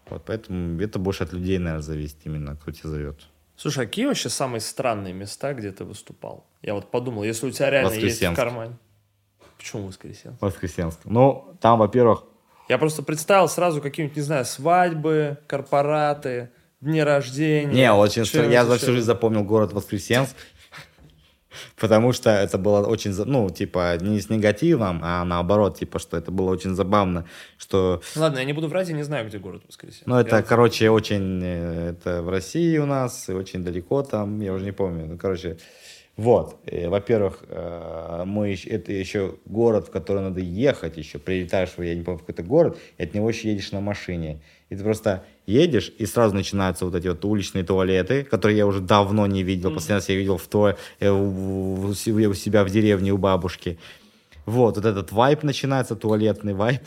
Вот, 0.09 0.23
поэтому 0.25 0.79
это 0.81 0.99
больше 0.99 1.23
от 1.23 1.33
людей, 1.33 1.57
наверное, 1.57 1.81
зависит 1.81 2.17
именно, 2.23 2.55
кто 2.55 2.71
тебя 2.71 2.89
зовет. 2.89 3.27
Слушай, 3.55 3.83
а 3.83 3.87
какие 3.87 4.05
вообще 4.05 4.29
самые 4.29 4.61
странные 4.61 5.13
места, 5.13 5.53
где 5.53 5.71
ты 5.71 5.83
выступал? 5.83 6.47
Я 6.61 6.73
вот 6.73 6.89
подумал, 6.89 7.23
если 7.23 7.47
у 7.47 7.51
тебя 7.51 7.69
реально 7.69 7.93
есть 7.93 8.21
в 8.21 8.33
кармане. 8.33 8.77
Почему 9.57 9.87
воскресенск? 9.87 10.41
Воскресенск. 10.41 10.99
Ну, 11.05 11.55
там, 11.61 11.77
во-первых, 11.79 12.23
Я 12.67 12.77
просто 12.77 13.03
представил 13.03 13.47
сразу 13.47 13.81
какие-нибудь, 13.81 14.15
не 14.15 14.23
знаю, 14.23 14.45
свадьбы, 14.45 15.37
корпораты, 15.47 16.51
дни 16.81 17.01
рождения. 17.03 17.71
Не, 17.73 17.93
очень 17.93 18.23
стра- 18.23 18.51
я 18.51 18.65
за 18.65 18.77
всю 18.77 18.91
жизнь 18.93 19.05
запомнил 19.05 19.43
город 19.43 19.73
Воскресенск. 19.73 20.35
Потому 21.79 22.13
что 22.13 22.29
это 22.29 22.57
было 22.57 22.85
очень, 22.85 23.11
ну, 23.25 23.49
типа, 23.49 23.97
не 23.99 24.19
с 24.21 24.29
негативом, 24.29 25.01
а 25.03 25.23
наоборот, 25.25 25.77
типа, 25.77 25.99
что 25.99 26.17
это 26.17 26.31
было 26.31 26.49
очень 26.51 26.75
забавно, 26.75 27.25
что, 27.57 28.01
Ладно, 28.15 28.39
я 28.39 28.45
не 28.45 28.53
буду 28.53 28.67
врать, 28.67 28.87
я 28.89 28.95
не 28.95 29.03
знаю, 29.03 29.27
где 29.27 29.37
город 29.37 29.63
Воскресенск. 29.67 30.05
ну, 30.07 30.15
это, 30.17 30.37
Я- 30.37 30.43
короче, 30.43 30.89
очень, 30.89 31.41
э, 31.43 31.89
это 31.91 32.21
в 32.21 32.29
России 32.29 32.77
у 32.77 32.85
нас, 32.85 33.27
и 33.29 33.33
очень 33.33 33.63
далеко 33.63 34.01
там, 34.03 34.39
я 34.41 34.53
уже 34.53 34.63
не 34.65 34.71
помню, 34.71 35.05
ну, 35.07 35.17
короче, 35.17 35.57
вот, 36.21 36.59
во-первых, 36.71 37.43
э, 37.47 38.23
мы, 38.27 38.55
это 38.67 38.91
еще 38.93 39.37
город, 39.45 39.87
в 39.87 39.89
который 39.89 40.21
надо 40.21 40.39
ехать 40.39 40.97
еще, 40.97 41.17
прилетаешь, 41.17 41.69
я 41.79 41.95
не 41.95 42.03
помню, 42.03 42.19
в 42.19 42.21
какой-то 42.21 42.43
город, 42.43 42.77
и 42.99 43.03
от 43.03 43.15
него 43.15 43.27
еще 43.27 43.49
едешь 43.49 43.71
на 43.71 43.81
машине, 43.81 44.39
и 44.69 44.75
ты 44.75 44.83
просто 44.83 45.23
едешь, 45.47 45.91
и 45.97 46.05
сразу 46.05 46.35
начинаются 46.35 46.85
вот 46.85 46.93
эти 46.93 47.07
вот 47.07 47.25
уличные 47.25 47.63
туалеты, 47.63 48.23
которые 48.23 48.57
я 48.57 48.67
уже 48.67 48.81
давно 48.81 49.25
не 49.25 49.41
видел. 49.41 49.73
Последний 49.73 49.95
раз 49.95 50.09
я 50.09 50.15
видел 50.15 50.37
в 50.37 50.45
то, 50.45 50.75
э, 50.99 51.09
у 51.09 51.93
себя 51.95 52.63
в 52.63 52.69
деревне 52.69 53.11
у 53.13 53.17
бабушки. 53.17 53.79
Вот, 54.45 54.75
вот 54.75 54.85
этот 54.85 55.11
вайп 55.11 55.41
начинается, 55.41 55.95
туалетный 55.95 56.53
вайп. 56.53 56.83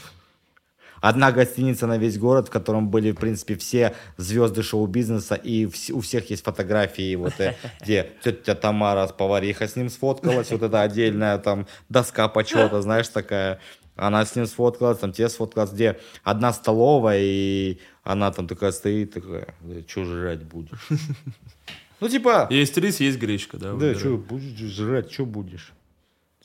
Одна 1.07 1.33
гостиница 1.33 1.87
на 1.87 1.99
весь 1.99 2.17
город, 2.19 2.49
в 2.49 2.51
котором 2.51 2.89
были, 2.89 3.13
в 3.13 3.17
принципе, 3.17 3.57
все 3.57 3.95
звезды 4.17 4.63
шоу-бизнеса, 4.63 5.35
и 5.35 5.67
вс- 5.67 5.93
у 5.93 6.01
всех 6.01 6.31
есть 6.31 6.43
фотографии, 6.45 7.15
вот, 7.17 7.35
э, 7.41 7.55
где 7.83 8.11
тетя 8.23 8.55
Тамара, 8.55 9.07
повариха 9.09 9.69
с 9.69 9.77
ним 9.77 9.91
сфоткалась, 9.91 10.51
вот 10.51 10.63
это 10.63 10.81
отдельная 10.81 11.37
там 11.37 11.67
доска 11.91 12.29
почета, 12.29 12.81
знаешь, 12.81 13.09
такая. 13.09 13.59
Она 13.97 14.25
с 14.25 14.35
ним 14.35 14.47
сфоткалась, 14.47 14.97
там 14.99 15.13
те 15.13 15.29
сфоткалась, 15.29 15.73
где 15.73 15.99
одна 16.23 16.55
столовая, 16.55 17.21
и 17.21 17.79
она 18.03 18.33
там 18.33 18.47
такая 18.49 18.73
стоит, 18.73 19.13
такая, 19.13 19.55
что 19.87 20.05
жрать 20.05 20.43
будешь? 20.45 20.89
Ну, 22.01 22.09
типа, 22.09 22.49
Есть 22.51 22.77
рис, 22.79 23.01
есть 23.01 23.19
гречка, 23.19 23.57
да? 23.59 23.75
да, 23.75 23.95
что 23.95 24.17
будешь 24.17 24.59
жрать, 24.59 25.13
что 25.13 25.27
будешь? 25.27 25.73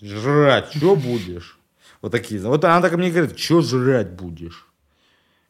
Жрать, 0.01 0.73
что 0.75 0.95
будешь? 0.97 1.58
Вот 2.01 2.11
такие. 2.11 2.41
Вот 2.41 2.63
она 2.63 2.81
так 2.81 2.93
мне 2.97 3.11
говорит, 3.11 3.37
что 3.37 3.61
жрать 3.61 4.11
будешь? 4.11 4.67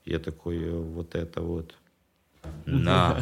Я 0.06 0.20
такой, 0.20 0.58
«Э, 0.58 0.72
вот 0.72 1.16
это 1.16 1.42
вот. 1.42 1.76
На. 2.66 3.22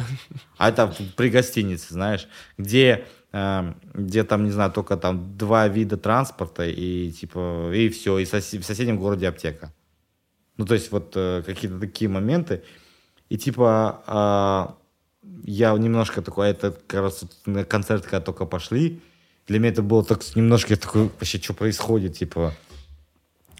А 0.56 0.68
это 0.68 0.94
при 1.16 1.28
гостинице, 1.28 1.92
знаешь, 1.92 2.28
где, 2.56 3.04
э, 3.32 3.74
где 3.94 4.24
там, 4.24 4.44
не 4.44 4.50
знаю, 4.50 4.70
только 4.70 4.96
там 4.96 5.36
два 5.36 5.68
вида 5.68 5.96
транспорта 5.96 6.66
и 6.66 7.10
типа, 7.10 7.72
и 7.74 7.88
все, 7.88 8.18
и 8.18 8.24
в 8.24 8.28
соседнем 8.28 8.98
городе 8.98 9.28
аптека. 9.28 9.72
Ну, 10.56 10.64
то 10.66 10.74
есть 10.74 10.92
вот 10.92 11.12
э, 11.16 11.42
какие-то 11.44 11.78
такие 11.78 12.08
моменты. 12.08 12.62
И 13.28 13.36
типа 13.36 14.02
а, 14.06 14.78
я 15.44 15.72
немножко 15.72 16.22
такой, 16.22 16.48
это 16.48 16.76
раз 16.90 17.22
вот 17.22 17.32
на 17.46 17.64
концерт, 17.64 18.04
когда 18.04 18.20
только 18.20 18.46
пошли, 18.46 19.00
для 19.46 19.58
меня 19.58 19.70
это 19.70 19.82
было 19.82 20.04
так 20.04 20.20
немножко 20.36 20.74
я 20.74 20.76
такой, 20.76 21.04
вообще, 21.04 21.38
что 21.38 21.54
происходит, 21.54 22.16
типа, 22.16 22.54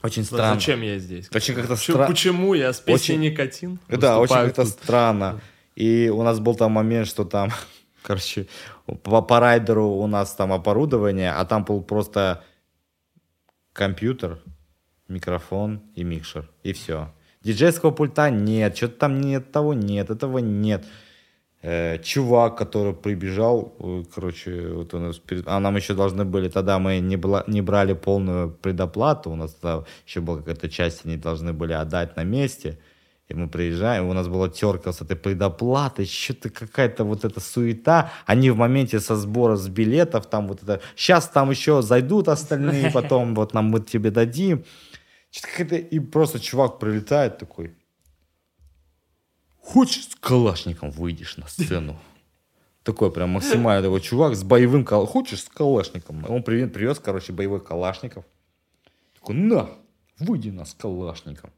очень 0.03 0.25
странно. 0.25 0.55
Зачем 0.55 0.83
я 0.83 0.99
здесь? 0.99 1.29
Очень 1.35 1.55
как-то 1.55 1.75
Почему- 1.75 1.99
стра- 1.99 2.07
Почему 2.07 2.55
я 2.55 2.73
с 2.73 2.81
песней 2.81 3.17
Очень- 3.17 3.21
«Никотин»? 3.21 3.79
Да, 3.89 4.19
очень 4.19 4.35
как-то 4.35 4.65
странно. 4.65 5.41
И 5.75 6.09
у 6.09 6.23
нас 6.23 6.41
был 6.41 6.55
там 6.55 6.73
момент, 6.73 7.07
что 7.09 7.25
там, 7.25 7.51
короче, 8.03 8.47
по, 9.03 9.23
по 9.23 9.41
райдеру 9.41 9.87
у 9.89 10.07
нас 10.07 10.35
там 10.35 10.53
оборудование, 10.53 11.33
а 11.33 11.45
там 11.45 11.65
был 11.65 11.83
просто 11.83 12.43
компьютер, 13.73 14.39
микрофон 15.09 15.83
и 15.95 16.05
микшер. 16.05 16.49
И 16.63 16.73
все. 16.73 17.13
Диджейского 17.43 17.93
пульта 17.93 18.31
нет, 18.31 18.77
что-то 18.77 18.95
там 18.99 19.21
нет, 19.21 19.53
того 19.53 19.73
нет, 19.75 20.11
этого 20.11 20.39
нет. 20.39 20.85
Э, 21.61 21.99
чувак, 21.99 22.57
который 22.57 22.95
прибежал, 22.95 23.75
э, 23.81 24.05
короче, 24.15 24.69
вот 24.69 24.95
у 24.95 24.99
нас 25.01 25.21
а 25.47 25.59
нам 25.59 25.75
еще 25.77 25.95
должны 25.95 26.25
были, 26.25 26.49
тогда 26.49 26.79
мы 26.79 27.01
не, 27.01 27.17
бла- 27.17 27.43
не 27.49 27.63
брали 27.63 27.95
полную 27.95 28.51
предоплату, 28.51 29.31
у 29.31 29.35
нас 29.35 29.55
тогда 29.55 29.85
еще 30.07 30.21
была 30.21 30.39
какая-то 30.39 30.69
часть, 30.69 31.05
они 31.05 31.17
должны 31.17 31.53
были 31.53 31.73
отдать 31.73 32.15
на 32.15 32.23
месте, 32.23 32.79
и 33.27 33.35
мы 33.35 33.49
приезжаем, 33.49 34.07
у 34.09 34.13
нас 34.13 34.29
была 34.29 34.49
терка 34.49 34.93
с 34.93 35.03
этой 35.03 35.17
предоплатой, 35.17 36.07
что-то 36.07 36.49
какая-то 36.51 37.03
вот 37.03 37.25
эта 37.25 37.41
суета, 37.41 38.13
они 38.25 38.51
в 38.51 38.57
моменте 38.57 39.01
со 39.01 39.17
сбора 39.17 39.57
с 39.57 39.67
билетов, 39.69 40.27
там 40.27 40.47
вот 40.47 40.63
это, 40.63 40.81
сейчас 40.95 41.29
там 41.29 41.51
еще 41.51 41.83
зайдут 41.83 42.29
остальные, 42.29 42.93
потом 42.93 43.35
вот 43.35 43.53
нам 43.53 43.65
мы 43.65 43.81
тебе 43.81 44.13
дадим, 44.13 44.65
что-то 45.33 45.49
какая-то, 45.49 45.77
и 45.77 45.99
просто 45.99 46.39
чувак 46.39 46.79
прилетает 46.79 47.39
такой, 47.39 47.75
Хочешь 49.73 50.05
с 50.05 50.15
калашником 50.15 50.91
выйдешь 50.91 51.37
на 51.37 51.47
сцену? 51.47 51.99
Такой 52.85 53.13
прям 53.13 53.31
максимально 53.31 53.83
такой 53.83 54.01
чувак 54.01 54.35
с 54.35 54.43
боевым 54.43 54.83
кал... 54.83 55.05
Хочешь 55.05 55.43
с 55.43 55.49
калашником? 55.49 56.25
Он 56.27 56.43
привез, 56.43 56.71
привез, 56.73 56.99
короче, 56.99 57.35
боевой 57.35 57.61
калашников. 57.61 58.25
Такой, 59.19 59.35
на, 59.35 59.69
выйди 60.19 60.49
на 60.49 60.65
с 60.65 60.73
калашником. 60.73 61.51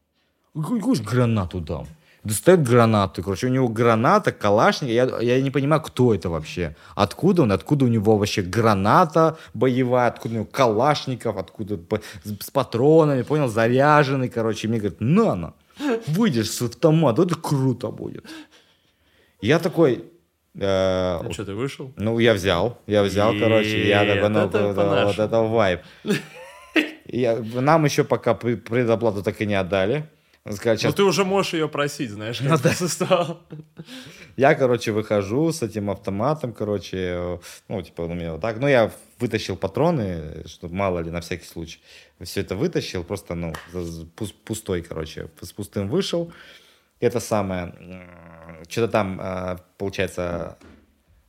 Хочешь 0.54 1.04
гранату 1.04 1.60
дам? 1.60 1.86
Достает 2.24 2.64
гранату. 2.64 3.22
Короче, 3.22 3.46
у 3.46 3.50
него 3.50 3.68
граната, 3.68 4.32
калашник. 4.32 4.90
Я, 4.90 5.20
я 5.20 5.40
не 5.40 5.52
понимаю, 5.52 5.80
кто 5.80 6.12
это 6.12 6.28
вообще. 6.30 6.74
Откуда 6.96 7.42
он? 7.42 7.52
Откуда 7.52 7.84
у 7.84 7.88
него 7.88 8.18
вообще 8.18 8.42
граната 8.42 9.38
боевая? 9.54 10.08
Откуда 10.08 10.34
у 10.34 10.38
него 10.38 10.46
калашников? 10.46 11.36
Откуда 11.36 11.78
с 12.24 12.50
патронами? 12.50 13.22
Понял? 13.22 13.46
Заряженный, 13.46 14.28
короче. 14.28 14.66
И 14.66 14.70
мне 14.70 14.80
говорит, 14.80 15.00
на, 15.00 15.36
на. 15.36 15.54
Выйдешь 16.06 16.50
с 16.50 16.62
автомата. 16.62 17.22
Это 17.22 17.34
круто 17.36 17.88
будет. 17.90 18.26
Я 19.40 19.58
такой... 19.58 20.04
э, 20.54 21.20
Ну 21.22 21.32
что, 21.32 21.44
ты 21.44 21.54
вышел? 21.54 21.92
ну, 21.96 22.18
я 22.18 22.34
взял, 22.34 22.78
я 22.86 23.02
взял, 23.02 23.32
короче, 23.38 23.88
я 23.88 24.04
такой, 24.04 24.28
ну, 24.28 24.48
вот, 25.06 25.18
это 25.18 25.40
вайб. 25.40 25.80
Нам 27.54 27.84
еще 27.84 28.04
пока 28.04 28.34
предоплату 28.34 29.22
так 29.22 29.40
и 29.40 29.46
не 29.46 29.54
отдали. 29.54 30.04
Сказали, 30.50 30.76
Ну 30.76 30.80
сейчас 30.80 30.94
ты 30.94 31.02
уже 31.02 31.24
можешь 31.24 31.52
ее 31.52 31.68
просить, 31.68 32.10
знаешь, 32.10 32.40
Ну 32.40 32.56
да. 32.62 32.70
ты 32.70 32.88
стал. 32.88 33.40
Я, 34.36 34.54
короче, 34.54 34.90
выхожу 34.92 35.52
с 35.52 35.62
этим 35.62 35.90
автоматом, 35.90 36.52
короче, 36.54 37.38
ну, 37.68 37.82
типа, 37.82 38.02
у 38.02 38.14
меня 38.14 38.32
вот 38.32 38.40
так. 38.40 38.58
Ну, 38.58 38.66
я 38.66 38.90
вытащил 39.18 39.56
патроны, 39.56 40.44
чтобы 40.46 40.74
мало 40.74 41.00
ли, 41.00 41.10
на 41.10 41.20
всякий 41.20 41.44
случай. 41.46 41.80
Все 42.22 42.40
это 42.40 42.56
вытащил, 42.56 43.04
просто, 43.04 43.34
ну, 43.34 43.52
пустой, 44.44 44.82
короче, 44.82 45.28
с 45.40 45.52
пустым 45.52 45.88
вышел. 45.88 46.32
Это 47.00 47.18
самое, 47.18 47.74
что-то 48.68 48.88
там, 48.88 49.18
э, 49.20 49.56
получается, 49.78 50.58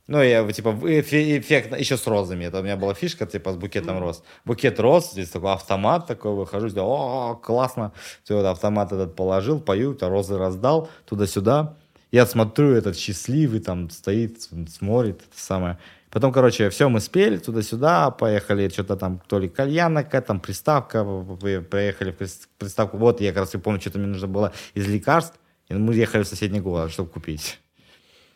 ну, 0.06 0.20
я, 0.20 0.46
типа, 0.52 0.70
эффект 0.82 1.78
еще 1.78 1.96
с 1.96 2.06
розами. 2.06 2.44
Это 2.44 2.60
у 2.60 2.62
меня 2.62 2.76
была 2.76 2.92
фишка, 2.92 3.24
типа, 3.24 3.52
с 3.52 3.56
букетом 3.56 3.98
роз. 4.00 4.22
Букет 4.44 4.78
роз, 4.80 5.12
здесь 5.12 5.30
такой 5.30 5.52
автомат 5.52 6.06
такой, 6.06 6.34
выхожу, 6.34 6.68
здесь, 6.68 6.82
о, 6.82 7.40
классно. 7.42 7.92
Все, 8.22 8.36
вот 8.36 8.44
автомат 8.44 8.92
этот 8.92 9.16
положил, 9.16 9.60
пою, 9.60 9.94
то 9.94 10.10
розы 10.10 10.36
раздал, 10.36 10.90
туда-сюда. 11.06 11.78
Я 12.10 12.26
смотрю, 12.26 12.74
этот 12.74 12.98
счастливый 12.98 13.60
там 13.60 13.88
стоит, 13.88 14.42
смотрит, 14.68 15.22
это 15.22 15.40
самое. 15.40 15.78
Потом, 16.12 16.30
короче, 16.30 16.68
все, 16.68 16.90
мы 16.90 17.00
спели 17.00 17.38
туда-сюда, 17.38 18.10
поехали, 18.10 18.68
что-то 18.68 18.96
там, 18.96 19.18
то 19.26 19.38
ли 19.38 19.48
кальян 19.48 19.96
какая 19.96 20.20
там 20.20 20.40
приставка, 20.40 21.04
вы 21.04 21.62
приехали 21.62 22.12
в 22.12 22.16
прис- 22.16 22.48
приставку. 22.58 22.98
Вот, 22.98 23.22
я 23.22 23.32
как 23.32 23.38
раз 23.38 23.62
помню, 23.62 23.80
что-то 23.80 23.98
мне 23.98 24.08
нужно 24.08 24.28
было 24.28 24.52
из 24.74 24.86
лекарств, 24.86 25.40
и 25.68 25.74
мы 25.74 25.94
ехали 25.94 26.22
в 26.22 26.28
соседний 26.28 26.60
город, 26.60 26.92
чтобы 26.92 27.08
купить. 27.08 27.58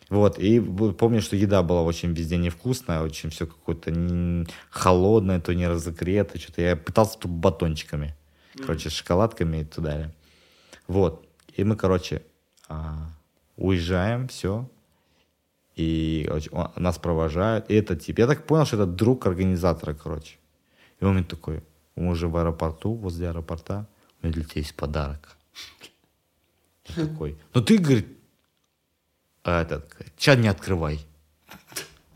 Вот, 0.09 0.39
и 0.39 0.59
помню, 0.59 1.21
что 1.21 1.37
еда 1.37 1.63
была 1.63 1.83
очень 1.83 2.15
везде 2.15 2.39
невкусная, 2.39 3.03
очень 3.03 3.29
все 3.29 3.47
какое-то 3.47 3.93
холодное, 4.71 5.39
то 5.39 5.55
не 5.55 5.69
разогретое, 5.69 6.41
что-то. 6.41 6.63
Я 6.63 6.77
пытался 6.77 7.19
тут 7.19 7.31
батончиками, 7.31 8.17
короче, 8.59 8.89
с 8.89 8.95
шоколадками 8.95 9.59
и 9.59 9.65
туда 9.65 9.91
далее. 9.91 10.15
Вот, 10.87 11.29
и 11.55 11.63
мы, 11.63 11.77
короче, 11.77 12.23
а, 12.71 13.11
уезжаем, 13.57 14.29
все, 14.29 14.67
и 15.77 16.25
короче, 16.27 16.51
он- 16.51 16.71
нас 16.77 16.99
провожают, 16.99 17.71
и 17.71 17.75
это 17.75 17.97
тип. 17.97 18.19
Я 18.19 18.27
так 18.27 18.47
понял, 18.47 18.65
что 18.65 18.77
это 18.77 18.87
друг 18.87 19.27
организатора, 19.27 19.95
короче. 19.95 20.39
И 21.01 21.05
он 21.05 21.15
мне 21.15 21.25
такой, 21.25 21.63
мы 21.95 22.11
уже 22.11 22.29
в 22.29 22.37
аэропорту, 22.37 22.95
возле 22.95 23.29
аэропорта, 23.29 23.87
у 24.23 24.27
меня 24.27 24.35
для 24.35 24.45
тебя 24.45 24.63
есть 24.63 24.75
подарок. 24.75 25.37
Я 26.89 27.07
такой, 27.07 27.37
ну 27.53 27.61
ты, 27.61 27.79
говорит, 27.79 28.07
а 29.45 29.63
этот, 29.63 29.95
чат 30.17 30.39
не 30.39 30.49
открывай. 30.49 31.01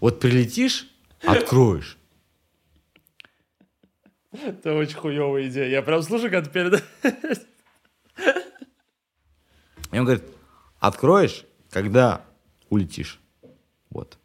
Вот 0.01 0.21
прилетишь, 0.21 0.89
откроешь. 1.23 1.99
Это 4.33 4.75
очень 4.75 4.97
хуевая 4.97 5.49
идея. 5.49 5.69
Я 5.69 5.83
прям 5.83 6.03
слушаю, 6.03 6.31
как 6.31 6.45
ты 6.45 6.51
перед... 6.51 6.85
И 9.93 9.99
он 9.99 10.05
говорит, 10.05 10.25
откроешь, 10.79 11.45
когда 11.69 12.25
улетишь. 12.69 13.21
Вот. 13.91 14.19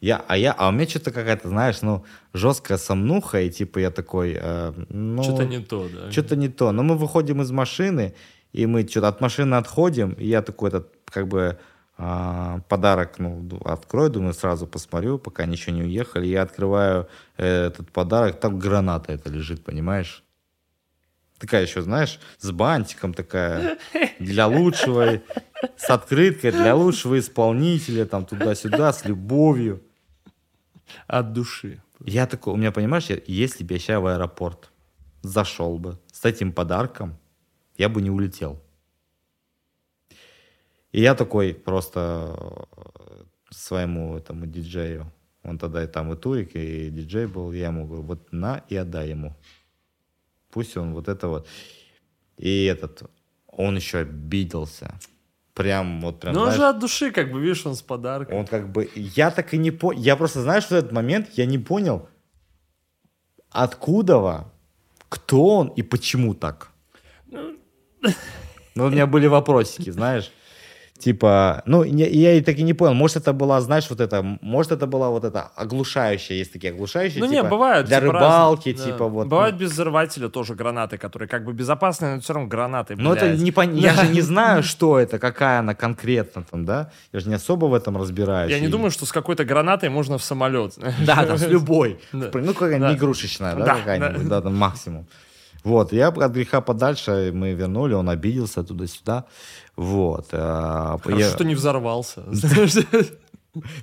Я, 0.00 0.24
а 0.28 0.36
я, 0.36 0.52
а 0.52 0.68
у 0.68 0.72
меня 0.72 0.88
что-то 0.88 1.10
какая-то, 1.10 1.48
знаешь, 1.48 1.82
ну, 1.82 2.04
жесткая 2.32 2.78
сомнуха, 2.78 3.40
и 3.40 3.50
типа 3.50 3.80
я 3.80 3.90
такой, 3.90 4.36
э, 4.40 4.72
ну... 4.88 5.22
Что-то 5.22 5.44
не 5.44 5.58
то, 5.58 5.88
да. 5.88 6.10
Что-то 6.12 6.36
не 6.36 6.48
то. 6.48 6.70
Но 6.70 6.84
мы 6.84 6.96
выходим 6.96 7.42
из 7.42 7.50
машины, 7.50 8.14
и 8.52 8.66
мы 8.66 8.86
что-то 8.86 9.08
от 9.08 9.20
машины 9.20 9.56
отходим, 9.56 10.12
и 10.12 10.26
я 10.26 10.42
такой 10.42 10.68
этот, 10.68 10.94
как 11.06 11.26
бы, 11.26 11.58
а, 12.00 12.60
подарок, 12.68 13.18
ну, 13.18 13.44
открою, 13.64 14.08
думаю, 14.08 14.34
сразу 14.34 14.68
посмотрю, 14.68 15.18
пока 15.18 15.46
ничего 15.46 15.74
не 15.74 15.82
уехали. 15.82 16.28
Я 16.28 16.42
открываю 16.42 17.08
э, 17.36 17.66
этот 17.66 17.90
подарок, 17.90 18.38
там 18.38 18.56
граната 18.60 19.12
это 19.12 19.30
лежит, 19.30 19.64
понимаешь? 19.64 20.22
Такая 21.38 21.62
еще, 21.62 21.82
знаешь, 21.82 22.18
с 22.38 22.50
бантиком 22.50 23.14
такая, 23.14 23.78
для 24.18 24.46
лучшего, 24.48 25.22
с 25.76 25.88
открыткой, 25.88 26.50
для 26.50 26.74
лучшего 26.74 27.18
исполнителя, 27.18 28.06
там 28.06 28.26
туда-сюда, 28.26 28.92
с 28.92 29.04
любовью. 29.04 29.82
От 31.06 31.32
души. 31.32 31.82
Я 32.04 32.26
такой, 32.26 32.54
у 32.54 32.56
меня, 32.56 32.72
понимаешь, 32.72 33.06
я- 33.10 33.20
если 33.26 33.62
бы 33.62 33.74
я 33.74 33.78
сейчас 33.78 34.00
в 34.02 34.06
аэропорт 34.06 34.70
зашел 35.22 35.78
бы 35.78 35.98
с 36.12 36.24
этим 36.24 36.52
подарком, 36.52 37.18
я 37.76 37.88
бы 37.88 38.00
не 38.02 38.10
улетел. 38.10 38.60
И 40.92 41.00
я 41.02 41.14
такой 41.14 41.54
просто 41.54 42.34
э, 42.76 43.22
своему 43.50 44.16
этому 44.16 44.46
диджею, 44.46 45.12
он 45.44 45.58
тогда 45.58 45.84
и 45.84 45.86
там 45.86 46.12
и 46.12 46.16
турик, 46.16 46.50
и 46.54 46.88
диджей 46.90 47.26
был, 47.26 47.52
я 47.52 47.66
ему 47.66 47.86
говорю, 47.86 48.02
вот 48.02 48.32
на 48.32 48.64
и 48.68 48.76
отдай 48.76 49.10
ему. 49.10 49.36
Пусть 50.50 50.76
он 50.76 50.94
вот 50.94 51.08
это 51.08 51.28
вот. 51.28 51.46
И 52.36 52.64
этот, 52.64 53.02
он 53.46 53.76
еще 53.76 53.98
обиделся. 53.98 54.98
Прям 55.54 56.00
вот 56.00 56.20
прям, 56.20 56.34
Ну, 56.34 56.42
он 56.42 56.52
же 56.52 56.64
от 56.64 56.78
души, 56.78 57.10
как 57.10 57.32
бы, 57.32 57.40
видишь, 57.40 57.66
он 57.66 57.74
с 57.74 57.82
подарком. 57.82 58.36
он 58.36 58.46
как 58.46 58.70
бы... 58.70 58.88
Я 58.94 59.30
так 59.32 59.54
и 59.54 59.58
не 59.58 59.72
понял... 59.72 60.00
Я 60.00 60.16
просто, 60.16 60.42
знаешь, 60.42 60.66
в 60.66 60.72
этот 60.72 60.92
момент 60.92 61.30
я 61.34 61.46
не 61.46 61.58
понял, 61.58 62.08
откуда, 63.50 64.52
кто 65.08 65.56
он 65.56 65.68
и 65.68 65.82
почему 65.82 66.34
так. 66.34 66.70
Ну, 67.26 68.84
у 68.86 68.90
меня 68.90 69.08
были 69.08 69.26
вопросики, 69.26 69.90
знаешь. 69.90 70.30
Типа, 70.98 71.62
ну, 71.64 71.84
не- 71.84 72.08
я 72.10 72.32
и 72.32 72.40
так 72.40 72.58
и 72.58 72.62
не 72.64 72.74
понял, 72.74 72.92
может, 72.94 73.18
это 73.18 73.32
была, 73.32 73.60
знаешь, 73.60 73.86
вот 73.88 74.00
это, 74.00 74.22
может, 74.40 74.72
это 74.72 74.86
была 74.88 75.10
вот 75.10 75.24
это 75.24 75.42
оглушающая, 75.54 76.36
есть 76.36 76.52
такие 76.52 76.72
оглушающие, 76.72 77.20
Ну, 77.20 77.28
типа, 77.28 77.42
не, 77.44 77.48
бывают. 77.48 77.86
для 77.86 78.00
типа, 78.00 78.12
рыбалки, 78.12 78.70
разные, 78.70 78.86
да. 78.86 78.92
типа, 78.92 79.08
вот. 79.08 79.28
Бывают 79.28 79.54
без 79.56 79.70
взрывателя 79.70 80.28
тоже 80.28 80.54
гранаты, 80.56 80.98
которые 80.98 81.28
как 81.28 81.44
бы 81.44 81.52
безопасные, 81.52 82.16
но 82.16 82.20
все 82.20 82.32
равно 82.32 82.48
гранаты, 82.48 82.96
Ну, 82.96 83.12
это 83.12 83.36
не 83.36 83.52
пон- 83.52 83.78
Я 83.78 83.94
же 83.94 84.08
не 84.08 84.20
знаю, 84.22 84.62
что 84.64 84.98
это, 84.98 85.20
какая 85.20 85.60
она 85.60 85.74
конкретно 85.74 86.42
там, 86.50 86.64
да? 86.64 86.90
Я 87.12 87.20
же 87.20 87.28
не 87.28 87.34
особо 87.36 87.66
в 87.66 87.74
этом 87.74 87.96
разбираюсь. 87.96 88.50
Я 88.50 88.58
не 88.58 88.68
думаю, 88.68 88.90
что 88.90 89.06
с 89.06 89.12
какой-то 89.12 89.44
гранатой 89.44 89.90
можно 89.90 90.18
в 90.18 90.24
самолет. 90.24 90.74
Да, 91.06 91.24
там 91.24 91.38
с 91.38 91.46
любой. 91.46 91.98
Да. 92.12 92.30
Ну, 92.34 92.54
какая-нибудь 92.54 92.96
игрушечная, 92.96 93.54
да, 93.54 93.76
какая-нибудь, 93.76 94.28
да, 94.28 94.40
там 94.40 94.56
максимум. 94.56 95.06
Вот, 95.64 95.92
я 95.92 96.08
от 96.08 96.32
греха 96.32 96.60
подальше, 96.60 97.30
мы 97.34 97.52
вернули, 97.52 97.92
он 97.94 98.08
обиделся 98.08 98.62
туда-сюда. 98.62 99.24
Вот. 99.78 100.26
а, 100.32 100.98
Хорошо, 100.98 101.20
я- 101.20 101.30
что 101.30 101.44
не 101.44 101.54
взорвался. 101.54 102.24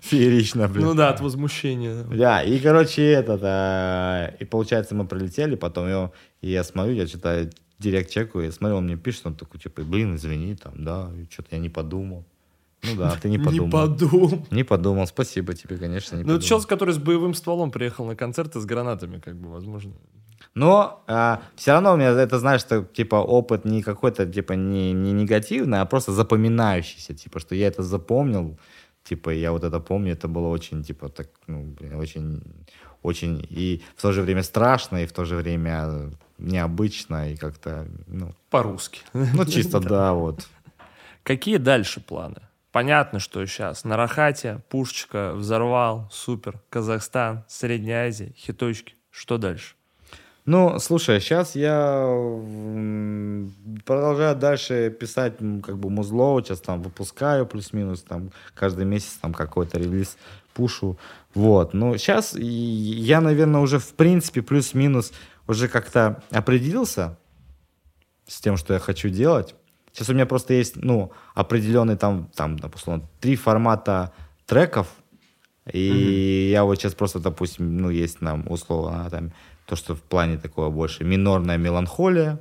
Феерично, 0.02 0.68
блин. 0.68 0.86
Ну 0.88 0.94
да, 0.94 1.10
от 1.10 1.22
возмущения. 1.22 2.04
Да, 2.04 2.44
и, 2.44 2.60
короче, 2.60 3.02
этот, 3.02 3.40
а, 3.44 4.34
и 4.40 4.44
получается, 4.44 4.94
мы 4.94 5.08
прилетели, 5.08 5.56
потом 5.56 6.12
и 6.42 6.50
я 6.50 6.66
смотрю, 6.66 6.94
я 6.94 7.08
что-то 7.08 7.50
директ 7.80 8.10
чекаю, 8.10 8.48
и 8.48 8.52
смотрю, 8.52 8.78
он 8.78 8.86
мне 8.86 8.98
пишет, 8.98 9.26
он 9.26 9.36
такой, 9.36 9.60
типа, 9.60 9.84
блин, 9.84 10.16
извини, 10.18 10.56
там, 10.56 10.84
да, 10.84 11.10
что-то 11.30 11.56
я 11.56 11.60
не 11.60 11.70
подумал. 11.70 12.26
Ну 12.84 12.96
да, 12.98 13.16
ты 13.22 13.30
не 13.30 13.38
подумал. 13.46 13.66
Не 13.66 13.72
подумал. 13.72 14.48
Не 14.52 14.64
подумал, 14.64 15.08
спасибо 15.08 15.54
тебе, 15.54 15.78
конечно, 15.78 16.18
не 16.18 16.24
Ну, 16.24 16.36
это 16.36 16.46
человек, 16.46 16.68
который 16.68 16.94
с 16.94 16.98
боевым 16.98 17.34
стволом 17.34 17.72
приехал 17.72 18.06
на 18.06 18.18
концерты 18.18 18.60
с 18.60 18.66
гранатами, 18.66 19.20
как 19.20 19.38
бы, 19.38 19.50
возможно. 19.50 19.94
Но 20.56 21.04
все 21.56 21.74
равно 21.74 21.94
у 21.94 21.98
меня 21.98 22.12
это, 22.12 22.40
знаешь, 22.40 22.62
что, 22.62 22.84
типа, 22.84 23.16
опыт 23.16 23.66
не 23.66 23.84
какой-то, 23.84 24.26
типа, 24.26 24.54
не, 24.54 24.94
не 24.94 25.12
негативный, 25.12 25.82
а 25.82 25.86
просто 25.86 26.14
запоминающийся, 26.14 27.14
типа, 27.14 27.40
что 27.40 27.56
я 27.56 27.68
это 27.68 27.84
запомнил, 27.84 28.58
типа, 29.04 29.32
я 29.32 29.52
вот 29.52 29.66
это 29.66 29.82
помню, 29.82 30.14
это 30.14 30.30
было 30.30 30.48
очень, 30.48 30.82
типа, 30.82 31.10
так, 31.10 31.28
ну, 31.48 31.64
блин, 31.64 31.96
очень, 31.96 32.42
очень, 33.02 33.46
и 33.50 33.84
в 33.98 34.02
то 34.02 34.14
же 34.14 34.22
время 34.22 34.44
страшно, 34.44 35.04
и 35.04 35.06
в 35.06 35.12
то 35.12 35.26
же 35.26 35.36
время 35.36 36.12
необычно, 36.38 37.32
и 37.34 37.36
как-то, 37.36 37.86
ну, 38.08 38.34
По-русски. 38.50 39.02
ну, 39.14 39.46
чисто, 39.46 39.80
да, 39.82 40.14
вот. 40.14 40.48
Какие 41.24 41.58
дальше 41.58 42.00
планы? 42.00 42.42
Понятно, 42.72 43.20
что 43.20 43.46
сейчас 43.46 43.84
на 43.84 43.98
Рахате, 43.98 44.62
Пушечка, 44.70 45.34
Взорвал, 45.34 46.10
Супер, 46.12 46.62
Казахстан, 46.70 47.44
Средняя 47.48 48.08
Азия, 48.08 48.34
хиточки. 48.38 48.96
Что 49.12 49.38
дальше? 49.38 49.76
Ну, 50.46 50.78
слушай, 50.78 51.20
сейчас 51.20 51.56
я 51.56 52.06
продолжаю 53.84 54.36
дальше 54.36 54.92
писать, 54.92 55.38
как 55.64 55.80
бы, 55.80 55.90
музло, 55.90 56.40
сейчас 56.44 56.62
там 56.62 56.84
выпускаю 56.84 57.48
плюс-минус, 57.48 58.04
там, 58.04 58.30
каждый 58.54 58.86
месяц 58.86 59.18
там 59.20 59.34
какой-то 59.34 59.80
релиз 59.80 60.18
пушу, 60.54 60.98
вот. 61.34 61.74
Ну, 61.74 61.98
сейчас 61.98 62.36
я, 62.36 63.22
наверное, 63.22 63.62
уже, 63.62 63.80
в 63.80 63.94
принципе, 63.96 64.44
плюс-минус 64.44 65.14
уже 65.48 65.68
как-то 65.68 66.22
определился 66.30 67.18
с 68.28 68.40
тем, 68.40 68.58
что 68.58 68.76
я 68.76 68.80
хочу 68.80 69.10
делать. 69.10 69.56
Сейчас 69.94 70.10
у 70.10 70.14
меня 70.14 70.28
просто 70.28 70.54
есть, 70.54 70.76
ну, 70.76 71.12
определенный 71.34 71.98
там, 71.98 72.30
там, 72.36 72.60
допустим, 72.60 73.08
три 73.20 73.36
формата 73.36 74.12
треков, 74.46 74.94
и 75.72 76.50
я 76.52 76.66
вот 76.66 76.76
сейчас 76.76 76.94
просто, 76.94 77.20
допустим, 77.20 77.78
ну, 77.78 77.90
есть 77.90 78.22
нам 78.22 78.46
условно 78.48 79.10
там 79.10 79.32
то, 79.66 79.76
что 79.76 79.96
в 79.96 80.02
плане 80.02 80.38
такого 80.38 80.70
больше 80.70 81.04
минорная 81.04 81.58
меланхолия, 81.58 82.40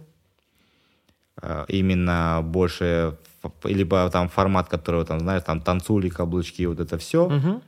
э, 1.43 1.65
именно 1.69 2.41
больше, 2.43 3.17
либо 3.65 4.09
там 4.11 4.29
формат, 4.29 4.69
который, 4.69 5.05
там, 5.05 5.21
знаешь, 5.21 5.43
там 5.45 5.61
танцули, 5.61 6.09
каблучки, 6.09 6.67
вот 6.67 6.81
это 6.81 6.97
все, 6.99 7.29
Мгм. 7.29 7.63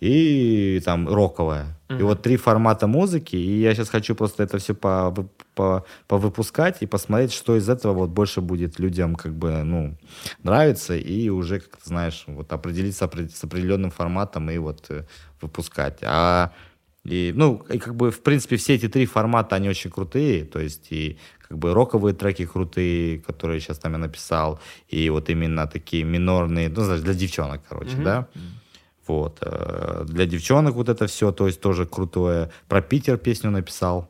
и 0.00 0.80
там 0.84 1.08
роковая. 1.08 1.76
И 1.98 2.02
вот 2.02 2.22
три 2.22 2.36
формата 2.36 2.86
музыки, 2.86 3.34
и 3.34 3.60
я 3.60 3.74
сейчас 3.74 3.88
хочу 3.88 4.14
просто 4.14 4.44
это 4.44 4.58
все 4.58 4.74
по, 4.74 5.12
по, 5.56 5.84
повыпускать 6.06 6.82
и 6.82 6.86
посмотреть, 6.86 7.32
что 7.32 7.56
из 7.56 7.68
этого 7.68 7.92
вот 7.92 8.10
больше 8.10 8.40
будет 8.40 8.78
людям 8.78 9.16
как 9.16 9.32
бы, 9.34 9.64
ну, 9.64 9.96
нравиться, 10.44 10.94
и 10.96 11.28
уже, 11.30 11.58
как 11.58 11.76
ты 11.78 11.88
знаешь, 11.88 12.24
вот 12.28 12.52
определиться 12.52 13.06
опре- 13.06 13.28
с 13.28 13.42
определенным 13.44 13.90
форматом 13.90 14.48
и 14.50 14.58
вот 14.58 14.86
э, 14.90 15.02
выпускать. 15.42 15.98
А 16.02 16.52
и, 17.10 17.32
ну, 17.34 17.64
и 17.74 17.78
как 17.78 17.94
бы, 17.94 18.10
в 18.10 18.20
принципе, 18.20 18.56
все 18.56 18.74
эти 18.74 18.88
три 18.88 19.04
формата, 19.06 19.56
они 19.56 19.68
очень 19.68 19.90
крутые, 19.90 20.44
то 20.44 20.60
есть 20.60 20.92
и 20.92 21.18
как 21.48 21.58
бы 21.58 21.74
роковые 21.74 22.14
треки 22.14 22.46
крутые, 22.46 23.18
которые 23.18 23.60
сейчас 23.60 23.78
там 23.78 23.92
я 23.92 23.98
написал, 23.98 24.60
и 24.92 25.10
вот 25.10 25.28
именно 25.30 25.66
такие 25.66 26.04
минорные, 26.04 26.68
ну, 26.68 26.84
знаешь, 26.84 27.02
для 27.02 27.14
девчонок, 27.14 27.62
короче, 27.68 27.96
да. 28.04 28.28
Вот. 29.06 29.38
э, 29.42 30.04
Для 30.06 30.26
девчонок 30.26 30.74
вот 30.74 30.88
это 30.88 31.06
все, 31.06 31.32
то 31.32 31.46
есть 31.48 31.60
тоже 31.60 31.84
крутое. 31.84 32.50
Про 32.68 32.80
Питер 32.80 33.16
песню 33.18 33.50
написал. 33.50 34.08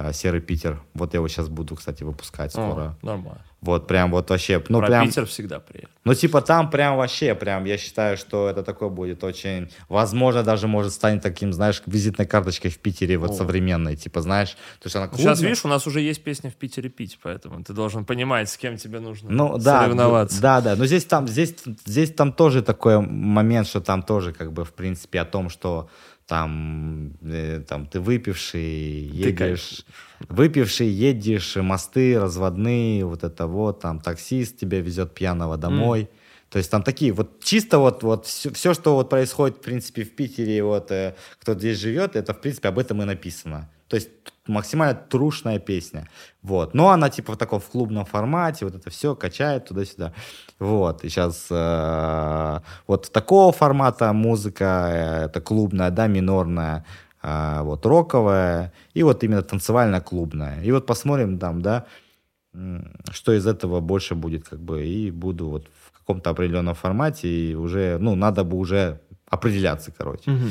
Э, 0.00 0.12
«Серый 0.12 0.40
Питер». 0.40 0.82
Вот 0.94 1.12
я 1.14 1.18
его 1.18 1.28
сейчас 1.28 1.48
буду, 1.48 1.76
кстати, 1.76 2.02
выпускать 2.02 2.52
скоро. 2.52 2.96
О, 3.02 3.06
нормально. 3.06 3.44
Вот 3.60 3.86
прям 3.86 4.10
вот 4.10 4.30
вообще, 4.30 4.64
ну 4.70 4.78
Про 4.78 4.86
прям, 4.86 5.06
Питер 5.06 5.26
всегда 5.26 5.60
приятно. 5.60 5.94
ну 6.04 6.14
типа 6.14 6.40
там 6.40 6.70
прям 6.70 6.96
вообще, 6.96 7.34
прям 7.34 7.66
я 7.66 7.76
считаю, 7.76 8.16
что 8.16 8.48
это 8.48 8.62
такое 8.62 8.88
будет 8.88 9.22
очень, 9.22 9.70
возможно, 9.90 10.42
даже 10.42 10.66
может 10.66 10.94
станет 10.94 11.22
таким, 11.22 11.52
знаешь, 11.52 11.82
визитной 11.84 12.24
карточкой 12.24 12.70
в 12.70 12.78
Питере 12.78 13.18
вот 13.18 13.32
О. 13.32 13.34
современной, 13.34 13.96
типа, 13.96 14.22
знаешь, 14.22 14.52
то 14.80 14.86
есть 14.86 14.96
она 14.96 15.08
Ну, 15.08 15.12
Сейчас, 15.18 15.24
клубная. 15.36 15.48
видишь, 15.50 15.64
у 15.66 15.68
нас 15.68 15.86
уже 15.86 16.00
есть 16.00 16.24
песня 16.24 16.50
в 16.50 16.54
Питере 16.54 16.88
пить, 16.88 17.18
поэтому 17.22 17.62
ты 17.62 17.74
должен 17.74 18.06
понимать, 18.06 18.48
с 18.48 18.56
кем 18.56 18.78
тебе 18.78 18.98
нужно 18.98 19.28
Ну 19.30 19.58
да, 19.58 19.82
соревноваться. 19.82 20.40
да, 20.40 20.62
да. 20.62 20.74
Но 20.74 20.86
здесь 20.86 21.04
там, 21.04 21.28
здесь, 21.28 21.54
здесь 21.84 22.14
там 22.14 22.32
тоже 22.32 22.62
такой 22.62 22.98
момент, 23.02 23.66
что 23.66 23.82
там 23.82 24.02
тоже 24.02 24.32
как 24.32 24.54
бы 24.54 24.64
в 24.64 24.72
принципе 24.72 25.20
о 25.20 25.26
том, 25.26 25.50
что 25.50 25.90
там, 26.30 27.12
э, 27.22 27.60
там 27.66 27.86
ты 27.86 27.98
выпивший, 27.98 28.62
едешь, 28.62 29.84
выпивший, 30.28 30.86
едешь, 30.86 31.56
мосты 31.56 32.20
разводные, 32.20 33.04
вот 33.04 33.24
это 33.24 33.48
вот, 33.48 33.80
там 33.80 33.98
таксист 33.98 34.56
тебя 34.56 34.80
везет 34.80 35.12
пьяного 35.12 35.56
домой. 35.56 36.08
То 36.48 36.58
есть 36.58 36.70
там 36.70 36.84
такие 36.84 37.10
вот 37.12 37.42
чисто 37.42 37.80
вот, 37.80 38.04
вот 38.04 38.26
все, 38.26 38.52
все, 38.52 38.74
что 38.74 38.94
вот 38.94 39.10
происходит, 39.10 39.56
в 39.56 39.60
принципе, 39.60 40.04
в 40.04 40.14
Питере, 40.14 40.62
вот 40.62 40.92
э, 40.92 41.16
кто 41.40 41.54
здесь 41.54 41.78
живет, 41.78 42.14
это, 42.14 42.32
в 42.32 42.40
принципе, 42.40 42.68
об 42.68 42.78
этом 42.78 43.02
и 43.02 43.04
написано. 43.06 43.68
То 43.88 43.96
есть 43.96 44.10
максимально 44.50 44.94
трушная 44.94 45.58
песня. 45.58 46.08
Вот. 46.42 46.74
Но 46.74 46.90
она 46.90 47.08
типа 47.10 47.32
в 47.32 47.36
таком 47.36 47.60
в 47.60 47.66
клубном 47.66 48.04
формате, 48.04 48.64
вот 48.64 48.74
это 48.74 48.90
все 48.90 49.14
качает 49.14 49.66
туда-сюда. 49.66 50.12
Вот. 50.58 51.04
И 51.04 51.08
сейчас 51.08 51.46
э, 51.50 52.60
вот 52.86 53.12
такого 53.12 53.52
формата 53.52 54.12
музыка, 54.12 54.88
э, 54.90 55.24
это 55.26 55.40
клубная, 55.40 55.90
да, 55.90 56.06
минорная, 56.06 56.84
э, 57.22 57.60
вот 57.62 57.86
роковая, 57.86 58.72
и 58.94 59.02
вот 59.02 59.24
именно 59.24 59.42
танцевально-клубная. 59.42 60.62
И 60.62 60.72
вот 60.72 60.86
посмотрим 60.86 61.38
там, 61.38 61.62
да, 61.62 61.84
что 63.12 63.32
из 63.32 63.46
этого 63.46 63.80
больше 63.80 64.14
будет, 64.14 64.48
как 64.48 64.60
бы, 64.60 64.84
и 64.84 65.10
буду 65.10 65.48
вот 65.48 65.68
в 65.82 65.98
каком-то 65.98 66.30
определенном 66.30 66.74
формате, 66.74 67.28
и 67.28 67.54
уже, 67.54 67.98
ну, 68.00 68.16
надо 68.16 68.42
бы 68.44 68.56
уже 68.56 69.00
определяться, 69.30 69.92
короче. 69.96 70.30
Мгм. 70.30 70.50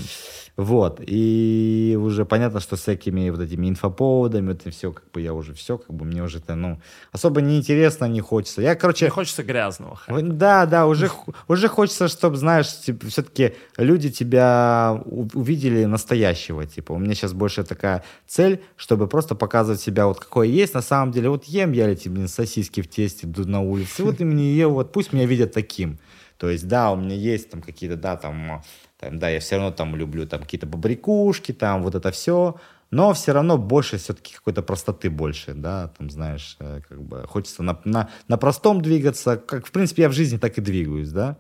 Вот, 0.58 1.00
и 1.06 1.98
уже 2.00 2.26
понятно, 2.26 2.60
что 2.60 2.76
с 2.76 2.82
всякими 2.82 3.30
вот 3.30 3.40
этими 3.40 3.70
инфоповодами, 3.70 4.52
это 4.52 4.72
все, 4.72 4.92
как 4.92 5.10
бы 5.12 5.22
я 5.22 5.34
уже 5.34 5.54
все, 5.54 5.78
как 5.78 5.96
бы 5.96 6.06
мне 6.06 6.22
уже 6.22 6.40
это, 6.40 6.56
ну, 6.56 6.82
особо 7.12 7.42
не 7.42 7.58
интересно, 7.58 8.06
не 8.06 8.20
хочется. 8.20 8.62
Я, 8.62 8.76
короче, 8.76 9.06
Мне 9.06 9.12
хочется 9.12 9.44
грязного. 9.44 9.96
хайпа. 9.96 10.22
Да, 10.22 10.66
да, 10.66 10.86
уже, 10.88 11.10
уже 11.48 11.68
хочется, 11.70 12.08
чтобы, 12.08 12.36
знаешь, 12.36 12.68
типа, 12.82 13.08
все-таки 13.08 13.54
люди 13.78 14.10
тебя 14.10 15.02
увидели 15.06 15.86
настоящего. 15.86 16.66
Типа, 16.66 16.94
у 16.94 16.98
меня 16.98 17.14
сейчас 17.14 17.34
больше 17.34 17.64
такая 17.64 18.04
цель, 18.28 18.62
чтобы 18.76 19.08
просто 19.08 19.36
показывать 19.36 19.82
себя 19.82 20.08
вот 20.08 20.20
какой 20.20 20.50
есть. 20.50 20.74
На 20.74 20.82
самом 20.82 21.12
деле, 21.12 21.30
вот 21.30 21.46
ем 21.46 21.72
я 21.72 21.90
эти, 21.90 22.10
блин, 22.10 22.28
сосиски 22.28 22.82
в 22.82 22.90
тесте 22.90 23.28
на 23.28 23.62
улице, 23.62 24.04
вот 24.04 24.20
и 24.20 24.24
мне 24.26 24.52
ее, 24.52 24.68
вот 24.68 24.92
пусть 24.92 25.14
меня 25.14 25.26
видят 25.26 25.54
таким. 25.54 26.00
То 26.38 26.50
есть, 26.50 26.68
да, 26.68 26.92
у 26.92 26.96
меня 26.96 27.16
есть 27.16 27.50
там 27.50 27.62
какие-то, 27.62 27.98
да, 27.98 28.16
там, 28.16 28.62
там, 29.00 29.18
да, 29.18 29.30
я 29.30 29.40
все 29.40 29.56
равно 29.56 29.72
там 29.72 29.96
люблю 29.96 30.28
там 30.28 30.42
какие-то 30.42 30.68
побрякушки, 30.68 31.54
там 31.54 31.84
вот 31.84 31.96
это 31.96 32.12
все, 32.12 32.56
но 32.92 33.14
все 33.14 33.32
равно 33.32 33.58
больше 33.58 33.98
все-таки 33.98 34.36
какой-то 34.36 34.62
простоты 34.62 35.10
больше, 35.10 35.54
да, 35.54 35.92
там, 35.98 36.10
знаешь, 36.10 36.58
э, 36.60 36.82
как 36.88 37.02
бы 37.02 37.24
хочется 37.26 37.64
на, 37.64 37.80
на, 37.86 38.10
на 38.28 38.38
простом 38.38 38.82
двигаться, 38.82 39.38
как, 39.38 39.68
в 39.68 39.72
принципе, 39.72 40.04
я 40.04 40.10
в 40.10 40.14
жизни 40.14 40.38
так 40.38 40.58
и 40.58 40.62
двигаюсь, 40.62 41.12
да, 41.12 41.38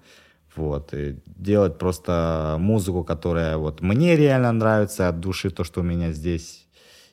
вот, 0.55 0.93
и 0.93 1.17
делать 1.25 1.77
просто 1.77 2.55
музыку, 2.59 3.03
которая 3.03 3.57
вот 3.57 3.81
мне 3.81 4.15
реально 4.15 4.51
нравится 4.53 5.09
от 5.09 5.19
души, 5.19 5.49
то, 5.49 5.65
что 5.65 5.81
у 5.81 5.83
меня 5.83 6.11
здесь, 6.11 6.65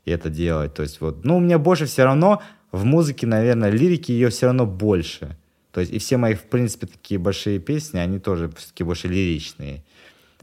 и 0.04 0.12
это 0.12 0.30
делать, 0.30 0.74
то 0.74 0.82
есть 0.82 1.00
вот, 1.00 1.24
ну, 1.24 1.38
у 1.38 1.40
меня 1.40 1.58
больше 1.58 1.86
все 1.86 2.04
равно 2.04 2.40
в 2.70 2.84
музыке, 2.84 3.26
наверное, 3.26 3.70
лирики 3.70 4.12
ее 4.12 4.28
все 4.28 4.46
равно 4.46 4.64
больше, 4.64 5.36
то 5.72 5.80
есть 5.80 5.92
и 5.92 5.98
все 5.98 6.18
мои, 6.18 6.34
в 6.34 6.44
принципе, 6.44 6.86
такие 6.86 7.18
большие 7.18 7.58
песни, 7.58 7.98
они 7.98 8.18
тоже 8.18 8.50
все-таки 8.56 8.84
больше 8.84 9.08
лиричные. 9.08 9.82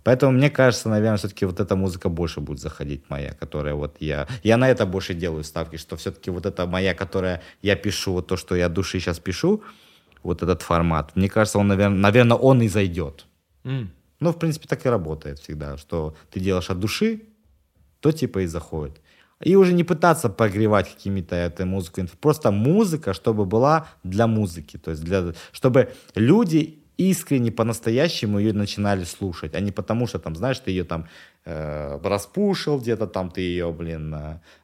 Поэтому 0.04 0.34
мне 0.34 0.50
кажется, 0.50 0.90
наверное, 0.90 1.18
все-таки 1.18 1.46
вот 1.46 1.60
эта 1.60 1.76
музыка 1.76 2.10
больше 2.10 2.42
будет 2.42 2.60
заходить 2.60 3.04
моя, 3.10 3.34
которая 3.34 3.74
вот 3.74 3.96
я... 4.00 4.28
Я 4.44 4.58
на 4.58 4.70
это 4.70 4.86
больше 4.86 5.14
делаю 5.14 5.44
ставки, 5.44 5.78
что 5.78 5.96
все-таки 5.96 6.30
вот 6.30 6.46
эта 6.46 6.66
моя, 6.68 6.94
которая 6.94 7.42
я 7.62 7.76
пишу, 7.76 8.14
вот 8.14 8.28
то, 8.28 8.38
что 8.38 8.56
я 8.56 8.70
души 8.70 9.00
сейчас 9.00 9.20
пишу, 9.20 9.64
вот 10.22 10.44
этот 10.44 10.62
формат, 10.62 11.16
мне 11.16 11.30
кажется, 11.30 11.60
он, 11.60 11.68
наверное, 11.68 12.00
наверное 12.00 12.38
он 12.38 12.62
и 12.62 12.68
зайдет. 12.68 13.26
М. 13.64 13.92
Ну, 14.20 14.32
в 14.32 14.40
принципе, 14.40 14.68
так 14.68 14.86
и 14.86 14.90
работает 14.90 15.40
всегда, 15.40 15.78
что 15.78 16.16
ты 16.32 16.40
делаешь 16.40 16.70
от 16.70 16.80
души, 16.80 17.22
то 18.00 18.12
типа 18.12 18.40
и 18.40 18.46
заходит. 18.46 19.02
И 19.42 19.56
уже 19.56 19.74
не 19.74 19.84
пытаться 19.84 20.30
погревать 20.30 20.94
какими-то 20.94 21.36
этой 21.36 21.66
музыкой. 21.66 22.08
Просто 22.22 22.52
музыка, 22.52 23.14
чтобы 23.14 23.46
была 23.46 23.88
для 24.04 24.28
музыки. 24.28 24.78
То 24.78 24.92
есть 24.92 25.04
для, 25.04 25.34
чтобы 25.52 25.92
люди 26.16 26.83
искренне, 26.98 27.52
по-настоящему 27.52 28.40
ее 28.40 28.54
начинали 28.54 29.04
слушать, 29.04 29.56
а 29.56 29.60
не 29.60 29.72
потому, 29.72 30.08
что 30.08 30.20
там, 30.20 30.36
знаешь, 30.36 30.60
ты 30.60 30.72
ее 30.72 30.84
там 30.84 31.08
э, 31.46 32.00
распушил 32.04 32.80
где-то, 32.80 33.08
там 33.08 33.30
ты 33.30 33.42
ее, 33.42 33.72
блин, 33.72 34.16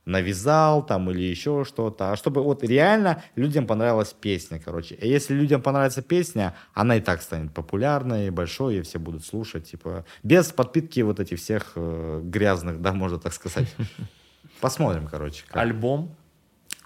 навязал 0.05 0.85
там 0.85 1.09
или 1.11 1.21
еще 1.21 1.63
что-то, 1.65 2.11
а 2.11 2.15
чтобы 2.15 2.43
вот 2.43 2.63
реально 2.63 3.23
людям 3.35 3.67
понравилась 3.67 4.13
песня, 4.13 4.61
короче. 4.63 4.95
И 4.95 5.07
если 5.07 5.33
людям 5.33 5.61
понравится 5.61 6.01
песня, 6.01 6.55
она 6.73 6.97
и 6.97 7.01
так 7.01 7.21
станет 7.21 7.53
популярной, 7.53 8.29
большой, 8.29 8.77
и 8.77 8.81
все 8.81 8.99
будут 8.99 9.25
слушать, 9.25 9.69
типа, 9.71 10.05
без 10.23 10.51
подпитки 10.51 11.01
вот 11.01 11.19
этих 11.19 11.39
всех 11.39 11.73
э, 11.75 12.21
грязных, 12.23 12.81
да, 12.81 12.93
можно 12.93 13.17
так 13.19 13.33
сказать. 13.33 13.67
Посмотрим, 14.61 15.07
короче. 15.07 15.43
как. 15.47 15.57
Альбом? 15.57 16.15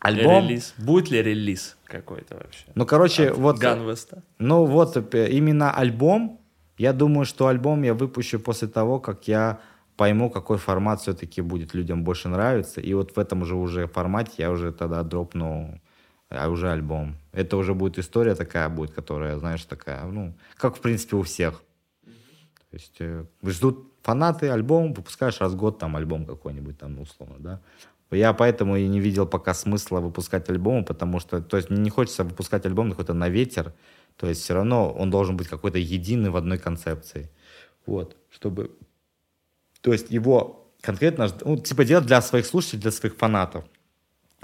Альбом? 0.03 0.47
Релиз? 0.47 0.73
Будет 0.77 1.11
ли 1.11 1.23
релиз 1.23 1.77
какой-то 1.85 2.35
вообще? 2.35 2.65
Ну, 2.75 2.85
короче, 2.85 3.29
От 3.29 3.37
вот... 3.37 3.57
Ганвеста? 3.57 4.21
Ну 4.37 4.65
вот 4.65 5.15
э, 5.15 5.29
именно 5.31 5.71
альбом, 5.71 6.39
я 6.77 6.93
думаю, 6.93 7.25
что 7.25 7.47
альбом 7.47 7.83
я 7.83 7.93
выпущу 7.93 8.39
после 8.39 8.67
того, 8.67 8.99
как 8.99 9.27
я 9.27 9.59
пойму, 9.95 10.29
какой 10.29 10.57
формат 10.57 10.99
все-таки 10.99 11.41
будет 11.41 11.73
людям 11.73 12.03
больше 12.03 12.27
нравиться. 12.27 12.81
И 12.81 12.93
вот 12.93 13.15
в 13.15 13.19
этом 13.19 13.45
же 13.45 13.55
уже 13.55 13.87
формате 13.87 14.33
я 14.37 14.51
уже 14.51 14.71
тогда 14.71 15.03
дропну 15.03 15.79
а 16.29 16.49
уже 16.49 16.71
альбом. 16.71 17.15
Это 17.31 17.57
уже 17.57 17.73
будет 17.73 17.99
история 17.99 18.35
такая 18.35 18.69
будет, 18.69 18.91
которая, 18.91 19.37
знаешь, 19.37 19.63
такая, 19.65 20.03
ну, 20.05 20.33
как 20.57 20.75
в 20.75 20.81
принципе 20.81 21.15
у 21.15 21.21
всех. 21.21 21.63
То 22.71 22.77
есть 22.77 22.95
э, 22.99 23.25
ждут 23.43 23.87
фанаты 24.01 24.49
альбом, 24.49 24.93
выпускаешь 24.93 25.39
раз 25.39 25.53
в 25.53 25.55
год 25.55 25.77
там 25.77 25.95
альбом 25.95 26.25
какой-нибудь 26.25 26.77
там, 26.79 26.99
условно, 26.99 27.35
да. 27.39 27.61
Я 28.13 28.33
поэтому 28.33 28.77
и 28.77 28.87
не 28.87 28.99
видел 28.99 29.25
пока 29.25 29.53
смысла 29.53 29.99
выпускать 29.99 30.49
альбомы, 30.49 30.83
потому 30.83 31.19
что, 31.19 31.41
то 31.41 31.57
есть 31.57 31.69
не 31.69 31.89
хочется 31.89 32.23
выпускать 32.23 32.65
альбом 32.65 32.91
какой-то 32.91 33.13
на 33.13 33.29
ветер, 33.29 33.73
то 34.17 34.27
есть 34.27 34.41
все 34.41 34.53
равно 34.53 34.91
он 34.91 35.09
должен 35.09 35.37
быть 35.37 35.47
какой-то 35.47 35.77
единый 35.77 36.29
в 36.29 36.35
одной 36.35 36.57
концепции. 36.57 37.29
Вот, 37.85 38.15
чтобы... 38.29 38.71
То 39.81 39.91
есть 39.91 40.11
его 40.11 40.71
конкретно, 40.81 41.29
ну, 41.45 41.57
типа 41.57 41.85
делать 41.85 42.05
для 42.05 42.21
своих 42.21 42.45
слушателей, 42.45 42.81
для 42.81 42.91
своих 42.91 43.15
фанатов. 43.15 43.65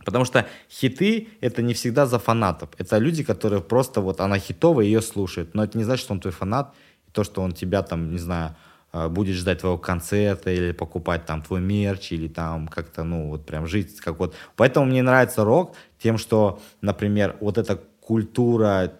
Потому 0.06 0.26
что 0.26 0.48
хиты— 0.70 1.28
это 1.42 1.62
не 1.62 1.74
всегда 1.74 2.06
за 2.06 2.20
фанатов. 2.20 2.70
Это 2.78 2.98
люди, 2.98 3.24
которые 3.24 3.62
просто 3.62 4.02
вот 4.02 4.22
она 4.22 4.40
хитовая, 4.40 4.86
ее 4.86 5.02
слушают. 5.02 5.54
Но 5.54 5.64
это 5.64 5.78
не 5.78 5.84
значит, 5.84 6.06
что 6.06 6.14
он 6.14 6.20
твой 6.20 6.32
фанат. 6.32 6.74
И 7.08 7.12
то, 7.12 7.24
что 7.24 7.42
он 7.42 7.52
тебя 7.52 7.84
там, 7.84 8.12
не 8.12 8.18
знаю, 8.18 8.56
э, 8.94 9.08
будет 9.08 9.36
ждать 9.36 9.60
твоего 9.60 9.78
концерта 9.78 10.52
или 10.52 10.72
покупать 10.72 11.26
там 11.26 11.42
твой 11.42 11.62
мерч 11.62 12.12
или 12.12 12.28
там 12.28 12.68
как-то, 12.68 13.04
ну, 13.04 13.30
вот 13.30 13.46
прям 13.46 13.68
жить 13.68 14.00
как 14.00 14.20
вот. 14.20 14.36
Поэтому 14.56 14.86
мне 14.86 15.02
нравится 15.02 15.44
рок 15.44 15.76
тем, 16.00 16.18
что, 16.18 16.60
например, 16.82 17.36
вот 17.40 17.58
эта 17.58 17.80
культура 18.02 18.94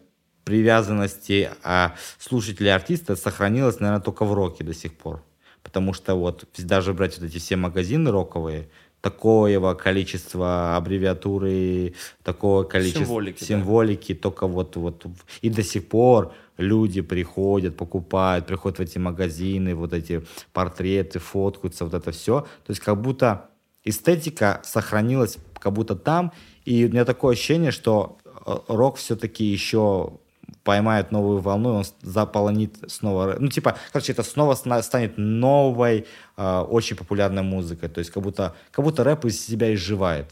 привязанности 0.44 1.52
а, 1.64 1.94
слушателей 2.18 2.74
артиста 2.74 3.16
сохранилась, 3.16 3.80
наверное, 3.80 4.04
только 4.04 4.26
в 4.26 4.34
роке 4.34 4.64
до 4.64 4.74
сих 4.74 4.96
пор. 4.96 5.24
Потому 5.62 5.94
что 5.94 6.16
вот 6.16 6.48
даже 6.58 6.94
брать 6.94 7.20
вот 7.20 7.28
эти 7.28 7.38
все 7.38 7.56
магазины 7.56 8.12
роковые, 8.12 8.70
такого 9.02 9.74
количества 9.76 10.76
аббревиатуры, 10.76 11.94
такого 12.24 12.64
количества 12.64 13.06
Символики, 13.06 13.40
да. 13.40 13.46
символики, 13.46 14.16
только 14.16 14.48
вот, 14.48 14.76
вот 14.76 15.06
и 15.42 15.50
до 15.50 15.64
сих 15.64 15.88
пор 15.88 16.34
люди 16.60 17.02
приходят, 17.02 17.78
покупают, 17.78 18.46
приходят 18.46 18.78
в 18.78 18.82
эти 18.82 18.98
магазины, 18.98 19.74
вот 19.74 19.94
эти 19.94 20.26
портреты, 20.54 21.20
фоткаются, 21.20 21.86
вот 21.86 21.94
это 21.94 22.12
все. 22.12 22.42
То 22.42 22.72
есть 22.72 22.82
как 22.82 23.02
будто 23.02 23.50
эстетика 23.84 24.62
сохранилась 24.64 25.38
как 25.60 25.74
будто 25.74 25.96
там, 25.96 26.32
и 26.66 26.86
у 26.86 26.90
меня 26.90 27.06
такое 27.06 27.34
ощущение, 27.34 27.72
что 27.72 28.18
э, 28.26 28.58
рок 28.68 28.98
все-таки 28.98 29.44
еще 29.44 30.20
поймает 30.64 31.12
новую 31.12 31.40
волну, 31.40 31.74
он 31.74 31.84
заполонит 32.02 32.78
снова... 32.88 33.36
Ну, 33.40 33.48
типа, 33.48 33.78
короче, 33.92 34.12
это 34.14 34.24
снова 34.24 34.56
станет 34.56 35.18
новой, 35.18 36.06
э, 36.38 36.60
очень 36.60 36.96
популярной 36.96 37.44
музыкой. 37.44 37.90
То 37.90 38.00
есть 38.00 38.12
как 38.12 38.24
будто, 38.24 38.56
как 38.72 38.86
будто 38.86 39.04
рэп 39.04 39.26
из 39.26 39.46
себя 39.46 39.74
изживает. 39.74 40.28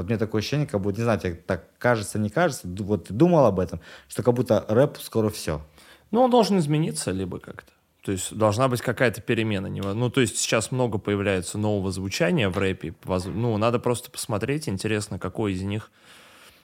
Вот 0.00 0.08
мне 0.08 0.18
такое 0.18 0.40
ощущение, 0.40 0.66
как 0.66 0.80
будто, 0.80 0.98
не 0.98 1.04
знаю, 1.04 1.20
тебе 1.20 1.34
так 1.34 1.64
кажется, 1.78 2.18
не 2.18 2.30
кажется, 2.30 2.66
вот 2.66 3.08
ты 3.08 3.14
думал 3.14 3.44
об 3.44 3.60
этом, 3.60 3.80
что 4.08 4.22
как 4.22 4.34
будто 4.34 4.64
рэп 4.68 4.96
скоро 4.98 5.28
все. 5.28 5.62
Ну, 6.10 6.22
он 6.22 6.30
должен 6.30 6.58
измениться 6.58 7.10
либо 7.10 7.38
как-то. 7.38 7.72
То 8.02 8.12
есть 8.12 8.34
должна 8.34 8.68
быть 8.68 8.80
какая-то 8.80 9.20
перемена. 9.20 9.68
Ну, 9.68 10.10
то 10.10 10.22
есть 10.22 10.38
сейчас 10.38 10.72
много 10.72 10.98
появляется 10.98 11.58
нового 11.58 11.92
звучания 11.92 12.48
в 12.48 12.56
рэпе. 12.56 12.94
Ну, 13.26 13.58
надо 13.58 13.78
просто 13.78 14.10
посмотреть. 14.10 14.68
Интересно, 14.68 15.18
какой 15.18 15.52
из 15.52 15.62
них 15.62 15.90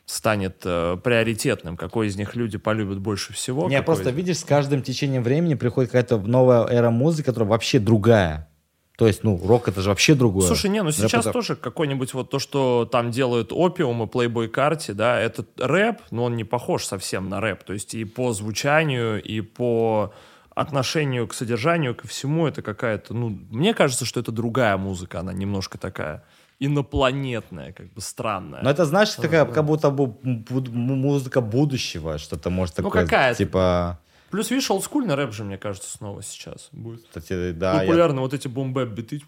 станет 0.07 0.63
э, 0.65 0.97
приоритетным, 1.03 1.77
какой 1.77 2.07
из 2.07 2.17
них 2.17 2.37
люди 2.37 2.57
полюбят 2.59 3.01
больше 3.01 3.33
всего. 3.33 3.69
Не, 3.69 3.83
просто 3.83 4.11
видишь, 4.11 4.39
с 4.39 4.45
каждым 4.45 4.81
течением 4.81 5.23
времени 5.23 5.55
приходит 5.55 5.91
какая-то 5.91 6.17
новая 6.19 6.65
эра 6.69 6.91
музыки, 6.91 7.27
которая 7.27 7.51
вообще 7.51 7.81
другая. 7.81 8.49
То 8.97 9.07
есть, 9.07 9.25
ну, 9.25 9.41
рок 9.47 9.69
это 9.69 9.83
же 9.83 9.91
вообще 9.91 10.15
другое. 10.15 10.47
Слушай, 10.47 10.71
не, 10.71 10.83
ну 10.83 10.91
сейчас 10.91 11.27
рэп 11.27 11.33
тоже 11.33 11.57
какой-нибудь 11.57 12.15
вот 12.15 12.31
то, 12.31 12.39
что 12.39 12.89
там 12.91 13.11
делают 13.11 13.53
Опиум 13.53 14.03
и 14.03 14.07
Playboy 14.07 14.49
Карте, 14.49 14.95
да, 14.95 15.21
это 15.21 15.45
рэп, 15.59 16.01
но 16.11 16.25
он 16.25 16.37
не 16.37 16.45
похож 16.45 16.85
совсем 16.87 17.29
на 17.29 17.41
рэп. 17.41 17.63
То 17.65 17.75
есть 17.75 17.95
и 17.95 18.05
по 18.05 18.33
звучанию, 18.33 19.23
и 19.23 19.43
по 19.43 20.15
отношению 20.55 21.29
к 21.29 21.35
содержанию, 21.35 21.95
ко 21.95 22.09
всему 22.09 22.47
это 22.47 22.63
какая-то, 22.63 23.13
ну, 23.13 23.29
мне 23.51 23.75
кажется, 23.75 24.07
что 24.07 24.19
это 24.19 24.33
другая 24.33 24.79
музыка, 24.79 25.21
она 25.21 25.35
немножко 25.35 25.77
такая 25.77 26.25
инопланетная, 26.59 27.73
как 27.73 27.93
бы 27.93 28.01
странная. 28.01 28.63
Но 28.63 28.71
это 28.71 28.87
значит, 28.87 29.17
такая, 29.17 29.45
как 29.45 29.65
будто 29.67 29.91
бы 29.91 30.15
музыка 30.23 31.43
будущего, 31.43 32.17
что-то 32.17 32.49
может 32.49 32.79
ну, 32.79 32.85
такое, 32.85 33.03
ну, 33.03 33.07
какая 33.07 33.35
типа... 33.35 34.01
Плюс, 34.31 34.51
видишь, 34.51 34.71
олдскульный 34.71 35.15
рэп 35.15 35.33
же, 35.33 35.45
мне 35.45 35.59
кажется, 35.59 35.91
снова 35.91 36.23
сейчас 36.23 36.69
будет. 36.73 37.05
Кстати, 37.05 37.53
да. 37.53 37.81
Популярны 37.81 38.17
я... 38.17 38.23
вот 38.23 38.35
эти 38.35 38.49
бомбэп 38.49 38.89
биты, 38.89 39.23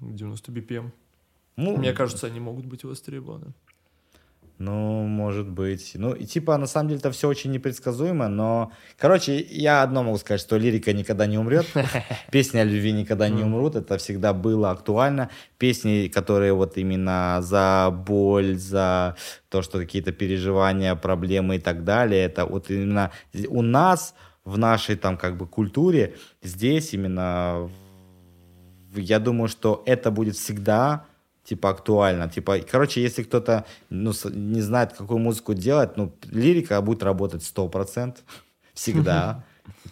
90 0.00 0.52
BPM. 0.52 0.90
Ну, 1.56 1.76
мне 1.76 1.92
кажется, 1.92 2.26
они 2.26 2.40
могут 2.40 2.66
быть 2.66 2.84
востребованы. 2.84 3.52
Ну, 4.58 5.02
может 5.06 5.48
быть. 5.48 5.92
Ну, 5.94 6.12
и 6.12 6.26
типа, 6.26 6.56
на 6.58 6.66
самом 6.66 6.88
деле, 6.88 7.00
это 7.00 7.10
все 7.10 7.28
очень 7.28 7.50
непредсказуемо, 7.50 8.28
но... 8.28 8.70
Короче, 8.96 9.40
я 9.40 9.82
одно 9.82 10.04
могу 10.04 10.16
сказать, 10.16 10.40
что 10.40 10.56
лирика 10.56 10.92
никогда 10.92 11.26
не 11.26 11.38
умрет, 11.38 11.66
песни 12.30 12.58
о 12.58 12.64
любви 12.64 12.92
никогда 12.92 13.28
не 13.28 13.42
умрут, 13.42 13.74
это 13.74 13.98
всегда 13.98 14.32
было 14.32 14.70
актуально. 14.70 15.30
Песни, 15.58 16.06
которые 16.06 16.52
вот 16.52 16.78
именно 16.78 17.40
за 17.42 17.90
боль, 17.90 18.56
за 18.56 19.16
то, 19.48 19.60
что 19.62 19.78
какие-то 19.78 20.12
переживания, 20.12 20.94
проблемы 20.94 21.56
и 21.56 21.60
так 21.60 21.82
далее, 21.82 22.24
это 22.24 22.46
вот 22.46 22.70
именно 22.70 23.10
у 23.48 23.60
нас, 23.60 24.14
в 24.44 24.58
нашей 24.58 24.96
там 24.96 25.16
как 25.16 25.36
бы 25.36 25.46
культуре, 25.46 26.14
здесь 26.42 26.92
именно, 26.92 27.70
я 28.94 29.18
думаю, 29.18 29.48
что 29.48 29.82
это 29.86 30.10
будет 30.10 30.36
всегда 30.36 31.06
типа 31.44 31.70
актуально. 31.70 32.28
Типа, 32.28 32.58
короче, 32.58 33.02
если 33.02 33.22
кто-то 33.22 33.64
ну, 33.90 34.12
не 34.30 34.60
знает, 34.60 34.92
какую 34.92 35.18
музыку 35.18 35.54
делать, 35.54 35.96
ну, 35.96 36.14
лирика 36.24 36.80
будет 36.80 37.02
работать 37.02 37.42
100% 37.42 38.16
всегда. 38.74 39.44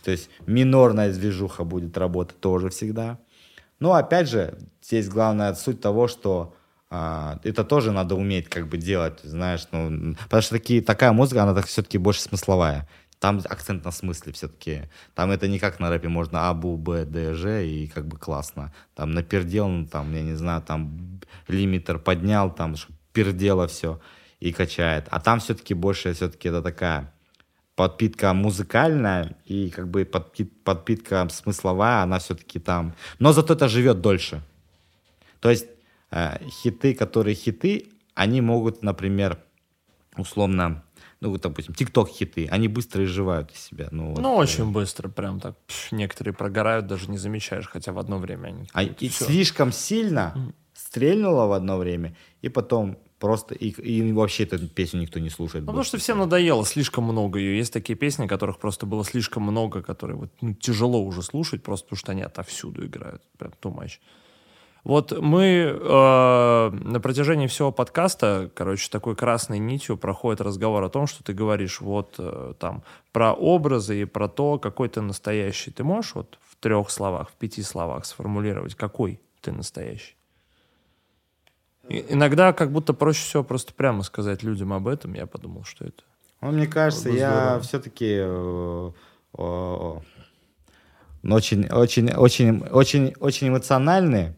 То 0.05 0.11
есть 0.11 0.29
минорная 0.47 1.13
движуха 1.13 1.65
будет 1.65 1.97
работать 1.97 2.41
тоже 2.41 2.69
всегда. 2.71 3.19
Но 3.79 3.95
опять 3.95 4.29
же, 4.29 4.59
здесь 4.83 5.09
главная 5.09 5.55
суть 5.55 5.81
того, 5.81 6.09
что 6.09 6.55
а, 6.95 7.39
это 7.43 7.65
тоже 7.65 7.91
надо 7.91 8.15
уметь 8.15 8.49
как 8.49 8.69
бы 8.69 8.77
делать, 8.77 9.21
знаешь, 9.23 9.67
ну, 9.73 10.15
потому 10.25 10.43
что 10.43 10.57
такие, 10.57 10.83
такая 10.83 11.13
музыка, 11.13 11.43
она 11.43 11.55
так 11.55 11.67
все-таки 11.67 11.99
больше 11.99 12.21
смысловая. 12.21 12.87
Там 13.23 13.41
акцент 13.49 13.85
на 13.85 13.93
смысле 13.93 14.33
все-таки. 14.33 14.89
Там 15.15 15.31
это 15.31 15.47
не 15.47 15.61
как 15.61 15.79
на 15.79 15.91
рэпе 15.91 16.09
можно 16.09 16.49
А, 16.49 16.55
Бу, 16.55 16.77
Б, 16.77 17.05
Д, 17.05 17.35
Ж 17.35 17.65
и 17.65 17.87
как 17.87 18.09
бы 18.09 18.19
классно. 18.19 18.73
Там 18.97 19.13
напердел, 19.13 19.69
ну, 19.69 19.87
там, 19.87 20.13
я 20.13 20.23
не 20.23 20.35
знаю, 20.35 20.61
там 20.61 21.21
лимитер 21.47 22.01
поднял, 22.01 22.53
там, 22.53 22.75
пердело 23.13 23.69
все 23.69 24.01
и 24.41 24.53
качает. 24.53 25.07
А 25.11 25.21
там 25.21 25.39
все-таки 25.39 25.73
больше 25.73 26.13
все-таки 26.15 26.49
это 26.49 26.63
такая 26.63 27.13
подпитка 27.77 28.33
музыкальная 28.33 29.37
и 29.45 29.71
как 29.71 29.87
бы 29.87 30.05
подпитка 30.05 31.29
смысловая, 31.31 32.03
она 32.03 32.19
все-таки 32.19 32.59
там. 32.59 32.93
Но 33.21 33.33
зато 33.33 33.55
это 33.55 33.69
живет 33.69 34.01
дольше. 34.01 34.43
То 35.39 35.49
есть 35.49 35.69
э, 36.11 36.45
хиты, 36.49 36.93
которые 36.93 37.37
хиты, 37.37 37.87
они 38.17 38.41
могут, 38.41 38.83
например, 38.83 39.39
условно 40.17 40.83
ну, 41.23 41.31
вот, 41.31 41.41
допустим, 41.41 41.73
ТикТок-хиты, 41.73 42.49
они 42.51 42.67
быстро 42.67 43.05
изживают 43.05 43.53
из 43.53 43.61
себя. 43.61 43.87
Ну, 43.93 44.11
вот, 44.11 44.19
ну 44.19 44.35
очень 44.35 44.65
э... 44.65 44.73
быстро, 44.73 45.09
прям 45.09 45.39
так. 45.39 45.57
Пш, 45.69 45.93
некоторые 45.93 46.35
прогорают, 46.35 46.89
даже 46.89 47.09
не 47.09 47.17
замечаешь, 47.17 47.69
хотя 47.69 47.93
в 47.93 47.99
одно 48.01 48.19
время 48.19 48.49
они... 48.49 48.67
А 48.73 48.83
и 48.83 49.09
слишком 49.09 49.71
сильно 49.71 50.33
mm. 50.35 50.53
стрельнуло 50.75 51.47
в 51.47 51.53
одно 51.53 51.79
время, 51.79 52.17
и 52.41 52.49
потом 52.49 52.99
просто 53.21 53.55
и, 53.55 53.69
и 53.69 54.13
вообще 54.13 54.43
эту 54.43 54.67
песню 54.67 55.03
никто 55.03 55.21
не 55.21 55.31
слушает. 55.31 55.63
Ну, 55.65 55.69
потому 55.69 55.85
что 55.85 55.97
всем 55.99 56.19
надоело 56.19 56.67
слишком 56.67 57.05
много 57.05 57.39
ее. 57.39 57.57
Есть 57.57 57.73
такие 57.73 57.97
песни, 57.97 58.27
которых 58.27 58.59
просто 58.59 58.85
было 58.85 59.05
слишком 59.05 59.45
много, 59.45 59.81
которые 59.81 60.17
вот 60.17 60.31
ну, 60.41 60.55
тяжело 60.55 61.01
уже 61.05 61.23
слушать, 61.23 61.63
просто 61.63 61.87
потому 61.87 61.99
что 61.99 62.11
они 62.11 62.23
отовсюду 62.23 62.85
играют. 62.85 63.23
Прям 63.39 63.53
too 63.63 63.73
much. 63.73 64.01
Вот 64.85 65.17
мы 65.17 65.45
э, 65.45 66.71
на 66.71 67.01
протяжении 67.01 67.47
всего 67.47 67.71
подкаста, 67.71 68.51
короче, 68.53 68.91
такой 68.91 69.15
красной 69.15 69.61
нитью 69.61 69.97
проходит 69.97 70.41
разговор 70.41 70.83
о 70.83 70.89
том, 70.89 71.07
что 71.07 71.23
ты 71.23 71.33
говоришь 71.33 71.81
вот 71.81 72.17
э, 72.19 72.55
там 72.59 72.83
про 73.13 73.33
образы 73.33 74.03
и 74.03 74.05
про 74.07 74.27
то, 74.27 74.59
какой 74.59 74.89
ты 74.89 75.01
настоящий. 75.01 75.71
Ты 75.71 75.85
можешь 75.85 76.17
вот 76.17 76.37
в 76.43 76.57
трех 76.57 76.91
словах, 76.91 77.31
в 77.31 77.35
пяти 77.35 77.63
словах 77.63 78.07
сформулировать, 78.07 78.75
какой 78.75 79.21
ты 79.41 79.53
настоящий? 79.53 80.17
И, 81.89 82.05
иногда 82.09 82.53
как 82.53 82.73
будто 82.73 82.93
проще 82.93 83.23
всего 83.23 83.45
просто 83.45 83.73
прямо 83.75 84.03
сказать 84.03 84.43
людям 84.43 84.73
об 84.73 84.89
этом. 84.89 85.15
Я 85.15 85.27
подумал, 85.27 85.63
что 85.63 85.85
это. 85.85 86.03
Ну, 86.41 86.51
мне 86.51 86.67
кажется, 86.67 87.09
я 87.09 87.61
все-таки 87.61 88.17
э, 88.19 88.91
очень, 91.23 91.69
очень, 91.71 92.13
очень, 92.13 92.63
очень, 92.65 93.15
очень 93.21 93.49
эмоциональный 93.49 94.35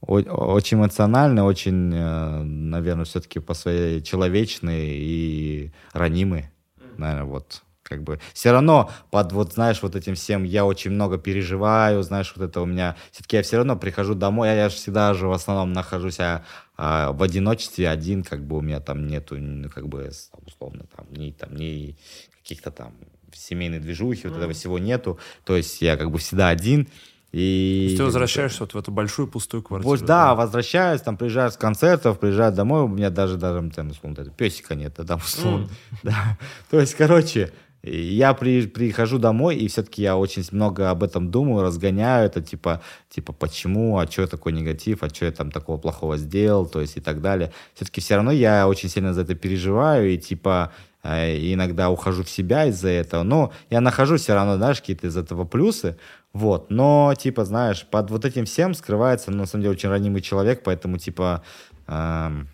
очень 0.00 0.78
эмоциональный, 0.78 1.42
очень, 1.42 1.92
э, 1.94 2.42
наверное, 2.42 3.04
все-таки 3.04 3.38
по 3.38 3.54
своей 3.54 4.02
человечный 4.02 4.88
и 4.90 5.72
ранимый. 5.92 6.50
Наверное, 6.96 7.24
вот 7.24 7.62
как 7.90 8.04
бы 8.04 8.20
все 8.32 8.52
равно 8.52 8.90
под 9.10 9.32
вот 9.32 9.54
знаешь 9.54 9.82
вот 9.82 9.96
этим 9.96 10.14
всем 10.14 10.44
я 10.44 10.64
очень 10.64 10.92
много 10.92 11.18
переживаю 11.18 12.02
знаешь 12.04 12.32
вот 12.36 12.48
это 12.48 12.60
у 12.60 12.66
меня 12.66 12.94
все-таки 13.10 13.36
я 13.36 13.42
все 13.42 13.56
равно 13.56 13.76
прихожу 13.76 14.14
домой 14.14 14.48
я, 14.48 14.54
я 14.54 14.68
же 14.68 14.76
всегда 14.76 15.12
же 15.12 15.26
в 15.26 15.32
основном 15.32 15.72
нахожусь 15.72 16.20
а, 16.20 16.44
а, 16.76 17.10
в 17.10 17.20
одиночестве 17.20 17.88
один 17.88 18.22
как 18.22 18.46
бы 18.46 18.58
у 18.58 18.60
меня 18.60 18.78
там 18.78 19.08
нету 19.08 19.36
ну, 19.38 19.68
как 19.68 19.88
бы 19.88 20.08
условно 20.46 20.86
там 20.94 21.06
ни 21.10 21.32
там 21.32 21.56
ни 21.56 21.96
каких-то 22.42 22.70
там 22.70 22.94
семейной 23.34 23.80
движухи 23.80 24.26
mm. 24.26 24.28
вот 24.28 24.36
этого 24.36 24.52
всего 24.52 24.78
нету 24.78 25.18
то 25.44 25.56
есть 25.56 25.82
я 25.82 25.96
как 25.96 26.12
бы 26.12 26.18
всегда 26.18 26.48
один 26.48 26.88
и... 27.32 27.82
То 27.82 27.84
есть 27.84 27.96
ты 27.98 28.04
возвращаешься 28.04 28.60
вот 28.60 28.74
в 28.74 28.78
эту 28.78 28.90
большую 28.90 29.28
пустую 29.28 29.62
квартиру. 29.62 29.90
Вот, 29.90 30.00
да, 30.00 30.26
да, 30.26 30.34
возвращаюсь, 30.34 31.00
там 31.00 31.16
приезжаю 31.16 31.50
с 31.50 31.56
концертов, 31.56 32.18
приезжаю 32.18 32.52
домой, 32.52 32.82
у 32.82 32.88
меня 32.88 33.10
даже, 33.10 33.36
даже 33.36 33.70
там, 33.70 33.90
условно, 33.90 34.24
песика 34.36 34.74
нет, 34.74 34.98
а 34.98 35.04
там, 35.04 35.20
условно, 35.20 35.66
mm. 35.66 35.70
да. 36.02 36.38
То 36.70 36.80
есть, 36.80 36.94
короче, 36.94 37.52
я 37.82 38.34
при, 38.34 38.66
прихожу 38.66 39.18
домой, 39.18 39.56
и 39.56 39.68
все-таки 39.68 40.02
я 40.02 40.16
очень 40.16 40.44
много 40.52 40.90
об 40.90 41.02
этом 41.02 41.30
думаю, 41.30 41.62
разгоняю 41.62 42.26
это, 42.26 42.42
типа, 42.42 42.82
типа, 43.08 43.32
почему, 43.32 43.98
а 43.98 44.06
что 44.06 44.26
такой 44.26 44.52
негатив, 44.52 45.02
а 45.02 45.08
что 45.08 45.24
я 45.24 45.32
там 45.32 45.50
такого 45.50 45.78
плохого 45.78 46.18
сделал, 46.18 46.66
то 46.66 46.80
есть 46.80 46.96
и 46.96 47.00
так 47.00 47.22
далее. 47.22 47.52
Все-таки 47.74 48.00
все 48.00 48.16
равно 48.16 48.32
я 48.32 48.68
очень 48.68 48.88
сильно 48.88 49.14
за 49.14 49.22
это 49.22 49.34
переживаю, 49.34 50.12
и 50.12 50.18
типа, 50.18 50.72
э, 51.02 51.38
иногда 51.54 51.88
ухожу 51.88 52.22
в 52.22 52.28
себя 52.28 52.66
из-за 52.66 52.88
этого, 52.88 53.22
но 53.22 53.52
я 53.70 53.80
нахожу 53.80 54.16
все 54.16 54.34
равно, 54.34 54.56
знаешь, 54.56 54.80
какие-то 54.80 55.06
из 55.06 55.16
этого 55.16 55.44
плюсы, 55.44 55.96
вот, 56.32 56.70
но, 56.70 57.12
типа, 57.18 57.44
знаешь, 57.44 57.86
под 57.86 58.10
вот 58.10 58.24
этим 58.24 58.44
всем 58.44 58.74
скрывается, 58.74 59.30
ну, 59.30 59.38
на 59.38 59.46
самом 59.46 59.62
деле, 59.62 59.72
очень 59.72 59.88
ранимый 59.88 60.20
человек, 60.20 60.62
поэтому, 60.62 60.96
типа, 60.98 61.42
эм, 61.88 62.48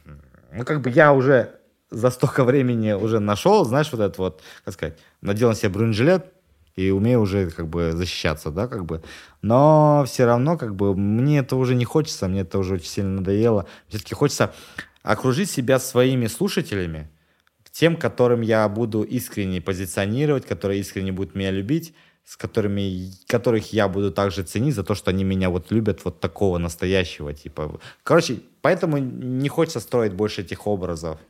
ну, 0.52 0.64
как 0.64 0.80
бы 0.80 0.90
я 0.90 1.12
уже 1.12 1.56
за 1.90 2.10
столько 2.10 2.44
времени 2.44 2.92
уже 2.92 3.20
нашел, 3.20 3.64
знаешь, 3.64 3.92
вот 3.92 4.00
этот 4.00 4.18
вот, 4.18 4.42
как 4.64 4.74
сказать, 4.74 4.98
надел 5.20 5.50
на 5.50 5.54
себе 5.54 5.68
бронежилет, 5.68 6.32
и 6.76 6.90
умею 6.90 7.20
уже 7.20 7.50
как 7.50 7.68
бы 7.68 7.92
защищаться, 7.92 8.50
да, 8.50 8.68
как 8.68 8.84
бы. 8.84 9.02
Но 9.40 10.04
все 10.06 10.26
равно 10.26 10.58
как 10.58 10.76
бы 10.76 10.94
мне 10.94 11.38
это 11.38 11.56
уже 11.56 11.74
не 11.74 11.86
хочется, 11.86 12.28
мне 12.28 12.42
это 12.42 12.58
уже 12.58 12.74
очень 12.74 12.88
сильно 12.88 13.20
надоело. 13.20 13.66
Все-таки 13.88 14.14
хочется 14.14 14.54
окружить 15.02 15.50
себя 15.50 15.78
своими 15.78 16.26
слушателями, 16.26 17.08
тем, 17.72 17.96
которым 17.96 18.40
я 18.42 18.68
буду 18.68 19.02
искренне 19.02 19.60
позиционировать, 19.60 20.46
которые 20.46 20.80
искренне 20.80 21.12
будут 21.12 21.34
меня 21.34 21.50
любить, 21.50 21.94
с 22.26 22.36
которыми, 22.36 23.12
которых 23.28 23.72
я 23.72 23.86
буду 23.88 24.10
также 24.10 24.42
ценить 24.42 24.74
за 24.74 24.82
то, 24.82 24.94
что 24.96 25.10
они 25.10 25.22
меня 25.22 25.48
вот 25.48 25.70
любят 25.70 26.04
вот 26.04 26.20
такого 26.20 26.58
настоящего 26.58 27.32
типа. 27.32 27.80
Короче, 28.02 28.40
поэтому 28.62 28.98
не 28.98 29.48
хочется 29.48 29.78
строить 29.78 30.12
больше 30.12 30.42
этих 30.42 30.66
образов, 30.66 31.20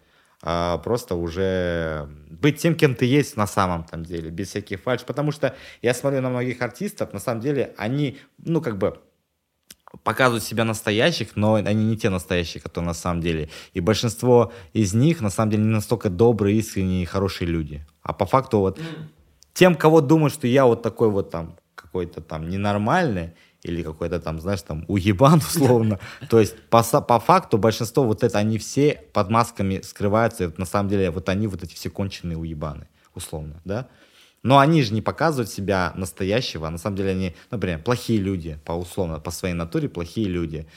а 0.42 0.78
просто 0.78 1.14
уже 1.14 2.08
быть 2.30 2.58
тем, 2.58 2.74
кем 2.74 2.94
ты 2.94 3.04
есть 3.04 3.36
на 3.36 3.46
самом 3.46 3.84
там 3.84 4.04
деле, 4.04 4.30
без 4.30 4.48
всяких 4.48 4.80
фальш. 4.80 5.02
Потому 5.02 5.32
что 5.32 5.54
я 5.82 5.92
смотрю 5.92 6.22
на 6.22 6.30
многих 6.30 6.62
артистов, 6.62 7.12
на 7.12 7.20
самом 7.20 7.42
деле 7.42 7.74
они, 7.76 8.18
ну 8.38 8.62
как 8.62 8.78
бы 8.78 8.98
показывают 10.02 10.44
себя 10.44 10.64
настоящих, 10.64 11.36
но 11.36 11.54
они 11.54 11.84
не 11.84 11.96
те 11.96 12.08
настоящие, 12.08 12.62
которые 12.62 12.88
на 12.88 12.94
самом 12.94 13.20
деле. 13.20 13.50
И 13.74 13.80
большинство 13.80 14.52
из 14.72 14.94
них 14.94 15.20
на 15.20 15.30
самом 15.30 15.50
деле 15.50 15.64
не 15.64 15.70
настолько 15.70 16.08
добрые, 16.08 16.58
искренние 16.58 17.02
и 17.02 17.06
хорошие 17.06 17.48
люди. 17.48 17.86
А 18.02 18.12
по 18.12 18.24
факту 18.24 18.60
вот 18.60 18.80
тем, 19.56 19.74
кого 19.74 20.02
думают, 20.02 20.34
что 20.34 20.46
я 20.46 20.66
вот 20.66 20.82
такой 20.82 21.08
вот 21.08 21.30
там 21.30 21.56
какой-то 21.74 22.20
там 22.20 22.48
ненормальный, 22.48 23.32
или 23.62 23.82
какой-то 23.82 24.20
там, 24.20 24.38
знаешь, 24.38 24.60
там 24.60 24.84
уебан 24.86 25.38
условно. 25.54 25.98
То 26.28 26.38
есть 26.38 26.54
по, 26.68 26.82
по 26.82 27.18
факту 27.18 27.56
большинство 27.56 28.04
вот 28.04 28.22
это, 28.22 28.38
они 28.38 28.58
все 28.58 29.02
под 29.14 29.30
масками 29.30 29.80
скрываются, 29.80 30.44
и 30.44 30.46
вот 30.46 30.58
на 30.58 30.66
самом 30.66 30.90
деле 30.90 31.10
вот 31.10 31.28
они 31.30 31.46
вот 31.46 31.62
эти 31.62 31.74
все 31.74 31.88
конченые 31.88 32.36
уебаны, 32.36 32.86
условно, 33.14 33.60
да. 33.64 33.88
Но 34.42 34.58
они 34.58 34.82
же 34.82 34.92
не 34.92 35.00
показывают 35.00 35.50
себя 35.50 35.92
настоящего, 35.96 36.68
а 36.68 36.70
на 36.70 36.78
самом 36.78 36.96
деле 36.96 37.10
они, 37.12 37.34
например, 37.50 37.82
плохие 37.82 38.20
люди, 38.20 38.60
по 38.64 38.72
условно, 38.72 39.20
по 39.20 39.30
своей 39.30 39.54
натуре 39.54 39.88
плохие 39.88 40.28
люди, 40.28 40.68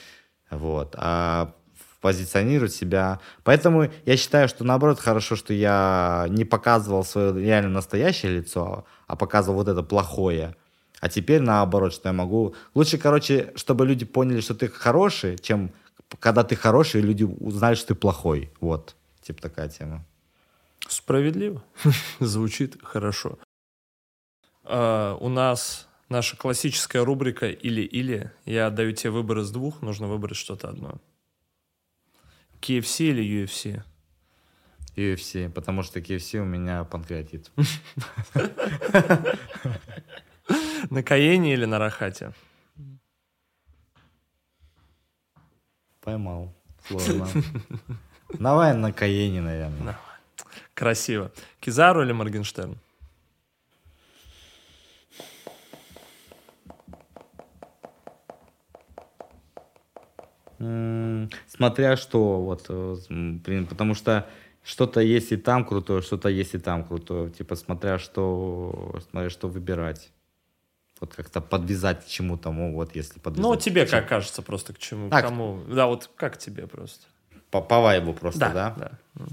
вот, 0.49 0.95
а 0.97 1.53
позиционируют 2.01 2.73
себя. 2.73 3.19
Поэтому 3.43 3.89
я 4.05 4.17
считаю, 4.17 4.47
что 4.47 4.63
наоборот 4.63 4.99
хорошо, 4.99 5.35
что 5.35 5.53
я 5.53 6.25
не 6.29 6.45
показывал 6.45 7.03
свое 7.03 7.33
реально 7.33 7.69
настоящее 7.69 8.37
лицо, 8.37 8.85
а 9.07 9.15
показывал 9.15 9.57
вот 9.57 9.67
это 9.67 9.83
плохое. 9.83 10.55
А 11.01 11.09
теперь 11.09 11.41
наоборот, 11.41 11.93
что 11.93 12.09
я 12.09 12.13
могу... 12.13 12.55
Лучше, 12.73 12.97
короче, 12.97 13.53
чтобы 13.55 13.85
люди 13.85 14.05
поняли, 14.05 14.41
что 14.41 14.55
ты 14.55 14.67
хороший, 14.67 15.37
чем 15.37 15.71
когда 16.19 16.43
ты 16.43 16.55
хороший, 16.55 17.01
люди 17.01 17.23
узнали, 17.23 17.75
что 17.75 17.89
ты 17.89 17.95
плохой. 17.95 18.51
Вот, 18.59 18.95
типа 19.21 19.41
такая 19.41 19.69
тема. 19.69 20.05
Справедливо. 20.87 21.63
Звучит 22.19 22.77
хорошо. 22.81 23.37
Uh, 24.63 25.17
у 25.19 25.29
нас 25.29 25.87
наша 26.09 26.37
классическая 26.37 27.03
рубрика 27.03 27.49
«Или-или». 27.49 28.31
Я 28.45 28.69
даю 28.69 28.93
тебе 28.93 29.11
выбор 29.11 29.39
из 29.39 29.51
двух, 29.51 29.81
нужно 29.81 30.07
выбрать 30.07 30.37
что-то 30.37 30.69
одно. 30.69 30.99
KFC 32.61 33.05
или 33.09 33.43
UFC? 33.43 33.81
UFC, 34.95 35.49
потому 35.49 35.83
что 35.83 35.99
KFC 35.99 36.39
у 36.39 36.45
меня 36.45 36.83
панкреатит. 36.83 37.51
На 40.89 41.03
Каене 41.03 41.53
или 41.53 41.65
на 41.65 41.77
Рахате? 41.79 42.33
Поймал. 46.01 46.53
Сложно. 46.87 47.27
Давай 48.33 48.73
на 48.75 48.91
Каене, 48.91 49.41
наверное. 49.41 49.97
Красиво. 50.73 51.31
Кизару 51.59 52.03
или 52.03 52.13
Моргенштерн? 52.13 52.77
Смотря 60.59 61.95
что, 61.95 62.41
вот, 62.41 62.65
э, 62.67 62.95
блин, 63.09 63.65
потому 63.65 63.93
что 63.93 64.27
что-то 64.61 64.99
есть 64.99 65.31
и 65.31 65.37
там 65.37 65.65
крутое, 65.65 66.01
что-то 66.01 66.27
есть 66.27 66.53
и 66.53 66.59
там 66.59 66.83
крутое, 66.83 67.29
типа 67.31 67.55
смотря 67.55 67.97
что, 67.97 68.99
смотря 69.09 69.29
что 69.29 69.47
выбирать. 69.47 70.11
Вот 70.99 71.13
как-то 71.13 71.39
подвязать 71.39 72.03
к 72.05 72.07
чему-то, 72.09 72.51
ну 72.51 72.73
вот 72.73 72.93
если 72.93 73.19
подвязать. 73.19 73.49
Ну, 73.49 73.55
тебе 73.55 73.85
как 73.85 74.09
кажется 74.09 74.41
просто 74.41 74.73
к 74.73 74.79
чему, 74.79 75.07
а, 75.11 75.21
кому, 75.21 75.63
да, 75.69 75.87
вот 75.87 76.09
как 76.15 76.37
тебе 76.37 76.67
просто. 76.67 77.05
По, 77.51 77.61
по 77.61 77.79
vibe'у 77.79 78.13
просто, 78.13 78.51
да? 78.53 78.75
Да, 78.77 78.91
да. 79.15 79.25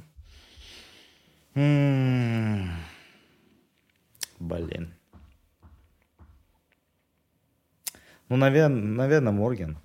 Блин. 4.38 4.94
Ну, 8.28 8.36
наверное, 8.36 8.82
наверное, 8.82 9.32
Морген. 9.32 9.78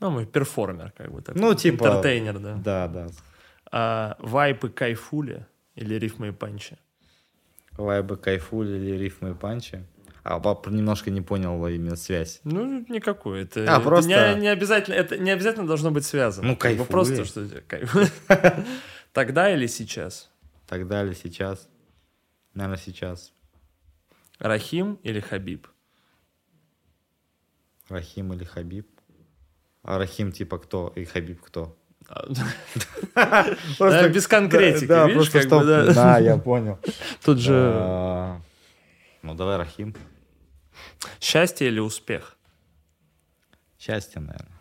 Ну, 0.00 0.10
мы 0.10 0.26
перформер, 0.26 0.92
как 0.96 1.12
бы. 1.12 1.22
Такой. 1.22 1.40
Ну, 1.40 1.54
типа... 1.54 1.84
Entertainer, 1.84 2.38
да. 2.38 2.54
Да, 2.54 2.88
да. 2.88 3.06
А, 3.70 4.16
вайбы 4.20 4.68
кайфули 4.68 5.46
или 5.74 5.94
рифмы 5.94 6.28
и 6.28 6.32
панчи? 6.32 6.78
Вайбы 7.72 8.16
кайфули 8.16 8.76
или 8.76 8.96
рифмы 8.96 9.30
и 9.30 9.34
панчи? 9.34 9.84
А 10.22 10.40
папа 10.40 10.68
немножко 10.68 11.10
не 11.10 11.22
понял 11.22 11.66
именно 11.66 11.96
связь. 11.96 12.40
Ну, 12.44 12.84
никакой. 12.88 13.44
Это, 13.44 13.74
а, 13.74 13.80
просто... 13.80 14.34
не, 14.34 14.42
не, 14.42 14.48
обязательно, 14.48 14.94
это 14.94 15.16
не 15.16 15.30
обязательно 15.30 15.66
должно 15.66 15.90
быть 15.90 16.04
связано. 16.04 16.48
Ну, 16.48 16.56
кайфули. 16.56 16.86
Просто 16.86 17.24
что 17.24 17.46
кайф. 17.66 17.96
Тогда 19.12 19.50
или 19.52 19.66
сейчас? 19.66 20.30
Тогда 20.66 21.02
или 21.02 21.14
сейчас? 21.14 21.68
Наверное, 22.52 22.78
сейчас. 22.78 23.32
Рахим 24.38 24.98
или 25.02 25.20
Хабиб? 25.20 25.66
Рахим 27.88 28.32
или 28.34 28.44
Хабиб? 28.44 28.86
А 29.88 29.96
Рахим 29.96 30.32
типа 30.32 30.58
кто 30.58 30.92
и 30.96 31.06
Хабиб 31.06 31.40
кто? 31.40 31.74
Просто 33.78 34.10
без 34.10 34.28
конкретики, 34.28 34.84
да. 34.86 35.06
Да, 35.94 36.18
я 36.18 36.36
понял. 36.36 36.78
Тут 37.24 37.38
же... 37.38 37.54
А, 37.54 38.40
ну, 39.22 39.34
давай 39.34 39.56
Рахим. 39.56 39.94
Счастье 41.20 41.68
или 41.68 41.80
успех? 41.80 42.36
Счастье, 43.78 44.20
наверное. 44.20 44.60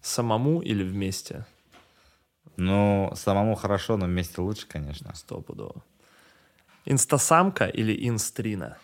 Самому 0.00 0.60
или 0.60 0.82
вместе? 0.82 1.46
Ну, 2.56 3.12
самому 3.14 3.54
хорошо, 3.54 3.96
но 3.96 4.06
вместе 4.06 4.40
лучше, 4.40 4.66
конечно. 4.66 5.14
Стопудово. 5.14 5.84
Инстасамка 6.84 7.66
или 7.66 8.08
инстрина? 8.08 8.76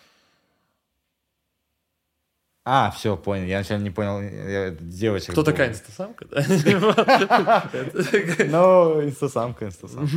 А, 2.67 2.89
все, 2.89 3.15
понял. 3.15 3.45
Я 3.45 3.63
сначала 3.63 3.83
не 3.83 3.91
понял. 3.91 4.21
Я, 4.21 4.71
девочек. 4.71 5.33
Кто 5.33 5.41
был. 5.41 5.51
такая 5.51 5.69
инстасамка? 5.69 6.25
Ну, 8.49 9.03
инстасамка, 9.03 9.67
инстасамка. 9.67 10.11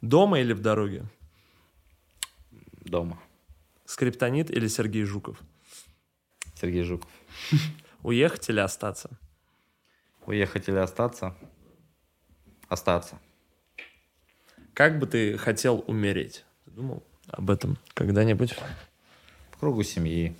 Дома 0.00 0.40
или 0.40 0.54
в 0.54 0.62
дороге? 0.62 1.04
Дома. 2.80 3.18
Скриптонит 3.84 4.50
или 4.50 4.66
Сергей 4.66 5.04
Жуков? 5.04 5.36
Сергей 6.58 6.84
Жуков. 6.84 7.10
Уехать 8.02 8.48
или 8.48 8.60
остаться? 8.60 9.10
Уехать 10.24 10.68
или 10.68 10.78
остаться? 10.78 11.34
Остаться. 12.68 13.18
Как 14.72 14.98
бы 14.98 15.06
ты 15.06 15.36
хотел 15.36 15.84
умереть? 15.86 16.46
Ты 16.64 16.70
думал 16.70 17.02
об 17.28 17.50
этом 17.50 17.76
когда-нибудь? 17.92 18.54
В 19.50 19.58
кругу 19.58 19.82
семьи 19.82 20.34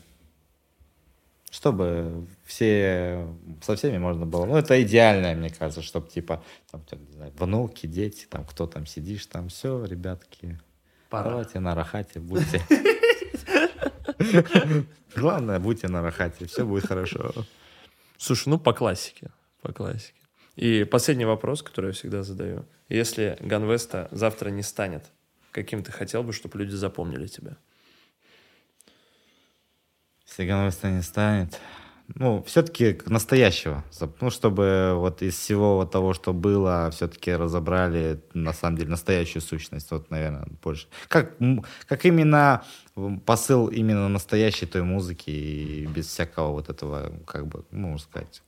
чтобы 1.53 2.27
все, 2.47 3.29
со 3.61 3.77
всеми 3.77 3.99
можно 3.99 4.25
было. 4.25 4.47
Ну, 4.47 4.57
это 4.57 4.83
идеальное, 4.83 5.35
мне 5.35 5.51
кажется, 5.51 5.83
чтобы, 5.83 6.09
типа, 6.09 6.43
там, 6.71 6.83
не 6.91 7.13
знаю, 7.13 7.33
внуки, 7.37 7.87
дети, 7.87 8.27
там, 8.29 8.47
кто 8.47 8.67
там 8.67 8.87
сидишь, 8.87 9.27
там, 9.27 9.51
все, 9.51 9.85
ребятки, 9.85 10.59
Пора. 11.11 11.29
давайте 11.29 11.61
на 11.61 11.75
рахате, 11.75 12.21
будьте. 12.21 12.63
Главное, 15.15 15.61
будьте 15.61 15.89
на 15.89 16.01
рахате, 16.01 16.47
все 16.47 16.65
будет 16.65 16.87
хорошо. 16.87 17.31
Слушай, 18.17 18.49
ну, 18.49 18.59
по 18.59 18.73
классике, 18.73 19.29
по 19.61 19.75
классике. 19.75 20.21
И 20.57 20.85
последний 20.85 21.27
вопрос, 21.27 21.63
который 21.63 21.89
я 21.89 21.93
всегда 21.93 22.23
задаю. 22.23 22.65
Если 22.89 23.37
Ганвеста 23.41 24.09
завтра 24.11 24.49
не 24.49 24.63
станет, 24.63 25.05
каким 25.51 25.83
ты 25.83 25.93
хотел 25.93 26.23
бы, 26.23 26.33
чтобы 26.33 26.59
люди 26.59 26.75
запомнили 26.75 27.27
тебя? 27.27 27.59
Сиганвеста 30.37 30.91
не 30.91 31.03
станет. 31.03 31.61
Ну, 32.15 32.43
все-таки 32.43 32.99
настоящего. 33.07 33.85
Ну, 34.21 34.31
чтобы 34.31 34.95
вот 34.97 35.23
из 35.23 35.37
всего 35.37 35.77
вот 35.77 35.91
того, 35.91 36.13
что 36.13 36.33
было, 36.33 36.91
все-таки 36.93 37.33
разобрали, 37.33 38.21
на 38.35 38.53
самом 38.53 38.77
деле, 38.77 38.91
настоящую 38.91 39.41
сущность. 39.41 39.91
Вот, 39.91 40.11
наверное, 40.11 40.47
больше. 40.63 40.89
Как, 41.09 41.33
как 41.87 42.05
именно 42.05 42.65
посыл 43.25 43.69
именно 43.69 44.09
настоящей 44.09 44.67
той 44.67 44.83
музыки 44.83 45.31
и 45.31 45.87
без 45.87 46.07
всякого 46.09 46.53
вот 46.53 46.69
этого, 46.69 47.13
как 47.27 47.47
бы, 47.47 47.65
ну, 47.71 47.89
можно 47.89 48.07
сказать, 48.07 48.43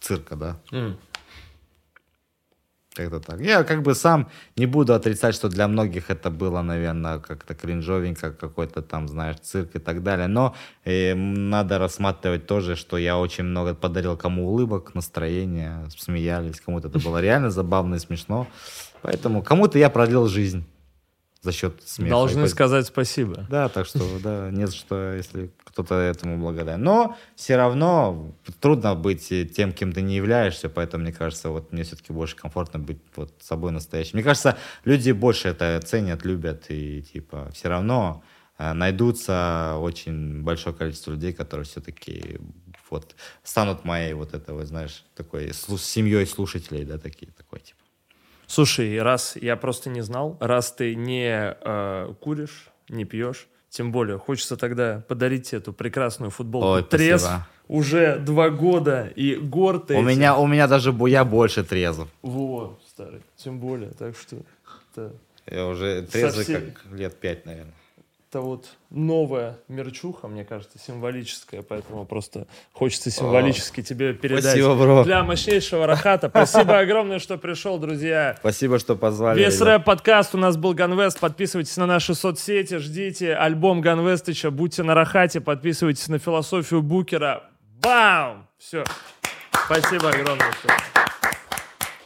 цирка, 0.00 0.36
да? 0.36 0.60
Mm. 0.72 0.96
Как-то 2.96 3.20
так. 3.20 3.40
Я 3.40 3.62
как 3.64 3.82
бы 3.82 3.94
сам 3.94 4.28
не 4.56 4.66
буду 4.66 4.94
отрицать, 4.94 5.34
что 5.34 5.48
для 5.48 5.68
многих 5.68 6.10
это 6.10 6.30
было, 6.30 6.62
наверное, 6.62 7.18
как-то 7.18 7.54
кринжовенько, 7.54 8.32
какой-то 8.32 8.80
там, 8.80 9.08
знаешь, 9.08 9.36
цирк 9.42 9.76
и 9.76 9.78
так 9.78 10.02
далее. 10.02 10.28
Но 10.28 10.54
э, 10.84 11.14
надо 11.14 11.78
рассматривать 11.78 12.46
тоже, 12.46 12.74
что 12.74 12.96
я 12.96 13.18
очень 13.18 13.44
много 13.44 13.74
подарил 13.74 14.16
кому 14.16 14.48
улыбок, 14.48 14.94
настроения, 14.94 15.86
смеялись, 15.96 16.60
кому-то 16.60 16.88
это 16.88 16.98
было 16.98 17.20
реально 17.20 17.50
забавно 17.50 17.96
и 17.96 17.98
смешно. 17.98 18.46
Поэтому 19.02 19.42
кому-то 19.42 19.78
я 19.78 19.90
продлил 19.90 20.26
жизнь 20.26 20.64
за 21.46 21.52
счет 21.52 21.80
смеха. 21.84 22.10
Должны 22.10 22.44
и... 22.44 22.48
сказать 22.48 22.86
спасибо. 22.86 23.46
Да, 23.48 23.68
так 23.68 23.86
что, 23.86 24.04
да, 24.22 24.50
не 24.50 24.66
за 24.66 24.74
что, 24.74 25.14
если 25.14 25.52
кто-то 25.64 25.94
этому 25.94 26.38
благодарен. 26.38 26.82
Но 26.82 27.16
все 27.36 27.56
равно 27.56 28.34
трудно 28.60 28.96
быть 28.96 29.28
тем, 29.54 29.72
кем 29.72 29.92
ты 29.92 30.02
не 30.02 30.16
являешься, 30.16 30.68
поэтому, 30.68 31.04
мне 31.04 31.12
кажется, 31.12 31.50
вот 31.50 31.72
мне 31.72 31.84
все-таки 31.84 32.12
больше 32.12 32.34
комфортно 32.34 32.80
быть 32.80 32.98
вот 33.14 33.32
собой 33.40 33.70
настоящим. 33.70 34.12
Мне 34.14 34.24
кажется, 34.24 34.58
люди 34.84 35.12
больше 35.12 35.48
это 35.48 35.80
ценят, 35.84 36.24
любят, 36.24 36.64
и 36.68 37.02
типа 37.02 37.48
все 37.54 37.68
равно 37.68 38.24
э, 38.58 38.72
найдутся 38.72 39.76
очень 39.78 40.42
большое 40.42 40.74
количество 40.74 41.12
людей, 41.12 41.32
которые 41.32 41.64
все-таки 41.64 42.40
вот 42.90 43.14
станут 43.44 43.84
моей 43.84 44.14
вот 44.14 44.34
этого, 44.34 44.66
знаешь, 44.66 45.04
такой 45.14 45.52
семьей 45.52 46.26
слушателей, 46.26 46.84
да, 46.84 46.98
такие, 46.98 47.30
такой 47.32 47.60
типа. 47.60 47.75
Слушай, 48.46 49.00
раз 49.02 49.36
я 49.36 49.56
просто 49.56 49.90
не 49.90 50.00
знал, 50.02 50.36
раз 50.40 50.72
ты 50.72 50.94
не 50.94 51.56
э, 51.60 52.14
куришь, 52.20 52.68
не 52.88 53.04
пьешь, 53.04 53.48
Тем 53.68 53.92
более, 53.92 54.18
хочется 54.18 54.56
тогда 54.56 55.02
подарить 55.08 55.52
эту 55.52 55.72
прекрасную 55.72 56.30
футболку. 56.30 56.68
Ой, 56.68 56.82
Трез 56.82 57.22
спасибо. 57.22 57.46
уже 57.68 58.18
два 58.18 58.48
года, 58.50 59.12
и 59.16 59.34
горд 59.34 59.90
У 59.90 59.94
этим. 59.94 60.06
меня, 60.08 60.36
у 60.36 60.46
меня 60.46 60.66
даже 60.68 60.94
я 61.08 61.24
больше 61.24 61.64
трезв. 61.64 62.06
Вот, 62.22 62.80
старый. 62.88 63.20
Тем 63.36 63.58
более, 63.58 63.90
так 63.90 64.16
что 64.16 64.36
это, 64.92 65.12
Я 65.46 65.66
уже 65.66 66.02
трезвый 66.02 66.44
Совсем. 66.44 66.72
как 66.72 66.98
лет 66.98 67.16
пять, 67.20 67.44
наверное. 67.44 67.74
Это 68.28 68.40
вот 68.40 68.66
новая 68.90 69.58
мерчуха, 69.68 70.26
мне 70.26 70.44
кажется, 70.44 70.78
символическая, 70.78 71.62
поэтому 71.62 72.04
просто 72.04 72.46
хочется 72.72 73.10
символически 73.10 73.82
тебе 73.82 74.14
передать. 74.14 74.44
Спасибо, 74.44 74.74
бро. 74.74 75.04
Для 75.04 75.22
мощнейшего 75.22 75.86
Рахата. 75.86 76.28
Спасибо 76.28 76.78
огромное, 76.80 77.18
что 77.20 77.38
пришел, 77.38 77.78
друзья. 77.78 78.34
Спасибо, 78.40 78.78
что 78.78 78.96
позвали. 78.96 79.38
Весь 79.38 79.56
ребят. 79.56 79.68
рэп-подкаст 79.68 80.34
у 80.34 80.38
нас 80.38 80.56
был 80.56 80.74
Ганвест. 80.74 81.20
Подписывайтесь 81.20 81.76
на 81.76 81.86
наши 81.86 82.14
соцсети, 82.14 82.78
ждите 82.78 83.34
альбом 83.34 83.80
Ганвестыча, 83.80 84.50
будьте 84.50 84.82
на 84.82 84.94
Рахате, 84.94 85.40
подписывайтесь 85.40 86.08
на 86.08 86.18
философию 86.18 86.82
Букера. 86.82 87.44
Бам! 87.80 88.48
Все. 88.58 88.84
Спасибо 89.66 90.10
огромное. 90.10 90.50
всё. 90.52 90.68